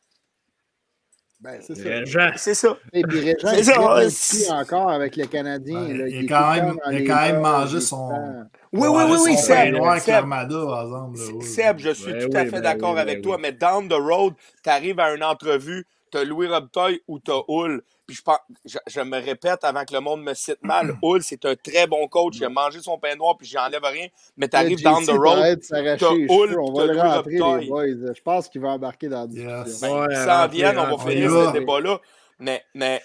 Ben, 1.41 1.61
c'est 1.61 1.77
ça. 1.77 2.33
C'est 2.37 2.55
ça. 2.55 2.77
Et 2.93 3.03
puis 3.03 3.21
Régent 3.21 3.53
est 3.97 4.11
ça, 4.11 4.55
encore 4.57 4.91
avec 4.91 5.15
les 5.15 5.29
Canadiens. 5.29 5.79
Là. 5.87 6.09
il 6.09 6.17
a 6.17 6.21
est 6.23 6.27
quand 6.27 6.53
même- 6.53 6.77
il 6.91 7.11
a 7.11 7.31
quand 7.33 7.41
mangé 7.41 7.81
son- 7.81 8.47
Oui, 8.73 8.89
oui, 8.89 9.03
oui, 9.09 9.17
oui, 9.25 9.37
Seb. 9.37 9.75
Seb, 10.01 10.09
l'Armada, 10.09 10.57
par 10.67 10.83
exemple. 10.83 11.19
là, 11.19 11.25
Hull. 11.33 11.43
Seb, 11.43 11.79
je 11.79 11.91
suis 11.91 12.13
Ben 12.13 12.21
tout 12.23 12.29
oui, 12.33 12.37
à 12.37 12.45
fait 12.45 12.51
ben 12.51 12.61
d'accord 12.61 12.99
avec 12.99 13.19
ben 13.19 13.23
toi, 13.23 13.37
oui. 13.37 13.43
mais 13.43 13.53
down 13.53 13.89
the 13.89 13.93
road, 13.93 14.35
tu 14.65 14.69
arrives 14.69 14.99
à 14.99 15.15
une 15.15 15.23
entrevue, 15.23 15.87
tu 16.11 16.19
as 16.19 16.25
Louis 16.25 16.47
Robitaille 16.47 17.01
ou 17.09 17.19
tu 17.19 17.31
as 17.31 17.43
Hull. 17.49 17.83
Puis 18.07 18.17
je, 18.17 18.23
pense, 18.23 18.39
je, 18.65 18.79
je 18.87 19.01
me 19.01 19.21
répète 19.21 19.65
avant 19.65 19.85
que 19.85 19.93
le 19.93 20.01
monde 20.01 20.23
me 20.23 20.33
cite 20.33 20.63
mal, 20.63 20.97
Hull, 21.03 21.23
c'est 21.23 21.45
un 21.45 21.55
très 21.55 21.87
bon 21.87 22.09
coach. 22.09 22.37
Il 22.39 22.45
a 22.45 22.49
mangé 22.49 22.81
son 22.81 22.99
pain 22.99 23.15
noir, 23.17 23.37
puis 23.37 23.47
j'enlève 23.47 23.83
rien. 23.85 24.07
Mais 24.37 24.49
tu 24.49 24.55
Là, 24.55 24.61
arrives 24.61 24.79
JC 24.79 24.85
down 24.85 25.05
the 25.05 25.11
road, 25.11 25.61
t'as 25.69 26.11
Hull. 26.11 26.59
On 26.59 26.73
t'as 26.73 26.81
va 26.81 26.87
le 26.87 26.93
Louis 26.93 27.01
rentrer, 27.03 27.61
les 27.61 27.69
boys. 27.69 28.15
Je 28.15 28.23
pense 28.23 28.49
qu'il 28.49 28.61
va 28.63 28.69
embarquer 28.71 29.09
dans 29.09 29.21
la 29.21 29.27
discussion. 29.27 29.65
Yes. 29.65 29.81
Ben, 29.81 29.93
Ouais, 30.01 30.07
ils 30.11 30.25
s'en 30.25 30.49
viennent, 30.49 30.79
on 30.79 30.97
va 30.97 31.11
finir 31.11 31.31
ce 31.31 31.53
débat-là. 31.53 32.01
Mais, 32.39 32.65
mais, 32.75 33.03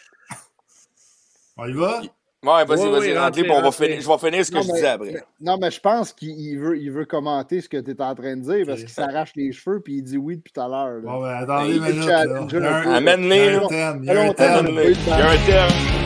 On 1.58 1.68
y 1.68 1.74
va? 1.74 2.02
Ouais, 2.44 2.66
vas-y, 2.66 2.80
Oui, 2.80 2.90
vas-y, 2.92 3.00
oui, 3.02 3.18
rentrez, 3.18 3.20
rentrez, 3.20 3.42
puis 3.44 3.52
on 3.52 3.62
va 3.62 3.72
finir, 3.72 4.02
je 4.02 4.08
vais 4.08 4.18
finir 4.18 4.46
ce 4.46 4.52
que 4.52 4.56
Non, 4.58 4.62
je 4.64 4.68
mais- 4.68 4.74
disais 4.74 4.88
après. 4.88 5.12
mais- 5.14 5.24
non, 5.42 5.58
mais 5.62 5.72
je 5.72 5.80
pense 5.80 6.14
qu'il 6.14 6.30
il 6.40 6.58
veut, 6.58 6.78
il 6.78 6.92
veut 6.92 7.06
commenter 7.06 7.62
ce 7.62 7.70
que 7.70 7.78
tu 7.78 7.92
es 7.92 8.02
en 8.02 8.16
train 8.16 8.36
de 8.36 8.42
dire 8.42 8.66
parce 8.68 8.80
qu'il 8.82 8.90
s'arrache 8.90 9.32
les 9.36 9.52
cheveux 9.52 9.80
puis 9.80 9.96
il 9.98 10.04
dit 10.04 10.18
oui 10.18 10.38
depuis 10.38 10.52
tout 10.54 10.62
à 10.62 10.68
l'heure. 10.68 11.02
Bon, 11.04 11.22
ben, 11.22 11.30
attendez 11.30 11.80
là. 11.80 12.84
un- 12.86 12.94
Amène-les, 12.94 13.38
il 13.38 13.54
y 13.54 13.56
a 13.56 13.64
un 13.64 13.68
thème. 13.68 14.00
Il 14.04 14.08
y 14.08 14.10
a 14.12 14.22
un 14.22 14.26
longtemps, 14.28 14.34
thème. 14.36 14.66
on 14.68 14.82
Il 14.82 15.08
y 15.08 15.12
a 15.12 15.30
un 15.30 15.38
terme. 15.46 16.03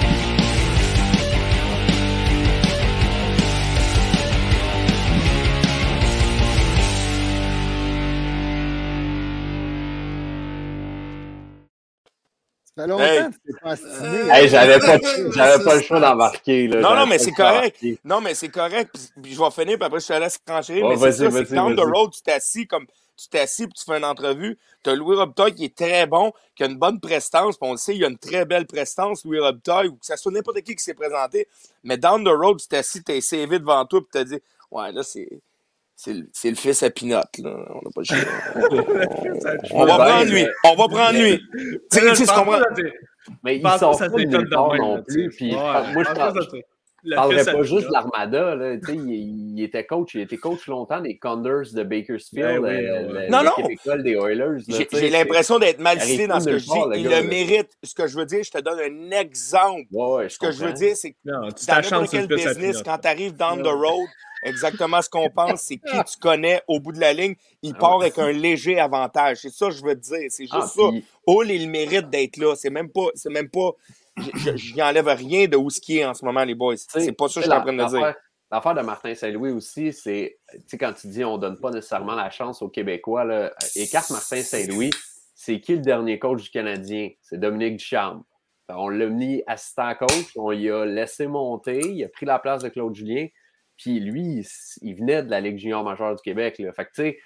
Ça 12.78 12.84
fait 12.84 12.88
longtemps 12.88 13.04
Hey. 13.04 13.20
que 13.20 13.34
tu 13.34 13.40
t'es 13.54 13.60
pas 13.62 13.70
astiné. 13.72 14.18
Hey, 14.32 14.48
j'avais 14.50 14.80
pas, 14.80 14.98
j'avais 15.36 15.64
pas 15.64 15.76
le 15.76 15.82
choix 15.82 16.00
d'embarquer. 16.00 16.68
là. 16.68 16.76
Non, 16.78 16.90
J'avais 16.90 17.00
non, 17.02 17.06
mais 17.08 17.18
c'est 17.18 17.32
correct. 17.32 17.78
d'embarquer. 17.82 18.00
Non, 18.06 18.22
mais 18.22 18.34
c'est 18.36 18.50
correct. 18.50 18.90
Puis, 18.94 19.22
puis 19.24 19.34
je 19.34 19.40
vais 19.44 19.52
finir, 19.52 19.78
puis 19.78 19.86
après, 19.86 20.00
je 20.00 20.08
te 20.08 20.14
laisse 20.14 20.38
trancher. 20.46 20.82
Ouais, 20.84 20.90
mais 20.90 20.96
c'est 20.96 21.02
vas-y, 21.02 21.12
ça, 21.14 21.18
c'est 21.26 21.30
vas-y, 21.30 21.46
que 21.48 21.54
down 21.56 21.76
the 21.76 21.80
road, 21.80 22.12
tu 22.14 22.22
t'es 22.22 22.34
assis 22.34 22.68
comme 22.68 22.86
tu 23.20 23.28
t'es 23.30 23.40
assis 23.40 23.64
puis 23.66 23.74
tu 23.74 23.84
fais 23.84 23.98
une 23.98 24.06
entrevue. 24.06 24.60
Tu 24.84 24.92
as 24.92 24.96
Louis 24.96 25.16
Robitaille 25.16 25.56
qui 25.56 25.66
est 25.66 25.76
très 25.76 26.06
bon, 26.06 26.32
qui 26.56 26.64
a 26.64 26.68
une 26.68 26.78
bonne 26.78 27.00
prestance. 27.00 27.58
Puis 27.58 27.68
on 27.68 27.72
le 27.72 27.78
sait, 27.78 27.96
il 27.96 28.06
a 28.06 28.10
une 28.10 28.18
très 28.20 28.46
belle 28.46 28.68
prestance, 28.68 29.26
Louis 29.26 29.40
Robitaille, 29.40 29.88
ou 29.88 29.94
que 29.96 30.06
ça 30.06 30.18
soit 30.18 30.32
n'importe 30.32 30.62
qui 30.62 30.76
qui 30.76 30.84
s'est 30.84 30.94
présenté. 30.94 31.48
Mais 31.84 31.98
down 31.98 32.24
the 32.24 32.28
road, 32.30 32.60
tu 32.62 32.68
t'es 32.68 32.78
assis, 32.78 33.04
t'es 33.04 33.20
CV 33.22 33.58
devant 33.58 33.84
toi, 33.86 34.02
puis 34.02 34.22
tu 34.24 34.36
dit 34.36 34.40
Ouais, 34.70 34.92
là, 34.92 35.02
c'est. 35.02 35.28
C'est 36.00 36.14
le, 36.14 36.30
c'est 36.32 36.50
le 36.52 36.56
fils 36.56 36.84
à 36.84 36.92
Pinot, 36.92 37.16
là. 37.16 37.26
On 37.44 37.82
n'a 37.82 37.90
pas 37.94 38.02
le 38.02 38.06
choix. 38.06 39.52
On 39.72 39.86
va 39.86 39.98
Ben, 39.98 40.06
prendre 40.06 40.32
lui. 40.32 40.46
On 40.64 40.76
va 40.76 40.88
prendre 40.88 41.20
lui. 41.20 41.42
Tu 41.92 42.00
sais, 42.00 42.14
tu 42.14 42.26
comprends? 42.28 42.60
Mais 43.44 43.58
ils 43.58 43.62
ça 43.64 43.78
pas 43.80 44.08
de 44.10 44.24
nulle 44.26 44.50
part 44.50 44.76
non 44.76 45.02
plus. 45.04 45.30
Puis 45.36 45.52
moi, 45.54 45.84
je 45.96 46.60
Je 47.04 47.16
parlerais 47.16 47.46
pas 47.46 47.64
juste 47.64 47.88
de 47.88 47.92
l'Armada. 47.92 48.56
là. 48.56 48.78
Tu 48.78 48.86
sais, 48.86 48.96
Il, 48.96 49.58
il 49.58 49.64
était 49.64 49.86
coach. 49.86 50.14
Il 50.14 50.22
était 50.22 50.38
coach 50.38 50.68
longtemps 50.68 51.02
des 51.02 51.18
Condors 51.18 51.64
de 51.74 51.82
Bakersfield, 51.84 52.46
Ben 52.46 52.58
euh, 52.58 52.60
ouais. 52.62 52.82
le- 53.26 53.30
Non, 53.32 53.42
non. 53.44 53.98
des 54.04 54.12
Oilers. 54.12 54.64
J'ai 54.92 55.10
l'impression 55.10 55.58
d'être 55.58 55.80
mal 55.80 56.00
cité 56.00 56.28
dans 56.28 56.40
ce 56.40 56.46
que 56.50 56.58
je 56.60 56.66
dis. 56.66 56.80
Il 56.98 57.10
le 57.10 57.24
mérite. 57.24 57.72
Ce 57.84 57.96
que 57.96 58.06
je 58.08 58.18
veux 58.18 58.26
dire, 58.26 58.44
je 58.44 58.52
te 58.52 58.60
donne 58.60 58.80
un 58.80 59.12
exemple. 59.20 59.88
Ce 60.30 60.38
que 60.38 60.52
je 60.52 60.64
veux 60.64 60.74
dire, 60.74 60.96
c'est 60.96 61.12
que 61.14 61.18
Non, 61.26 61.50
tu 61.52 61.66
dans 61.66 61.76
n'importe 61.82 62.12
quel 62.12 62.28
business, 62.28 62.84
quand 62.84 63.00
tu 63.00 63.08
arrives 63.08 63.36
down 63.36 63.64
the 63.64 63.68
road, 63.68 64.08
exactement 64.44 65.02
ce 65.02 65.10
qu'on 65.10 65.30
pense, 65.30 65.62
c'est 65.62 65.78
qui 65.78 66.04
tu 66.12 66.18
connais 66.20 66.62
au 66.68 66.80
bout 66.80 66.92
de 66.92 67.00
la 67.00 67.14
ligne. 67.14 67.36
Il 67.62 67.74
Ah 67.76 67.80
part 67.80 67.98
ouais. 67.98 68.06
avec 68.06 68.18
un 68.20 68.32
léger 68.32 68.80
avantage. 68.80 69.38
C'est 69.42 69.50
ça 69.52 69.68
que 69.68 69.74
je 69.74 69.84
veux 69.84 69.96
te 69.96 70.02
dire. 70.02 70.28
C'est 70.30 70.44
juste 70.44 70.54
Ah, 70.56 70.68
ça. 70.68 70.82
puis- 70.90 71.06
Hull, 71.28 71.52
il 71.52 71.70
mérite 71.70 72.10
d'être 72.10 72.38
là? 72.38 72.56
C'est 72.56 72.70
même 72.70 72.90
pas. 72.90 73.08
C'est 73.16 73.30
même 73.32 73.50
pas. 73.50 73.72
Je 74.18 74.24
je- 74.36 74.58
je 74.58 74.74
n'y 74.74 74.82
enlève 74.82 75.08
rien 75.08 75.48
de 75.48 75.58
où 75.58 75.70
ce 75.70 75.80
qui 75.80 76.00
est 76.00 76.06
en 76.06 76.14
ce 76.14 76.26
moment, 76.26 76.44
les 76.44 76.56
boys. 76.56 76.76
C'est 76.78 77.12
pas 77.12 77.28
ça 77.28 77.36
que 77.42 77.46
je 77.46 77.52
suis 77.52 77.58
en 77.58 77.62
train 77.62 77.74
de 77.74 77.78
dire. 77.86 78.00
l'affaire- 78.00 78.16
L'affaire 78.50 78.76
de 78.76 78.82
Martin 78.82 79.14
Saint-Louis 79.14 79.52
aussi, 79.52 79.92
c'est, 79.92 80.38
tu 80.54 80.60
sais, 80.68 80.78
quand 80.78 80.94
tu 80.94 81.08
dis 81.08 81.26
on 81.26 81.38
donne 81.38 81.60
pas 81.60 81.70
nécessairement 81.70 82.16
la 82.16 82.30
chance 82.30 82.62
aux 82.62 82.70
Québécois, 82.70 83.26
là, 83.26 83.52
écarte 83.76 84.10
Martin 84.10 84.42
Saint-Louis, 84.42 84.90
c'est 85.36 85.60
qui 85.60 85.74
le 85.74 85.80
dernier 85.80 86.18
coach 86.18 86.44
du 86.44 86.50
Canadien? 86.50 87.10
C'est 87.22 87.38
Dominique 87.38 87.76
Ducharme. 87.76 88.24
On 88.70 88.88
l'a 88.88 89.08
mis 89.08 89.44
assistant 89.48 89.94
coach, 89.96 90.32
on 90.38 90.54
y 90.54 90.70
a 90.72 90.86
laissé 90.86 91.28
monter, 91.28 91.80
il 91.84 92.02
a 92.06 92.08
pris 92.08 92.26
la 92.26 92.40
place 92.40 92.64
de 92.64 92.70
Claude 92.70 92.96
Julien, 92.96 93.28
puis 93.78 94.00
lui, 94.00 94.22
il, 94.42 94.46
il 94.82 94.96
venait 94.96 95.24
de 95.24 95.30
la 95.30 95.40
Ligue 95.42 95.58
junior 95.58 95.84
majeure 95.84 96.16
du 96.16 96.22
Québec. 96.22 96.58
Là. 96.60 96.72
Fait 96.74 96.86
que, 96.86 96.90
tu 96.96 97.02
sais, 97.04 97.18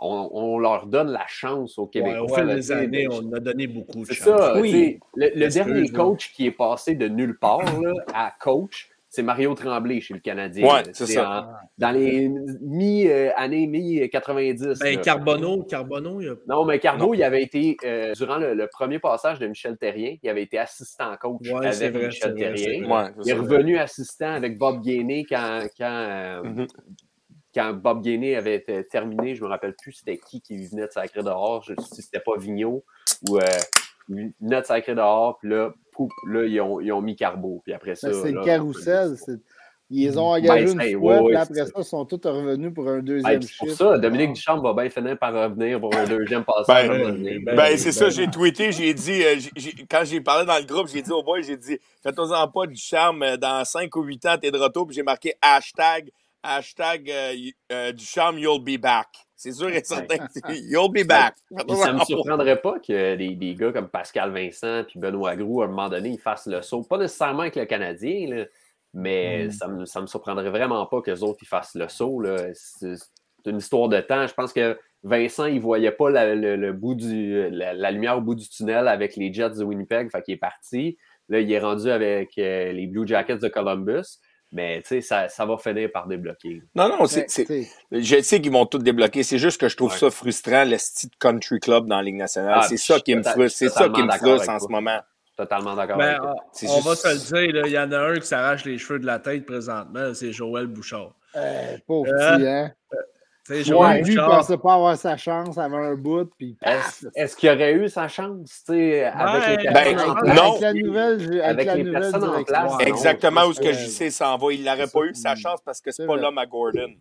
on, 0.00 0.28
on 0.32 0.58
leur 0.58 0.86
donne 0.86 1.10
la 1.10 1.26
chance 1.26 1.78
aux 1.78 1.82
Ouais, 1.84 1.90
Québécois. 1.90 2.22
au 2.22 2.28
fil 2.34 2.44
là, 2.44 2.54
des 2.54 2.60
tu 2.60 2.66
sais, 2.68 2.72
années, 2.74 3.04
de- 3.06 3.12
on 3.12 3.32
a 3.32 3.40
donné 3.40 3.66
beaucoup 3.66 4.00
de 4.00 4.04
c'est 4.06 4.14
chance. 4.14 4.26
ça. 4.40 4.58
Oui. 4.60 5.00
Le, 5.16 5.48
dernier 5.48 5.88
coach 5.88 6.32
qui 6.32 6.46
est 6.46 6.52
passé 6.52 6.94
de 6.94 7.08
nulle 7.08 7.36
part 7.38 7.80
là, 7.80 7.92
à 8.14 8.32
coach, 8.40 8.88
c'est 9.10 9.22
Mario 9.22 9.54
Tremblay 9.54 10.00
chez 10.00 10.14
le 10.14 10.20
Canadien. 10.20 10.66
Ouais, 10.66 10.82
c'est 10.92 11.06
ça. 11.06 11.30
en- 11.40 11.46
dans 11.78 11.90
les 11.92 12.28
mi-années 12.60 13.66
mi-90. 13.66 14.78
Ben, 14.80 15.00
Carbonneau, 15.00 15.62
Carbonneau, 15.64 16.20
il 16.20 16.28
a... 16.28 16.34
Non, 16.46 16.64
mais 16.64 16.78
Carbo, 16.78 17.14
il 17.14 17.22
avait 17.22 17.42
été, 17.42 17.76
euh, 17.84 18.12
durant 18.14 18.36
le, 18.38 18.54
le 18.54 18.66
premier 18.68 18.98
passage 18.98 19.38
de 19.38 19.46
Michel 19.46 19.76
Terrien, 19.78 20.16
il 20.22 20.28
avait 20.28 20.42
été 20.42 20.58
assistant 20.58 21.16
coach 21.20 21.50
Ouais, 21.50 21.72
c'est 21.72 21.84
avec 21.86 21.96
vrai, 21.96 22.06
Michel 22.08 22.34
c'est 22.36 22.44
vrai, 22.44 22.56
c'est 22.56 22.64
Terrien. 22.64 22.90
Ouais, 22.90 23.10
Il 23.24 23.30
est 23.30 23.34
revenu 23.34 23.78
assistant 23.78 24.32
avec 24.32 24.58
Bob 24.58 24.82
Gainé 24.82 25.24
quand, 25.28 25.62
quand, 25.78 25.84
euh, 26.08 26.42
Mhm. 26.42 26.66
quand 27.54 27.72
Bob 27.74 28.02
Gainé 28.02 28.36
avait 28.36 28.56
été 28.56 28.84
terminé. 28.86 29.34
Je 29.34 29.42
me 29.42 29.48
rappelle 29.48 29.74
plus 29.80 29.92
c'était 29.92 30.18
qui 30.18 30.40
qui 30.42 30.66
venait 30.66 30.86
de 30.86 30.92
sacrer 30.92 31.22
dehors. 31.22 31.62
Je, 31.62 31.74
si 31.80 32.02
c'était 32.02 32.20
pas 32.20 32.36
Vigneault 32.38 32.84
ou 33.28 33.38
euh, 33.38 33.42
il 34.10 34.32
venait 34.40 34.60
de 34.60 34.66
sacrer 34.66 34.94
dehors. 34.94 35.38
Puis 35.38 35.48
là, 35.50 35.72
pouf, 35.98 36.12
là 36.30 36.44
ils, 36.46 36.60
ont, 36.60 36.80
ils 36.80 36.92
ont 36.92 37.02
mis 37.02 37.16
Carbo. 37.16 37.60
Puis 37.64 37.74
après 37.74 37.94
ça. 37.96 38.08
Ben, 38.08 38.14
c'est 38.22 38.32
là, 38.32 38.40
le 38.40 38.44
carrousel. 38.46 39.16
c'est- 39.18 39.40
Ils 39.90 40.06
les 40.06 40.18
ont 40.18 40.26
engagés 40.32 40.64
Ben, 40.66 40.72
une 40.74 40.80
c'est- 40.82 40.94
fois, 40.98 41.16
ouais, 41.22 41.26
puis 41.28 41.36
après 41.36 41.54
c'est 41.54 41.64
ça, 41.64 41.72
ils 41.78 41.84
sont 41.84 42.04
tous 42.04 42.20
revenus 42.28 42.74
pour 42.74 42.86
un 42.90 42.98
deuxième 43.00 43.40
c'est 43.40 43.56
pour 43.56 43.70
ça, 43.70 43.96
Dominique 43.98 44.34
Duchamp 44.34 44.60
va 44.60 44.74
bien 44.74 44.90
finir 44.90 45.18
par 45.18 45.32
revenir 45.32 45.80
pour 45.80 45.94
un 45.96 46.04
deuxième 46.04 46.44
passage. 46.44 46.88
Ben, 46.90 47.02
donné. 47.12 47.38
ben, 47.38 47.56
Ben, 47.56 47.76
c'est 47.78 47.92
ça, 47.92 48.04
ben, 48.04 48.10
j'ai 48.10 48.26
tweeté, 48.28 48.70
j'ai 48.70 48.92
dit, 48.92 49.22
euh, 49.24 49.36
quand 49.90 50.02
j'ai 50.04 50.20
parlé 50.20 50.44
dans 50.46 50.58
le 50.58 50.64
groupe, 50.66 50.88
j'ai 50.92 51.00
dit 51.00 51.10
au 51.10 51.22
boy, 51.22 51.42
j'ai 51.42 51.56
dit, 51.56 51.78
faites-en 52.02 52.48
pas 52.48 52.66
du 52.66 52.76
charme, 52.76 53.22
euh, 53.22 53.36
dans 53.38 53.64
5 53.64 53.94
ou 53.96 54.02
8 54.02 54.26
ans, 54.26 54.36
t'es 54.40 54.50
de 54.50 54.58
retour, 54.58 54.86
puis 54.86 54.94
j'ai 54.94 55.02
marqué 55.02 55.32
hashtag, 55.40 56.10
hashtag 56.42 57.10
euh, 57.10 57.32
euh, 57.72 57.92
du 57.92 58.04
charme, 58.04 58.38
you'll 58.38 58.62
be 58.62 58.78
back. 58.78 59.06
C'est 59.40 59.52
sûr 59.52 59.68
et 59.70 59.84
certain, 59.84 60.16
you'll 60.48 60.90
be 60.90 61.06
back. 61.06 61.34
Puis 61.68 61.76
ça 61.76 61.92
me 61.92 62.00
surprendrait 62.04 62.60
pas 62.60 62.80
que 62.80 63.14
des, 63.14 63.36
des 63.36 63.54
gars 63.54 63.70
comme 63.70 63.88
Pascal 63.88 64.32
Vincent 64.32 64.82
puis 64.88 64.98
Benoît 64.98 65.36
Groux, 65.36 65.62
à 65.62 65.66
un 65.66 65.68
moment 65.68 65.88
donné, 65.88 66.08
ils 66.10 66.18
fassent 66.18 66.46
le 66.48 66.60
saut. 66.60 66.82
Pas 66.82 66.98
nécessairement 66.98 67.42
avec 67.42 67.54
le 67.54 67.64
Canadien, 67.64 68.28
là, 68.28 68.44
mais 68.94 69.44
Mm. 69.46 69.50
ça, 69.52 69.68
me, 69.68 69.84
ça 69.84 70.00
me 70.00 70.06
surprendrait 70.08 70.50
vraiment 70.50 70.84
pas 70.86 71.00
que 71.02 71.10
les 71.12 71.22
autres 71.22 71.38
ils 71.42 71.46
fassent 71.46 71.76
le 71.76 71.88
saut. 71.88 72.20
C'est 72.52 72.96
une 73.46 73.58
histoire 73.58 73.88
de 73.88 74.00
temps. 74.00 74.26
Je 74.26 74.34
pense 74.34 74.52
que 74.52 74.76
Vincent, 75.04 75.46
il 75.46 75.60
voyait 75.60 75.92
pas 75.92 76.10
la, 76.10 76.34
le, 76.34 76.56
le 76.56 76.72
bout 76.72 76.96
du, 76.96 77.48
la, 77.50 77.74
la 77.74 77.90
lumière 77.92 78.18
au 78.18 78.20
bout 78.20 78.34
du 78.34 78.48
tunnel 78.48 78.88
avec 78.88 79.14
les 79.14 79.32
Jets 79.32 79.50
de 79.50 79.62
Winnipeg, 79.62 80.10
fait 80.10 80.20
qu'il 80.22 80.34
est 80.34 80.38
parti. 80.38 80.98
Là, 81.28 81.38
il 81.38 81.52
est 81.52 81.60
rendu 81.60 81.88
avec 81.90 82.36
euh, 82.38 82.72
les 82.72 82.88
Blue 82.88 83.06
Jackets 83.06 83.36
de 83.38 83.46
Columbus. 83.48 84.18
Mais 84.50 84.80
tu 84.80 84.88
sais, 84.88 85.00
ça, 85.02 85.28
ça 85.28 85.44
va 85.44 85.58
finir 85.58 85.90
par 85.92 86.06
débloquer. 86.06 86.62
Non, 86.74 86.88
non, 86.88 87.04
c'est, 87.06 87.26
je 87.92 88.20
sais 88.22 88.40
qu'ils 88.40 88.50
vont 88.52 88.64
tout 88.64 88.78
débloquer. 88.78 89.22
C'est 89.22 89.38
juste 89.38 89.60
que 89.60 89.68
je 89.68 89.76
trouve 89.76 89.92
Ouais. 89.92 89.98
ça 89.98 90.10
frustrant, 90.10 90.64
le 90.64 90.78
style 90.78 91.10
country 91.18 91.60
club 91.60 91.86
dans 91.86 91.96
la 91.96 92.02
Ligue 92.02 92.16
nationale. 92.16 92.60
Ah, 92.62 92.66
c'est 92.66 92.78
ça 92.78 92.98
qui 93.00 93.14
me 93.14 93.22
frustre. 93.22 93.58
C'est 93.58 93.68
ça 93.68 93.88
qui 93.90 94.02
me 94.02 94.10
frustre 94.12 94.48
en 94.48 94.58
ce 94.58 94.68
moment. 94.68 95.00
Totalement 95.36 95.76
d'accord 95.76 95.98
Ben, 95.98 96.08
avec 96.08 96.18
toi. 96.20 96.34
on, 96.36 96.48
C'est 96.52 96.68
on 96.68 96.74
juste- 96.76 96.86
va 96.86 96.96
se 96.96 97.08
le 97.36 97.52
dire, 97.52 97.66
il 97.66 97.72
y 97.72 97.78
en 97.78 97.92
a 97.92 97.98
un 97.98 98.14
qui 98.18 98.26
s'arrache 98.26 98.64
les 98.64 98.76
cheveux 98.78 98.98
de 98.98 99.06
la 99.06 99.18
tête 99.20 99.44
présentement, 99.46 100.12
c'est 100.14 100.32
Joël 100.32 100.66
Bouchard. 100.66 101.12
euh, 101.36 101.76
pauvre 101.86 102.10
Euh, 102.10 102.36
petit, 102.38 102.48
hein? 102.48 102.72
Ouais, 103.48 104.02
lui, 104.02 104.12
il 104.12 104.16
pensait 104.18 104.58
pas 104.58 104.74
avoir 104.74 104.96
sa 104.96 105.16
chance 105.16 105.56
avant 105.58 105.78
un 105.78 105.94
bout, 105.94 106.30
puis! 106.36 106.56
Est-ce 107.14 107.36
qu'il 107.36 107.48
aurait 107.50 107.72
eu 107.74 107.88
sa 107.88 108.08
chance, 108.08 108.62
avec 108.68 109.62
les 109.62 109.70
Ben, 109.70 109.76
Avec, 109.76 109.96
non. 110.34 110.50
avec 110.52 110.60
la 110.60 110.72
nouvelle, 110.74 111.40
avec 111.42 111.42
Avec 111.42 111.66
la 111.66 111.74
les 111.76 111.82
nouvelle 111.84 112.00
personnes 112.02 112.24
en 112.24 112.44
place, 112.44 112.72
Ouais, 112.72 112.84
non. 112.84 112.94
Exactement 112.94 113.44
où 113.46 113.52
ce 113.52 113.60
que 113.60 113.72
je 113.72 113.86
sais 113.86 114.10
s'en 114.10 114.36
va. 114.36 114.52
Il 114.52 114.64
n'aurait 114.64 114.86
pas 114.86 115.02
eu 115.04 115.14
sa 115.14 115.34
chance 115.34 115.60
parce 115.64 115.80
que 115.80 115.90
c'est 115.90 116.06
pas 116.06 116.16
l'homme 116.16 116.38
à 116.38 116.46
Gordon. 116.46 116.92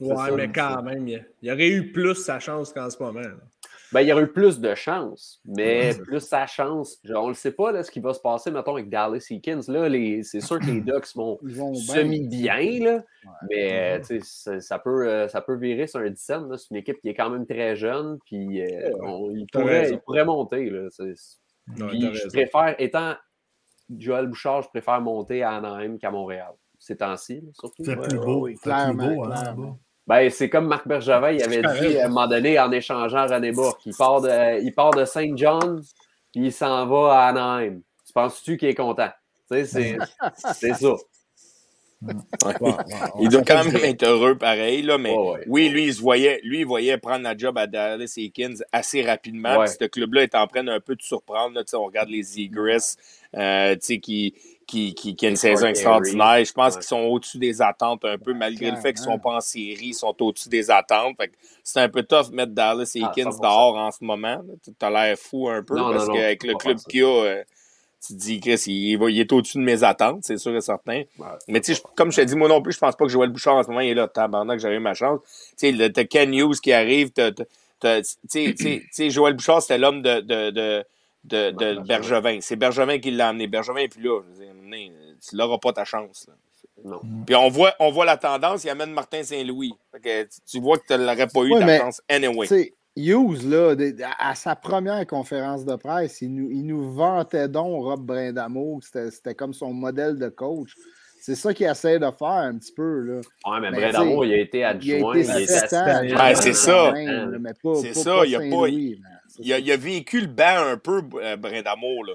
ouais, 0.00 0.16
ça, 0.16 0.30
mais 0.36 0.48
quand 0.52 0.82
même, 0.82 1.08
il, 1.08 1.26
il 1.42 1.50
aurait 1.52 1.68
eu 1.68 1.90
plus 1.92 2.14
sa 2.14 2.38
chance 2.38 2.72
qu'en 2.72 2.88
ce 2.90 3.02
moment. 3.02 3.20
là. 3.20 3.30
Ben, 3.92 4.00
il 4.00 4.08
y 4.08 4.12
aurait 4.12 4.24
eu 4.24 4.32
plus 4.32 4.58
de 4.60 4.74
chance, 4.74 5.40
mais 5.44 5.94
plus 6.04 6.20
sa 6.20 6.46
chance. 6.46 6.98
Genre, 7.04 7.24
on 7.24 7.28
ne 7.28 7.34
sait 7.34 7.52
pas 7.52 7.70
là, 7.70 7.82
ce 7.84 7.90
qui 7.90 8.00
va 8.00 8.12
se 8.14 8.20
passer, 8.20 8.50
mettons, 8.50 8.72
avec 8.74 8.88
Dallas 8.88 9.24
Eakins. 9.30 9.60
Là, 9.68 9.88
les- 9.88 10.22
c'est 10.24 10.40
sûr 10.40 10.58
que 10.58 10.66
les 10.66 10.80
Ducks 10.82 11.14
vont 11.14 11.38
vont 11.42 11.70
bien. 11.72 11.80
semi-bien, 11.80 12.84
là, 12.84 13.04
mais 13.48 14.02
sais, 14.02 14.18
ça, 14.22 14.60
ça 14.60 14.78
peut, 14.80 15.08
euh, 15.08 15.28
ça 15.28 15.40
peut 15.40 15.56
virer 15.56 15.86
sur 15.86 16.00
un 16.00 16.10
10 16.10 16.20
cents, 16.20 16.46
là. 16.46 16.58
C'est 16.58 16.70
une 16.70 16.76
équipe 16.78 17.00
qui 17.00 17.08
est 17.08 17.14
quand 17.14 17.30
même 17.30 17.46
très 17.46 17.76
jeune, 17.76 18.18
puis 18.26 18.60
euh, 18.60 18.90
on- 19.02 19.30
il, 19.30 19.46
pourrait, 19.52 19.80
raison. 19.82 19.94
il 19.94 20.00
pourrait 20.00 20.24
monter. 20.24 20.68
Là. 20.68 20.88
Ouais, 20.98 21.14
Puis 21.88 22.00
je 22.00 22.06
raison. 22.08 22.28
préfère, 22.32 22.74
étant 22.78 23.14
Joël 23.96 24.26
Bouchard, 24.26 24.62
je 24.62 24.68
préfère 24.68 25.00
monter 25.00 25.42
à 25.44 25.52
Anaheim 25.52 25.96
qu'à 25.98 26.10
Montréal. 26.10 26.52
Ces 26.78 26.96
temps-ci, 26.96 27.42
surtout. 27.58 27.84
C'est 27.84 27.96
Ouais. 27.96 28.08
plus 28.08 28.18
beau. 28.18 28.40
oui, 28.46 28.56
c'est 28.62 28.70
plus 28.70 28.96
beau, 28.96 29.24
hein, 29.24 29.30
clairement. 29.30 29.78
Ben, 30.06 30.30
c'est 30.30 30.48
comme 30.48 30.66
Marc 30.68 30.86
Bergevin, 30.86 31.32
il 31.32 31.42
avait 31.42 31.62
dit 31.80 31.98
à 31.98 32.06
un 32.06 32.08
moment 32.08 32.28
donné 32.28 32.58
en 32.60 32.70
échangeant 32.70 33.26
René 33.26 33.50
Bourque. 33.50 33.84
Il 33.86 33.94
part 33.96 34.20
de, 34.20 34.62
il 34.62 34.72
part 34.72 34.92
de 34.92 35.04
Saint 35.04 35.34
John, 35.36 35.82
puis 36.32 36.46
il 36.46 36.52
s'en 36.52 36.86
va 36.86 37.20
à 37.20 37.28
Anaheim. 37.28 37.80
Tu 38.06 38.12
penses-tu 38.12 38.56
qu'il 38.56 38.68
est 38.68 38.74
content? 38.74 39.10
Tu 39.50 39.64
sais, 39.64 39.64
c'est, 39.64 39.98
c'est 40.54 40.74
ça. 40.74 40.94
Il 43.18 43.28
doit 43.30 43.42
quand 43.42 43.64
même 43.64 43.76
être 43.84 44.04
heureux 44.04 44.36
pareil, 44.36 44.82
là, 44.82 44.98
mais 44.98 45.14
Ouais, 45.14 45.30
ouais. 45.32 45.44
oui, 45.48 45.68
lui, 45.70 45.84
il 45.86 45.94
se 45.94 46.00
voyait, 46.00 46.40
lui, 46.44 46.60
il 46.60 46.66
voyait 46.66 46.98
prendre 46.98 47.22
la 47.24 47.36
job 47.36 47.56
à 47.58 47.66
Dallas 47.66 48.14
Eakins 48.16 48.56
assez 48.70 49.02
rapidement. 49.02 49.66
Ce 49.66 49.84
club-là 49.86 50.22
est 50.22 50.34
en 50.34 50.46
train 50.46 50.62
d'un 50.62 50.78
peu 50.80 50.94
de 50.94 51.02
surprendre. 51.02 51.54
Là, 51.54 51.64
Tu 51.64 51.70
sais, 51.70 51.76
on 51.76 51.84
regarde 51.84 52.10
les 52.10 52.38
Egress 52.40 52.96
euh, 53.34 53.74
tu 53.74 53.80
sais, 53.82 53.98
qui, 53.98 54.34
qui, 54.66 54.94
qui, 54.94 55.14
qui 55.14 55.26
a 55.26 55.28
une 55.28 55.36
saison 55.36 55.66
extraordinaire. 55.68 56.44
Je 56.44 56.52
pense 56.52 56.74
Ouais. 56.74 56.80
qu'ils 56.80 56.88
sont 56.88 57.00
au-dessus 57.00 57.38
des 57.38 57.62
attentes 57.62 58.04
un 58.04 58.18
peu, 58.18 58.34
malgré 58.34 58.70
le 58.70 58.76
fait 58.76 58.92
qu'ils 58.92 59.04
sont 59.04 59.18
pas 59.18 59.36
en 59.36 59.40
série, 59.40 59.78
ils 59.88 59.94
sont 59.94 60.14
au-dessus 60.20 60.48
des 60.48 60.70
attentes. 60.70 61.16
Fait 61.16 61.28
que 61.28 61.34
c'est 61.62 61.80
un 61.80 61.88
peu 61.88 62.02
tough 62.02 62.30
de 62.30 62.34
mettre 62.34 62.52
Dallas 62.52 62.90
Ah, 62.96 62.98
Eakins 63.16 63.30
100%. 63.30 63.40
dehors 63.40 63.76
en 63.76 63.90
ce 63.92 64.04
moment. 64.04 64.42
Tu 64.64 64.72
as 64.80 64.90
l'air 64.90 65.16
fou 65.18 65.48
un 65.48 65.62
peu 65.62 65.76
Non, 65.76 65.92
parce 65.92 66.06
qu'avec 66.08 66.42
le 66.44 66.54
club 66.54 66.78
qu'il 66.88 67.00
y 67.00 67.02
a, 67.04 67.06
euh, 67.06 67.42
tu 68.06 68.14
te 68.14 68.18
dis, 68.18 68.40
Chris, 68.40 68.62
il, 68.66 68.96
va- 68.98 69.10
il 69.10 69.18
est 69.20 69.32
au-dessus 69.32 69.58
de 69.58 69.62
mes 69.62 69.82
attentes, 69.84 70.20
c'est 70.24 70.36
sûr 70.36 70.54
et 70.54 70.60
certain. 70.60 71.02
Ouais. 71.18 71.26
Mais 71.48 71.60
tu 71.60 71.74
sais, 71.74 71.82
comme 71.96 72.12
je 72.12 72.16
te 72.20 72.26
dis, 72.26 72.34
moi 72.36 72.48
non 72.48 72.60
plus, 72.60 72.72
je 72.72 72.78
pense 72.78 72.94
pas 72.96 73.04
que 73.04 73.10
Joël 73.10 73.30
Bouchard 73.30 73.56
en 73.56 73.62
ce 73.62 73.68
moment 73.68 73.80
il 73.80 73.90
est 73.90 73.94
là. 73.94 74.06
Tabarnak, 74.08 74.60
j'aurais 74.60 74.74
eu 74.76 74.80
ma 74.80 74.94
chance. 74.94 75.20
Tu 75.58 75.76
sais, 75.76 75.90
t'as 75.92 76.04
Ken 76.04 76.32
Hughes 76.34 76.60
qui 76.62 76.72
arrive. 76.72 77.10
tu 77.12 77.22
sais, 78.28 79.10
Joël 79.10 79.34
Bouchard, 79.34 79.62
c'était 79.62 79.78
l'homme 79.78 80.02
de, 80.02 80.20
de, 80.20 80.50
de, 80.50 80.84
de, 81.26 81.50
de 81.50 81.54
Bergevin. 81.54 81.82
Bergevin. 81.82 82.38
C'est 82.40 82.56
Bergevin 82.56 82.98
qui 82.98 83.10
l'a 83.10 83.28
amené. 83.28 83.46
Bergevin 83.46 83.80
est 83.80 83.88
plus 83.88 84.02
là. 84.02 84.20
Je 84.38 84.44
amené, 84.48 84.92
tu 85.28 85.36
l'auras 85.36 85.58
pas 85.58 85.72
ta 85.72 85.84
chance. 85.84 86.26
là. 86.28 86.34
Non. 86.84 87.00
Puis 87.26 87.34
on 87.34 87.48
voit, 87.48 87.74
on 87.80 87.90
voit 87.90 88.04
la 88.04 88.16
tendance, 88.16 88.64
il 88.64 88.70
amène 88.70 88.92
Martin 88.92 89.22
Saint-Louis. 89.22 89.72
Tu, 90.46 90.60
vois 90.60 90.78
que 90.78 90.86
tu 90.86 90.98
l'aurais 90.98 91.26
pas 91.26 91.40
eu 91.40 91.52
Ouais, 91.52 91.60
ta 91.60 91.66
mais, 91.66 91.78
chance 91.78 92.02
anyway. 92.08 92.46
Tu 92.46 92.54
sais, 92.54 92.74
Hughes, 92.96 93.42
là, 93.48 93.74
à 94.18 94.34
sa 94.34 94.56
première 94.56 95.06
conférence 95.06 95.64
de 95.64 95.74
presse, 95.76 96.20
il 96.22 96.34
nous, 96.34 96.50
il 96.50 96.64
nous 96.64 96.92
vantait 96.92 97.48
donc 97.48 97.84
Rob 97.84 98.10
c'était 98.82 99.10
c'était 99.10 99.34
comme 99.34 99.52
son 99.52 99.72
modèle 99.72 100.16
de 100.18 100.28
coach. 100.28 100.74
C'est 101.26 101.34
ça 101.34 101.52
qu'il 101.52 101.66
essaie 101.66 101.98
de 101.98 102.08
faire 102.16 102.28
un 102.28 102.56
petit 102.56 102.70
peu. 102.72 103.00
Là. 103.00 103.14
Ouais, 103.16 103.60
mais 103.60 103.72
Mais 103.72 103.80
Brad 103.80 103.96
Amour, 103.96 104.22
t'sais, 104.22 104.28
il 104.28 104.34
a 104.34 104.36
été 104.36 104.58
Il 104.58 104.62
a 104.62 104.68
adjoint, 104.68 105.14
été 105.16 105.24
il 105.24 105.30
a 105.32 105.40
été 105.40 105.54
assistant. 105.54 105.84
Ouais, 106.00 106.34
c'est 106.36 106.52
ça. 106.52 106.94
C'est 107.82 107.94
ça, 107.94 108.14
pas 108.18 108.26
il 108.26 108.36
a 108.36 108.38
pas- 108.38 108.68
Il 108.68 108.98
il 109.40 109.72
a 109.72 109.76
vécu 109.76 110.20
le 110.20 110.28
banc 110.28 110.44
un 110.70 110.76
peu, 110.76 111.02
euh. 111.20 111.36
Là. 111.36 112.12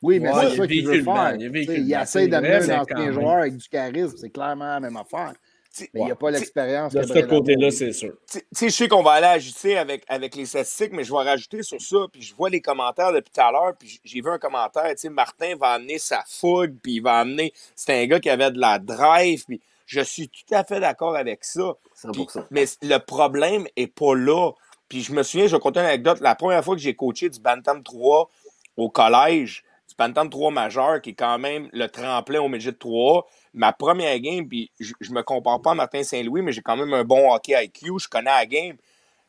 Oui, 0.00 0.18
mais 0.18 0.32
Ouais, 0.32 0.48
c'est 0.48 0.56
ça 0.56 0.66
qu'il 0.66 0.86
veut 0.86 1.02
faire. 1.02 1.36
il 1.38 1.78
Il 1.86 1.92
essaie 1.92 2.26
d'amener 2.26 2.54
un 2.54 2.80
ancien 2.80 3.12
joueur 3.12 3.36
avec 3.36 3.56
du 3.58 3.68
charisme. 3.68 4.16
C'est 4.16 4.30
clairement 4.30 4.64
la 4.64 4.80
même 4.80 4.96
affaire. 4.96 5.34
Mais 5.80 6.00
il 6.00 6.04
n'y 6.04 6.10
a 6.10 6.16
pas 6.16 6.30
l'expérience. 6.30 6.92
De 6.92 7.02
ce 7.02 7.18
côté-là, 7.20 7.70
c'est 7.70 7.92
sûr. 7.92 8.12
tu 8.30 8.38
tu 8.38 8.46
sais, 8.52 8.68
je 8.68 8.74
sais 8.74 8.88
qu'on 8.88 9.02
va 9.02 9.12
aller 9.12 9.26
ajuster 9.26 9.76
avec, 9.76 10.04
avec 10.08 10.34
les 10.36 10.46
statistiques, 10.46 10.92
mais 10.92 11.04
je 11.04 11.12
vais 11.12 11.22
rajouter 11.22 11.62
sur 11.62 11.80
ça. 11.80 11.96
Puis 12.12 12.22
je 12.22 12.34
vois 12.34 12.50
les 12.50 12.60
commentaires 12.60 13.12
depuis 13.12 13.32
tout 13.32 13.40
à 13.40 13.50
l'heure. 13.50 13.72
Puis 13.78 14.00
j'ai 14.04 14.20
vu 14.20 14.28
un 14.30 14.38
commentaire. 14.38 14.88
Tu 14.90 14.98
sais, 14.98 15.08
Martin 15.08 15.56
va 15.56 15.70
amener 15.72 15.98
sa 15.98 16.22
fougue. 16.26 16.76
Puis 16.82 16.94
il 16.94 17.00
va 17.00 17.18
amener. 17.18 17.52
C'est 17.74 18.02
un 18.02 18.06
gars 18.06 18.20
qui 18.20 18.30
avait 18.30 18.50
de 18.50 18.60
la 18.60 18.78
drive. 18.78 19.44
Puis 19.46 19.60
je 19.86 20.00
suis 20.00 20.28
tout 20.28 20.54
à 20.54 20.64
fait 20.64 20.80
d'accord 20.80 21.16
avec 21.16 21.44
ça. 21.44 21.74
Puis- 22.12 22.22
100%. 22.22 22.44
mais 22.50 22.64
le 22.82 22.98
problème 22.98 23.66
est 23.76 23.86
pas 23.86 24.14
là. 24.14 24.52
Puis 24.88 25.02
je 25.02 25.12
me 25.12 25.22
souviens, 25.22 25.46
je 25.46 25.56
vais 25.56 25.60
conter 25.60 25.80
une 25.80 25.86
anecdote. 25.86 26.20
La 26.20 26.34
première 26.34 26.64
fois 26.64 26.76
que 26.76 26.80
j'ai 26.80 26.94
coaché 26.94 27.28
du 27.28 27.40
Bantam 27.40 27.82
3 27.82 28.28
au 28.76 28.90
collège, 28.90 29.64
du 29.88 29.94
Bantam 29.96 30.30
3 30.30 30.50
majeur, 30.50 31.00
qui 31.00 31.10
est 31.10 31.14
quand 31.14 31.38
même 31.38 31.68
le 31.72 31.88
tremplin 31.88 32.40
au 32.40 32.48
Midget 32.48 32.72
3, 32.72 33.26
ma 33.54 33.72
première 33.72 34.18
game, 34.18 34.46
puis 34.46 34.70
je, 34.78 34.92
je 35.00 35.12
me 35.12 35.22
compare 35.22 35.62
pas 35.62 35.70
à 35.70 35.74
Martin 35.74 36.02
Saint-Louis, 36.02 36.42
mais 36.42 36.52
j'ai 36.52 36.60
quand 36.60 36.76
même 36.76 36.92
un 36.92 37.04
bon 37.04 37.32
hockey 37.32 37.54
IQ, 37.64 37.98
je 38.00 38.08
connais 38.08 38.30
la 38.30 38.46
game. 38.46 38.76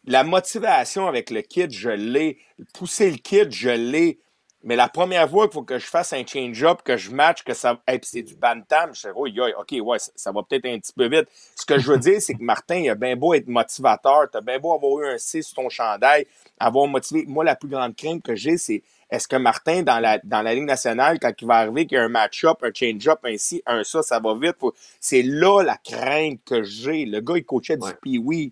La 0.07 0.23
motivation 0.23 1.07
avec 1.07 1.29
le 1.29 1.41
kid, 1.41 1.71
je 1.71 1.89
l'ai. 1.89 2.37
Pousser 2.73 3.09
le 3.09 3.17
kid, 3.17 3.51
je 3.51 3.69
l'ai. 3.69 4.19
Mais 4.63 4.75
la 4.75 4.89
première 4.89 5.29
fois 5.29 5.45
qu'il 5.45 5.53
faut 5.53 5.63
que 5.63 5.77
je 5.77 5.85
fasse 5.85 6.11
un 6.13 6.25
change-up, 6.25 6.81
que 6.83 6.97
je 6.97 7.11
match, 7.11 7.43
que 7.43 7.53
ça. 7.53 7.79
Puis 7.85 7.99
c'est 8.01 8.23
du 8.23 8.35
bantam, 8.35 8.95
je 8.95 9.01
sais, 9.01 9.11
oh, 9.15 9.27
OK, 9.27 9.75
ouais, 9.79 9.99
ça, 9.99 10.11
ça 10.15 10.31
va 10.31 10.41
peut-être 10.41 10.65
un 10.65 10.79
petit 10.79 10.91
peu 10.91 11.07
vite. 11.07 11.27
Ce 11.55 11.65
que 11.65 11.77
je 11.77 11.91
veux 11.91 11.99
dire, 11.99 12.19
c'est 12.19 12.33
que 12.33 12.41
Martin, 12.41 12.77
il 12.77 12.89
a 12.89 12.95
bien 12.95 13.15
beau 13.15 13.35
être 13.35 13.47
motivateur, 13.47 14.27
t'as 14.31 14.41
bien 14.41 14.57
beau 14.57 14.73
avoir 14.73 14.99
eu 15.01 15.13
un 15.13 15.17
C 15.19 15.43
sur 15.43 15.55
ton 15.55 15.69
chandail, 15.69 16.25
avoir 16.59 16.87
motivé. 16.87 17.25
Moi, 17.27 17.43
la 17.43 17.55
plus 17.55 17.69
grande 17.69 17.95
crainte 17.95 18.23
que 18.23 18.35
j'ai, 18.35 18.57
c'est 18.57 18.81
est-ce 19.09 19.27
que 19.27 19.35
Martin, 19.35 19.83
dans 19.83 19.99
la, 19.99 20.19
dans 20.23 20.41
la 20.41 20.53
Ligue 20.55 20.65
nationale, 20.65 21.19
quand 21.19 21.31
il 21.39 21.47
va 21.47 21.55
arriver, 21.57 21.85
qu'il 21.85 21.97
y 21.97 21.99
a 21.99 22.03
un 22.03 22.09
match-up, 22.09 22.57
un 22.63 22.71
change-up, 22.73 23.19
un 23.23 23.37
ci, 23.37 23.61
un 23.65 23.83
ça, 23.83 24.01
ça 24.01 24.19
va 24.19 24.33
vite? 24.35 24.55
faut- 24.59 24.73
C'est 24.99 25.21
là 25.21 25.61
la 25.63 25.77
crainte 25.77 26.39
que 26.45 26.63
j'ai. 26.63 27.05
Le 27.05 27.19
gars, 27.21 27.37
il 27.37 27.45
coachait 27.45 27.77
du 27.77 27.85
Ouais. 27.85 27.93
pee-wee. 28.01 28.51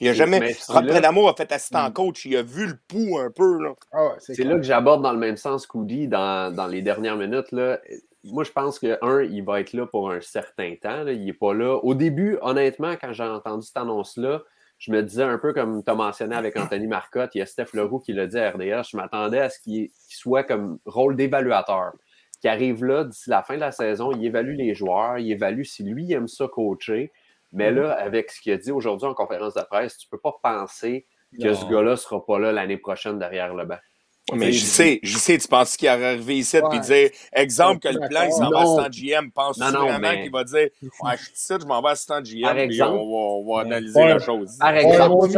Il 0.00 0.08
a 0.08 0.12
jamais. 0.12 0.40
là- 0.40 0.82
Prédamo 0.82 1.28
a 1.28 1.34
fait 1.34 1.50
assistant 1.52 1.90
coach. 1.92 2.26
Il 2.26 2.36
a 2.36 2.42
vu 2.42 2.66
le 2.66 2.78
pouls 2.88 3.18
un 3.18 3.30
peu. 3.30 3.62
Là. 3.62 3.72
Ah 3.92 4.04
ouais, 4.06 4.10
c'est 4.18 4.42
là 4.44 4.56
que 4.56 4.62
j'aborde 4.62 5.02
dans 5.02 5.12
le 5.12 5.18
même 5.18 5.36
sens 5.36 5.66
qu'Oudi 5.66 6.08
dans, 6.08 6.52
dans 6.54 6.66
les 6.66 6.82
dernières 6.82 7.16
minutes. 7.16 7.52
Là. 7.52 7.78
Moi, 8.24 8.42
je 8.44 8.50
pense 8.52 8.78
que, 8.78 8.98
un, 9.02 9.22
il 9.22 9.44
va 9.44 9.60
être 9.60 9.72
là 9.72 9.86
pour 9.86 10.10
un 10.10 10.20
certain 10.20 10.74
temps. 10.82 11.04
là. 11.04 11.12
Il 11.12 11.24
n'est 11.24 11.32
pas 11.32 11.54
là. 11.54 11.76
Au 11.76 11.94
début, 11.94 12.38
honnêtement, 12.42 12.94
quand 13.00 13.12
j'ai 13.12 13.22
entendu 13.22 13.66
cette 13.66 13.76
annonce-là, 13.76 14.42
je 14.84 14.92
me 14.92 15.02
disais 15.02 15.22
un 15.22 15.38
peu 15.38 15.54
comme 15.54 15.82
tu 15.82 15.90
as 15.90 15.94
mentionné 15.94 16.36
avec 16.36 16.58
Anthony 16.58 16.86
Marcotte, 16.86 17.34
il 17.34 17.38
y 17.38 17.42
a 17.42 17.46
Steph 17.46 17.68
Leroux 17.72 18.00
qui 18.00 18.12
l'a 18.12 18.26
dit 18.26 18.38
à 18.38 18.50
RDS, 18.50 18.90
je 18.90 18.96
m'attendais 18.98 19.40
à 19.40 19.48
ce 19.48 19.58
qu'il 19.58 19.88
soit 20.08 20.44
comme 20.44 20.78
rôle 20.84 21.16
d'évaluateur. 21.16 21.92
Qui 22.42 22.48
arrive 22.48 22.84
là, 22.84 23.04
d'ici 23.04 23.30
la 23.30 23.42
fin 23.42 23.54
de 23.54 23.60
la 23.60 23.72
saison, 23.72 24.12
il 24.12 24.22
évalue 24.26 24.56
les 24.56 24.74
joueurs, 24.74 25.16
il 25.18 25.32
évalue 25.32 25.62
si 25.62 25.82
lui 25.84 26.12
aime 26.12 26.28
ça 26.28 26.46
coacher. 26.48 27.10
Mais 27.52 27.70
là, 27.70 27.92
avec 27.92 28.30
ce 28.30 28.42
qu'il 28.42 28.52
a 28.52 28.58
dit 28.58 28.72
aujourd'hui 28.72 29.08
en 29.08 29.14
conférence 29.14 29.54
de 29.54 29.62
presse, 29.62 29.96
tu 29.96 30.06
peux 30.08 30.18
pas 30.18 30.34
penser 30.42 31.06
que 31.40 31.48
Non. 31.48 31.54
ce 31.54 31.64
gars-là 31.64 31.92
ne 31.92 31.96
sera 31.96 32.24
pas 32.26 32.38
là 32.38 32.52
l'année 32.52 32.76
prochaine 32.76 33.18
derrière 33.18 33.54
le 33.54 33.64
banc. 33.64 33.78
Mais 34.32 34.52
je 34.52 34.64
sais, 34.64 35.00
je 35.02 35.18
sais, 35.18 35.36
tu 35.36 35.46
penses 35.48 35.76
qu'il 35.76 35.86
va 35.88 35.94
arriver 35.94 36.38
ici 36.38 36.56
Ouais. 36.56 36.62
puis 36.70 36.80
dire, 36.80 37.10
exemple, 37.32 37.80
que 37.80 37.88
le 37.88 38.08
plan, 38.08 38.22
il 38.24 38.32
s'en 38.32 38.48
va 38.50 38.60
d'accord. 38.60 38.80
assistant 38.80 38.90
GM. 38.90 39.30
Non, 39.58 39.80
vraiment 39.86 39.98
mais- 40.00 40.22
qu'il 40.22 40.32
va 40.32 40.44
dire, 40.44 40.68
ouais, 41.02 41.16
je 41.18 41.22
suis 41.24 41.32
ici, 41.34 41.54
je 41.60 41.66
m'en 41.66 41.82
vais 41.82 41.90
assistant 41.90 42.22
GM, 42.22 42.42
Par 42.42 42.52
puis 42.54 42.62
exemple. 42.62 42.92
on 42.98 43.10
va, 43.10 43.16
on 43.50 43.54
va 43.54 43.60
analyser 43.62 44.00
Ouais. 44.00 44.08
la 44.08 44.18
chose. 44.18 44.56
Par 44.58 44.74
exemple. 44.74 45.28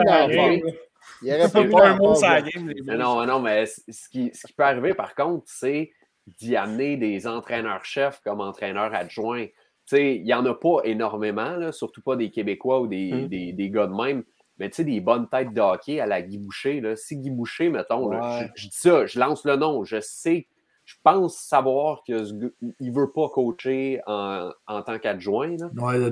Il 1.22 1.32
aurait 1.32 1.50
pas 1.70 1.86
un 1.88 1.96
mot 1.96 2.14
sur 2.14 2.28
la 2.28 2.42
game, 2.42 2.72
non, 2.84 3.24
non, 3.26 3.40
mais 3.40 3.66
ce 3.66 4.08
qui, 4.10 4.30
ce 4.34 4.46
qui 4.46 4.52
peut 4.52 4.62
arriver, 4.64 4.94
par 4.94 5.14
contre, 5.14 5.44
c'est 5.46 5.90
d'y 6.38 6.56
amener 6.56 6.96
des 6.96 7.26
entraîneurs-chefs 7.26 8.20
comme 8.22 8.40
entraîneurs 8.40 8.94
adjoints. 8.94 9.46
Tu 9.88 9.96
sais, 9.96 10.16
il 10.16 10.24
n'y 10.24 10.34
en 10.34 10.44
a 10.46 10.54
pas 10.54 10.80
énormément, 10.84 11.56
là, 11.56 11.72
surtout 11.72 12.02
pas 12.02 12.16
des 12.16 12.30
Québécois 12.30 12.80
ou 12.80 12.86
des, 12.86 13.12
Mm. 13.12 13.28
des, 13.28 13.52
des 13.52 13.70
gars 13.70 13.86
de 13.86 13.94
même. 13.94 14.24
Mais 14.58 14.68
tu 14.70 14.76
sais, 14.76 14.84
des 14.84 15.00
bonnes 15.00 15.28
têtes 15.28 15.52
de 15.52 15.60
hockey 15.60 16.00
à 16.00 16.06
la 16.06 16.22
Guy 16.22 16.38
Boucher. 16.38 16.80
Là. 16.80 16.96
Si 16.96 17.16
Guy 17.16 17.30
Boucher, 17.30 17.68
mettons, 17.68 18.08
là, 18.08 18.46
je, 18.54 18.62
je 18.62 18.68
dis 18.68 18.76
ça, 18.76 19.06
je 19.06 19.18
lance 19.18 19.44
le 19.44 19.56
nom, 19.56 19.84
je 19.84 20.00
sais, 20.00 20.48
je 20.84 20.94
pense 21.02 21.36
savoir 21.38 22.02
qu'il 22.04 22.52
ne 22.62 22.92
veut 22.92 23.10
pas 23.12 23.28
coacher 23.28 24.00
en, 24.06 24.50
en 24.68 24.82
tant 24.82 24.98
qu'adjoint. 25.00 25.50
Ouais, 25.76 25.98
il 25.98 26.04
a 26.04 26.10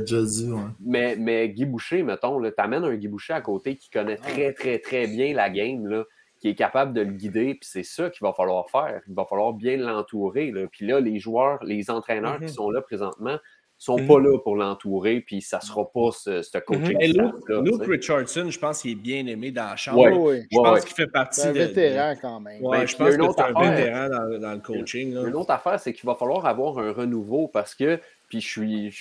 déjà, 0.00 0.22
dit, 0.22 0.50
ouais. 0.50 0.60
Mais, 0.80 1.16
mais 1.16 1.48
Guy 1.50 1.64
Boucher, 1.66 2.02
mettons, 2.02 2.42
tu 2.42 2.52
amènes 2.58 2.84
un 2.84 2.96
Guy 2.96 3.08
Boucher 3.08 3.32
à 3.34 3.40
côté 3.40 3.76
qui 3.76 3.90
connaît 3.90 4.16
très, 4.16 4.52
très, 4.52 4.80
très 4.80 5.06
bien 5.06 5.32
la 5.34 5.48
game, 5.50 5.86
là, 5.86 6.04
qui 6.40 6.48
est 6.48 6.54
capable 6.54 6.92
de 6.94 7.00
le 7.00 7.12
guider, 7.12 7.54
puis 7.54 7.68
c'est 7.70 7.82
ça 7.84 8.10
qu'il 8.10 8.24
va 8.24 8.32
falloir 8.32 8.68
faire. 8.70 9.00
Il 9.08 9.14
va 9.14 9.24
falloir 9.24 9.52
bien 9.54 9.76
l'entourer. 9.76 10.52
Puis 10.72 10.86
là, 10.86 11.00
les 11.00 11.18
joueurs, 11.18 11.62
les 11.64 11.90
entraîneurs 11.90 12.40
Mhm. 12.40 12.46
qui 12.46 12.52
sont 12.52 12.70
là 12.70 12.80
présentement 12.82 13.38
sont 13.78 13.96
Mhm. 13.98 14.06
pas 14.08 14.18
là 14.20 14.38
pour 14.40 14.56
l'entourer, 14.56 15.20
puis 15.20 15.40
ça 15.40 15.60
sera 15.60 15.88
pas 15.90 16.10
ce, 16.12 16.42
ce 16.42 16.58
coaching 16.58 16.98
Luke, 17.00 17.14
staff-là, 17.14 17.60
Luke 17.62 17.78
tu 17.78 17.84
sais. 17.84 17.90
Richardson, 17.92 18.50
je 18.50 18.58
pense 18.58 18.82
qu'il 18.82 18.90
est 18.90 18.94
bien 18.96 19.24
aimé 19.26 19.50
dans 19.52 19.64
la 19.70 19.76
chambre. 19.76 20.00
Ouais. 20.00 20.12
Oui, 20.12 20.18
oui. 20.40 20.46
Je 20.50 20.58
Ouais, 20.58 20.64
pense 20.64 20.74
ouais. 20.80 20.84
qu'il 20.86 20.94
fait 20.96 21.06
partie 21.06 21.40
C'est 21.40 21.48
un 21.48 21.52
de. 21.52 21.58
vétéran 21.58 22.14
quand 22.20 22.40
même. 22.40 22.60
Ouais, 22.64 22.78
Ben, 22.80 22.86
je 22.86 22.96
puis 22.96 23.04
il 23.06 23.10
y 23.10 23.14
a 23.14 23.18
pense 23.18 23.36
que 23.36 23.42
c'est 23.42 23.48
un 23.56 23.70
vétéran 23.70 24.08
dans, 24.08 24.38
dans 24.40 24.52
le 24.52 24.58
coaching. 24.60 25.14
là. 25.14 25.28
Une 25.28 25.34
autre 25.36 25.50
affaire, 25.52 25.78
c'est 25.78 25.92
qu'il 25.92 26.06
va 26.06 26.14
falloir 26.16 26.44
avoir 26.46 26.78
un 26.78 26.90
renouveau 26.92 27.46
parce 27.48 27.74
que, 27.74 28.00
puis 28.28 28.40
je 28.40 28.48
suis, 28.48 28.90
je 28.90 28.98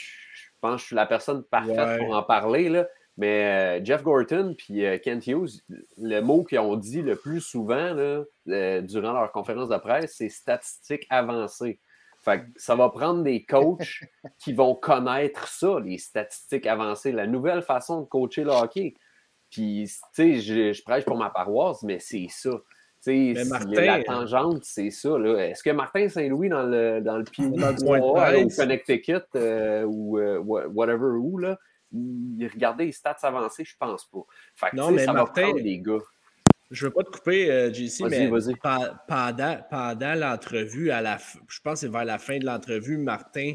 pense 0.62 0.76
que 0.76 0.82
je 0.82 0.86
suis 0.88 0.96
la 0.96 1.06
personne 1.08 1.44
parfaite 1.44 1.76
Ouais. 1.78 1.98
pour 1.98 2.16
en 2.16 2.22
parler, 2.24 2.70
là, 2.70 2.88
mais 3.18 3.80
euh, 3.80 3.84
Jeff 3.84 4.04
Gorton 4.04 4.54
puis 4.56 4.86
euh, 4.86 5.00
Kent 5.00 5.26
Hughes, 5.26 5.50
le 5.98 6.20
mot 6.22 6.44
qu'ils 6.44 6.60
ont 6.60 6.76
dit 6.76 7.02
le 7.02 7.16
plus 7.16 7.42
souvent 7.42 7.96
là, 7.96 8.24
euh, 8.50 8.82
durant 8.82 9.14
leur 9.14 9.32
conférence 9.32 9.70
de 9.70 9.78
presse, 9.78 10.14
c'est 10.18 10.30
statistiques 10.30 11.08
avancées. 11.10 11.80
Fait 12.28 12.42
que 12.42 12.46
ça 12.58 12.76
va 12.76 12.90
prendre 12.90 13.24
des 13.24 13.46
coachs 13.46 14.02
qui 14.38 14.52
vont 14.52 14.76
connaître 14.76 15.48
ça, 15.48 15.80
les 15.80 15.98
statistiques 15.98 16.68
avancées, 16.68 17.14
la 17.14 17.26
nouvelle 17.26 17.62
façon 17.62 18.02
de 18.02 18.06
coacher 18.06 18.44
le 18.44 18.52
hockey. 18.52 18.96
Puis, 19.50 19.90
tu 19.90 20.00
sais, 20.12 20.40
je, 20.42 20.74
je 20.74 20.84
prêche 20.84 21.06
pour 21.06 21.16
ma 21.18 21.30
paroisse, 21.30 21.84
mais 21.84 22.00
c'est 22.00 22.28
ça. 22.30 22.50
Tu 23.02 23.34
sais, 23.34 23.44
la 23.86 24.04
tangente, 24.04 24.64
c'est 24.66 24.90
ça. 24.90 25.12
Est-ce 25.38 25.64
que 25.64 25.70
Martin 25.70 26.10
Saint-Louis, 26.10 26.50
dans 26.50 26.64
le, 26.64 27.00
dans 27.00 27.18
le 27.18 27.24
Pee 27.24 27.50
Dans 27.50 27.70
le 27.70 27.76
point 27.86 28.00
de 28.00 28.04
au 28.04 28.14
presse. 28.16 28.58
Connecticut 28.58 29.22
euh, 29.36 29.84
ou 29.86 30.18
euh, 30.20 30.40
wha- 30.40 30.68
whatever 30.68 31.12
où, 31.18 31.38
là, 31.38 31.58
il 31.94 32.50
regardait 32.52 32.86
les 32.86 32.92
stats 32.92 33.16
avancées, 33.24 33.64
je 33.64 33.78
pense 33.78 34.04
pas. 34.06 34.20
Fait 34.56 34.72
que, 34.72 34.76
Non, 34.76 34.92
mais 34.92 35.06
ça 35.06 35.14
Martin- 35.14 35.42
va 35.44 35.48
prendre 35.48 35.64
des 35.64 35.80
gars. 35.80 36.00
Je 36.70 36.86
veux 36.86 36.92
pas 36.92 37.04
te 37.04 37.10
couper, 37.12 37.50
euh, 37.50 37.72
JC, 37.74 38.02
mais 38.10 38.28
pendant, 39.08 39.58
pendant 39.70 40.14
l'entrevue, 40.16 40.92
à 40.92 41.02
la 41.02 41.16
f- 41.18 41.38
je 41.48 41.60
pense 41.62 41.76
que 41.76 41.80
c'est 41.88 41.92
vers 41.92 42.04
la 42.06 42.18
fin 42.20 42.38
de 42.40 42.46
l'entrevue, 42.46 42.98
Martin, 42.98 43.54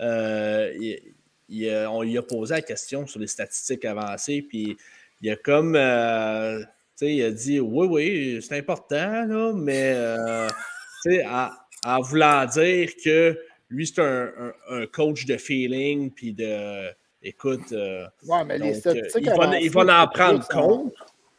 euh, 0.00 0.72
il- 0.78 1.00
il 1.48 1.70
a- 1.70 1.90
on 1.90 2.02
lui 2.02 2.16
a 2.18 2.22
posé 2.22 2.54
la 2.54 2.62
question 2.62 3.06
sur 3.06 3.20
les 3.20 3.26
statistiques 3.26 3.84
avancées, 3.84 4.42
puis 4.42 4.76
il 5.20 5.30
a 5.30 5.36
comme, 5.36 5.76
euh, 5.76 6.60
tu 6.60 6.66
sais, 6.96 7.14
il 7.14 7.22
a 7.24 7.30
dit, 7.30 7.60
oui, 7.60 7.86
oui, 7.88 8.42
c'est 8.42 8.58
important, 8.58 9.24
là, 9.26 9.52
mais, 9.54 9.92
euh, 9.94 10.46
tu 11.04 11.12
sais, 11.12 11.26
en, 11.26 11.48
en 11.84 12.00
voulant 12.02 12.44
dire 12.46 12.90
que 13.02 13.38
lui, 13.70 13.86
c'est 13.86 14.00
un, 14.02 14.30
un- 14.38 14.52
un 14.82 14.86
coach 14.86 15.24
de 15.24 15.36
feeling, 15.38 16.10
puis 16.10 16.32
de, 16.34 16.90
écoute, 17.22 17.72
Ouais, 17.72 18.44
mais 18.46 18.58
les 18.58 18.72
donc, 18.72 18.74
statistiques 18.76 19.22
il 19.22 19.28
va, 19.30 19.32
avancées, 19.44 19.58
il 19.62 19.70
va 19.70 20.02
en 20.02 20.06
prendre 20.08 20.46
en- 20.54 20.90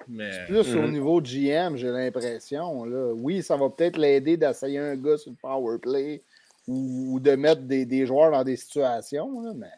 mais... 0.08 0.46
Plus 0.48 0.76
au 0.76 0.82
Mhm. 0.84 0.92
niveau 0.92 1.22
GM, 1.22 1.76
j'ai 1.76 1.90
l'impression. 1.90 2.86
là. 2.86 3.12
Oui, 3.14 3.42
ça 3.44 3.56
va 3.58 3.70
peut-être 3.70 3.98
l'aider 3.98 4.38
d'essayer 4.38 4.80
un 4.80 4.96
gars 4.96 5.18
sur 5.18 5.32
le 5.32 5.38
power 5.42 5.78
play 5.80 6.22
ou, 6.68 7.14
ou 7.16 7.20
de 7.20 7.32
mettre 7.36 7.62
des, 7.62 7.86
des 7.86 8.06
joueurs 8.06 8.32
dans 8.32 8.44
des 8.44 8.56
situations, 8.56 9.42
là, 9.42 9.52
mais 9.56 9.72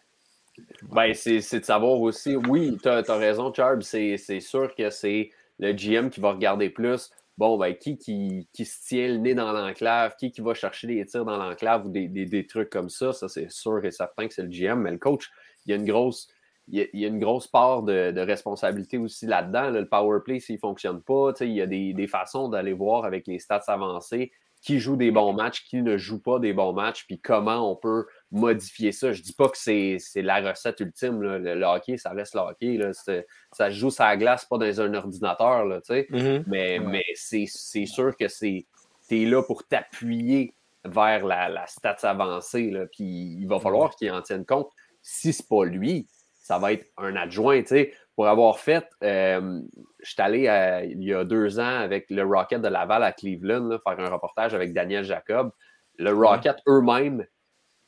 Ben, 0.84 1.13
c'est 1.13 1.41
c'est 1.41 1.59
de 1.59 1.65
savoir 1.65 1.99
aussi. 1.99 2.36
Oui, 2.36 2.78
tu 2.82 2.88
as, 2.88 3.01
raison, 3.17 3.53
Charb. 3.53 3.82
C'est 3.82 4.17
c'est 4.17 4.39
sûr 4.39 4.73
que 4.73 4.89
c'est 4.89 5.30
le 5.59 5.73
GM 5.73 6.09
qui 6.09 6.19
va 6.21 6.32
regarder 6.32 6.69
plus. 6.69 7.11
Bon, 7.38 7.57
ben, 7.57 7.73
qui, 7.76 7.97
qui, 7.97 8.47
qui 8.53 8.63
se 8.63 8.88
tient 8.88 9.09
le 9.09 9.17
nez 9.17 9.34
dans 9.36 9.51
l'enclave, 9.51 10.15
qui, 10.17 10.32
qui 10.32 10.39
va 10.39 10.53
chercher 10.53 10.88
des 10.88 11.05
tirs 11.05 11.26
dans 11.26 11.36
l'enclave 11.36 11.86
ou 11.86 11.89
des, 11.89 12.07
des, 12.07 12.26
des 12.26 12.47
trucs 12.47 12.69
comme 12.69 12.88
ça? 12.88 13.11
Ça, 13.11 13.28
c'est 13.28 13.51
sûr 13.51 13.84
et 13.84 13.91
certain 13.91 14.28
que 14.30 14.34
c'est 14.34 14.43
le 14.43 14.47
GM. 14.49 14.80
Mais 14.80 14.91
le 14.91 14.97
coach, 14.97 15.30
il 15.65 15.71
y 15.71 15.73
a 15.73 15.76
une 15.76 15.86
grosse. 15.86 16.30
Il 16.68 16.80
y 16.80 16.82
a, 16.82 16.86
il 16.93 16.99
y 16.99 17.05
a 17.05 17.09
une 17.09 17.20
grosse 17.20 17.47
part 17.47 17.84
de, 17.84 18.11
de 18.11 18.22
responsabilité 18.22 18.97
aussi 18.97 19.26
là-dedans. 19.28 19.70
là. 19.70 19.82
Le 19.82 19.88
power 19.88 20.20
play, 20.24 20.39
s'il 20.39 20.55
ne 20.55 20.59
fonctionne 20.59 21.01
pas, 21.01 21.32
il 21.41 21.51
y 21.51 21.61
a 21.61 21.68
des, 21.68 21.93
des 21.93 22.07
façons 22.07 22.49
d'aller 22.49 22.74
voir 22.74 23.05
avec 23.05 23.28
les 23.28 23.39
stats 23.39 23.63
avancées 23.68 24.32
qui 24.61 24.80
joue 24.80 24.95
des 24.95 25.11
bons 25.11 25.32
matchs, 25.34 25.63
qui 25.66 25.84
ne 25.84 25.95
joue 25.95 26.20
pas 26.20 26.39
des 26.39 26.51
bons 26.51 26.74
matchs, 26.74 27.05
puis 27.05 27.20
comment 27.20 27.72
on 27.72 27.76
peut 27.76 28.07
modifier 28.32 28.91
ça. 28.91 29.11
Je 29.11 29.22
dis 29.22 29.34
pas 29.34 29.47
que 29.47 29.57
c'est 29.59 29.99
la 30.16 30.41
recette 30.41 30.80
ultime. 30.80 31.22
là. 31.22 31.38
Le, 31.38 31.53
le 31.53 31.66
hockey, 31.66 31.97
ça 31.97 32.09
reste 32.09 32.34
le 32.34 32.39
hockey. 32.41 32.78
là. 32.78 32.91
Ça 32.93 33.70
se 33.70 33.76
joue 33.76 33.91
sur 33.91 34.03
la 34.05 34.18
glace, 34.18 34.45
pas 34.45 34.57
dans 34.57 34.82
un 34.82 34.93
ordinateur. 34.95 35.66
Là, 35.66 35.82
sais. 35.84 36.07
Mais, 36.47 36.80
mais 36.80 37.03
c'est 37.13 37.45
sûr 37.86 38.16
que 38.18 38.28
c'est 38.28 38.66
tu 39.07 39.22
es 39.22 39.26
là 39.26 39.43
pour 39.43 39.68
t'appuyer 39.68 40.55
vers 40.84 41.26
la, 41.28 41.47
la 41.47 41.68
stats 41.68 41.97
avancée. 42.01 42.72
Là, 42.72 42.88
puis 42.91 43.03
il 43.39 43.45
va 43.45 43.59
falloir 43.59 43.95
qu'il 43.95 44.11
en 44.11 44.24
tienne 44.24 44.45
compte. 44.45 44.70
Si 45.03 45.32
c'est 45.32 45.47
pas 45.47 45.66
lui, 45.66 46.07
ça 46.45 46.59
va 46.59 46.73
être 46.73 46.85
un 46.97 47.15
adjoint. 47.15 47.59
tu 47.61 47.67
sais. 47.69 47.93
Pour 48.15 48.27
avoir 48.27 48.59
fait, 48.59 48.85
euh, 49.03 49.59
je 49.99 50.11
suis 50.11 50.21
allé 50.21 50.47
euh, 50.47 50.85
il 50.85 51.03
y 51.03 51.11
a 51.11 51.23
deux 51.25 51.59
ans 51.59 51.79
avec 51.79 52.05
le 52.11 52.21
Rocket 52.23 52.61
de 52.61 52.67
Laval 52.67 53.03
à 53.03 53.11
Cleveland 53.11 53.65
là, 53.67 53.79
faire 53.83 53.99
un 53.99 54.09
reportage 54.09 54.53
avec 54.53 54.71
Daniel 54.71 55.03
Jacob. 55.03 55.51
Le 55.97 56.13
Rocket 56.13 56.57
eux-mêmes 56.67 57.25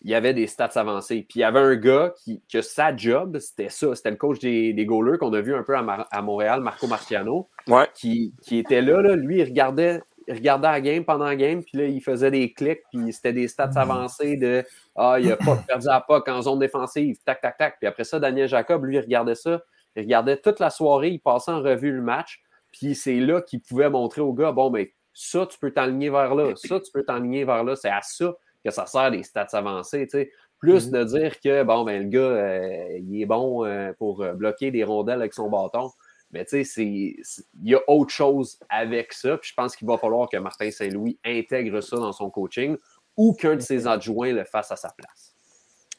il 0.01 0.11
y 0.11 0.15
avait 0.15 0.33
des 0.33 0.45
stats 0.47 0.71
avancées. 0.75 1.25
Puis 1.27 1.39
il 1.39 1.41
y 1.41 1.43
avait 1.43 1.59
un 1.59 1.75
gars 1.75 2.13
qui, 2.23 2.41
que 2.51 2.61
sa 2.61 2.95
job, 2.95 3.37
c'était 3.39 3.69
ça. 3.69 3.95
C'était 3.95 4.11
le 4.11 4.15
coach 4.17 4.37
des, 4.39 4.71
des 4.73 4.85
goalers 4.85 5.17
qu'on 5.17 5.33
a 5.33 5.41
vu 5.41 5.55
un 5.55 5.63
peu 5.63 5.75
à, 5.75 5.81
Mar- 5.81 6.07
à 6.11 6.21
Montréal, 6.21 6.61
Marco 6.61 6.85
Marciano, 6.87 7.49
Ouais. 7.67 7.87
qui, 7.95 8.33
qui 8.43 8.59
était 8.59 8.81
là, 8.83 9.01
là. 9.01 9.15
Lui, 9.15 9.39
il 9.39 9.43
regardait, 9.43 10.01
il 10.27 10.33
regardait 10.33 10.67
la 10.67 10.81
game 10.81 11.05
pendant 11.05 11.25
la 11.25 11.35
game, 11.35 11.63
puis 11.63 11.77
là, 11.77 11.85
il 11.85 12.01
faisait 12.01 12.31
des 12.31 12.51
clics, 12.51 12.81
puis 12.91 13.13
c'était 13.13 13.33
des 13.33 13.47
stats 13.47 13.71
avancées 13.75 14.35
de 14.35 14.63
Ah, 14.95 15.17
il 15.19 15.31
a 15.31 15.37
pas 15.37 15.55
perdu 15.67 15.87
à 15.87 16.01
POC 16.01 16.27
en 16.27 16.41
zone 16.41 16.59
défensive, 16.59 17.17
tac, 17.25 17.41
tac, 17.41 17.57
tac. 17.57 17.77
Puis 17.79 17.87
après 17.87 18.03
ça, 18.03 18.19
Daniel 18.19 18.47
Jacob, 18.47 18.83
lui, 18.83 18.97
il 18.97 18.99
regardait 18.99 19.35
ça. 19.35 19.61
Il 19.95 20.01
regardait 20.01 20.37
toute 20.37 20.59
la 20.59 20.69
soirée, 20.69 21.09
il 21.09 21.19
passait 21.19 21.51
en 21.51 21.61
revue 21.61 21.91
le 21.91 22.01
match. 22.01 22.43
Puis 22.71 22.93
c'est 22.93 23.19
là 23.19 23.41
qu'il 23.41 23.61
pouvait 23.61 23.89
montrer 23.89 24.21
au 24.21 24.33
gars, 24.33 24.51
bon, 24.51 24.69
mais 24.69 24.93
ça, 25.13 25.47
tu 25.47 25.57
peux 25.57 25.71
t'enligner 25.71 26.09
vers 26.09 26.35
là, 26.35 26.53
ça, 26.55 26.79
tu 26.79 26.91
peux 26.91 27.03
t'enligner 27.03 27.43
vers 27.43 27.63
là. 27.63 27.75
C'est 27.75 27.89
à 27.89 28.01
ça 28.01 28.35
que 28.63 28.71
ça 28.71 28.85
sert 28.85 29.09
des 29.11 29.23
stats 29.23 29.47
avancées, 29.53 30.07
tu 30.07 30.19
sais. 30.19 30.31
Plus 30.59 30.89
de 30.89 31.03
dire 31.03 31.39
que, 31.39 31.63
bon, 31.63 31.83
ben, 31.83 32.03
le 32.03 32.09
gars, 32.09 32.19
euh, 32.19 32.97
il 32.99 33.21
est 33.21 33.27
bon 33.27 33.63
euh, 33.63 33.93
pour 33.99 34.23
euh, 34.23 34.33
bloquer 34.33 34.71
des 34.71 34.83
rondelles 34.83 35.19
avec 35.19 35.35
son 35.35 35.49
bâton. 35.49 35.91
Mais 36.31 36.43
tu 36.45 36.63
sais, 36.65 36.83
il 36.83 37.15
y 37.63 37.73
a 37.75 37.79
autre 37.87 38.11
chose 38.11 38.57
avec 38.69 39.13
ça. 39.13 39.37
Puis 39.37 39.49
je 39.49 39.53
pense 39.55 39.75
qu'il 39.75 39.87
va 39.87 39.97
falloir 39.97 40.27
que 40.29 40.37
Martin 40.37 40.69
Saint-Louis 40.71 41.17
intègre 41.25 41.79
ça 41.81 41.95
dans 41.97 42.11
son 42.11 42.29
coaching 42.29 42.75
ou 43.15 43.33
qu'un 43.33 43.55
de 43.55 43.61
ses 43.61 43.87
adjoints 43.87 44.33
le 44.33 44.43
fasse 44.43 44.71
à 44.71 44.75
sa 44.75 44.89
place. 44.89 45.33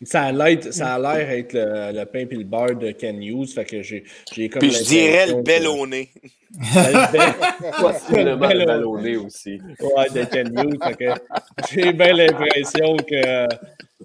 Ça 0.02 0.22
a 0.22 0.32
l'air, 0.32 0.62
ça 0.72 0.94
a 0.94 0.98
l'air 1.00 1.28
être 1.30 1.54
le, 1.54 1.98
le 1.98 2.04
pain 2.04 2.20
et 2.20 2.34
le 2.36 2.44
beurre 2.44 2.76
de 2.76 2.92
Ken 2.92 3.20
Hughes. 3.20 3.48
Fait 3.52 3.64
que 3.64 3.82
j'ai, 3.82 4.04
j'ai 4.32 4.48
comme 4.48 4.60
Puis 4.60 4.70
je 4.70 4.84
dirais 4.84 5.26
le 5.26 5.32
que- 5.34 5.40
bel 5.42 5.66
au 5.66 5.86
nez. 5.86 6.10
Le 6.50 7.12
bel- 7.12 7.72
Possiblement 7.78 8.48
Bel- 8.48 8.58
le 8.60 8.64
ballonné 8.64 9.16
aussi. 9.18 9.60
Ouais, 9.80 10.08
de 10.08 10.24
Ken 10.24 10.46
Hughes. 10.58 10.78
Fait 10.82 10.94
que 10.94 11.20
j'ai 11.70 11.92
bien 11.92 12.12
l'impression 12.14 12.96
que 12.96 13.46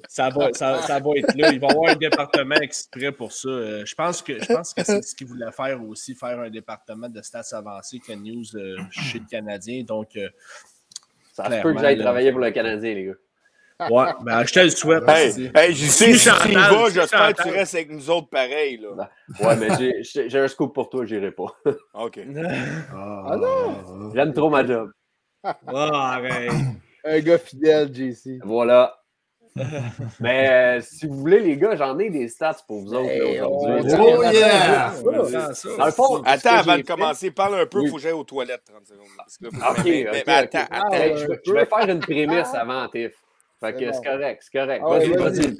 ça 0.08 0.30
va, 0.30 0.54
ça, 0.54 0.82
ça 0.82 1.00
va 1.00 1.10
être 1.18 1.36
là. 1.36 1.52
Il 1.52 1.60
va 1.60 1.68
y 1.68 1.72
avoir 1.72 1.92
un 1.92 1.96
département 1.96 2.56
exprès 2.56 3.12
pour 3.12 3.32
ça. 3.32 3.50
Euh, 3.50 3.86
Je 3.86 3.96
pense 3.96 4.22
que, 4.22 4.40
je 4.42 4.54
pense 4.54 4.74
que 4.74 4.84
c'est 4.84 5.02
ce 5.02 5.16
qu'il 5.16 5.28
voulait 5.28 5.52
faire 5.52 5.84
aussi, 5.84 6.14
faire 6.16 6.40
un 6.40 6.50
département 6.50 7.10
de 7.10 7.22
stats 7.22 7.56
avancés, 7.58 8.02
Hughes, 8.08 8.56
euh, 8.56 8.78
chez 8.92 9.20
le 9.20 9.26
Canadien. 9.30 9.84
Donc, 9.84 10.16
euh, 10.16 10.30
Ça 11.34 11.46
se 11.46 11.62
peut 11.62 11.74
que 11.74 11.80
j'aille 11.80 11.98
travailler 12.00 12.32
pour 12.32 12.42
le 12.42 12.52
Canadien, 12.52 12.94
les 12.94 13.06
gars. 13.06 13.90
ouais, 13.90 14.12
ben, 14.22 14.46
je 14.46 14.54
te 14.54 14.60
le 14.60 14.70
souhaite. 14.70 15.04
Hey, 15.10 15.52
hey, 15.56 15.74
je 15.74 15.88
sais, 15.88 16.14
Si 16.14 16.30
tu 16.30 16.54
vas, 16.54 16.90
j'espère 16.90 17.34
que 17.34 17.42
tu 17.44 17.50
restes 17.50 17.74
avec 17.76 17.90
nous 17.92 18.10
autres 18.10 18.30
pareil. 18.30 18.78
Là. 18.78 19.10
Ouais, 19.42 19.56
mais 19.58 20.04
j'ai- 20.04 20.38
un 20.40 20.48
scoop 20.48 20.74
pour 20.74 20.90
toi, 20.90 21.06
j'irai 21.06 21.32
pas. 21.32 21.56
OK. 21.96 22.20
Ah 22.94 23.36
non! 23.38 24.12
J'aime 24.14 24.32
trop 24.34 24.50
ma 24.50 24.66
job. 24.66 24.92
Ah, 25.44 26.14
arrête. 26.16 26.52
Un 27.04 27.20
gars 27.20 27.38
fidèle, 27.40 27.94
JC. 27.94 28.40
Voilà. 28.44 28.96
Mais 30.20 30.50
euh, 30.50 30.82
si 30.82 31.06
vous 31.08 31.16
voulez, 31.16 31.40
les 31.40 31.58
gars, 31.58 31.76
j'en 31.76 31.98
ai 32.00 32.10
des 32.10 32.28
stats 32.28 32.58
pour 32.68 32.82
vous 32.82 32.94
autres 32.94 33.10
Hey, 33.10 33.40
aujourd'hui. 33.42 33.94
Oh 34.00 34.24
yeah! 34.24 34.94
Dans 35.04 35.86
le 35.86 35.92
fond, 35.92 36.22
Attends, 36.24 36.50
avant 36.58 36.72
de 36.74 36.78
fait- 36.78 36.84
commencer, 36.84 37.32
parle 37.32 37.56
un 37.56 37.66
peu, 37.66 37.80
il 37.80 37.84
Oui. 37.84 37.90
faut 37.90 37.96
que 37.98 38.02
j'aille 38.02 38.12
aux 38.14 38.24
toilettes 38.24 38.64
30 38.66 38.86
secondes. 38.88 39.06
Parce 39.18 39.38
que 39.38 39.46
là, 39.46 39.50
faut 39.54 39.74
que- 39.76 39.80
OK, 39.82 39.86
mais- 39.86 40.30
attends, 40.30 40.60
Ah, 40.72 40.78
attends. 40.78 40.90
Ouais. 40.92 41.18
je, 41.18 41.28
vais- 41.28 41.40
je 41.46 41.54
vais 41.54 41.66
faire 41.66 41.90
une 41.90 42.00
prémisse 42.00 42.54
avant, 42.54 42.88
Tiff. 42.90 43.14
Fait 43.60 43.74
que 43.74 43.92
C'est 43.94 44.04
correct, 44.04 44.44
c'est 44.44 44.58
correct. 44.60 44.84
Ah 44.86 44.90
Vas-y, 44.90 45.10
vas-y. 45.12 45.56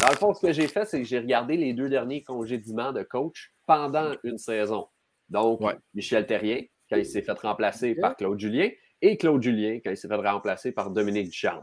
Dans 0.00 0.08
le 0.08 0.16
fond, 0.16 0.32
ce 0.32 0.40
que 0.46 0.52
j'ai 0.52 0.68
fait, 0.68 0.84
c'est 0.84 0.98
que 1.00 1.06
j'ai 1.06 1.18
regardé 1.18 1.56
les 1.56 1.72
deux 1.72 1.88
derniers 1.88 2.22
congédiements 2.22 2.92
de 2.92 3.02
coach 3.02 3.52
pendant 3.66 4.12
une 4.24 4.38
saison. 4.38 4.86
Donc, 5.28 5.60
Ouais. 5.60 5.74
Michel 5.94 6.26
Terrien, 6.26 6.60
quand 6.88 6.96
il 6.96 7.06
s'est 7.06 7.22
fait 7.22 7.38
remplacer 7.40 7.94
par 7.94 8.14
Claude 8.16 8.38
Julien, 8.38 8.68
et 9.02 9.16
Claude 9.16 9.42
Julien, 9.42 9.78
quand 9.84 9.90
il 9.90 9.96
s'est 9.96 10.08
fait 10.08 10.14
remplacer 10.16 10.72
par 10.72 10.90
Dominique 10.90 11.30
Duchamp. 11.30 11.62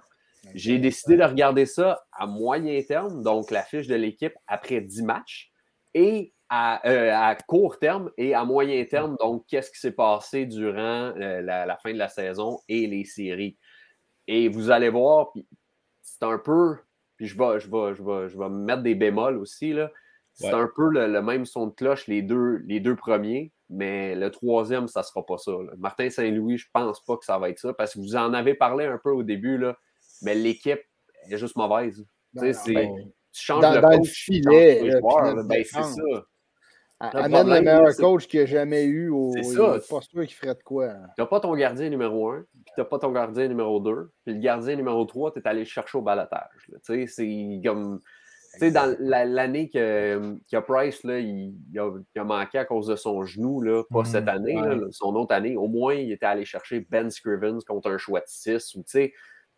J'ai 0.55 0.77
décidé 0.79 1.17
de 1.17 1.23
regarder 1.23 1.65
ça 1.65 2.01
à 2.11 2.25
moyen 2.25 2.81
terme, 2.83 3.23
donc 3.23 3.51
la 3.51 3.63
fiche 3.63 3.87
de 3.87 3.95
l'équipe 3.95 4.33
après 4.47 4.81
10 4.81 5.03
matchs, 5.03 5.51
et 5.93 6.33
à, 6.49 6.87
euh, 6.87 7.11
à 7.13 7.35
court 7.35 7.77
terme 7.79 8.11
et 8.17 8.33
à 8.33 8.45
moyen 8.45 8.83
terme, 8.85 9.17
donc 9.19 9.45
qu'est-ce 9.47 9.69
qui 9.71 9.79
s'est 9.79 9.91
passé 9.91 10.45
durant 10.45 11.13
euh, 11.17 11.41
la, 11.41 11.65
la 11.65 11.77
fin 11.77 11.91
de 11.91 11.97
la 11.97 12.07
saison 12.07 12.59
et 12.69 12.87
les 12.87 13.03
séries. 13.03 13.57
Et 14.27 14.47
vous 14.47 14.71
allez 14.71 14.89
voir, 14.89 15.33
c'est 16.01 16.23
un 16.23 16.37
peu, 16.37 16.77
puis 17.17 17.25
je 17.27 17.37
vais, 17.37 17.59
je 17.59 17.69
vais, 17.69 17.93
je 17.95 18.03
vais, 18.03 18.29
je 18.29 18.37
vais 18.37 18.49
me 18.49 18.63
mettre 18.63 18.81
des 18.83 18.95
bémols 18.95 19.37
aussi, 19.37 19.73
là. 19.73 19.91
C'est 20.39 20.53
Ouais. 20.53 20.61
un 20.61 20.69
peu 20.75 20.87
le, 20.89 21.07
le 21.07 21.21
même 21.23 21.45
son 21.47 21.65
de 21.65 21.73
cloche, 21.73 22.05
les 22.07 22.21
deux, 22.21 22.57
les 22.67 22.79
deux 22.79 22.95
premiers, 22.95 23.51
mais 23.71 24.13
le 24.15 24.29
troisième, 24.29 24.87
ça 24.87 24.99
ne 24.99 25.03
sera 25.05 25.25
pas 25.25 25.37
ça. 25.39 25.51
là. 25.51 25.71
Martin 25.79 26.11
Saint-Louis, 26.11 26.59
je 26.59 26.67
pense 26.71 27.03
pas 27.03 27.17
que 27.17 27.25
ça 27.25 27.39
va 27.39 27.49
être 27.49 27.57
ça, 27.57 27.73
parce 27.73 27.95
que 27.95 27.99
vous 27.99 28.15
en 28.15 28.33
avez 28.35 28.53
parlé 28.53 28.85
un 28.85 28.99
peu 28.99 29.09
au 29.09 29.23
début, 29.23 29.57
là, 29.57 29.75
mais 30.21 30.35
l'équipe 30.35 30.81
est 31.29 31.37
juste 31.37 31.55
mauvaise. 31.55 31.97
Tu 31.97 32.03
sais, 32.39 32.45
Ben, 32.45 32.53
c'est- 32.53 32.73
ben, 32.73 32.89
tu 33.31 33.41
changes 33.43 33.61
dans- 33.61 33.73
le 33.75 33.81
dans 33.81 33.89
coach, 33.97 34.07
tu 34.09 34.23
filet, 34.33 34.41
changes 34.43 34.83
les 34.83 34.89
là, 34.91 34.99
joueurs, 34.99 35.35
ben, 35.45 35.63
c'est 35.63 35.83
ça. 35.83 36.01
a- 36.99 37.11
Le 37.13 37.19
Amène 37.19 37.29
problème, 37.31 37.47
le 37.47 37.61
meilleur 37.71 37.95
coach 37.95 38.27
qu'il 38.27 38.39
a 38.39 38.45
jamais 38.47 38.83
eu. 38.85 39.09
Au... 39.09 39.31
C'est 39.35 39.43
ça. 39.43 39.79
Pas 39.89 39.99
qu'il 40.25 40.33
ferait 40.33 40.55
de 40.55 40.63
quoi. 40.63 40.85
hein. 40.87 41.07
Tu 41.15 41.21
n'as 41.21 41.27
pas 41.27 41.39
ton 41.39 41.55
gardien 41.55 41.89
numéro 41.89 42.31
1, 42.31 42.39
puis 42.63 42.73
tu 42.73 42.79
n'as 42.81 42.85
pas 42.85 42.97
ton 42.97 43.11
gardien 43.11 43.47
numéro 43.47 43.79
2, 43.79 44.09
puis 44.25 44.33
le 44.33 44.39
gardien 44.39 44.75
numéro 44.75 45.05
3, 45.05 45.31
tu 45.31 45.39
es 45.39 45.47
allé 45.47 45.59
le 45.59 45.65
chercher 45.65 45.97
au 45.97 46.01
balotage. 46.01 46.71
Tu 46.85 47.07
c'est 47.07 47.61
comme. 47.63 47.99
Tu 48.53 48.59
sais, 48.59 48.71
dans 48.71 48.95
la- 48.99 49.25
l'année 49.25 49.69
que, 49.69 50.35
que 50.51 50.57
Price, 50.61 51.03
là, 51.03 51.19
il, 51.19 51.53
il 51.71 51.79
a, 51.79 51.91
il 52.15 52.19
a 52.19 52.23
manqué 52.23 52.57
à 52.57 52.65
cause 52.65 52.87
de 52.87 52.95
son 52.95 53.23
genou, 53.23 53.61
là, 53.61 53.83
pas 53.91 53.99
Mhm, 53.99 54.05
cette 54.05 54.27
année, 54.27 54.53
là, 54.55 54.79
son 54.89 55.13
autre 55.15 55.35
année, 55.35 55.55
au 55.55 55.67
moins, 55.67 55.93
il 55.93 56.11
était 56.11 56.25
allé 56.25 56.43
chercher 56.45 56.79
Ben 56.89 57.11
Scrivens 57.11 57.59
contre 57.67 57.91
un 57.91 57.99
choix 57.99 58.21
de 58.21 58.25
6. 58.27 58.73
Ou, 58.73 58.79
tu 58.79 58.85
sais, 58.87 59.13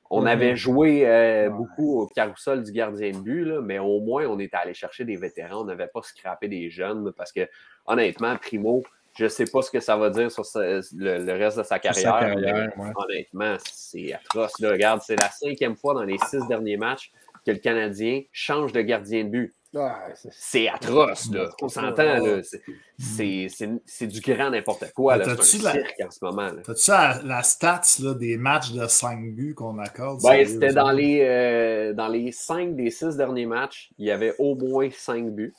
on 0.10 0.26
avait 0.26 0.56
joué 0.56 1.08
euh, 1.08 1.50
beaucoup 1.50 2.02
au 2.02 2.08
carousel 2.08 2.64
du 2.64 2.72
gardien 2.72 3.12
de 3.12 3.18
but, 3.18 3.46
là, 3.46 3.62
mais 3.62 3.78
au 3.80 4.00
moins, 4.00 4.26
on 4.26 4.40
était 4.40 4.58
allé 4.58 4.74
chercher 4.74 5.06
des 5.06 5.16
vétérans. 5.16 5.62
On 5.62 5.66
n'avait 5.66 5.88
pas 5.88 6.02
scrappé 6.02 6.48
des 6.48 6.70
jeunes, 6.70 7.12
parce 7.16 7.32
que, 7.32 7.48
honnêtement, 7.86 8.36
Primo, 8.38 8.84
je 9.18 9.26
ne 9.26 9.30
sais 9.30 9.46
pas 9.46 9.62
ce 9.62 9.70
que 9.70 9.80
ça 9.80 9.98
va 9.98 10.10
dire 10.10 10.32
sur 10.32 10.44
le, 10.56 10.82
le 10.96 11.34
reste 11.34 11.58
de 11.58 11.64
sa 11.64 11.78
carrière. 11.78 12.14
sa 12.14 12.20
carrière, 12.20 12.72
mais 12.76 12.84
ouais. 12.84 12.92
Honnêtement, 12.96 13.58
c'est 13.64 14.14
atroce. 14.14 14.60
Là. 14.60 14.72
Regarde, 14.72 15.02
c'est 15.06 15.20
la 15.20 15.30
cinquième 15.30 15.76
fois 15.76 15.94
dans 15.94 16.04
les 16.04 16.18
six 16.30 16.46
derniers 16.48 16.78
matchs 16.78 17.12
que 17.46 17.52
le 17.52 17.58
Canadien 17.58 18.22
change 18.32 18.72
de 18.72 18.82
gardien 18.82 19.26
de 19.26 19.30
but. 19.30 19.54
C'est- 20.32 20.68
atroce, 20.68 21.32
là. 21.32 21.50
On 21.62 21.70
s'entend, 21.70 22.18
là. 22.26 22.42
C'est- 22.98 24.08
du 24.08 24.20
grand 24.22 24.50
n'importe 24.50 24.92
quoi, 24.94 25.18
là. 25.18 25.26
T'as-tu 25.26 25.44
C'est 25.44 25.60
un 25.60 25.64
la- 25.64 25.72
cirque 25.74 25.96
en 26.08 26.12
ce 26.12 26.20
moment. 26.26 26.50
T'as-tu 26.66 26.92
la, 26.92 27.22
la 27.24 27.44
stats 27.44 27.82
là, 28.02 28.14
des 28.16 28.38
matchs 28.38 28.72
de 28.72 28.88
5 28.88 29.34
buts 29.36 29.54
qu'on 29.56 29.78
accorde? 29.80 30.22
Ben, 30.24 30.46
c'était 30.48 30.74
dans 30.74 30.92
les, 30.92 31.22
euh, 31.22 31.94
dans 31.94 32.08
les 32.08 32.32
cinq 32.32 32.76
des 32.76 32.90
six 32.90 33.16
derniers 33.16 33.46
matchs, 33.46 33.92
il 33.98 34.08
y 34.08 34.12
avait 34.12 34.34
au 34.40 34.56
moins 34.56 34.90
cinq 34.92 35.30
buts. 35.32 35.54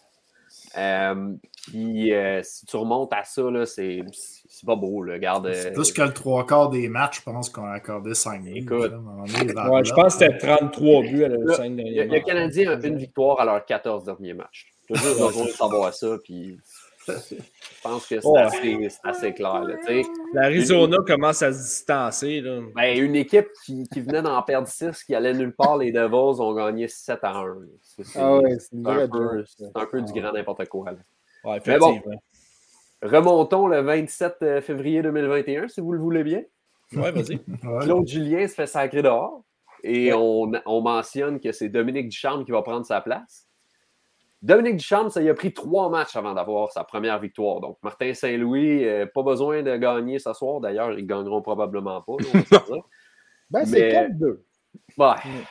Euh, 0.76 1.32
puis, 1.70 2.12
euh, 2.12 2.40
si 2.42 2.66
tu 2.66 2.76
remontes 2.76 3.12
à 3.12 3.22
ça, 3.24 3.42
là, 3.50 3.64
c'est 3.66 4.00
c'est 4.12 4.66
pas 4.66 4.76
beau, 4.76 5.02
là. 5.02 5.14
C'est 5.54 5.68
euh, 5.68 5.72
plus 5.72 5.92
que 5.92 6.02
le 6.02 6.12
trois 6.12 6.44
quarts 6.46 6.68
des 6.70 6.88
matchs, 6.88 7.18
je 7.20 7.22
pense 7.22 7.48
qu'on 7.48 7.64
a 7.64 7.72
accordé 7.72 8.14
5 8.14 8.42
buts. 8.42 8.66
Ouais, 8.70 9.84
je 9.84 9.92
pense 9.94 10.16
que 10.16 10.24
c'était 10.24 10.38
33 10.38 11.02
buts 11.02 11.24
à 11.24 11.28
la 11.28 11.36
Là, 11.38 11.54
scène 11.54 11.76
Le, 11.76 11.84
dernière. 11.84 12.12
le 12.14 12.20
Canadien 12.20 12.70
a 12.72 12.86
une 12.86 12.96
victoire 12.96 13.40
à 13.40 13.44
leurs 13.44 13.64
14 13.64 14.04
derniers 14.04 14.34
matchs. 14.34 14.72
Toujours 14.88 15.28
besoin 15.28 15.44
de 15.46 15.50
savoir 15.50 15.94
ça, 15.94 16.16
puis 16.24 16.58
je 17.08 17.14
pense 17.82 18.06
que 18.06 18.20
c'est 18.20 18.26
Ouais. 18.26 18.88
assez, 19.04 19.32
clair. 19.32 19.64
L'Arizona 20.34 20.96
commence 21.06 21.42
à 21.42 21.52
se 21.52 21.58
distancer. 21.58 22.40
Là. 22.40 22.60
ben, 22.74 22.98
une 23.02 23.16
équipe 23.16 23.48
qui, 23.64 23.86
qui 23.92 24.00
venait 24.00 24.22
d'en 24.22 24.42
perdre 24.42 24.68
6, 24.68 25.04
qui 25.04 25.14
allait 25.14 25.32
nulle 25.34 25.54
part, 25.54 25.76
les 25.78 25.92
Devils 25.92 26.40
ont 26.40 26.52
gagné 26.54 26.88
7 26.88 27.20
à 27.22 27.36
1. 27.36 27.46
là. 27.46 27.54
C'est 27.82 28.04
c'est- 28.04 28.18
Ah 28.20 28.38
ouais, 28.38 28.56
c'est 28.58 28.76
un, 28.84 29.08
peu, 29.08 29.98
un 29.98 30.02
du 30.02 30.12
grand 30.20 30.32
n'importe 30.32 30.66
quoi. 30.68 30.90
là. 30.92 30.98
Ouais, 31.45 31.61
Mais 31.66 31.78
bon. 31.78 31.91
effectivement. 31.93 32.22
Remontons 33.03 33.66
le 33.66 33.80
27 33.80 34.61
février 34.61 35.03
2021, 35.03 35.68
si 35.68 35.80
vous 35.80 35.93
le 35.93 35.99
voulez 35.99 36.22
bien. 36.22 36.43
Ouais, 36.95 37.11
vas-y. 37.12 37.41
Claude 37.82 38.07
Julien 38.07 38.47
se 38.47 38.55
fait 38.55 38.66
sacrer 38.66 39.01
dehors 39.03 39.43
et 39.82 40.12
on, 40.12 40.53
on 40.66 40.80
mentionne 40.82 41.41
que 41.41 41.53
c'est 41.53 41.68
Dominique 41.70 42.09
Ducharme 42.11 42.45
qui 42.45 42.51
va 42.51 42.61
prendre 42.62 42.84
sa 42.84 43.01
place. 43.01 43.47
Dominique 44.43 44.76
Ducharme, 44.76 45.09
ça 45.11 45.22
y 45.22 45.28
a 45.28 45.34
pris 45.34 45.53
trois 45.55 45.88
matchs 45.91 46.16
avant 46.16 46.34
d'avoir 46.34 46.72
sa 46.72 46.82
première 46.84 47.18
victoire. 47.20 47.61
Donc, 47.61 47.78
Martin 47.82 48.12
Saint-Louis, 48.14 48.84
euh, 48.86 49.07
pas 49.07 49.22
besoin 49.22 49.62
de 49.62 49.76
gagner 49.76 50.18
ce 50.18 50.32
soir. 50.32 50.61
D'ailleurs, 50.61 50.99
ils 50.99 51.07
gagneront 51.07 51.43
probablement 51.43 52.01
pas. 52.03 52.16
là, 52.20 52.61
on. 52.70 52.82
Ben, 53.51 53.64
c'est 53.64 53.80
Mais- 53.80 54.09
4-2. 54.09 54.43
Ouais, 54.99 55.07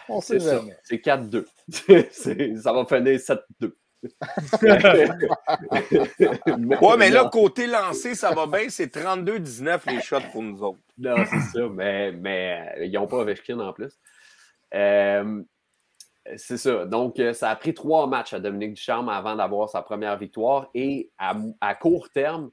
On 0.07 0.21
sait 0.21 0.39
c'est 0.39 0.45
ça. 0.45 0.55
jamais. 0.59 0.77
C'est 0.83 0.97
4-2. 1.03 1.45
C'est- 2.11 2.55
ça 2.55 2.71
va 2.73 2.85
finir 2.85 3.19
7-2. 3.19 3.73
Ouais, 6.81 6.97
mais 6.97 7.09
là, 7.09 7.29
côté 7.31 7.67
lancé, 7.67 8.15
ça 8.15 8.31
va 8.31 8.47
bien. 8.47 8.69
C'est 8.69 8.95
32-19 8.95 9.91
les 9.91 10.01
shots 10.01 10.17
pour 10.31 10.43
nous 10.43 10.61
autres. 10.63 10.79
Non, 10.97 11.15
c'est 11.25 11.39
ça, 11.39 11.67
mais, 11.69 12.11
mais 12.11 12.73
euh, 12.77 12.85
ils 12.85 12.93
n'ont 12.93 13.07
pas 13.07 13.17
Ovechkin 13.17 13.59
en 13.59 13.73
plus. 13.73 13.93
Euh, 14.73 15.43
c'est 16.37 16.57
ça. 16.57 16.85
Donc, 16.85 17.19
euh, 17.19 17.33
ça 17.33 17.49
a 17.49 17.55
pris 17.55 17.73
trois 17.73 18.07
matchs 18.07 18.33
à 18.33 18.39
Dominique 18.39 18.73
Ducharme 18.73 19.09
avant 19.09 19.35
d'avoir 19.35 19.69
sa 19.69 19.81
première 19.81 20.17
victoire. 20.17 20.69
Et 20.73 21.11
à, 21.17 21.35
à 21.61 21.75
court 21.75 22.09
terme, 22.09 22.51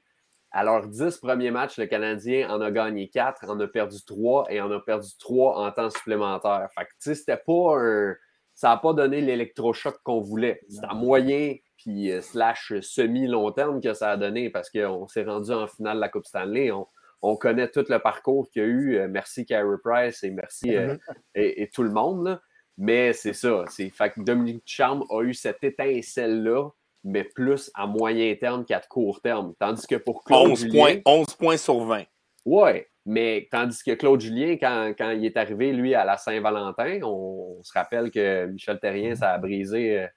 à 0.51 0.63
leurs 0.63 0.87
dix 0.87 1.17
premiers 1.17 1.51
matchs, 1.51 1.77
le 1.77 1.85
Canadien 1.85 2.49
en 2.49 2.61
a 2.61 2.71
gagné 2.71 3.09
quatre, 3.09 3.49
en 3.49 3.59
a 3.59 3.67
perdu 3.67 3.97
trois 4.05 4.45
et 4.49 4.61
en 4.61 4.71
a 4.71 4.79
perdu 4.79 5.09
trois 5.19 5.57
en 5.57 5.71
temps 5.71 5.89
supplémentaire. 5.89 6.69
Fait 6.73 6.85
que, 6.85 6.91
tu 6.91 6.95
sais, 6.99 7.15
c'était 7.15 7.37
pas 7.37 7.77
un. 7.77 8.15
Ça 8.57 8.69
n'a 8.69 8.77
pas 8.77 8.91
donné 8.91 9.21
l'électrochoc 9.21 9.99
qu'on 10.03 10.19
voulait. 10.19 10.61
C'est 10.67 10.83
à 10.83 10.95
moyen 10.95 11.53
puis 11.77 12.11
euh, 12.11 12.21
slash 12.21 12.73
semi-long 12.81 13.51
terme 13.51 13.79
que 13.79 13.93
ça 13.93 14.09
a 14.09 14.17
donné 14.17 14.49
parce 14.49 14.71
qu'on 14.71 15.07
s'est 15.07 15.25
rendu 15.25 15.51
en 15.51 15.67
finale 15.67 15.97
de 15.97 16.01
la 16.01 16.09
Coupe 16.09 16.25
Stanley. 16.25 16.71
On, 16.71 16.87
on 17.21 17.35
connaît 17.35 17.69
tout 17.69 17.85
le 17.87 17.99
parcours 17.99 18.49
qu'il 18.49 18.63
y 18.63 18.65
a 18.65 18.67
eu. 18.67 18.95
Euh, 18.95 19.07
merci 19.07 19.45
Carey 19.45 19.77
Price 19.83 20.23
et 20.23 20.31
merci 20.31 20.75
euh, 20.75 20.97
et, 21.35 21.61
et 21.61 21.69
tout 21.69 21.83
le 21.83 21.91
monde. 21.91 22.25
là. 22.25 22.41
Mais 22.79 23.13
c'est 23.13 23.33
ça. 23.33 23.63
C'est, 23.69 23.91
fait 23.91 24.09
que 24.09 24.21
Dominique 24.21 24.65
Ducharme 24.65 25.03
a 25.11 25.21
eu 25.21 25.35
cette 25.35 25.63
étincelle-là, 25.63 26.67
mais 27.03 27.25
plus 27.25 27.69
à 27.75 27.85
moyen 27.85 28.33
terme 28.37 28.65
qu'à 28.65 28.79
court 28.79 29.21
terme. 29.21 29.53
Tandis 29.59 29.85
que 29.85 29.97
pour 29.97 30.23
Claude 30.23 30.49
11 30.49 30.59
Julien, 30.59 30.79
points, 30.79 31.01
11 31.05 31.35
points 31.35 31.57
sur 31.57 31.79
20. 31.81 32.05
Ouais, 32.47 32.87
mais 33.05 33.49
tandis 33.51 33.83
que 33.83 33.91
Claude 33.91 34.21
Julien, 34.21 34.53
quand, 34.53 34.93
quand 34.97 35.11
il 35.11 35.25
est 35.25 35.35
arrivé, 35.35 35.73
lui, 35.73 35.93
à 35.93 36.05
la 36.05 36.15
Saint-Valentin, 36.15 36.99
on, 37.03 37.57
on 37.59 37.63
se 37.63 37.73
rappelle 37.73 38.09
que 38.09 38.45
Michel 38.45 38.79
Terrien, 38.79 39.15
ça 39.15 39.31
a 39.31 39.37
brisé 39.37 39.99
euh, 39.99 40.07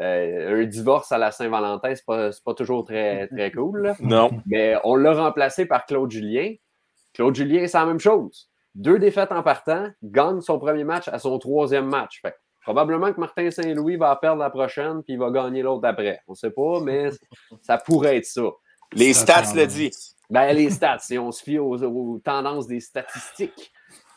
euh, 0.00 0.62
un 0.62 0.64
divorce 0.64 1.10
à 1.10 1.18
la 1.18 1.32
Saint-Valentin, 1.32 1.92
c'est 1.92 2.06
pas, 2.06 2.30
c'est 2.30 2.44
pas 2.44 2.54
toujours 2.54 2.84
très, 2.84 3.26
très 3.26 3.50
cool. 3.50 3.82
là. 3.82 3.96
Non. 3.98 4.30
Mais 4.46 4.76
on 4.84 4.94
l'a 4.94 5.12
remplacé 5.12 5.66
par 5.66 5.84
Claude 5.84 6.10
Julien. 6.12 6.54
Claude 7.14 7.34
Julien, 7.34 7.66
c'est 7.66 7.78
la 7.78 7.86
même 7.86 7.98
chose. 7.98 8.48
Deux 8.76 9.00
défaites 9.00 9.32
en 9.32 9.42
partant, 9.42 9.88
gagne 10.04 10.40
son 10.40 10.60
premier 10.60 10.84
match 10.84 11.08
à 11.08 11.18
son 11.18 11.36
troisième 11.40 11.86
match. 11.86 12.20
Fait 12.22 12.34
probablement 12.62 13.12
que 13.12 13.18
Martin 13.18 13.50
Saint-Louis 13.50 13.96
va 13.96 14.14
perdre 14.14 14.40
la 14.40 14.50
prochaine 14.50 15.02
puis 15.02 15.14
il 15.14 15.18
va 15.18 15.32
gagner 15.32 15.62
l'autre 15.62 15.86
après. 15.88 16.20
On 16.28 16.32
ne 16.32 16.36
sait 16.36 16.52
pas, 16.52 16.80
mais 16.80 17.10
ça 17.60 17.76
pourrait 17.76 18.18
être 18.18 18.24
ça. 18.24 18.42
Les 18.92 19.12
stats 19.14 19.52
le 19.54 19.66
disent. 19.66 20.16
Ben, 20.32 20.56
les 20.56 20.70
stats, 20.70 21.00
si 21.00 21.18
on 21.18 21.30
se 21.30 21.42
fie 21.42 21.58
aux, 21.58 21.82
aux 21.82 22.18
tendances 22.18 22.66
des 22.66 22.80
statistiques. 22.80 23.70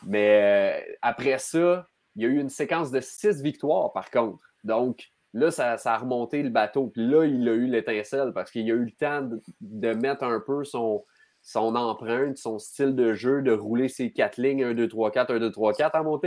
Mais 0.06 0.80
euh, 0.80 0.94
après 1.02 1.38
ça, 1.38 1.86
il 2.14 2.22
y 2.22 2.24
a 2.24 2.28
eu 2.28 2.40
une 2.40 2.48
séquence 2.48 2.90
de 2.90 3.00
six 3.00 3.42
victoires, 3.42 3.92
par 3.92 4.10
contre. 4.10 4.38
Donc, 4.64 5.10
là, 5.34 5.50
ça, 5.50 5.76
ça 5.76 5.92
a 5.92 5.98
remonté 5.98 6.42
le 6.42 6.48
bateau. 6.48 6.86
Puis 6.86 7.06
là, 7.06 7.26
il 7.26 7.46
a 7.46 7.52
eu 7.52 7.66
l'étincelle 7.66 8.32
parce 8.32 8.50
qu'il 8.50 8.62
a 8.70 8.74
eu 8.74 8.86
le 8.86 8.92
temps 8.92 9.20
de, 9.20 9.42
de 9.60 9.92
mettre 9.92 10.24
un 10.24 10.40
peu 10.40 10.64
son, 10.64 11.04
son 11.42 11.76
empreinte, 11.76 12.38
son 12.38 12.58
style 12.58 12.94
de 12.94 13.12
jeu, 13.12 13.42
de 13.42 13.52
rouler 13.52 13.88
ses 13.88 14.10
quatre 14.10 14.38
lignes 14.38 14.64
1, 14.64 14.72
2, 14.72 14.88
3, 14.88 15.10
4, 15.10 15.34
1, 15.34 15.38
2, 15.38 15.50
3, 15.50 15.74
4 15.74 15.96
à 15.96 16.02
mon. 16.02 16.18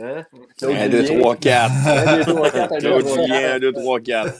Hein? 0.00 0.24
Claude 0.56 0.74
1, 0.74 0.88
2, 0.88 1.04
Julien, 1.04 1.20
3, 1.20 1.36
4. 1.36 1.72
1, 1.86 2.16
2, 2.16 2.24
3, 2.24 2.50
4, 2.50 2.72
1, 2.72 2.78
2, 2.78 3.72
Claude 3.72 3.74
3, 3.74 4.00
4. 4.00 4.32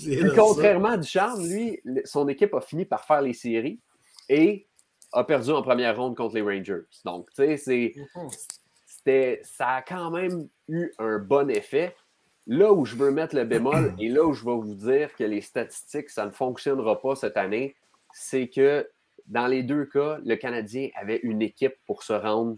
Julien, 0.00 0.24
1, 0.24 0.28
2, 0.28 0.28
3, 0.28 0.28
4. 0.28 0.28
C'est 0.28 0.28
Puis 0.28 0.28
là, 0.28 0.28
ça. 0.28 0.34
contrairement 0.36 0.88
à 0.90 0.96
Ducharme, 0.96 1.46
lui, 1.46 1.80
son 2.04 2.28
équipe 2.28 2.54
a 2.54 2.60
fini 2.60 2.84
par 2.84 3.04
faire 3.04 3.22
les 3.22 3.32
séries 3.32 3.80
et 4.28 4.66
a 5.12 5.24
perdu 5.24 5.50
en 5.50 5.62
première 5.62 5.96
ronde 5.96 6.16
contre 6.16 6.34
les 6.34 6.42
Rangers. 6.42 6.82
Donc, 7.04 7.28
tu 7.30 7.36
sais, 7.36 7.56
c'est, 7.56 7.94
c'était, 8.86 9.40
ça 9.42 9.68
a 9.68 9.82
quand 9.82 10.10
même 10.10 10.48
eu 10.68 10.92
un 10.98 11.18
bon 11.18 11.50
effet. 11.50 11.96
Là 12.46 12.72
où 12.72 12.84
je 12.84 12.96
veux 12.96 13.10
mettre 13.10 13.34
le 13.34 13.44
bémol 13.44 13.94
et 13.98 14.08
là 14.08 14.24
où 14.24 14.32
je 14.32 14.44
vais 14.44 14.56
vous 14.56 14.74
dire 14.74 15.14
que 15.14 15.24
les 15.24 15.40
statistiques, 15.40 16.10
ça 16.10 16.26
ne 16.26 16.30
fonctionnera 16.30 17.00
pas 17.00 17.14
cette 17.14 17.36
année, 17.36 17.74
c'est 18.12 18.48
que 18.48 18.88
dans 19.26 19.46
les 19.46 19.62
deux 19.62 19.84
cas, 19.84 20.18
le 20.24 20.36
Canadien 20.36 20.88
avait 20.94 21.20
une 21.22 21.42
équipe 21.42 21.74
pour 21.86 22.02
se 22.02 22.14
rendre 22.14 22.56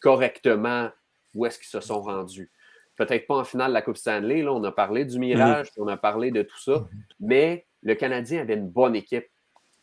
correctement 0.00 0.90
où 1.34 1.46
est-ce 1.46 1.58
qu'ils 1.58 1.68
se 1.68 1.80
sont 1.80 2.02
rendus. 2.02 2.50
Peut-être 2.96 3.26
pas 3.26 3.36
en 3.36 3.44
finale 3.44 3.68
de 3.68 3.74
la 3.74 3.82
Coupe 3.82 3.96
Stanley, 3.96 4.42
là, 4.42 4.52
on 4.52 4.62
a 4.64 4.72
parlé 4.72 5.04
du 5.04 5.18
mirage, 5.18 5.68
on 5.78 5.88
a 5.88 5.96
parlé 5.96 6.30
de 6.30 6.42
tout 6.42 6.58
ça, 6.60 6.86
mais 7.20 7.66
le 7.82 7.94
Canadien 7.94 8.42
avait 8.42 8.54
une 8.54 8.68
bonne 8.68 8.94
équipe. 8.94 9.26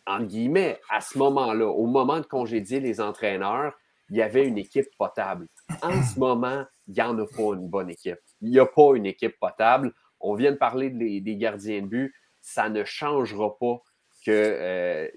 En 0.06 0.22
guillemets, 0.22 0.80
à 0.90 1.02
ce 1.02 1.18
moment-là, 1.18 1.68
au 1.68 1.86
moment 1.86 2.20
de 2.20 2.26
congédier 2.26 2.80
les 2.80 3.02
entraîneurs, 3.02 3.74
il 4.10 4.18
y 4.18 4.22
avait 4.22 4.48
une 4.48 4.58
équipe 4.58 4.88
potable. 4.98 5.48
En 5.82 6.02
ce 6.02 6.20
moment, 6.20 6.66
il 6.88 6.94
n'y 6.96 7.02
en 7.02 7.18
a 7.20 7.26
pas 7.26 7.54
une 7.54 7.68
bonne 7.68 7.90
équipe. 7.90 8.20
Il 8.42 8.50
n'y 8.50 8.60
a 8.60 8.66
pas 8.66 8.96
une 8.96 9.06
équipe 9.06 9.38
potable. 9.40 9.94
On 10.20 10.34
vient 10.34 10.52
de 10.52 10.58
parler 10.58 10.90
des, 10.90 11.22
des 11.22 11.36
gardiens 11.38 11.82
de 11.82 11.88
but. 11.88 12.14
Ça 12.42 12.70
ne 12.70 12.84
changera 12.84 13.58
pas 13.58 13.82
que 14.26 14.32
euh, 14.32 15.08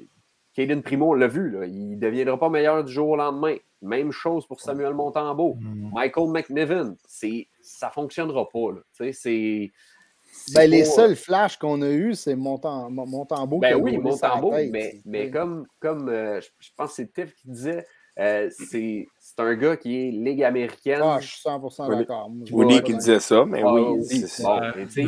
Caden 0.55 0.83
Primo, 0.83 1.11
on 1.11 1.15
l'a 1.15 1.29
vu, 1.29 1.51
là, 1.51 1.65
il 1.67 1.93
ne 1.93 1.97
deviendra 1.99 2.39
pas 2.39 2.49
meilleur 2.51 2.85
du 2.85 2.93
jour 2.93 3.09
au 3.11 3.17
lendemain. 3.17 3.57
Même 3.81 4.13
chose 4.13 4.47
pour 4.47 4.61
Samuel 4.61 4.95
Montembeau. 4.95 5.57
Mm. 5.61 5.91
Michael 5.95 6.29
McNiven, 6.31 6.97
c'est, 7.07 7.49
ça 7.61 7.87
ne 7.89 7.93
fonctionnera 7.93 8.49
pas. 8.49 8.73
là. 8.73 8.81
Tu 8.97 9.05
sais, 9.05 9.13
c'est, 9.13 9.73
c'est 10.33 10.55
Ben, 10.55 10.71
les 10.71 10.85
seuls 10.85 11.17
flashs 11.17 11.57
qu'on 11.57 11.81
a 11.83 11.89
eus, 11.91 12.15
c'est 12.15 12.37
Montembeau. 12.37 13.57
qui 13.57 13.61
Ben 13.61 13.75
a 13.75 13.79
oui, 13.79 13.97
Montembeau, 13.99 14.51
tête, 14.51 14.71
mais, 14.71 15.01
mais 15.05 15.31
comme, 15.31 15.67
comme 15.81 16.09
euh, 16.09 16.41
je, 16.41 16.49
je 16.61 16.69
pense 16.77 16.91
que 16.91 16.97
c'est 16.97 17.13
Tiff 17.13 17.35
qui 17.35 17.49
disait, 17.49 17.87
euh, 18.19 18.49
c'est 18.51 19.07
c'est 19.19 19.41
un 19.41 19.55
gars 19.55 19.77
qui 19.77 19.97
est 19.97 20.11
Ligue 20.11 20.43
américaine. 20.43 21.01
Ah, 21.03 21.19
je 21.21 21.27
suis 21.29 21.41
100% 21.41 21.89
Oui. 21.89 21.97
d'accord. 21.97 22.29
Woody 22.51 22.83
qui 22.83 22.95
disait 22.95 23.21
ça, 23.21 23.45
mais 23.47 23.63
Ah, 23.65 23.73
oui. 23.73 24.05
c'est- 24.05 24.43
bon, 24.43 24.61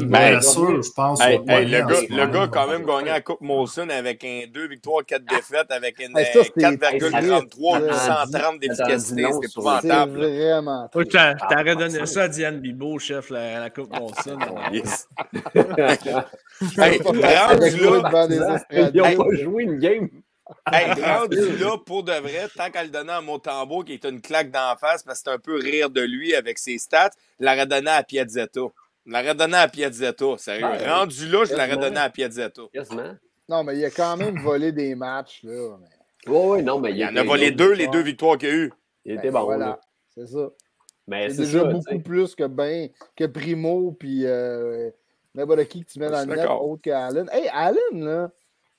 Ben, 0.07 0.41
sûr, 0.41 0.83
je 0.83 0.91
pense. 0.97 1.21
Hey, 1.21 1.39
le, 1.39 1.79
gars, 1.87 2.01
le 2.09 2.27
gars, 2.33 2.49
quand 2.51 2.67
même, 2.69 2.87
gagné 2.87 3.11
la 3.11 3.21
Coupe 3.21 3.41
Molson 3.43 3.89
avec 3.91 4.25
un 4.25 4.45
2 4.51 4.69
victoires, 4.69 5.05
4 5.05 5.25
défaites, 5.27 5.71
avec 5.71 5.99
une 6.01 6.17
Hey, 6.17 6.27
ça, 6.33 6.39
euh, 6.39 6.43
c'était- 6.45 6.61
4,33, 6.79 7.81
hey, 7.81 7.93
ça- 7.93 8.25
830 8.27 8.61
d'efficacité. 8.61 9.27
C'est 9.43 9.49
épouvantable. 9.51 10.13
vraiment. 10.25 10.89
Je 10.95 11.03
t'a- 11.03 11.37
je 11.37 11.45
t'aurais 11.55 11.77
donné 11.77 12.07
ça 12.07 12.23
à 12.23 12.29
Diane 12.29 12.61
Bibo, 12.61 12.99
chef, 12.99 13.29
la, 13.31 13.61
la 13.61 13.71
Coupe 13.71 13.91
Monson. 13.99 14.39
Yes. 14.73 15.09
Hey, 16.79 16.99
rendu 17.03 17.21
là, 17.21 18.69
Ils 18.71 18.93
n'ont 18.95 19.25
pas 19.25 19.35
joué 19.35 19.65
une 19.65 19.79
game. 19.79 20.09
Hey, 20.73 20.93
rendu 21.03 21.57
là, 21.59 21.79
pour 21.79 22.03
de 22.03 22.13
vrai, 22.13 22.49
tant 22.55 22.71
qu'à 22.71 22.83
le 22.83 22.91
donner 22.91 23.13
à 23.13 23.21
Montembeau, 23.21 23.83
qui 23.83 23.95
est 23.95 24.05
une 24.05 24.21
claque 24.21 24.51
d'en 24.51 24.77
face, 24.77 25.03
parce 25.03 25.19
que 25.23 25.25
c'est 25.25 25.35
un 25.35 25.39
peu 25.39 25.57
rire 25.57 25.91
de 25.91 26.01
lui 26.03 26.35
avec 26.35 26.59
ses 26.59 26.79
stats, 26.79 27.11
je 27.41 27.45
l'aurais 27.45 27.67
donné 27.67 27.91
à 27.91 28.03
Piazzetta. 28.03 28.61
Je 29.07 29.13
l'aurais 29.13 29.35
donné 29.35 29.57
à 29.57 29.69
Piazzetta, 29.69 30.39
sérieux. 30.39 30.65
Ouais. 30.67 30.89
rendu 30.91 31.29
là, 31.29 31.45
je 31.45 31.53
l'aurais 31.53 31.77
donné 31.77 31.99
à 31.99 32.11
Piazzetta. 32.11 32.63
Non, 33.49 33.63
mais 33.65 33.77
il 33.77 33.85
a 33.85 33.91
quand 33.91 34.17
même 34.17 34.39
volé 34.41 34.73
des 34.73 34.95
matchs. 34.95 35.41
Là, 35.43 35.77
mais... 35.81 35.89
Oui, 36.27 36.39
oui, 36.59 36.63
non, 36.63 36.79
mais 36.81 36.93
Il 36.93 36.97
y 36.99 37.05
en 37.05 37.15
a 37.17 37.23
volé 37.23 37.49
il- 37.49 37.57
deux, 37.57 37.73
les 37.73 37.89
deux 37.89 38.01
victoires 38.03 38.39
qu'il 38.39 38.49
y 38.49 38.53
a 38.53 38.55
eu. 38.55 38.73
Il 39.05 39.13
était 39.13 39.25
Ben, 39.31 39.33
bon. 39.41 39.45
voilà. 39.45 39.67
là. 39.67 39.81
C'est 40.15 40.27
ça. 40.27 40.49
Mais 41.07 41.29
C'est 41.29 41.43
déjà 41.43 41.61
ça, 41.61 41.65
beaucoup 41.67 41.99
plus 41.99 42.35
que, 42.35 42.45
ben, 42.45 42.89
que 43.15 43.25
Primo 43.25 43.93
puis 43.93 44.25
euh, 44.25 44.89
n'importe 45.35 45.65
qui 45.69 45.85
que 45.85 45.91
tu 45.91 45.99
mets 45.99 46.09
dans 46.09 46.21
le 46.27 46.35
net 46.35 46.47
autre 46.49 46.81
qu'Allen. 46.81 47.29
Hey, 47.31 47.47
Allen, 47.53 47.79
là, 47.93 48.31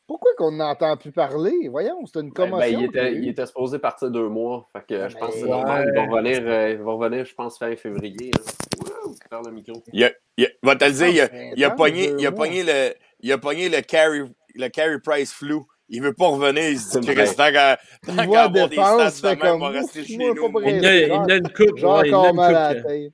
pourquoi 0.08 0.32
qu'on 0.38 0.52
n'entend 0.52 0.98
plus 0.98 1.12
parler? 1.12 1.68
Voyons, 1.70 2.06
c'est 2.06 2.20
une 2.20 2.30
Ben, 2.30 2.50
commotion. 2.50 2.60
ben, 2.60 2.68
il, 2.68 2.80
y 2.80 2.84
a 2.84 2.88
était, 3.10 3.14
il 3.18 3.28
était 3.30 3.46
supposé 3.46 3.80
partir 3.80 4.12
deux 4.12 4.28
mois. 4.30 4.68
Fait 4.74 4.86
que 4.88 5.10
je 5.10 5.18
pense 5.18 5.34
que 5.34 5.40
c'est 5.42 5.48
normal. 5.48 5.92
Il 5.94 5.96
va 6.00 6.06
revenir, 6.08 6.42
euh, 6.46 6.70
il 6.72 6.78
va 6.78 6.92
revenir, 6.94 7.26
je 7.26 7.34
pense, 7.34 7.58
fin 7.58 7.76
février. 7.76 8.32
le 9.46 9.52
micro. 9.52 9.82
Il 9.94 10.04
a, 10.04 10.12
il 10.38 10.46
a- 10.46 10.50
va 10.64 10.76
te 10.76 10.86
le 10.86 10.92
dire, 10.92 11.08
il 11.08 11.20
a, 11.22 11.30
il 11.56 11.64
a 11.64 11.72
pogné, 11.72 12.14
il 12.18 12.26
a 12.28 12.32
pogné 12.32 12.64
le, 12.64 12.94
il 13.22 13.32
a 13.32 13.38
pogné 13.38 13.70
le 13.70 13.82
carry, 13.82 14.22
le 14.56 14.68
carry 14.70 15.00
price 15.00 15.34
flou. 15.34 15.66
Il 15.88 16.02
veut 16.02 16.14
pas 16.14 16.28
revenir. 16.28 16.70
Il 16.70 16.80
se 16.80 16.98
dit 16.98 17.08
que 17.08 17.14
Ben, 17.14 17.28
tant 17.36 17.52
qu'à 17.52 17.78
Il 18.08 18.20
avoir 18.20 18.70
des 18.70 18.76
stats 19.12 19.54
on 19.56 19.60
va 19.60 19.70
rester 19.70 20.04
chez 20.04 20.18
nous. 20.18 20.52
pas 20.52 20.60
Il 20.70 20.86
a, 20.86 20.96
il 20.98 21.12
une 21.32 21.50
coupe. 21.52 21.78
Il 21.78 21.86
a 21.86 21.90
encore 21.90 22.26
une 22.30 22.36
mal 22.36 22.56
à 22.56 22.74
la 22.74 22.82
coupe, 22.82 22.88
tête. 22.90 23.12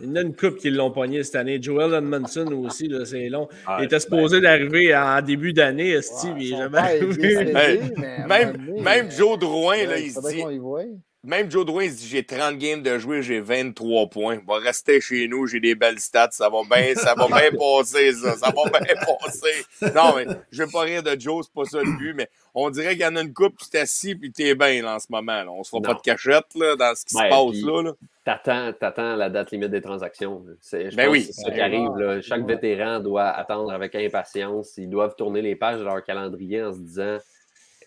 Il 0.00 0.08
y 0.08 0.12
en 0.12 0.16
a 0.16 0.20
une 0.22 0.34
coupe 0.34 0.56
qui 0.56 0.70
l'ont 0.70 0.90
pogné 0.90 1.22
cette 1.22 1.36
année. 1.36 1.60
Joel 1.60 1.94
Edmondson 1.94 2.46
aussi, 2.64 2.88
là, 2.88 3.04
c'est 3.04 3.28
long. 3.28 3.48
Ah, 3.66 3.78
il 3.80 3.84
était 3.84 4.00
supposé 4.00 4.40
d'arriver 4.40 4.96
en 4.96 5.20
début 5.22 5.52
d'année, 5.52 6.00
Steve, 6.02 6.36
il 6.38 6.54
est 6.54 6.56
jamais 6.56 6.78
arrivé. 6.78 7.16
décédé, 7.16 7.52
mais 7.96 8.26
Même, 8.26 8.56
moment 8.56 8.66
donné, 8.66 8.80
même 8.82 9.10
Joe 9.10 9.38
Drouin, 9.38 9.84
là, 9.86 9.98
il 9.98 10.10
se 10.10 10.28
dit, 10.30 10.40
qu'on 10.40 10.50
y 10.50 10.58
voie. 10.58 10.82
Même 11.22 11.50
Joe 11.50 11.66
Drouin, 11.66 11.86
se 11.88 11.96
dit, 11.96 12.06
j'ai 12.08 12.24
30 12.24 12.56
games 12.56 12.82
de 12.82 12.98
jouer, 12.98 13.22
j'ai 13.22 13.40
23 13.40 14.06
points. 14.08 14.38
On 14.48 14.52
va 14.54 14.58
rester 14.58 15.00
chez 15.02 15.28
nous, 15.28 15.46
j'ai 15.46 15.60
des 15.60 15.74
belles 15.74 15.98
stats, 15.98 16.30
ça 16.32 16.48
va 16.48 16.60
bien, 16.70 16.94
ça 16.94 17.14
va 17.14 17.26
bien 17.50 17.50
passer, 17.58 18.12
ça. 18.14 18.36
Ça 18.36 18.50
va 18.50 18.78
bien 18.80 18.94
passer. 18.94 19.92
Non, 19.94 20.16
mais 20.16 20.26
je 20.50 20.62
vais 20.62 20.70
pas 20.70 20.80
rire 20.80 21.02
de 21.02 21.20
Joe, 21.20 21.44
c'est 21.44 21.52
pas 21.52 21.64
ça 21.66 21.78
le 21.82 21.96
but, 21.98 22.14
mais 22.14 22.28
on 22.54 22.70
dirait 22.70 22.92
qu'il 22.92 23.02
y 23.02 23.06
en 23.06 23.16
a 23.16 23.20
une 23.22 23.34
coupe, 23.34 23.58
tu 23.58 23.68
t'es 23.68 23.80
assis, 23.80 24.14
puis 24.14 24.32
t'es 24.32 24.54
bien, 24.54 24.82
là, 24.82 24.94
en 24.94 24.98
ce 24.98 25.06
moment, 25.10 25.42
là. 25.44 25.50
On 25.50 25.62
se 25.62 25.70
fera 25.70 25.82
pas 25.82 25.94
de 25.94 26.00
cachette, 26.00 26.46
là, 26.54 26.74
dans 26.76 26.94
ce 26.94 27.04
qui 27.04 27.14
Ben, 27.14 27.24
se 27.24 27.28
passe, 27.28 27.50
puis- 27.50 27.62
là, 27.62 27.82
là. 27.82 27.92
T'attends, 28.24 28.72
t'attends 28.72 29.16
la 29.16 29.28
date 29.30 29.50
limite 29.50 29.70
des 29.70 29.80
transactions. 29.80 30.44
C'est, 30.60 30.90
je 30.90 30.96
Ben 30.96 31.06
pense 31.06 31.12
oui. 31.12 31.22
c'est 31.24 31.32
ça 31.42 31.50
qui 31.50 31.60
arrive. 31.60 31.90
là. 31.96 32.20
Chaque 32.20 32.46
vétéran 32.46 33.00
doit 33.00 33.28
attendre 33.28 33.72
avec 33.72 33.94
impatience. 33.94 34.74
Ils 34.76 34.88
doivent 34.90 35.16
tourner 35.16 35.42
les 35.42 35.56
pages 35.56 35.78
de 35.80 35.84
leur 35.84 36.04
calendrier 36.04 36.62
en 36.62 36.72
se 36.72 36.78
disant 36.78 37.18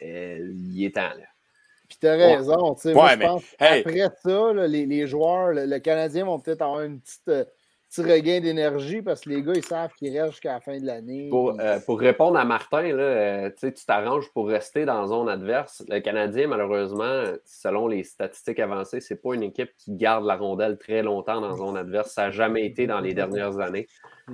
euh, 0.01 0.51
il 0.73 0.83
est 0.85 0.95
temps. 0.95 1.01
Là. 1.01 1.25
Puis 1.99 1.99
t'as 2.01 2.15
raison, 2.15 2.73
tu 2.75 2.81
sais, 2.81 2.93
Ouais, 2.95 3.15
mais, 3.17 3.27
hey. 3.59 3.81
après 3.81 4.09
ça, 4.23 4.53
là, 4.53 4.67
les, 4.67 4.85
les 4.85 5.05
joueurs, 5.07 5.49
le, 5.49 5.65
le 5.65 5.79
Canadien 5.79 6.25
vont 6.25 6.39
peut-être 6.39 6.61
avoir 6.63 6.81
une 6.81 6.99
petite 6.99 7.27
euh, 7.29 7.45
petit 7.89 8.01
regain 8.01 8.39
d'énergie 8.39 9.03
parce 9.03 9.21
que 9.21 9.29
les 9.29 9.43
gars, 9.43 9.53
ils 9.55 9.63
savent 9.63 9.91
qu'ils 9.93 10.17
restent 10.17 10.31
jusqu'à 10.31 10.53
la 10.53 10.59
fin 10.61 10.75
de 10.79 10.85
l'année. 10.87 11.29
Pour, 11.29 11.59
euh, 11.59 11.79
pour 11.85 11.99
répondre 11.99 12.39
à 12.39 12.45
Martin, 12.45 12.81
là, 12.81 13.03
euh, 13.03 13.49
tu 13.55 13.71
t'arranges 13.85 14.31
pour 14.33 14.47
rester 14.47 14.85
dans 14.85 15.01
la 15.01 15.07
zone 15.07 15.29
adverse. 15.29 15.83
Le 15.87 15.99
Canadien, 15.99 16.47
malheureusement, 16.47 17.23
selon 17.45 17.87
les 17.87 18.03
statistiques 18.03 18.59
avancées, 18.59 18.99
c'est 18.99 19.21
pas 19.21 19.35
une 19.35 19.43
équipe 19.43 19.69
qui 19.77 19.91
garde 19.95 20.25
la 20.25 20.35
rondelle 20.37 20.79
très 20.79 21.03
longtemps 21.03 21.39
dans 21.39 21.49
la 21.49 21.55
zone 21.55 21.77
adverse. 21.77 22.11
Ça 22.13 22.23
n'a 22.23 22.31
jamais 22.31 22.65
été 22.65 22.87
dans 22.87 22.99
les 22.99 23.13
dernières 23.13 23.59
années. 23.59 23.85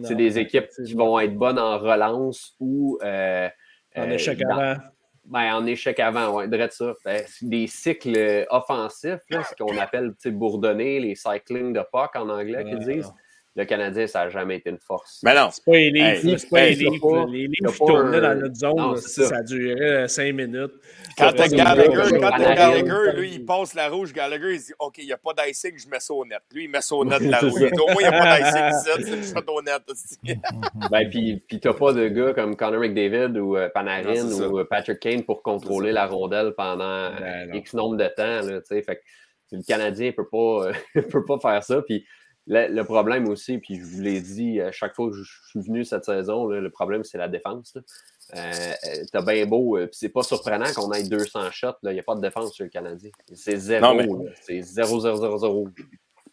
C'est 0.03 0.15
des 0.15 0.39
équipes 0.39 0.69
qui 0.85 0.93
vont 0.93 1.19
être 1.19 1.35
bonnes 1.35 1.59
en 1.59 1.77
relance 1.79 2.55
ou 2.61 2.97
euh, 3.03 3.49
En 3.97 4.03
euh, 4.03 4.11
échec 4.11 4.39
dans- 4.39 4.57
avant. 4.57 4.81
Ben, 5.29 5.53
en 5.53 5.65
échec 5.67 5.99
avant, 5.99 6.33
ouais, 6.33 6.47
dirais 6.47 6.69
ça. 6.71 6.93
Ben, 7.05 7.23
des 7.43 7.67
cycles 7.67 8.17
euh, 8.17 8.45
offensifs, 8.49 9.21
là, 9.29 9.43
ce 9.43 9.55
qu'on 9.55 9.77
appelle 9.77 10.13
bourdonner, 10.31 10.99
les 10.99 11.13
cycling 11.13 11.71
de 11.71 11.81
puck 11.91 12.15
en 12.15 12.29
anglais 12.29 12.65
qu'ils 12.65 12.79
disent. 12.79 13.13
Le 13.55 13.65
Canadien, 13.65 14.07
ça 14.07 14.23
n'a 14.23 14.29
jamais 14.29 14.57
été 14.57 14.69
une 14.69 14.77
force. 14.79 15.19
Mais 15.23 15.33
non. 15.35 15.49
C'est 15.51 15.65
pas 15.65 15.71
les 15.73 15.89
livres, 15.91 16.05
Hey, 16.29 16.39
c'est 16.39 16.49
pas 16.49 16.65
les 16.65 16.75
livres. 16.75 16.99
pas- 17.01 17.25
Les 17.29 17.47
livres 17.47 17.75
tournaient 17.77 18.17
un- 18.17 18.21
dans 18.21 18.35
notre 18.41 18.55
zone, 18.55 18.75
Non, 18.77 18.91
là, 18.93 18.97
c'est 19.01 19.23
ça. 19.23 19.35
ça 19.35 19.41
durait 19.43 20.07
cinq 20.07 20.33
minutes. 20.33 20.71
Quand 21.17 21.25
Ça 21.25 21.33
t'as 21.33 21.43
fait 21.49 21.55
Gallagher, 21.55 21.91
quand 22.11 22.29
Panarin. 22.29 22.53
Gallagher, 22.83 23.17
lui, 23.19 23.31
il 23.33 23.45
passe 23.45 23.73
la 23.73 23.89
rouge. 23.89 24.13
Gallagher, 24.13 24.53
il 24.53 24.59
dit 24.59 24.73
OK, 24.79 24.99
il 24.99 25.05
n'y 25.07 25.11
a 25.11 25.17
pas 25.17 25.31
d'icing, 25.33 25.73
je 25.77 25.89
mets 25.89 25.99
ça 25.99 26.13
au 26.13 26.23
net. 26.25 26.39
Lui, 26.53 26.65
il 26.65 26.69
met 26.69 26.79
ça 26.81 26.95
au 26.95 27.03
net 27.03 27.21
de 27.21 27.29
la 27.29 27.39
rouge. 27.39 27.53
ça. 27.53 27.65
Il 27.65 27.71
dit, 27.71 27.79
Au 27.79 27.85
moins, 27.87 27.95
il 27.99 28.07
n'y 28.09 28.15
a 28.15 28.19
pas 28.19 28.39
d'icing 28.39 28.69
ici, 28.69 28.89
c'est 29.09 29.15
une 29.17 29.23
shot 29.43 29.51
au 29.51 29.61
net. 29.61 29.81
aussi. 29.89 30.17
Ben, 30.91 31.09
puis, 31.09 31.43
puis 31.47 31.59
t'as 31.59 31.73
pas 31.73 31.91
de 31.91 32.07
gars 32.07 32.33
comme 32.33 32.55
Connor 32.55 32.79
McDavid 32.79 33.37
ou 33.39 33.57
euh, 33.57 33.67
Panarin 33.73 34.23
Non, 34.23 34.29
ça. 34.29 34.47
ou 34.47 34.59
euh, 34.59 34.63
Patrick 34.69 34.99
Kane 34.99 35.23
pour 35.23 35.43
contrôler 35.43 35.91
la 35.91 36.05
rondelle 36.07 36.53
pendant 36.55 36.83
euh, 36.85 37.11
Ben. 37.47 37.55
X 37.55 37.73
nombre 37.73 37.97
de 37.97 38.07
temps. 38.07 38.41
Là, 38.47 38.61
tu 38.61 38.67
sais. 38.67 38.81
fait 38.83 38.95
que 38.97 39.01
le 39.57 39.63
Canadien 39.67 40.11
peut 40.11 40.27
pas, 40.27 40.67
euh, 40.67 40.73
peut 41.11 41.25
pas 41.25 41.39
faire 41.39 41.63
ça. 41.63 41.81
Puis 41.81 42.05
le, 42.49 42.67
le 42.67 42.83
problème 42.83 43.29
aussi, 43.29 43.59
puis 43.59 43.75
je 43.75 43.85
vous 43.85 44.01
l'ai 44.01 44.19
dit 44.19 44.59
à 44.59 44.71
chaque 44.71 44.95
fois 44.95 45.09
que 45.09 45.15
je 45.15 45.23
suis 45.49 45.61
venu 45.61 45.85
cette 45.85 46.03
saison, 46.03 46.47
là, 46.47 46.59
le 46.59 46.69
problème, 46.69 47.03
c'est 47.03 47.17
la 47.19 47.27
défense. 47.27 47.77
Euh, 48.35 48.37
euh, 48.37 49.03
T'as 49.11 49.21
bien 49.21 49.45
beau, 49.45 49.77
euh, 49.77 49.85
puis 49.85 49.97
c'est 49.99 50.09
pas 50.09 50.23
surprenant 50.23 50.71
qu'on 50.73 50.91
ait 50.91 51.03
200 51.03 51.51
shots. 51.51 51.67
Il 51.83 51.91
n'y 51.91 51.99
a 51.99 52.03
pas 52.03 52.15
de 52.15 52.21
défense 52.21 52.53
sur 52.53 52.63
le 52.65 52.69
Canadien. 52.69 53.11
C'est 53.33 53.55
zéro. 53.57 53.93
Mais-. 53.93 54.07
C'est 54.41 54.59
0-0-0-0. 54.59 55.69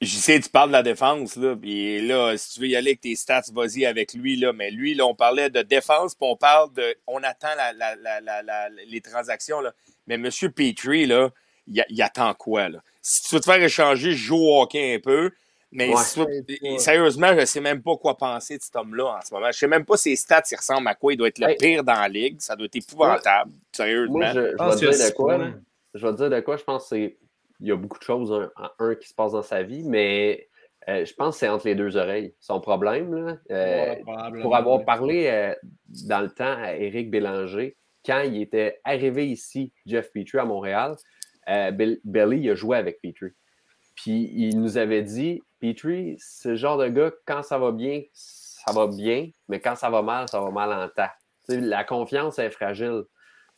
Je 0.02 0.16
sais, 0.16 0.38
tu 0.40 0.50
parles 0.50 0.68
de 0.70 0.74
la 0.74 0.82
défense, 0.82 1.36
là, 1.36 1.56
puis 1.56 2.06
là, 2.06 2.36
si 2.36 2.54
tu 2.54 2.60
veux 2.60 2.66
y 2.68 2.76
aller 2.76 2.90
avec 2.90 3.00
tes 3.00 3.14
stats, 3.14 3.44
vas-y 3.52 3.86
avec 3.86 4.12
lui, 4.12 4.36
là, 4.36 4.52
mais 4.52 4.70
lui, 4.70 4.94
là, 4.94 5.06
on 5.06 5.14
parlait 5.14 5.48
de 5.48 5.62
défense, 5.62 6.14
puis 6.14 6.28
on 6.30 6.36
parle 6.36 6.70
de, 6.74 6.94
on 7.06 7.22
attend 7.22 7.54
la, 7.56 7.72
la, 7.72 7.96
la, 7.96 8.20
la, 8.20 8.42
la- 8.42 8.68
les 8.68 9.00
transactions, 9.00 9.60
là. 9.60 9.72
Mais 10.06 10.16
M. 10.16 10.28
Petrie, 10.54 11.06
là, 11.06 11.30
il, 11.66 12.02
attend 12.02 12.34
quoi, 12.34 12.68
là? 12.68 12.80
Si 13.00 13.22
tu 13.22 13.34
veux 13.34 13.40
te 13.40 13.46
faire 13.46 13.62
échanger, 13.62 14.12
joue 14.12 14.36
au 14.36 14.60
hockey 14.60 14.96
un 14.96 15.00
peu, 15.00 15.30
mais 15.72 15.88
Ouais. 15.92 16.78
sérieusement, 16.78 17.34
je 17.38 17.44
sais 17.44 17.60
même 17.60 17.82
pas 17.82 17.96
quoi 17.96 18.16
penser 18.16 18.56
de 18.58 18.62
cet 18.62 18.76
homme-là 18.76 19.16
en 19.16 19.20
ce 19.20 19.34
moment. 19.34 19.46
Je 19.52 19.58
sais 19.58 19.66
même 19.68 19.84
pas 19.84 19.96
ses 19.96 20.16
stats, 20.16 20.42
il 20.50 20.56
ressemble 20.56 20.88
à 20.88 20.94
quoi. 20.94 21.12
Il 21.12 21.16
doit 21.16 21.28
être 21.28 21.38
le 21.38 21.50
Hey. 21.50 21.56
pire 21.56 21.84
dans 21.84 21.94
la 22.00 22.08
ligue. 22.08 22.40
Ça 22.40 22.56
doit 22.56 22.66
être 22.66 22.76
épouvantable, 22.76 23.52
sérieusement. 23.72 24.18
Moi, 24.18 24.32
je, 24.32 24.40
vais 24.40 24.50
te 24.56 24.78
dire 24.78 24.90
de 24.90 25.12
quoi. 25.14 25.38
là. 25.38 25.52
Je 25.94 26.06
vais 26.06 26.12
te 26.12 26.16
dire 26.18 26.30
de 26.30 26.40
quoi. 26.40 26.56
Je 26.56 26.64
pense 26.64 26.82
que 26.84 26.88
c'est. 26.96 27.18
Il 27.60 27.68
y 27.68 27.72
a 27.72 27.76
beaucoup 27.76 27.98
de 27.98 28.04
choses, 28.04 28.50
un, 28.56 28.70
un 28.78 28.94
qui 28.94 29.08
se 29.08 29.14
passe 29.14 29.32
dans 29.32 29.42
sa 29.42 29.62
vie, 29.62 29.82
mais 29.82 30.46
euh, 30.88 31.06
je 31.06 31.14
pense 31.14 31.36
que 31.36 31.40
c'est 31.40 31.48
entre 31.48 31.66
les 31.66 31.74
deux 31.74 31.96
oreilles. 31.96 32.34
Son 32.38 32.60
problème, 32.60 33.14
là, 33.14 33.36
euh, 33.50 33.94
Ouais, 34.04 34.40
pour 34.42 34.54
avoir 34.54 34.84
parlé 34.84 35.26
euh, 35.28 35.54
dans 36.06 36.20
le 36.20 36.28
temps 36.28 36.54
à 36.62 36.74
Éric 36.74 37.10
Bélanger, 37.10 37.76
quand 38.04 38.20
il 38.20 38.42
était 38.42 38.78
arrivé 38.84 39.26
ici, 39.28 39.72
Jeff 39.86 40.12
Petrie, 40.12 40.38
à 40.38 40.44
Montréal, 40.44 40.96
euh, 41.48 41.72
il 42.04 42.50
a 42.50 42.54
joué 42.54 42.76
avec 42.76 43.00
Petrie. 43.00 43.32
Puis 43.96 44.30
il 44.34 44.60
nous 44.60 44.76
avait 44.76 45.02
dit 45.02 45.42
Petrie, 45.58 46.18
le 46.44 46.54
genre 46.54 46.78
de 46.78 46.88
gars, 46.88 47.10
quand 47.26 47.42
ça 47.42 47.58
va 47.58 47.72
bien, 47.72 48.02
ça 48.12 48.72
va 48.72 48.86
bien, 48.86 49.30
mais 49.48 49.58
quand 49.60 49.74
ça 49.74 49.90
va 49.90 50.02
mal, 50.02 50.28
ça 50.28 50.40
va 50.40 50.50
mal 50.50 50.72
en 50.72 50.88
sais, 51.48 51.60
la 51.60 51.84
confiance 51.84 52.38
est 52.38 52.50
fragile. 52.50 53.04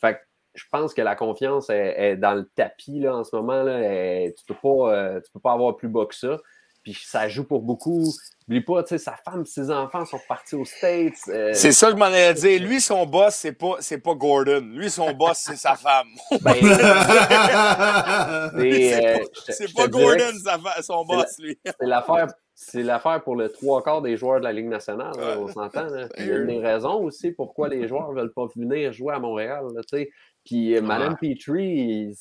Fait 0.01 0.15
que 0.15 0.21
je 0.55 0.65
pense 0.71 0.95
que 0.95 1.03
la 1.03 1.15
confiance 1.15 1.71
est, 1.71 2.17
dans 2.17 2.35
le 2.35 2.45
tapis 2.55 3.01
là, 3.01 3.17
en 3.17 3.25
ce 3.25 3.35
moment. 3.37 3.63
Là, 3.63 4.31
tu 4.31 4.45
peux 4.47 4.55
pas, 4.55 4.93
euh, 4.93 5.21
tu 5.21 5.31
peux 5.33 5.41
pas 5.41 5.53
avoir 5.53 5.77
plus 5.77 5.89
bas 5.89 6.07
que 6.07 6.15
ça. 6.15 6.39
Puis 6.83 6.97
ça 7.05 7.29
joue 7.29 7.45
pour 7.45 7.61
beaucoup. 7.63 8.05
N'oublie 8.47 8.63
pas, 8.65 8.83
tu 8.83 8.91
sais, 8.91 8.99
sa 8.99 9.15
femme, 9.17 9.45
ses 9.45 9.71
enfants 9.71 10.07
sont 10.07 10.21
partis 10.27 10.55
aux 10.55 10.65
States. 10.65 11.19
euh, 11.29 11.53
C'est 11.53 11.73
ça 11.73 11.89
que 11.89 11.93
je 11.93 11.99
m'en 11.99 12.07
allais 12.07 12.33
dire. 12.33 12.63
Lui, 12.63 12.81
son 12.81 13.05
boss, 13.05 13.35
c'est 13.35 13.53
pas, 13.53 13.77
c'est 13.81 13.99
pas 13.99 14.15
Gordon. 14.15 14.61
Lui, 14.73 14.89
son 14.91 15.13
boss, 15.13 15.39
c'est 15.45 15.57
sa 15.57 15.75
femme. 15.75 16.07
ben, 16.41 16.55
c'est, 18.57 19.05
euh, 19.05 19.67
pas 19.77 19.89
Gordon, 19.89 20.33
sa 20.43 20.59
son 20.83 21.05
boss, 21.05 21.39
lui. 21.39 21.59
C'est 21.65 21.87
l'affaire. 21.87 22.29
C'est 22.61 22.83
l'affaire 22.83 23.23
pour 23.23 23.37
le 23.37 23.51
trois 23.51 23.85
quarts 23.85 24.03
des 24.03 24.17
joueurs 24.17 24.41
de 24.41 24.45
la 24.45 24.53
Ligue 24.53 24.67
nationale, 24.67 25.13
là, 25.17 25.37
Ouais. 25.39 25.45
on 25.45 25.49
s'entend. 25.49 25.87
Il 26.19 26.27
y 26.27 26.31
a 26.33 26.37
une 26.39 26.47
des 26.49 26.59
raisons 26.59 26.95
aussi 27.05 27.31
pourquoi 27.31 27.69
les 27.69 27.87
joueurs 27.87 28.11
ne 28.13 28.21
veulent 28.21 28.33
pas 28.33 28.47
venir 28.57 28.93
jouer 28.93 29.15
à 29.15 29.21
Montréal. 29.21 29.63
là, 29.75 29.83
tu 29.83 29.97
sais. 29.99 30.11
Puis 30.45 30.75
euh, 30.77 30.81
Madame 30.81 31.17
Petrie, 31.17 32.13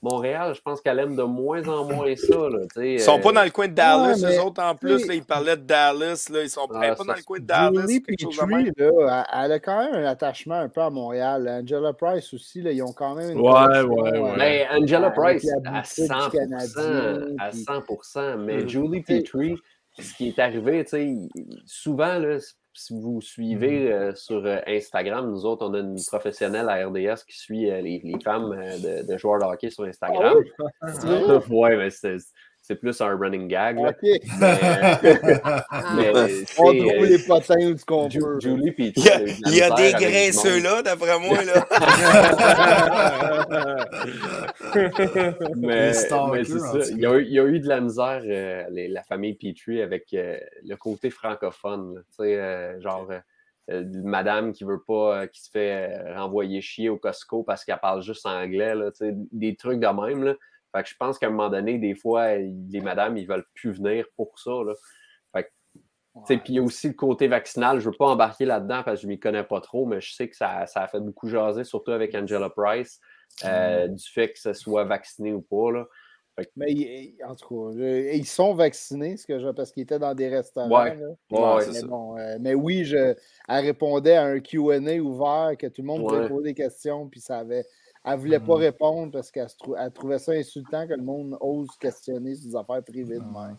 Montréal, 0.00 0.54
je 0.54 0.60
pense 0.60 0.80
qu'elle 0.80 1.00
aime 1.00 1.16
de 1.16 1.24
moins 1.24 1.66
en 1.68 1.84
moins 1.84 2.14
ça. 2.14 2.34
Là, 2.48 2.60
Ils 2.84 3.00
sont 3.00 3.18
euh, 3.18 3.22
pas 3.22 3.32
dans 3.32 3.42
le 3.42 3.50
coin 3.50 3.66
de 3.66 3.72
Dallas, 3.74 4.14
Ouais, 4.14 4.28
mais, 4.28 4.36
eux 4.36 4.42
autres 4.42 4.62
en 4.62 4.74
plus. 4.76 5.06
Là, 5.08 5.14
ils 5.14 5.24
parlaient 5.24 5.56
de 5.56 5.62
Dallas. 5.62 6.28
Là, 6.32 6.42
ils 6.42 6.48
sont 6.50 6.68
Ah, 6.72 6.78
pas 6.78 6.96
ça 6.96 7.04
dans 7.04 7.14
le 7.14 7.22
coin 7.22 7.38
de 7.40 7.44
Dallas. 7.44 7.70
Petrie, 8.06 8.70
là, 8.76 9.26
elle 9.44 9.52
a 9.52 9.58
quand 9.58 9.78
même 9.84 9.94
un 9.94 10.04
attachement 10.04 10.54
un 10.54 10.68
peu 10.68 10.82
à 10.82 10.90
Montréal. 10.90 11.48
Angela 11.48 11.92
Price 11.92 12.32
aussi, 12.32 12.62
là, 12.62 12.70
ils 12.70 12.82
ont 12.82 12.92
quand 12.92 13.16
même 13.16 13.30
une 13.32 13.40
Ouais, 13.40 13.50
ouais, 13.82 14.02
ouais. 14.02 14.18
euh, 14.18 14.34
Mais 14.38 14.66
Angela 14.70 15.08
avec 15.08 15.18
Price, 15.40 15.50
à 15.52 15.58
boutique 15.58 16.04
du 16.04 16.06
100%, 16.06 16.30
Canadien, 16.30 17.20
à 17.40 17.48
puis- 17.50 17.64
100%. 17.64 18.36
Mais 18.38 18.58
Mm. 18.62 18.68
Julie 18.68 19.02
Petrie, 19.02 19.56
ce 19.98 20.14
qui 20.14 20.28
est 20.28 20.38
arrivé, 20.38 20.84
tu 20.84 20.90
sais, 20.90 21.04
il- 21.06 21.28
souvent, 21.66 22.18
là, 22.18 22.38
si 22.72 22.94
vous 22.94 23.20
suivez 23.20 23.92
euh, 23.92 24.14
sur 24.14 24.44
euh, 24.44 24.60
Instagram, 24.66 25.30
nous 25.30 25.44
autres, 25.44 25.66
on 25.68 25.74
a 25.74 25.80
une 25.80 25.96
professionnelle 26.06 26.68
à 26.68 26.86
RDS 26.86 27.24
qui 27.26 27.36
suit 27.36 27.70
euh, 27.70 27.80
les, 27.80 28.00
les 28.04 28.20
femmes 28.20 28.52
euh, 28.52 29.02
de, 29.02 29.12
de 29.12 29.18
joueurs 29.18 29.40
de 29.40 29.44
hockey 29.44 29.70
sur 29.70 29.84
Instagram. 29.84 30.36
Ah 30.80 30.86
oui? 31.04 31.38
ouais, 31.50 31.76
mais 31.76 31.90
c'est 32.68 32.76
plus 32.76 33.00
un 33.00 33.16
running 33.16 33.48
gag. 33.48 33.78
là. 33.80 33.88
OK. 33.88 33.96
Mais, 35.96 36.12
mais 36.12 36.44
On 36.58 36.66
trouve 36.66 36.74
euh, 36.74 37.06
les 37.06 37.18
potins 37.18 37.76
ce 37.78 37.84
qu'on. 37.84 38.08
Julie 38.10 38.72
Petrie. 38.72 38.92
Il 39.46 39.54
y 39.56 39.62
a, 39.62 39.68
il 39.70 39.76
y 39.80 39.90
des 39.90 39.98
du 39.98 40.04
graisseux 40.04 40.60
là, 40.62 40.82
d'après 40.82 41.18
moi. 41.18 41.38
Là. 41.44 41.64
mais, 45.56 45.56
mais 45.56 45.92
c'est 46.44 46.58
ça. 46.58 46.78
Il 46.90 46.98
y, 46.98 47.06
a, 47.06 47.18
eu- 47.18 47.24
il 47.24 47.32
y 47.32 47.40
a 47.40 47.44
eu 47.46 47.60
de 47.60 47.68
la 47.68 47.80
misère, 47.80 48.20
euh, 48.24 48.64
les- 48.70 48.88
la 48.88 49.02
famille 49.02 49.34
Petrie, 49.34 49.80
avec 49.80 50.12
euh, 50.14 50.38
le 50.64 50.76
côté 50.76 51.08
francophone. 51.10 51.94
là. 51.94 52.00
Tu 52.10 52.16
sais, 52.24 52.36
euh, 52.36 52.78
genre, 52.80 53.08
euh, 53.70 53.84
madame 54.04 54.52
qui 54.52 54.64
veut 54.64 54.82
pas, 54.86 55.22
euh, 55.22 55.26
qui 55.26 55.42
se 55.42 55.50
fait 55.50 55.88
euh, 55.90 56.14
renvoyer 56.16 56.60
chier 56.60 56.88
au 56.90 56.96
Costco 56.98 57.42
parce 57.42 57.64
qu'elle 57.64 57.78
parle 57.78 58.02
juste 58.02 58.26
anglais. 58.26 58.74
Là, 58.74 58.90
tu 58.90 59.06
sais, 59.06 59.12
des 59.32 59.56
trucs 59.56 59.80
de 59.80 59.86
même. 59.86 60.24
Là. 60.24 60.34
Fait 60.74 60.82
que 60.82 60.88
je 60.88 60.94
pense 60.98 61.18
qu'à 61.18 61.26
un 61.26 61.30
moment 61.30 61.48
donné, 61.48 61.78
des 61.78 61.94
fois, 61.94 62.36
les 62.36 62.80
madames, 62.80 63.16
ils 63.16 63.26
veulent 63.26 63.46
plus 63.54 63.72
venir 63.72 64.06
pour 64.16 64.38
ça. 64.38 64.50
Là. 64.50 64.74
Fait 65.34 65.44
que, 65.44 66.42
Puis 66.42 66.52
il 66.52 66.54
y 66.56 66.58
a 66.58 66.62
aussi 66.62 66.88
le 66.88 66.94
côté 66.94 67.28
vaccinal. 67.28 67.80
Je 67.80 67.86
ne 67.86 67.90
veux 67.90 67.96
pas 67.96 68.08
embarquer 68.08 68.44
là-dedans 68.44 68.82
parce 68.84 68.96
que 68.96 69.02
je 69.02 69.06
ne 69.06 69.12
m'y 69.12 69.20
connais 69.20 69.44
pas 69.44 69.60
trop, 69.60 69.86
mais 69.86 70.00
je 70.00 70.14
sais 70.14 70.28
que 70.28 70.36
ça, 70.36 70.66
ça 70.66 70.82
a 70.82 70.88
fait 70.88 71.00
beaucoup 71.00 71.28
jaser, 71.28 71.64
surtout 71.64 71.92
avec 71.92 72.14
Angela 72.14 72.50
Price, 72.50 73.00
euh, 73.44 73.88
du 73.88 74.04
fait 74.10 74.32
que 74.32 74.38
ce 74.38 74.52
soit 74.52 74.84
vacciné 74.84 75.32
ou 75.32 75.40
pas. 75.40 75.72
Là. 75.72 75.86
Mais 76.56 77.14
en 77.26 77.34
tout 77.34 77.72
cas, 77.72 77.78
ils 78.12 78.26
sont 78.26 78.54
vaccinés, 78.54 79.16
ce 79.16 79.26
que 79.26 79.38
je, 79.38 79.48
parce 79.48 79.72
qu'ils 79.72 79.82
étaient 79.82 79.98
dans 79.98 80.14
des 80.14 80.28
restaurants. 80.28 80.68
Ouais. 80.68 80.96
là. 80.96 81.06
Ouais, 81.30 81.56
Ouais, 81.56 81.66
Mais, 81.66 81.80
ça. 81.80 81.86
bon, 81.86 82.18
euh, 82.18 82.36
mais 82.40 82.54
oui, 82.54 82.84
je, 82.84 83.14
elle 83.48 83.64
répondait 83.64 84.14
à 84.14 84.24
un 84.24 84.40
QA 84.40 84.78
ouvert 85.00 85.52
que 85.58 85.66
tout 85.66 85.82
le 85.82 85.86
monde 85.86 86.06
pouvait 86.06 86.28
poser 86.28 86.50
des 86.50 86.54
questions, 86.54 87.08
puis 87.08 87.20
ça 87.20 87.38
avait. 87.38 87.64
Elle 88.10 88.18
voulait 88.18 88.40
pas 88.40 88.54
Mhm. 88.54 88.60
répondre 88.60 89.12
parce 89.12 89.30
qu'elle 89.30 89.48
trou- 89.58 89.74
trouvait 89.94 90.18
ça 90.18 90.32
insultant 90.32 90.86
que 90.86 90.94
le 90.94 91.02
monde 91.02 91.36
ose 91.40 91.68
questionner 91.80 92.34
sur 92.34 92.48
des 92.50 92.56
affaires 92.56 92.82
privées 92.82 93.18
de 93.18 93.20
même. 93.20 93.56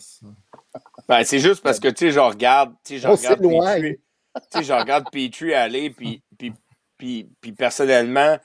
Ben, 1.08 1.24
c'est 1.24 1.40
juste 1.40 1.62
parce 1.62 1.80
que, 1.80 1.88
tu 1.90 2.08
sais, 2.08 2.12
je 2.12 2.20
regarde, 2.20 2.74
tu 2.84 2.94
sais, 2.96 3.00
je 3.00 3.08
regarde. 3.08 3.42
Petrie, 3.42 3.98
tu 3.98 4.58
sais, 4.58 4.64
je 4.64 4.74
regarde 4.74 5.06
Petrie 5.12 5.54
aller, 5.54 5.90
puis, 5.92 6.24
puis, 6.38 6.54
puis, 6.98 7.30
puis 7.42 7.52
personnellement, 7.52 8.38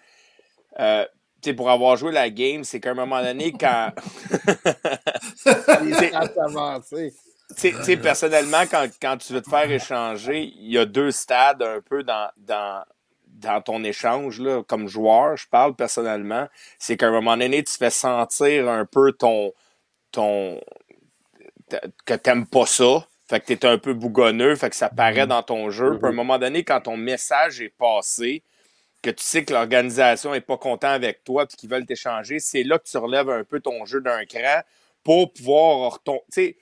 euh, 0.81 1.05
tu 1.41 1.51
sais, 1.51 1.55
pour 1.55 1.71
avoir 1.71 1.97
joué 1.97 2.13
la 2.13 2.29
game, 2.31 2.65
c'est 2.65 2.81
qu'à 2.81 2.91
un 2.91 2.95
moment 2.95 3.23
donné, 3.23 3.53
quand, 3.53 3.91
Les 5.83 5.93
stats 6.09 6.33
avancées. 6.45 7.15
tu 7.51 7.55
sais- 7.57 7.73
tu 7.73 7.83
sais, 7.85 7.97
personnellement, 7.97 8.63
quand, 8.71 8.87
quand 9.01 9.17
tu 9.19 9.33
veux 9.33 9.43
te 9.43 9.49
faire 9.51 9.71
échanger, 9.71 10.53
il 10.57 10.71
y 10.73 10.79
a 10.79 10.85
deux 10.87 11.11
stades 11.11 11.63
un 11.63 11.81
peu 11.81 12.03
dans, 12.03 12.31
dans, 12.37 12.83
dans 13.45 13.61
ton 13.63 13.85
échange, 13.85 14.41
là, 14.41 14.63
comme 14.63 14.89
joueur, 14.89 15.37
je 15.37 15.47
parle 15.49 15.75
personnellement, 15.75 16.49
c'est 16.79 16.97
qu'à 16.97 17.09
un 17.09 17.13
moment 17.13 17.37
donné, 17.37 17.63
tu 17.63 17.75
fais 17.75 17.91
sentir 17.91 18.69
un 18.69 18.85
peu 18.85 19.13
ton, 19.13 19.53
ton, 20.13 20.61
que 22.05 22.15
t'aimes 22.15 22.47
pas 22.47 22.67
ça. 22.67 23.07
Fait 23.27 23.41
que 23.41 23.47
t'es 23.47 23.67
un 23.67 23.79
peu 23.79 23.95
bougonneux, 23.95 24.55
fait 24.55 24.69
que 24.69 24.77
ça 24.77 24.91
paraît 24.91 25.27
dans 25.27 25.43
ton 25.43 25.71
jeu. 25.71 25.97
Puis 25.97 26.07
à 26.07 26.11
un 26.11 26.13
moment 26.13 26.39
donné, 26.39 26.63
quand 26.63 26.83
ton 26.83 26.97
message 26.97 27.61
est 27.61 27.71
passé, 27.71 28.43
que 29.03 29.11
tu 29.11 29.25
sais 29.25 29.45
que 29.45 29.53
l'organisation 29.53 30.35
est 30.35 30.41
pas 30.41 30.59
content 30.59 30.89
avec 30.89 31.25
toi 31.25 31.47
puis 31.47 31.57
qu'ils 31.57 31.71
veulent 31.71 31.87
t'échanger, 31.87 32.39
c'est 32.39 32.63
là 32.65 32.79
que 32.79 32.89
tu 32.89 32.97
relèves 32.99 33.31
un 33.31 33.45
peu 33.45 33.61
ton 33.61 33.85
jeu 33.87 34.01
d'un 34.01 34.25
cran 34.27 34.61
pour 35.03 35.33
pouvoir. 35.33 36.03
Tu 36.05 36.13
sais, 36.31 36.57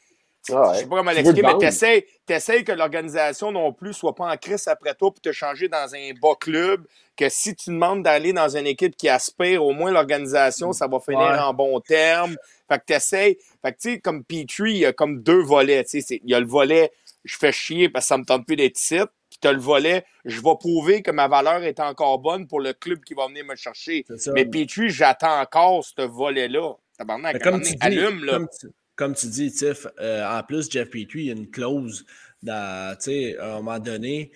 Ah 0.51 0.73
je 0.73 0.79
sais 0.79 0.83
ouais. 0.85 0.89
pas 0.91 0.97
comment 0.97 1.11
l'expliquer, 1.13 1.43
mais 1.47 1.59
t'essayes, 1.59 2.05
t'essayes 2.27 2.65
que 2.65 2.73
l'organisation 2.73 3.53
non 3.53 3.73
plus 3.73 3.93
soit 3.95 4.15
pas 4.15 4.33
en 4.33 4.37
crise 4.37 4.67
après 4.67 4.95
toi 4.95 5.13
pour 5.13 5.21
te 5.21 5.31
changer 5.31 5.69
dans 5.69 5.95
un 5.95 6.11
bas 6.21 6.35
club, 6.41 6.85
que 7.17 7.29
si 7.29 7.55
tu 7.55 7.71
demandes 7.71 8.03
d'aller 8.03 8.33
dans 8.33 8.49
une 8.57 8.67
équipe 8.67 8.97
qui 8.97 9.09
aspire, 9.09 9.65
au 9.65 9.73
moins 9.73 9.93
l'organisation, 9.93 10.73
ça 10.73 10.89
va 10.89 10.99
finir 10.99 11.21
Ouais. 11.21 11.39
en 11.39 11.55
bon 11.55 11.79
terme. 11.81 12.37
Fait 12.69 12.79
que 12.79 12.85
t'essayes. 12.87 13.39
Fait 13.63 13.73
que 13.73 13.79
tu 13.79 13.91
sais, 13.93 14.01
comme 14.01 14.25
Petrie, 14.25 14.73
il 14.73 14.79
y 14.79 14.87
a 14.87 14.93
comme 14.93 15.23
deux 15.23 15.43
volets. 15.43 15.85
Tu 15.85 15.91
sais, 15.91 16.01
c'est- 16.01 16.21
il 16.25 16.31
y 16.31 16.35
a 16.35 16.41
le 16.41 16.47
volet 16.47 16.91
je 17.25 17.37
fais 17.37 17.53
chier 17.53 17.89
parce 17.89 18.07
que 18.07 18.09
ça 18.09 18.19
me 18.19 18.25
tente 18.25 18.45
plus 18.47 18.57
d'être 18.57 18.77
ici. 18.81 18.99
Puis 19.31 19.39
t'as 19.41 19.53
le 19.53 19.61
volet 19.61 20.05
je 20.25 20.37
vais 20.41 20.57
prouver 20.59 21.03
que 21.03 21.13
ma 21.13 21.29
valeur 21.29 21.63
est 21.63 21.79
encore 21.79 22.19
bonne 22.19 22.49
pour 22.49 22.61
le 22.61 22.73
club 22.73 23.05
qui 23.05 23.15
va 23.15 23.29
venir 23.29 23.45
me 23.45 23.55
chercher. 23.55 24.05
Ça. 24.17 24.33
Mais 24.33 24.45
Petrie, 24.45 24.91
j'attends 24.91 25.41
encore 25.41 25.85
ce 25.85 26.03
volet-là. 26.03 26.75
Tabarnak, 26.99 27.41
comme 27.43 27.61
tu 27.63 27.73
dis, 27.73 27.79
allume, 27.81 28.25
là. 28.25 28.33
comme 28.33 28.49
tu, 28.61 28.67
comme 28.97 29.15
tu 29.15 29.27
dis, 29.27 29.51
Tiff, 29.51 29.87
euh, 30.01 30.25
en 30.27 30.43
plus, 30.43 30.71
Jeff 30.71 30.91
Petrie, 30.91 31.21
il 31.21 31.27
y 31.27 31.31
a 31.31 31.35
une 31.35 31.51
clause 31.51 32.05
dans, 32.43 32.97
à 32.97 33.45
un 33.45 33.57
moment 33.57 33.79
donné, 33.79 34.33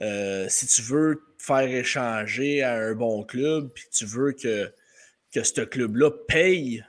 euh, 0.00 0.46
si 0.48 0.66
tu 0.66 0.82
veux 0.82 1.22
faire 1.38 1.68
échanger 1.68 2.62
à 2.62 2.74
un 2.74 2.94
bon 2.94 3.24
club, 3.24 3.70
puis 3.74 3.84
tu 3.90 4.04
veux 4.04 4.32
que, 4.32 4.72
que 5.32 5.42
ce 5.42 5.62
club-là 5.62 6.10
paye 6.28 6.84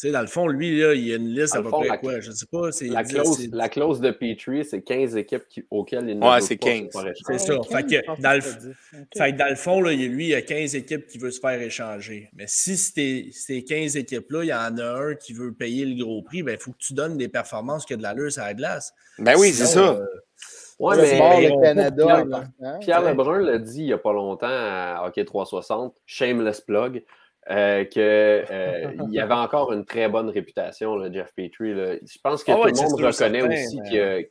sais, 0.00 0.10
dans 0.10 0.20
le 0.20 0.26
fond, 0.26 0.48
lui, 0.48 0.80
là, 0.80 0.94
il 0.94 1.06
y 1.06 1.12
a 1.12 1.16
une 1.16 1.28
liste 1.28 1.54
à 1.54 1.62
peu 1.62 1.70
près 1.70 1.98
quoi? 1.98 2.20
Je 2.20 2.30
ne 2.30 2.34
sais 2.34 2.46
pas. 2.46 2.70
La 2.82 3.04
clause, 3.04 3.48
la 3.52 3.68
clause 3.68 4.00
de 4.00 4.10
Petrie, 4.10 4.64
c'est 4.64 4.82
15 4.82 5.16
équipes 5.16 5.46
qui, 5.48 5.64
auxquelles 5.70 6.08
il 6.08 6.18
ne 6.18 6.26
Ouais, 6.26 6.40
c'est 6.40 6.56
15. 6.56 6.88
C'est 6.92 7.38
ça. 7.38 7.54
fait, 7.70 7.86
que, 7.86 8.20
dans 8.20 8.34
le, 8.34 8.40
fait 8.40 9.32
que 9.32 9.36
dans 9.36 9.48
le 9.48 9.56
fond, 9.56 9.80
là, 9.80 9.92
lui, 9.92 10.26
il 10.26 10.30
y 10.30 10.34
a 10.34 10.42
15 10.42 10.74
équipes 10.74 11.06
qui 11.06 11.18
veulent 11.18 11.32
se 11.32 11.40
faire 11.40 11.60
échanger. 11.60 12.30
Mais 12.34 12.44
si 12.46 12.76
ces 12.76 13.64
15 13.64 13.96
équipes-là, 13.96 14.44
il 14.44 14.48
y 14.48 14.54
en 14.54 14.78
a 14.78 15.10
un 15.10 15.14
qui 15.14 15.32
veut 15.32 15.52
payer 15.52 15.84
le 15.84 16.02
gros 16.02 16.22
prix, 16.22 16.38
il 16.38 16.44
ben, 16.44 16.58
faut 16.58 16.72
que 16.72 16.78
tu 16.78 16.94
donnes 16.94 17.16
des 17.16 17.28
performances 17.28 17.84
qui 17.84 17.94
ont 17.94 17.98
de 17.98 18.02
l'allure 18.02 18.30
à 18.38 18.46
la 18.46 18.54
glace. 18.54 18.94
Ben 19.18 19.34
oui, 19.38 19.52
c'est 19.52 19.66
ça. 19.66 19.90
Euh, 19.90 20.06
ouais, 20.78 20.96
mais, 20.96 21.48
le 21.48 21.62
Canada, 21.62 22.24
Pierre, 22.24 22.78
Pierre 22.80 23.02
Lebrun 23.02 23.40
l'a 23.40 23.58
dit 23.58 23.80
il 23.80 23.86
n'y 23.86 23.92
a 23.92 23.98
pas 23.98 24.12
longtemps 24.12 24.46
à 24.48 25.02
Hockey 25.06 25.24
360, 25.24 25.94
shameless 26.06 26.60
plug. 26.60 27.02
Euh, 27.50 27.84
qu'il 27.84 28.02
euh, 28.02 28.92
y 29.08 29.18
avait 29.20 29.34
encore 29.34 29.72
une 29.72 29.84
très 29.84 30.08
bonne 30.08 30.30
réputation, 30.30 30.94
là, 30.94 31.10
Jeff 31.12 31.32
Petrie. 31.34 31.74
Je 31.74 32.18
pense 32.22 32.44
que 32.44 32.52
ah 32.52 32.54
tout 32.54 32.66
le 32.66 32.72
monde 32.74 33.00
reconnaît 33.00 33.42
aussi 33.42 33.80
qu'il 33.88 34.28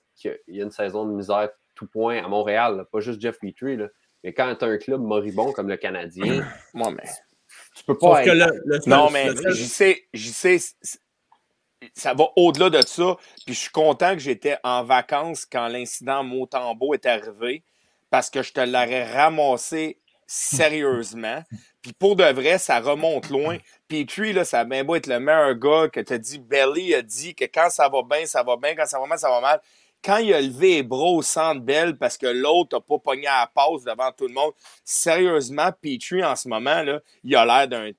y, 0.48 0.62
a 0.62 0.64
une 0.64 0.72
saison 0.72 1.06
de 1.06 1.12
misère 1.12 1.50
tout 1.76 1.88
point 1.88 2.24
à 2.24 2.28
Montréal, 2.30 2.86
pas 2.92 3.02
juste 3.02 3.20
Jeff 3.20 3.38
Petrie. 3.40 3.78
Mais 4.24 4.34
quand 4.34 4.56
tu 4.56 4.64
as 4.64 4.70
un 4.70 4.78
club 4.78 5.02
moribond 5.02 5.52
comme 5.52 5.68
le 5.68 5.76
Canadien, 5.76 6.46
Moi, 6.74 6.92
mais... 6.92 7.10
tu 7.76 7.84
peux 7.84 7.98
pas. 7.98 8.24
non, 8.88 9.10
mais 9.10 9.32
j'y 9.52 9.68
sais, 9.68 10.04
sais, 10.14 10.58
ça 11.94 12.14
va 12.14 12.26
au-delà 12.38 12.70
de 12.70 12.82
ça. 12.86 13.18
Puis 13.46 13.54
je 13.54 13.60
suis 13.60 13.72
content 13.72 14.14
que 14.14 14.20
j'étais 14.20 14.58
en 14.64 14.84
vacances 14.86 15.46
quand 15.46 15.68
l'incident 15.68 16.24
Motambo 16.24 16.94
est 16.94 17.06
arrivé 17.06 17.64
parce 18.10 18.30
que 18.30 18.44
je 18.44 18.54
te 18.54 18.62
l'aurais 18.62 19.12
ramassé 19.12 20.00
sérieusement. 20.28 21.44
Puis 21.82 21.94
pour 21.94 22.16
de 22.16 22.26
vrai, 22.26 22.58
ça 22.58 22.80
remonte 22.80 23.30
loin. 23.30 23.58
Petrie, 23.88 24.34
là, 24.34 24.44
ça 24.44 24.60
a 24.62 24.66
bien 24.66 24.84
beau 24.84 24.96
être 24.96 25.08
le 25.08 25.20
meilleur 25.20 25.56
gars 25.56 25.88
que 25.88 26.00
tu 26.00 26.14
as 26.14 26.18
dit. 26.18 26.40
Belly 26.40 26.94
a 26.94 27.02
dit 27.02 27.36
que 27.36 27.46
quand 27.46 27.70
ça 27.70 27.88
va 27.88 28.02
bien, 28.04 28.26
ça 28.26 28.44
va 28.44 28.58
bien. 28.58 28.76
Quand 28.76 28.86
ça 28.86 29.00
va 29.00 29.06
mal, 29.06 29.20
ça 29.20 29.30
va 29.30 29.40
mal. 29.40 29.62
Quand 30.04 30.18
il 30.18 30.34
a 30.34 30.42
levé 30.42 30.76
les 30.76 30.84
bras 30.84 31.10
au 31.10 31.22
centre 31.22 31.62
belle 31.62 31.98
parce 31.98 32.18
que 32.18 32.28
l'autre 32.28 32.78
n'a 32.78 32.82
pas 32.82 33.00
pogné 33.00 33.28
à 33.28 33.42
la 33.42 33.48
passe 33.48 33.84
devant 33.84 34.12
tout 34.12 34.28
le 34.28 34.34
monde, 34.34 34.54
sérieusement, 34.84 35.72
Petrie, 35.82 36.24
en 36.24 36.36
ce 36.36 36.48
moment, 36.48 36.84
là, 36.84 37.00
il 37.24 37.36
a 37.36 37.46
l'air 37.46 37.68
d'un 37.68 37.92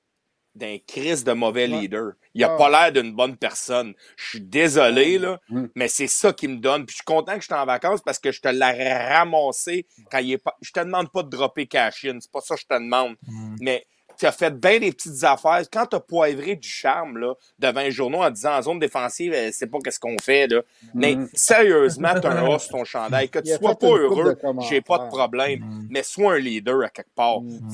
d'un 0.55 0.79
crise 0.85 1.25
de 1.25 1.33
mauvais 1.33 1.67
leader. 1.67 2.13
Il 2.35 2.45
a 2.45 2.53
ah. 2.53 2.57
pas 2.57 2.71
l'air 2.71 2.93
d'une 2.93 3.15
bonne 3.15 3.37
personne. 3.37 3.95
Je 4.17 4.29
suis 4.31 4.41
désolé, 4.41 5.19
là, 5.19 5.41
mm. 5.49 5.67
mais 5.75 5.89
c'est 5.89 6.07
ça 6.07 6.33
qui 6.33 6.49
me 6.49 6.57
donne. 6.57 6.87
Puis 6.87 6.93
je 6.93 6.97
suis 6.97 7.05
content 7.05 7.39
que 7.39 7.45
je 7.45 7.53
en 7.53 7.67
vacances 7.67 8.01
parce 8.03 8.19
que 8.19 8.31
je 8.31 8.41
te 8.41 8.49
l'ai 8.49 9.09
ramassé 9.09 9.87
quand 10.11 10.19
il 10.19 10.33
est 10.33 10.39
pas. 10.39 10.57
Je 10.61 10.71
te 10.71 10.81
demande 10.81 11.11
pas 11.11 11.23
de 11.23 11.31
dropper 11.31 11.67
cash 11.67 12.05
in. 12.05 12.19
C'est 12.21 12.31
pas 12.31 12.41
ça 12.41 12.55
que 12.55 12.61
je 12.61 12.67
te 12.67 12.75
demande. 12.75 13.17
Mm. 13.27 13.57
Mais 13.61 13.87
tu 14.21 14.27
as 14.27 14.33
fait 14.33 14.51
bien 14.51 14.79
des 14.79 14.93
petites 14.93 15.25
affaires. 15.25 15.63
Quand 15.73 15.87
tu 15.87 15.97
as 15.97 16.01
poivré 16.01 16.55
du 16.55 16.69
charme 16.69 17.17
là, 17.17 17.33
devant 17.59 17.81
un 17.81 17.89
journaux 17.89 18.23
en 18.23 18.31
disant 18.31 18.53
en 18.53 18.61
zone 18.61 18.79
défensive, 18.79 19.35
c'est 19.51 19.67
pas 19.67 19.79
qu'est-ce 19.83 19.99
qu'on 19.99 20.19
fait. 20.23 20.47
Là. 20.47 20.61
Mais 20.93 21.15
mm. 21.15 21.29
sérieusement, 21.33 22.13
tu 22.21 22.27
as 22.27 22.33
un 22.33 22.47
os 22.55 22.69
ton 22.69 22.85
chandail. 22.85 23.31
Que 23.31 23.39
tu 23.39 23.51
sois 23.51 23.75
pas 23.75 23.87
heureux, 23.87 24.37
j'ai 24.69 24.83
pas 24.83 24.99
de 24.99 25.09
problème. 25.09 25.61
Mm. 25.61 25.87
Mais 25.89 26.03
sois 26.03 26.35
un 26.35 26.39
leader 26.39 26.83
à 26.83 26.91
quelque 26.91 27.15
part. 27.15 27.41
Mm. 27.41 27.71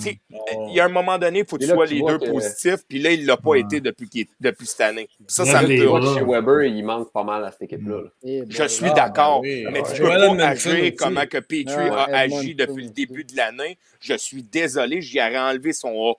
Il 0.68 0.74
y 0.74 0.78
a 0.78 0.84
un 0.84 0.88
moment 0.88 1.18
donné, 1.18 1.40
il 1.40 1.46
faut 1.46 1.56
que 1.56 1.64
tu 1.64 1.68
sois 1.68 1.86
leader 1.86 2.20
positif. 2.20 2.76
Puis 2.88 3.00
là, 3.00 3.10
il 3.10 3.26
l'a 3.26 3.36
pas 3.36 3.56
été 3.56 3.80
depuis, 3.80 4.08
depuis 4.40 4.66
cette 4.66 4.82
année. 4.82 5.08
Ça, 5.26 5.44
ça 5.44 5.62
me 5.62 5.66
touche. 5.66 6.16
Chez 6.16 6.24
Weber, 6.24 6.62
il 6.62 6.84
manque 6.84 7.10
pas 7.10 7.24
mal 7.24 7.44
à 7.44 7.50
cette 7.50 7.62
équipe-là. 7.62 8.02
Eh 8.22 8.42
ben 8.42 8.50
je 8.50 8.68
suis 8.68 8.92
d'accord. 8.92 9.42
mais 9.42 9.82
tu 9.82 10.00
peux 10.00 10.08
pas 10.08 10.46
agir 10.46 10.92
comment 10.96 11.26
que 11.26 11.38
Petrie 11.38 11.88
a 11.88 12.04
agi 12.16 12.54
depuis 12.54 12.84
le 12.84 12.90
début 12.90 13.24
de 13.24 13.36
l'année. 13.36 13.78
Je 13.98 14.14
suis 14.14 14.44
désolé, 14.44 15.02
j'y 15.02 15.18
aurais 15.18 15.38
enlevé 15.38 15.72
son 15.72 16.10
A. 16.10 16.14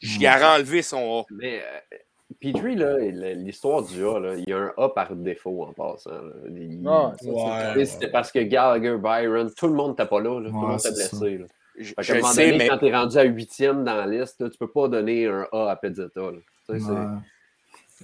J'y 0.00 0.24
ai 0.24 0.44
enlevé 0.44 0.82
son 0.82 1.20
A. 1.20 1.24
Mais 1.30 1.60
euh, 1.60 1.96
Petrie, 2.40 2.76
l'histoire 3.36 3.82
du 3.82 4.04
A, 4.06 4.18
là, 4.18 4.34
il 4.34 4.44
y 4.46 4.52
a 4.52 4.58
un 4.58 4.72
A 4.76 4.88
par 4.88 5.14
défaut 5.14 5.64
en 5.64 5.72
passant. 5.72 6.10
Ah, 6.86 7.12
C'était 7.84 8.10
parce 8.10 8.30
que 8.30 8.40
Gallagher, 8.40 8.96
Byron, 8.98 9.50
tout 9.56 9.68
le 9.68 9.74
monde 9.74 9.90
n'était 9.90 10.06
pas 10.06 10.20
là. 10.20 10.30
tout 10.36 10.44
le 10.44 10.50
monde 10.50 10.78
était 10.78 10.92
blessé. 10.92 11.38
Là. 11.38 11.46
Je, 11.76 11.92
sais, 12.02 12.20
donné, 12.20 12.58
mais... 12.58 12.68
quand 12.68 12.78
tu 12.78 12.86
es 12.86 12.94
rendu 12.94 13.18
à 13.18 13.24
huitième 13.24 13.84
dans 13.84 13.96
la 13.96 14.06
liste, 14.06 14.40
là, 14.40 14.48
tu 14.48 14.58
peux 14.58 14.70
pas 14.70 14.88
donner 14.88 15.26
un 15.26 15.46
A 15.52 15.70
à 15.70 15.76
Piazzetta. 15.76 16.20
Ouais. 16.22 16.78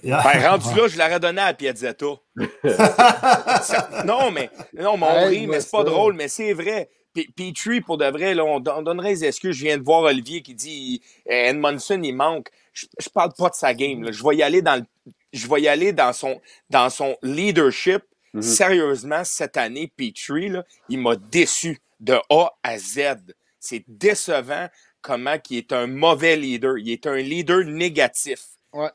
Ben, 0.03 0.49
rendu 0.49 0.75
là, 0.75 0.87
je 0.87 0.97
l'aurais 0.97 1.19
donné 1.19 1.41
à 1.41 1.53
Piazzetta. 1.53 2.05
non, 4.05 4.31
mais, 4.31 4.49
non, 4.73 4.97
mais 4.97 5.05
on 5.09 5.27
rit, 5.27 5.47
mais 5.47 5.61
c'est 5.61 5.71
pas 5.71 5.83
drôle, 5.83 6.13
mais 6.15 6.27
c'est 6.27 6.53
vrai. 6.53 6.89
Petrie, 7.13 7.81
pour 7.81 7.97
de 7.97 8.05
vrai, 8.05 8.33
là, 8.33 8.45
on, 8.45 8.59
donnerait 8.59 9.11
les 9.11 9.25
excuses. 9.25 9.55
Je 9.55 9.65
viens 9.65 9.77
de 9.77 9.83
voir 9.83 10.03
Olivier 10.03 10.41
qui 10.41 10.55
dit 10.55 11.01
euh, 11.29 11.49
Edmondson, 11.49 12.01
il 12.01 12.13
manque. 12.13 12.49
Je, 12.73 12.85
je 12.99 13.09
parle 13.09 13.33
pas 13.37 13.49
de 13.49 13.55
sa 13.55 13.73
game. 13.73 14.03
Là. 14.03 14.11
Je 14.11 14.23
vais 14.23 14.35
y 14.37 14.43
aller 14.43 14.61
dans 14.61 14.77
le, 14.77 15.11
je 15.33 15.47
vais 15.47 15.61
y 15.61 15.67
aller 15.67 15.93
dans 15.93 16.13
son, 16.13 16.41
dans 16.69 16.89
son 16.89 17.17
leadership. 17.21 18.03
Mm-hmm. 18.33 18.41
Sérieusement, 18.41 19.23
cette 19.23 19.57
année, 19.57 19.91
Petrie, 19.95 20.49
là, 20.49 20.63
il 20.89 20.99
m'a 20.99 21.15
déçu 21.15 21.79
de 21.99 22.17
A 22.29 22.53
à 22.63 22.77
Z. 22.77 23.17
C'est 23.59 23.83
décevant 23.87 24.67
comment 25.01 25.35
il 25.49 25.57
est 25.57 25.73
un 25.73 25.87
mauvais 25.87 26.35
leader. 26.35 26.77
Il 26.77 26.89
est 26.89 27.07
un 27.07 27.17
leader 27.17 27.63
négatif. 27.65 28.45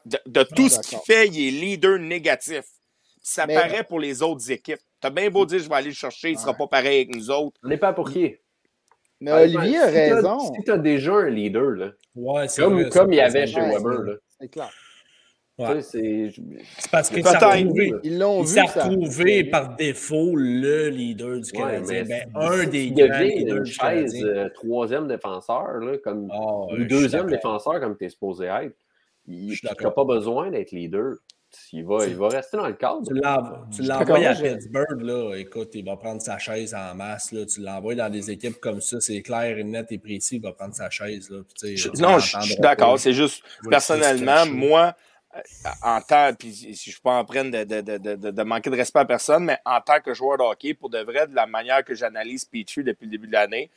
De, 0.07 0.43
tout 0.43 0.71
ce 0.71 0.81
qu'il 0.81 0.99
fait, 1.07 1.29
il 1.29 1.49
est 1.49 1.51
leader 1.51 1.99
négatif. 1.99 2.65
Ça 3.23 3.47
paraît 3.47 3.85
pour 3.85 4.01
les 4.01 4.23
autres 4.23 4.51
équipes. 4.51 4.81
T'as 5.01 5.11
bien 5.11 5.31
beau 5.31 5.45
dire 5.47 5.59
je 5.59 5.69
vais 5.69 5.75
aller 5.75 5.89
le 5.89 5.95
chercher, 5.95 6.31
il 6.31 6.35
ne 6.35 6.41
sera 6.41 6.55
pas 6.55 6.67
pareil 6.67 7.03
avec 7.03 7.15
nous 7.15 7.31
autres. 7.31 7.61
On 7.63 7.69
n'est 7.69 7.77
pas 7.77 7.93
pour 7.93 8.11
qui? 8.11 8.35
Mais 9.21 9.33
Olivier 9.33 9.79
a 9.79 9.87
raison. 9.87 10.39
Si 10.55 10.63
tu 10.63 10.71
as 10.71 10.79
déjà 10.79 11.15
un 11.15 11.31
leader, 11.31 11.71
là, 11.71 11.91
ouais, 12.15 12.47
comme, 12.57 12.89
comme 12.91 13.13
il 13.13 13.17
y 13.17 13.21
avait 13.21 13.47
chez 13.47 13.61
Weber. 13.61 14.19
C'est 14.41 14.49
clair. 14.49 14.71
Ouais. 15.59 15.81
C'est 15.81 16.31
parce 16.93 17.09
qu'il 17.09 17.27
s'est 17.27 17.39
retrouvé, 17.39 17.95
Ils 18.03 18.19
l'ont 18.19 18.43
il 18.43 18.47
s'est 18.47 18.61
retrouvé 18.61 19.45
par 19.45 19.75
défaut 19.75 20.37
le 20.37 20.91
leader 20.91 21.41
du 21.41 21.51
Canadien. 21.51 22.05
Ben, 22.05 22.31
un 22.35 22.67
des 22.67 22.91
grands 22.91 23.19
leaders 23.19 23.63
du 23.63 23.75
Canadien. 23.75 24.27
Euh, 24.27 24.49
troisième 24.51 25.09
défenseur, 25.09 25.79
là, 25.79 25.97
comme, 25.97 26.31
oh, 26.31 26.69
ou 26.73 26.85
deuxième 26.85 27.31
défenseur 27.31 27.81
comme 27.81 27.97
tu 27.97 28.05
es 28.05 28.11
supposé 28.11 28.47
être. 28.47 28.77
Il 29.27 29.57
n'a 29.65 29.91
pas 29.91 30.05
besoin 30.05 30.51
d'être 30.51 30.73
leader. 30.73 31.15
Il 31.73 31.85
va, 31.85 32.07
il 32.07 32.17
va 32.17 32.29
rester 32.29 32.57
dans 32.57 32.67
le 32.67 32.75
cadre. 32.75 33.03
Tu 33.75 33.83
l'envoies 33.83 34.27
à 34.27 34.35
Pittsburgh, 34.35 35.01
là, 35.03 35.35
écoute, 35.37 35.71
il 35.75 35.85
va 35.85 35.97
prendre 35.97 36.21
sa 36.21 36.39
chaise 36.39 36.75
en 36.75 36.95
masse. 36.95 37.33
Là. 37.33 37.45
Tu 37.47 37.61
l'envoies 37.61 37.95
dans 37.95 38.11
des 38.11 38.31
équipes 38.31 38.61
comme 38.61 38.81
ça, 38.81 39.01
c'est 39.01 39.23
clair 39.23 39.59
et 39.59 39.65
net 39.65 39.91
et 39.91 39.99
précis, 39.99 40.37
il 40.37 40.43
va 40.43 40.53
prendre 40.53 40.75
sa 40.75 40.91
chaise. 40.91 41.31
Là. 41.31 41.39
non, 41.99 42.19
je 42.19 42.41
suis 42.41 42.57
d'accord. 42.57 42.99
C'est 42.99 43.13
juste, 43.13 43.43
personnellement, 43.69 44.47
moi, 44.47 44.95
euh, 45.37 45.41
en 45.83 46.01
tant, 46.01 46.33
puis 46.35 46.53
si 46.53 46.65
je 46.65 46.71
ne 46.71 46.75
suis 46.75 47.01
pas 47.01 47.19
en 47.19 47.25
train 47.25 47.45
de, 47.45 47.65
de, 47.65 47.81
de, 47.81 48.31
de, 48.31 48.43
manquer 48.43 48.71
de 48.71 48.77
respect 48.77 49.01
à 49.01 49.05
personne, 49.05 49.45
mais 49.45 49.59
en 49.65 49.81
tant 49.81 50.01
que 50.01 50.15
joueur 50.15 50.39
de 50.39 50.43
hockey, 50.43 50.75
pour 50.75 50.91
de 50.91 50.99
vrai, 50.99 51.27
de 51.27 51.35
la 51.35 51.47
manière 51.47 51.85
que 51.85 51.95
j'analyse 51.95 52.45
Petrie 52.45 52.85
depuis 52.85 53.05
le 53.07 53.11
début 53.11 53.27
de 53.27 53.33
l'année, 53.33 53.71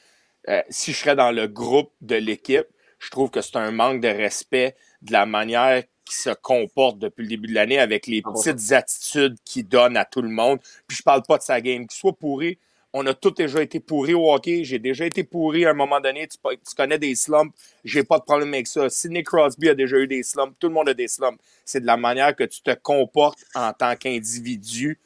euh, 0.48 0.62
si 0.70 0.94
je 0.94 0.98
serais 0.98 1.16
dans 1.16 1.32
le 1.32 1.48
groupe 1.48 1.92
de 2.02 2.16
l'équipe, 2.16 2.68
je 3.00 3.10
trouve 3.10 3.30
que 3.30 3.42
c'est 3.42 3.58
un 3.58 3.72
manque 3.72 4.02
de 4.02 4.08
respect 4.08 4.76
de 5.02 5.12
la 5.12 5.26
manière 5.26 5.84
qui 6.10 6.16
se 6.16 6.32
comporte 6.32 6.98
depuis 7.00 7.24
le 7.24 7.30
début 7.30 7.48
de 7.48 7.54
l'année 7.54 7.80
avec 7.80 8.08
les 8.08 8.22
ah, 8.26 8.32
petites 8.32 8.72
attitudes 8.72 9.38
qu'il 9.46 9.68
donne 9.68 9.96
à 9.96 10.06
tout 10.06 10.22
le 10.22 10.30
monde. 10.30 10.60
Puis 10.88 10.98
je 10.98 11.04
parle 11.04 11.22
pas 11.24 11.38
de 11.38 11.44
sa 11.44 11.62
game. 11.62 11.86
Qu'il 11.88 11.98
soit 11.98 12.14
pourri, 12.14 12.58
on 12.92 13.06
a 13.06 13.14
tous 13.14 13.32
déjà 13.32 13.62
été 13.62 13.80
pourri 13.80 14.14
au 14.14 14.34
hockey. 14.34 14.64
J'ai 14.64 14.80
déjà 14.80 15.06
été 15.06 15.24
pourri 15.24 15.66
à 15.66 15.72
un 15.72 15.74
moment 15.74 16.00
donné. 16.00 16.28
Tu, 16.28 16.38
connais 16.76 16.98
des 16.98 17.14
slumps. 17.16 17.54
J'ai 17.84 18.04
pas 18.04 18.18
de 18.18 18.24
problème 18.24 18.54
avec 18.54 18.68
ça. 18.68 18.90
Sidney 18.90 19.24
Crosby 19.24 19.70
a 19.70 19.76
déjà 19.76 19.98
eu 19.98 20.08
des 20.08 20.24
slumps. 20.24 20.56
Tout 20.60 20.68
le 20.68 20.74
monde 20.74 20.90
a 20.90 20.94
des 20.94 21.08
slumps. 21.08 21.38
C'est 21.66 21.82
de 21.82 21.86
la 21.86 21.98
manière 21.98 22.36
que 22.36 22.44
tu 22.44 22.62
te 22.62 22.74
comportes 22.74 23.40
en 23.54 23.72
tant 23.74 23.96
qu'individu 23.96 25.00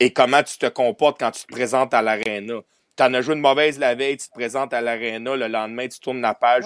et 0.00 0.12
comment 0.12 0.42
tu 0.42 0.58
te 0.58 0.66
comportes 0.66 1.18
quand 1.20 1.30
tu 1.30 1.42
te 1.42 1.52
présentes 1.52 1.92
à 1.92 2.00
l'aréna. 2.00 2.60
Tu 2.96 3.04
en 3.04 3.14
as 3.14 3.20
joué 3.20 3.34
une 3.34 3.40
mauvaise 3.40 3.78
la 3.78 3.94
veille, 3.94 4.16
tu 4.16 4.28
te 4.28 4.32
présentes 4.32 4.72
à 4.72 4.80
l'aréna, 4.80 5.36
le 5.36 5.46
lendemain, 5.46 5.86
tu 5.86 6.00
tournes 6.00 6.20
la 6.20 6.34
page, 6.34 6.64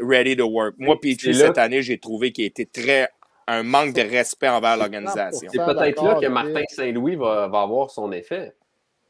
ready 0.00 0.36
to 0.36 0.44
work. 0.46 0.74
Moi, 0.78 1.00
Petrie, 1.00 1.34
cette 1.34 1.58
année, 1.58 1.82
j'ai 1.82 1.98
trouvé 1.98 2.30
qu'il 2.30 2.44
était 2.44 2.66
très 2.66 3.08
un 3.46 3.62
manque 3.62 3.94
de 3.94 4.02
respect 4.02 4.48
envers 4.48 4.76
l'organisation. 4.76 5.48
C'est 5.50 5.64
peut-être 5.64 6.02
là 6.02 6.14
que 6.20 6.26
Martin 6.26 6.62
Saint-Louis 6.68 7.16
va, 7.16 7.44
avoir 7.44 7.90
son 7.90 8.12
effet. 8.12 8.54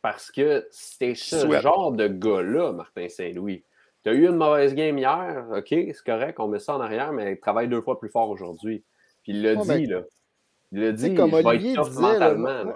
Parce 0.03 0.31
que 0.31 0.67
c'est 0.71 1.15
ce 1.15 1.51
genre 1.61 1.93
de 1.93 2.09
gars-là, 2.09 2.73
Martin 2.73 3.09
Saint-Louis. 3.09 3.65
Tu 4.03 4.11
as 4.11 4.13
eu 4.13 4.29
une 4.29 4.37
mauvaise 4.37 4.75
game 4.75 4.99
hier, 4.99 5.47
OK, 5.51 5.69
c'est 5.69 6.05
correct, 6.05 6.39
on 6.39 6.49
met 6.49 6.59
ça 6.59 6.77
en 6.77 6.81
arrière, 6.81 7.13
mais 7.13 7.33
il 7.33 7.41
travaille 7.41 7.69
deux 7.69 7.81
fois 7.81 7.99
plus 7.99 8.11
fort 8.11 8.29
aujourd'hui. 8.29 8.85
Puis 9.23 9.33
il 9.33 9.43
l'a 9.43 9.57
dit, 9.57 9.87
là. 9.87 10.03
Il 10.73 10.81
l'a 10.81 10.93
dit, 10.93 11.15
comme 11.15 11.31
je 11.31 11.37
Olivier 11.37 11.77
disait, 11.83 12.01
mentalement. 12.01 12.75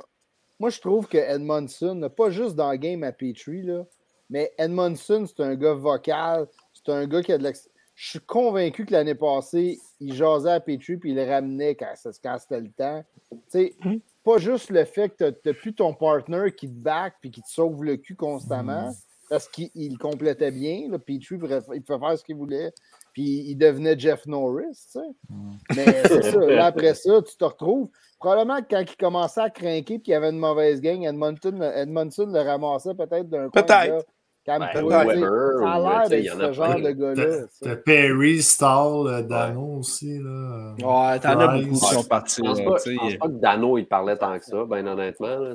moi, 0.59 0.71
je 0.71 0.81
trouve 0.81 1.07
que 1.07 1.19
Edmondson, 1.19 2.11
pas 2.17 2.31
juste 2.31 2.55
dans 2.55 2.71
le 2.71 2.79
game 2.79 3.03
à 3.03 3.13
Petrie, 3.13 3.63
là, 3.63 3.85
mais 4.31 4.53
Edmondson, 4.57 5.25
c'est 5.27 5.43
un 5.43 5.55
gars 5.55 5.75
vocal, 5.75 6.47
c'est 6.73 6.91
un 6.93 7.07
gars 7.07 7.23
qui 7.23 7.33
a 7.33 7.39
de 7.39 7.43
l'expérience 7.43 7.68
je 7.99 8.11
suis 8.11 8.21
convaincu 8.21 8.87
que 8.87 8.93
l'année 8.93 9.17
passée, 9.17 9.81
il 9.99 10.15
jasait 10.15 10.53
à 10.53 10.61
Petrie 10.61 10.97
puis 10.99 11.11
il 11.11 11.17
le 11.17 11.25
ramenait 11.25 11.75
quand, 11.75 11.95
c'était 11.97 12.61
le 12.61 12.71
temps. 12.71 13.05
Tu 13.33 13.39
sais, 13.49 13.77
pas 14.25 14.39
juste 14.39 14.71
le 14.71 14.85
fait 14.85 15.09
que 15.09 15.31
tu 15.31 15.37
n'as 15.45 15.53
plus 15.53 15.75
ton 15.75 15.93
partner 15.93 16.53
qui 16.57 16.69
te 16.69 16.81
back 16.81 17.15
puis 17.21 17.33
qui 17.33 17.43
te 17.43 17.49
sauve 17.49 17.83
le 17.83 17.97
cul 17.97 18.15
constamment, 18.15 18.93
parce 19.29 19.49
qu'il 19.49 19.71
il 19.75 19.99
complétait 19.99 20.53
bien. 20.53 20.89
Là, 20.89 21.01
Petrie, 21.01 21.35
il 21.35 21.39
pouvait 21.41 21.61
faire 21.61 22.19
ce 22.19 22.23
qu'il 22.23 22.37
voulait. 22.37 22.73
Puis 23.15 23.47
il 23.49 23.57
devenait 23.57 23.99
Jeff 23.99 24.27
Norris, 24.27 24.79
tu 24.93 25.01
sais. 25.01 25.75
Mais 25.75 26.03
c'est 26.07 26.23
ça. 26.23 26.39
Là, 26.39 26.67
après 26.67 26.95
ça, 26.95 27.21
tu 27.21 27.37
te 27.37 27.45
retrouves. 27.45 27.91
Probablement 28.21 28.63
que 28.63 28.69
quand 28.71 28.85
il 28.89 28.97
commençait 28.97 29.41
à 29.41 29.51
craquer 29.51 29.95
et 29.95 30.01
qu'il 30.01 30.13
y 30.13 30.15
avait 30.15 30.31
une 30.31 30.39
mauvaise 30.39 30.81
gang, 30.81 31.03
Edmonton, 31.03 31.61
Edmondson 31.63 32.27
le 32.27 32.43
ramassait 32.43 32.95
peut-être 32.95 33.29
d'un 33.29 33.49
coin. 33.49 33.63
Peut-être. 33.63 34.07
Calme-toi, 34.49 35.05
Ben. 35.05 35.07
Weber, 35.21 35.53
ça 35.61 35.71
a 35.73 35.79
l'air 35.81 36.09
d'être 36.09 36.33
ce 36.41 36.53
genre 36.53 36.75
plein. 36.75 36.81
de 36.81 36.91
gars-là. 36.93 37.37
T'as 37.61 37.77
Perry, 37.77 38.43
Stall, 38.43 39.07
euh, 39.09 39.23
Dano 39.23 39.77
aussi. 39.81 40.19
Là. 40.19 40.75
Ouais, 40.79 41.19
t'en 41.21 41.39
as 41.41 41.49
beaucoup 41.59 41.75
qui 41.79 41.95
sont 41.95 42.05
partis. 42.05 42.41
Je 42.43 42.51
pense 42.51 42.61
pas, 42.63 43.29
que 43.29 43.41
Dano, 43.41 43.77
il 43.77 43.87
parlait 43.87 44.17
tant 44.17 44.39
que 44.39 44.45
ça, 44.47 44.65
ben 44.65 44.87
honnêtement. 44.89 45.39
Non, 45.39 45.55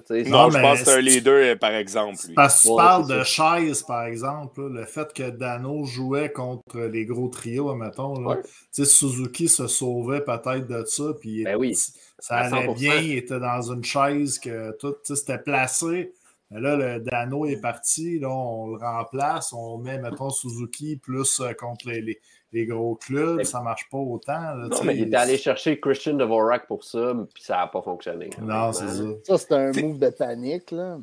je 0.52 0.60
pense 0.60 0.80
que 0.80 0.86
c'est 0.86 0.92
un 0.92 0.96
c'est- 0.96 1.02
leader, 1.02 1.34
euh, 1.34 1.56
par 1.56 1.72
exemple. 1.72 2.18
Parce 2.36 2.62
que 2.62 2.68
tu 2.70 2.76
parles 2.76 3.06
c'est 3.08 3.14
de 3.18 3.24
ça. 3.24 3.58
chaise, 3.58 3.82
par 3.82 4.04
exemple, 4.06 4.62
le 4.68 4.86
fait 4.86 5.12
que 5.12 5.30
Dano 5.32 5.86
jouait 5.86 6.32
contre 6.32 6.80
les 6.82 7.06
gros 7.06 7.30
trios, 7.30 7.74
mettons. 7.74 8.14
Suzuki 8.72 9.48
se 9.48 9.66
sauvait 9.68 10.22
peut-être 10.22 10.68
de 10.68 10.84
ça, 10.86 11.04
puis 11.20 11.44
Ben 11.44 11.56
oui, 11.58 11.76
ça 12.20 12.36
allait 12.36 12.68
100%. 12.68 12.74
bien, 12.76 12.96
il 12.98 13.18
était 13.18 13.40
dans 13.40 13.62
une 13.72 13.84
chaise 13.84 14.38
que 14.40 14.72
tout, 14.78 14.96
c'était 15.04 15.38
placé. 15.40 16.12
Mais 16.54 16.62
là, 16.62 16.76
le 16.76 17.00
Dano 17.00 17.46
est 17.46 17.60
parti, 17.60 18.20
là, 18.20 18.30
on 18.30 18.68
le 18.68 18.78
remplace, 18.78 19.52
on 19.54 19.78
met, 19.80 19.98
mettons, 19.98 20.30
Suzuki 20.30 20.98
plus 20.98 21.40
euh, 21.40 21.54
contre 21.54 21.90
les, 21.90 22.02
les- 22.02 22.20
les 22.52 22.66
gros 22.68 22.94
clubs, 22.96 23.38
Mais- 23.38 23.44
ça 23.44 23.62
marche 23.62 23.90
pas 23.90 23.98
autant. 23.98 24.34
là, 24.34 24.68
Non, 24.70 24.84
mais 24.84 24.96
il 24.96 25.08
était 25.08 25.16
allé 25.16 25.38
chercher 25.38 25.80
Christian 25.80 26.14
Dvorak 26.14 26.68
pour 26.68 26.84
ça, 26.84 27.14
puis 27.34 27.44
ça 27.44 27.58
n'a 27.58 27.68
pas 27.68 27.82
fonctionné. 27.82 28.30
Non, 28.40 28.72
c'est 28.72 28.88
ça. 28.88 29.04
Ça, 29.24 29.38
c'est 29.40 29.52
un 29.54 29.72
move 29.82 29.98
de 29.98 30.10
panique. 30.12 30.70
Là. 30.70 30.98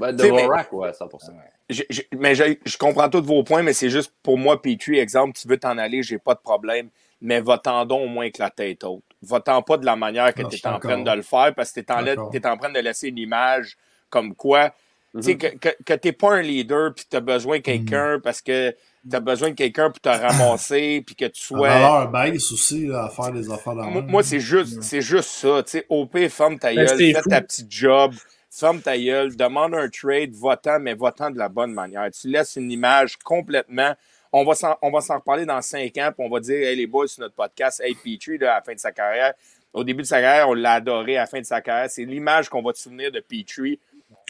Ben, 0.00 0.16
T'sais, 0.16 0.30
mais- 0.30 0.42
Dvorak, 0.44 0.72
ouais, 0.72 0.92
100%. 0.94 1.32
Je- 1.68 1.82
je- 1.90 2.02
mais 2.16 2.34
je, 2.34 2.56
je 2.64 2.78
comprends 2.78 3.10
tous 3.10 3.22
vos 3.22 3.44
points, 3.44 3.62
mais 3.62 3.74
c'est 3.74 3.90
juste 3.90 4.14
pour 4.22 4.38
moi, 4.38 4.60
Petrie, 4.62 4.98
exemple, 4.98 5.34
tu 5.38 5.46
veux 5.46 5.58
t'en 5.58 5.76
aller, 5.76 6.02
j'ai 6.02 6.18
pas 6.18 6.34
de 6.34 6.40
problème, 6.40 6.88
mais 7.20 7.40
va-t'en 7.42 7.84
donc 7.84 8.02
au 8.04 8.08
moins 8.08 8.24
avec 8.24 8.38
la 8.38 8.48
tête 8.50 8.82
haute. 8.84 9.04
Va-t'en 9.22 9.60
pas 9.62 9.76
de 9.76 9.84
la 9.86 9.94
manière 9.96 10.32
que 10.34 10.42
tu 10.42 10.56
es 10.56 10.66
en 10.66 10.78
train 10.78 10.98
de 11.02 11.10
le 11.16 11.22
faire 11.22 11.54
parce 11.54 11.70
que 11.70 11.80
tu 11.80 11.86
es, 11.92 12.46
en 12.46 12.56
train 12.56 12.70
de 12.72 12.80
laisser 12.80 13.08
une 13.08 13.18
image 13.18 13.76
comme 14.12 14.34
quoi, 14.36 14.70
Mhm. 15.14 15.36
que, 15.36 15.46
que, 15.58 15.68
que 15.84 15.92
t'es 15.92 16.12
pas 16.12 16.36
un 16.36 16.40
leader 16.40 16.94
puis 16.94 17.04
tu 17.10 17.14
as 17.16 17.20
besoin 17.20 17.58
de 17.58 17.62
quelqu'un 17.62 18.18
parce 18.24 18.40
que 18.40 18.70
tu 18.70 19.14
as 19.14 19.20
besoin 19.20 19.50
de 19.50 19.54
quelqu'un 19.54 19.90
pour 19.90 20.00
te 20.00 20.08
ramasser 20.08 21.02
puis 21.06 21.14
que 21.14 21.26
tu 21.26 21.42
sois. 21.42 21.68
valeur 21.68 22.10
baisse 22.10 22.50
aussi 22.50 22.88
à 22.94 23.10
faire 23.10 23.30
des 23.30 23.50
affaires 23.50 23.74
dans 23.74 23.90
Moi, 23.90 24.00
moi, 24.08 24.22
c'est 24.22 24.40
juste, 24.40 24.82
c'est 24.82 25.02
juste 25.02 25.28
ça. 25.28 25.62
Tu 25.64 25.70
sais, 25.72 25.86
OP, 25.90 26.16
ferme 26.30 26.58
ta 26.58 26.68
Ben, 26.70 26.76
gueule, 26.86 26.88
c'est 26.96 27.12
fais 27.12 27.20
fou. 27.22 27.28
ta 27.28 27.42
petite 27.42 27.70
job, 27.70 28.14
ferme 28.50 28.80
ta 28.80 28.96
gueule, 28.96 29.36
demande 29.36 29.74
un 29.74 29.90
trade, 29.90 30.32
va-t'en, 30.34 30.80
mais 30.80 30.94
va-t'en 30.94 31.30
de 31.30 31.36
la 31.38 31.50
bonne 31.50 31.74
manière. 31.74 32.08
Tu 32.10 32.28
laisses 32.28 32.56
une 32.56 32.70
image 32.72 33.16
complètement. 33.18 33.92
On 34.32 34.44
va 34.44 34.54
s'en, 34.54 34.78
on 34.80 34.90
va 34.90 35.02
s'en 35.02 35.16
reparler 35.16 35.44
dans 35.44 35.60
cinq 35.60 35.98
ans, 35.98 36.10
puis 36.16 36.24
on 36.26 36.30
va 36.30 36.40
dire, 36.40 36.56
hey, 36.56 36.74
les 36.74 36.86
boys, 36.86 37.06
sur 37.08 37.20
notre 37.20 37.34
podcast, 37.34 37.82
hey, 37.84 37.94
Petrie, 37.96 38.38
là, 38.38 38.52
à 38.52 38.54
la 38.56 38.62
fin 38.62 38.72
de 38.72 38.78
sa 38.80 38.92
carrière. 38.92 39.34
Au 39.74 39.84
début 39.84 40.00
de 40.02 40.06
sa 40.06 40.22
carrière, 40.22 40.48
on 40.48 40.54
l'a 40.54 40.72
adoré. 40.74 41.18
À 41.18 41.22
la 41.22 41.26
fin 41.26 41.38
de 41.40 41.44
sa 41.44 41.60
carrière, 41.60 41.90
c'est 41.90 42.06
l'image 42.06 42.48
qu'on 42.48 42.62
va 42.62 42.72
te 42.72 42.78
souvenir 42.78 43.12
de 43.12 43.20
Petrie. 43.20 43.78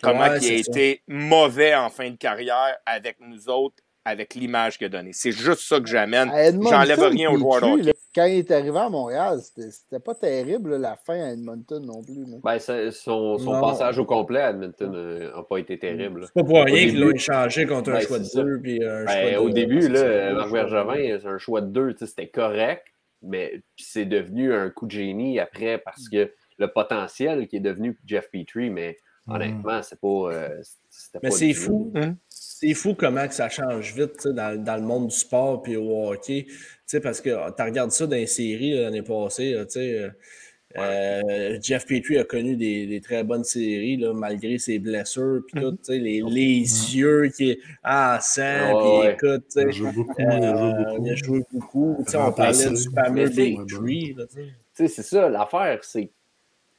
Comment 0.03 0.20
Ouais, 0.20 0.39
il 0.43 0.61
a 0.61 0.62
ça. 0.62 0.70
été 0.70 1.03
mauvais 1.09 1.74
en 1.74 1.89
fin 1.91 2.11
de 2.11 2.16
carrière 2.16 2.77
avec 2.87 3.16
nous 3.20 3.49
autres, 3.49 3.77
avec 4.05 4.35
l'image 4.35 4.79
qu'il 4.79 4.87
a 4.87 4.91
donnée. 4.91 5.12
C'est 5.12 5.31
juste 5.33 5.61
ça 5.61 5.79
que 5.79 5.87
j'amène. 5.87 6.29
J'enlève 6.69 6.99
rien 7.01 7.31
au 7.31 7.39
joueur 7.39 7.61
de 7.61 7.66
Petrie, 7.66 7.73
hockey. 7.74 7.83
là, 7.87 7.93
Quand 8.15 8.24
il 8.24 8.39
est 8.41 8.51
arrivé 8.51 8.79
à 8.79 8.89
Montréal, 8.89 9.39
c'était 9.41 10.01
pas 10.01 10.15
terrible 10.16 10.73
là, 10.73 10.79
la 10.79 10.97
fin 10.97 11.15
à 11.23 11.31
Edmonton 11.33 11.83
non 11.87 12.03
plus. 12.03 12.27
Ben, 12.43 12.59
ça- 12.59 12.91
son, 12.91 13.39
son 13.39 13.53
Non. 13.53 13.61
passage 13.61 13.99
au 14.01 14.05
complet 14.05 14.41
à 14.41 14.51
Edmonton 14.51 14.91
n'a 15.35 15.43
pas 15.49 15.59
été 15.59 15.79
terrible. 15.79 16.24
C'est 16.27 16.35
pas 16.35 16.45
pour 16.45 16.65
rien 16.65 16.74
qu'ils 16.74 16.95
début- 16.95 17.05
l'ont 17.05 17.15
échangé 17.15 17.65
contre 17.66 17.91
un 17.91 17.95
Ben, 17.95 18.01
choix 18.01 18.19
de 18.19 18.24
ça. 18.24 18.43
deux. 18.43 18.61
Puis 18.61 18.85
un 18.85 19.05
Ben, 19.05 19.31
choix 19.35 19.41
au 19.43 19.49
de- 19.51 19.55
début, 19.55 19.89
là, 19.89 20.01
ça. 20.01 20.33
Marc 20.35 20.53
Bergevin, 20.53 21.19
c'est 21.23 21.29
un 21.29 21.39
choix 21.39 21.61
de 21.61 21.69
deux, 21.69 21.95
c'était 22.05 22.29
correct, 22.29 22.85
mais 23.23 23.62
c'est 23.77 24.05
devenu 24.05 24.53
un 24.53 24.69
coup 24.69 24.87
de 24.87 24.91
génie 24.91 25.39
après 25.39 25.79
parce 25.79 26.09
que 26.09 26.33
le 26.59 26.69
potentiel 26.73 27.47
qui 27.47 27.57
est 27.57 27.61
devenu 27.61 27.97
Jeff 28.05 28.29
Petrie, 28.33 28.69
mais 28.69 28.97
honnêtement, 29.28 29.82
c'est 29.82 29.99
pas. 30.01 30.07
euh, 30.32 30.62
Mais 31.23 31.31
c'est 31.31 31.53
fou. 31.55 31.93
Hum. 31.94 32.16
C'est 32.28 32.74
fou 32.74 32.94
comment 32.94 33.27
que 33.27 33.35
ça 33.35 33.49
change 33.49 33.93
vite 33.94 34.12
tu 34.19 34.23
sais, 34.28 34.32
dans, 34.35 34.62
dans 34.62 34.77
le 34.77 34.82
monde 34.82 35.09
du 35.09 35.16
sport 35.16 35.62
puis 35.62 35.77
au 35.77 36.09
hockey. 36.11 36.44
Tu 36.47 36.55
sais, 36.86 37.01
parce 37.01 37.20
que 37.20 37.31
tu 37.57 37.62
regardes 37.62 37.90
ça 37.90 38.07
dans 38.07 38.15
les 38.16 38.27
séries 38.28 38.78
l'année 38.81 39.03
passée. 39.03 39.57
sais, 39.69 39.99
euh, 39.99 40.11
euh, 40.78 41.59
Jeff 41.61 41.85
Petrie 41.86 42.19
a 42.19 42.24
connu 42.24 42.57
des, 42.57 42.86
des 42.86 43.01
très 43.03 43.24
bonnes 43.24 43.44
séries 43.44 43.97
là, 43.99 44.15
malgré 44.15 44.59
ses 44.59 44.78
blessures 44.78 45.43
puis 45.47 45.61
tout. 45.61 45.73
tu 45.73 45.78
sais, 45.82 45.99
Les, 45.99 46.23
les 46.23 46.61
yeux 46.97 47.28
qui 47.36 47.59
en 47.85 48.19
sang. 48.20 48.43
Ouais, 48.43 48.81
puis 48.81 49.09
ouais. 49.09 49.12
écoute, 49.15 49.44
tu 49.51 49.61
sais, 49.61 49.69
Il 49.73 49.93
beaucoup, 49.93 50.15
joue 50.23 50.31
euh, 50.31 50.85
beaucoup. 50.85 51.05
il 51.05 51.11
a 51.11 51.15
joué 51.16 51.43
beaucoup. 51.53 51.97
Tu 52.07 52.12
sais, 52.12 52.16
on 52.16 52.32
parlait 52.32 52.70
du 52.70 52.90
fameux 52.94 53.28
Petrie. 53.28 54.15
là, 54.15 54.27
tu 54.27 54.35
sais. 54.36 54.43
Tu 54.44 54.53
sais, 54.74 54.89
c'est 54.89 55.03
ça, 55.03 55.28
l'affaire, 55.28 55.81
c'est 55.82 56.05
qu'il 56.07 56.11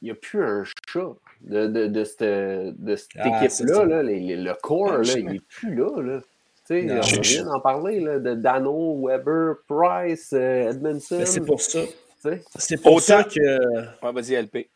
n'y 0.02 0.10
a 0.10 0.14
plus 0.16 0.42
un 0.42 0.64
chat 0.88 1.12
de, 1.44 1.66
de, 1.66 1.86
de 1.86 2.04
cette, 2.04 2.22
de 2.22 2.96
cette 2.96 3.08
Ah, 3.18 3.44
équipe-là. 3.44 3.84
Là, 3.84 4.02
les- 4.02 4.20
les- 4.20 4.36
le 4.36 4.54
corps, 4.54 4.98
là, 4.98 5.12
il 5.16 5.26
n'est 5.26 5.40
plus 5.40 5.74
là. 5.74 6.02
là. 6.02 6.20
Tu 6.66 6.80
sais, 6.80 6.82
Non. 6.82 7.00
on 7.00 7.20
vient 7.20 7.44
d'en 7.44 7.60
parler 7.60 8.00
là, 8.00 8.18
de 8.18 8.34
Dano, 8.34 9.06
Weber, 9.06 9.56
Price, 9.68 10.30
euh, 10.32 10.70
Edmondson. 10.70 11.16
Mais 11.18 11.26
c'est 11.26 11.44
pour 11.44 11.60
ça. 11.60 11.80
C'est 12.56 12.80
pour 12.80 12.94
Autant- 12.94 13.00
ça 13.04 13.24
que. 13.24 13.76
Ouais, 14.02 14.12
vas-y, 14.12 14.34
LP. 14.34 14.70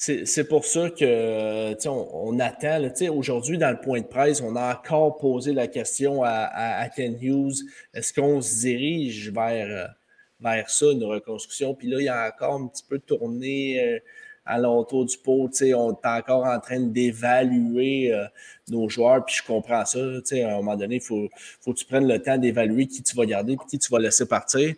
C'est 0.00 0.26
c'est 0.26 0.44
pour 0.46 0.64
ça 0.64 0.90
que 0.90 1.72
tu 1.72 1.80
sais, 1.80 1.88
on, 1.88 2.28
on 2.28 2.38
attend. 2.38 2.78
là, 2.78 2.88
tu 2.90 2.98
sais, 2.98 3.08
Aujourd'hui, 3.08 3.58
dans 3.58 3.70
le 3.72 3.80
point 3.80 4.00
de 4.00 4.06
presse, 4.06 4.40
on 4.40 4.54
a 4.54 4.72
encore 4.76 5.18
posé 5.18 5.52
la 5.52 5.66
question 5.66 6.22
à, 6.22 6.28
à, 6.30 6.82
à 6.84 6.88
Ken 6.88 7.18
Hughes. 7.20 7.56
Est-ce 7.92 8.12
qu'on 8.12 8.40
se 8.40 8.60
dirige 8.60 9.32
vers, 9.32 9.66
euh, 9.66 9.88
vers 10.38 10.70
ça, 10.70 10.86
une 10.92 11.02
reconstruction? 11.02 11.74
Puis 11.74 11.88
là, 11.88 11.96
il 11.98 12.04
y 12.04 12.08
a 12.08 12.28
encore 12.28 12.60
un 12.60 12.68
petit 12.68 12.84
peu 12.88 13.00
tourné 13.00 13.82
euh, 13.84 13.98
à 14.48 14.58
l'entour 14.58 15.04
du 15.04 15.16
pot. 15.18 15.48
tu 15.48 15.58
sais, 15.58 15.74
On 15.74 15.92
est 15.92 16.06
encore 16.06 16.44
en 16.44 16.58
train 16.58 16.80
d'évaluer 16.80 18.12
euh, 18.12 18.24
nos 18.70 18.88
joueurs. 18.88 19.24
Puis 19.24 19.36
je 19.40 19.46
comprends 19.46 19.84
ça. 19.84 19.98
tu 19.98 20.20
sais, 20.24 20.42
À 20.42 20.54
un 20.54 20.56
moment 20.56 20.76
donné, 20.76 20.96
il 20.96 21.00
faut, 21.00 21.28
faut 21.60 21.72
que 21.72 21.78
tu 21.78 21.84
prennes 21.84 22.08
le 22.08 22.20
temps 22.20 22.38
d'évaluer 22.38 22.86
qui 22.86 23.02
tu 23.02 23.14
vas 23.16 23.26
garder 23.26 23.52
et 23.52 23.58
qui 23.68 23.78
tu 23.78 23.90
vas 23.92 23.98
laisser 23.98 24.26
partir. 24.26 24.74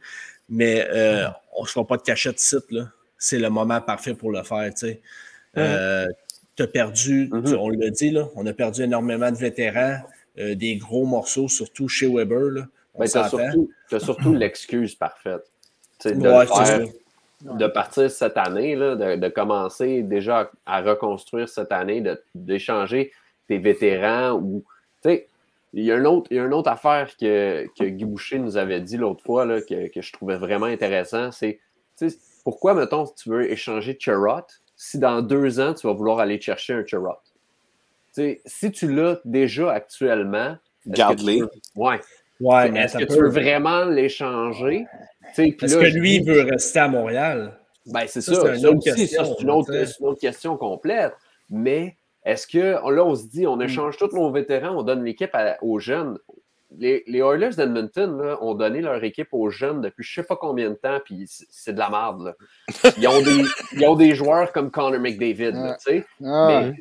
Mais 0.48 0.86
euh, 0.90 1.26
on 1.56 1.62
ne 1.62 1.66
se 1.66 1.72
fera 1.72 1.86
pas 1.86 1.96
de 1.96 2.02
cachette 2.02 2.34
de 2.34 2.40
site. 2.40 2.70
Là 2.70 2.88
c'est 3.22 3.38
le 3.38 3.50
moment 3.50 3.82
parfait 3.82 4.14
pour 4.14 4.30
le 4.32 4.42
faire. 4.42 4.72
Tu 4.72 4.86
sais. 4.86 5.00
Euh, 5.58 6.06
as 6.58 6.66
perdu, 6.66 7.28
Mhm. 7.30 7.44
tu- 7.44 7.54
on 7.54 7.68
l'a 7.68 7.90
dit, 7.90 8.10
là, 8.10 8.28
on 8.34 8.46
a 8.46 8.52
perdu 8.54 8.82
énormément 8.82 9.30
de 9.30 9.36
vétérans, 9.36 9.98
des 10.36 10.76
gros 10.76 11.04
morceaux, 11.04 11.46
surtout 11.48 11.86
chez 11.86 12.06
Weber. 12.06 12.50
Là, 12.50 12.62
on 12.94 13.00
Ben, 13.00 13.08
t'as 13.10 13.28
s'entend. 13.28 13.50
surtout, 13.98 14.32
l'excuse 14.34 14.94
parfaite. 14.94 15.42
Tu 15.98 16.08
Ouais, 16.14 16.46
de 17.42 17.66
partir 17.66 18.10
cette 18.10 18.36
année, 18.36 18.76
là, 18.76 18.96
de, 18.96 19.16
de 19.16 19.28
commencer 19.28 20.02
déjà 20.02 20.50
à, 20.66 20.78
à 20.78 20.82
reconstruire 20.82 21.48
cette 21.48 21.72
année, 21.72 22.00
de- 22.00 22.20
d'échanger 22.34 23.12
tes 23.48 23.58
vétérans 23.58 24.32
ou. 24.32 24.64
Tu 25.02 25.10
sais, 25.10 25.28
il 25.72 25.84
y, 25.84 25.92
a 25.92 25.96
une 25.96 26.06
autre, 26.06 26.26
il 26.30 26.36
y 26.36 26.40
a 26.40 26.44
une 26.44 26.52
autre 26.52 26.68
affaire 26.68 27.16
que, 27.16 27.66
que 27.78 27.84
Guy 27.84 28.04
Boucher 28.04 28.38
nous 28.38 28.56
avait 28.56 28.80
dit 28.80 28.96
l'autre 28.96 29.22
fois 29.22 29.46
là, 29.46 29.60
que, 29.60 29.88
que 29.88 30.02
je 30.02 30.12
trouvais 30.12 30.36
vraiment 30.36 30.66
intéressant. 30.66 31.30
C'est 31.30 31.60
tu 31.96 32.10
sais, 32.10 32.18
pourquoi, 32.44 32.74
mettons, 32.74 33.04
tu 33.06 33.30
veux 33.30 33.50
échanger 33.50 33.96
Cherot 33.98 34.46
si 34.76 34.98
dans 34.98 35.20
deux 35.22 35.60
ans, 35.60 35.74
tu 35.74 35.86
vas 35.86 35.92
vouloir 35.92 36.18
aller 36.18 36.40
chercher 36.40 36.72
un 36.72 36.84
Cherot? 36.84 37.18
Tu 38.14 38.22
sais, 38.22 38.40
si 38.46 38.72
tu 38.72 38.92
l'as 38.92 39.20
déjà 39.24 39.70
actuellement, 39.72 40.56
est-ce 40.86 40.90
que 40.90 40.96
Garde-les. 40.96 41.42
Ouais. 41.76 42.00
Ouais, 42.40 42.70
mais 42.70 42.80
Est-ce 42.80 42.96
que 42.96 43.04
tu 43.04 43.20
veux 43.20 43.28
vraiment 43.28 43.84
l'échanger? 43.84 44.86
Est-ce 45.36 45.76
que 45.76 45.98
lui, 45.98 46.20
veut 46.20 46.42
rester 46.42 46.78
à 46.80 46.88
Montréal? 46.88 47.58
ben, 47.86 48.02
c'est 48.06 48.20
Ça, 48.20 48.34
ça. 48.34 48.54
c'est 48.54 48.60
une 48.60 48.66
autre 48.66 48.84
question, 48.94 49.36
une, 49.40 49.50
autre- 49.50 49.72
une 49.74 50.06
autre 50.06 50.56
complète. 50.56 51.12
Mais 51.48 51.96
est-ce 52.24 52.46
que 52.46 52.58
là, 52.90 53.04
on 53.04 53.14
se 53.14 53.26
dit, 53.26 53.46
on 53.46 53.60
échange 53.60 53.96
tous 53.96 54.14
nos 54.14 54.30
vétérans, 54.30 54.76
on 54.76 54.82
donne 54.82 55.04
l'équipe 55.04 55.36
aux 55.62 55.78
jeunes? 55.78 56.18
Les, 56.78 57.02
les 57.08 57.18
Oilers 57.18 57.56
d'Edmonton 57.56 58.36
ont 58.40 58.54
donné 58.54 58.80
leur 58.80 59.02
équipe 59.02 59.26
aux 59.32 59.50
jeunes 59.50 59.80
depuis 59.80 60.04
je 60.04 60.20
ne 60.20 60.22
sais 60.22 60.26
pas 60.28 60.36
combien 60.36 60.70
de 60.70 60.74
temps, 60.76 61.00
puis 61.04 61.24
c'est- 61.26 61.72
de 61.72 61.78
la 61.80 61.90
merde. 61.90 62.22
là. 62.26 62.92
Ils 62.96 63.08
ont, 63.08 63.20
des, 63.22 63.42
ils 63.72 63.84
ont 63.88 63.96
des 63.96 64.14
joueurs 64.14 64.52
comme 64.52 64.70
Connor 64.70 65.00
McDavid, 65.00 65.50
là, 65.50 65.76
tu 65.84 65.90
sais. 65.98 66.06
Ah, 66.24 66.62
mais 66.70 66.74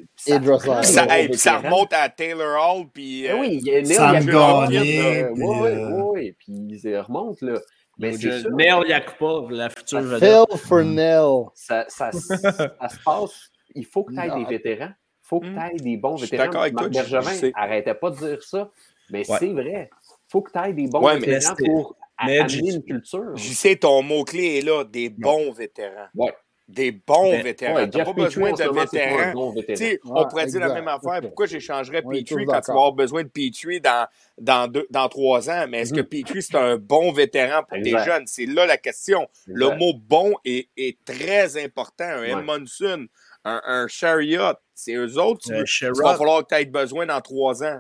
ça 1.38 1.58
remonte 1.58 1.92
à 1.94 2.08
Taylor 2.10 2.56
Hall, 2.76 2.86
puis. 2.94 3.24
Ben 3.24 3.32
euh, 3.36 3.40
oui, 3.42 3.60
il 3.64 3.68
y 3.68 3.72
a 3.76 3.82
Neil 3.82 3.86
Sam 3.96 4.26
Gagné, 4.28 5.26
Oui, 5.32 5.44
oui, 5.44 5.68
euh, 5.70 5.90
oui, 6.14 6.36
puis 6.38 6.54
ils 6.84 6.98
remontent, 7.00 7.44
là. 7.44 7.60
Mais 8.00 8.14
c'est 8.14 8.42
ça. 8.44 8.50
Neil 8.50 8.88
Yakupov, 8.88 9.52
la 9.52 9.70
future 9.70 10.02
vedette. 10.02 10.46
Phil 10.50 10.58
Furnell. 10.60 11.46
ça, 11.54 11.86
ça, 11.90 12.12
ça 12.14 12.90
se 12.90 13.04
passe. 13.04 13.50
Il 13.76 13.86
faut 13.86 14.04
que 14.04 14.14
tu 14.14 14.20
aies 14.20 14.32
des 14.34 14.46
vétérans. 14.46 14.90
Il 14.92 15.28
faut 15.30 15.40
que 15.42 15.46
Mm. 15.48 15.56
tu 15.56 15.76
aies 15.76 15.80
des 15.92 15.98
bons 15.98 16.18
Je 16.18 16.26
suis 16.26 16.32
vétérans. 16.32 16.46
d'accord 16.48 16.62
avec 16.64 16.74
Marc 16.74 16.92
toi, 16.92 17.02
Bergevin 17.04 17.52
arrêtait 17.56 17.94
pas 17.94 18.10
de 18.10 18.16
dire 18.16 18.44
ça. 18.44 18.72
Mais 19.12 19.30
Ouais. 19.30 19.38
c'est 19.40 19.54
vrai. 19.54 19.90
Il 19.94 20.32
faut 20.32 20.42
que 20.42 20.52
tu 20.52 20.58
aies 20.60 20.74
des 20.74 20.88
bons 20.88 21.02
Ouais, 21.04 21.20
vétérans 21.20 21.56
pour 21.66 21.96
mais 22.26 22.40
amener 22.40 22.74
une 22.74 22.84
culture. 22.84 23.36
J'y 23.36 23.54
sais, 23.54 23.76
ton 23.76 24.02
mot-clé 24.02 24.58
est 24.58 24.62
là, 24.62 24.84
des 24.84 25.10
bons 25.10 25.52
vétérans. 25.52 26.08
Ouais. 26.16 26.34
Des 26.70 26.92
bons 26.92 27.32
Ben, 27.32 27.42
vétérans. 27.44 27.76
Ouais, 27.76 27.90
Jeff 27.92 28.06
pas 28.06 28.14
besoin 28.14 28.52
de 28.52 28.64
vétérans. 28.64 29.32
bon 29.34 29.52
vétéran. 29.52 29.76
Tu 29.76 29.84
sais, 29.86 30.00
Ouais, 30.06 30.22
on 30.22 30.28
pourrait 30.28 30.46
dire 30.46 30.60
la 30.60 30.74
même 30.74 30.88
affaire. 30.88 31.20
Pourquoi 31.22 31.48
j'échangerais 31.48 32.04
Petrie 32.04 32.46
quand 32.46 32.62
tu 32.62 32.68
vas 32.68 32.74
avoir 32.74 32.94
besoin 32.94 33.24
de 33.24 33.28
Petrie 33.28 33.82
dans, 33.82 34.08
dans, 34.38 34.68
deux, 34.72 34.86
dans 34.92 35.10
trois 35.10 35.50
ans? 35.50 35.66
Mais 35.68 35.80
est-ce 35.82 35.94
que 35.94 36.02
Petrie, 36.02 36.44
c'est 36.44 36.56
un 36.56 36.78
bon 36.78 37.12
vétéran 37.12 37.64
pour 37.68 37.78
tes 37.82 37.90
jeunes? 38.06 38.28
C'est 38.28 38.46
là 38.46 38.68
la 38.68 38.78
question. 38.78 39.28
Le 39.48 39.76
mot 39.78 39.94
bon 39.94 40.36
est, 40.46 40.70
est 40.78 40.98
très 41.04 41.58
important. 41.64 42.06
Un 42.06 42.20
Ouais. 42.22 42.32
Edmondson, 42.32 43.08
un, 43.46 43.62
un 43.66 43.88
Chariot, 43.88 44.54
c'est 44.76 44.94
eux 44.94 45.18
autres. 45.18 45.42
Tu, 45.48 45.54
Euh, 45.54 45.64
tu 45.66 46.02
vas 46.04 46.16
falloir 46.18 46.46
que 46.46 46.54
tu 46.56 46.62
aies 46.62 46.66
besoin 46.66 47.08
dans 47.08 47.20
trois 47.22 47.64
ans. 47.64 47.80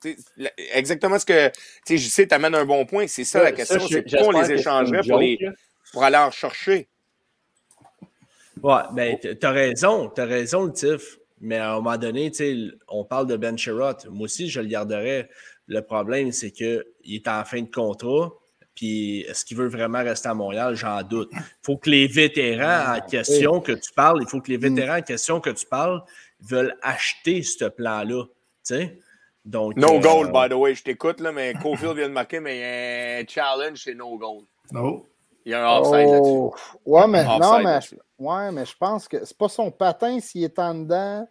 Tu 0.00 0.16
exactement 0.72 1.18
ce 1.18 1.26
que. 1.26 1.48
Tu 1.48 1.52
sais, 1.86 1.98
je 1.98 2.08
sais, 2.08 2.26
tu 2.28 2.34
amènes 2.34 2.54
un 2.54 2.64
bon 2.64 2.86
point. 2.86 3.08
C'est 3.08 3.24
ça, 3.24 3.42
la 3.42 3.50
question. 3.50 3.80
c'est 3.88 4.02
pourquoi 4.02 4.28
on 4.28 4.40
les 4.42 4.52
échangerait 4.52 5.00
les, 5.18 5.38
pour 5.92 6.04
aller 6.04 6.16
en 6.18 6.30
chercher. 6.30 6.88
Ouais, 8.62 8.82
ben, 8.92 9.18
t- 9.18 9.36
t'as 9.36 9.50
raison, 9.50 10.08
t'as 10.08 10.24
raison, 10.24 10.64
le 10.64 10.72
Tiff. 10.72 11.18
Mais 11.40 11.56
à 11.56 11.72
un 11.72 11.76
moment 11.76 11.96
donné, 11.96 12.30
tu 12.30 12.36
sais, 12.38 12.56
on 12.88 13.04
parle 13.04 13.26
de 13.26 13.36
Ben 13.36 13.56
Sherrod. 13.56 13.96
Moi 14.10 14.24
aussi, 14.24 14.48
je 14.48 14.60
le 14.60 14.66
garderais. 14.66 15.28
Le 15.66 15.82
problème, 15.82 16.32
c'est 16.32 16.50
qu'il 16.50 16.84
est 17.04 17.28
en 17.28 17.44
fin 17.44 17.62
de 17.62 17.70
contrat. 17.70 18.32
Puis, 18.74 19.20
est-ce 19.22 19.44
qu'il 19.44 19.56
veut 19.56 19.68
vraiment 19.68 19.98
rester 19.98 20.28
à 20.28 20.34
Montréal? 20.34 20.74
J'en 20.76 21.02
doute. 21.02 21.30
Il 21.32 21.40
faut 21.62 21.76
que 21.76 21.90
les 21.90 22.06
vétérans 22.06 22.96
en 22.96 23.00
question 23.00 23.60
que 23.60 23.72
tu 23.72 23.92
parles, 23.92 24.20
il 24.22 24.28
faut 24.28 24.40
que 24.40 24.50
les 24.50 24.56
vétérans 24.56 24.98
en 24.98 25.02
question 25.02 25.40
que 25.40 25.50
tu 25.50 25.66
parles 25.66 26.00
veulent 26.40 26.76
acheter 26.82 27.42
ce 27.42 27.64
plan-là. 27.64 28.24
Tu 28.24 28.30
sais? 28.62 28.98
Donc, 29.44 29.76
No 29.76 29.94
euh, 29.96 30.00
goal, 30.00 30.32
by 30.32 30.48
the 30.48 30.56
way. 30.56 30.74
Je 30.74 30.82
t'écoute, 30.82 31.20
là, 31.20 31.32
mais 31.32 31.54
Cofield 31.54 31.96
vient 31.96 32.08
de 32.08 32.12
marquer, 32.14 32.38
mais 32.38 32.56
il 32.56 32.60
y 32.60 32.64
a 32.64 33.22
un 33.22 33.26
challenge, 33.26 33.78
c'est 33.82 33.94
no 33.94 34.16
goal. 34.16 34.42
Non. 34.70 35.04
Il 35.44 35.52
y 35.52 35.54
a 35.54 35.66
un 35.66 35.78
offside 35.78 36.08
là-dessus. 36.08 36.30
Oh, 36.30 36.54
ouais, 36.86 37.06
mais 37.08 37.20
Offside 37.20 37.40
non, 37.40 37.58
mais, 37.58 37.64
là-dessus. 37.64 37.98
Ouais, 38.18 38.52
mais 38.52 38.64
je 38.66 38.74
pense 38.78 39.08
que 39.08 39.24
c'est 39.24 39.36
pas 39.36 39.48
son 39.48 39.70
patin 39.70 40.18
s'il 40.20 40.44
est 40.44 40.58
en 40.58 40.74
dedans. 40.74 41.26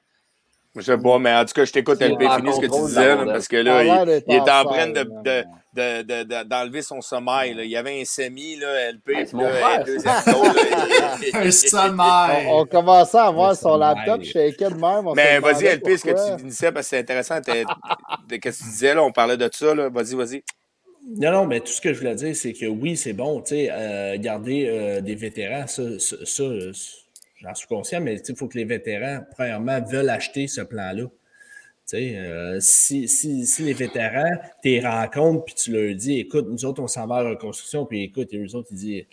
Je 0.75 0.81
sais 0.83 0.97
pas, 0.97 1.17
mais 1.17 1.33
en 1.33 1.43
tout 1.43 1.53
cas, 1.55 1.65
je 1.65 1.71
t'écoute, 1.71 1.99
LP, 1.99 2.21
finis 2.37 2.53
ce 2.53 2.59
que 2.59 2.65
tu 2.67 2.81
disais, 2.85 3.15
là, 3.15 3.25
parce 3.25 3.47
que 3.47 3.55
là, 3.57 3.83
il, 3.83 4.23
il 4.27 4.35
est 4.35 4.41
en 4.41 4.63
train 4.65 4.87
de, 4.87 5.43
de, 5.73 6.23
de- 6.23 6.43
d'enlever 6.43 6.83
son 6.83 7.01
sommeil. 7.01 7.55
là. 7.55 7.63
Il 7.63 7.71
y 7.71 7.75
avait 7.77 7.99
un 7.99 8.05
semi, 8.05 8.57
là, 8.57 8.91
LP, 8.91 9.01
puis 9.25 9.27
mon 9.33 9.43
là, 9.45 9.53
frère, 9.55 9.85
un 11.33 11.51
sommeil. 11.51 12.45
On, 12.47 12.59
on 12.59 12.65
commençait 12.65 13.17
à 13.17 13.31
voir 13.31 13.55
son 13.55 13.75
laptop, 13.77 14.23
shakeais 14.23 14.69
de 14.69 14.75
même. 14.75 15.05
Mais 15.15 15.39
vas-y, 15.39 15.65
LP, 15.65 15.97
ce 15.97 16.03
que 16.03 16.37
tu 16.37 16.43
disais, 16.43 16.71
parce 16.71 16.85
que 16.85 16.89
c'est 16.91 16.99
intéressant, 16.99 17.41
qu'est-ce 17.41 18.37
que 18.37 18.49
tu 18.49 18.63
disais, 18.69 18.93
là, 18.93 19.01
on 19.03 19.11
parlait 19.11 19.37
de 19.37 19.49
ça, 19.51 19.73
là. 19.73 19.89
Vas-y, 19.89 20.13
vas-y. 20.13 20.43
Non, 21.07 21.31
non, 21.31 21.45
mais 21.45 21.61
tout 21.61 21.67
ce 21.71 21.79
que 21.79 21.93
je 21.93 21.99
voulais 21.99 22.15
dire, 22.15 22.35
c'est 22.35 22.51
que 22.53 22.65
oui, 22.65 22.97
c'est 22.97 23.13
bon, 23.13 23.39
tu 23.41 23.55
sais, 23.55 23.69
euh, 23.71 24.17
garder 24.17 24.67
euh, 24.67 24.99
des 25.01 25.15
vétérans, 25.15 25.65
ça, 25.65 25.83
ça, 25.99 26.17
ça, 26.25 26.43
j'en 27.41 27.55
suis 27.55 27.67
conscient, 27.67 28.01
mais 28.01 28.17
il 28.27 28.35
faut 28.35 28.47
que 28.47 28.57
les 28.57 28.65
vétérans, 28.65 29.19
premièrement, 29.31 29.81
veulent 29.81 30.09
acheter 30.09 30.47
ce 30.47 30.61
plan-là. 30.61 31.03
Tu 31.03 31.11
sais, 31.85 32.17
euh, 32.17 32.59
si, 32.59 33.07
si, 33.07 33.45
si 33.45 33.63
les 33.63 33.71
vétérans, 33.73 34.35
tu 34.61 34.67
les 34.69 34.85
rencontres, 34.85 35.45
puis 35.45 35.55
tu 35.55 35.71
leur 35.71 35.95
dis, 35.95 36.19
écoute, 36.19 36.47
nous 36.49 36.65
autres, 36.65 36.81
on 36.83 36.87
s'en 36.87 37.07
va 37.07 37.17
à 37.17 37.23
la 37.23 37.29
reconstruction, 37.29 37.85
puis 37.85 38.03
écoute, 38.03 38.33
et 38.33 38.37
eux 38.43 38.55
autres, 38.55 38.67
ils 38.71 38.77
disent, 38.77 39.05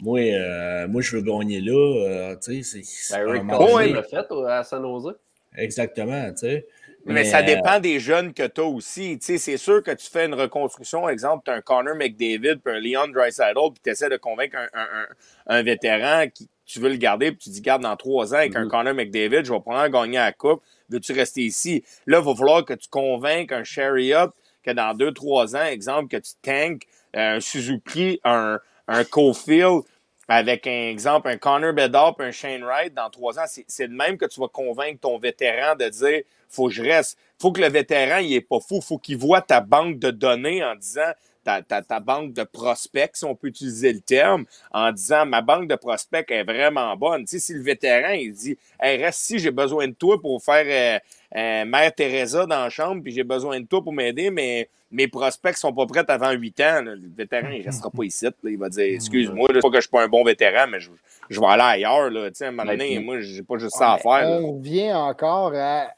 moi, 0.00 0.20
euh, 0.20 0.86
moi 0.88 1.00
je 1.00 1.16
veux 1.16 1.22
gagner 1.22 1.62
là, 1.62 1.72
euh, 1.72 2.36
tu 2.36 2.62
sais, 2.62 2.82
c'est- 2.82 3.14
Ben, 3.16 3.30
Rick 3.32 3.42
Cohen 3.56 3.78
l'a 3.94 4.02
fait 4.02 4.26
à 4.46 4.62
San 4.62 4.82
Jose. 4.82 5.14
Exactement, 5.56 6.30
tu 6.32 6.36
sais. 6.40 6.66
Mais, 7.04 7.24
ça 7.24 7.38
euh, 7.38 7.42
dépend 7.42 7.80
des 7.80 8.00
jeunes 8.00 8.34
que 8.34 8.46
tu 8.46 8.60
as 8.60 8.64
aussi. 8.64 9.18
Tu 9.18 9.24
sais, 9.26 9.38
c'est 9.38 9.56
sûr 9.56 9.82
que 9.82 9.92
tu 9.92 10.10
fais 10.10 10.26
une 10.26 10.34
reconstruction, 10.34 11.08
exemple, 11.08 11.42
tu 11.44 11.50
as 11.50 11.54
un 11.54 11.60
Connor 11.60 11.94
McDavid 11.94 12.56
puis 12.62 12.74
un 12.74 12.80
Leon 12.80 13.08
Draisaitl, 13.08 13.54
puis 13.72 13.80
tu 13.82 13.90
essaies 13.90 14.10
de 14.10 14.16
convaincre 14.18 14.56
un, 14.56 14.68
un- 14.78 14.88
un- 15.02 15.58
un 15.58 15.62
vétéran 15.62 16.26
qui 16.28 16.48
tu 16.66 16.80
veux 16.80 16.90
le 16.90 16.96
garder, 16.96 17.30
puis 17.32 17.38
tu 17.44 17.48
dis, 17.50 17.62
garde 17.62 17.82
dans 17.82 17.96
trois 17.96 18.34
ans 18.34 18.38
avec 18.38 18.54
un 18.54 18.64
Mhm. 18.64 18.68
Connor 18.68 18.94
McDavid, 18.94 19.42
je 19.42 19.52
vais 19.54 19.60
probablement 19.60 20.02
gagner 20.02 20.18
la 20.18 20.32
coupe, 20.32 20.62
veux-tu 20.90 21.12
rester 21.12 21.40
ici? 21.40 21.82
Là, 22.06 22.18
il 22.18 22.24
va 22.26 22.34
falloir 22.34 22.64
que 22.64 22.74
tu 22.74 22.88
convainques 22.90 23.52
un 23.52 23.64
Chariot 23.64 24.32
que 24.62 24.72
dans 24.72 24.92
deux, 24.94 25.12
trois 25.12 25.56
ans, 25.56 25.64
exemple, 25.64 26.08
que 26.08 26.18
tu 26.18 26.32
tankes 26.42 26.82
euh, 27.16 27.36
un 27.36 27.40
Suzuki, 27.40 28.20
un, 28.22 28.60
un 28.86 29.04
Cofield, 29.04 29.80
avec 30.28 30.66
un 30.66 30.88
exemple, 30.90 31.28
un 31.28 31.38
Connor 31.38 31.72
Bedard 31.72 32.14
puis 32.16 32.26
un 32.26 32.30
Shane 32.30 32.62
Wright 32.62 32.94
dans 32.94 33.08
trois 33.10 33.38
ans, 33.38 33.44
c'est- 33.46 33.88
de 33.88 33.94
même 33.94 34.18
que 34.18 34.26
tu 34.26 34.40
vas 34.40 34.48
convaincre 34.48 35.00
ton 35.00 35.18
vétéran 35.18 35.74
de 35.76 35.88
dire 35.88 36.22
faut 36.50 36.68
que 36.68 36.74
je 36.74 36.82
reste. 36.82 37.18
faut 37.40 37.52
que 37.52 37.60
le 37.60 37.68
vétéran, 37.68 38.18
il 38.18 38.34
est 38.34 38.40
pas 38.40 38.58
fou. 38.60 38.80
faut 38.80 38.98
qu'il 38.98 39.16
voit 39.18 39.40
ta 39.42 39.60
banque 39.60 39.98
de 39.98 40.10
données 40.10 40.62
en 40.64 40.74
disant 40.76 41.12
ta, 41.44 41.62
ta, 41.62 41.82
ta 41.82 42.00
banque 42.00 42.32
de 42.32 42.42
prospects, 42.44 43.10
si 43.16 43.24
on 43.24 43.34
peut 43.34 43.48
utiliser 43.48 43.92
le 43.92 44.00
terme, 44.00 44.44
en 44.72 44.92
disant 44.92 45.26
ma 45.26 45.40
banque 45.40 45.68
de 45.68 45.74
prospects 45.76 46.30
est 46.30 46.44
vraiment 46.44 46.96
bonne. 46.96 47.22
Tu 47.24 47.32
sais, 47.32 47.38
si 47.38 47.54
le 47.54 47.62
vétéran, 47.62 48.10
il 48.12 48.32
dit 48.32 48.58
hey, 48.80 49.02
reste 49.02 49.20
ici, 49.22 49.38
j'ai 49.38 49.50
besoin 49.50 49.88
de 49.88 49.94
toi 49.94 50.20
pour 50.20 50.42
faire 50.42 50.64
euh, 50.66 51.38
euh, 51.38 51.64
Mère 51.64 51.94
Teresa 51.94 52.46
dans 52.46 52.62
la 52.64 52.70
chambre, 52.70 53.02
puis 53.02 53.12
j'ai 53.12 53.24
besoin 53.24 53.60
de 53.60 53.66
toi 53.66 53.82
pour 53.82 53.92
m'aider, 53.92 54.30
mais 54.30 54.68
mes 54.90 55.06
prospects 55.08 55.56
sont 55.56 55.72
pas 55.74 55.84
prêts 55.86 56.04
avant 56.08 56.30
8 56.32 56.60
ans. 56.60 56.82
là. 56.82 56.94
Le 56.94 57.08
vétéran, 57.14 57.50
il 57.50 57.62
restera 57.62 57.90
pas 57.90 58.04
ici. 58.04 58.24
là. 58.24 58.30
Il 58.44 58.56
va 58.58 58.68
dire 58.70 58.84
Excuse-moi, 58.94 59.48
c'est 59.52 59.60
pas 59.60 59.68
que 59.70 59.76
je 59.76 59.80
suis 59.82 59.90
pas 59.90 60.02
un 60.02 60.08
bon 60.08 60.24
vétéran, 60.24 60.66
mais 60.68 60.80
je, 60.80 60.90
je 61.28 61.38
vais 61.40 61.46
aller 61.46 61.62
ailleurs. 61.62 62.08
Là. 62.10 62.28
Tu 62.30 62.36
sais, 62.36 62.46
à 62.46 62.48
un 62.48 62.52
moment 62.52 62.70
donné, 62.70 62.96
puis- 62.96 63.04
moi, 63.04 63.20
j'ai 63.20 63.42
pas 63.42 63.58
juste 63.58 63.76
ça 63.76 63.92
à 63.92 63.98
faire. 63.98 64.26
On 64.42 64.52
revient 64.56 64.92
encore 64.94 65.52
à 65.54 65.88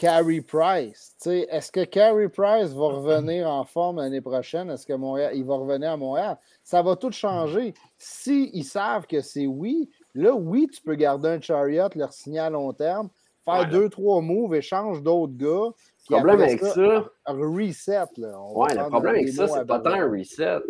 Carey 0.00 0.40
Price. 0.40 1.14
Tu 1.20 1.28
sais, 1.28 1.46
Est-ce 1.50 1.70
que 1.70 1.84
Carey 1.84 2.30
Price 2.30 2.70
va 2.72 2.86
revenir 2.86 3.46
en 3.46 3.66
forme 3.66 3.98
l'année 3.98 4.22
prochaine? 4.22 4.70
Est-ce 4.70 4.86
que 4.86 4.94
Montréal, 4.94 5.32
il 5.34 5.44
va 5.44 5.56
revenir 5.56 5.90
à 5.90 5.96
Montréal? 5.98 6.38
Ça 6.64 6.80
va 6.80 6.96
tout 6.96 7.12
changer. 7.12 7.74
S'ils 7.98 8.48
ils 8.54 8.64
savent 8.64 9.06
que 9.06 9.20
c'est 9.20 9.46
oui, 9.46 9.90
là, 10.14 10.32
oui, 10.32 10.68
tu 10.72 10.80
peux 10.80 10.94
garder 10.94 11.28
un 11.28 11.40
chariot, 11.42 11.90
leur 11.96 12.14
signer 12.14 12.38
à 12.38 12.48
long 12.48 12.72
terme, 12.72 13.10
faire 13.44 13.68
deux, 13.68 13.90
trois 13.90 14.22
moves, 14.22 14.54
échange 14.54 15.02
d'autres 15.02 15.36
gars. 15.36 15.68
Le 16.08 16.16
problème 16.16 16.40
avec 16.40 16.64
ça, 16.64 17.04
reset. 17.26 18.06
Là. 18.16 18.40
On 18.40 18.58
Ouais, 18.58 18.74
le 18.74 18.88
problème 18.88 19.16
avec 19.16 19.28
ça, 19.28 19.48
c'est 19.48 19.66
pas 19.66 19.80
tant 19.80 19.90
un 19.90 20.10
reset. 20.10 20.60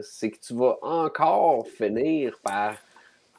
C'est 0.00 0.32
que 0.32 0.40
tu 0.40 0.52
vas 0.54 0.78
encore 0.82 1.64
finir 1.68 2.40
par 2.42 2.74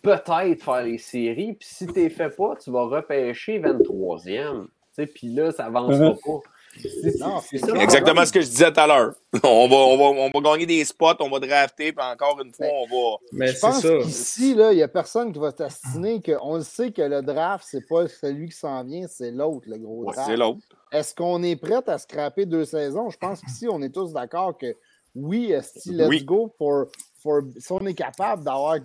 peut-être 0.02 0.64
faire 0.64 0.84
les 0.84 0.98
séries. 0.98 1.56
Puis 1.60 1.68
si 1.70 1.88
tu 1.88 2.10
fais 2.10 2.30
pas, 2.30 2.56
tu 2.56 2.72
vas 2.72 2.86
repêcher 2.86 3.60
23e. 3.60 4.68
Puis 4.96 5.28
là, 5.34 5.52
ça 5.52 5.66
avancera 5.66 6.12
pas. 6.12 6.40
C'est- 6.80 7.20
Non, 7.20 7.42
c'est 7.42 7.58
ça 7.58 7.76
Exactement 7.76 8.26
ce 8.26 8.32
que 8.32 8.40
je 8.40 8.48
disais 8.48 8.72
tout 8.72 8.80
à 8.80 8.88
l'heure. 8.88 9.14
On 9.44 9.68
va, 9.68 9.76
on, 9.76 9.98
va, 9.98 10.30
on 10.34 10.40
va 10.40 10.52
gagner 10.52 10.66
des 10.66 10.86
spots, 10.86 11.16
on 11.20 11.30
va 11.30 11.40
drafter, 11.40 11.92
puis 11.92 12.06
encore 12.06 12.40
une 12.42 12.54
fois, 12.54 12.68
on 12.68 12.86
va. 12.88 13.18
Mais 13.34 13.48
Je 13.48 13.54
c'est 13.56 13.60
pense 13.60 13.82
ça. 13.82 13.98
qu'ici, 14.04 14.56
là, 14.56 14.72
il 14.72 14.78
n'y 14.78 14.82
a 14.84 14.88
personne 14.88 15.34
qui 15.34 15.40
va 15.40 15.52
t'astiner 15.52 16.22
qu'on 16.22 16.56
le 16.56 16.62
sait 16.64 16.92
que 16.92 17.02
le 17.02 17.22
draft, 17.22 17.66
c'est 17.70 17.86
pas 17.88 18.08
celui 18.08 18.48
qui 18.50 18.56
s'en 18.56 18.84
vient, 18.86 19.06
c'est 19.10 19.32
l'autre, 19.32 19.66
le 19.68 19.78
gros 19.80 20.06
Ouais, 20.06 20.14
draft. 20.14 20.30
c'est 20.30 20.38
l'autre. 20.38 20.60
Est-ce 20.94 21.14
qu'on 21.14 21.44
est 21.44 21.58
prêt 21.58 21.82
à 21.88 21.98
scraper 21.98 22.46
deux 22.46 22.64
saisons? 22.66 23.10
Je 23.10 23.18
pense 23.18 23.42
qu'ici, 23.42 23.68
on 23.70 23.82
est 23.82 23.94
tous 23.94 24.14
d'accord 24.14 24.58
que 24.58 24.74
oui, 25.14 25.48
let's 25.50 26.08
Oui. 26.08 26.24
go 26.24 26.54
for, 26.58 26.86
for- 27.22 27.42
si 27.58 27.72
on 27.74 27.86
est 27.86 27.94
capable 27.94 28.44
d'avoir 28.46 28.78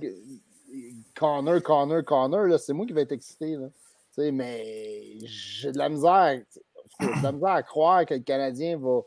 Connor, 1.15 1.63
Connor, 1.63 2.05
Connor, 2.05 2.43
là, 2.47 2.59
c'est 2.59 2.73
moi 2.73 2.85
qui 2.87 2.93
vais 2.93 3.03
être 3.03 3.13
excité. 3.13 3.57
Là. 3.57 3.69
Mais 4.19 5.19
j'ai 5.25 5.73
de 5.73 5.79
la 5.79 5.89
misère. 5.89 6.41
De 7.01 7.23
la 7.23 7.33
misère 7.33 7.51
à 7.51 7.63
croire 7.63 8.07
que 8.07 8.15
le 8.15 8.21
Canadien 8.21 8.79
va. 8.79 9.01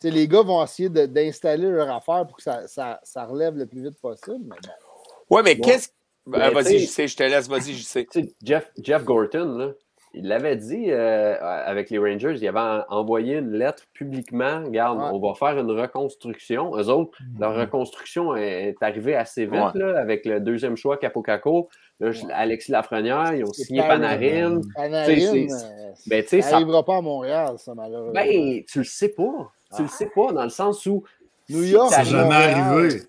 Tu 0.00 0.08
sais, 0.08 0.10
les 0.14 0.26
gars 0.26 0.42
vont 0.42 0.62
essayer 0.64 0.88
d'installer 0.88 1.68
leur 1.70 1.94
affaire 1.94 2.26
pour 2.26 2.36
que 2.38 2.42
ça, 2.42 2.66
ça- 2.66 3.00
ça 3.02 3.24
relève 3.24 3.56
le 3.56 3.66
plus 3.66 3.82
vite 3.82 4.00
possible. 4.00 4.44
Mais 4.44 4.56
bon. 4.62 5.36
Ouais, 5.36 5.42
mais 5.42 5.58
qu'est-ce. 5.58 5.90
Ah, 6.34 6.50
vas-y, 6.50 6.78
je 6.78 6.86
sais, 6.86 7.08
je 7.08 7.16
te 7.16 7.22
laisse, 7.22 7.48
vas-y, 7.48 7.74
je 7.74 7.82
sais. 7.82 8.06
Jeff, 8.42 8.70
Jeff 8.80 9.04
Gorton, 9.04 9.56
là, 9.58 9.72
il 10.14 10.28
l'avait 10.28 10.56
dit 10.56 10.90
euh, 10.90 11.36
avec 11.40 11.90
les 11.90 11.98
Rangers, 11.98 12.34
il 12.36 12.46
avait 12.48 12.58
en- 12.60 12.84
envoyé 12.90 13.36
une 13.38 13.52
lettre 13.52 13.84
publiquement. 13.92 14.62
Regarde, 14.64 14.98
Ouais. 14.98 15.08
on 15.12 15.18
va 15.18 15.34
faire 15.34 15.58
une 15.58 15.70
reconstruction. 15.70 16.76
Eux 16.76 16.88
autres, 16.88 17.18
leur 17.40 17.56
reconstruction 17.56 18.36
est, 18.36 18.76
arrivée 18.82 19.16
assez 19.16 19.46
vite 19.46 19.54
Ouais. 19.74 19.80
là, 19.80 19.98
avec 20.00 20.24
le 20.24 20.38
deuxième 20.40 20.76
choix 20.76 20.96
Capo 20.96 21.22
Caco. 21.22 21.68
Là, 22.02 22.10
je- 22.10 22.24
Alexis 22.32 22.72
Lafrenière, 22.72 23.32
ils 23.34 23.44
ont 23.44 23.52
signé 23.52 23.80
Panarin. 23.80 24.60
Panarin. 24.74 25.08
Euh, 25.12 25.92
Ben, 26.08 26.24
ça 26.26 26.50
n'arrivera 26.50 26.84
pas 26.84 26.96
à 26.96 27.00
Montréal, 27.00 27.54
ça, 27.58 27.74
malheureusement. 27.76 28.12
Ben, 28.12 28.62
tu 28.64 28.78
le 28.78 28.84
sais 28.84 29.10
pas. 29.10 29.52
Tu 29.76 29.82
le 29.82 29.88
sais 29.88 30.10
pas, 30.14 30.32
dans 30.32 30.42
le 30.42 30.48
sens 30.50 30.84
où. 30.86 31.04
New 31.48 31.62
si 31.62 31.70
York, 31.70 31.88
C'est 31.90 31.96
t'arrives- 31.96 32.10
jamais 32.10 32.24
Montréal. 32.24 32.60
arrivé. 32.60 33.02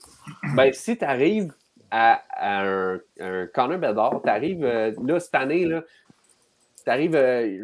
Ben, 0.56 0.74
si 0.74 0.98
tu 0.98 1.04
arrives 1.06 1.54
à, 1.90 2.22
à 2.30 2.64
un, 2.68 3.00
un 3.20 3.48
Connor 3.48 3.78
Bedard, 3.80 4.22
tu 4.24 4.30
arrives 4.30 4.64
là, 4.64 5.20
cette 5.20 5.36
année, 5.36 5.66
là, 5.66 5.84
tu 6.84 6.90
arrives, 6.92 7.14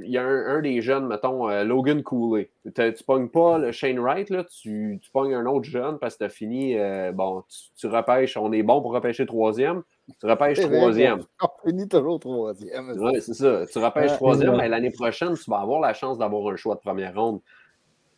il 0.05 0.09
y 0.09 0.17
a 0.17 0.23
un, 0.23 0.57
un 0.57 0.61
des 0.61 0.81
jeunes, 0.81 1.05
mettons, 1.07 1.49
euh, 1.49 1.63
Logan 1.63 2.01
Cooley. 2.03 2.49
T'as- 2.73 2.91
Tu 2.91 3.03
pognes 3.03 3.27
pas 3.29 3.57
le 3.57 3.71
Shane 3.71 3.99
Wright, 3.99 4.29
là, 4.31 4.43
tu, 4.45 4.99
tu 5.01 5.11
pognes 5.11 5.33
un 5.35 5.45
autre 5.45 5.65
jeune 5.69 5.99
parce 5.99 6.15
que 6.15 6.19
tu 6.19 6.23
as 6.25 6.29
fini, 6.29 6.77
euh, 6.77 7.11
bon, 7.11 7.43
tu, 7.49 7.57
tu 7.75 7.87
repêches, 7.87 8.35
on 8.37 8.51
est 8.53 8.63
bon 8.63 8.81
pour 8.81 8.93
repêcher 8.93 9.25
troisième, 9.25 9.83
tu 10.19 10.25
repêches 10.25 10.59
troisième. 10.59 11.23
On 11.41 11.47
finit 11.69 11.87
toujours 11.87 12.19
troisième. 12.19 12.89
Ouais, 12.99 13.19
c'est 13.21 13.33
ça. 13.33 13.65
Tu 13.65 13.77
repêches 13.79 14.13
troisième, 14.13 14.55
mais 14.57 14.67
l'année 14.69 14.91
prochaine, 14.91 15.33
tu 15.35 15.49
vas 15.49 15.59
avoir 15.59 15.79
la 15.81 15.93
chance 15.93 16.17
d'avoir 16.17 16.51
un 16.51 16.55
choix 16.55 16.75
de 16.75 16.79
première 16.79 17.13
ronde. 17.15 17.41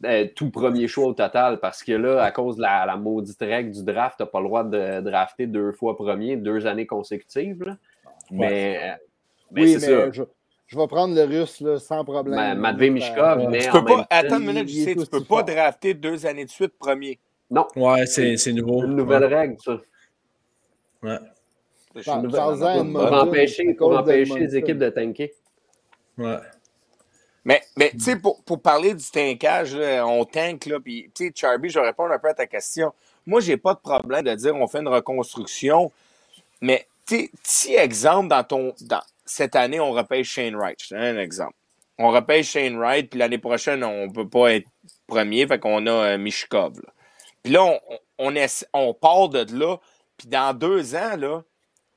Euh, 0.03 0.27
tout 0.35 0.49
premier 0.49 0.88
choix 0.88 1.05
au 1.05 1.13
total, 1.13 1.59
parce 1.59 1.84
que 1.84 1.91
là, 1.91 2.23
à 2.23 2.31
cause 2.31 2.55
de 2.55 2.61
la, 2.63 2.85
la 2.88 2.97
maudite 2.97 3.39
règle 3.39 3.69
du 3.72 3.84
draft, 3.84 4.18
tu 4.18 4.23
n'as 4.23 4.27
pas 4.27 4.39
le 4.39 4.45
droit 4.47 4.63
de 4.63 4.99
drafter 5.01 5.45
deux 5.45 5.72
fois 5.73 5.95
premier, 5.95 6.38
deux 6.38 6.65
années 6.65 6.88
consécutives. 6.88 7.63
là. 7.63 7.77
Mais, 8.31 8.77
euh, 8.77 8.95
mais 9.51 9.61
oui, 9.61 9.80
c'est 9.80 9.88
mais 9.91 10.05
ça. 10.05 10.11
je, 10.11 10.23
je 10.65 10.80
vais 10.80 10.88
prendre 10.88 11.13
le 11.13 11.23
russe 11.23 11.59
là, 11.61 11.77
sans 11.77 12.03
problème. 12.03 12.34
Ma- 12.35 12.55
Matvey 12.55 12.89
Mishkov, 12.89 13.41
Euh, 13.41 13.47
mais 13.49 13.59
Tu 13.59 13.69
en 13.69 13.73
peux 13.73 13.85
pas, 13.85 13.95
même 13.97 14.05
attends 14.09 14.39
une 14.39 14.45
minute, 14.47 14.69
je 14.69 14.73
sais, 14.85 14.95
tu 14.95 15.05
peux 15.05 15.19
pas 15.23 15.35
fort. 15.35 15.43
drafter 15.45 15.93
deux 15.93 16.26
années 16.26 16.45
de 16.45 16.49
suite 16.49 16.76
premier. 16.80 17.19
Non, 17.51 17.68
Ouais, 17.76 18.07
c'est 18.07 18.38
c'est 18.38 18.53
nouveau. 18.53 18.84
une 18.85 18.95
nouvelle 18.95 19.26
règle, 19.26 19.57
ça. 19.63 19.77
Ouais. 21.03 21.19
Par- 22.05 22.22
à 22.63 22.84
Pour 22.84 23.13
empêcher, 23.13 23.73
pour 23.73 23.97
empêcher 23.97 24.39
les 24.39 24.55
équipes 24.57 24.77
de 24.77 24.89
tanker. 24.89 25.34
Ouais. 26.18 26.38
Mais, 27.43 27.61
mais 27.76 27.89
tu 27.91 27.99
sais, 27.99 28.15
pour, 28.18 28.43
pour 28.43 28.61
parler 28.61 28.93
du 28.93 29.03
tankage, 29.09 29.76
là, 29.76 30.05
on 30.05 30.23
tank, 30.26 30.65
là, 30.68 30.80
puis, 30.80 31.09
tu 31.15 31.27
sais, 31.27 31.31
Charby, 31.35 31.69
je 31.69 31.80
vais 31.80 31.88
répondre 31.88 32.11
un 32.11 32.19
peu 32.19 32.30
à 32.30 32.34
ta 32.34 32.45
question. 32.45 32.93
Moi, 33.26 33.41
j'ai 33.41 33.57
pas 33.57 33.73
de 33.73 33.80
problème 33.80 34.23
de 34.23 34.35
dire 34.35 34.55
on 34.55 34.68
fait 34.68 34.80
une 34.80 34.88
reconstruction, 34.88 35.91
mais, 36.61 36.88
tu 37.07 37.15
sais, 37.18 37.31
si, 37.43 37.73
exemple, 37.76 38.27
dans 38.27 38.43
ton, 38.43 38.73
dans, 38.81 39.01
cette 39.26 39.55
année, 39.55 39.80
on 39.80 39.91
repêche 39.91 40.30
Shane 40.30 40.55
Wright, 40.55 40.77
je 40.81 40.89
te 40.89 40.93
donne 40.93 41.18
un 41.18 41.19
exemple. 41.19 41.53
On 41.97 42.11
repêche 42.11 42.51
Shane 42.51 42.77
Wright, 42.77 43.09
puis 43.09 43.19
l'année 43.19 43.38
prochaine, 43.38 43.84
on 43.84 44.11
peut 44.11 44.27
pas 44.27 44.53
être 44.53 44.68
premier, 45.07 45.47
fait 45.47 45.59
qu'on 45.59 45.88
a 45.88 45.91
euh, 45.91 46.18
Mishkov, 46.18 46.76
là. 46.76 46.93
Puis 47.43 47.53
là, 47.53 47.63
on, 47.63 47.80
on, 48.19 48.35
essa- 48.35 48.68
on 48.73 48.93
part 48.93 49.30
de 49.30 49.45
là, 49.57 49.77
puis 50.18 50.27
dans 50.27 50.55
deux 50.55 50.93
ans, 50.95 51.15
là, 51.18 51.41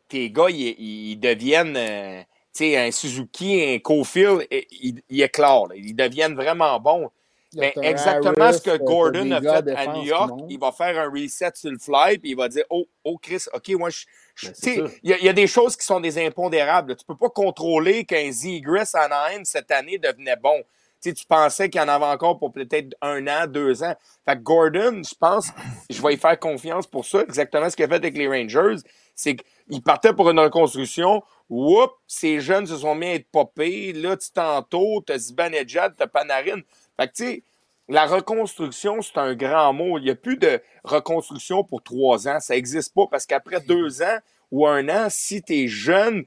tes 0.08 0.30
gars, 0.30 0.48
ils, 0.50 0.74
ils 1.12 1.16
deviennent, 1.16 1.76
euh, 1.76 2.20
tu 2.54 2.64
sais, 2.64 2.76
un 2.76 2.90
Suzuki, 2.90 3.62
un 3.74 3.78
Cofield, 3.78 4.46
ils, 4.50 5.00
ils 5.08 5.22
éclorent, 5.22 5.68
là. 5.68 5.74
ils 5.76 5.94
deviennent 5.94 6.34
vraiment 6.34 6.78
bons. 6.80 7.10
Ben, 7.56 7.70
exactement 7.82 8.34
Harris, 8.46 8.54
ce 8.54 8.62
que 8.62 8.70
t'as 8.70 8.78
Gordon 8.78 9.30
a 9.30 9.36
à 9.36 9.40
fait 9.62 9.70
à 9.76 9.86
New 9.86 10.02
York, 10.06 10.30
il 10.50 10.58
va 10.58 10.72
faire 10.72 10.98
un 10.98 11.08
reset 11.08 11.50
sur 11.54 11.70
le 11.70 11.78
fly, 11.78 12.18
puis 12.18 12.30
il 12.30 12.36
va 12.36 12.48
dire 12.48 12.64
Oh, 12.68 12.84
oh 13.04 13.16
Chris, 13.16 13.44
OK, 13.52 13.68
moi, 13.78 13.90
je. 13.90 14.06
je- 14.34 14.48
Ben, 14.48 14.90
il 15.04 15.10
y, 15.10 15.12
a- 15.12 15.18
il 15.18 15.24
y 15.24 15.28
a 15.28 15.32
des 15.32 15.46
choses 15.46 15.76
qui 15.76 15.86
sont 15.86 16.00
des 16.00 16.18
impondérables. 16.18 16.90
là. 16.90 16.96
Tu 16.96 17.04
peux 17.04 17.16
pas 17.16 17.28
contrôler 17.28 18.04
qu'un 18.04 18.32
Zegras 18.32 18.90
Anaheim 18.94 19.44
cette 19.44 19.70
année 19.70 19.98
devenait 19.98 20.34
bon. 20.36 20.64
Tu 21.00 21.12
pensais 21.28 21.68
qu'il 21.68 21.80
y 21.80 21.84
en 21.84 21.88
avait 21.88 22.06
encore 22.06 22.38
pour 22.38 22.50
peut-être 22.50 22.96
un 23.02 23.26
an, 23.28 23.46
deux 23.46 23.82
ans. 23.84 23.94
Fait 24.24 24.36
que 24.36 24.40
Gordon, 24.40 25.02
je 25.04 25.14
pense, 25.14 25.50
je 25.90 26.00
vais 26.02 26.14
y 26.14 26.16
faire 26.16 26.38
confiance 26.40 26.86
pour 26.88 27.04
ça. 27.04 27.20
Exactement 27.20 27.68
ce 27.70 27.76
qu'il 27.76 27.84
a 27.84 27.88
fait 27.88 27.94
avec 27.96 28.16
les 28.16 28.26
Rangers. 28.26 28.76
C'est 29.14 29.36
qu'il 29.36 29.82
partait 29.82 30.12
pour 30.12 30.30
une 30.30 30.40
reconstruction. 30.40 31.22
Whoop, 31.48 31.92
ces 32.06 32.40
jeunes 32.40 32.66
se 32.66 32.78
sont 32.78 32.94
mis 32.94 33.06
à 33.06 33.14
être 33.14 33.30
popés. 33.30 33.92
Là, 33.92 34.16
tu 34.16 34.30
tantôt, 34.30 35.02
t'as 35.06 35.18
Zibanejad, 35.18 35.94
t'as 35.96 36.06
Panarin. 36.06 36.60
Fait 36.96 37.08
que, 37.08 37.12
tu 37.12 37.24
sais, 37.24 37.42
la 37.88 38.06
reconstruction, 38.06 39.02
c'est 39.02 39.18
un 39.18 39.34
grand 39.34 39.72
mot. 39.72 39.98
Il 39.98 40.04
n'y 40.04 40.10
a 40.10 40.14
plus 40.14 40.36
de 40.36 40.60
reconstruction 40.84 41.64
pour 41.64 41.82
trois 41.82 42.28
ans. 42.28 42.40
Ça 42.40 42.54
n'existe 42.54 42.94
pas 42.94 43.06
parce 43.10 43.26
qu'après 43.26 43.60
deux 43.60 44.02
ans 44.02 44.18
ou 44.50 44.66
un 44.66 44.88
an, 44.88 45.08
si 45.10 45.42
tes 45.42 45.68
jeunes 45.68 46.24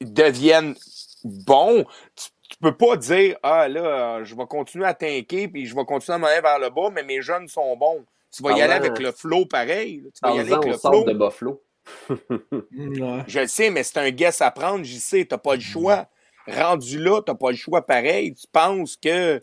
deviennent 0.00 0.74
bons, 1.24 1.84
tu, 2.14 2.28
tu 2.48 2.56
peux 2.58 2.76
pas 2.76 2.96
dire 2.96 3.36
Ah 3.42 3.68
là, 3.68 4.24
je 4.24 4.34
vais 4.34 4.46
continuer 4.46 4.86
à 4.86 4.94
tanker 4.94 5.48
puis 5.48 5.66
je 5.66 5.74
vais 5.74 5.84
continuer 5.84 6.16
à 6.16 6.18
m'en 6.18 6.26
aller 6.26 6.40
vers 6.40 6.58
le 6.58 6.70
bas, 6.70 6.90
mais 6.92 7.02
mes 7.02 7.22
jeunes 7.22 7.48
sont 7.48 7.76
bons. 7.76 8.04
Tu 8.30 8.42
vas 8.42 8.52
y 8.52 8.62
aller 8.62 8.74
avec 8.74 8.98
le 8.98 9.12
flow 9.12 9.46
pareil. 9.46 10.02
Tu 10.14 10.20
vas 10.22 10.34
y 10.34 10.38
aller 10.40 10.52
avec 10.52 10.66
le 10.72 10.76
flow. 10.78 11.04
de 11.04 11.12
Buffalo. 11.14 11.62
Ouais. 12.08 13.22
Je 13.26 13.40
le 13.40 13.46
sais, 13.46 13.70
mais 13.70 13.82
c'est 13.82 13.98
un 13.98 14.10
guess 14.10 14.40
à 14.40 14.50
prendre, 14.50 14.84
j'y 14.84 14.98
sais, 15.00 15.24
t'as 15.24 15.38
pas 15.38 15.54
le 15.54 15.60
choix. 15.60 16.06
Rendu 16.48 16.98
là, 16.98 17.20
t'as 17.24 17.34
pas 17.34 17.50
le 17.50 17.56
choix 17.56 17.84
pareil. 17.84 18.34
Tu 18.34 18.46
penses 18.52 18.96
que 18.96 19.40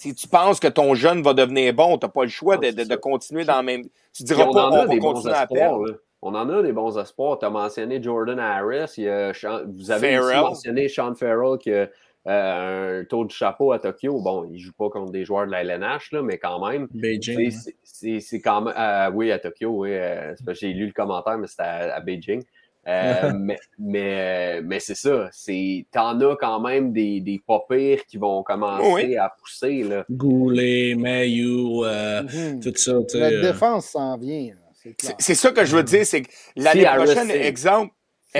si 0.00 0.14
tu 0.14 0.26
penses 0.28 0.58
que 0.60 0.68
ton 0.68 0.94
jeune 0.94 1.22
va 1.22 1.32
devenir 1.34 1.72
bon, 1.74 1.96
t'as 1.98 2.08
pas 2.08 2.22
le 2.24 2.28
choix 2.30 2.56
de, 2.56 2.70
de- 2.70 2.84
de 2.84 2.96
continuer 2.96 3.44
dans 3.44 3.58
le 3.58 3.64
même. 3.64 3.84
Tu 4.12 4.24
diras 4.24 4.44
on 4.48 4.52
pas 4.52 4.66
en 4.66 4.72
on 4.72 4.74
a 4.74 4.86
va 4.86 4.86
des 4.88 4.98
bons 5.00 5.12
continuer 5.14 5.34
à 5.34 5.42
espoirs. 5.42 5.58
perdre. 5.60 5.86
là. 5.86 5.92
On 6.20 6.34
en 6.34 6.48
a 6.50 6.62
des 6.62 6.72
bons 6.72 6.98
espoirs. 6.98 7.38
Tu 7.38 7.46
as 7.46 7.50
mentionné 7.50 8.02
Jordan 8.02 8.40
Harris. 8.40 8.94
il 8.96 9.04
y 9.04 9.08
a 9.08 9.32
Sean- 9.32 9.62
vous 9.68 9.90
avez 9.92 10.18
aussi 10.18 10.34
mentionné 10.36 10.88
Sean 10.88 11.14
Farrell 11.14 11.58
qui 11.58 11.72
a 11.72 11.88
euh, 12.26 13.00
un 13.00 13.04
tour 13.04 13.24
de 13.26 13.30
chapeau 13.30 13.72
à 13.72 13.78
Tokyo. 13.78 14.20
Bon, 14.20 14.44
il 14.44 14.52
ne 14.54 14.58
joue 14.58 14.72
pas 14.72 14.90
contre 14.90 15.12
des 15.12 15.24
joueurs 15.24 15.46
de 15.46 15.52
la 15.52 15.62
LNH, 15.62 16.12
là, 16.12 16.22
mais 16.22 16.38
quand 16.38 16.66
même. 16.68 16.86
Beijing. 16.92 17.50
c'est- 17.50 17.76
c'est- 17.82 18.20
C'est 18.20 18.40
quand 18.40 18.60
même. 18.62 18.74
euh, 18.76 19.10
oui, 19.14 19.30
à 19.32 19.38
Tokyo, 19.38 19.70
oui. 19.70 19.90
euh, 19.92 20.34
J'ai 20.52 20.72
lu 20.72 20.86
le 20.86 20.92
commentaire, 20.92 21.38
mais 21.38 21.46
c'était 21.46 21.62
à, 21.62 21.94
à 21.96 22.00
Beijing. 22.00 22.42
Euh, 22.86 23.32
mais 23.38 23.58
mais, 23.78 24.62
mais 24.62 24.80
c'est 24.80 24.94
ça. 24.94 25.28
c'est- 25.32 25.84
T'en 25.92 26.18
as 26.20 26.36
quand 26.36 26.60
même 26.60 26.92
des, 26.92 27.20
des 27.20 27.40
pas 27.46 27.60
pires 27.68 28.04
qui 28.06 28.16
vont 28.18 28.42
commencer 28.42 28.90
Oui. 29.06 29.16
à 29.16 29.30
pousser. 29.38 29.82
Là. 29.82 30.04
Goulet, 30.10 30.94
Mayu, 30.96 31.84
euh, 31.84 32.22
Mhm. 32.22 32.60
tout 32.60 32.72
ça. 32.76 32.92
euh, 32.92 33.42
défense 33.42 33.86
s'en 33.90 34.16
vient, 34.16 34.50
c'est 34.74 34.94
clair. 34.94 35.14
C'est 35.18 35.22
c'est 35.22 35.34
ça 35.34 35.50
que 35.52 35.64
je 35.64 35.76
veux 35.76 35.82
dire, 35.82 36.06
c'est 36.06 36.22
que 36.22 36.30
l'année 36.56 36.84
prochaine, 36.84 37.30
exemple, 37.30 37.92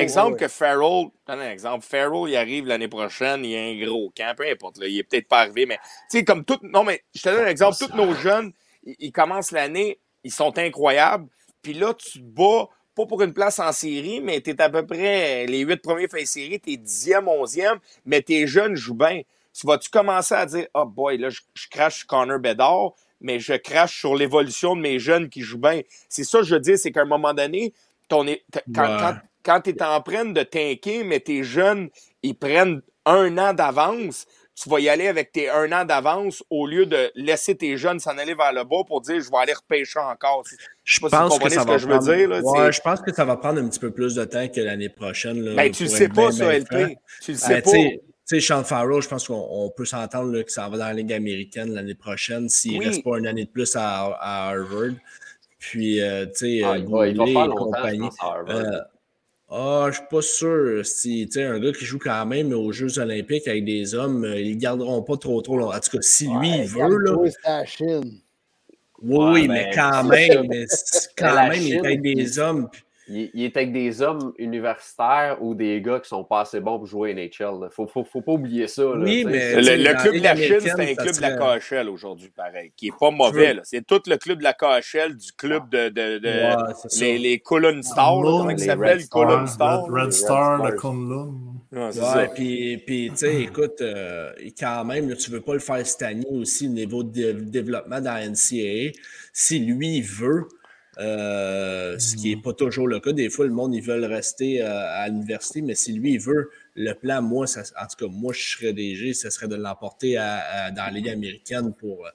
exemple 0.02 0.36
que 0.36 0.48
Farrell, 0.48 1.08
donne 1.26 1.40
un 1.40 1.50
exemple, 1.50 1.84
Farrell, 1.84 2.28
il 2.30 2.36
arrive 2.36 2.66
l'année 2.66 2.88
prochaine, 2.88 3.44
il 3.44 3.50
y 3.50 3.56
a 3.56 3.60
un 3.60 3.86
gros 3.86 4.12
camp, 4.16 4.34
peu 4.36 4.46
importe, 4.48 4.78
là, 4.78 4.86
il 4.86 4.98
est 4.98 5.02
peut-être 5.04 5.28
pas 5.28 5.40
arrivé, 5.40 5.66
mais 5.66 5.76
tu 6.10 6.18
sais, 6.18 6.24
comme 6.24 6.44
tout, 6.44 6.58
non, 6.62 6.84
mais 6.84 7.02
je 7.14 7.22
te 7.22 7.28
donne 7.28 7.44
un 7.44 7.48
exemple, 7.48 7.76
tous 7.78 7.94
nos 7.96 8.14
jeunes, 8.14 8.52
ils, 8.84 8.96
ils 8.98 9.12
commencent 9.12 9.52
l'année, 9.52 9.98
ils 10.24 10.32
sont 10.32 10.56
incroyables, 10.58 11.28
puis 11.62 11.74
là, 11.74 11.94
tu 11.94 12.18
te 12.20 12.24
bats, 12.24 12.68
pas 12.94 13.06
pour 13.06 13.22
une 13.22 13.32
place 13.32 13.58
en 13.60 13.72
série, 13.72 14.20
mais 14.20 14.40
tu 14.40 14.50
es 14.50 14.60
à 14.60 14.68
peu 14.70 14.84
près 14.84 15.46
les 15.46 15.60
huit 15.60 15.80
premiers 15.82 16.08
faits 16.08 16.26
série, 16.26 16.60
tu 16.60 16.72
es 16.72 16.76
dixième, 16.76 17.28
onzième, 17.28 17.78
mais 18.04 18.22
tes 18.22 18.46
jeunes 18.46 18.74
jouent 18.74 18.94
bien. 18.94 19.22
Tu 19.54 19.66
vas-tu 19.66 19.88
commencer 19.88 20.34
à 20.34 20.46
dire, 20.46 20.66
oh 20.74 20.84
boy, 20.84 21.18
là, 21.18 21.30
je, 21.30 21.40
je 21.54 21.68
crache 21.68 22.04
Connor 22.04 22.38
Bedard, 22.38 22.92
mais 23.20 23.40
je 23.40 23.54
crache 23.54 23.98
sur 23.98 24.14
l'évolution 24.14 24.76
de 24.76 24.80
mes 24.80 24.98
jeunes 25.00 25.28
qui 25.28 25.40
jouent 25.42 25.58
bien? 25.58 25.80
C'est 26.08 26.22
ça 26.24 26.38
que 26.38 26.44
je 26.44 26.54
veux 26.54 26.60
dire, 26.60 26.78
c'est 26.78 26.92
qu'à 26.92 27.02
un 27.02 27.06
moment 27.06 27.34
donné, 27.34 27.72
ton, 28.08 28.26
é- 28.26 28.44
t- 28.52 28.60
quand, 28.74 28.82
Ouais. 28.88 28.96
quand, 29.00 29.16
quand 29.48 29.62
tu 29.62 29.70
es 29.70 29.82
en 29.82 30.00
train 30.02 30.26
de 30.26 30.42
tanker, 30.42 31.04
mais 31.04 31.20
tes 31.20 31.42
jeunes, 31.42 31.88
ils 32.22 32.34
prennent 32.36 32.82
un 33.06 33.38
an 33.38 33.54
d'avance, 33.54 34.26
tu 34.60 34.68
vas 34.68 34.80
y 34.80 34.88
aller 34.90 35.06
avec 35.08 35.32
tes 35.32 35.48
un 35.48 35.70
an 35.72 35.84
d'avance 35.86 36.42
au 36.50 36.66
lieu 36.66 36.84
de 36.84 37.10
laisser 37.14 37.56
tes 37.56 37.76
jeunes 37.78 37.98
s'en 38.00 38.18
aller 38.18 38.34
vers 38.34 38.52
le 38.52 38.64
bas 38.64 38.82
pour 38.86 39.00
dire 39.00 39.20
je 39.22 39.30
vais 39.30 39.36
aller 39.38 39.54
repêcher 39.54 40.00
encore. 40.00 40.42
Je 40.84 40.94
sais 40.96 41.00
pas 41.00 41.08
si 41.08 41.14
vous 41.16 41.28
pense 41.28 41.38
que 41.38 41.48
ça 41.48 41.62
ce 41.62 41.66
va 41.66 41.72
que 41.74 41.78
je 41.78 41.86
veux 41.86 41.94
prendre... 41.98 42.14
dire, 42.14 42.28
là, 42.28 42.40
ouais, 42.42 42.72
je 42.72 42.80
pense 42.80 43.00
que 43.00 43.14
ça 43.14 43.24
va 43.24 43.36
prendre 43.36 43.60
un 43.62 43.68
petit 43.68 43.78
peu 43.80 43.90
plus 43.90 44.14
de 44.16 44.24
temps 44.24 44.46
que 44.48 44.60
l'année 44.60 44.88
prochaine. 44.90 45.40
Là, 45.40 45.54
Ben, 45.54 45.70
tu 45.72 45.84
le 45.84 45.88
sais 45.88 46.08
pas, 46.08 46.30
ça, 46.32 46.52
LP. 46.52 46.98
Tu 47.22 47.32
le 47.32 47.36
sais 47.38 47.48
Ben, 47.54 47.62
pas. 47.62 47.70
tu 47.70 47.76
sais- 47.78 48.02
tu 48.28 48.40
sais, 48.40 48.46
Sean 48.46 48.62
Farrell, 48.62 49.00
je 49.00 49.08
pense 49.08 49.26
qu'on 49.28 49.46
on 49.50 49.70
peut 49.70 49.86
s'entendre 49.86 50.42
que 50.42 50.52
ça 50.52 50.68
va 50.68 50.76
dans 50.76 50.84
la 50.88 50.92
Ligue 50.92 51.14
américaine 51.14 51.72
l'année 51.72 51.94
prochaine 51.94 52.50
s'il 52.50 52.74
ne 52.74 52.78
Oui. 52.80 52.86
reste 52.88 53.02
pas 53.02 53.16
une 53.18 53.26
année 53.26 53.46
de 53.46 53.50
plus 53.50 53.74
à, 53.74 54.08
à 54.20 54.50
Harvard. 54.50 54.90
Puis, 55.58 56.02
euh, 56.02 56.26
tu 56.26 56.32
sais, 56.34 56.60
Ah, 56.62 56.72
euh, 56.72 56.78
il, 56.78 56.86
va, 56.88 57.08
il 57.08 57.16
va 57.16 57.24
faire 57.26 57.44
je 57.46 57.50
compagnie. 57.52 58.08
Ah, 59.50 59.86
je 59.90 59.96
suis 59.96 60.06
pas 60.10 60.20
sûr. 60.22 60.84
Si, 60.84 61.26
tu 61.26 61.32
sais, 61.40 61.44
un 61.44 61.58
gars 61.58 61.72
qui 61.72 61.84
joue 61.86 61.98
quand 61.98 62.26
même 62.26 62.52
aux 62.52 62.70
Jeux 62.70 62.98
Olympiques 62.98 63.48
avec 63.48 63.64
des 63.64 63.94
hommes, 63.94 64.24
euh, 64.24 64.38
ils 64.40 64.56
ne 64.56 64.60
garderont 64.60 65.02
pas 65.02 65.16
trop 65.16 65.40
trop 65.40 65.56
longtemps. 65.56 65.74
En 65.76 65.80
tout 65.80 65.90
cas, 65.96 66.02
si 66.02 66.28
lui, 66.28 66.50
il 66.50 66.64
veut, 66.66 66.98
là. 66.98 67.16
la 67.44 67.64
Chine. 67.64 68.20
Oui, 69.00 69.16
Ouais, 69.16 69.30
oui, 69.32 69.48
mais 69.48 69.70
quand 69.74 70.04
même, 70.04 70.46
mais 70.48 70.66
quand 71.16 71.48
même, 71.48 71.62
il 71.62 71.74
est 71.74 71.78
avec 71.78 72.02
des 72.02 72.38
hommes. 72.38 72.68
puis- 72.70 72.82
Il, 73.10 73.30
il 73.34 73.44
est 73.44 73.56
avec 73.56 73.72
des 73.72 74.02
hommes 74.02 74.32
universitaires 74.38 75.38
ou 75.40 75.54
des 75.54 75.80
gars 75.80 75.98
qui 76.00 76.08
sont 76.08 76.24
pas 76.24 76.40
assez 76.42 76.60
bons 76.60 76.78
pour 76.78 76.86
jouer 76.86 77.14
NHL. 77.14 77.60
là. 77.60 77.68
Faut, 77.70 77.86
faut, 77.86 78.04
faut 78.04 78.20
pas 78.20 78.32
oublier 78.32 78.66
ça. 78.66 78.82
là, 78.82 78.90
Oui, 78.98 79.24
mais- 79.24 79.54
Le, 79.56 79.94
club 80.00 80.14
de 80.16 80.22
la 80.22 80.36
Chine, 80.36 80.56
c'est 80.60 80.70
un 80.72 80.94
club 80.94 81.14
de 81.16 81.20
la 81.20 81.36
KHL 81.58 81.88
aujourd'hui, 81.88 82.30
pareil, 82.34 82.72
qui 82.76 82.88
est 82.88 82.98
pas 82.98 83.10
mauvais. 83.10 83.54
veux-. 83.54 83.60
C'est 83.64 83.86
tout 83.86 84.00
le 84.06 84.16
club 84.16 84.38
de 84.38 84.44
la 84.44 84.52
KHL 84.52 85.16
du 85.16 85.32
club 85.32 85.68
de, 85.70 85.88
de, 85.88 86.18
de- 86.18 86.28
Ouais, 86.28 86.72
c'est 86.82 86.90
ça. 86.90 87.04
les, 87.04 87.18
les 87.18 87.38
Colon 87.38 87.82
Stars. 87.82 88.20
comment 88.22 88.50
ils 88.50 88.56
les 88.56 88.64
s'appellent? 88.64 88.98
Red 88.98 89.08
Colon 89.08 89.46
Stars. 89.46 89.84
Red, 89.88 90.12
Star, 90.12 90.64
le. 90.70 90.76
Kunlun. 90.76 91.34
Ouais, 91.70 91.90
Ouais, 91.98 92.28
puis, 92.34 92.78
puis 92.86 93.10
tu 93.10 93.16
sais, 93.18 93.42
écoute, 93.42 93.80
euh, 93.82 94.32
quand 94.58 94.84
même, 94.86 95.08
là, 95.08 95.16
tu 95.16 95.30
veux 95.30 95.42
pas 95.42 95.52
le 95.52 95.58
faire 95.58 95.86
cette 95.86 96.00
année 96.02 96.24
aussi 96.30 96.66
au 96.66 96.70
niveau 96.70 97.02
de 97.02 97.10
dé- 97.10 97.32
développement 97.34 98.00
dans 98.00 98.14
la 98.14 98.26
NCAA. 98.26 98.92
Si 99.34 99.58
lui, 99.58 99.96
il 99.98 100.02
veut, 100.02 100.46
euh, 100.98 101.98
ce 101.98 102.16
qui 102.16 102.34
n'est 102.34 102.42
pas 102.42 102.52
toujours 102.52 102.88
le 102.88 103.00
cas, 103.00 103.12
des 103.12 103.30
fois, 103.30 103.46
le 103.46 103.52
monde, 103.52 103.74
ils 103.74 103.82
veulent 103.82 104.04
rester 104.04 104.62
euh, 104.62 104.66
à 104.70 105.08
l'université, 105.08 105.62
mais 105.62 105.74
si 105.74 105.92
lui, 105.92 106.14
il 106.14 106.20
veut, 106.20 106.50
le 106.74 106.92
plan, 106.92 107.22
moi, 107.22 107.46
ça- 107.46 107.62
en 107.80 107.86
tout 107.86 108.06
cas, 108.06 108.12
moi, 108.12 108.32
je 108.32 108.56
serais 108.56 108.72
DG, 108.72 109.14
ce 109.14 109.30
serait 109.30 109.48
de 109.48 109.56
l'emporter 109.56 110.16
à- 110.16 110.38
à- 110.66 110.70
dans 110.70 110.84
la 110.84 110.90
Ligue 110.90 111.08
américaine 111.08 111.72
pour, 111.72 112.06
euh, 112.06 112.10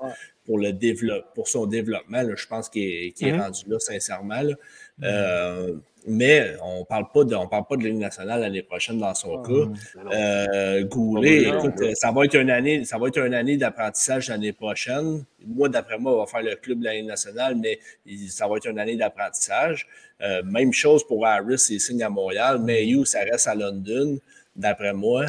pour, 0.45 0.57
le 0.60 0.73
développe, 0.73 1.34
pour 1.34 1.47
son 1.47 1.65
développement. 1.65 2.22
là. 2.22 2.34
je 2.35 2.47
pense 2.47 2.69
qu'il 2.69 2.84
est, 2.84 3.22
Mhm. 3.22 3.39
rendu 3.41 3.61
là, 3.68 3.80
sincèrement. 3.80 4.41
là. 4.41 4.55
Euh, 5.03 5.76
mais 6.06 6.54
on 6.64 6.84
parle 6.86 7.06
pas 7.14 7.24
de, 7.24 7.36
on 7.36 7.48
parle 7.48 7.64
pas 7.70 7.76
de 7.78 7.84
Ligue 7.84 7.98
nationale 7.98 8.42
l'année 8.42 8.62
prochaine 8.62 8.98
dans 9.00 9.14
son 9.14 9.42
cas. 9.42 9.52
Non, 9.52 9.74
non. 10.04 10.12
Euh, 10.14 10.84
Goulet, 10.84 11.44
écoute, 11.50 11.74
euh, 11.82 11.94
ça 11.96 12.12
va 12.12 12.26
être 12.26 12.36
une 12.36 12.50
année, 12.50 12.84
ça 12.86 12.98
va 12.98 13.08
être 13.08 13.20
une 13.20 13.34
année 13.34 13.58
d'apprentissage 13.58 14.30
l'année 14.30 14.54
prochaine. 14.54 15.24
Moi, 15.46 15.70
d'après 15.70 15.98
moi, 15.98 16.14
on 16.16 16.20
va 16.20 16.26
faire 16.26 16.44
le 16.44 16.56
club 16.56 16.80
de 16.80 16.86
l'année 16.86 17.04
nationale, 17.04 17.56
mais 17.62 17.80
il- 18.06 18.30
ça 18.30 18.48
va 18.48 18.58
être 18.58 18.68
une 18.70 18.80
année 18.80 18.96
d'apprentissage. 18.96 19.88
Euh, 20.22 20.42
même 20.44 20.72
chose 20.74 21.06
pour 21.06 21.26
Harris, 21.26 21.68
il 21.70 21.80
signe 21.80 22.04
à 22.04 22.10
Montréal. 22.10 22.60
Mayu, 22.60 23.06
ça 23.06 23.20
reste 23.22 23.48
à 23.48 23.56
London, 23.56 24.18
d'après 24.56 24.94
moi. 24.94 25.26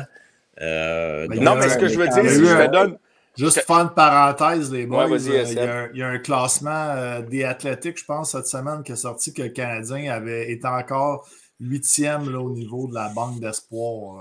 Euh, 0.60 1.26
Ben, 1.28 1.36
donc, 1.36 1.44
Non, 1.44 1.54
mais 1.56 1.68
ce 1.68 1.78
que 1.78 1.84
on 1.84 1.88
je 1.88 1.98
veux 1.98 2.06
dire, 2.08 2.22
que 2.22 2.28
je 2.28 2.66
te 2.66 2.70
donne. 2.70 2.96
Juste 3.36 3.60
faire 3.62 3.76
une 3.76 3.90
parenthèse, 3.94 4.72
les 4.72 4.86
boys. 4.86 5.06
Ouais, 5.06 5.12
euh, 5.28 5.44
il, 5.48 5.54
y 5.54 5.58
a, 5.58 5.76
un- 5.84 5.88
il 5.92 5.98
y 5.98 6.02
a 6.02 6.08
un 6.08 6.18
classement 6.18 6.70
euh, 6.90 7.20
des 7.22 7.42
Athlétiques, 7.44 7.98
je 7.98 8.04
pense, 8.04 8.30
cette 8.32 8.46
semaine, 8.46 8.82
qui 8.84 8.92
est 8.92 8.96
sorti 8.96 9.32
que 9.34 9.42
le 9.42 9.48
Canadien 9.48 10.12
avait 10.12 10.50
été 10.52 10.66
encore 10.68 11.26
huitième 11.60 12.30
là, 12.30 12.38
au 12.40 12.50
niveau 12.50 12.86
de 12.88 12.94
la 12.94 13.08
banque 13.08 13.40
d'espoir. 13.40 14.20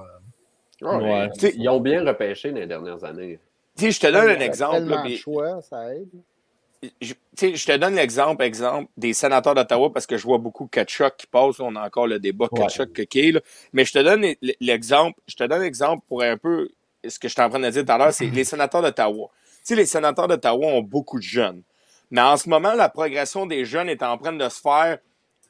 euh. 0.82 0.88
Ouais, 0.88 0.96
Ouais. 0.98 1.30
mais 1.42 1.54
Ils 1.56 1.70
ont 1.70 1.80
bien 1.80 2.04
repêché 2.06 2.52
dans 2.52 2.58
les 2.60 2.66
dernières 2.68 3.04
années. 3.04 3.40
Je 3.78 3.88
te 4.00 4.08
donne 4.08 4.30
un 4.30 4.40
a 4.42 4.46
exemple. 4.46 4.82
là, 4.86 5.02
puis- 5.04 5.18
choix, 5.18 5.62
ça 5.62 5.94
aide. 5.96 6.10
je, 7.02 7.14
te 7.66 7.78
donne 7.78 7.96
l'exemple, 7.96 8.44
exemple, 8.44 8.90
des 8.98 9.14
sénateurs 9.14 9.56
d'Ottawa 9.56 9.92
parce 9.94 10.06
que 10.06 10.18
je 10.18 10.24
vois 10.24 10.38
beaucoup 10.40 10.68
Kachuk 10.68 11.16
qui 11.18 11.28
passe. 11.28 11.60
On 11.60 11.76
a 11.76 11.86
encore 11.86 12.08
le 12.08 12.20
débat 12.20 12.48
Ouais. 12.52 12.60
Kachuk-Keke. 12.66 13.34
là. 13.34 13.40
Mais 13.72 13.86
je 13.86 13.94
te 13.94 14.00
donne 14.00 14.26
l'exemple. 14.60 15.18
Je 15.28 15.36
te 15.36 15.44
donne 15.46 15.62
l'exemple 15.62 16.04
pour 16.08 16.22
un 16.24 16.36
peu 16.38 16.68
ce 17.08 17.20
que 17.20 17.28
je 17.28 17.34
suis 17.34 17.42
en 17.42 17.50
train 17.50 17.60
de 17.60 17.70
dire 17.70 17.86
tout 17.86 17.92
à 17.92 17.98
l'heure, 17.98 18.14
c'est 18.14 18.28
les 18.28 18.44
sénateurs 18.44 18.82
d'Ottawa. 18.82 19.30
Tu 19.58 19.60
sais, 19.64 19.76
les 19.76 19.86
sénateurs 19.86 20.28
d'Ottawa 20.28 20.66
ont 20.68 20.82
beaucoup 20.82 21.18
de 21.18 21.24
jeunes. 21.24 21.64
Mais 22.12 22.22
en 22.22 22.38
ce 22.38 22.48
moment, 22.50 22.74
la 22.74 22.90
progression 22.90 23.46
des 23.46 23.66
jeunes 23.66 23.90
est 23.90 24.04
en 24.04 24.18
train 24.18 24.34
de 24.34 24.48
se 24.50 24.60
faire 24.62 25.00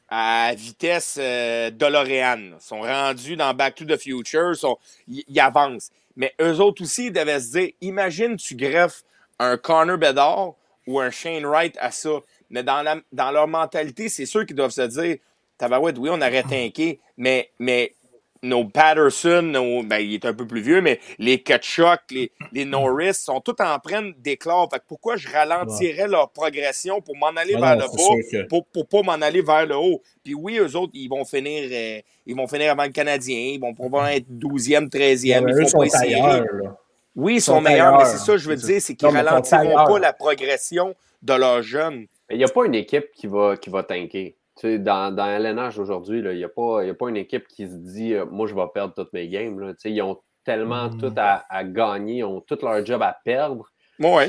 à 0.10 0.54
vitesse 0.56 1.18
euh. 1.20 1.72
Ils 1.80 2.56
sont 2.60 2.82
rendus 2.82 3.36
dans 3.36 3.54
Back 3.54 3.76
to 3.76 3.86
the 3.86 3.98
Future, 3.98 4.56
sont- 4.56 4.78
ils 5.08 5.24
ils 5.28 5.40
avancent. 5.40 5.90
Mais 6.16 6.34
eux 6.40 6.60
autres 6.60 6.84
aussi, 6.84 7.08
ils 7.08 7.12
devaient 7.14 7.40
se 7.40 7.52
dire, 7.58 7.70
imagine 7.82 8.36
tu 8.36 8.56
greffes 8.56 9.04
un 9.40 9.58
Connor 9.58 9.98
Bedard 9.98 10.54
ou 10.86 11.00
un 11.00 11.10
Shane 11.10 11.46
Wright 11.46 11.76
à 11.80 11.90
ça. 11.92 12.20
Mais 12.50 12.62
dans, 12.64 12.84
la, 12.84 12.98
dans 13.12 13.32
leur 13.32 13.48
mentalité, 13.48 14.10
c'est 14.10 14.28
sûr 14.28 14.46
qu'ils 14.46 14.56
doivent 14.56 14.72
se 14.72 14.82
dire, 14.82 15.18
tabarouette, 15.58 15.98
oui, 15.98 16.10
on 16.12 16.22
aurait 16.22 16.44
tanké, 16.50 17.00
mais, 17.18 17.50
mais 17.58 17.96
nos 18.44 18.65
Patterson, 18.65 19.41
nos, 19.41 19.82
ben, 19.84 19.98
il 19.99 20.14
est 20.14 20.26
un 20.26 20.34
peu 20.34 20.45
plus 20.45 20.61
vieux, 20.61 20.82
mais 20.82 20.99
les 21.18 21.41
Kachuk, 21.41 22.02
les, 22.11 22.32
les 22.52 22.65
Norris 22.65 23.15
sont 23.15 23.40
tous 23.41 23.56
en 23.64 23.80
train 23.80 24.11
d'éclore. 24.20 24.70
Fait 24.72 24.80
que 24.80 24.84
pourquoi 24.88 25.15
je 25.15 25.28
ralentirais 25.30 26.07
leur 26.07 26.30
progression 26.30 27.02
pour 27.02 27.15
m'en 27.18 27.28
aller 27.30 27.56
Ah 27.57 27.76
vers 27.76 27.76
non, 27.78 27.86
le 27.86 27.98
bas, 27.98 28.38
que- 28.44 28.48
pour, 28.48 28.65
pour 28.68 28.88
pas 28.88 29.02
m'en 29.02 29.14
aller 29.26 29.41
vers 29.41 29.65
le 29.65 29.76
haut? 29.78 30.02
Puis 30.24 30.36
oui, 30.36 30.57
eux 30.60 30.76
autres, 30.76 30.91
ils 30.94 31.07
vont 31.07 31.26
finir, 31.26 31.68
euh, 31.72 32.02
ils 32.26 32.36
vont 32.36 32.48
finir 32.48 32.72
avant 32.72 32.84
le 32.84 32.90
Canadien, 32.91 33.38
ils 33.53 33.60
vont 33.60 33.74
probablement 33.74 34.07
être 34.07 34.28
12e, 34.30 34.90
13e, 34.90 35.45
Ouais, 35.45 35.52
ils 35.52 35.61
font 35.64 35.68
sont 35.70 35.78
pas 35.80 35.86
essayer. 35.86 36.15
ailleurs, 36.15 36.45
là. 36.53 36.78
Oui, 37.15 37.36
ils 37.36 37.41
sont, 37.41 37.56
sont 37.56 37.61
meilleurs, 37.61 37.98
mais 37.98 38.06
c'est 38.06 38.18
ça 38.18 38.32
que 38.34 38.38
je 38.40 38.49
veux 38.49 38.56
dire, 38.56 38.82
c'est 38.82 38.95
qu'ils 38.95 39.07
ralentiront 39.07 39.76
pas 39.86 39.99
la 39.99 40.14
progression 40.14 40.95
de 41.22 41.34
leurs 41.34 41.61
jeunes. 41.61 42.07
Il 42.32 42.38
n'y 42.38 42.44
a 42.44 42.48
pas 42.48 42.65
une 42.65 42.74
équipe 42.76 43.11
qui 43.14 43.28
va, 43.28 43.56
qui 43.56 43.70
va 43.70 43.84
tanker. 43.84 44.36
Tu 44.56 44.68
sais, 44.68 44.80
dans, 44.80 45.14
dans 45.16 45.26
LNH 45.26 45.80
aujourd'hui, 45.80 46.20
il 46.20 46.36
n'y 46.36 46.44
a, 46.44 46.50
pas- 46.50 46.84
y 46.86 46.90
a 46.90 46.94
pas 46.94 47.10
une 47.10 47.18
équipe 47.18 47.48
qui 47.48 47.68
se 47.68 47.76
dit 47.76 48.14
euh, 48.14 48.26
Moi, 48.26 48.48
je 48.48 48.54
vais 48.54 48.62
perdre 48.74 48.94
toutes 48.94 49.12
mes 49.14 49.28
games. 49.28 49.60
là. 49.60 49.74
Tu 49.74 49.80
sais, 49.80 49.92
ils 49.92 50.02
ont 50.02 50.20
tellement 50.44 50.90
Mm. 50.90 50.98
tout 51.00 51.14
à, 51.18 51.44
à 51.50 51.64
gagner, 51.64 52.18
ils 52.18 52.24
ont 52.24 52.42
tout 52.42 52.58
leur 52.62 52.86
job 52.86 53.02
à 53.02 53.18
perdre. 53.26 53.66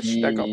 Je 0.01 0.07
suis 0.07 0.11
Puis, 0.13 0.21
d'accord. 0.21 0.45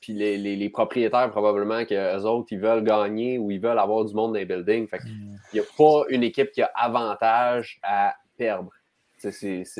puis 0.00 0.12
les, 0.12 0.36
les- 0.38 0.56
les 0.56 0.68
propriétaires, 0.70 1.30
probablement, 1.30 1.84
qu'eux 1.84 2.22
autres, 2.22 2.48
ils 2.52 2.60
veulent 2.60 2.84
gagner 2.84 3.38
ou 3.38 3.50
ils 3.50 3.60
veulent 3.60 3.78
avoir 3.78 4.04
du 4.04 4.14
monde 4.14 4.32
dans 4.32 4.38
les 4.38 4.44
buildings. 4.44 4.86
Fait 4.88 4.98
que 4.98 5.04
il 5.08 5.38
n'y 5.54 5.60
a 5.60 5.64
pas 5.76 6.04
une 6.10 6.22
équipe 6.22 6.50
qui 6.52 6.62
a 6.62 6.70
avantage 6.74 7.78
à 7.82 8.14
perdre. 8.36 8.70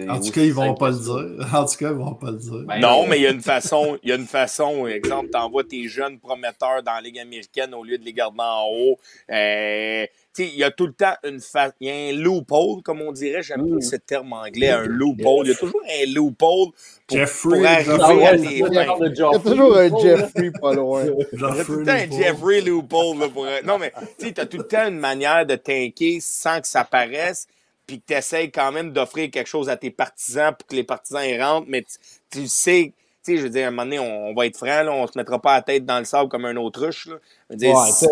En 0.08 0.20
tout 0.20 0.30
cas, 0.32 0.40
ils 0.42 0.52
vont 0.52 0.74
pas 0.74 0.90
le 0.90 0.96
dire. 0.96 1.46
En 1.54 1.64
tout 1.64 1.76
cas, 1.76 1.90
ils 1.90 1.96
vont 1.96 2.14
pas 2.14 2.30
le 2.30 2.38
dire. 2.38 2.64
Ben, 2.66 2.80
Non, 2.80 3.02
non. 3.02 3.06
mais 3.08 3.18
il 3.18 3.22
y 3.22 3.26
a 3.26 3.30
une 3.30 3.40
façon, 3.54 3.98
il 4.02 4.08
y 4.08 4.12
a 4.12 4.16
une 4.16 4.26
façon, 4.26 4.86
exemple, 4.86 5.30
t'envoies 5.30 5.64
tes 5.64 5.86
jeunes 5.88 6.18
prometteurs 6.18 6.82
dans 6.82 6.92
la 6.94 7.00
Ligue 7.00 7.18
américaine 7.18 7.74
au 7.74 7.84
lieu 7.84 7.98
de 7.98 8.04
les 8.04 8.12
garder 8.12 8.38
en 8.40 8.66
haut. 8.70 8.98
Euh, 9.30 10.06
tu 10.34 10.44
sais, 10.44 10.50
il 10.52 10.58
y 10.58 10.64
a 10.64 10.70
tout 10.70 10.86
le 10.86 10.92
temps 10.92 11.14
une 11.24 11.40
fa... 11.40 11.72
il 11.80 11.88
y 11.88 11.90
a 11.90 11.94
un 11.94 12.12
loophole, 12.20 12.82
comme 12.82 13.00
on 13.02 13.12
dirait, 13.12 13.42
j'aime 13.42 13.62
Mm. 13.62 13.78
pas 13.78 13.84
ce 13.84 13.96
terme 13.96 14.32
anglais, 14.32 14.70
un 14.70 14.84
loophole. 14.84 15.46
Il 15.46 15.48
y 15.48 15.52
a 15.52 15.56
toujours 15.56 15.82
un 15.84 16.12
loophole 16.12 16.36
pour, 16.38 16.72
Jeffrey, 17.10 17.58
pour 17.58 17.66
arriver 17.66 17.96
Ah 18.00 18.14
ouais, 18.14 18.26
à 18.26 18.38
c'est 18.38 18.44
tes 18.48 18.60
pas 18.60 18.66
fins. 18.68 18.84
genre 18.84 18.98
de 19.00 19.08
Il 19.08 19.18
y 19.18 19.22
a 19.22 19.38
toujours 19.38 19.76
un. 19.76 19.98
Jeffrey 20.00 20.50
pas 20.60 20.74
loin. 20.74 21.04
Il 21.32 21.40
y 21.40 21.44
a 21.44 21.64
tout 21.64 21.72
le 21.72 21.84
temps 21.84 21.92
un 21.92 22.06
Loophole. 22.06 22.22
Jeffrey 22.22 22.60
Loophole. 22.60 23.18
Là, 23.18 23.28
pour... 23.28 23.46
Non, 23.64 23.78
mais 23.78 23.92
tu 24.18 24.26
sais, 24.26 24.32
t'as 24.32 24.46
tout 24.46 24.58
le 24.58 24.66
temps 24.66 24.86
une 24.88 24.98
manière 24.98 25.44
de 25.46 25.56
tanker 25.56 26.18
sans 26.20 26.60
que 26.60 26.68
ça 26.68 26.84
paraisse, 26.84 27.46
puis 27.88 28.00
que 28.00 28.06
tu 28.06 28.14
essaies 28.14 28.50
quand 28.50 28.70
même 28.70 28.92
d'offrir 28.92 29.30
quelque 29.30 29.48
chose 29.48 29.68
à 29.68 29.76
tes 29.76 29.90
partisans 29.90 30.54
pour 30.56 30.68
que 30.68 30.76
les 30.76 30.84
partisans 30.84 31.24
y 31.24 31.40
rentrent, 31.42 31.66
mais 31.68 31.82
tu, 31.82 31.96
tu 32.30 32.46
sais, 32.46 32.92
tu 33.24 33.32
sais, 33.32 33.36
je 33.38 33.42
veux 33.42 33.50
dire, 33.50 33.64
à 33.64 33.68
un 33.68 33.70
moment 33.70 33.84
donné, 33.84 33.98
on, 33.98 34.28
on 34.28 34.34
va 34.34 34.46
être 34.46 34.56
franc, 34.58 34.82
là, 34.84 34.92
on 34.92 35.06
se 35.06 35.16
mettra 35.16 35.40
pas 35.40 35.54
la 35.54 35.62
tête 35.62 35.84
dans 35.84 35.98
le 35.98 36.04
sable 36.04 36.28
comme 36.28 36.44
un 36.44 36.56
autruche. 36.56 37.06
Là. 37.06 37.16
Je 37.48 37.54
veux 37.54 37.56
dire, 37.58 37.74
Ouais, 37.74 37.90
si 37.90 38.06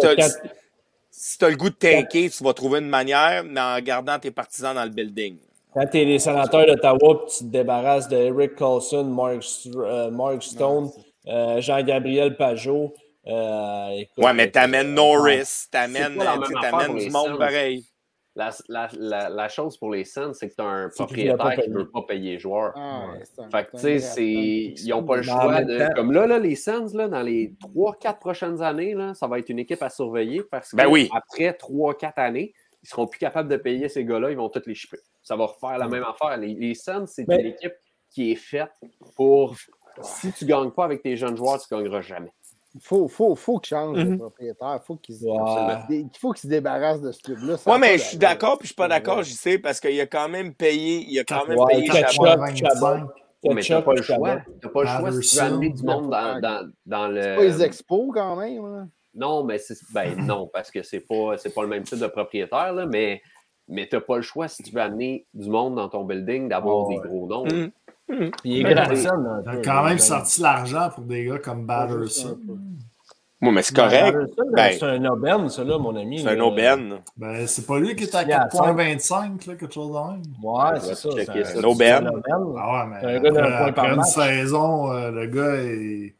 si 1.18 1.38
t'as 1.38 1.48
le 1.48 1.56
goût 1.56 1.70
de 1.70 1.74
tanker, 1.74 2.28
tu 2.28 2.44
vas 2.44 2.52
trouver 2.52 2.80
une 2.80 2.88
manière, 2.88 3.42
mais 3.44 3.60
en 3.60 3.78
gardant 3.80 4.18
tes 4.18 4.30
partisans 4.30 4.74
dans 4.74 4.84
le 4.84 4.90
building. 4.90 5.38
Quand 5.72 5.86
tu 5.86 5.98
es 6.00 6.04
les 6.04 6.18
sénateurs 6.18 6.66
d'Ottawa, 6.66 7.24
tu 7.28 7.44
te 7.44 7.50
débarrasses 7.50 8.08
de 8.08 8.16
Eric 8.16 8.54
Carlson, 8.56 9.04
Mark, 9.04 9.42
euh, 9.76 10.10
Mark 10.10 10.42
Stone, 10.42 10.90
euh, 11.26 11.60
Jean-Gabriel 11.60 12.36
Pajot. 12.36 12.94
euh, 13.26 13.88
écoute, 13.90 14.24
Ouais, 14.24 14.32
mais 14.32 14.50
t'amènes 14.50 14.94
Norris, 14.94 15.66
t'amènes 15.70 16.18
tu 16.98 17.04
du 17.04 17.10
monde 17.10 17.38
pareil. 17.38 17.84
La, 18.36 18.50
la, 18.68 18.88
la, 18.98 19.28
la 19.30 19.48
chose 19.48 19.78
pour 19.78 19.90
les 19.92 20.04
Suns, 20.04 20.34
c'est 20.34 20.50
que 20.50 20.54
tu 20.56 20.60
as 20.60 20.66
un 20.66 20.88
propriétaire 20.90 21.36
qui 21.64 21.70
ne 21.70 21.78
veut 21.78 21.90
pas 21.90 22.02
payer 22.02 22.32
les 22.34 22.38
joueurs. 22.38 22.72
Ah, 22.76 23.06
ouais, 23.10 23.24
Fait 23.50 23.64
que, 23.64 23.70
tu 23.78 23.98
sais, 24.00 24.74
ils 24.76 24.88
n'ont 24.90 25.02
pas 25.04 25.16
le 25.16 25.22
choix 25.22 25.64
de. 25.64 25.78
temps- 25.78 25.94
Comme 25.94 26.12
là, 26.12 26.26
là, 26.26 26.38
les 26.38 26.54
Suns, 26.54 26.88
là, 26.94 27.08
dans 27.08 27.22
les 27.22 27.54
3-4 27.74 28.18
prochaines 28.18 28.60
années, 28.62 28.92
là, 28.94 29.14
ça 29.14 29.26
va 29.26 29.38
être 29.38 29.48
une 29.48 29.58
équipe 29.58 29.82
à 29.82 29.88
surveiller 29.88 30.42
parce 30.42 30.70
que 30.70 30.76
Ben 30.76 30.86
oui. 30.86 31.08
après 31.14 31.52
3-4 31.52 32.12
années, 32.18 32.52
ils 32.82 32.88
seront 32.88 33.06
plus 33.06 33.18
capables 33.18 33.48
de 33.48 33.56
payer 33.56 33.88
ces 33.88 34.04
gars-là, 34.04 34.30
ils 34.30 34.36
vont 34.36 34.50
tous 34.50 34.62
les 34.66 34.74
chipper. 34.74 34.98
Ça 35.22 35.34
va 35.34 35.46
refaire 35.46 35.78
la 35.78 35.88
même 35.88 36.04
affaire. 36.04 36.36
Les, 36.36 36.54
les 36.54 36.74
Suns, 36.74 37.06
c'est 37.06 37.22
une 37.22 37.46
équipe 37.46 37.72
qui 38.10 38.32
est 38.32 38.36
faite 38.36 38.70
pour. 39.16 39.56
Si 40.02 40.30
tu 40.34 40.44
ne 40.44 40.50
gagnes 40.50 40.70
pas 40.72 40.84
avec 40.84 41.02
tes 41.02 41.16
jeunes 41.16 41.38
joueurs, 41.38 41.58
tu 41.58 41.72
ne 41.74 41.78
gagneras 41.80 42.02
jamais. 42.02 42.30
Il 42.76 42.82
faut, 42.82 43.08
faut, 43.08 43.34
faut 43.34 43.58
qu'il 43.58 43.74
change 43.76 43.96
Mhm. 44.04 44.10
de 44.12 44.16
propriétaire. 44.18 44.80
faut 44.84 44.96
qu'il 44.96 45.14
se- 45.16 45.24
Ouais. 45.24 45.78
il 45.88 46.10
faut 46.20 46.32
qu'il 46.32 46.42
se 46.42 46.46
débarrasse 46.46 47.00
de 47.00 47.10
ce 47.10 47.22
club-là. 47.22 47.56
A 47.66 47.78
mais 47.78 47.96
je 47.96 48.02
suis 48.04 48.16
d'accord, 48.18 48.58
puis 48.58 48.66
je 48.66 48.72
suis 48.72 48.76
pas 48.76 48.86
d'accord, 48.88 49.22
j'y 49.22 49.32
sais, 49.32 49.58
parce 49.58 49.80
qu'il 49.80 49.98
a 49.98 50.06
quand 50.06 50.28
même 50.28 50.52
payé, 50.52 51.06
il 51.08 51.18
a 51.18 51.24
quand 51.24 51.46
même 51.46 51.58
Ouais, 51.58 51.74
payé 51.76 51.86
Chabot. 51.86 52.24
4,25. 52.24 53.06
Mais 53.54 53.62
tu 53.62 53.72
n'as 53.72 53.78
Ketchup, 53.78 53.84
pas 53.84 53.94
le 53.94 54.02
choix. 54.02 54.36
Tu 54.60 54.68
pas 54.68 54.82
le 54.82 54.88
choix 54.88 55.12
si 55.22 55.28
tu 55.30 55.36
veux 55.36 55.42
amener 55.42 55.70
du 55.70 55.82
monde 55.84 56.10
dans, 56.10 56.40
dans, 56.40 56.70
dans 56.84 57.08
le. 57.08 57.22
C'est 57.22 57.36
pas 57.36 57.42
les 57.44 57.62
expos 57.62 58.10
quand 58.12 58.36
même. 58.36 58.64
hein? 58.64 58.88
Non, 59.14 59.44
mais 59.44 59.56
c'est 59.58 59.76
ben 59.94 60.14
non, 60.26 60.50
parce 60.52 60.70
que 60.70 60.82
c'est 60.82 61.00
pas, 61.00 61.38
c'est 61.38 61.54
pas 61.54 61.62
le 61.62 61.68
même 61.68 61.84
type 61.84 61.98
de 61.98 62.06
propriétaire, 62.08 62.72
là, 62.74 62.84
mais, 62.86 63.22
mais 63.68 63.86
tu 63.88 63.94
n'as 63.96 64.02
pas 64.02 64.16
le 64.16 64.22
choix 64.22 64.48
si 64.48 64.62
tu 64.62 64.72
veux 64.74 64.82
amener 64.82 65.26
du 65.32 65.48
monde 65.48 65.76
dans 65.76 65.88
ton 65.88 66.04
building 66.04 66.48
d'avoir 66.50 66.86
Oh, 66.86 66.88
des 66.90 66.96
gros 67.08 67.26
noms. 67.26 67.46
Mm. 67.46 67.70
Il 68.44 68.60
est 68.60 68.62
Mais- 68.64 68.74
grandissant 68.74 69.10
un 69.14 69.42
Ils 69.44 69.48
ont 69.48 69.52
peu, 69.52 69.62
quand 69.64 69.84
même 69.84 69.98
sorti 69.98 70.40
l'argent 70.40 70.90
pour 70.94 71.04
des 71.04 71.24
gars 71.24 71.38
comme 71.38 71.66
Batterson. 71.66 72.38
Oui, 73.42 73.50
mais 73.52 73.62
c'est 73.62 73.76
correct. 73.76 74.16
Ben, 74.54 74.72
C'est 74.78 74.82
un 74.84 75.04
aubaine, 75.04 75.48
ça, 75.50 75.62
là, 75.62 75.76
mon 75.78 75.94
ami. 75.94 76.20
C'est 76.20 76.28
un 76.28 76.40
aubaine. 76.40 76.94
Ben, 77.16 77.46
c'est 77.46 77.66
pas 77.66 77.78
lui 77.78 77.94
qui 77.94 78.04
est 78.04 78.14
à 78.14 78.22
Il 78.22 78.30
est 78.30 78.32
à 78.32 78.48
4,25, 78.48 79.46
là, 79.46 79.54
quelque 79.56 79.74
chose 79.74 79.88
de 79.88 79.92
même. 79.92 80.22
Ouais, 80.42 80.80
c'est 80.80 80.94
ça. 80.94 81.08
c'est 81.12 81.28
un- 81.58 81.64
Aubaine. 81.64 82.10
c'est 82.24 82.32
un 82.32 82.38
aubaine. 82.40 82.56
Ah 82.58 82.72
ouais, 82.72 82.90
mais 82.90 82.96
C'est 83.00 83.06
un 83.06 83.20
gars 83.20 83.30
d'un 83.30 83.42
après, 83.44 83.58
point 83.58 83.72
par 83.72 83.84
après 83.84 83.90
une 83.90 83.96
match. 83.96 84.08
saison, 84.08 84.92
euh, 84.92 85.10
le 85.10 85.26
gars 85.26 85.54
est. 85.56 86.14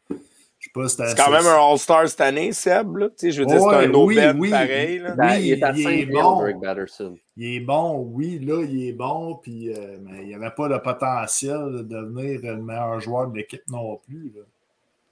Je 0.75 0.81
sais 0.81 0.83
pas, 0.83 0.87
c'était. 0.89 1.07
C'est 1.09 1.15
quand 1.15 1.31
même 1.31 1.45
un 1.45 1.71
All-Star 1.71 2.07
cette 2.07 2.21
année, 2.21 2.51
Seb. 2.51 2.97
Là. 2.97 3.07
Tu 3.09 3.13
sais, 3.17 3.31
Je 3.31 3.41
veux 3.41 3.45
dire, 3.47 3.61
Ouais, 3.61 3.75
c'est 3.81 3.85
un 3.87 3.93
oui, 3.93 4.19
oui. 4.37 4.49
pareil. 4.49 4.99
Là. 4.99 5.11
Ben, 5.15 5.29
Oui, 5.37 5.41
il 5.43 5.51
est 5.53 5.63
à 5.63 5.71
il 5.71 5.83
5 5.83 5.89
est 5.91 6.05
000, 6.11 6.21
bon. 6.21 6.59
Batterson. 6.59 7.17
Il 7.37 7.55
est 7.55 7.59
bon, 7.59 8.09
oui, 8.13 8.39
là, 8.39 8.63
il 8.63 8.87
est 8.87 8.93
bon, 8.93 9.35
puis, 9.41 9.71
euh, 9.73 9.97
mais 10.01 10.21
il 10.23 10.27
n'y 10.27 10.33
avait 10.35 10.51
pas 10.51 10.67
le 10.67 10.81
potentiel 10.81 11.59
de 11.71 11.81
devenir 11.83 12.39
le 12.43 12.57
meilleur 12.61 12.99
joueur 12.99 13.27
de 13.27 13.37
l'équipe 13.37 13.61
non 13.69 13.97
plus. 14.07 14.31
là. 14.35 14.41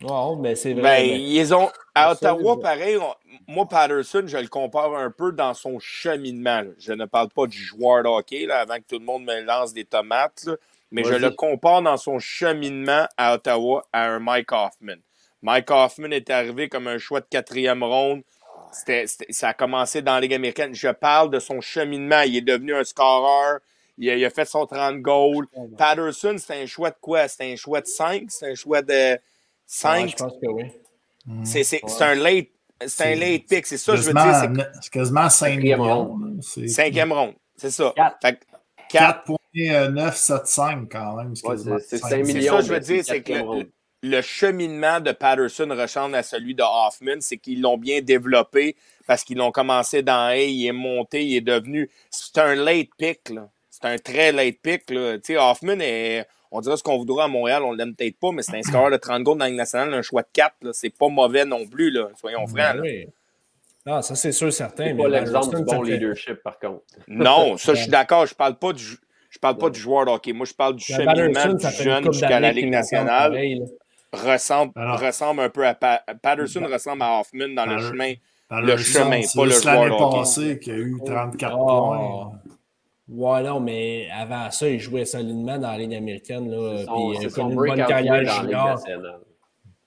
Ouais, 0.03 0.35
mais 0.41 0.55
c'est 0.55 0.73
vrai. 0.73 0.81
Ben, 0.81 1.07
mais- 1.07 1.21
ils 1.21 1.53
ont, 1.53 1.69
à 1.93 2.11
Ottawa, 2.11 2.59
pareil, 2.59 2.97
on- 2.97 3.13
moi, 3.47 3.65
Patterson, 3.65 4.23
je 4.25 4.37
le 4.37 4.47
compare 4.49 4.93
un 4.95 5.09
peu 5.09 5.31
dans 5.31 5.53
son 5.53 5.79
cheminement. 5.79 6.61
là. 6.61 6.69
Je 6.79 6.91
ne 6.91 7.05
parle 7.05 7.29
pas 7.29 7.47
du 7.47 7.57
joueur 7.57 8.03
de 8.03 8.09
hockey, 8.09 8.45
là, 8.45 8.59
avant 8.59 8.75
que 8.75 8.83
tout 8.89 8.99
le 8.99 9.05
monde 9.05 9.23
me 9.23 9.41
lance 9.41 9.73
des 9.73 9.85
tomates, 9.85 10.43
là, 10.47 10.55
mais 10.91 11.03
je 11.03 11.13
le 11.13 11.29
compare 11.31 11.81
dans 11.81 11.95
son 11.97 12.19
cheminement 12.19 13.05
à 13.17 13.35
Ottawa 13.35 13.85
à 13.93 14.05
un 14.07 14.19
Mike 14.19 14.51
Hoffman. 14.51 14.95
Mike 15.45 15.69
Hoffman 15.69 16.09
est 16.09 16.29
arrivé 16.31 16.69
comme 16.69 16.87
un 16.87 16.97
choix 16.97 17.19
de 17.21 17.27
quatrième 17.29 17.83
ronde. 17.83 18.23
C'était- 18.71 19.05
c'était- 19.05 19.31
ça 19.31 19.49
a 19.49 19.53
commencé 19.53 20.01
dans 20.01 20.15
la 20.15 20.21
Ligue 20.21 20.33
américaine. 20.33 20.73
Je 20.73 20.87
parle 20.89 21.29
de 21.29 21.39
son 21.39 21.61
cheminement. 21.61 22.21
Il 22.21 22.35
est 22.37 22.41
devenu 22.41 22.73
un 22.75 22.83
scoreur. 22.83 23.59
Il 23.99 24.09
a, 24.09 24.15
il 24.15 24.25
a 24.25 24.29
fait 24.31 24.45
son 24.45 24.65
30 24.65 25.01
goals. 25.01 25.45
Patterson, 25.77 26.35
c'était 26.39 26.61
un 26.61 26.65
choix 26.65 26.89
de 26.89 26.97
quoi? 26.99 27.27
C'était 27.27 27.53
un 27.53 27.55
choix 27.55 27.79
de 27.81 27.85
5? 27.85 28.23
C'était 28.29 28.51
un 28.51 28.55
choix 28.55 28.81
de 28.81 29.11
Ouais, 29.11 29.19
5? 29.67 30.09
je 30.09 30.15
pense 30.15 30.33
que 30.33 30.47
oui. 30.51 30.63
C'est 31.43 31.63
c'est- 31.63 31.81
c'est 31.87 32.03
un 32.03 32.15
late. 32.15 32.47
C'est 32.87 33.13
un 33.13 33.15
late 33.15 33.43
pick, 33.47 33.65
c'est 33.67 33.77
ça, 33.77 33.95
je 33.95 34.01
veux 34.01 34.13
dire, 34.13 34.63
c'est 34.81 34.89
quasiment 34.91 35.29
5 35.29 35.51
Quatrième 35.53 35.79
millions. 35.79 36.05
ronde. 36.07 36.41
cinquième 36.67 37.13
ronde. 37.13 37.33
C'est 37.55 37.69
ça. 37.71 37.93
Quatre. 37.95 38.17
Fait 38.21 38.33
que 38.35 38.45
quatre. 38.89 39.23
4,975 39.53 40.87
quand 40.91 41.15
même. 41.15 41.29
Ouais, 41.43 41.57
c'est- 41.79 41.97
cinq 41.97 42.09
5 42.09 42.25
C'est 42.25 42.33
millions. 42.33 42.53
ça, 42.57 42.61
je 42.61 42.73
veux 42.73 42.79
dire, 42.79 43.03
c'est 43.05 43.21
que 43.21 43.31
le. 43.33 43.71
Le 44.05 44.21
cheminement 44.21 44.99
de 44.99 45.11
Patterson 45.11 45.67
ressemble 45.69 46.15
à 46.15 46.23
celui 46.23 46.53
de 46.53 46.63
Hoffman, 46.63 47.17
c'est 47.21 47.37
qu'ils 47.37 47.61
l'ont 47.61 47.77
bien 47.77 48.01
développé 48.01 48.75
parce 49.07 49.23
qu'ils 49.23 49.37
l'ont 49.37 49.51
commencé 49.51 50.01
dans 50.03 50.27
A, 50.27 50.37
il 50.37 50.65
est 50.65 50.71
monté, 50.71 51.25
il 51.25 51.35
est 51.37 51.41
devenu. 51.41 51.89
C'est 52.09 52.37
un 52.37 52.55
late 52.55 52.89
pick, 52.97 53.29
là. 53.29 53.49
C'est 53.69 53.85
un 53.85 53.97
très 53.97 54.31
late 54.31 54.57
pick, 54.61 54.89
là. 54.89 55.17
Tu 55.17 55.33
sais, 55.33 55.37
Hoffman 55.37 55.79
est. 55.79 56.25
On 56.51 56.61
dirait 56.61 56.77
ce 56.77 56.83
qu'on 56.83 56.97
voudra 56.97 57.25
à 57.25 57.27
Montréal, 57.27 57.63
on 57.63 57.73
l'aime 57.73 57.95
peut-être 57.95 58.17
pas, 58.17 58.31
mais 58.31 58.41
c'est 58.41 58.55
un 58.55 58.61
scoreur 58.63 58.91
de 58.91 58.97
30 58.97 59.23
goals 59.23 59.37
dans 59.37 59.45
la 59.45 59.49
Ligue 59.49 59.57
nationale, 59.57 59.93
un 59.93 60.01
choix 60.01 60.21
de 60.21 60.27
4, 60.33 60.55
là. 60.61 60.69
C'est 60.73 60.95
pas 60.95 61.09
mauvais 61.09 61.45
non 61.45 61.65
plus, 61.65 61.89
là. 61.91 62.09
Soyons 62.19 62.45
francs, 62.47 62.55
Ben 62.55 62.75
là. 62.75 62.81
oui. 62.81 63.07
Non, 63.85 64.01
ça 64.01 64.15
c'est 64.15 64.31
sûr 64.31 64.51
certain. 64.51 64.85
C'est 64.85 64.93
mais 64.93 65.03
pas 65.03 65.09
l'exemple 65.09 65.57
du 65.57 65.63
bon 65.63 65.83
leadership, 65.83 66.41
par 66.43 66.57
contre. 66.59 66.81
Non, 67.07 67.57
ça, 67.57 67.73
je 67.75 67.81
suis 67.81 67.91
d'accord. 67.91 68.25
Je 68.25 68.33
parle 68.33 68.57
pas 68.57 68.73
du, 68.73 68.97
je 69.29 69.37
parle 69.37 69.57
pas 69.57 69.69
du 69.69 69.79
joueur 69.79 70.05
de 70.05 70.11
hockey. 70.11 70.33
Moi, 70.33 70.45
je 70.45 70.53
parle 70.53 70.75
du 70.75 70.83
cheminement 70.83 71.53
du 71.53 71.83
jeune 71.83 72.11
jusqu'à 72.11 72.39
la 72.39 72.51
Ligue 72.51 72.69
nationale. 72.69 73.37
Ressemble, 74.15 74.71
Alors- 74.75 74.99
ressemble 74.99 75.41
un 75.41 75.49
peu 75.49 75.65
à 75.67 75.73
Pa- 75.73 76.03
Patterson 76.21 76.65
ressemble 76.71 77.01
à 77.03 77.19
Hoffman 77.19 77.49
dans 77.55 77.65
le 77.65 77.79
chemin. 77.79 78.13
Patterson, 78.47 78.99
chemin, 79.03 79.21
c'est 79.23 79.37
pas 79.39 79.45
le 79.45 79.51
joueur 79.51 79.85
l'année 79.87 80.11
passée 80.17 80.59
qui 80.59 80.71
a 80.71 80.75
eu 80.75 80.97
34 81.05 81.55
Oh. 81.59 81.65
points. 81.65 82.31
Ouais, 83.07 83.43
non, 83.43 83.59
mais 83.59 84.07
avant 84.11 84.49
ça, 84.51 84.67
il 84.67 84.79
jouait 84.79 85.05
solidement 85.05 85.57
dans 85.59 85.71
la 85.71 85.77
Ligue 85.77 85.93
américaine. 85.95 86.49
Là, 86.49 86.77
C'est 86.79 86.85
son- 86.85 86.93
puis 87.11 87.17
il 87.21 87.25
a 87.25 87.29
connu 87.29 87.49
une 87.51 87.55
bonne 87.55 87.85
carrière 87.85 88.41
junior. 88.41 88.79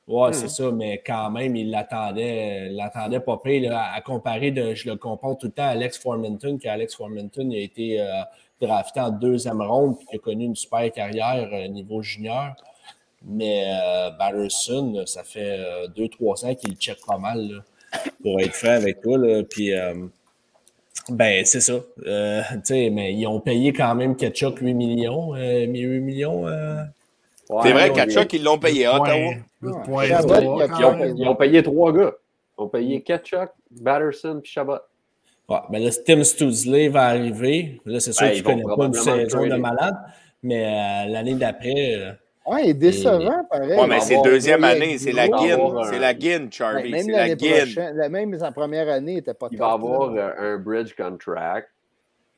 Ouais, 0.07 0.33
c'est 0.33 0.49
ça, 0.49 0.71
mais 0.71 1.03
quand 1.07 1.31
même, 1.31 1.55
il 1.55 1.71
l'attendait, 1.71 2.71
l'attendait 2.71 3.21
pas 3.21 3.37
pire. 3.37 3.71
Là, 3.71 3.93
à 3.95 4.01
comparer, 4.01 4.51
de, 4.53 4.75
je 4.75 4.89
le 4.89 4.97
compare 4.97 5.37
tout 5.37 5.47
le 5.49 5.53
temps 5.53 5.65
à 5.65 5.69
Alex 5.69 5.99
Formenton, 5.99 6.57
qui 6.57 6.67
Alex 6.67 6.95
Formenton 6.95 7.51
il 7.51 7.57
a 7.59 7.61
été 7.61 8.01
euh, 8.01 8.07
drafté 8.61 9.01
en 9.01 9.11
deuxième 9.11 9.61
ronde, 9.61 9.99
puis 9.99 10.07
il 10.13 10.17
a 10.17 10.19
connu 10.21 10.45
une 10.47 10.57
super 10.57 10.91
carrière 10.93 11.51
euh, 11.53 11.69
niveau 11.69 12.01
junior. 12.01 12.55
Mais 13.27 13.65
euh, 13.67 14.11
Batterson, 14.19 15.03
ça 15.07 15.25
fait 15.25 15.59
euh, 15.59 15.87
deux, 15.89 16.09
trois 16.09 16.45
ans 16.45 16.55
qu'il 16.55 16.75
check 16.77 16.99
pas 17.07 17.19
mal, 17.19 17.41
là, 17.49 18.01
pour 18.23 18.41
être 18.41 18.55
franc 18.55 18.71
avec 18.71 19.01
toi. 19.01 19.19
Là, 19.19 19.43
puis, 19.43 19.73
euh, 19.75 19.95
ben, 21.09 21.45
c'est 21.45 21.61
ça. 21.61 21.75
Euh, 22.07 22.43
tu 22.53 22.59
sais, 22.65 22.91
mais 22.91 23.15
ils 23.15 23.27
ont 23.27 23.41
payé 23.41 23.73
quand 23.73 23.95
même 23.95 24.15
Ketchuk 24.17 24.59
8 24.59 24.75
millions. 24.75 25.35
euh, 25.35 25.65
8 25.67 26.01
millions. 26.01 26.47
euh, 26.47 26.83
Ouais, 27.51 27.63
C'est 27.63 27.73
vrai, 27.73 27.93
Kachuk, 27.95 28.31
ils 28.35 28.45
l'ont 28.45 28.59
payé 28.59 28.85
à 28.85 28.97
Ottawa. 29.01 29.33
Quand 29.63 29.73
Ils 31.17 31.27
ont, 31.27 31.35
payé 31.35 31.63
trois 31.63 31.93
gars. 31.95 32.13
Ils 32.59 32.63
ont 32.63 32.69
payé 32.69 33.01
Ketchuk, 33.01 33.49
Batterson 33.71 34.41
puis 34.43 34.53
Chabot. 34.53 34.77
Ouais, 35.49 35.57
ben 35.71 35.83
là, 35.83 35.91
Tim 36.05 36.23
Stoozley 36.25 36.89
va 36.89 37.07
arriver. 37.07 37.81
Là, 37.87 38.01
c'est 38.01 38.13
sûr 38.13 38.27
Ben, 38.27 38.35
tu 38.35 38.43
vont 38.43 38.51
connais 38.51 38.77
pas 38.77 38.85
une 38.85 38.93
saison 38.93 39.47
de 39.47 39.55
malade, 39.57 39.97
mais 40.43 40.67
euh, 40.67 41.11
l'année 41.11 41.37
d'après, 41.37 42.19
Ouais, 42.51 42.65
il 42.65 42.71
est 42.71 42.75
décevant, 42.75 43.45
pareil. 43.51 43.71
Ouais, 43.79 43.87
mais 43.87 43.99
va 43.99 44.01
c'est 44.01 44.23
deuxième 44.23 44.65
année, 44.65 44.99
c'est 44.99 45.13
la. 45.13 45.27
Il 45.27 45.31
va 45.31 45.39
guine. 45.39 45.85
C'est 45.91 45.99
la 45.99 46.15
guine, 46.15 46.53
Charlie. 46.53 46.91
même 46.93 47.05
C'est 47.05 47.13
la 47.13 47.35
guine. 47.35 48.09
même 48.11 48.39
sa 48.39 48.53
première 48.53 48.89
année 48.89 49.17
n'était 49.17 49.35
pas 49.35 49.49
Il 49.51 49.59
va 49.59 49.73
avoir 49.73 50.11
un 50.39 50.57
bridge 50.59 50.95
contract. 50.97 51.69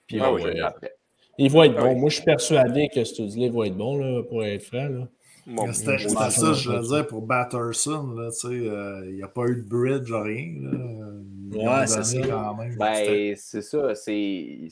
Puis 0.07 0.17
il 0.17 0.23
Ah 0.23 0.25
va 0.27 0.33
oui. 0.33 0.43
jouer 0.43 0.61
après. 0.61 0.95
il 1.39 1.51
va 1.51 1.67
être 1.67 1.75
Ah 1.79 1.83
bon. 1.83 1.89
oui. 1.93 2.01
Moi, 2.01 2.11
je 2.11 2.15
suis 2.17 2.25
persuadé 2.25 2.89
que 2.93 3.05
Stoozley 3.05 3.49
va 3.51 3.67
être 3.67 3.77
bon, 3.77 3.97
là, 3.99 4.23
pour 4.25 4.45
être 4.45 4.63
franc. 4.65 4.89
Là. 4.89 5.09
Bon, 5.47 5.67
Mais 5.67 5.73
C'était 5.73 5.99
ça, 5.99 6.53
je 6.53 6.71
veux 6.71 6.81
dire, 6.83 7.07
pour 7.07 7.23
Batterson. 7.23 8.13
là, 8.17 8.31
tu 8.31 8.49
sais, 8.49 8.69
euh, 8.69 9.03
Il 9.09 9.15
n'y 9.17 9.23
a 9.23 9.29
pas 9.29 9.45
eu 9.47 9.57
de 9.57 9.69
bridge, 9.69 10.11
rien. 10.13 10.55
Là. 10.63 11.81
Ouais, 11.81 11.87
c'est 11.87 12.05
ça. 12.05 12.21
quand 12.29 12.55
même. 12.57 12.77
Ben, 12.77 13.35
c'est 13.37 13.63
ça. 13.63 13.95
C'est. 13.95 14.13
tu 14.13 14.71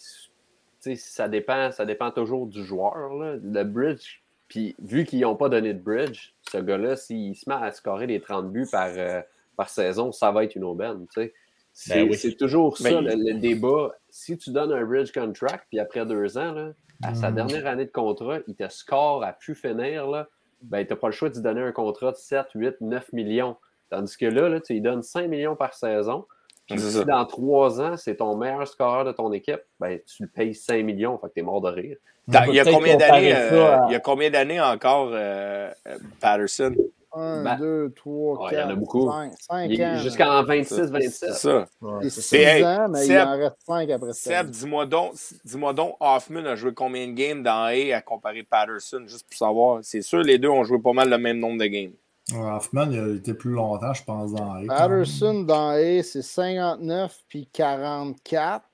sais, 0.80 0.94
Ça 0.96 1.28
dépend, 1.28 1.70
ça 1.72 1.84
dépend 1.86 2.10
toujours 2.10 2.46
du 2.46 2.64
joueur. 2.64 3.14
Là. 3.14 3.36
Le 3.42 3.64
bridge, 3.64 4.20
puis 4.48 4.74
vu 4.82 5.04
qu'ils 5.04 5.20
n'ont 5.20 5.36
pas 5.36 5.48
donné 5.48 5.74
de 5.74 5.80
bridge, 5.80 6.32
ce 6.50 6.58
gars-là, 6.58 6.96
s'il 6.96 7.36
se 7.36 7.48
met 7.48 7.56
à 7.56 7.70
scorer 7.72 8.06
des 8.06 8.20
30 8.20 8.50
buts 8.50 8.66
par, 8.70 8.88
euh, 8.96 9.20
par 9.56 9.68
saison, 9.68 10.10
ça 10.12 10.30
va 10.30 10.44
être 10.44 10.54
une 10.56 10.64
aubaine. 10.64 11.06
tu 11.12 11.20
sais. 11.22 11.34
C'est 11.72 11.94
Ben 12.02 12.08
oui. 12.10 12.16
c'est 12.16 12.34
toujours 12.36 12.76
ça 12.76 12.90
Ben, 12.90 13.04
le, 13.04 13.14
le 13.14 13.38
débat. 13.38 13.92
Si 14.10 14.36
tu 14.36 14.50
donnes 14.50 14.72
un 14.72 14.84
bridge 14.84 15.12
contract, 15.12 15.66
puis 15.68 15.78
après 15.78 16.04
deux 16.06 16.36
ans, 16.36 16.52
là, 16.52 16.72
à 17.04 17.14
sa 17.14 17.30
Mm. 17.30 17.34
dernière 17.36 17.66
année 17.68 17.84
de 17.84 17.92
contrat, 17.92 18.38
il 18.48 18.56
te 18.56 18.68
score 18.68 19.22
à 19.22 19.32
pu 19.32 19.54
finir, 19.54 20.08
là, 20.08 20.26
ben, 20.62 20.84
tu 20.84 20.92
n'as 20.92 20.96
pas 20.98 21.06
le 21.06 21.12
choix 21.12 21.28
de 21.28 21.34
lui 21.34 21.42
donner 21.42 21.60
un 21.60 21.70
contrat 21.70 22.10
de 22.10 22.16
7, 22.16 22.46
8, 22.54 22.80
9 22.80 23.12
millions. 23.12 23.56
Tandis 23.90 24.16
que 24.16 24.26
là, 24.26 24.48
là 24.48 24.60
tu 24.60 24.72
lui 24.72 24.80
donnes 24.80 25.02
5 25.04 25.28
millions 25.28 25.54
par 25.54 25.74
saison. 25.74 26.26
Puis 26.68 26.80
si 26.80 26.92
ça. 26.92 27.04
dans 27.04 27.24
trois 27.24 27.80
ans, 27.80 27.96
c'est 27.96 28.16
ton 28.16 28.36
meilleur 28.36 28.66
scoreur 28.68 29.04
de 29.04 29.12
ton 29.12 29.32
équipe, 29.32 29.60
ben, 29.80 29.98
tu 30.06 30.22
le 30.24 30.28
payes 30.28 30.54
5 30.54 30.84
millions, 30.84 31.18
fait 31.18 31.28
que 31.28 31.32
t'es 31.34 31.42
mort 31.42 31.60
de 31.60 31.70
rire. 31.70 31.96
Il 32.28 32.54
y 32.54 32.60
a 32.60 32.64
combien 32.64 32.96
d'années 32.96 33.34
euh, 33.34 33.64
à- 33.74 33.86
il 33.88 33.92
y 33.92 33.94
a 33.94 34.00
combien 34.00 34.30
d'années 34.30 34.60
encore 34.60 35.08
euh, 35.12 35.70
euh, 35.86 35.98
Patterson? 36.20 36.74
1, 37.14 37.42
Ben, 37.42 37.56
2, 37.56 37.92
3, 37.96 38.38
ouais, 38.44 38.48
il 38.52 38.54
y 38.54 38.58
en 38.58 38.64
a 38.64 38.68
4, 38.68 38.78
beaucoup. 38.78 39.10
5, 39.10 39.32
5 39.38 39.70
Il 39.70 39.80
est 39.80 39.84
ans. 39.86 39.96
Jusqu'en 39.96 40.44
C'est 40.46 40.60
26-27. 40.60 41.32
ça. 41.32 41.68
Ouais, 41.80 41.90
C'est 42.02 42.10
c'est 42.10 42.20
6 42.20 42.36
Mais, 42.36 42.44
hey, 42.58 42.64
ans, 42.64 42.88
mais 42.90 43.06
il 43.06 43.18
en 43.18 43.38
reste 43.38 43.56
5 43.66 43.90
après 43.90 44.12
ça. 44.12 44.42
Seb, 44.42 44.50
dis-moi 44.50 44.84
donc, 44.84 45.12
dis-moi 45.42 45.72
donc, 45.72 45.96
Hoffman 46.00 46.44
a 46.44 46.54
joué 46.54 46.74
combien 46.74 47.06
de 47.08 47.12
games 47.12 47.42
dans 47.42 47.64
A 47.64 47.96
à 47.96 48.02
comparer 48.02 48.42
Patterson, 48.42 49.04
juste 49.06 49.26
pour 49.26 49.38
savoir. 49.38 49.78
C'est 49.82 50.02
sûr, 50.02 50.20
les 50.20 50.36
deux 50.36 50.50
ont 50.50 50.64
joué 50.64 50.78
pas 50.80 50.92
mal 50.92 51.08
le 51.08 51.16
même 51.16 51.38
nombre 51.38 51.58
de 51.58 51.66
games. 51.66 51.92
Hoffman, 52.34 52.90
il 52.90 52.98
a 52.98 53.14
été 53.14 53.32
plus 53.34 53.52
longtemps, 53.52 53.94
je 53.94 54.04
pense, 54.04 54.32
dans 54.32 54.54
les. 54.56 54.66
Patterson 54.66 55.42
dans 55.44 55.70
A, 55.70 56.02
c'est 56.02 56.22
59 56.22 57.24
puis 57.28 57.48
44. 57.52 58.64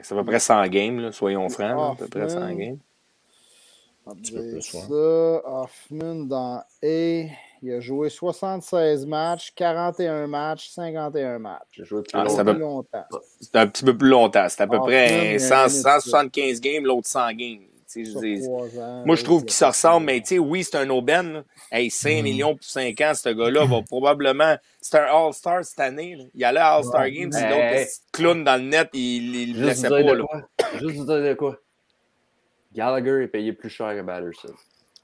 C'est 0.00 0.14
à 0.14 0.18
peu 0.18 0.24
près 0.24 0.38
100 0.38 0.66
games, 0.68 1.00
là, 1.00 1.12
soyons 1.12 1.48
francs. 1.48 1.76
là, 1.76 1.90
à 1.90 1.94
peu 1.96 2.06
près 2.06 2.28
100 2.28 2.36
Hoffman. 2.38 2.54
games. 2.54 2.78
Petit 4.22 4.32
peu 4.32 4.50
plus, 4.52 4.62
ça. 4.62 4.78
Hoffman 4.88 6.14
dans 6.26 6.62
A, 6.82 6.86
il 7.62 7.72
a 7.72 7.80
joué 7.80 8.08
76 8.08 9.04
matchs, 9.04 9.52
41 9.54 10.26
matchs, 10.28 10.70
51 10.70 11.38
matchs. 11.38 11.66
J'ai 11.72 11.84
joué 11.84 12.02
plus 12.02 12.12
Ah, 12.14 12.24
longtemps. 12.24 12.44
va- 12.44 12.52
longtemps. 12.54 13.04
C'est 13.40 13.56
un 13.56 13.66
petit 13.66 13.84
peu 13.84 13.94
plus 13.98 14.08
longtemps. 14.08 14.46
C'est 14.48 14.62
à 14.62 14.66
peu 14.66 14.76
Hoffman, 14.76 14.86
près 14.86 15.26
il 15.26 15.32
y 15.32 15.34
a 15.34 15.38
100 15.40 15.54
un 15.54 15.58
année 15.58 15.64
de 15.66 15.68
ça. 15.82 16.00
175 16.00 16.60
games, 16.62 16.84
l'autre 16.86 17.06
100 17.08 17.32
games. 17.34 17.64
Moi, 17.96 19.16
je 19.16 19.24
trouve 19.24 19.40
là, 19.40 19.46
qu'ils 19.46 19.54
se 19.54 19.64
ressemblent, 19.64 20.06
mais 20.06 20.20
tu 20.20 20.26
sais, 20.28 20.38
oui, 20.38 20.62
c'est 20.62 20.76
un 20.76 20.90
aubaine. 20.90 21.42
Hey, 21.72 21.90
5 21.90 22.18
Mm. 22.20 22.22
millions 22.22 22.54
pour 22.54 22.64
5 22.64 23.00
ans, 23.00 23.12
ce 23.14 23.30
gars-là 23.30 23.64
va 23.64 23.82
probablement. 23.82 24.56
C'est 24.80 24.98
un 24.98 25.04
All-Star 25.06 25.64
cette 25.64 25.80
année. 25.80 26.16
là. 26.16 26.24
Il 26.34 26.44
allait 26.44 26.60
à 26.60 26.74
All-Star 26.74 27.08
Game, 27.10 27.32
si 27.32 27.38
Hey, 27.38 27.50
l'autre 27.78 27.90
clown 28.12 28.44
dans 28.44 28.56
le 28.62 28.68
net, 28.68 28.90
il 28.92 29.34
il 29.34 29.48
le 29.60 29.68
Juste 29.70 29.82
laissait 29.82 30.02
vous 30.02 30.26
pas. 30.26 30.48
Juste 30.78 30.96
vous 30.96 31.04
dire 31.06 31.22
de 31.22 31.34
quoi? 31.34 31.56
Gallagher 32.74 33.22
est 33.24 33.28
payé 33.28 33.52
plus 33.54 33.70
cher 33.70 33.94
que 33.94 34.02
Batterson. 34.02 34.52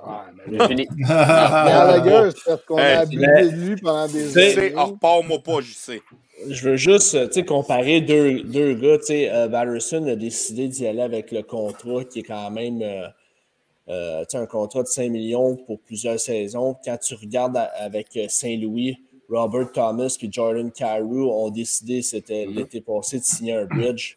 Ouais, 0.06 0.46
mais 0.48 0.58
C'est 0.58 0.68
fini. 0.68 0.86
Gallagher, 0.98 2.30
c'est 2.36 2.44
parce 2.44 2.62
qu'on 2.64 2.76
a 2.76 2.82
abusé 3.00 3.26
mais- 3.26 3.42
de 3.48 3.56
lui 3.56 3.76
pendant 3.76 4.06
des 4.06 4.24
Tu 4.24 4.30
sais, 4.30 4.58
années. 4.58 4.74
oh, 4.76 4.84
repars-moi 4.86 5.38
pas, 5.42 5.60
je 5.60 5.72
sais. 5.72 6.00
Je 6.48 6.68
veux 6.68 6.76
juste 6.76 7.14
euh, 7.14 7.26
tu 7.28 7.34
sais, 7.34 7.44
comparer 7.44 8.00
deux, 8.00 8.42
deux 8.42 8.74
gars. 8.74 8.98
tu 8.98 9.06
sais, 9.06 9.30
Euh, 9.30 9.48
Batterson 9.48 10.04
a 10.08 10.16
décidé 10.16 10.68
d'y 10.68 10.86
aller 10.86 11.00
avec 11.00 11.30
le 11.32 11.42
contrat 11.42 12.04
qui 12.04 12.20
est 12.20 12.22
quand 12.24 12.50
même 12.50 12.82
euh, 12.82 13.06
euh, 13.88 14.20
tu 14.22 14.26
sais, 14.30 14.38
un 14.38 14.46
contrat 14.46 14.82
de 14.82 14.88
5 14.88 15.10
millions 15.10 15.56
pour 15.56 15.78
plusieurs 15.80 16.18
saisons. 16.20 16.76
Quand 16.84 16.96
tu 16.98 17.14
regardes 17.14 17.56
avec 17.78 18.08
Saint-Louis, 18.28 18.98
Robert 19.30 19.72
Thomas 19.72 20.14
et 20.20 20.28
Jordan 20.30 20.70
Carew 20.70 21.30
ont 21.32 21.50
décidé, 21.50 22.02
c'était 22.02 22.46
l'été 22.46 22.80
passé, 22.82 23.18
de 23.20 23.24
signer 23.24 23.54
un 23.54 23.64
bridge. 23.64 24.16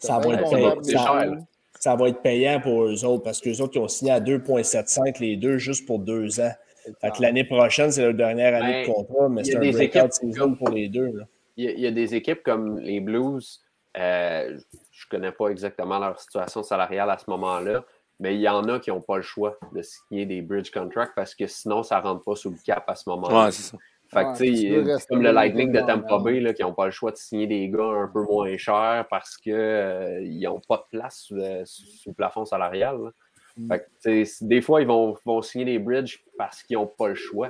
Ça 0.00 0.18
va 0.18 0.34
être 0.34 0.44
content 0.44 0.80
Ça 1.84 1.96
va 1.96 2.08
être 2.08 2.22
payant 2.22 2.62
pour 2.62 2.84
eux 2.84 3.04
autres 3.04 3.22
parce 3.24 3.42
qu'eux 3.42 3.60
autres, 3.60 3.72
ils 3.76 3.78
ont 3.78 3.88
signé 3.88 4.10
à 4.10 4.18
2,75 4.18 5.20
les 5.20 5.36
deux 5.36 5.58
juste 5.58 5.84
pour 5.86 5.98
deux 5.98 6.40
ans. 6.40 6.52
Fait 7.02 7.10
que 7.10 7.20
l'année 7.20 7.44
prochaine, 7.44 7.90
c'est 7.90 8.00
leur 8.02 8.14
dernière 8.14 8.54
année 8.54 8.84
Ben, 8.86 8.88
de 8.88 8.94
contrat, 8.94 9.28
mais 9.28 9.42
il 9.42 9.48
y 9.48 9.50
c'est 9.50 9.56
a 9.56 9.58
un 9.58 9.62
des 9.62 9.72
breakout 9.72 10.12
season 10.14 10.40
comme- 10.40 10.56
pour 10.56 10.68
les 10.70 10.88
deux. 10.88 11.12
là. 11.12 11.24
Il 11.58 11.64
y, 11.66 11.68
a, 11.68 11.72
il 11.72 11.80
y 11.80 11.86
a 11.86 11.90
des 11.90 12.14
équipes 12.14 12.42
comme 12.42 12.78
les 12.78 13.00
Blues, 13.00 13.60
euh, 13.98 14.58
je 14.92 15.06
connais 15.10 15.30
pas 15.30 15.48
exactement 15.48 15.98
leur 15.98 16.18
situation 16.18 16.62
salariale 16.62 17.10
à 17.10 17.18
ce 17.18 17.28
moment-là, 17.28 17.84
mais 18.18 18.34
il 18.34 18.40
y 18.40 18.48
en 18.48 18.66
a 18.70 18.80
qui 18.80 18.88
n'ont 18.88 19.02
pas 19.02 19.16
le 19.18 19.22
choix 19.22 19.58
de 19.74 19.82
signer 19.82 20.24
des 20.24 20.40
bridge 20.40 20.70
contracts 20.70 21.12
parce 21.14 21.34
que 21.34 21.46
sinon, 21.46 21.82
ça 21.82 21.98
ne 21.98 22.02
rentre 22.04 22.24
pas 22.24 22.34
sous 22.34 22.48
le 22.48 22.56
cap 22.64 22.84
à 22.88 22.94
ce 22.94 23.10
moment-là. 23.10 23.44
Ouais, 23.44 23.52
c'est 23.52 23.70
ça. 23.72 23.76
Fait 24.14 24.22
que, 24.22 24.28
Ouais, 24.28 24.86
tu 24.86 24.96
sais, 24.96 25.06
comme 25.08 25.22
le 25.22 25.32
Lightning 25.32 25.72
de 25.72 25.80
Tampa. 25.80 26.18
Bay 26.20 26.40
là, 26.40 26.54
qui 26.54 26.62
n'ont 26.62 26.72
pas 26.72 26.86
le 26.86 26.90
choix 26.92 27.10
de 27.10 27.16
signer 27.16 27.46
des 27.46 27.68
gars 27.68 27.82
un 27.84 28.08
peu 28.08 28.22
moins 28.22 28.56
chers 28.56 29.04
parce 29.10 29.36
qu'ils 29.36 30.40
n'ont 30.42 30.60
pas 30.66 30.76
de 30.90 30.96
place 30.98 31.18
sous 31.26 31.34
le, 31.34 31.64
sous- 31.66 31.84
le 32.10 32.14
plafond 32.14 32.44
salarial. 32.46 32.96
Mm. 33.56 33.68
Fait 33.68 33.86
que, 34.04 34.44
des 34.46 34.60
fois, 34.62 34.80
ils 34.80 34.86
vont, 34.86 35.16
vont 35.26 35.42
signer 35.42 35.64
des 35.66 35.78
bridges 35.78 36.22
parce 36.38 36.62
qu'ils 36.62 36.76
n'ont 36.76 36.86
pas 36.86 37.08
le 37.08 37.14
choix. 37.14 37.48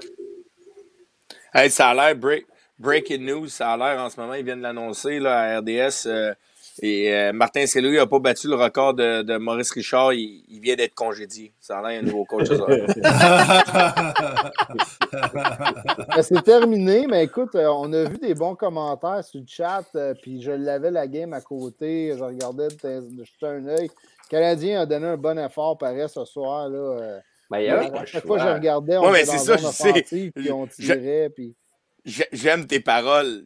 Hey, 1.52 1.70
ça 1.70 1.90
a 1.90 1.94
l'air, 1.94 2.16
break- 2.16 2.46
breaking 2.78 3.24
news, 3.24 3.46
ça 3.48 3.72
a 3.72 3.76
l'air 3.76 4.00
en 4.02 4.10
ce 4.10 4.18
moment, 4.20 4.34
ils 4.34 4.44
viennent 4.44 4.58
de 4.58 4.62
l'annoncer 4.64 5.20
là, 5.20 5.38
à 5.56 5.58
RDS. 5.60 6.06
euh, 6.06 6.34
et 6.82 7.12
euh, 7.14 7.32
Martin 7.32 7.66
Saint-Louis 7.66 7.96
n'a 7.96 8.06
pas 8.06 8.18
battu 8.18 8.48
le 8.48 8.56
record 8.56 8.94
de, 8.94 9.22
de 9.22 9.36
Maurice 9.36 9.70
Richard, 9.70 10.12
il, 10.12 10.44
il 10.48 10.60
vient 10.60 10.74
d'être 10.74 10.94
congédié. 10.94 11.52
Ça 11.60 11.78
a 11.78 11.88
l'air 11.88 12.00
un 12.00 12.04
nouveau 12.04 12.24
coach. 12.24 12.48
ça. 12.48 12.66
Ben, 15.12 16.22
c'est 16.22 16.42
terminé, 16.42 17.06
mais 17.08 17.24
écoute, 17.24 17.54
euh, 17.54 17.66
on 17.68 17.92
a 17.92 18.04
vu 18.04 18.18
des 18.18 18.34
bons 18.34 18.54
commentaires 18.54 19.22
sur 19.24 19.40
le 19.40 19.46
chat, 19.48 19.84
euh, 19.94 20.14
puis 20.22 20.42
je 20.42 20.50
l'avais 20.52 20.90
la 20.90 21.06
game 21.06 21.32
à 21.32 21.40
côté, 21.40 22.14
je 22.16 22.22
regardais 22.24 22.68
de, 22.68 23.16
de 23.16 23.24
jeter 23.24 23.46
un 23.46 23.66
œil. 23.66 23.88
Le 23.88 24.28
Canadien 24.30 24.80
a 24.80 24.86
donné 24.86 25.06
un 25.06 25.16
bon 25.16 25.38
effort, 25.38 25.78
pareil, 25.78 26.08
ce 26.08 26.24
soir. 26.24 26.68
Là, 26.68 26.78
euh, 26.78 27.18
Ben, 27.50 27.58
il 27.60 27.66
y 27.66 27.68
avait 27.68 27.96
à 27.96 28.04
chaque 28.06 28.26
fois 28.26 28.38
que 28.38 28.44
je 28.44 28.48
regardais, 28.48 28.96
Ouais, 28.98 29.06
on 29.06 29.12
mais 29.12 29.22
était 29.22 29.38
c'est 29.38 29.52
dans 29.52 29.58
ça, 29.58 29.88
offensive, 29.88 30.32
puis 30.34 30.50
on 30.52 30.66
Je- 30.66 30.72
tirait, 30.82 31.30
puis... 31.34 31.54
J'aime 32.32 32.66
tes 32.66 32.80
paroles. 32.80 33.44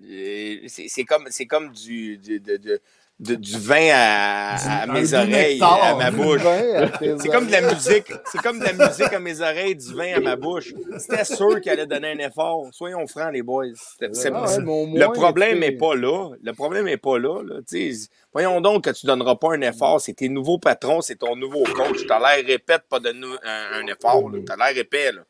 C'est 0.66 0.86
c'est 0.88 1.04
comme, 1.04 1.26
c'est 1.30 1.46
comme 1.46 1.70
du, 1.70 2.18
du- 2.18 2.40
de, 2.40 2.56
de- 2.56 2.80
de- 3.20 3.34
du 3.34 3.58
vin 3.58 3.88
à, 3.92 4.86
mes 4.86 5.12
oreilles, 5.14 5.54
nectar. 5.54 5.84
à 5.84 5.94
ma 5.96 6.10
bouche. 6.12 6.40
C'est 7.18 7.28
comme 7.28 7.46
de 7.46 7.52
la 7.52 7.60
musique. 7.62 8.12
C'est 8.30 8.40
comme 8.40 8.60
de 8.60 8.64
la 8.64 8.72
musique 8.88 9.12
à 9.12 9.18
mes 9.18 9.40
oreilles, 9.40 9.74
du 9.74 9.92
vin 9.94 10.14
à 10.14 10.20
ma 10.20 10.36
bouche. 10.36 10.72
C'était 10.98 11.24
sûr 11.24 11.60
qu'elle 11.60 11.80
allait 11.80 11.86
donner 11.86 12.12
un 12.12 12.18
effort. 12.28 12.66
Soyons 12.72 13.06
francs, 13.08 13.32
les 13.32 13.42
boys. 13.42 13.66
Ah 14.34 14.42
ouais, 14.42 14.64
le 14.94 15.00
problème 15.14 15.58
n'est 15.60 15.72
pas 15.78 15.94
là. 15.96 16.30
Le 16.42 16.52
problème 16.52 16.84
n'est 16.84 16.96
pas 16.96 17.18
là. 17.18 17.42
là. 17.42 17.56
Voyons 18.32 18.60
donc 18.60 18.84
que 18.84 18.90
tu 18.90 19.06
ne 19.06 19.10
donneras 19.12 19.34
pas 19.34 19.54
un 19.54 19.60
effort. 19.62 20.00
C'est 20.00 20.14
tes 20.14 20.28
nouveaux 20.28 20.58
patrons, 20.58 21.00
c'est 21.00 21.16
ton 21.16 21.34
nouveau 21.34 21.64
coach. 21.64 22.06
Tu 22.06 22.12
as 22.12 22.18
l'air 22.20 22.46
répète 22.46 22.82
pas 22.88 23.00
donner 23.00 23.26
un, 23.44 23.80
un 23.82 23.86
effort. 23.88 24.30
Tu 24.30 24.52
as 24.52 24.56
l'air 24.56 24.78
épais. 24.78 25.10
Là. 25.12 25.22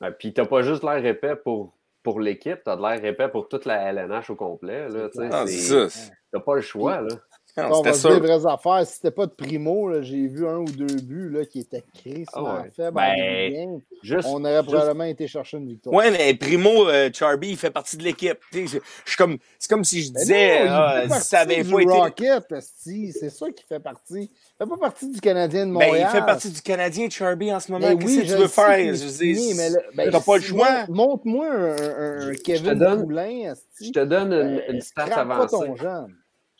Ben, 0.00 0.10
puis 0.10 0.32
t'as 0.32 0.44
pas 0.46 0.62
juste 0.62 0.82
l'air 0.82 1.04
épais 1.06 1.36
pour, 1.36 1.72
pour 2.02 2.18
l'équipe, 2.18 2.58
t'as 2.64 2.74
de 2.74 2.82
l'air 2.82 3.04
épais 3.04 3.28
pour 3.28 3.48
toute 3.48 3.64
la 3.66 3.92
LNH 3.92 4.30
au 4.30 4.34
complet. 4.34 4.88
Là, 4.88 5.08
Ah, 5.30 5.44
c'est- 5.46 5.52
c'est 5.52 5.88
ça. 5.88 6.10
T'as 6.32 6.40
pas 6.40 6.54
le 6.56 6.62
choix. 6.62 7.00
Là. 7.02 7.08
Non, 7.54 7.64
on 7.70 7.74
C'était 7.74 7.88
va 7.90 7.94
se 7.96 8.08
dire 8.08 8.18
vraies 8.20 8.46
affaires. 8.50 8.86
Si 8.86 8.94
c'était 8.94 9.10
pas 9.10 9.26
de 9.26 9.32
primo, 9.32 9.90
là, 9.90 10.00
j'ai 10.00 10.26
vu 10.26 10.48
un 10.48 10.56
ou 10.60 10.64
deux 10.64 10.86
buts 11.02 11.28
là, 11.28 11.44
qui 11.44 11.60
étaient 11.60 11.84
crissement 11.94 12.46
Ah 12.46 12.62
ouais. 12.62 12.70
faibles. 12.74 12.94
Ben. 12.96 13.78
Juste, 14.02 14.26
On 14.30 14.40
aurait 14.42 14.54
juste- 14.62 14.68
probablement 14.72 15.04
été 15.04 15.26
chercher 15.28 15.58
une 15.58 15.68
victoire. 15.68 15.94
Ouais, 15.94 16.10
mais 16.10 16.32
Primo, 16.32 16.88
euh, 16.88 17.10
Charby, 17.12 17.50
il 17.50 17.56
fait 17.58 17.70
partie 17.70 17.98
de 17.98 18.04
l'équipe. 18.04 18.38
Suis 18.54 18.80
comme, 19.18 19.36
c'est 19.58 19.68
comme 19.68 19.84
si 19.84 20.02
je 20.02 20.12
disais, 20.12 20.64
non, 20.64 20.70
ah, 20.72 21.02
si 21.20 21.28
ça 21.28 21.40
avait 21.40 21.62
pas 21.62 21.80
été. 21.82 21.92
Rocket, 21.92 22.54
c'est 22.74 23.28
ça 23.28 23.50
qui 23.50 23.64
fait 23.68 23.80
partie. 23.80 24.30
Il 24.32 24.64
fait 24.64 24.70
pas 24.70 24.78
partie 24.78 25.10
du 25.10 25.20
Canadien 25.20 25.66
de 25.66 25.72
Ben, 25.72 25.86
Montréal. 25.86 26.08
il 26.10 26.16
fait 26.20 26.24
partie 26.24 26.50
du 26.50 26.62
Canadien, 26.62 27.10
Charby, 27.10 27.52
en 27.52 27.60
ce 27.60 27.70
moment. 27.70 27.86
Ben 27.86 27.98
Qu'est-ce 27.98 28.10
oui, 28.12 28.18
que 28.22 28.28
je 28.28 28.34
tu 28.34 28.40
veux 28.40 28.48
faire? 28.48 28.76
qu'il 28.78 28.94
Je 28.94 29.56
mais 29.58 29.68
là, 29.68 29.78
ben, 29.94 30.10
t'as 30.10 30.20
pas 30.20 30.36
le 30.36 30.42
choix. 30.42 30.86
montre- 30.88 30.90
Montre-moi 30.90 31.46
un, 31.52 31.76
un- 31.76 32.28
un 32.30 32.34
Kevin 32.42 32.78
Poulin, 33.02 33.52
je 33.78 33.90
te 33.90 34.04
donne 34.06 34.32
une, 34.32 34.56
Ben, 34.56 34.62
une 34.70 34.80
stat 34.80 35.04
scrape 35.04 35.28
pas 35.28 35.34
avancée. 35.34 35.56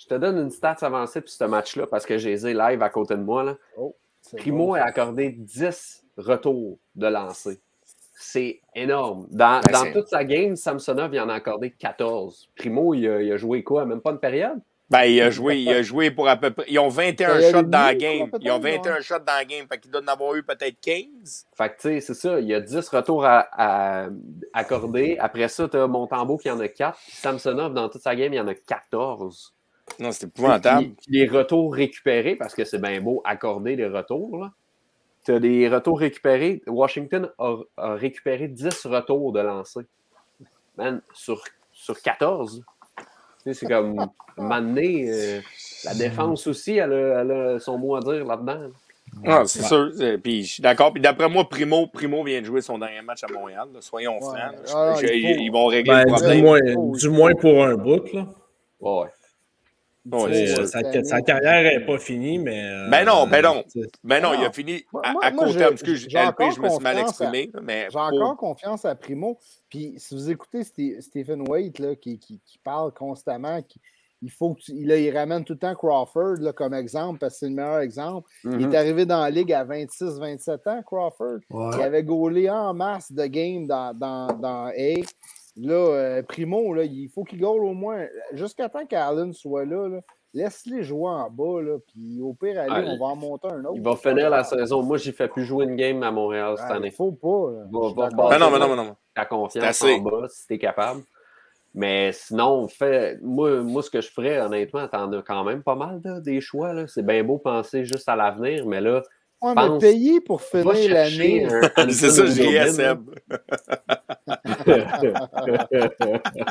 Je 0.03 0.09
te 0.09 0.15
donne 0.15 0.37
une 0.37 0.51
stat 0.51 0.77
avancée 0.81 1.20
pour 1.20 1.31
ce 1.31 1.45
match-là 1.45 1.87
parce 1.87 2.07
que 2.07 2.19
j'ai 2.19 2.31
les 2.31 2.49
ai 2.49 2.55
live 2.55 2.83
à 2.83 2.89
côté 2.89 3.15
de 3.15 3.23
moi. 3.23 3.45
Là. 3.45 3.57
Oh, 3.77 3.95
Primo 4.37 4.66
bon, 4.69 4.74
a 4.74 4.83
accordé 4.83 5.31
10 5.31 6.05
retours 6.16 6.79
de 6.97 7.07
lancer. 7.07 7.61
C'est 8.16 8.61
énorme. 8.74 9.29
Dans, 9.31 9.61
Ben, 9.61 9.73
dans 9.73 9.93
toute 9.93 10.09
sa 10.09 10.24
game, 10.24 10.57
Samsonov, 10.57 11.15
il 11.15 11.20
en 11.20 11.29
a 11.29 11.35
accordé 11.35 11.70
14. 11.70 12.49
Primo, 12.57 12.95
il 12.95 13.09
a, 13.09 13.23
il 13.23 13.33
a 13.33 13.37
joué 13.37 13.62
quoi? 13.62 13.85
Même 13.85 14.01
pas 14.01 14.11
une 14.11 14.19
période? 14.19 14.61
Ben, 14.91 15.05
il 15.05 15.20
a 15.23 15.31
joué, 15.31 15.61
il 15.61 15.69
a 15.70 15.83
joué 15.83 16.11
pour 16.11 16.29
à 16.29 16.37
peu 16.37 16.51
près. 16.51 16.65
Ils 16.69 16.81
ont 16.81 16.89
21 16.89 17.29
Ben, 17.29 17.39
il 17.39 17.43
y 17.43 17.47
a 17.47 17.51
shots 17.53 17.62
dans 17.62 17.79
la 17.79 17.95
game. 17.95 18.31
Ils 18.41 18.51
ont 18.51 18.61
peut-être, 18.61 18.85
21 18.85 19.01
shots 19.01 19.19
dans 19.20 19.33
la 19.33 19.45
game. 19.45 19.66
Fait 19.69 19.79
qu'il 19.79 19.91
doit 19.91 20.03
en 20.03 20.09
avoir 20.09 20.35
eu 20.35 20.43
peut-être 20.43 20.81
15. 20.81 21.47
Fait 21.57 21.69
que, 21.70 21.74
tu 21.74 21.81
sais, 21.81 22.01
c'est 22.01 22.15
ça. 22.15 22.41
Il 22.41 22.47
y 22.49 22.55
a 22.55 22.61
10 22.61 22.89
retours 22.89 23.24
à, 23.24 23.47
à 23.53 24.09
accorder. 24.53 25.16
Après 25.20 25.47
ça, 25.49 25.69
tu 25.69 25.77
as 25.77 25.87
Montembeau 25.87 26.39
qui 26.39 26.51
en 26.51 26.59
a 26.59 26.66
4. 26.66 26.99
Puis 26.99 27.16
Samsonov, 27.16 27.73
dans 27.73 27.89
toute 27.89 28.03
sa 28.03 28.16
game, 28.16 28.35
il 28.35 28.41
en 28.41 28.49
a 28.49 28.55
14. 28.55 29.55
Non, 29.98 30.12
c'est 30.12 30.27
épouvantable. 30.27 30.86
Puis, 30.86 30.97
puis 31.06 31.19
les 31.20 31.27
retours 31.28 31.74
récupérés, 31.74 32.36
parce 32.36 32.55
que 32.55 32.64
c'est 32.64 32.81
bien 32.81 33.01
beau 33.01 33.20
accorder 33.24 33.77
les 33.77 33.86
retours. 33.89 34.48
Tu 35.24 35.32
as 35.32 35.39
des 35.40 35.69
retours 35.69 35.98
récupérés. 36.01 36.62
Washington 36.66 37.28
a, 37.39 37.56
a 37.77 37.94
récupéré 37.94 38.48
10 38.48 38.86
retours 38.86 39.32
de 39.32 39.40
lancer. 39.40 39.82
Man, 40.77 41.01
sur, 41.14 41.43
sur 41.73 42.01
14. 42.01 42.64
Tu 42.97 43.05
sais, 43.44 43.55
c'est 43.55 43.66
comme, 43.66 43.94
donné, 44.39 45.06
euh, 45.10 45.40
la 45.85 45.94
défense 45.94 46.47
aussi, 46.47 46.77
elle 46.78 46.93
a, 46.93 47.20
elle 47.20 47.31
a 47.31 47.59
son 47.60 47.78
mot 47.78 47.94
à 47.97 48.01
dire 48.01 48.24
là-dedans. 48.24 48.70
Ah, 49.27 49.43
c'est 49.47 49.62
sûr. 49.62 49.90
Puis 50.23 50.44
je 50.44 50.52
suis 50.55 50.62
d'accord. 50.62 50.93
Puis 50.93 51.02
d'après 51.02 51.28
moi, 51.28 51.47
Primo, 51.48 51.86
Primo 51.86 52.24
vient 52.24 52.40
de 52.40 52.47
jouer 52.47 52.62
son 52.62 52.78
dernier 52.78 53.02
match 53.02 53.23
à 53.24 53.32
Montréal. 53.32 53.69
là. 53.74 53.81
Soyons 53.82 54.14
Ouais. 54.14 54.20
francs. 54.20 54.74
Ah 54.74 54.94
ils, 55.02 55.51
vont 55.52 55.66
régler 55.66 55.93
Ben, 55.93 55.98
le 56.05 56.05
du, 56.06 56.12
problème. 56.12 56.40
moins, 56.43 56.60
Oh, 56.78 56.97
du 56.97 57.09
moins 57.10 57.35
pour 57.35 57.62
un 57.62 57.74
bout. 57.74 58.10
Là. 58.14 58.27
Ouais. 58.81 59.09
Euh, 60.12 60.66
ça. 60.66 60.83
sa, 60.83 61.05
sa 61.05 61.20
carrière 61.23 61.62
n'est 61.79 61.87
pas 61.87 61.99
finie, 61.99 62.39
mais. 62.39 62.61
euh, 62.65 62.89
Ben 62.91 63.05
non, 63.05 63.27
ben 63.27 63.43
non. 63.43 63.62
Ben 64.03 64.20
non, 64.23 64.31
Ah, 64.33 64.37
il 64.41 64.45
a 64.47 64.53
fini 64.53 64.85
à, 65.05 65.12
moi- 65.12 65.24
à 65.24 65.31
court 65.31 65.55
terme. 65.57 65.73
Excuse, 65.74 66.07
j'ai 66.09 66.19
LP, 66.19 66.27
encore 66.29 66.51
je 66.51 66.61
me 66.61 66.69
suis 66.70 66.79
mal 66.83 66.99
exprimé. 66.99 67.51
J'ai 67.85 67.89
pour- 67.91 68.01
encore 68.01 68.37
confiance 68.37 68.85
à 68.85 68.95
Primo. 68.97 69.39
Puis 69.69 69.95
si 69.99 70.15
vous 70.15 70.31
écoutez 70.31 70.65
Stephen 71.01 71.49
Waite 71.49 71.79
là, 71.79 71.95
qui, 71.95 72.19
qui- 72.19 72.41
qui 72.45 72.59
parle 72.59 72.93
constamment, 72.93 73.62
qui, 73.62 73.81
il 74.24 74.31
faut 74.31 74.55
que 74.55 74.61
tu- 74.61 74.73
il, 74.73 74.87
là, 74.89 74.97
il 74.97 75.16
ramène 75.16 75.45
tout 75.45 75.53
le 75.55 75.59
temps 75.61 75.74
Crawford 75.74 76.37
là, 76.41 76.53
comme 76.53 76.74
exemple 76.74 77.19
parce 77.20 77.35
que 77.35 77.39
c'est 77.41 77.49
le 77.49 77.55
meilleur 77.55 77.79
exemple. 77.81 78.29
Il 78.45 78.62
est 78.73 78.77
arrivé 78.77 79.07
dans 79.07 79.20
la 79.20 79.31
ligue 79.31 79.53
à 79.53 79.65
26-27 79.65 80.66
ans, 80.69 80.83
Crawford. 80.85 81.39
Ouais. 81.51 81.70
Il 81.77 81.83
avait 81.83 82.03
gaulé 82.05 82.51
en 82.51 82.74
masse 82.74 83.11
de 83.12 83.27
games 83.27 83.66
dans, 83.66 83.95
dans, 83.95 84.27
dans 84.37 84.66
A. 84.66 84.95
Là, 85.57 85.74
euh, 85.74 86.23
Primo, 86.23 86.73
là, 86.74 86.85
il 86.85 87.09
faut 87.11 87.24
qu'il 87.24 87.41
gaule 87.41 87.65
au 87.65 87.74
moins 87.74 88.07
jusqu'à 88.33 88.69
temps 88.69 88.87
qu'Allen 88.87 89.33
soit 89.33 89.65
là. 89.65 89.89
là. 89.89 90.01
Laisse-les 90.35 90.83
jouer 90.83 91.11
en 91.11 91.29
bas, 91.29 91.61
là, 91.61 91.77
puis 91.89 92.23
au 92.23 92.33
pire, 92.33 92.59
allez, 92.59 92.70
Ah, 92.89 92.95
on 92.95 92.99
va 92.99 93.05
en 93.12 93.16
monter 93.16 93.49
un 93.49 93.62
autre. 93.66 93.74
Il 93.77 93.83
va 93.83 93.97
finir 93.97 94.31
la 94.31 94.43
saison. 94.45 94.83
Moi, 94.83 94.97
j'ai 94.97 95.12
fait 95.12 95.29
plus 95.29 95.45
jouer 95.45 95.66
une 95.66 95.77
game 95.77 96.03
à 96.03 96.11
Montréal 96.11 96.55
cette 96.57 96.69
Ah, 96.70 96.77
année. 96.77 96.89
Il 96.89 96.95
faut 96.95 97.12
pas. 97.12 97.51
là. 97.53 97.66
Va-. 97.70 98.09
Ben 98.31 98.39
non, 98.39 98.51
ben 98.51 98.59
non, 98.59 98.69
ben 98.69 98.77
non. 98.77 98.97
ta 99.15 99.27
confiance 99.27 99.83
en 99.83 99.99
bas 99.99 100.27
si 100.31 100.47
t'es 100.47 100.57
capable. 100.59 101.03
Mais 101.74 102.12
sinon, 102.12 102.66
fait, 102.69 103.19
moi, 103.23 103.61
moi, 103.62 103.83
ce 103.83 103.91
que 103.91 104.01
je 104.01 104.11
ferais, 104.11 104.41
honnêtement, 104.41 104.89
t'en 104.89 105.12
as 105.12 105.20
quand 105.23 105.45
même 105.45 105.62
pas 105.62 105.74
mal 105.74 106.01
là, 106.03 106.19
des 106.20 106.41
choix. 106.41 106.87
C'est 106.87 107.05
bien 107.05 107.23
beau 107.24 107.37
penser 107.37 107.85
juste 107.85 108.09
à 108.09 108.16
l'avenir, 108.16 108.66
mais 108.66 108.81
là, 108.81 109.03
Ouais, 109.43 109.53
mais 109.57 109.66
pense- 109.69 109.83
payer 109.83 110.20
pour 110.23 110.41
finir 110.41 110.66
l'année. 110.95 111.47
C'est 111.91 112.11
ça, 112.11 112.23
Anthony 112.23 112.57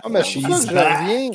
Ah, 0.03 0.09
mais 0.09 0.23
c'est 0.23 0.41
pour 0.41 0.55
ça 0.55 0.67
que 0.67 0.79
je 0.79 0.79
reviens. 0.79 1.31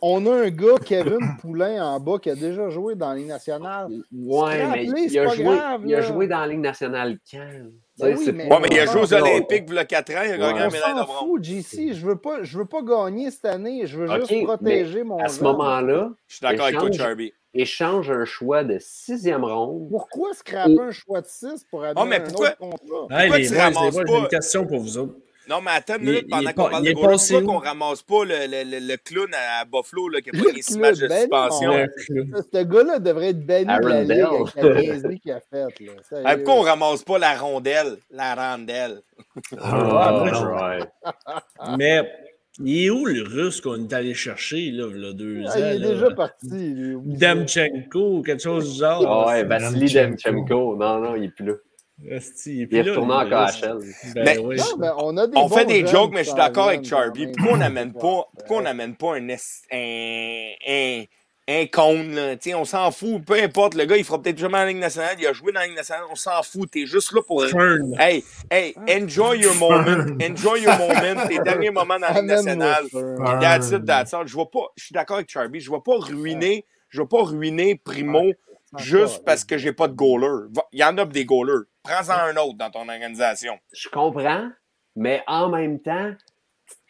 On 0.00 0.24
a 0.26 0.32
un 0.44 0.50
gars, 0.50 0.76
Kevin 0.84 1.18
Poulain, 1.40 1.84
en 1.84 1.98
bas, 1.98 2.18
qui 2.22 2.30
a 2.30 2.36
déjà 2.36 2.68
joué 2.70 2.94
dans 2.94 3.12
les 3.14 3.24
nationales. 3.24 3.88
Ouais, 4.12 4.58
mais 4.58 4.64
Rappelez, 4.64 4.92
il 5.02 5.10
c'est 5.10 5.18
a, 5.18 5.24
pas 5.24 5.34
joué, 5.34 5.44
grave, 5.44 5.80
il 5.86 5.94
a 5.96 6.00
joué 6.02 6.28
dans 6.28 6.38
la 6.38 6.46
Ligue 6.46 6.60
nationale 6.60 7.18
quand? 7.28 7.38
Ben 7.98 8.16
oui, 8.16 8.22
c'est 8.24 8.30
mais- 8.32 8.48
Ouais, 8.48 8.58
mais 8.62 8.68
il 8.70 8.78
a 8.78 8.86
joué 8.86 9.00
aux 9.00 9.12
Olympiques 9.12 9.64
il 9.66 9.74
y 9.74 9.78
a 9.78 9.84
4 9.84 10.10
ans. 10.14 10.20
Il 10.24 10.30
a 10.34 10.38
gagné 10.38 10.52
Ouais. 10.52 10.58
la 10.60 10.68
On 10.68 10.70
médaille 10.70 10.92
de 10.94 10.98
s'en 11.00 11.04
bronze. 11.04 11.40
JC. 11.42 11.92
Je 11.94 12.06
veux 12.06 12.14
pas, 12.14 12.44
je 12.44 12.58
veux 12.58 12.64
pas 12.64 12.82
gagner 12.82 13.28
cette 13.32 13.46
année. 13.46 13.86
Je 13.88 13.98
veux 13.98 14.08
OK, 14.08 14.28
juste 14.28 14.44
protéger 14.44 15.02
mon 15.02 15.18
À 15.18 15.26
ce 15.26 15.42
moment-là, 15.42 16.10
Je 16.28 16.36
suis 16.36 16.42
d'accord 16.42 16.66
avec 16.66 16.78
toi, 16.78 16.88
Échange. 16.90 16.96
Charby. 17.04 17.32
échange 17.54 18.10
un 18.12 18.24
choix 18.24 18.62
de 18.62 18.76
sixième 18.78 19.42
ronde. 19.44 19.88
Pourquoi 19.90 20.32
scraper 20.32 20.78
un 20.80 20.92
choix 20.92 21.22
de 21.22 21.26
6 21.26 21.64
pour 21.68 21.82
amener 21.82 22.00
Oh, 22.00 22.04
mais 22.06 22.16
un 22.18 22.20
pourquoi- 22.20 22.50
autre 22.50 22.58
contrat? 22.58 22.76
Hey, 23.20 23.26
Pourquoi 23.30 23.38
les 23.38 23.46
tu 23.48 23.48
boys, 23.54 23.56
les 23.56 23.62
ramasses 23.74 23.94
boys, 23.94 24.04
pas- 24.04 24.12
j'ai 24.12 24.18
une 24.20 24.28
question 24.28 24.64
pour 24.64 24.78
vous 24.80 24.96
autres. 24.98 25.14
Non, 25.48 25.60
mais 25.62 25.70
attends 25.72 25.94
une 25.96 26.02
Il- 26.02 26.06
minute, 26.10 26.24
il 26.26 26.30
pendant 26.30 26.50
est 26.50 26.52
qu'on 26.54 26.64
pas- 26.64 26.70
parle 26.70 26.84
de 26.84 26.88
est 26.90 26.94
passé 26.94 27.34
pourquoi 27.40 27.54
qu'on 27.54 27.58
ramasse 27.66 28.02
pas 28.02 28.24
le, 28.24 28.34
le, 28.46 28.70
le, 28.70 28.86
le 28.86 28.96
clown 28.98 29.28
à 29.32 29.64
Buffalo 29.64 30.08
là, 30.10 30.20
qui 30.20 30.30
a 30.30 30.32
pris 30.32 30.62
six 30.62 30.78
matchs 30.78 30.98
de 30.98 31.08
ben 31.08 31.20
suspension? 31.20 31.72
Ce 32.52 32.62
gars-là 32.64 32.98
devrait 32.98 33.28
être 33.30 33.46
banni 33.46 33.64
de 33.64 33.88
la 33.88 34.02
ligue 34.02 34.12
avec 34.12 34.54
la 34.56 34.80
niaiserie 34.82 35.20
qu'il 35.20 35.32
a 35.32 35.40
faite. 35.40 35.80
là. 35.80 36.30
Hey, 36.32 36.36
pourquoi 36.36 36.54
on 36.54 36.60
ramasse 36.62 37.02
pas 37.02 37.18
la 37.18 37.36
rondelle? 37.36 37.96
La 38.10 38.34
rondelle. 38.34 39.00
Ah. 39.58 40.24
Mais 41.78 42.02
il 42.60 42.84
est 42.86 42.90
où 42.90 43.06
le 43.06 43.22
russe 43.22 43.60
qu'on 43.60 43.88
est 43.88 43.92
allé 43.92 44.14
chercher, 44.14 44.70
là, 44.72 44.86
il 44.94 45.02
y 45.02 45.06
a 45.08 45.12
deux 45.12 45.42
Ah, 45.46 45.50
ans? 45.50 45.54
il 45.56 45.62
est 45.64 45.78
là? 45.78 45.88
déjà 45.88 46.10
parti. 46.10 46.46
Oublie 46.94 47.18
ça. 47.18 47.34
Damchenko 47.34 48.16
ou 48.18 48.22
quelque 48.22 48.42
chose 48.42 48.72
du 48.74 48.78
genre. 48.80 49.04
Ah 49.06 49.28
ouais, 49.28 49.44
Vassili 49.44 49.92
Demchenko. 49.92 50.40
Demchenko. 50.40 50.76
Non, 50.76 50.98
non, 51.00 51.14
il 51.16 51.22
n'est 51.22 51.28
plus 51.28 51.46
là. 51.46 51.52
Esti, 52.06 52.66
il 52.70 52.76
est 52.76 52.82
retourné 52.82 53.12
en. 53.14 53.24
KHL. 53.24 53.78
Ben 54.14 54.24
Mais- 54.24 54.38
oui. 54.38 54.56
Non, 54.56 54.76
mais 54.78 54.88
on 54.98 55.16
a 55.16 55.26
des 55.26 55.36
On 55.36 55.48
fait 55.48 55.64
des 55.64 55.86
jokes, 55.86 56.12
mais 56.12 56.20
je 56.24 56.28
suis 56.28 56.36
d'accord 56.36 56.68
avec 56.68 56.84
Charby. 56.84 57.26
Pourquoi 57.28 57.54
on 57.54 57.56
n'amène 57.58 57.92
pas, 57.92 58.28
pourquoi 58.36 58.56
on 58.58 58.62
n'amène 58.62 58.94
pas 58.94 59.16
un, 59.16 59.26
un, 59.72 60.50
un, 60.68 61.04
un 61.50 61.66
cône, 61.66 62.14
là? 62.14 62.34
On 62.54 62.64
s'en 62.64 62.90
fout. 62.92 63.24
Peu 63.24 63.34
importe, 63.42 63.74
le 63.74 63.84
gars, 63.84 63.96
il 63.96 64.04
fera 64.04 64.22
peut-être 64.22 64.38
jamais 64.38 64.58
en 64.58 64.64
Ligue 64.66 64.76
nationale. 64.78 65.16
Il 65.18 65.26
a 65.26 65.32
joué 65.32 65.50
dans 65.50 65.60
la 65.60 65.66
Ligue 65.66 65.76
nationale. 65.76 66.04
On 66.10 66.14
s'en 66.14 66.42
fout. 66.44 66.70
T'es 66.70 66.86
juste 66.86 67.12
là 67.12 67.20
pour. 67.26 67.44
Fern. 67.46 67.94
Hey, 67.98 68.22
hey, 68.50 68.76
enjoy 68.88 69.40
your 69.40 69.54
moment. 69.56 70.06
Enjoy 70.22 70.62
your 70.62 70.78
moment. 70.78 71.26
Tes 71.26 71.38
derniers 71.40 71.70
moments 71.70 71.98
dans 71.98 72.06
la 72.12 72.20
Ligue 72.20 72.30
nationale. 72.30 72.84
That's 73.40 73.70
it, 73.72 73.84
that's 73.84 74.14
all. 74.14 74.26
Je 74.28 74.34
vois 74.34 74.50
pas, 74.50 74.68
je 74.76 74.84
suis 74.84 74.92
d'accord 74.92 75.16
avec 75.16 75.30
Charby, 75.30 75.60
je 75.60 75.70
ne 75.70 75.76
vais 75.76 75.82
pas 75.84 75.96
ruiner, 75.98 76.64
je 76.90 77.00
vais 77.02 77.08
pas 77.08 77.22
ruiner 77.24 77.74
Primo 77.74 78.30
juste 78.76 79.24
parce 79.24 79.44
que 79.44 79.56
j'ai 79.58 79.72
pas 79.72 79.88
de 79.88 79.94
goaler. 79.94 80.48
Il 80.72 80.78
y 80.78 80.84
en 80.84 80.96
a 80.98 81.04
des 81.06 81.24
goalers. 81.24 81.64
Prends-en 81.88 82.18
un 82.18 82.36
autre 82.36 82.58
dans 82.58 82.70
ton 82.70 82.88
organisation. 82.88 83.58
Je 83.72 83.88
comprends, 83.88 84.50
mais 84.94 85.22
en 85.26 85.48
même 85.48 85.80
temps, 85.80 86.12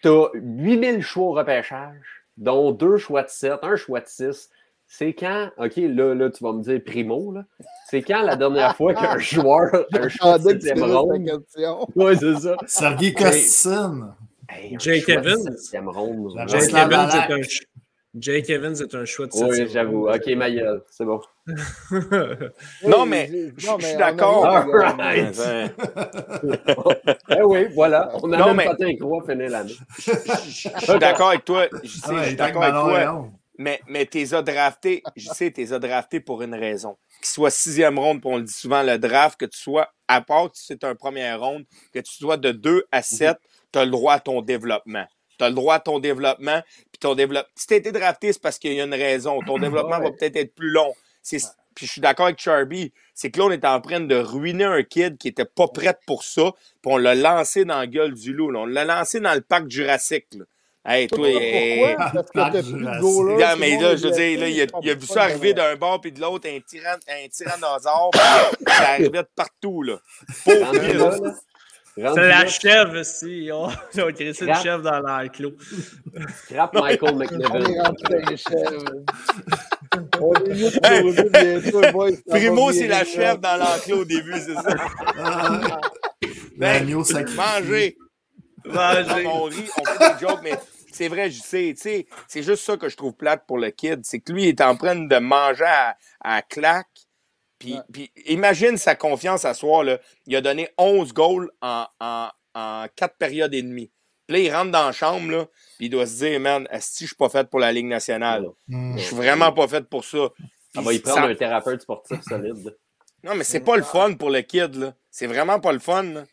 tu 0.03 0.09
as 0.09 0.29
8000 0.35 1.03
choix 1.03 1.27
au 1.29 1.33
repêchage, 1.33 2.25
dont 2.37 2.73
deux 2.73 2.97
choix 2.97 3.23
de 3.23 3.29
7, 3.29 3.61
un 3.63 3.77
choix 3.77 4.01
de 4.01 4.09
6. 4.09 4.51
C'est 4.91 5.13
quand, 5.13 5.51
OK, 5.59 5.75
là, 5.77 6.15
là, 6.15 6.31
tu 6.31 6.43
vas 6.43 6.53
me 6.53 6.63
dire 6.63 6.81
primo, 6.85 7.31
là. 7.33 7.45
C'est 7.87 8.03
quand 8.03 8.23
la 8.23 8.37
dernière 8.37 8.75
fois 8.75 8.95
qu'un 8.95 9.19
joueur, 9.19 9.71
un 9.93 10.09
choix 10.09 10.39
de 10.39 10.53
question. 10.55 11.87
Oui, 11.95 12.17
c'est 12.19 12.37
ça. 12.41 12.57
Sergei 12.67 13.13
Kostin. 13.13 14.17
Hey, 14.49 14.75
un 14.75 14.79
Jake 14.79 15.05
choix 15.05 15.17
de 15.17 15.29
Evans. 15.29 15.43
septième 15.59 15.89
ronde. 15.91 16.33
La 16.35 16.47
Jake 16.47 16.61
Jaslav 16.63 16.91
Evans, 16.91 17.09
est 17.11 17.13
Alak. 17.13 17.31
un, 17.31 17.43
Jake 18.21 18.51
Evans 18.51 18.75
est 18.75 18.95
un 18.95 19.05
choix 19.05 19.27
de 19.27 19.33
Oui, 19.35 19.69
j'avoue. 19.73 20.09
OK, 20.09 20.27
ma 20.37 20.51
gueule, 20.51 20.83
c'est 20.91 21.05
bon. 21.05 21.21
Non, 22.87 23.07
mais 23.07 23.31
je- 23.57 23.67
suis 23.81 23.97
d'accord. 23.97 24.45
a 24.47 24.65
gagner. 24.95 25.31
Eh 27.31 27.43
oui, 27.43 27.67
voilà. 27.75 28.11
On 28.23 28.33
a 28.33 28.37
Non, 28.37 28.47
même 28.55 28.57
mais- 28.57 28.65
pas 28.65 28.77
un 28.85 28.97
croix 28.97 29.25
finir 29.29 29.51
l'année. 29.51 29.75
Je 29.99 30.51
suis 30.85 30.99
d'accord 30.99 31.29
avec 31.31 31.45
toi. 31.45 31.67
Je 31.83 31.89
sais, 31.89 32.01
Ah 32.09 32.23
je 32.23 32.27
suis 32.29 32.37
d'accord 32.37 32.63
avec 32.63 32.75
toi. 32.75 33.29
Mais, 33.61 33.81
mais 33.89 34.07
t'es 34.07 34.35
as 34.35 34.43
drafté, 34.43 35.03
je 35.17 35.29
sais, 35.31 35.51
t'es 35.51 35.73
as 35.73 35.81
drafté 35.81 36.21
pour 36.21 36.43
une 36.43 36.55
raison. 36.55 36.97
Qu'il 37.21 37.27
soit 37.27 37.51
sixième 37.51 37.99
ronde, 37.99 38.21
puis 38.21 38.31
on 38.33 38.37
le 38.37 38.45
dit 38.45 38.53
souvent, 38.53 38.85
le 38.85 38.99
draft, 38.99 39.37
que 39.41 39.47
tu 39.47 39.59
sois, 39.59 39.89
à 40.07 40.21
part 40.21 40.45
que 40.45 40.53
c'est 40.55 40.85
un 40.85 40.95
premier 40.95 41.33
ronde, 41.35 41.65
que 41.93 41.99
tu 41.99 42.13
sois 42.13 42.37
de 42.37 42.53
2 42.53 42.85
à 42.93 43.03
7, 43.03 43.37
tu 43.73 43.79
as 43.81 43.85
le 43.85 43.91
droit 43.91 44.15
à 44.15 44.21
ton 44.21 44.43
développement. 44.43 45.07
Tu 45.39 45.45
as 45.45 45.49
le 45.49 45.55
droit 45.55 45.77
à 45.77 45.81
ton 45.81 45.99
développement, 45.99 46.63
puis 46.91 46.99
ton 47.01 47.15
développement. 47.15 47.49
Si 47.55 47.67
t'as 47.67 47.77
été 47.77 47.93
drafté, 47.93 48.33
c'est 48.33 48.43
parce 48.43 48.59
qu'il 48.59 48.73
y 48.73 48.81
a 48.81 48.85
une 48.85 48.95
raison. 48.95 49.41
Ton 49.47 49.59
développement 49.61 50.01
va 50.01 50.11
peut-être 50.11 50.37
être 50.37 50.55
plus 50.55 50.71
long. 50.71 50.95
C'est, 51.23 51.39
puis 51.75 51.87
je 51.87 51.93
suis 51.93 52.01
d'accord 52.01 52.27
avec 52.27 52.41
Charby, 52.41 52.93
c'est 53.15 53.31
que 53.31 53.39
là, 53.39 53.47
on 53.47 53.51
est 53.53 53.65
en 53.65 53.81
train 53.81 54.01
de 54.01 54.17
ruiner 54.17 54.65
un 54.65 54.83
kid 54.83 55.17
qui 55.17 55.29
était 55.29 55.45
pas 55.45 55.69
prêt 55.69 55.97
pour 56.07 56.25
ça, 56.25 56.53
puis 56.83 56.93
on 56.93 56.97
l'a 56.97 57.15
lancé 57.15 57.65
dans 57.65 57.79
la 57.79 57.87
gueule 57.87 58.15
du 58.15 58.33
loup. 58.33 58.51
là. 58.51 58.61
On 58.61 58.67
l'a 58.67 58.85
lancé 58.85 59.21
dans 59.21 59.35
le 59.35 59.41
parc 59.41 59.69
Jurassique. 59.69 60.27
Là. 60.33 60.45
Hey, 60.85 61.07
toi, 61.07 61.29
eh, 61.29 61.95
Pourquoi? 61.97 62.13
Parce 62.33 62.53
que 62.53 63.01
goalers. 63.01 63.47
non, 63.47 63.57
mais 63.59 63.79
là, 63.81 63.95
je 63.95 64.09
veux 64.09 64.11
dire, 64.11 64.41
là, 64.41 64.49
il 64.49 64.63
a, 64.63 64.67
il 64.83 64.91
a 64.91 64.95
vu 64.95 65.07
ça 65.07 65.25
arriver 65.25 65.53
d'un 65.53 65.77
bord 65.77 66.01
puis 66.01 66.11
de 66.13 66.21
l'autre, 66.21 66.49
un, 66.49 66.59
tyran, 66.61 66.97
un 67.09 67.29
tyrannosaure, 67.29 68.11
ça 68.15 68.89
arrivait 68.89 69.23
de 69.23 69.29
partout, 69.37 69.83
là. 69.83 69.99
Pauvre 70.45 71.35
C'est 71.99 72.21
la 72.21 72.29
là, 72.29 72.47
chèvre 72.47 73.01
aussi. 73.01 73.51
On 73.53 73.69
ils 73.95 74.03
ont 74.03 74.13
crissé 74.13 74.47
une 74.47 74.55
chèvre 74.55 74.83
dans 74.83 75.01
l'enclos. 75.01 75.55
scrap 76.45 76.75
Michael 76.75 77.11
On 77.15 77.21
est 77.21 77.25
McNevin. 77.25 77.83
rendu 77.83 78.03
dans 78.05 78.31
les 78.31 78.37
chèvres. 78.37 78.85
On 80.21 80.35
est 80.35 80.55
bien 81.31 81.61
sûr, 81.63 81.93
boys, 81.93 82.11
va 82.27 82.37
Primo, 82.37 82.73
c'est 82.73 82.87
la 82.89 83.05
chèvre 83.05 83.39
dans 83.39 83.57
l'enclos 83.57 84.01
au 84.01 84.05
début, 84.05 84.35
c'est 84.35 84.55
ça. 84.55 84.77
L'agneau. 86.59 87.03
Non, 88.65 88.75
mais 89.17 89.27
on 89.27 89.43
rit, 89.45 89.71
on 89.81 89.85
fait 89.85 89.99
des 90.15 90.21
jokes, 90.27 90.41
mais 90.43 90.59
c'est 90.93 91.09
vrai, 91.09 91.31
je 91.31 91.41
sais, 91.41 91.73
tu 91.77 91.83
sais, 91.83 92.07
c'est 92.27 92.43
juste 92.43 92.65
ça 92.65 92.77
que 92.77 92.89
je 92.89 92.97
trouve 92.97 93.15
plate 93.15 93.45
pour 93.47 93.59
le 93.59 93.71
kid, 93.71 94.01
c'est 94.05 94.21
que 94.21 94.33
lui 94.33 94.45
il 94.45 94.49
est 94.49 94.61
en 94.61 94.77
train 94.77 94.97
de 94.97 95.19
manger 95.19 95.65
à, 95.65 95.97
à 96.21 96.43
claque. 96.43 96.87
Puis, 97.59 97.75
Ouais. 97.75 97.81
puis 97.93 98.11
imagine 98.27 98.77
sa 98.77 98.95
confiance 98.95 99.45
à 99.45 99.55
soir, 99.55 99.83
là. 99.85 99.99
Il 100.27 100.37
a 100.37 100.41
donné 100.41 100.69
11 100.79 101.13
goals 101.13 101.51
en, 101.61 101.87
en, 102.01 102.29
en 102.55 102.87
4 102.95 103.17
périodes 103.17 103.55
et 103.55 103.63
demie. 103.63 103.91
Puis 104.27 104.37
là, 104.37 104.43
il 104.43 104.55
rentre 104.55 104.71
dans 104.71 104.87
la 104.87 104.93
chambre, 104.93 105.31
là, 105.31 105.47
puis 105.79 105.87
il 105.87 105.91
doit 105.91 106.07
se 106.07 106.19
dire, 106.25 106.39
man, 106.39 106.69
est-ce 106.71 106.93
que 106.99 106.99
je 107.01 107.07
suis 107.07 107.17
pas 107.17 107.29
fait 107.31 107.49
pour 107.49 107.59
la 107.61 107.73
Ligue 107.73 107.87
nationale? 107.87 108.47
Hmm. 108.69 108.97
Je 108.99 109.03
suis 109.03 109.17
vraiment 109.17 109.53
pas 109.53 109.67
fait 109.69 109.89
pour 109.89 110.05
ça. 110.05 110.29
Va 110.75 110.93
y 110.93 110.99
prendre 111.01 111.17
ça- 111.23 111.25
un 111.25 111.35
thérapeute 111.35 111.81
sportif 111.81 112.21
solide. 112.23 112.77
Non, 113.25 113.35
mais 113.35 113.43
c'est 113.45 113.61
pas 113.61 113.77
le 113.77 113.83
fun 113.83 114.15
pour 114.15 114.31
le 114.31 114.43
kid, 114.43 114.75
là. 114.77 114.95
C'est 115.11 115.27
vraiment 115.27 115.59
pas 115.61 115.73
le 115.73 115.79
fun, 115.81 116.03
là. 116.05 116.25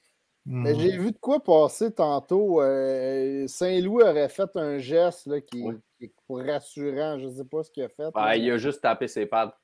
Mais 0.45 0.76
j'ai 0.76 0.95
vu 0.97 1.11
de 1.11 1.18
quoi 1.18 1.43
passer 1.43 1.91
tantôt. 1.91 2.61
euh, 2.61 3.47
Saint-Louis 3.47 4.03
aurait 4.03 4.30
fait 4.30 4.49
un 4.56 4.77
geste 4.77 5.26
là, 5.26 5.41
qui, 5.41 5.64
Oui. 5.64 5.76
qui 5.97 6.06
est 6.06 6.52
rassurant. 6.52 7.18
Je 7.18 7.26
ne 7.27 7.31
sais 7.34 7.45
pas 7.45 7.64
ce 7.64 7.72
qu'il 7.72 7.81
a 7.81 7.89
fait. 7.89 8.11
Ben, 8.14 8.26
là. 8.26 8.35
il 8.35 8.52
a 8.52 8.57
juste 8.57 8.81
tapé 8.81 9.07
ses 9.07 9.26
pattes. 9.26 9.56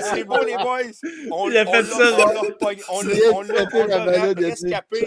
C'est 0.00 0.24
beau, 0.24 0.42
les 0.44 0.56
boys! 0.56 0.80
On, 1.30 1.50
Il 1.50 1.58
a 1.58 1.66
fait 1.66 1.82
l'a- 1.82 1.88
ça, 1.88 2.04
on 2.90 3.02
l'a 3.42 4.04
rescapé, 4.34 5.06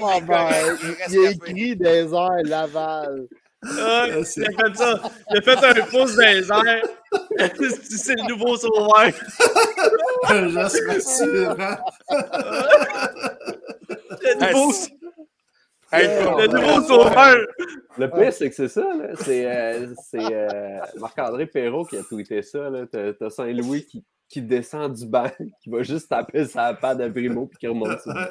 il 1.09 1.25
a 1.25 1.31
écrit 1.31 1.75
des 1.75 2.13
airs 2.13 2.29
Laval. 2.43 3.27
Ah, 3.63 4.05
il 4.07 4.13
a 4.13 4.23
fait 4.23 4.75
ça. 4.75 4.99
Il 5.29 5.37
a 5.37 5.41
fait 5.41 5.65
un 5.65 5.85
pouce 5.85 6.15
dans 6.15 6.23
les 6.23 6.49
airs. 6.51 6.83
C'est 7.89 8.15
le 8.15 8.27
nouveau 8.29 8.57
sauveur. 8.57 8.93
Un 10.29 10.47
geste 10.49 10.81
rassurant. 10.87 11.77
Le 14.21 14.33
nouveau, 14.39 14.73
Hey, 15.91 16.07
le 16.07 16.47
nouveau 16.47 16.81
sauveur. 16.87 17.37
Le 17.97 18.09
pire, 18.09 18.31
c'est 18.33 18.49
que 18.49 18.55
c'est 18.55 18.67
ça. 18.69 18.81
là. 18.81 19.09
C'est 19.21 19.45
euh, 19.45 19.93
c'est, 20.09 20.19
euh, 20.33 20.79
Marc-André 20.97 21.45
Perrault 21.47 21.85
qui 21.85 21.97
a 21.97 22.03
tweeté 22.03 22.41
ça. 22.41 22.69
là. 22.69 22.85
T'as 22.87 23.29
Saint-Louis 23.29 23.85
qui, 23.85 24.03
qui 24.29 24.41
descend 24.41 24.93
du 24.93 25.05
banc, 25.05 25.29
qui 25.63 25.69
va 25.69 25.83
juste 25.83 26.07
taper 26.09 26.45
sa 26.45 26.73
patte 26.73 27.01
à 27.01 27.09
Primo 27.09 27.45
puis 27.47 27.57
qui 27.59 27.67
remonte 27.67 27.99
ça. 27.99 28.29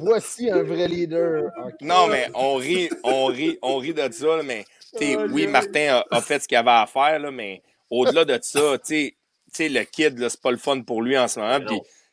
Voici 0.00 0.50
un 0.50 0.62
vrai 0.62 0.88
leader. 0.88 1.50
Non, 1.80 2.06
mais 2.08 2.28
on 2.34 2.56
rit, 2.56 2.90
on 3.02 3.26
rit, 3.26 3.58
on 3.62 3.78
rit 3.78 3.94
de 3.94 4.12
ça, 4.12 4.36
là, 4.36 4.42
mais 4.42 4.64
t'sais, 4.94 5.16
Oh, 5.18 5.24
oui. 5.30 5.46
Martin 5.46 6.02
a, 6.10 6.16
a 6.16 6.20
fait 6.20 6.40
ce 6.40 6.48
qu'il 6.48 6.58
avait 6.58 6.70
à 6.70 6.86
faire, 6.86 7.18
là, 7.18 7.30
mais 7.30 7.62
au-delà 7.88 8.24
de 8.26 8.38
ça, 8.42 8.78
t'sais, 8.78 9.16
t'sais, 9.50 9.68
le 9.70 9.82
kid, 9.84 10.18
c'est 10.28 10.40
pas 10.40 10.50
le 10.50 10.58
fun 10.58 10.82
pour 10.82 11.00
lui 11.02 11.16
en 11.16 11.28
ce 11.28 11.40
moment. 11.40 11.58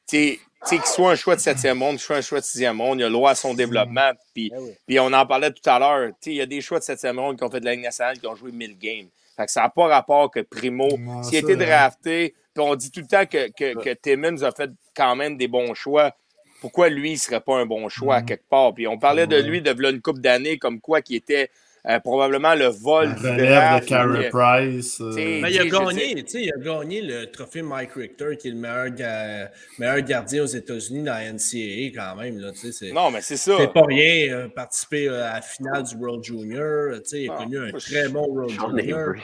Puis, 0.08 0.40
qu'il 0.68 0.82
soit 0.86 1.12
un 1.12 1.16
choix 1.16 1.36
de 1.36 1.42
septième 1.42 1.78
monde, 1.78 1.92
qu'il 1.98 2.02
soit 2.02 2.18
un 2.18 2.22
choix 2.22 2.40
de 2.40 2.46
sixième 2.46 2.76
monde, 2.76 3.00
il 3.00 3.04
a 3.04 3.08
le 3.08 3.14
droit 3.14 3.32
à 3.32 3.36
son 3.36 3.54
développement. 3.54 4.12
Puis, 4.34 4.52
oui. 4.58 4.72
puis 4.88 5.00
on 5.00 5.12
en 5.14 5.26
parlait 5.26 5.52
tout 5.52 5.68
à 5.70 5.80
l'heure. 5.80 6.12
Il 6.26 6.34
y 6.34 6.42
a 6.42 6.46
des 6.46 6.62
choix 6.62 6.80
de 6.80 6.84
septième 6.84 7.16
monde 7.16 7.38
qui 7.38 7.44
ont 7.44 7.50
fait 7.50 7.60
de 7.60 7.66
la 7.66 7.72
Ligue 7.74 7.84
nationale, 7.84 8.20
qui 8.20 8.28
ont 8.28 8.36
joué 8.36 8.52
1000 8.52 8.78
games. 8.78 9.08
Fait 9.38 9.46
que 9.46 9.52
ça 9.52 9.62
n'a 9.62 9.70
pas 9.70 9.88
rapport 9.88 10.30
que 10.30 10.42
Primo, 10.42 10.90
s'il 11.24 11.38
a 11.38 11.40
été 11.40 11.54
hein. 11.54 11.58
drafté, 11.58 12.36
puis 12.54 12.64
on 12.64 12.76
dit 12.76 12.92
tout 12.92 13.00
le 13.00 13.08
temps 13.08 13.26
que, 13.26 13.50
que, 13.52 13.82
que 13.82 13.94
Timmons 13.94 14.44
a 14.44 14.52
fait 14.52 14.70
quand 14.96 15.16
même 15.16 15.38
des 15.38 15.48
bons 15.48 15.74
choix. 15.74 16.14
Pourquoi 16.60 16.90
lui, 16.90 17.12
il 17.12 17.18
serait 17.18 17.40
pas 17.40 17.56
un 17.56 17.66
bon 17.66 17.88
choix 17.88 18.16
à 18.16 18.20
Mhm. 18.20 18.26
quelque 18.26 18.50
part? 18.50 18.74
Puis 18.74 18.86
on 18.86 19.00
parlait 19.00 19.28
de 19.28 19.38
Ouais. 19.38 19.42
lui 19.44 19.62
de 19.62 19.72
une 19.90 20.02
couple 20.02 20.20
d'années 20.20 20.58
comme 20.58 20.82
quoi 20.82 21.02
qui 21.02 21.16
était 21.16 21.50
euh, 21.88 22.00
probablement 22.00 22.56
le 22.56 22.66
vol 22.68 23.08
La 23.10 23.14
du 23.14 23.22
relève 23.28 23.38
de 23.40 23.46
draft. 23.46 23.88
Carey 23.88 24.20
Puis, 24.20 24.30
Price. 24.30 25.02
euh, 25.02 25.12
t'sais, 25.12 25.40
Mais 25.42 25.52
il 25.52 25.60
a 25.60 25.66
gagné, 25.66 26.24
tu 26.24 26.32
sais, 26.32 26.42
il 26.44 26.52
a 26.54 26.58
gagné 26.64 27.02
le 27.02 27.26
trophée 27.32 27.62
Mike 27.62 27.92
Richter, 27.94 28.36
qui 28.38 28.50
est 28.50 28.52
le 28.52 28.58
meilleur, 28.58 28.90
ga- 28.90 29.50
meilleur 29.78 30.02
gardien 30.02 30.44
aux 30.44 30.48
États-Unis 30.48 31.04
dans 31.04 31.14
la 31.14 31.32
NCAA 31.32 31.92
quand 31.96 32.16
même. 32.22 32.38
Là, 32.40 32.52
tu 32.52 32.58
sais, 32.58 32.72
c'est, 32.72 32.92
Non, 32.92 33.12
mais 33.12 33.22
c'est 33.22 33.38
ça. 33.38 33.54
c'est 33.58 33.72
pas 33.74 33.84
rien, 33.86 34.34
euh, 34.34 34.48
participer 34.50 35.08
euh, 35.08 35.30
à 35.30 35.36
la 35.36 35.42
finale 35.42 35.84
du 35.84 35.96
World 35.96 36.24
Junior. 36.24 36.94
tu 36.96 37.02
sais, 37.06 37.22
Il 37.24 37.30
a 37.30 37.36
Ah, 37.38 37.44
connu 37.44 37.58
un 37.60 37.68
je- 37.70 37.78
très 37.94 38.10
bon 38.10 38.28
World 38.28 38.52
Sean 38.60 38.78
Junior. 38.78 39.00
Avery. 39.00 39.22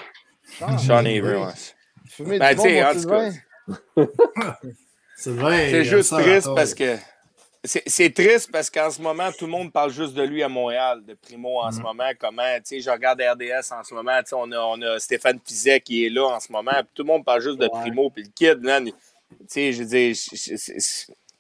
Sean 0.80 0.98
Avery, 1.06 1.36
ouais. 1.38 2.38
Ben, 2.40 2.50
du 2.52 2.56
bon, 2.56 2.84
en 2.84 2.94
tout 2.94 3.00
Sylvain. 3.00 3.32
C'est 5.18 5.32
vrai. 5.32 5.70
C'est 5.72 5.80
il 5.80 5.86
juste 5.86 6.14
triste 6.14 6.50
parce 6.56 6.74
que. 6.74 6.96
C'est 7.66 8.14
triste 8.14 8.52
parce 8.52 8.70
qu'en 8.70 8.90
ce 8.92 9.02
moment, 9.02 9.32
tout 9.38 9.46
le 9.46 9.52
monde 9.52 9.72
parle 9.72 9.92
juste 9.92 10.14
de 10.14 10.22
lui 10.24 10.44
à 10.44 10.50
Montréal, 10.50 11.04
de 11.06 11.14
Primo 11.14 11.60
en 11.62 11.72
ce 11.72 11.80
moment. 11.80 12.10
Comment, 12.20 12.56
tu 12.58 12.62
sais, 12.66 12.80
je 12.82 12.90
regarde 12.90 13.22
RDS 13.22 13.72
en 13.72 13.84
ce 13.84 13.94
moment, 13.94 14.18
tu 14.20 14.30
sais, 14.30 14.36
on 14.38 14.52
a, 14.52 14.60
on 14.60 14.82
a 14.82 15.00
Stéphane 15.00 15.40
Fizet 15.46 15.80
qui 15.82 16.06
est 16.06 16.10
là 16.10 16.26
en 16.28 16.40
ce 16.40 16.52
moment, 16.52 16.72
puis 16.74 16.90
tout 16.94 17.04
le 17.04 17.08
monde 17.08 17.24
parle 17.26 17.42
juste 17.42 17.58
de 17.60 17.66
Ouais. 17.66 17.82
Primo, 17.82 18.10
puis 18.10 18.24
le 18.24 18.30
kid, 18.30 18.64
là, 18.64 18.82
tu 18.82 18.92
sais, 19.48 19.74
je 19.74 19.84
veux 19.84 19.90
dire, 19.90 20.16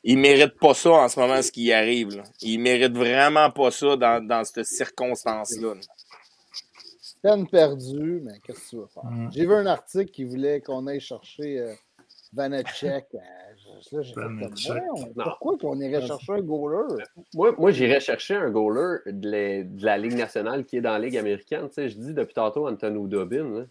il 0.03 0.17
mérite 0.17 0.57
pas 0.59 0.73
ça 0.73 0.91
en 0.91 1.09
ce 1.09 1.19
moment, 1.19 1.41
ce 1.41 1.51
qui 1.51 1.63
y 1.63 1.73
arrive. 1.73 2.15
Là. 2.17 2.23
Il 2.41 2.59
mérite 2.59 2.93
vraiment 2.95 3.49
pas 3.51 3.71
ça 3.71 3.95
dans, 3.95 4.25
dans 4.25 4.43
cette 4.43 4.65
circonstance-là. 4.65 5.73
là. 5.73 5.81
Peine 7.21 7.47
perdue, 7.47 8.21
mais 8.23 8.39
qu'est-ce 8.45 8.59
que 8.65 8.69
tu 8.69 8.75
veux 8.77 8.87
faire? 8.87 9.03
Mm. 9.05 9.31
J'ai 9.33 9.45
vu 9.47 9.53
un 9.55 9.65
article 9.65 10.11
qui 10.11 10.23
voulait 10.25 10.61
qu'on 10.61 10.85
aille 10.85 10.99
chercher 10.99 11.59
euh, 11.59 11.73
Vanacek. 12.33 13.05
euh, 13.15 13.19
je- 13.54 13.54
là, 13.91 14.01
j'ai 14.01 14.13
fait 14.13 15.13
Pourquoi 15.23 15.57
qu'on 15.57 15.79
irait 15.79 16.05
chercher 16.05 16.33
un 16.33 16.41
goaler? 16.41 17.03
Moi, 17.33 17.53
moi 17.57 17.71
j'irais 17.71 17.99
chercher 17.99 18.35
un 18.35 18.49
goaler 18.49 18.99
de, 19.05 19.29
la- 19.29 19.63
de 19.63 19.85
la 19.85 19.97
Ligue 19.97 20.15
nationale 20.15 20.65
qui 20.65 20.77
est 20.77 20.81
dans 20.81 20.91
la 20.93 20.99
Ligue 20.99 21.17
américaine. 21.17 21.67
Tu 21.67 21.73
sais, 21.75 21.89
je 21.89 21.97
dis 21.97 22.13
depuis 22.13 22.33
tantôt 22.33 22.67
Anthony 22.67 23.07
Dobin. 23.07 23.65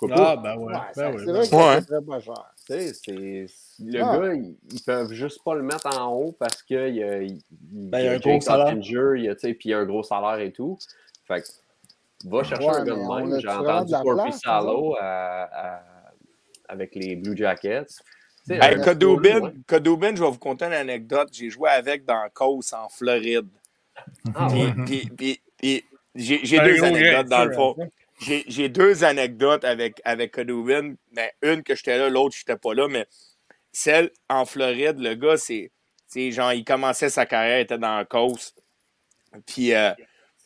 pas? 0.00 0.06
Ah, 0.10 0.36
ben 0.36 0.56
ouais. 0.56 0.64
Ouais, 0.66 0.72
ben 0.72 0.92
ça- 0.94 1.10
ouais, 1.10 1.18
c'est 1.18 1.26
ben 1.26 1.32
vrai 1.32 1.40
ouais. 1.40 1.48
que 1.48 1.56
Ouais. 1.56 1.78
coûterait 1.80 2.04
pas 2.06 2.20
cher. 2.20 2.54
Tu 2.66 2.72
sais, 2.72 2.92
c'est- 2.94 3.46
le 3.84 4.02
Ah. 4.02 4.18
gars, 4.18 4.34
ils, 4.34 4.56
ils 4.72 4.82
peuvent 4.82 5.12
juste 5.12 5.42
pas 5.44 5.54
le 5.54 5.62
mettre 5.62 5.86
en 5.98 6.12
haut 6.14 6.32
parce 6.38 6.62
qu'il 6.62 6.94
y 6.96 7.02
a, 7.02 7.22
il, 7.22 7.38
Ben, 7.50 8.00
y 8.00 8.08
a 8.08 8.12
un 8.12 8.18
gros 8.18 8.40
salaire. 8.40 8.72
Il 8.74 9.22
y 9.24 9.28
a, 9.28 9.34
tu 9.34 9.40
sais, 9.40 9.54
puis 9.54 9.68
il 9.68 9.72
y 9.72 9.74
a 9.74 9.78
un 9.78 9.86
gros 9.86 10.02
salaire 10.02 10.38
et 10.44 10.52
tout. 10.52 10.76
Fait 11.26 11.40
que, 11.42 12.28
va 12.28 12.42
chercher 12.44 12.64
Ouais, 12.68 12.76
un 12.76 12.84
gars 12.84 12.94
de 12.94 13.28
même. 13.30 13.40
J'ai 13.40 13.48
entendu 13.48 13.92
Corby 13.92 14.22
place, 14.22 14.40
Salo 14.40 14.96
à- 15.00 15.76
à- 15.76 15.82
avec 16.68 16.94
les 16.94 17.16
Blue 17.16 17.36
Jackets. 17.36 17.86
Hey, 18.54 18.60
je 20.16 20.22
vais 20.22 20.30
vous 20.30 20.38
conter 20.38 20.66
une 20.66 20.72
anecdote. 20.72 21.28
J'ai 21.32 21.50
joué 21.50 21.68
avec 21.70 22.04
dans 22.04 22.28
Cause 22.32 22.72
en 22.72 22.88
Floride. 22.88 23.48
Ah, 24.34 24.48
Puis, 24.50 24.62
ouais. 24.62 24.72
puis- 24.86 25.10
puis- 25.16 25.40
puis 25.58 25.84
j'ai 26.14 26.38
deux 26.60 26.84
anecdotes 26.84 27.28
dans 27.28 27.44
le 27.44 27.52
fond. 27.54 27.76
J'ai 28.20 28.68
deux 28.68 29.04
anecdotes 29.04 29.64
avec, 29.64 30.00
avec 30.04 30.38
une 31.42 31.62
que 31.62 31.74
j'étais 31.74 31.98
là, 31.98 32.08
l'autre, 32.08 32.36
j'étais 32.38 32.56
pas 32.56 32.72
là. 32.74 32.88
Mais 32.88 33.06
celle 33.72 34.10
en 34.28 34.44
Floride, 34.46 34.98
le 34.98 35.14
gars, 35.14 35.36
c'est. 35.36 35.70
c'est 36.06 36.30
genre, 36.30 36.52
il 36.52 36.64
commençait 36.64 37.10
sa 37.10 37.26
carrière, 37.26 37.58
il 37.58 37.62
était 37.62 37.78
dans 37.78 37.96
la 37.96 38.04
course. 38.04 38.54
Puis 39.46 39.74
euh, 39.74 39.90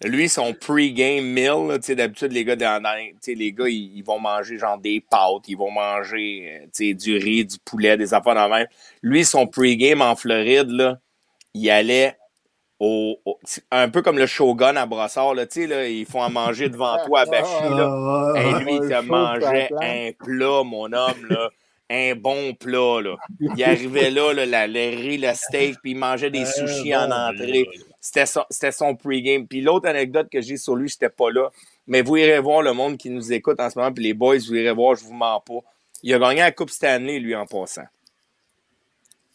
lui, 0.03 0.29
son 0.29 0.55
pre-game 0.55 1.25
meal, 1.25 1.69
là, 1.69 1.79
tu 1.79 1.87
sais, 1.87 1.95
d'habitude, 1.95 2.33
les 2.33 2.45
gars, 2.45 2.57
dans, 2.57 2.83
les 3.27 3.53
gars, 3.53 3.69
ils, 3.69 3.97
ils 3.99 4.03
vont 4.03 4.19
manger 4.19 4.57
genre 4.59 4.79
des 4.79 5.01
pâtes, 5.01 5.47
ils 5.49 5.57
vont 5.57 5.71
manger 5.71 6.49
euh, 6.63 6.65
tu 6.75 6.89
sais, 6.89 6.95
du 6.95 7.17
riz, 7.19 7.45
du 7.45 7.57
poulet, 7.65 7.97
des 7.97 8.15
affaires 8.15 8.35
dans 8.35 8.49
même. 8.49 8.67
Lui, 9.03 9.25
son 9.25 9.47
pre-game 9.47 10.01
en 10.01 10.17
Floride, 10.17 10.71
là, 10.71 10.99
il 11.53 11.69
allait 11.71 12.17
au, 12.79 13.19
au- 13.27 13.39
un 13.71 13.91
peu 13.91 14.01
comme 14.01 14.17
le 14.17 14.27
shogun 14.27 14.75
à 14.77 14.87
Brossard, 14.87 15.35
là, 15.35 15.47
tu 15.47 15.63
sais, 15.63 15.67
là, 15.67 15.87
ils 15.87 16.07
font 16.07 16.23
à 16.23 16.31
manger 16.31 16.71
devant 16.71 16.97
toi 17.05 17.21
à 17.21 17.27
Bachy, 17.27 17.45
là. 17.77 17.91
Ah, 18.35 18.41
Hey, 18.41 18.55
ouais, 18.55 18.65
lui, 18.65 18.73
il 18.75 18.81
te 18.89 19.03
mangeait 19.03 19.69
un 19.83 20.13
plat, 20.13 20.63
mon 20.65 20.93
homme, 20.93 21.27
là. 21.29 21.51
un 21.91 22.15
bon 22.15 22.55
plat. 22.55 23.03
Là. 23.03 23.17
Il 23.57 23.65
arrivait 23.65 24.11
là, 24.11 24.33
là 24.33 24.47
la, 24.47 24.67
le 24.67 24.97
riz, 24.97 25.19
le 25.19 25.35
steak, 25.35 25.77
puis 25.83 25.91
il 25.91 25.99
mangeait 25.99 26.31
des 26.31 26.45
sushis 26.47 26.95
en 26.97 27.11
entrée. 27.11 27.67
C'était 28.01 28.27
son, 28.27 28.45
son 28.51 28.97
pregame. 28.97 29.47
Puis 29.47 29.61
l'autre 29.61 29.89
anecdote 29.89 30.29
que 30.31 30.41
j'ai 30.41 30.57
sur 30.57 30.75
lui, 30.75 30.89
j'étais 30.89 31.11
pas 31.11 31.31
là. 31.31 31.51
Mais 31.87 32.03
vous 32.03 32.17
irez 32.17 32.41
voir 32.41 32.63
le 32.63 32.73
monde 32.73 32.97
qui 32.97 33.11
nous 33.11 33.33
écoute 33.33 33.61
en 33.61 33.69
ce 33.69 33.79
moment, 33.79 33.93
puis 33.93 34.05
les 34.05 34.15
boys, 34.15 34.39
vous 34.39 34.55
irez 34.55 34.73
voir, 34.73 34.95
je 34.95 35.05
vous 35.05 35.13
mens 35.13 35.41
pas. 35.41 35.61
Il 36.03 36.15
a 36.15 36.19
gagné 36.19 36.41
la 36.41 36.53
Coupe 36.53 36.71
Stanley, 36.71 37.19
lui, 37.19 37.35
en 37.35 37.47
passant. 37.47 37.85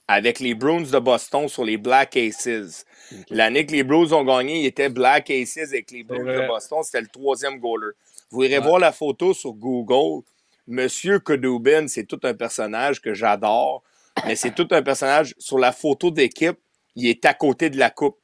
Avec 0.08 0.40
les 0.40 0.54
Bruins 0.54 0.82
de 0.82 1.00
Boston 1.00 1.48
sur 1.48 1.64
les 1.64 1.78
Black 1.78 2.16
Aces. 2.16 2.86
L'année 3.30 3.66
que 3.66 3.72
les 3.72 3.84
Blues 3.84 4.14
ont 4.14 4.24
gagné, 4.24 4.62
il 4.62 4.66
était 4.66 4.90
Black 4.90 5.30
Aces 5.30 5.58
avec 5.58 5.92
les 5.92 6.04
Bruins 6.04 6.24
de 6.24 6.48
Boston. 6.48 6.80
C'était 6.84 7.02
le 7.02 7.08
troisième 7.08 7.60
goaler. 7.60 7.92
Vous 8.32 8.44
irez 8.44 8.60
voir 8.60 8.80
la 8.80 8.92
photo 8.92 9.34
sur 9.34 9.54
Google. 9.54 10.24
Monsieur 10.68 11.20
Kudubin, 11.20 11.88
c'est 11.88 12.06
tout 12.06 12.20
un 12.24 12.34
personnage 12.34 13.00
que 13.00 13.14
j'adore, 13.14 13.84
mais 14.26 14.36
c'est 14.36 14.56
tout 14.56 14.68
un 14.72 14.82
personnage. 14.82 15.36
Sur 15.38 15.60
la 15.60 15.72
photo 15.72 16.10
d'équipe, 16.10 16.58
il 16.96 17.08
est 17.08 17.24
à 17.26 17.36
côté 17.36 17.70
de 17.70 17.78
la 17.78 17.92
coupe. 17.92 18.18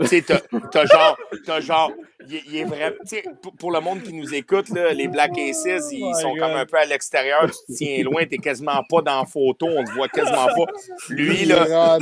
Tu 0.00 0.06
sais, 0.06 0.22
t'as, 0.22 0.40
t'as 0.70 0.86
genre, 0.86 1.18
t'as 1.44 1.60
genre, 1.60 1.90
il, 2.28 2.40
il 2.46 2.56
est 2.58 2.64
vrai. 2.64 2.96
Pour, 3.42 3.52
pour 3.54 3.72
le 3.72 3.80
monde 3.80 4.00
qui 4.02 4.12
nous 4.12 4.32
écoute, 4.32 4.68
là, 4.68 4.92
les 4.92 5.08
Black 5.08 5.36
Aces, 5.36 5.90
ils 5.90 6.14
sont 6.20 6.34
comme 6.36 6.52
un 6.52 6.66
peu 6.66 6.76
à 6.78 6.84
l'extérieur. 6.84 7.46
Tu 7.46 7.72
te 7.72 7.78
tiens 7.78 8.02
loin, 8.04 8.24
t'es 8.24 8.38
quasiment 8.38 8.82
pas 8.88 9.02
dans 9.02 9.20
la 9.20 9.26
photo, 9.26 9.66
on 9.66 9.82
te 9.82 9.90
voit 9.90 10.08
quasiment 10.08 10.46
pas. 10.46 10.72
Lui, 11.08 11.42
Il 11.42 11.48
là, 11.48 11.98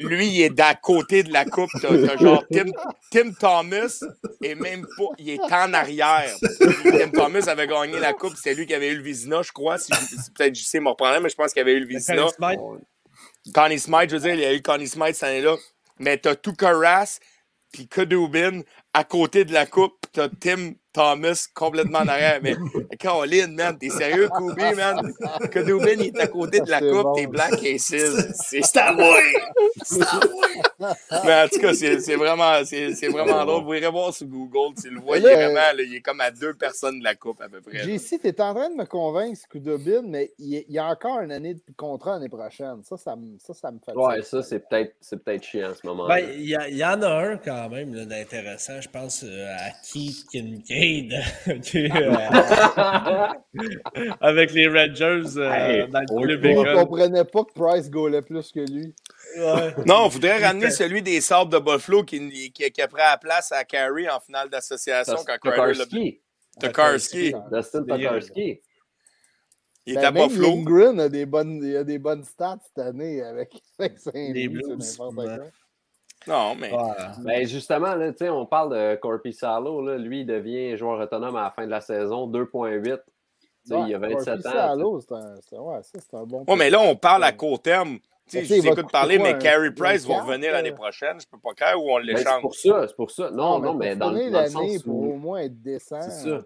lui, 0.00 0.26
il 0.26 0.42
est 0.42 0.50
d'à 0.50 0.74
côté 0.74 1.22
de 1.22 1.32
la 1.32 1.44
coupe. 1.44 1.70
T'as, 1.80 1.88
t'as 1.88 2.16
genre 2.16 2.44
Tim, 2.52 2.66
Tim 3.12 3.32
Thomas 3.38 4.02
et 4.42 4.54
même 4.56 4.84
pas. 4.96 5.04
Il 5.18 5.30
est 5.30 5.40
en 5.40 5.72
arrière. 5.74 6.34
Tim 6.82 7.10
Thomas 7.12 7.44
avait 7.46 7.66
gagné 7.68 8.00
la 8.00 8.14
coupe. 8.14 8.34
C'est 8.36 8.54
lui 8.54 8.66
qui 8.66 8.74
avait 8.74 8.88
eu 8.88 8.96
le 8.96 9.02
Vizina, 9.02 9.42
je 9.42 9.52
crois. 9.52 9.78
Si, 9.78 9.92
si 9.94 10.30
peut-être 10.32 10.54
JC 10.56 10.80
me 10.80 10.88
reprendrait, 10.88 11.20
mais 11.20 11.28
je 11.28 11.36
pense 11.36 11.52
qu'il 11.52 11.62
avait 11.62 11.74
eu 11.74 11.80
le 11.80 11.86
Vizina. 11.86 12.26
Connie 13.54 13.78
Smythe, 13.78 14.10
je 14.10 14.16
veux 14.16 14.22
dire, 14.22 14.34
il 14.34 14.40
y 14.40 14.44
a 14.44 14.52
eu 14.54 14.60
Connie 14.60 14.88
Smythe 14.88 15.14
cette 15.14 15.28
année-là. 15.28 15.56
Mais 15.98 16.18
t'as 16.18 16.36
Tuka 16.36 16.72
Rass 16.72 17.20
puis 17.72 17.86
Kudubin 17.86 18.62
à 18.94 19.04
côté 19.04 19.44
de 19.44 19.52
la 19.52 19.66
coupe. 19.66 20.06
T'as 20.12 20.28
Tim 20.28 20.72
Thomas 20.98 21.46
complètement 21.54 22.00
en 22.00 22.08
arrière. 22.08 22.40
Mais 22.42 22.56
Caroline, 22.98 23.54
man, 23.54 23.78
t'es 23.78 23.88
sérieux, 23.88 24.28
Kobe, 24.28 24.58
man? 24.76 25.12
Kudubin, 25.50 25.92
il 25.98 26.06
est 26.06 26.20
à 26.20 26.26
côté 26.26 26.58
de 26.60 26.68
la 26.70 26.80
C'est 26.80 26.90
coupe. 26.90 27.02
bon. 27.02 27.14
T'es 27.14 27.26
Black 27.26 27.52
Aces. 27.64 28.34
C'est 28.34 28.62
c'est 28.62 28.76
à 28.78 28.92
moi! 28.92 29.16
C'est 29.82 30.02
à 30.02 30.20
moi! 30.80 30.94
Mais 31.24 31.42
en 31.44 31.48
tout 31.48 31.60
cas, 31.60 31.72
c'est 31.74 32.00
c'est 32.00 32.16
vraiment, 32.16 32.64
c'est 32.64 32.94
c'est 32.94 33.08
vraiment 33.08 33.44
drôle. 33.44 33.64
Vous 33.64 33.74
irez 33.74 33.90
voir 33.90 34.12
sur 34.12 34.26
Google. 34.26 34.74
Tu 34.80 34.90
le 34.90 35.00
vois, 35.00 35.18
il 35.18 35.26
est 35.26 35.28
là, 35.30 35.36
vraiment, 35.36 35.54
là, 35.76 35.82
il 35.82 35.94
est 35.94 36.00
comme 36.00 36.20
à 36.20 36.30
deux 36.30 36.54
personnes 36.54 36.98
de 36.98 37.04
la 37.04 37.14
coupe, 37.14 37.40
à 37.40 37.48
peu 37.48 37.60
près. 37.60 37.78
JC, 37.84 38.18
tu 38.20 38.26
es 38.28 38.40
en 38.40 38.54
train 38.54 38.70
de 38.70 38.74
me 38.74 38.84
convaincre, 38.84 39.38
Kudobin, 39.50 40.02
mais 40.06 40.32
il 40.38 40.54
y- 40.54 40.64
y 40.68 40.78
a 40.78 40.86
encore 40.86 41.20
une 41.20 41.30
année 41.32 41.54
de 41.54 41.60
contrat 41.76 42.14
l'année 42.14 42.28
prochaine. 42.28 42.82
Ça, 42.84 42.96
ça, 42.96 43.14
me- 43.16 43.38
ça, 43.38 43.54
ça 43.54 43.70
me 43.70 43.78
fait 43.84 43.92
Ouais, 43.96 44.22
ça, 44.22 44.42
c'est 44.42 44.68
peut-être 44.68 44.94
c'est 45.00 45.22
peut-être 45.22 45.44
chiant 45.44 45.70
à 45.70 45.74
ce 45.74 45.86
moment-là. 45.86 46.16
Ben, 46.16 46.28
il 46.36 46.48
y, 46.48 46.56
a- 46.56 46.68
il 46.68 46.76
y 46.76 46.84
en 46.84 47.00
a 47.02 47.08
un 47.08 47.36
quand 47.36 47.68
même 47.68 47.94
là, 47.94 48.04
d'intéressant. 48.04 48.80
Je 48.80 48.88
pense 48.88 49.24
euh, 49.24 49.46
à 49.58 49.70
Keith 49.84 50.24
Kincaid 50.30 50.87
qui 51.62 51.78
est, 51.78 51.92
euh, 51.96 53.28
avec 54.20 54.52
les 54.52 54.68
Rangers 54.68 55.36
euh, 55.36 55.52
Hey, 55.52 55.88
dans 55.88 56.00
le 56.00 56.06
on 56.10 56.22
club 56.22 56.44
ne 56.44 56.74
comprenait 56.74 57.24
pas 57.24 57.44
que 57.44 57.52
Price 57.52 57.90
gaulait 57.90 58.22
plus 58.22 58.52
que 58.52 58.60
lui. 58.60 58.94
Ouais. 59.36 59.74
Non, 59.86 60.06
il 60.06 60.12
faudrait 60.12 60.44
ramener 60.44 60.70
celui 60.70 61.02
des 61.02 61.20
Sabres 61.20 61.50
de 61.50 61.58
Buffalo 61.58 62.02
qui, 62.04 62.50
qui, 62.50 62.70
qui 62.70 62.82
a 62.82 62.88
pris 62.88 63.02
la 63.02 63.18
place 63.18 63.52
à 63.52 63.64
Carey 63.64 64.08
en 64.08 64.20
finale 64.20 64.48
d'association 64.48 65.16
quand 65.26 65.32
l'a 65.32 65.38
Tokarski. 65.38 66.20
Tokarski. 66.60 67.34
Dustin 67.52 67.84
Tokarski. 67.84 68.60
Il 69.86 69.94
Ben, 69.94 70.02
est 70.02 70.04
à 70.04 70.10
même 70.10 70.28
Buffalo. 70.28 70.48
Lindgren 70.56 71.00
a 71.00 71.08
des 71.08 71.24
bonnes, 71.26 71.62
il 71.62 71.76
a 71.76 71.84
des 71.84 71.98
bonnes 71.98 72.24
stats 72.24 72.58
cette 72.62 72.84
année 72.84 73.22
avec, 73.22 73.50
avec 73.78 73.98
Saint-Louis. 73.98 74.62
Non, 76.26 76.54
mais. 76.54 76.72
Ouais. 76.72 76.80
Ben 77.24 77.46
justement, 77.46 77.94
là, 77.94 78.10
tu 78.12 78.18
sais, 78.18 78.28
on 78.28 78.44
parle 78.46 78.74
de 78.76 78.96
Corpi 78.96 79.32
Salo. 79.32 79.80
Là, 79.86 79.96
lui, 79.96 80.20
il 80.20 80.26
devient 80.26 80.76
joueur 80.76 81.00
autonome 81.00 81.36
à 81.36 81.44
la 81.44 81.50
fin 81.50 81.64
de 81.64 81.70
la 81.70 81.80
saison, 81.80 82.26
2.8. 82.26 82.82
Tu 82.82 83.74
sais, 83.74 83.74
il 83.86 83.94
a 83.94 83.98
Ouais, 83.98 84.14
27 84.14 84.42
Corpi 84.42 84.48
ans. 84.48 84.50
Salo, 84.52 85.00
c'est 85.00 85.12
un, 85.14 85.60
ouais, 85.60 85.80
un 86.14 86.24
bon. 86.24 86.44
Ouais, 86.48 86.56
mais 86.56 86.70
là, 86.70 86.80
on 86.80 86.96
parle 86.96 87.24
à 87.24 87.32
court 87.32 87.60
terme. 87.62 87.98
Tu 88.30 88.44
sais, 88.44 88.56
je 88.56 88.60
vous 88.60 88.66
écoute 88.68 88.92
parler, 88.92 89.18
mais 89.18 89.38
Carey 89.38 89.70
Price 89.70 90.04
va 90.06 90.20
revenir 90.20 90.50
euh? 90.50 90.52
l'année 90.52 90.72
prochaine. 90.72 91.18
Je 91.18 91.26
peux 91.26 91.38
pas 91.38 91.54
croire 91.54 91.82
où 91.82 91.90
on 91.90 91.96
Ben, 91.96 92.04
c'est 92.08 92.12
l'échange. 92.18 92.42
pour 92.42 92.54
ça, 92.54 92.86
c'est 92.86 92.94
pour 92.96 93.10
ça. 93.10 93.30
Non, 93.30 93.58
non, 93.58 93.72
mais 93.72 93.96
dans, 93.96 94.10
le- 94.10 94.18
dans 94.18 94.24
le 94.26 94.30
l'année 94.32 94.48
sens 94.74 94.82
pour 94.82 94.94
où 95.00 95.12
au 95.12 95.16
moins 95.16 95.38
être 95.40 95.62
décent. 95.62 96.02
C'est 96.02 96.10
ça. 96.28 96.38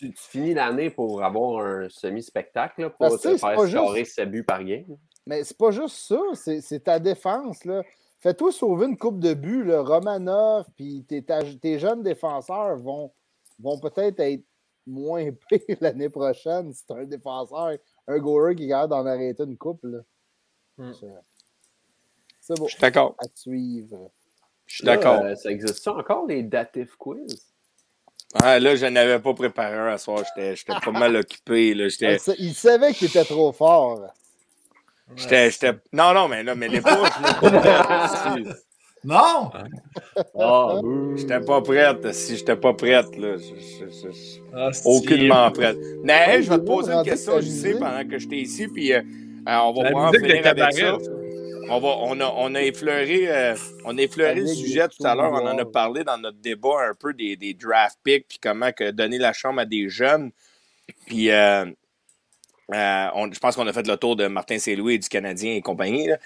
tu, 0.00 0.12
tu 0.12 0.22
finis 0.30 0.54
l'année 0.54 0.88
pour 0.88 1.22
avoir 1.22 1.62
un 1.66 1.88
semi-spectacle, 1.90 2.90
Parce 2.98 3.14
pour 3.16 3.20
te 3.20 3.36
faire 3.36 3.68
scorer 3.68 3.98
juste- 4.00 4.14
7 4.14 4.30
buts 4.30 4.44
par 4.44 4.64
game. 4.64 4.84
Mais 5.26 5.44
c'est 5.44 5.58
pas 5.58 5.72
juste 5.72 5.96
ça, 5.98 6.18
c'est 6.32 6.62
c'est 6.62 6.80
ta 6.80 6.98
défense. 6.98 7.66
là. 7.66 7.82
Fais-toi 8.18 8.52
sauver 8.52 8.86
une 8.86 8.96
coupe 8.96 9.20
de 9.20 9.34
buts. 9.34 9.64
Là. 9.64 9.82
Romanov, 9.82 10.66
puis 10.76 11.04
tes, 11.04 11.78
jeunes 11.78 12.02
défenseurs 12.02 12.76
vont, 12.78 13.12
vont 13.58 13.78
peut-être 13.78 14.20
être 14.20 14.44
moins 14.86 15.30
pires 15.48 15.76
l'année 15.80 16.08
prochaine 16.08 16.72
si 16.72 16.84
tu 16.86 16.92
un 16.92 17.04
défenseur, 17.04 17.76
un 18.06 18.18
goaler 18.18 18.56
qui 18.56 18.68
capable 18.68 18.90
d'en 18.90 19.06
arrêter 19.06 19.42
une 19.42 19.56
coupe. 19.56 19.84
là. 19.84 19.98
Hmm. 20.78 20.92
C'est- 20.92 22.54
beau. 22.54 22.66
Je 22.66 22.72
suis 22.72 22.80
d'accord. 22.80 23.14
À 23.18 23.24
suivre. 23.34 24.10
Je 24.66 24.76
suis 24.76 24.84
d'accord. 24.84 25.20
Euh, 25.24 25.34
ça 25.34 25.50
existe 25.50 25.82
ça 25.82 25.94
encore, 25.94 26.26
les 26.26 26.42
dative 26.42 26.96
quiz? 26.96 27.52
Ah, 28.34 28.58
là, 28.58 28.76
je 28.76 28.86
n'avais 28.86 29.20
pas 29.20 29.34
préparé 29.34 29.74
un 29.76 29.86
à 29.86 29.98
soir. 29.98 30.22
J'étais 30.24 30.56
j'étais 30.56 30.74
pas 30.84 30.90
mal 30.90 31.16
occupé. 31.16 31.74
Là. 31.74 31.86
Il 32.38 32.54
savait 32.54 32.92
que 32.92 32.98
tu 32.98 33.04
étais 33.06 33.24
trop 33.24 33.52
fort. 33.52 34.00
J'étais, 35.14 35.50
j'étais... 35.50 35.72
Non, 35.92 36.12
non, 36.14 36.28
mais 36.28 36.42
là, 36.42 36.54
mais 36.54 36.68
les 36.68 36.76
je 36.80 36.82
l'ai 36.82 37.50
pas 37.50 37.60
prête. 37.60 38.56
Non! 39.04 39.50
Ah. 40.40 40.80
J'étais 41.16 41.40
pas 41.40 41.60
prête. 41.62 42.12
Si 42.14 42.36
j'étais 42.36 42.56
pas 42.56 42.74
prête, 42.74 43.16
là. 43.16 43.36
je- 43.36 43.44
je- 43.44 43.90
je- 43.92 44.10
je- 44.10 44.40
Ah, 44.54 44.70
Aucunement 44.84 45.50
prête. 45.52 45.76
Mais 46.02 46.24
hey, 46.28 46.42
je 46.42 46.50
vais 46.50 46.58
te 46.58 46.64
poser 46.64 46.92
une 46.92 47.04
question, 47.04 47.40
je 47.40 47.46
sais, 47.46 47.74
pendant 47.78 48.06
que 48.08 48.18
j'étais 48.18 48.36
ici, 48.38 48.66
puis 48.68 48.92
euh, 48.92 48.98
euh, 48.98 49.56
on 49.58 49.72
va 49.74 49.84
pouvoir 49.90 50.08
en 50.08 50.12
finir 50.12 50.44
avec 50.46 50.72
ça. 50.72 50.98
On, 51.68 51.80
va, 51.80 51.88
on, 52.00 52.20
a, 52.20 52.32
on 52.36 52.54
a 52.54 52.62
effleuré, 52.62 53.28
euh, 53.28 53.54
on 53.84 53.96
a 53.98 54.00
effleuré 54.02 54.34
le 54.36 54.46
sujet 54.46 54.86
tout 54.88 55.04
à 55.06 55.14
l'heure. 55.14 55.32
On 55.32 55.46
en 55.46 55.58
a 55.58 55.64
parlé 55.64 56.04
dans 56.04 56.16
notre 56.18 56.38
débat 56.38 56.88
un 56.90 56.94
peu 56.94 57.12
des, 57.12 57.36
des 57.36 57.54
draft 57.54 57.98
picks, 58.04 58.26
puis 58.28 58.38
comment 58.40 58.70
que 58.72 58.90
donner 58.92 59.18
la 59.18 59.32
chambre 59.32 59.60
à 59.60 59.64
des 59.66 59.88
jeunes. 59.88 60.30
Puis 61.06 61.30
euh, 61.30 61.64
euh, 62.72 63.08
on- 63.14 63.32
je 63.32 63.38
pense 63.38 63.56
qu'on 63.56 63.66
a 63.66 63.72
fait 63.72 63.86
le 63.86 63.96
tour 63.96 64.16
de 64.16 64.26
Martin 64.26 64.58
Saint-Louis 64.58 64.94
et 64.94 64.98
du 64.98 65.08
Canadien 65.08 65.54
et 65.54 65.60
compagnie. 65.60 66.08
là. 66.08 66.18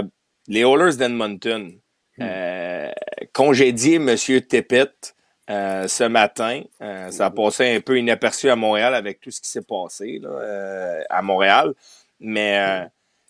Euh, 0.00 0.02
les 0.48 0.60
Oilers 0.60 0.96
d'Edmonton, 0.96 1.72
euh, 2.20 2.90
congédié 3.32 3.96
M. 3.96 4.16
Tippett 4.16 5.14
ce 5.48 6.04
matin. 6.08 6.62
Ça 7.10 7.26
a 7.26 7.30
passé 7.30 7.74
un 7.76 7.80
peu 7.80 7.98
inaperçu 7.98 8.48
à 8.50 8.56
Montréal 8.56 8.94
avec 8.94 9.20
tout 9.20 9.30
ce 9.30 9.40
qui 9.40 9.48
s'est 9.48 9.62
passé 9.62 10.18
là, 10.20 11.04
à 11.10 11.22
Montréal. 11.22 11.74
Mais, 12.20 12.86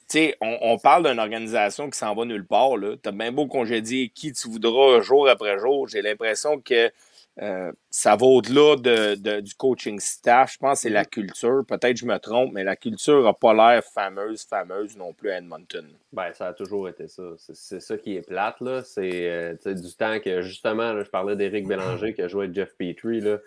tu 0.09 0.19
sais, 0.19 0.37
on, 0.41 0.57
on 0.61 0.79
parle 0.79 1.09
d'une 1.09 1.19
organisation 1.19 1.91
qui 1.91 1.99
s'en 1.99 2.15
va 2.15 2.25
nulle 2.25 2.47
part. 2.47 2.73
Tu 3.03 3.09
as 3.09 3.13
bien 3.13 3.33
beau 3.33 3.47
congédier 3.47 4.09
qui 4.09 4.33
tu 4.33 4.49
voudras 4.49 5.01
jour 5.01 5.29
après 5.29 5.59
jour. 5.59 5.89
J'ai 5.89 6.03
l'impression 6.03 6.61
que 6.61 6.91
euh, 7.41 7.73
ça 7.89 8.15
va 8.15 8.27
au-delà 8.27 8.77
de, 8.77 9.15
de- 9.15 9.41
du 9.41 9.55
coaching 9.55 9.99
staff. 10.01 10.53
Je 10.53 10.59
pense 10.59 10.79
que 10.79 10.83
c'est 10.83 10.91
la 10.91 11.07
culture. 11.07 11.63
Peut-être 11.67 11.95
que 11.95 12.01
je 12.01 12.05
me 12.07 12.19
trompe, 12.19 12.53
mais 12.53 12.63
la 12.63 12.77
culture 12.77 13.23
n'a 13.25 13.33
pas 13.33 13.55
l'air 13.55 13.83
fameuse, 13.85 14.45
fameuse 14.45 14.97
non 14.99 15.15
plus 15.15 15.31
à 15.31 15.39
Edmonton. 15.39 15.87
Ben, 16.13 16.33
ça 16.35 16.49
a 16.49 16.53
toujours 16.53 16.89
été 16.91 17.09
ça. 17.09 17.23
C'est, 17.39 17.81
ça 17.81 17.97
qui 17.97 18.17
est 18.17 18.21
plate, 18.27 18.61
là. 18.61 18.83
C'est 18.85 19.31
euh, 19.31 19.75
du 19.75 19.95
temps 19.95 20.21
que, 20.21 20.43
justement, 20.43 20.93
là, 20.93 21.03
je 21.05 21.11
parlais 21.11 21.35
d'Éric 21.37 21.67
Bélanger 21.67 22.13
qui 22.13 22.21
a 22.21 22.29
joué 22.29 22.45
avec 22.45 22.55
Jeff 22.55 22.75
Petrie, 22.77 23.21
là. 23.21 23.39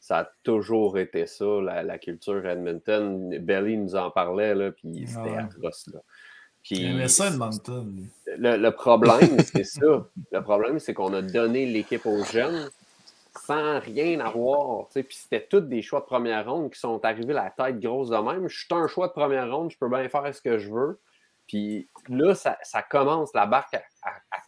Ça 0.00 0.18
a 0.18 0.30
toujours 0.42 0.98
été 0.98 1.26
ça, 1.26 1.44
la, 1.62 1.82
la 1.82 1.98
culture 1.98 2.42
à 2.46 2.52
Edmonton. 2.52 3.38
Belly 3.40 3.76
nous 3.76 3.94
en 3.96 4.10
parlait, 4.10 4.54
là, 4.54 4.70
puis 4.72 5.04
c'était 5.06 5.20
Ouais. 5.20 5.38
atroce, 5.38 5.86
là. 5.92 6.00
Il 6.70 6.76
Puis 6.78 6.86
aimait 6.86 7.08
ça, 7.08 7.28
Edmonton. 7.28 8.06
le 8.38 8.70
problème, 8.70 9.38
c'est 9.40 9.64
ça. 9.64 10.08
Le 10.32 10.40
problème, 10.42 10.78
c'est 10.78 10.94
qu'on 10.94 11.12
a 11.12 11.20
donné 11.20 11.66
l'équipe 11.66 12.06
aux 12.06 12.24
jeunes 12.24 12.70
sans 13.38 13.80
rien 13.80 14.20
avoir. 14.20 14.88
Puis 14.88 15.06
c'était 15.10 15.46
tous 15.46 15.60
des 15.60 15.82
choix 15.82 16.00
de 16.00 16.06
première 16.06 16.50
ronde 16.50 16.72
qui 16.72 16.78
sont 16.78 17.04
arrivés 17.04 17.32
la 17.32 17.50
tête 17.50 17.80
grosse 17.80 18.10
de 18.10 18.16
même. 18.16 18.48
Je 18.48 18.58
suis 18.58 18.66
un 18.70 18.86
choix 18.86 19.08
de 19.08 19.12
première 19.12 19.54
ronde, 19.54 19.70
je 19.70 19.78
peux 19.78 19.88
bien 19.88 20.08
faire 20.08 20.34
ce 20.34 20.40
que 20.40 20.58
je 20.58 20.72
veux. 20.72 21.00
Puis 21.46 21.88
là, 22.08 22.34
ça, 22.34 22.56
commence, 22.88 23.34
la 23.34 23.46
barque, 23.46 23.74
elle, 23.74 23.82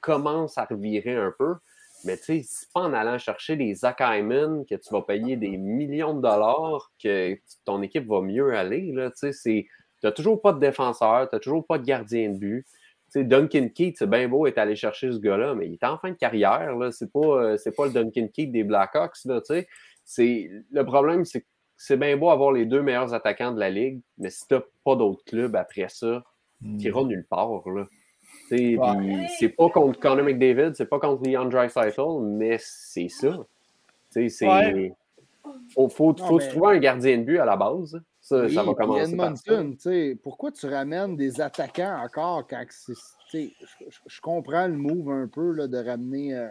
commence 0.01 0.57
à 0.57 0.65
revirer 0.65 1.17
un 1.17 1.33
peu. 1.39 1.57
Mais 2.05 2.17
tu 2.17 2.25
sais, 2.25 2.43
c'est 2.45 2.73
pas 2.73 2.83
en 2.83 2.93
allant 2.93 3.19
chercher 3.19 3.57
des 3.57 3.75
Zach 3.75 3.99
que 3.99 4.75
tu 4.75 4.93
vas 4.93 5.03
payer 5.03 5.37
des 5.37 5.57
millions 5.57 6.15
de 6.15 6.23
dollars 6.23 6.91
que 7.03 7.37
ton 7.65 7.83
équipe 7.83 8.07
va 8.07 8.21
mieux 8.21 8.55
aller. 8.57 8.95
Tu 9.21 9.69
n'as 10.03 10.13
toujours 10.13 10.41
pas 10.41 10.53
de 10.53 10.61
défenseur, 10.61 11.29
tu 11.29 11.35
n'as 11.35 11.41
toujours 11.41 11.67
pas 11.67 11.79
de 11.79 11.85
gardien 11.85 12.31
de 12.31 12.39
but. 12.39 12.67
Tu 13.17 13.25
Duncan 13.25 13.69
Keith, 13.75 13.97
c'est 13.99 14.11
bien 14.11 14.29
beau 14.29 14.47
être 14.47 14.59
allé 14.59 14.77
chercher 14.77 15.11
ce 15.13 15.19
gars-là, 15.19 15.55
mais 15.55 15.67
il 15.69 15.75
est 15.75 15.85
en 15.85 15.97
fin 15.99 16.11
de 16.11 16.17
carrière. 16.17 16.77
Là. 16.77 16.91
C'est, 16.93 17.11
pas, 17.11 17.21
euh, 17.21 17.57
c'est 17.57 17.75
pas 17.75 17.87
le 17.87 17.93
Duncan 17.93 18.29
Keith 18.33 18.53
des 18.53 18.65
Blackhawks. 18.65 19.25
Là, 19.25 19.41
tu 19.41 19.47
sais. 19.55 19.69
c'est, 20.05 20.51
le 20.71 20.85
problème, 20.85 21.25
c'est 21.25 21.41
que 21.41 21.47
c'est 21.79 21.97
bien 21.97 22.17
beau 22.17 22.31
avoir 22.31 22.53
les 22.53 22.65
deux 22.67 22.83
meilleurs 22.83 23.13
attaquants 23.15 23.53
de 23.53 23.61
la 23.61 23.71
ligue, 23.71 24.01
mais 24.19 24.31
si 24.31 24.47
t'as 24.49 24.61
pas 24.85 24.97
d'autres 24.97 25.25
clubs 25.25 25.55
après 25.57 25.89
ça, 25.89 26.23
Hmm. 26.63 26.79
t'iras 26.79 27.05
nulle 27.05 27.27
part. 27.29 27.69
Là. 27.69 27.87
Tu 28.49 28.57
puis 28.57 29.27
C'est 29.39 29.51
pas 29.51 29.69
contre 29.69 30.01
Connor 30.01 30.25
McDavid, 30.25 30.73
c'est 30.75 30.87
pas 30.87 30.99
contre 30.99 31.23
Leon 31.29 31.45
Draisaitl, 31.47 32.01
mais 32.23 32.57
c'est 32.61 33.09
ça. 33.09 33.45
Tu. 34.13 34.31
Ouais. 34.43 34.95
Faut, 35.75 35.89
faut, 35.91 36.15
faut 36.17 36.39
mais- 36.39 36.45
se 36.45 36.51
trouver 36.51 36.77
un 36.77 36.79
gardien 36.79 37.19
de 37.19 37.25
but 37.25 37.39
à 37.39 37.45
la 37.45 37.57
base. 37.57 38.01
Ça, 38.27 38.40
Oui, 38.43 38.53
ça 38.55 38.65
va 38.65 38.74
commencer. 38.74 39.12
Edmonton, 39.12 39.77
pourquoi 40.20 40.51
tu 40.51 40.66
ramènes 40.66 41.15
des 41.15 41.40
attaquants 41.40 42.03
encore 42.05 42.44
quand 42.48 42.65
c'est. 42.70 43.53
Je, 44.09 44.20
comprends 44.20 44.66
le 44.66 44.74
move 44.77 45.09
un 45.12 45.28
peu 45.28 45.53
là, 45.53 45.69
de 45.69 45.77
ramener. 45.78 46.35
euh, 46.35 46.48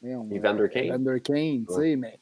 voyons, 0.00 0.28
Evander 0.30 0.62
euh, 0.62 0.68
Kane? 0.68 0.84
Evander 0.90 1.20
Kane, 1.20 1.64
Ouais. 1.68 1.96
mais, 1.96 2.20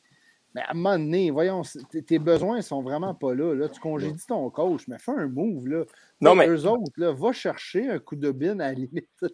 mais 0.54 0.62
à 0.62 0.70
un 0.70 0.74
moment 0.74 0.96
donné, 0.98 1.30
voyons, 1.30 1.60
tes- 2.06 2.18
besoins 2.18 2.62
sont 2.62 2.80
vraiment 2.80 3.14
pas 3.14 3.34
là. 3.34 3.52
là. 3.54 3.68
Tu 3.68 3.78
congédies 3.78 4.24
ton 4.26 4.48
coach, 4.48 4.88
mais 4.88 4.96
fais 4.98 5.12
un 5.12 5.28
move. 5.28 5.68
Là. 5.68 5.84
Non, 6.22 6.34
mais- 6.34 6.48
Eux 6.48 6.66
autres, 6.66 6.92
là, 6.96 7.12
va 7.12 7.32
chercher 7.32 7.90
un 7.90 7.98
coup 7.98 8.16
de 8.16 8.30
bine 8.30 8.62
à 8.62 8.68
la 8.68 8.72
limite. 8.72 9.26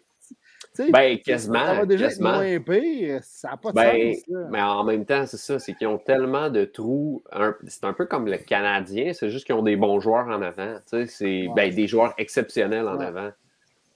Ben, 0.93 1.18
quasiment. 1.18 1.66
Ça 1.66 1.74
va 1.74 1.86
déjà 1.86 2.05
être 2.06 2.10
quasiment. 2.10 2.35
moins 2.36 2.60
pire. 2.60 3.20
Ça 3.24 3.51
n'a 3.51 3.56
pas 3.56 3.70
de 3.70 3.74
Ben, 3.74 4.14
sens. 4.14 4.22
là. 4.28 4.47
mais 4.51 4.60
en 4.62 4.85
même 4.85 5.05
temps, 5.05 5.26
c'est 5.26 5.36
ça, 5.36 5.59
c'est 5.59 5.74
qu'ils 5.74 5.86
ont 5.89 5.98
tellement 5.98 6.51
de 6.51 6.64
trous. 6.64 7.22
c'est 7.66 7.85
un 7.85 7.93
peu 7.93 8.06
comme 8.06 8.26
le 8.26 8.39
Canadien, 8.39 9.12
c'est 9.12 9.30
juste 9.30 9.44
qu'ils 9.47 9.55
ont 9.56 9.62
des 9.62 9.76
bons 9.76 9.98
joueurs 10.01 10.26
en 10.28 10.40
avant. 10.43 10.74
Tu 10.89 10.98
sais, 10.98 11.06
c'est 11.06 11.47
Ouais. 11.48 11.52
ben, 11.56 11.74
des 11.74 11.86
joueurs 11.89 12.14
exceptionnels 12.18 12.86
en 12.86 13.01
avant. 13.01 13.30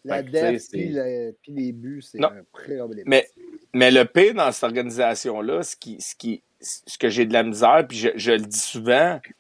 La 0.04 0.22
def 0.24 0.68
puis 0.72 0.88
le- 0.88 1.36
puis 1.42 1.52
les 1.52 1.70
buts, 1.72 2.02
c'est 2.02 2.20
un 2.24 2.42
problème. 2.52 3.04
Mais, 3.06 3.28
mais 3.72 3.92
le 3.92 4.04
pire 4.04 4.34
dans 4.34 4.50
cette 4.50 4.64
organisation-là, 4.64 5.62
ce, 5.62 5.76
qui, 5.76 6.00
ce, 6.00 6.16
qui, 6.16 6.42
ce 6.60 6.98
que 6.98 7.08
j'ai 7.08 7.24
de 7.26 7.32
la 7.32 7.44
misère, 7.44 7.84
puis 7.88 7.96
je, 7.98 8.08
je 8.16 8.32
le 8.32 8.38
dis 8.40 8.58
souvent, 8.58 9.20
tu 9.22 9.32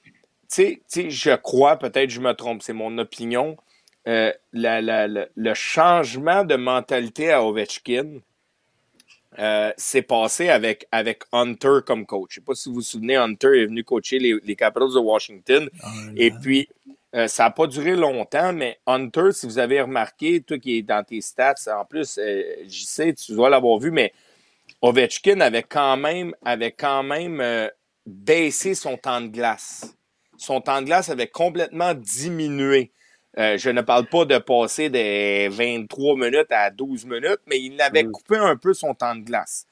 sais, 0.48 0.82
tu 0.92 1.02
sais, 1.02 1.10
je 1.10 1.34
crois, 1.34 1.76
peut-être 1.78 2.10
je 2.10 2.20
me 2.20 2.32
trompe, 2.34 2.62
c'est 2.62 2.72
mon 2.74 2.96
opinion, 2.98 3.56
euh, 4.08 4.32
la- 4.52 4.80
la- 4.82 5.06
la- 5.08 5.28
le 5.34 5.54
changement 5.54 6.44
de 6.44 6.56
mentalité 6.56 7.30
à 7.30 7.42
Ovechkin 7.44 8.18
euh, 9.38 9.72
s'est 9.76 10.02
passé 10.02 10.48
avec, 10.50 10.86
avec 10.92 11.22
Hunter 11.32 11.78
comme 11.86 12.04
coach. 12.04 12.34
Je 12.34 12.40
ne 12.40 12.42
sais 12.42 12.46
pas 12.46 12.54
si 12.54 12.68
vous 12.68 12.76
vous 12.76 12.80
souvenez, 12.82 13.16
Hunter 13.16 13.62
est 13.62 13.66
venu 13.66 13.82
coacher 13.84 14.18
les, 14.18 14.34
les 14.44 14.56
Capitals 14.56 14.92
de 14.92 14.98
Washington. 14.98 15.70
Et 16.16 16.30
puis, 16.30 16.68
euh, 17.14 17.26
ça 17.28 17.44
n'a 17.44 17.50
pas 17.50 17.66
duré 17.66 17.96
longtemps, 17.96 18.52
mais 18.52 18.78
Hunter, 18.86 19.32
si 19.32 19.46
vous 19.46 19.58
avez 19.58 19.80
remarqué, 19.80 20.42
toi 20.42 20.58
qui 20.58 20.78
es 20.78 20.82
dans 20.82 21.02
tes 21.04 21.20
stats, 21.20 21.54
en 21.74 21.84
plus, 21.84 22.18
j'y 22.66 22.84
sais, 22.84 23.14
tu 23.14 23.32
dois 23.32 23.48
l'avoir 23.48 23.78
vu, 23.78 23.90
mais 23.90 24.12
Ovechkin 24.82 25.40
avait 25.40 25.62
quand 25.62 25.96
même, 25.96 26.34
avait 26.44 26.72
quand 26.72 27.02
même 27.02 27.70
baissé 28.04 28.74
son 28.74 28.96
temps 28.96 29.20
de 29.20 29.28
glace. 29.28 29.94
Son 30.36 30.60
temps 30.60 30.80
de 30.80 30.86
glace 30.86 31.08
avait 31.08 31.28
complètement 31.28 31.94
diminué. 31.94 32.90
Euh, 33.38 33.56
je 33.56 33.70
ne 33.70 33.80
parle 33.80 34.06
pas 34.06 34.24
de 34.26 34.38
passer 34.38 34.90
des 34.90 35.48
23 35.50 36.16
minutes 36.16 36.50
à 36.50 36.70
12 36.70 37.06
minutes, 37.06 37.40
mais 37.46 37.60
il 37.60 37.80
avait 37.80 38.04
Mm. 38.04 38.12
coupé 38.12 38.36
un 38.36 38.56
peu 38.56 38.74
son 38.74 38.94
temps 38.94 39.14
de 39.16 39.22
glace. 39.22 39.66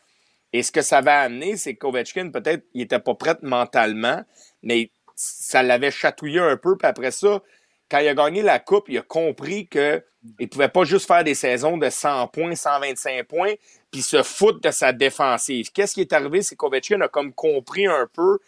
Et 0.52 0.62
ce 0.62 0.72
que 0.72 0.82
ça 0.82 1.00
va 1.02 1.20
amener, 1.22 1.56
c'est 1.56 1.76
qu'Ovechkin, 1.76 2.30
peut-être, 2.30 2.64
il 2.74 2.80
n'était 2.82 2.98
pas 3.00 3.14
prêt 3.14 3.36
mentalement, 3.42 4.22
mais 4.62 4.90
ça 5.14 5.62
l'avait 5.62 5.90
chatouillé 5.90 6.40
un 6.40 6.56
peu. 6.56 6.76
Puis 6.76 6.88
après 6.88 7.10
ça, 7.12 7.42
quand 7.90 7.98
il 7.98 8.08
a 8.08 8.14
gagné 8.14 8.42
la 8.42 8.58
Coupe, 8.60 8.88
il 8.88 8.98
a 8.98 9.02
compris 9.02 9.68
qu'il 9.68 10.02
ne 10.40 10.46
pouvait 10.46 10.68
pas 10.68 10.84
juste 10.84 11.06
faire 11.06 11.24
des 11.24 11.34
saisons 11.34 11.76
de 11.78 11.90
100 11.90 12.28
points, 12.28 12.54
125 12.56 13.24
points, 13.26 13.54
puis 13.92 14.02
se 14.02 14.22
foutre 14.22 14.60
de 14.60 14.70
sa 14.70 14.92
défensive. 14.92 15.70
Qu'est-ce 15.72 15.94
qui 15.94 16.00
est 16.02 16.12
arrivé? 16.12 16.42
C'est 16.42 16.56
qu'Ovechkin 16.56 17.00
a 17.02 17.08
comme 17.08 17.32
compris 17.32 17.86
un 17.86 18.08
peu, 18.12 18.38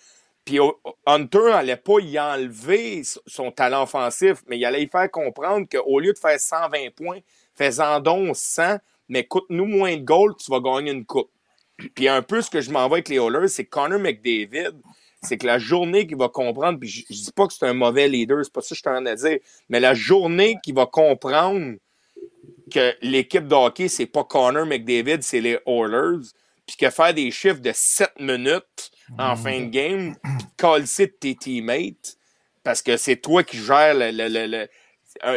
puis 0.44 0.58
Hunter 1.06 1.50
n'allait 1.50 1.76
pas 1.76 2.00
y 2.00 2.18
enlever 2.18 3.02
son 3.26 3.52
talent 3.52 3.84
offensif, 3.84 4.42
mais 4.48 4.58
il 4.58 4.64
allait 4.64 4.82
y 4.82 4.88
faire 4.88 5.10
comprendre 5.10 5.66
qu'au 5.70 6.00
lieu 6.00 6.12
de 6.12 6.18
faire 6.18 6.38
120 6.38 6.94
points, 6.96 7.20
fais-en 7.54 8.00
donc 8.00 8.36
100, 8.36 8.78
mais 9.08 9.24
coûte-nous 9.24 9.66
moins 9.66 9.96
de 9.96 10.02
goals, 10.02 10.34
tu 10.36 10.50
vas 10.50 10.60
gagner 10.60 10.90
une 10.90 11.04
coupe. 11.04 11.30
Puis 11.94 12.08
un 12.08 12.22
peu 12.22 12.42
ce 12.42 12.50
que 12.50 12.60
je 12.60 12.70
m'en 12.70 12.88
vais 12.88 12.94
avec 12.94 13.08
les 13.08 13.16
Oilers, 13.16 13.48
c'est 13.48 13.64
Connor 13.64 14.00
McDavid, 14.00 14.72
c'est 15.22 15.38
que 15.38 15.46
la 15.46 15.58
journée 15.58 16.06
qu'il 16.06 16.16
va 16.16 16.28
comprendre, 16.28 16.78
puis 16.80 16.88
je, 16.88 17.04
dis 17.06 17.32
pas 17.34 17.46
que 17.46 17.52
c'est 17.52 17.66
un 17.66 17.74
mauvais 17.74 18.08
leader, 18.08 18.44
c'est 18.44 18.52
pas 18.52 18.60
ça 18.60 18.70
que 18.70 18.74
je 18.74 18.80
suis 18.80 18.88
en 18.88 19.02
train 19.02 19.02
de 19.02 19.14
dire, 19.14 19.38
mais 19.68 19.78
la 19.78 19.94
journée 19.94 20.56
qu'il 20.62 20.74
va 20.74 20.86
comprendre 20.86 21.76
que 22.72 22.94
l'équipe 23.02 23.46
de 23.46 23.54
hockey, 23.54 23.88
c'est 23.88 24.06
pas 24.06 24.24
Connor 24.24 24.66
McDavid, 24.66 25.22
c'est 25.22 25.40
les 25.40 25.58
Oilers, 25.66 26.26
puis 26.66 26.76
que 26.76 26.90
faire 26.90 27.14
des 27.14 27.30
chiffres 27.30 27.60
de 27.60 27.72
7 27.72 28.10
minutes 28.18 28.91
en 29.18 29.36
fin 29.36 29.60
de 29.60 29.66
game, 29.70 30.14
puis 30.22 30.44
de 30.44 30.50
calcer 30.56 31.06
de 31.06 31.12
tes 31.12 31.34
teammates, 31.34 32.16
parce 32.62 32.82
que 32.82 32.96
c'est 32.96 33.16
toi 33.16 33.42
qui 33.42 33.58
gères 33.58 33.94
le. 33.94 34.10
le- 34.10 34.28
le- 34.28 34.46
le- 34.46 34.68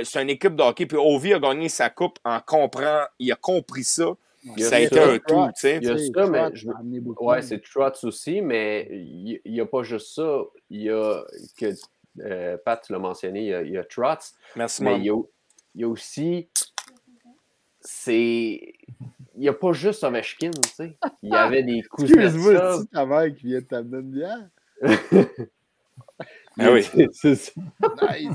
c'est 0.06 0.22
une 0.22 0.30
équipe 0.30 0.56
de 0.56 0.64
hockey, 0.64 0.85
puis 0.85 0.97
Ovi 0.97 1.34
a 1.34 1.39
gagné 1.39 1.68
sa 1.68 1.89
coupe 1.89 2.18
en 2.23 2.39
comprend, 2.39 3.03
il 3.19 3.30
a 3.31 3.35
compris 3.35 3.84
ça. 3.84 4.15
A 4.57 4.60
Ça 4.61 4.76
a 4.76 4.80
été 4.80 4.99
un 4.99 5.18
tout, 5.18 5.47
tu 5.47 5.52
sais. 5.56 5.77
Il 5.81 5.88
y 5.88 5.89
a 5.89 5.97
ça, 5.97 6.27
mais 6.27 6.56
je-. 6.56 6.68
Ouais, 7.18 7.41
c'est 7.41 7.61
Trotz 7.61 8.03
aussi, 8.06 8.41
mais 8.41 8.88
il 8.91 9.41
n'y 9.45 9.60
a 9.60 9.65
pas 9.65 9.84
juste 9.84 10.14
ça. 10.14 10.43
Il 10.69 10.84
y 10.84 10.89
a, 10.91 11.23
que, 11.57 11.73
euh, 12.22 12.56
Pat, 12.64 12.81
tu 12.85 12.93
l'as 12.93 12.99
mentionné, 12.99 13.39
il 13.41 13.47
y 13.47 13.53
a, 13.53 13.61
il 13.64 13.72
y 13.72 13.77
a 13.77 13.84
Trotz, 13.84 14.35
Merci, 14.56 14.84
mais 14.84 14.97
il 14.99 15.06
y 15.06 15.10
a, 15.10 15.15
il 15.73 15.81
y 15.81 15.84
a 15.84 15.88
aussi. 15.89 16.47
C'est. 17.81 18.73
Il 19.38 19.41
n'y 19.41 19.49
a 19.49 19.53
pas 19.53 19.74
juste 19.74 20.03
Ovechkin, 20.03 20.52
tu 20.52 20.70
sais. 20.70 20.98
Il 21.22 21.30
y 21.30 21.36
avait 21.36 21.64
des 21.64 21.80
Excuse-moi, 21.80 22.24
Kuznetsov. 22.24 22.82
c'est 22.82 22.91
ta 22.91 23.06
mère 23.06 23.36
qui 23.36 23.48
vient 23.48 23.60
de 23.60 23.66
t'amener 23.66 23.98
une 23.98 24.12
bière? 24.12 24.49
Ah 26.57 26.72
oui. 26.72 26.84
C'est 27.12 27.36
ça. 27.36 27.52
Nice. 28.12 28.30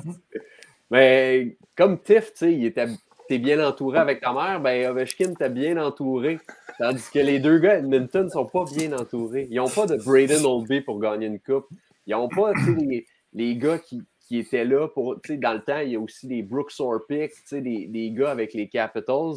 Mais 0.90 1.56
comme 1.76 1.98
Tiff, 2.02 2.32
tu 2.32 2.38
sais, 2.38 2.52
il 2.52 2.66
était 2.66 2.86
t'es 3.28 3.38
bien 3.38 3.64
entouré 3.66 3.98
avec 3.98 4.20
ta 4.20 4.32
mère, 4.32 4.60
ben 4.60 4.90
Ovechkin 4.90 5.34
t'es 5.34 5.48
bien 5.48 5.82
entouré. 5.82 6.38
Tandis 6.78 7.04
que 7.12 7.20
les 7.20 7.38
deux 7.38 7.58
gars 7.58 7.78
Edmonton 7.78 8.28
sont 8.28 8.44
pas 8.46 8.64
bien 8.74 8.92
entourés. 8.92 9.46
Ils 9.50 9.56
n'ont 9.56 9.68
pas 9.68 9.86
de 9.86 9.96
Braden 9.96 10.44
Oldby 10.44 10.80
pour 10.80 10.98
gagner 10.98 11.26
une 11.28 11.38
coupe. 11.40 11.66
Ils 12.06 12.10
n'ont 12.10 12.28
pas 12.28 12.52
tu 12.54 12.64
sais, 12.64 12.80
les, 12.84 13.06
les 13.32 13.56
gars 13.56 13.78
qui, 13.78 14.02
qui 14.20 14.38
étaient 14.38 14.64
là 14.64 14.88
pour. 14.88 15.20
tu 15.22 15.32
sais, 15.32 15.38
Dans 15.38 15.54
le 15.54 15.60
temps, 15.62 15.78
il 15.78 15.90
y 15.92 15.96
a 15.96 16.00
aussi 16.00 16.26
des 16.26 16.42
Brooks 16.42 16.72
Orpik, 16.78 17.32
tu 17.32 17.40
sais, 17.46 17.60
des, 17.60 17.86
des 17.86 18.10
gars 18.10 18.32
avec 18.32 18.52
les 18.52 18.68
Capitals 18.68 19.36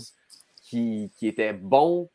qui, 0.73 1.11
qui 1.17 1.27
étaient 1.27 1.53
bons 1.53 2.09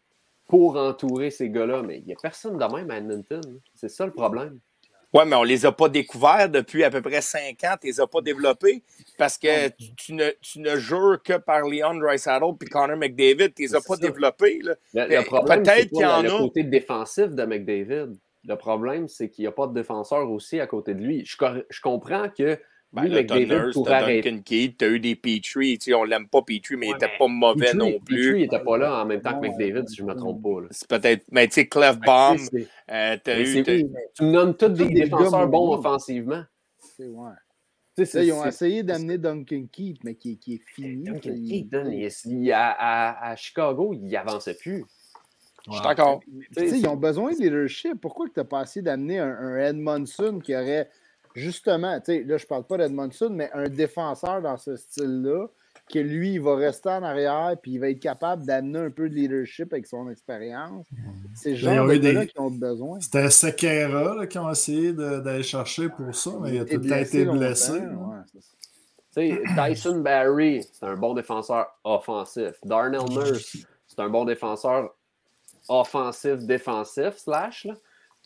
pour 0.48 0.76
entourer 0.76 1.30
ces 1.30 1.48
gars-là. 1.48 1.82
Mais 1.82 1.98
il 1.98 2.04
n'y 2.06 2.12
a 2.12 2.16
personne 2.20 2.58
de 2.58 2.64
même 2.64 2.90
à 2.90 2.96
Edmonton. 2.96 3.40
C'est 3.74 3.88
ça 3.88 4.04
le 4.04 4.12
problème. 4.12 4.58
Ouais, 5.14 5.24
mais 5.24 5.36
on 5.36 5.42
les 5.44 5.64
a 5.64 5.72
pas 5.72 5.88
découverts 5.88 6.50
depuis 6.50 6.82
à 6.84 6.90
peu 6.90 7.00
près 7.00 7.22
cinq 7.22 7.62
ans. 7.64 7.76
Tu 7.80 7.86
les 7.86 8.00
as 8.00 8.06
pas 8.06 8.20
développés 8.20 8.82
parce 9.16 9.38
que 9.38 9.68
tu, 9.68 9.94
tu 9.96 10.12
ne, 10.12 10.28
tu 10.42 10.58
ne 10.60 10.76
jures 10.76 11.22
que 11.24 11.38
par 11.38 11.62
Leon 11.62 11.94
Draisaitl 11.94 12.44
puis 12.58 12.68
Connor 12.68 12.96
McDavid. 12.96 13.54
Tu 13.54 13.62
les 13.62 13.74
as 13.74 13.80
pas 13.80 13.94
ça. 13.94 14.00
développés. 14.00 14.58
Là. 14.62 14.74
Le, 14.94 15.16
le 15.16 15.24
problème, 15.24 15.62
peut-être 15.62 15.76
c'est 15.78 15.88
qu'il 15.88 16.00
y 16.00 16.04
en 16.04 16.22
le, 16.22 16.30
a. 16.30 16.38
côté 16.38 16.64
défensif 16.64 17.28
de 17.28 17.44
McDavid. 17.44 18.16
Le 18.44 18.56
problème, 18.56 19.08
c'est 19.08 19.30
qu'il 19.30 19.44
n'y 19.44 19.48
a 19.48 19.52
pas 19.52 19.66
de 19.66 19.74
défenseur 19.74 20.30
aussi 20.30 20.58
à 20.60 20.66
côté 20.66 20.94
de 20.94 21.02
lui. 21.02 21.24
Je, 21.24 21.36
je 21.70 21.80
comprends 21.80 22.28
que 22.28 22.58
Ben, 22.90 23.02
oui, 23.04 23.10
McDavid 23.10 23.72
pourrait 23.74 23.90
t'as 23.90 23.96
arrêter. 23.98 24.30
Duncan 24.30 24.42
Keith, 24.44 24.78
t'as 24.78 24.88
eu 24.88 24.98
des 24.98 25.14
Petrie. 25.14 25.76
Tu 25.78 25.90
sais, 25.90 25.94
on 25.94 26.04
l'aime 26.04 26.26
pas 26.26 26.40
Petrie, 26.40 26.76
mais 26.76 26.86
il 26.88 26.94
était 26.94 27.06
mais 27.06 27.18
pas 27.18 27.26
mauvais 27.28 27.66
Petrie- 27.66 27.76
non 27.78 27.98
plus. 28.00 28.28
Petrie 28.28 28.40
n'était 28.42 28.60
pas 28.64 28.78
là 28.78 29.02
en 29.02 29.06
même 29.06 29.20
temps 29.20 29.38
que. 29.38 29.46
McDavid, 29.46 29.86
si 29.88 29.96
je 29.96 30.02
ne 30.04 30.08
me 30.08 30.14
trompe 30.14 30.42
pas. 30.42 30.60
là. 30.62 30.68
C'est 30.70 30.88
peut-être. 30.88 31.24
Mais 31.30 31.46
tu 31.48 31.54
sais, 31.54 31.66
Clef 31.68 31.98
Bomb, 32.00 32.38
C'est- 32.38 32.66
euh, 32.90 33.16
t'as 33.22 33.34
mais 33.36 33.42
eu. 33.42 33.46
c'est- 33.46 33.62
t'as- 33.62 33.98
Tu 34.14 34.24
me 34.24 34.30
nommes 34.30 34.56
tous 34.56 34.68
des 34.70 34.86
défenseurs 34.88 35.48
bons 35.48 35.74
offensivement. 35.74 36.42
C'est- 36.78 37.06
ouais. 37.06 37.30
Là, 37.98 38.22
ils 38.22 38.32
ont 38.32 38.42
c'est- 38.44 38.48
essayé 38.48 38.82
d'amener 38.84 39.18
Duncan 39.18 39.66
Keith, 39.70 39.98
mais 40.04 40.14
qui, 40.14 40.38
qui 40.38 40.54
est 40.54 40.62
fini. 40.74 41.02
Duncan 41.02 41.30
Il- 41.34 41.68
Keith, 41.68 42.22
il- 42.24 42.44
il- 42.44 42.52
à, 42.52 42.70
à- 42.70 43.30
à 43.32 43.36
Chicago, 43.36 43.92
il 43.92 44.08
n'avançait 44.08 44.54
plus. 44.54 44.84
Je 45.66 45.72
suis 45.72 45.82
d'accord. 45.82 46.20
Ils 46.56 46.86
ont 46.88 46.96
besoin 46.96 47.32
de 47.32 47.38
leadership. 47.42 48.00
Pourquoi 48.00 48.26
tu 48.28 48.32
n'as 48.38 48.44
pas 48.44 48.62
essayé 48.62 48.82
d'amener 48.82 49.18
un, 49.18 49.28
un 49.28 49.56
Edmondson 49.58 50.38
qui 50.42 50.54
aurait 50.54 50.88
justement, 51.38 51.98
tu 52.00 52.06
sais, 52.06 52.24
là, 52.24 52.36
je 52.36 52.46
parle 52.46 52.64
pas 52.64 52.76
d'Edmondson, 52.76 53.30
mais 53.30 53.50
un 53.54 53.68
défenseur 53.68 54.42
dans 54.42 54.56
ce 54.56 54.76
style-là, 54.76 55.46
que 55.90 55.98
lui, 55.98 56.34
il 56.34 56.40
va 56.42 56.54
rester 56.54 56.90
en 56.90 57.02
arrière 57.02 57.56
puis 57.62 57.72
il 57.72 57.78
va 57.78 57.88
être 57.88 58.00
capable 58.00 58.44
d'amener 58.44 58.78
un 58.78 58.90
peu 58.90 59.08
de 59.08 59.14
leadership 59.14 59.72
avec 59.72 59.86
son 59.86 60.10
expérience. 60.10 60.86
C'est 61.34 61.52
Là, 61.52 61.76
genre 61.76 61.86
de 61.88 61.94
des- 61.94 62.00
gars-là 62.12 62.26
qui 62.26 62.38
ont 62.38 62.50
besoin. 62.50 63.00
C'était 63.00 63.30
Sequeira 63.30 64.14
là, 64.16 64.26
qui 64.26 64.38
ont 64.38 64.50
essayé 64.50 64.92
d'aller 64.92 65.42
chercher 65.42 65.88
pour 65.88 66.14
ça, 66.14 66.32
mais 66.42 66.50
il 66.56 66.58
a 66.58 66.62
été 66.62 66.76
tout 66.78 66.86
temps 66.88 66.96
été 66.96 67.24
blessé. 67.24 67.80
là. 67.80 67.86
ouais, 69.16 69.42
Tyson 69.56 70.00
Barry, 70.00 70.62
c'est 70.72 70.84
un 70.86 70.94
bon 70.94 71.14
défenseur 71.14 71.66
offensif. 71.84 72.52
Darnell 72.64 73.08
Nurse, 73.08 73.56
c'est 73.86 73.98
un 74.00 74.08
bon 74.10 74.24
défenseur 74.26 74.94
offensif, 75.68 76.36
défensif, 76.44 77.16
slash. 77.16 77.64
Là. 77.64 77.74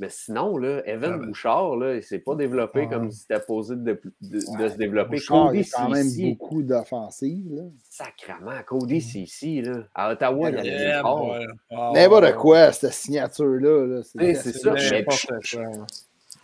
Mais 0.02 0.08
sinon, 0.10 0.56
là, 0.56 0.82
Evan 0.84 1.12
Ah 1.14 1.18
ben. 1.18 1.26
Bouchard, 1.28 1.76
là, 1.76 1.92
il 1.92 1.96
ne 1.98 2.00
s'est 2.00 2.18
pas 2.18 2.34
développé 2.34 2.80
Ouais. 2.80 2.88
comme 2.88 3.04
il 3.04 3.12
s'était 3.12 3.38
posé 3.38 3.76
de, 3.76 3.82
de- 3.82 4.00
de 4.20 4.36
Ouais, 4.60 4.68
se 4.68 4.76
développer. 4.76 5.10
Bouchard, 5.14 5.54
il 5.54 5.60
y 5.60 5.62
Cody 5.64 5.70
a 5.74 5.78
quand 5.78 5.88
même 5.90 6.06
beaucoup 6.32 6.62
d'offensives. 6.64 7.62
sacrement, 7.88 8.50
Cody 8.66 9.00
Ceci, 9.00 9.62
là. 9.62 9.84
À 9.94 10.10
Ottawa, 10.10 10.50
il 10.50 10.54
y 10.54 10.56
en 10.56 10.58
avait 10.58 10.68
Yeah, 10.70 11.02
fort. 11.02 11.36
Ah, 11.70 11.92
N'importe 11.94 12.24
ouais. 12.24 12.32
quoi, 12.34 12.72
cette 12.72 12.92
signature-là. 12.94 13.86
là, 13.86 14.02
c'est 14.02 14.34
ça. 14.34 14.74
C'est 14.76 15.04
Mais. 15.06 15.56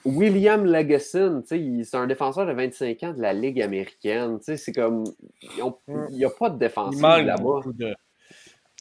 William 0.05 0.65
Legason, 0.65 1.41
tu 1.43 1.49
sais, 1.49 1.61
il- 1.61 1.85
c'est 1.85 1.97
un 1.97 2.07
défenseur 2.07 2.47
de 2.47 2.53
25 2.53 3.03
ans 3.03 3.13
de 3.13 3.21
la 3.21 3.33
Ligue 3.33 3.61
américaine. 3.61 4.39
Tu 4.39 4.45
sais, 4.45 4.57
c'est 4.57 4.73
comme. 4.73 5.03
ont- 5.61 5.75
Il 6.11 6.17
n'y 6.17 6.25
a 6.25 6.31
pas 6.31 6.49
de 6.51 6.57
manque 7.01 7.25
là-bas. 7.27 7.43
beaucoup 7.43 7.73
de. 7.73 7.93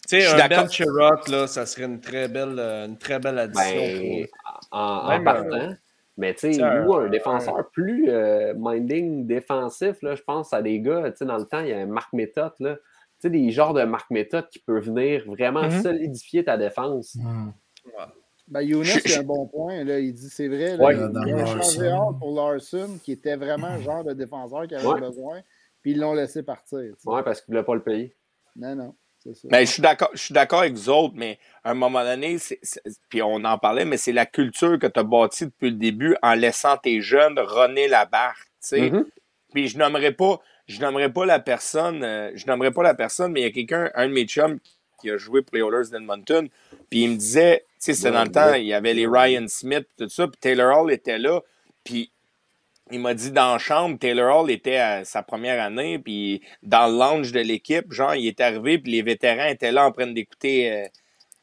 Tu 0.07 0.21
sais, 0.21 0.27
un. 0.27 0.47
Ben 0.47 0.69
Chirot, 0.69 1.15
là, 1.29 1.47
ça 1.47 1.65
serait 1.65 1.85
une 1.85 1.99
très 1.99 2.27
belle, 2.27 2.55
euh, 2.59 2.85
une 2.87 2.97
très 2.97 3.19
belle 3.19 3.39
addition. 3.39 3.63
Ben, 3.75 4.25
en, 4.71 4.79
en 4.79 5.09
Même, 5.09 5.23
partant. 5.23 5.73
Mais 6.17 6.33
tu 6.33 6.53
sais, 6.53 6.57
nous, 6.59 6.93
un 6.95 7.05
un- 7.05 7.09
défenseur 7.09 7.69
plus 7.71 8.09
euh, 8.09 8.53
minding 8.57 9.27
défensif, 9.27 10.01
là, 10.01 10.15
je 10.15 10.23
pense 10.23 10.51
à 10.53 10.61
des 10.61 10.79
gars, 10.79 11.11
tu 11.11 11.17
sais, 11.17 11.25
dans 11.25 11.37
le 11.37 11.45
temps, 11.45 11.59
il 11.59 11.67
y 11.69 11.73
a 11.73 11.77
un 11.79 11.85
Marc 11.85 12.11
Méthode, 12.13 12.53
là. 12.59 12.75
Tu 12.75 12.81
sais, 13.19 13.29
des 13.29 13.51
genres 13.51 13.73
de 13.73 13.83
Marc 13.83 14.09
Méthode 14.11 14.47
qui 14.49 14.59
peut 14.59 14.79
venir 14.79 15.23
vraiment 15.27 15.63
Mhm. 15.63 15.81
solidifier 15.83 16.43
ta 16.45 16.55
défense. 16.57 17.15
Hmm. 17.15 17.49
Ben, 18.47 18.61
Younes, 18.61 18.85
c'est 18.85 19.17
un 19.17 19.23
bon 19.23 19.45
point. 19.47 19.83
Là. 19.83 19.99
Il 19.99 20.13
dit 20.13 20.29
c'est 20.29 20.47
vrai. 20.47 20.77
Là, 20.77 20.85
Ouais, 20.85 20.95
il, 20.95 21.33
a 21.33 21.45
changé 21.45 21.89
pour 22.19 22.33
Larson, 22.35 22.97
qui 23.03 23.11
était 23.11 23.35
vraiment 23.35 23.75
le 23.75 23.81
genre 23.81 24.03
de 24.03 24.13
défenseur 24.13 24.67
qu'il 24.67 24.77
avait 24.77 24.87
Ouais. 24.87 24.99
besoin. 25.01 25.41
Puis 25.81 25.91
ils 25.91 25.99
l'ont 25.99 26.13
laissé 26.13 26.43
partir. 26.43 26.79
tu 26.79 26.93
sais. 26.97 27.09
Ouais, 27.09 27.23
parce 27.23 27.41
qu'il 27.41 27.53
ne 27.53 27.57
voulait 27.57 27.65
pas 27.65 27.75
le 27.75 27.81
payer. 27.81 28.15
Non, 28.55 28.75
non. 28.75 28.95
Ça. 29.33 29.47
Ben, 29.49 29.65
je 29.65 29.71
suis 29.71 29.81
d'accord, 29.81 30.09
je 30.13 30.19
suis 30.19 30.33
d'accord 30.33 30.59
avec 30.61 30.73
vous 30.73 30.89
autres, 30.89 31.13
mais 31.17 31.37
à 31.63 31.71
un 31.71 31.73
moment 31.73 32.03
donné, 32.03 32.37
c'est- 32.37 32.59
c'est- 32.61 32.81
puis 33.09 33.21
on 33.21 33.43
en 33.43 33.57
parlait, 33.57 33.85
mais 33.85 33.97
c'est 33.97 34.11
la 34.13 34.25
culture 34.25 34.79
que 34.79 34.87
tu 34.87 34.99
as 34.99 35.03
bâtie 35.03 35.45
depuis 35.45 35.69
le 35.71 35.77
début 35.77 36.15
en 36.21 36.33
laissant 36.33 36.77
tes 36.77 37.01
jeunes 37.01 37.37
runner 37.39 37.87
la 37.87 38.05
barque, 38.05 38.45
tu 38.61 38.69
sais. 38.69 38.89
Mhm. 38.91 39.05
Puis 39.53 39.67
je 39.69 39.77
nommerai 39.77 40.11
pas, 40.11 40.39
je 40.67 40.79
nommerai 40.81 41.11
pas 41.11 41.25
la 41.25 41.39
personne, 41.39 42.03
euh, 42.03 42.31
je 42.35 42.45
nommerai 42.47 42.71
pas 42.71 42.83
la 42.83 42.93
personne, 42.93 43.31
mais 43.31 43.41
il 43.41 43.43
y 43.43 43.47
a 43.47 43.51
quelqu'un, 43.51 43.89
un 43.95 44.07
de 44.07 44.13
mes 44.13 44.25
chums, 44.25 44.59
qui 44.99 45.11
a 45.11 45.17
joué 45.17 45.43
pour 45.43 45.55
les 45.55 45.61
Oilers 45.61 45.89
d'Edmonton, 45.91 46.49
puis 46.89 47.03
il 47.03 47.11
me 47.11 47.15
disait, 47.15 47.65
tu 47.73 47.75
sais, 47.77 47.93
c'était 47.93 48.09
Ouais, 48.09 48.15
dans 48.15 48.23
le 48.23 48.31
temps, 48.31 48.53
il 48.55 48.65
y 48.65 48.73
avait 48.73 48.95
les 48.95 49.05
Ryan 49.07 49.45
Smith, 49.47 49.85
tout 49.97 50.09
ça, 50.09 50.27
puis 50.27 50.37
Taylor 50.39 50.75
Hall 50.75 50.91
était 50.91 51.19
là, 51.19 51.41
puis 51.83 52.11
il 52.91 52.99
m'a 52.99 53.13
dit 53.13 53.31
dans 53.31 53.53
la 53.53 53.57
chambre, 53.57 53.97
Taylor 53.99 54.43
Hall 54.43 54.51
était 54.51 54.77
à 54.77 55.05
sa 55.05 55.23
première 55.23 55.61
année, 55.61 55.99
puis 55.99 56.41
dans 56.63 56.87
le 56.87 56.97
lounge 56.97 57.31
de 57.31 57.39
l'équipe, 57.39 57.91
genre, 57.91 58.15
il 58.15 58.27
est 58.27 58.39
arrivé, 58.41 58.79
puis 58.79 58.91
les 58.91 59.01
vétérans 59.01 59.47
étaient 59.47 59.71
là 59.71 59.85
en 59.85 59.91
train 59.91 60.07
d'écouter 60.07 60.71
euh, 60.71 60.85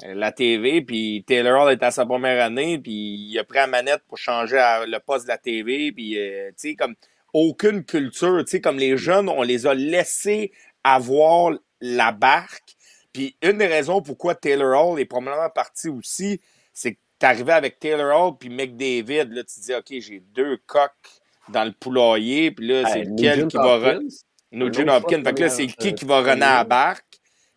euh, 0.05 0.15
la 0.15 0.33
TV, 0.33 0.83
puis 0.83 1.25
Taylor 1.27 1.62
Hall 1.62 1.73
était 1.73 1.87
à 1.87 1.91
sa 1.91 2.07
première 2.07 2.43
année, 2.43 2.79
puis 2.79 2.93
il 2.93 3.39
a 3.39 3.45
pris 3.45 3.59
la 3.59 3.66
manette 3.66 4.03
pour 4.09 4.19
changer 4.19 4.59
à- 4.59 4.87
le 4.87 4.99
poste 5.01 5.25
de 5.27 5.31
la 5.31 5.39
TV, 5.39 5.93
puis, 5.93 6.19
euh, 6.19 6.49
tu 6.51 6.71
sais, 6.71 6.75
comme 6.75 6.95
aucune 7.33 7.85
culture, 7.85 8.45
tu 8.45 8.53
sais, 8.53 8.61
comme 8.61 8.79
les 8.79 8.97
jeunes, 8.97 9.29
on 9.29 9.43
les 9.43 9.66
a 9.66 9.75
laissés 9.75 10.53
avoir 10.83 11.53
la 11.81 12.12
barque, 12.12 12.77
puis 13.12 13.37
une 13.43 13.59
des 13.59 13.66
raisons 13.66 14.03
pourquoi 14.03 14.35
Taylor 14.35 14.93
Hall 14.93 15.01
est 15.01 15.05
probablement 15.05 15.51
parti 15.51 15.89
aussi, 15.89 16.41
c'est 16.73 16.95
que 16.95 16.99
arrivé 17.25 17.53
avec 17.53 17.79
Taylor 17.79 18.15
Hall 18.15 18.37
puis 18.39 18.51
McDavid, 18.51 19.33
là, 19.33 19.43
tu 19.45 19.61
dis, 19.61 19.75
OK, 19.75 19.87
j'ai 19.89 20.21
deux 20.21 20.59
coques 20.66 21.23
dans 21.53 21.65
le 21.65 21.73
poulailler, 21.73 22.51
puis 22.51 22.66
là, 22.69 22.87
c'est 22.87 23.05
lequel 23.05 23.47
qui 23.49 23.57
va... 23.57 23.79
re- 23.79 23.97
Hopkins, 23.97 24.09
Nugent 24.53 24.89
Hopkins. 24.89 25.23
Fait 25.25 25.35
que 25.35 25.41
là, 25.43 25.49
c'est 25.49 25.66
qui 25.66 25.89
euh, 25.89 25.93
qui 25.93 26.05
va 26.05 26.21
runner 26.21 26.43
à 26.45 26.57
la 26.59 26.65
barque? 26.65 27.05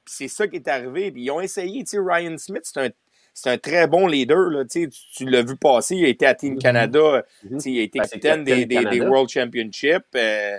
Puis 0.03 0.13
c'est 0.17 0.27
ça 0.27 0.47
qui 0.47 0.55
est 0.57 0.67
arrivé. 0.67 1.11
Puis 1.11 1.23
ils 1.23 1.31
ont 1.31 1.41
essayé, 1.41 1.83
tu 1.83 1.91
sais, 1.91 1.97
Ryan 1.99 2.37
Smith, 2.37 2.61
c'est 2.63 2.79
un, 2.79 2.89
c'est 3.33 3.49
un 3.49 3.57
très 3.57 3.87
bon 3.87 4.07
leader, 4.07 4.49
là, 4.49 4.65
tu 4.65 4.83
sais, 4.83 4.89
tu, 5.15 5.25
l'as 5.25 5.43
vu 5.43 5.55
passer, 5.57 5.95
il 5.95 6.05
a 6.05 6.07
été 6.07 6.25
à 6.25 6.33
Team 6.33 6.57
Canada, 6.57 7.23
Mhm. 7.43 7.49
tu 7.57 7.59
sais, 7.59 7.71
il 7.71 7.79
a 7.79 7.83
été 7.83 7.99
Ben, 7.99 8.05
capitaine 8.07 8.43
des, 8.43 8.55
des, 8.55 8.65
des 8.65 8.75
Canada. 8.83 9.09
World 9.09 9.29
Championships. 9.29 10.15
euh, 10.15 10.57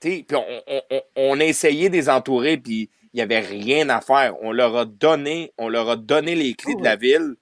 tu 0.00 0.08
sais, 0.18 0.24
puis 0.28 0.36
on, 0.36 0.62
on, 0.90 1.00
on, 1.16 1.40
a 1.40 1.44
essayé 1.44 1.88
de 1.88 1.94
les 1.94 2.08
entourer, 2.08 2.56
puis 2.56 2.88
il 3.12 3.16
n'y 3.16 3.20
avait 3.22 3.40
rien 3.40 3.88
à 3.88 4.00
faire. 4.00 4.36
On 4.42 4.52
leur 4.52 4.76
a 4.76 4.84
donné, 4.84 5.52
on 5.58 5.68
leur 5.68 5.88
a 5.90 5.96
donné 5.96 6.34
les 6.36 6.54
clés 6.54 6.74
Oh, 6.76 6.80
de 6.80 6.84
la 6.84 6.94
ville, 6.94 7.34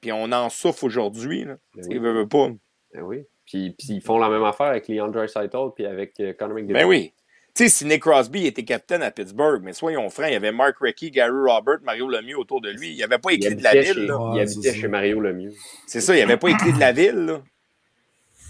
puis 0.00 0.12
on 0.12 0.30
en 0.30 0.48
souffre 0.50 0.84
aujourd'hui. 0.84 1.44
Ben 1.46 1.58
Tu 1.74 1.82
sais, 1.82 1.88
oui. 1.88 1.94
Ils 1.96 2.00
veulent 2.00 2.28
pas. 2.28 2.48
Ben 2.94 3.02
oui. 3.02 3.24
Puis, 3.46 3.70
puis 3.78 3.88
ils 3.90 4.00
font 4.00 4.18
la 4.18 4.28
même 4.28 4.42
affaire 4.44 4.66
avec 4.66 4.88
Leandre 4.88 5.28
Saito 5.28 5.70
puis 5.70 5.86
avec 5.86 6.14
euh, 6.20 6.32
Connor 6.38 6.56
McDavid. 6.56 6.74
Ben 6.82 6.86
oui. 6.86 7.12
Tu 7.54 7.64
sais, 7.64 7.68
si 7.70 7.84
Nick 7.86 8.02
Crosby 8.02 8.46
était 8.46 8.64
capitaine 8.64 9.02
à 9.02 9.10
Pittsburgh, 9.10 9.62
mais 9.62 9.72
soyons 9.72 10.10
francs, 10.10 10.26
il 10.28 10.32
y 10.34 10.36
avait 10.36 10.52
Mark 10.52 10.74
Recchi, 10.78 11.10
Gary 11.10 11.30
Robert, 11.30 11.78
Mario 11.84 12.06
Lemieux 12.08 12.38
autour 12.38 12.60
de 12.60 12.68
lui. 12.70 12.90
Il 12.90 12.96
n'y 12.96 13.02
avait 13.02 13.16
pas 13.18 13.32
Il 13.32 13.38
clés 13.40 13.54
de 13.54 13.62
la 13.62 13.72
ville. 13.72 13.94
chez, 13.94 14.06
là. 14.06 14.32
il 14.34 14.40
habitait 14.40 14.74
chez 14.74 14.88
Mario 14.88 15.20
Lemieux. 15.20 15.52
C'est 15.86 16.00
ça, 16.02 16.12
il 16.12 16.16
n'y 16.16 16.22
avait 16.22 16.36
pas 16.36 16.52
clés 16.52 16.72
de 16.72 16.80
la 16.80 16.92
ville. 16.92 17.14
Là. 17.14 17.40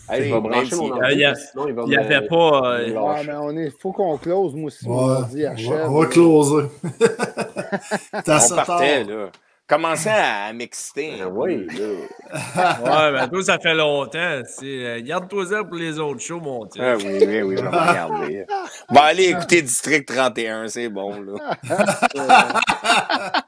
Hey, 0.09 0.23
je 0.23 0.27
T'sais, 0.28 0.32
vais 0.35 0.40
brancher 0.40 0.77
mon 0.77 1.02
Euh, 1.02 1.12
il 1.12 1.36
sinon 1.36 1.68
il 1.68 1.74
va 1.74 1.85
Il 1.86 1.98
avait 1.98 2.27
pas. 2.27 2.78
euh, 2.81 2.90
Ouais, 2.93 3.24
mais 3.27 3.32
on 3.35 3.56
est. 3.56 3.70
Faut 3.81 3.93
qu'on 3.93 4.16
close, 4.18 4.55
moi 4.55 4.66
aussi. 4.68 4.86
Ouais, 4.86 4.94
on 4.94 5.23
achève. 5.52 5.68
va, 5.68 5.90
on 5.90 6.01
va 6.01 6.06
closer. 6.06 6.68
On 8.27 8.39
ça 8.39 8.64
partait, 8.64 9.05
là. 9.05 9.31
Commençait 9.69 10.11
à 10.11 10.53
m'exciter. 10.53 11.17
Ben 11.19 11.27
oui, 11.27 11.67
là. 11.67 11.89
ouais, 13.11 13.13
ben 13.19 13.29
toi, 13.29 13.43
ça 13.43 13.59
fait 13.59 13.75
longtemps. 13.75 14.43
tu 14.43 14.53
sais, 14.61 14.87
euh, 14.87 15.01
Garde-toi 15.03 15.47
ça 15.47 15.65
pour 15.65 15.75
les 15.75 15.99
autres 15.99 16.21
shows, 16.21 16.39
mon 16.39 16.67
Dieu. 16.67 16.81
Ah 16.85 16.95
oui, 16.97 17.19
oui, 17.27 17.43
oui, 17.43 17.57
je 17.57 17.63
vais 17.63 17.69
regarder. 17.69 18.47
Va 18.91 19.03
aller 19.03 19.25
écouter 19.31 19.63
District 19.63 20.07
31, 20.07 20.69
c'est 20.69 20.89
bon, 20.89 21.21
là. 21.21 21.35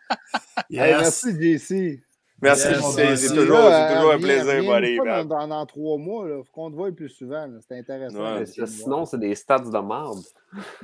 Hey, 0.70 0.92
merci, 0.92 1.30
JC. 1.32 2.00
Merci, 2.40 2.68
Yes, 2.68 2.76
c'est 3.20 3.34
toujours, 3.34 3.56
c'est 3.68 3.94
toujours 3.96 4.12
un 4.12 4.18
plaisir, 4.18 4.62
buddy. 4.62 4.96
Dans, 4.98 5.24
dans, 5.24 5.48
dans 5.48 5.66
trois 5.66 5.98
mois, 5.98 6.24
il 6.28 6.36
faut 6.44 6.52
qu'on 6.52 6.70
te 6.70 6.76
voie 6.76 6.92
plus 6.92 7.08
souvent. 7.08 7.46
là. 7.46 7.58
C'est 7.66 7.76
intéressant. 7.78 8.16
Ouais. 8.18 8.40
Mais 8.40 8.46
ça, 8.46 8.66
Sinon, 8.66 9.04
c'est 9.06 9.18
des 9.18 9.34
stats 9.34 9.58
de 9.58 9.70
merde. 9.70 10.18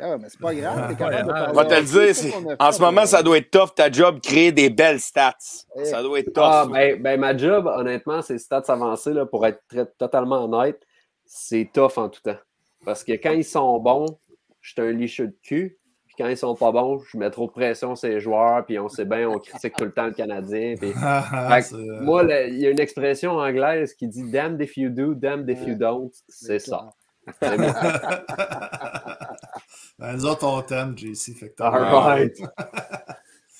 Ah 0.00 0.10
ouais, 0.10 0.18
mais 0.18 0.28
c'est 0.28 0.40
pas 0.40 0.52
grave. 0.54 0.88
T'es 0.88 0.96
pas 0.96 1.10
capable 1.10 1.28
de 1.28 1.32
grave. 1.32 1.44
parler 1.44 1.50
On 1.52 1.54
va 1.54 1.64
te 1.64 1.74
le 1.74 1.82
dire, 1.82 2.56
en 2.58 2.66
fait, 2.66 2.72
ce 2.72 2.80
moment, 2.80 3.00
là. 3.02 3.06
ça 3.06 3.22
doit 3.22 3.38
être 3.38 3.50
tough, 3.52 3.72
ta 3.74 3.90
job, 3.90 4.20
créer 4.20 4.50
des 4.50 4.68
belles 4.68 5.00
stats. 5.00 5.36
Eh. 5.76 5.84
Ça 5.84 6.02
doit 6.02 6.18
être 6.18 6.32
tough. 6.32 6.42
Ah, 6.44 6.66
ben, 6.68 7.00
ben, 7.00 7.20
ma 7.20 7.36
job, 7.36 7.66
honnêtement, 7.72 8.20
c'est 8.20 8.38
stats 8.38 8.64
avancés, 8.68 9.12
là, 9.12 9.24
pour 9.24 9.46
être 9.46 9.62
très- 9.68 9.86
totalement 9.96 10.44
honnête, 10.44 10.80
c'est 11.24 11.70
tough 11.72 11.92
en 11.98 12.08
tout 12.08 12.20
temps. 12.22 12.38
Parce 12.84 13.04
que 13.04 13.12
quand 13.12 13.30
ils 13.32 13.44
sont 13.44 13.78
bons, 13.78 14.18
je 14.60 14.72
suis 14.72 14.82
un 14.82 14.90
licheux 14.92 15.28
de 15.28 15.36
cul. 15.42 15.78
Puis 16.14 16.22
quand 16.22 16.28
ils 16.28 16.36
sont 16.36 16.54
pas 16.54 16.70
bons, 16.72 17.00
je 17.10 17.18
mets 17.18 17.30
trop 17.30 17.46
de 17.46 17.52
pression 17.52 17.96
sur 17.96 18.08
les 18.08 18.20
joueurs. 18.20 18.64
Puis 18.64 18.78
on 18.78 18.88
sait 18.88 19.04
bien, 19.04 19.28
on 19.28 19.38
critique 19.38 19.74
tout 19.76 19.84
le 19.84 19.92
temps 19.92 20.06
le 20.06 20.12
Canadien. 20.12 20.74
Puis 20.78 20.92
Fait 20.92 20.98
que 21.58 21.62
C'est, 21.62 21.74
euh, 21.74 22.00
Moi, 22.02 22.24
il 22.48 22.58
y 22.60 22.66
a 22.66 22.70
une 22.70 22.80
expression 22.80 23.32
anglaise 23.38 23.94
qui 23.94 24.06
dit 24.08 24.30
damned 24.30 24.60
if 24.60 24.76
you 24.76 24.90
do, 24.90 25.14
damned 25.14 25.48
if 25.48 25.66
you 25.66 25.74
don't. 25.74 26.10
C'est 26.28 26.58
ça. 26.60 26.88
ben, 29.98 30.12
nous 30.14 30.26
autres, 30.26 30.46
on 30.46 30.62
t'aime, 30.62 30.96
JC. 30.96 31.34
Fait 31.34 31.48
que 31.50 31.54
t'as- 31.56 31.68
All 31.68 31.82
right. 31.82 32.38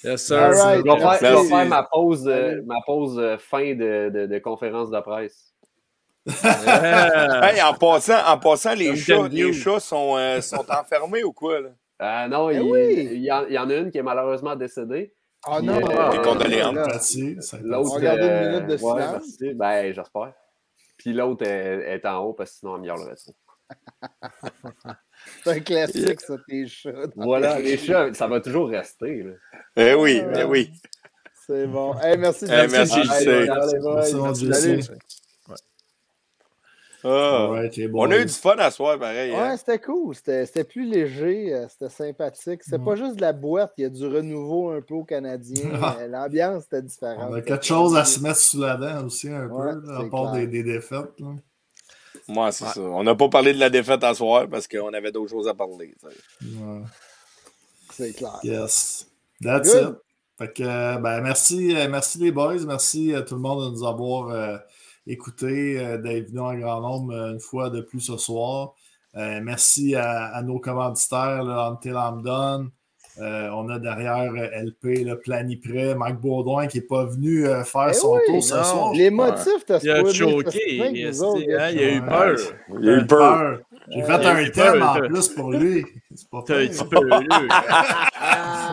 Yes, 0.05 0.27
sir. 0.27 0.37
All 0.39 0.53
right. 0.53 0.85
Je 0.87 0.93
vais 0.93 0.99
faire, 1.01 1.19
je 1.19 1.43
vais 1.43 1.49
faire 1.49 1.67
ma 1.67 1.83
pause, 1.91 2.29
euh, 2.29 2.61
ma 2.67 2.77
pause 2.85 3.19
euh, 3.19 3.39
fin 3.39 3.75
de, 3.75 4.11
de- 4.11 4.27
de 4.27 4.39
conférence 4.39 4.91
de 4.91 5.01
presse. 5.01 5.55
Yeah. 6.27 7.51
Hey, 7.53 7.63
en 7.63 7.75
passant, 7.75 8.19
en 8.27 8.39
passant 8.39 8.75
les, 8.75 8.97
chats, 8.97 9.29
les 9.29 9.53
chats 9.53 9.81
sont, 9.81 10.17
euh, 10.17 10.41
sont 10.41 10.65
enfermés 10.71 11.23
ou 11.25 11.33
quoi? 11.33 11.61
Là? 11.61 11.69
Euh, 12.03 12.29
non, 12.29 12.51
Eh 12.51 12.57
il, 12.57 12.63
oui. 12.63 13.09
il 13.13 13.23
y 13.25 13.31
en, 13.33 13.47
il 13.47 13.53
y 13.55 13.59
en 13.59 13.71
a 13.71 13.75
une 13.75 13.91
qui 13.91 13.99
est 13.99 14.03
malheureusement 14.03 14.57
décédée. 14.57 15.15
Ah 15.47 15.61
non, 15.61 15.77
euh, 15.77 16.11
Des 16.11 16.19
condoléances. 16.19 16.75
Merci, 16.75 17.37
L'autre. 17.63 17.91
On 17.93 17.95
va 17.97 18.01
garder 18.01 18.23
une 18.23 18.29
euh, 18.31 18.51
minute 18.53 18.67
de 18.67 18.73
ouais, 18.73 18.79
silence. 18.79 19.13
merci. 19.13 19.55
Ben, 19.55 19.93
j'espère. 19.95 20.33
Puis 20.97 21.13
l'autre 21.13 21.47
est, 21.47 21.95
est 21.95 22.07
en 22.07 22.19
haut 22.25 22.33
parce 22.33 22.53
que 22.53 22.57
sinon, 22.59 22.77
elle 22.77 22.83
miaulerait 22.83 23.15
trop. 23.17 23.33
C'est 25.45 25.51
un 25.51 25.61
classique, 25.61 26.21
ça, 26.21 26.35
tes 26.49 26.67
chats. 26.67 26.91
Voilà, 27.17 27.59
les 27.61 27.77
chats, 27.79 28.13
ça 28.15 28.27
va 28.27 28.41
toujours 28.41 28.69
rester. 28.69 29.23
Là. 29.23 29.33
Eh 29.77 29.95
oui, 29.95 30.23
eh 30.37 30.45
oui. 30.45 30.71
C'est 31.47 31.67
bon. 31.67 31.95
Hey, 32.01 32.17
merci. 32.19 32.47
Eh, 32.47 32.67
merci, 32.71 32.99
Hey. 33.01 33.49
Merci, 33.49 34.13
Salut. 34.53 34.83
JC. 34.83 34.91
Ah. 37.07 37.51
On 37.95 38.11
a 38.11 38.17
eu 38.19 38.25
du 38.25 38.33
fun 38.33 38.57
à 38.57 38.71
soir, 38.71 38.99
pareil. 38.99 39.35
hein? 39.35 39.51
Ouais, 39.51 39.57
c'était 39.59 39.79
cool. 39.79 40.15
C'était 40.15 40.47
c'était 40.47 40.65
plus 40.65 40.85
léger. 40.89 41.53
euh, 41.55 41.67
C'était 41.69 41.91
sympathique. 41.91 42.63
C'était 42.65 42.79
Ouais. 42.79 42.85
pas 42.85 42.97
juste 42.97 43.17
de 43.17 43.21
la 43.21 43.33
boîte. 43.35 43.73
Il 43.77 43.83
y 43.83 43.85
a 43.85 43.91
du 43.91 44.07
renouveau 44.07 44.71
un 44.71 44.81
peu 44.81 44.95
au 44.95 45.05
Canadien. 45.05 45.71
Ah. 45.83 45.97
euh, 46.01 46.09
L'ambiance 46.09 46.65
était 46.65 46.81
différente. 46.83 47.29
On 47.31 47.35
a 47.35 47.43
quelque 47.43 47.67
chose 47.67 47.95
à 47.97 48.05
se 48.07 48.21
mettre 48.21 48.39
sous 48.39 48.61
la 48.61 48.77
dent 48.77 49.05
aussi, 49.05 49.29
un 49.29 49.47
Ouais, 49.49 49.73
peu, 49.75 49.87
là, 49.87 49.99
à 49.99 50.03
c'est 50.03 50.09
part 50.11 50.33
des, 50.33 50.47
des 50.47 50.63
défaites. 50.63 51.21
là. 51.21 51.27
Moi, 52.27 52.51
c'est 52.53 52.65
ça. 52.65 52.81
On 52.81 53.03
n'a 53.05 53.15
pas 53.15 53.29
parlé 53.29 53.53
de 53.53 53.61
la 53.61 53.69
défaite 53.69 54.03
à 54.03 54.15
soir 54.15 54.49
parce 54.49 54.67
qu'on 54.67 54.93
avait 54.95 55.13
d'autres 55.13 55.31
choses 55.31 55.47
à 55.47 55.53
parler. 55.53 55.95
C'est 57.93 58.13
clair. 58.15 58.39
Yes. 58.43 59.07
That's 59.43 59.71
Good. 59.73 59.89
it. 59.91 59.97
Fait 60.39 60.53
que, 60.53 60.99
ben, 60.99 61.21
merci, 61.21 61.77
euh, 61.77 61.87
merci 61.89 62.19
les 62.19 62.33
boys. 62.33 62.57
Merci 62.67 63.15
à 63.15 63.23
tout 63.23 63.35
le 63.35 63.41
monde 63.41 63.67
de 63.67 63.71
nous 63.77 63.87
avoir 63.87 64.31
euh, 64.31 64.57
écoutés, 65.07 65.79
euh, 65.79 65.99
d'être 65.99 66.29
venus 66.29 66.41
en 66.41 66.55
grand 66.55 66.81
nombre 66.81 67.13
euh, 67.15 67.33
une 67.33 67.41
fois 67.41 67.71
de 67.71 67.81
plus 67.81 68.01
ce 68.01 68.17
soir. 68.17 68.75
Euh, 69.17 69.41
merci 69.43 69.95
à, 69.95 70.27
à 70.35 70.43
nos 70.43 70.59
commanditaires, 70.59 71.43
là, 71.45 71.71
Ante 71.71 71.87
Lambdon. 71.87 72.71
Euh, 73.21 73.49
on 73.53 73.69
a 73.69 73.79
derrière 73.79 74.33
LP, 74.33 75.05
le 75.05 75.21
Planiprêt, 75.21 75.95
Mike 75.95 76.17
Baudouin 76.21 76.67
qui 76.67 76.79
n'est 76.79 76.85
pas 76.85 77.05
venu 77.05 77.47
euh, 77.47 77.63
faire 77.63 77.91
Eh 77.91 77.95
son 77.95 78.15
oui, 78.15 78.21
tour 78.27 78.43
ce 78.43 78.55
non. 78.57 78.65
soir. 78.65 78.93
Les 78.93 79.09
motifs, 79.11 79.65
t'as 79.65 79.79
Il 79.85 79.91
a 79.91 80.13
choqué. 80.13 80.59
Il, 80.75 80.83
hein, 80.83 81.61
a 81.61 81.73
eu 81.73 82.03
peur. 82.03 82.37
Il 82.81 82.89
a 82.89 82.97
eu 82.97 83.07
peur. 83.07 83.61
J'ai 83.89 84.03
fait 84.03 84.13
un 84.13 84.19
thème 84.51 84.51
peur, 84.81 84.97
en 84.97 85.07
plus 85.07 85.29
pour 85.29 85.53
lui. 85.53 85.85
C'est 86.13 86.29
pas 86.29 86.43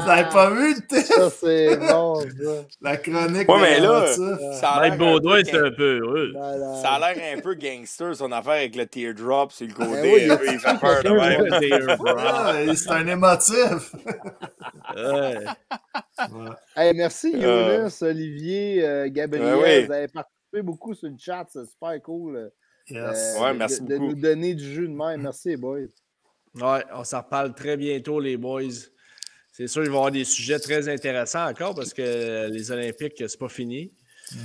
Vous 0.01 0.07
n'avez 0.07 0.29
pas 0.29 0.49
vu 0.49 0.75
le 0.75 0.81
test? 0.87 1.13
Ça, 1.13 1.29
c'est 1.29 1.77
bon, 1.77 2.19
ça. 2.21 2.65
La 2.81 2.97
chronique 2.97 3.47
Ouais, 3.49 3.57
de 3.57 3.61
mais 3.61 3.79
là. 3.79 4.53
Ça 4.53 4.69
a 4.71 4.87
l'air 4.89 4.97
Baudouin, 4.97 5.41
c'est 5.43 5.57
un 5.57 5.71
peu 5.71 5.99
heureux. 5.99 6.33
Ça 6.81 6.93
a 6.93 7.13
l'air 7.13 7.37
un 7.37 7.41
peu 7.41 7.53
gangster, 7.55 8.15
son 8.15 8.31
affaire 8.31 8.53
avec 8.53 8.75
le 8.75 8.85
teardrop 8.85 9.51
sur 9.51 9.67
le 9.67 9.73
côté. 9.73 9.91
Ben 10.27 10.37
oui, 10.41 10.49
il 10.53 10.59
fait 10.59 10.79
peur 10.79 11.03
de 11.03 11.09
même. 11.09 12.17
Ah, 12.17 12.53
c'est 12.75 12.91
un 12.91 13.07
émotif. 13.07 13.93
Ouais. 14.95 15.45
Ouais. 16.19 16.49
Hey, 16.75 16.93
merci, 16.95 17.33
Euh. 17.35 17.77
Jonas, 17.77 17.97
Olivier, 18.01 18.85
euh, 18.85 19.07
Gabriel. 19.09 19.59
Ben. 19.61 19.85
Vous 19.85 19.91
avez 19.93 20.07
participé 20.07 20.61
beaucoup 20.61 20.93
sur 20.93 21.07
le 21.09 21.15
chat. 21.19 21.45
C'est 21.51 21.65
super 21.65 22.01
cool. 22.01 22.35
euh, 22.35 22.49
Yes. 22.89 23.37
euh, 23.39 23.53
de- 23.53 23.57
merci 23.57 23.81
de, 23.81 23.87
de 23.87 23.97
beaucoup. 23.97 24.09
nous 24.15 24.19
donner 24.21 24.53
du 24.53 24.63
jus 24.63 24.87
de 24.87 24.93
même. 24.93 25.21
Merci, 25.21 25.55
boys. 25.55 25.79
Ouais, 26.55 26.83
on 26.93 27.03
s'en 27.05 27.19
reparle 27.21 27.53
très 27.53 27.77
bientôt, 27.77 28.19
les 28.19 28.35
boys. 28.35 28.63
C'est 29.51 29.67
sûr, 29.67 29.83
il 29.83 29.89
va 29.89 29.93
y 29.93 29.97
avoir 29.97 30.11
des 30.11 30.23
sujets 30.23 30.59
très 30.59 30.87
intéressants 30.87 31.47
encore 31.47 31.75
parce 31.75 31.93
que 31.93 32.49
les 32.49 32.71
Olympiques, 32.71 33.15
c'est 33.17 33.39
pas 33.39 33.49
fini. 33.49 33.91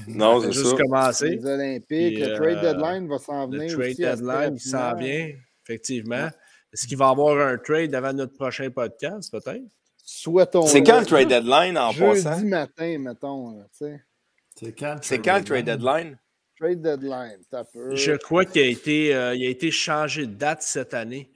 Non, 0.08 0.40
c'est 0.40 0.52
juste 0.52 0.70
ça. 0.70 0.76
commencé. 0.76 1.28
Les 1.36 1.46
Olympiques, 1.46 2.18
le 2.18 2.34
trade 2.36 2.58
euh, 2.64 2.72
deadline 2.72 3.08
va 3.08 3.18
s'en 3.18 3.46
Le 3.46 3.58
venir. 3.58 3.72
trade 3.72 3.90
aussi 3.92 4.04
assez 4.04 4.22
deadline 4.22 4.56
qui 4.58 4.68
s'en 4.68 4.94
vient, 4.96 5.30
effectivement. 5.64 6.28
Est-ce 6.72 6.86
qu'il 6.88 6.96
va 6.96 7.06
y 7.06 7.10
avoir 7.10 7.46
un 7.46 7.56
trade 7.58 7.94
avant 7.94 8.12
notre 8.12 8.34
prochain 8.34 8.68
podcast, 8.70 9.30
peut-être? 9.30 9.62
Souhaitons. 9.96 10.66
C'est 10.66 10.82
quand 10.82 11.00
le 11.00 11.06
trade 11.06 11.28
deadline 11.28 11.78
en 11.78 11.92
Jeudi 11.92 12.22
passant? 12.24 12.44
matin, 12.44 12.98
mettons. 12.98 13.64
C'est 13.70 14.72
quand, 14.72 14.96
C'est 15.02 15.20
quand 15.20 15.38
le 15.38 15.44
trade 15.44 15.64
deadline? 15.66 16.18
Trade 16.58 16.80
deadline, 16.82 17.38
t'as 17.50 17.64
peu. 17.64 17.94
Je 17.94 18.12
crois 18.12 18.44
qu'il 18.44 18.62
a, 18.62 18.66
été, 18.66 19.14
euh, 19.14 19.34
il 19.34 19.46
a 19.46 19.50
été 19.50 19.70
changé 19.70 20.26
de 20.26 20.34
date 20.34 20.62
cette 20.62 20.94
année. 20.94 21.30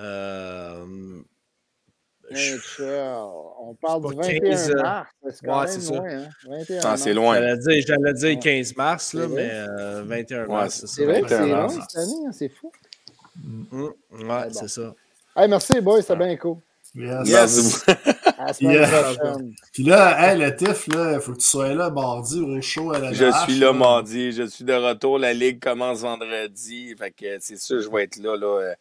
Euh, 0.00 0.84
je- 2.30 2.82
NHL. 2.82 3.16
On 3.60 3.74
parle 3.74 4.08
du 4.10 4.16
21 4.16 4.40
15, 4.40 4.70
euh, 4.70 4.82
mars. 4.82 5.08
C'est 5.30 5.46
quand 5.46 5.58
ouais, 5.60 5.64
même 5.66 5.74
c'est 5.74 5.80
ça. 5.80 5.94
loin, 5.94 6.08
hein? 6.10 6.28
21 6.48 6.80
Ah, 6.84 6.96
c'est 6.96 7.14
loin. 7.14 7.34
J'allais 7.34 7.56
dire, 7.58 7.84
j'allais 7.86 8.14
dire 8.14 8.28
Ouais. 8.28 8.38
15 8.38 8.76
mars, 8.76 9.14
là, 9.14 9.26
mais 9.28 9.50
euh, 9.52 10.02
21 10.06 10.42
Ouais, 10.42 10.46
mars, 10.48 10.74
c'est 10.74 10.86
ça. 10.86 10.92
C'est 10.94 11.04
vrai 11.04 11.22
que 11.22 11.28
c'est 11.28 11.34
21 11.38 11.56
long 11.56 11.62
mars. 11.74 11.86
cette 11.90 12.02
année, 12.02 12.12
hein, 12.26 12.30
c'est 12.32 12.48
fou. 12.48 12.72
Mm, 13.42 13.82
ouais, 13.84 13.92
bon. 14.20 14.44
c'est 14.52 14.68
ça. 14.68 14.94
Hey, 15.36 15.48
merci, 15.48 15.80
boys, 15.80 16.00
c'était 16.02 16.16
bien 16.16 16.36
cool. 16.36 16.56
Yes. 16.94 17.84
À. 18.38 18.52
Puis 19.72 19.82
là, 19.84 20.32
hey, 20.32 20.38
le 20.38 20.56
TIF, 20.56 20.88
il 20.88 21.18
faut 21.20 21.32
que 21.32 21.38
tu 21.38 21.46
sois 21.46 21.74
là 21.74 21.90
mardi 21.90 22.40
au 22.40 22.60
show 22.62 22.92
à 22.92 22.98
la 22.98 23.12
Je 23.12 23.30
suis 23.44 23.58
là 23.58 23.72
mardi, 23.72 24.32
je 24.32 24.44
suis 24.44 24.64
de 24.64 24.72
retour. 24.72 25.18
La 25.18 25.32
ligue 25.34 25.60
commence 25.60 26.00
vendredi. 26.00 26.94
Fait 26.98 27.10
que 27.10 27.26
c'est 27.40 27.58
sûr, 27.58 27.80
je 27.82 27.90
vais 27.90 28.04
être 28.04 28.16
là. 28.16 28.36
là. 28.36 28.46
Euh, 28.46 28.74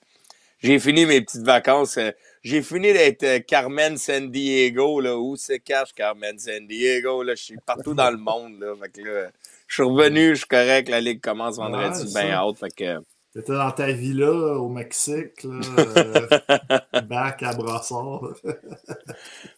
J'ai 0.64 0.80
fini 0.80 1.06
mes 1.06 1.22
petites 1.22 1.44
vacances. 1.44 2.00
Euh, 2.48 2.52
J'ai 2.52 2.62
fini 2.62 2.94
d'être 2.94 3.24
euh, 3.24 3.40
Carmen 3.40 3.98
San 3.98 4.30
Diego. 4.32 5.00
Là. 5.00 5.18
Où 5.18 5.36
se 5.36 5.54
cache 5.54 5.94
Carmen 5.94 6.38
San 6.40 6.68
Diego? 6.68 7.24
Là? 7.24 7.36
Je 7.36 7.44
suis 7.44 7.58
partout 7.66 7.94
dans 7.94 8.12
le 8.12 8.18
monde. 8.18 8.60
Là. 8.60 8.74
Fait 8.82 8.90
que 8.90 9.08
là, 9.08 9.30
je 9.68 9.74
suis 9.74 9.84
revenu, 9.84 10.30
je 10.30 10.36
suis 10.36 10.48
correct. 10.48 10.90
La 10.90 11.02
ligue 11.02 11.22
commence 11.22 11.58
vendredi. 11.58 12.00
Ouais, 12.00 12.24
bien 12.24 12.32
ça. 12.32 12.44
hâte. 12.44 12.58
Fait 12.60 12.70
que, 12.76 13.00
T'étais 13.34 13.54
dans 13.54 13.72
ta 13.72 13.92
villa 13.92 14.32
au 14.32 14.68
Mexique, 14.68 15.44
là, 15.44 15.60
euh, 16.96 17.02
back 17.02 17.44
à 17.44 17.54
Brossard. 17.54 18.22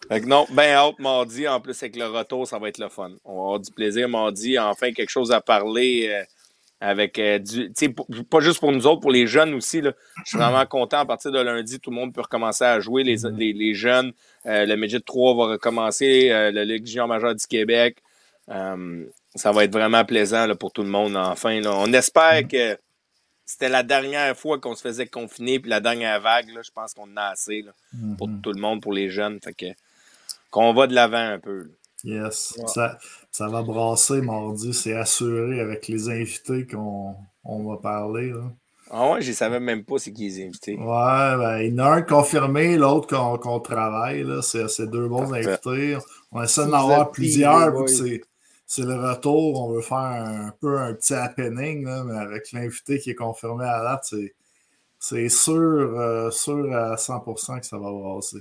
fait 0.10 0.22
que 0.22 0.26
non, 0.26 0.46
bien 0.50 0.74
hâte 0.74 1.00
mardi. 1.00 1.48
En 1.48 1.62
plus, 1.62 1.82
avec 1.82 1.96
le 1.96 2.08
retour, 2.08 2.46
ça 2.46 2.60
va 2.60 2.68
être 2.68 2.78
le 2.80 2.90
fun. 2.90 3.12
On 3.24 3.36
va 3.36 3.42
avoir 3.42 3.60
du 3.62 3.72
plaisir 3.72 4.10
mardi. 4.10 4.60
Enfin, 4.60 4.92
quelque 4.92 5.10
chose 5.10 5.32
à 5.32 5.40
parler. 5.40 6.08
euh, 6.10 6.24
avec 6.82 7.20
euh, 7.20 7.40
du. 7.40 7.72
Pas 8.30 8.40
juste 8.40 8.60
pour 8.60 8.72
nous 8.72 8.88
autres, 8.88 9.02
pour 9.02 9.12
les 9.12 9.28
jeunes 9.28 9.54
aussi. 9.54 9.82
Là. 9.82 9.94
Je 10.24 10.30
suis 10.30 10.38
vraiment 10.38 10.66
content. 10.66 11.00
À 11.00 11.06
partir 11.06 11.32
de 11.32 11.40
lundi, 11.40 11.80
tout 11.80 11.90
le 11.90 11.96
monde 11.96 12.14
peut 12.14 12.22
recommencer 12.22 12.64
à 12.64 12.80
jouer. 12.80 13.04
Les, 13.04 13.18
les, 13.34 13.54
les 13.54 13.74
jeunes, 13.74 14.14
euh, 14.46 14.66
le 14.66 14.76
Midget 14.76 15.02
3 15.02 15.36
va 15.36 15.52
recommencer, 15.54 16.32
euh, 16.32 16.52
le 16.52 16.64
Ligue 16.64 16.86
junior 16.86 17.08
majeur 17.08 17.36
du 17.36 17.46
Québec. 17.46 17.98
Euh, 18.50 19.06
ça 19.36 19.52
va 19.52 19.64
être 19.64 19.74
vraiment 19.74 20.06
plaisant 20.06 20.48
là, 20.48 20.56
pour 20.56 20.72
tout 20.72 20.84
le 20.84 20.90
monde, 20.90 21.16
enfin. 21.16 21.60
là. 21.60 21.74
On 21.76 21.92
espère 21.94 22.48
que 22.48 22.78
c'était 23.46 23.70
la 23.70 23.84
dernière 23.84 24.36
fois 24.36 24.60
qu'on 24.60 24.76
se 24.76 24.82
faisait 24.82 25.08
confiner, 25.08 25.60
puis 25.60 25.70
la 25.70 25.82
dernière 25.82 26.20
vague, 26.22 26.50
là, 26.50 26.62
je 26.64 26.72
pense 26.72 26.94
qu'on 26.94 27.12
en 27.12 27.18
a 27.18 27.32
assez 27.32 27.62
là, 27.62 27.72
pour 28.18 28.30
tout 28.42 28.52
le 28.52 28.62
monde, 28.62 28.82
pour 28.82 28.94
les 28.94 29.10
jeunes. 29.10 29.40
Fait 29.44 29.54
que 29.54 29.66
qu'on 30.50 30.74
va 30.74 30.88
de 30.88 30.96
l'avant 30.96 31.18
un 31.18 31.40
peu. 31.40 31.70
Yes. 32.04 32.58
Ça, 32.68 32.98
ça 33.32 33.48
va 33.48 33.62
brasser 33.64 34.22
mardi, 34.22 34.74
c'est 34.74 34.94
assuré 34.94 35.60
avec 35.60 35.88
les 35.88 36.10
invités 36.10 36.66
qu'on 36.68 37.16
on 37.44 37.64
va 37.70 37.78
parler. 37.78 38.32
Là. 38.32 38.44
Ah 38.92 39.12
ouais, 39.12 39.22
je 39.22 39.32
savais 39.34 39.60
même 39.60 39.84
pas 39.84 40.00
c'est 40.00 40.12
qui 40.12 40.30
les 40.30 40.44
invités. 40.46 40.76
Ouais, 40.76 41.38
ben, 41.38 41.60
il 41.62 41.76
y 41.76 41.82
en 41.82 41.86
a 41.86 41.90
un 41.98 42.02
confirmé, 42.02 42.76
l'autre 42.78 43.08
qu'on 43.38 43.60
travaille. 43.60 44.24
là. 44.24 44.42
C'est 44.42 44.68
c'est 44.68 44.88
deux 44.88 45.08
bons 45.08 45.30
Parfait. 45.30 45.50
invités. 45.52 45.98
On 46.32 46.42
essaie 46.44 46.66
d'en 46.66 46.74
avoir 46.74 47.12
plusieurs. 47.12 47.88
C'est 47.88 48.22
c'est 48.66 48.84
le 48.84 48.96
retour. 48.96 49.62
On 49.64 49.70
veut 49.74 49.82
faire 49.82 49.98
un 49.98 50.54
peu 50.60 50.78
un 50.80 50.94
petit 50.94 51.14
happening, 51.16 51.86
là, 51.86 52.04
mais 52.04 52.18
avec 52.18 52.52
l'invité 52.52 53.00
qui 53.00 53.12
est 53.12 53.16
confirmé 53.16 53.66
à 53.66 53.78
la 53.78 53.84
date, 53.92 54.06
c'est- 54.06 54.34
c'est 55.00 55.30
sûr, 55.30 55.54
euh, 55.56 56.30
sûr 56.32 56.72
à 56.76 56.98
100% 56.98 57.60
que 57.60 57.66
ça 57.66 57.78
va 57.78 57.92
brasser. 57.92 58.38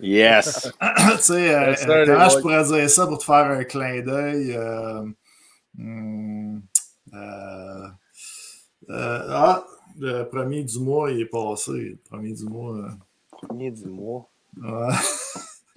Yes! 0.00 0.70
tu 1.16 1.22
sais, 1.22 1.54
euh, 1.54 1.74
comment 2.06 2.28
je 2.28 2.38
pourrais 2.40 2.64
dire 2.64 2.90
ça 2.90 3.06
pour 3.06 3.18
te 3.18 3.24
faire 3.24 3.46
un 3.46 3.64
clin 3.64 4.00
d'œil? 4.02 4.54
euh, 4.56 5.02
hum, 5.78 6.62
euh, 7.14 7.88
euh, 8.90 9.26
ah, 9.28 9.64
le 9.98 10.22
premier 10.24 10.62
du 10.64 10.78
mois, 10.78 11.10
il 11.10 11.20
est 11.22 11.26
passé. 11.26 11.72
Le 11.72 11.98
premier 12.08 12.32
du 12.32 12.44
mois. 12.44 12.76
euh, 12.76 12.88
Premier 13.30 13.70
du 13.70 13.86
mois. 13.86 14.28
ouais. 14.56 14.94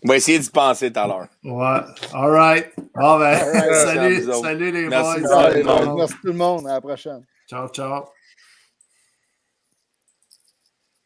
On 0.03 0.07
va 0.10 0.15
essayer 0.18 0.39
d'y 0.39 0.49
penser 0.49 0.91
tout 0.91 0.99
à 0.99 1.07
l'heure. 1.07 1.27
ouais. 1.43 1.81
All 2.14 2.31
right. 2.31 2.72
Bon, 2.95 3.19
ben, 3.19 3.38
All 3.38 3.52
right. 3.52 3.76
salut, 3.76 4.31
salut 4.41 4.72
les 4.72 4.88
Merci 4.88 5.22
boys. 5.22 5.27
Salut 5.27 5.64
merci 5.95 6.14
tout 6.22 6.27
le 6.27 6.34
monde. 6.34 6.68
À 6.68 6.73
la 6.73 6.81
prochaine. 6.81 7.23
Ciao, 7.48 7.68
ciao. 7.69 8.06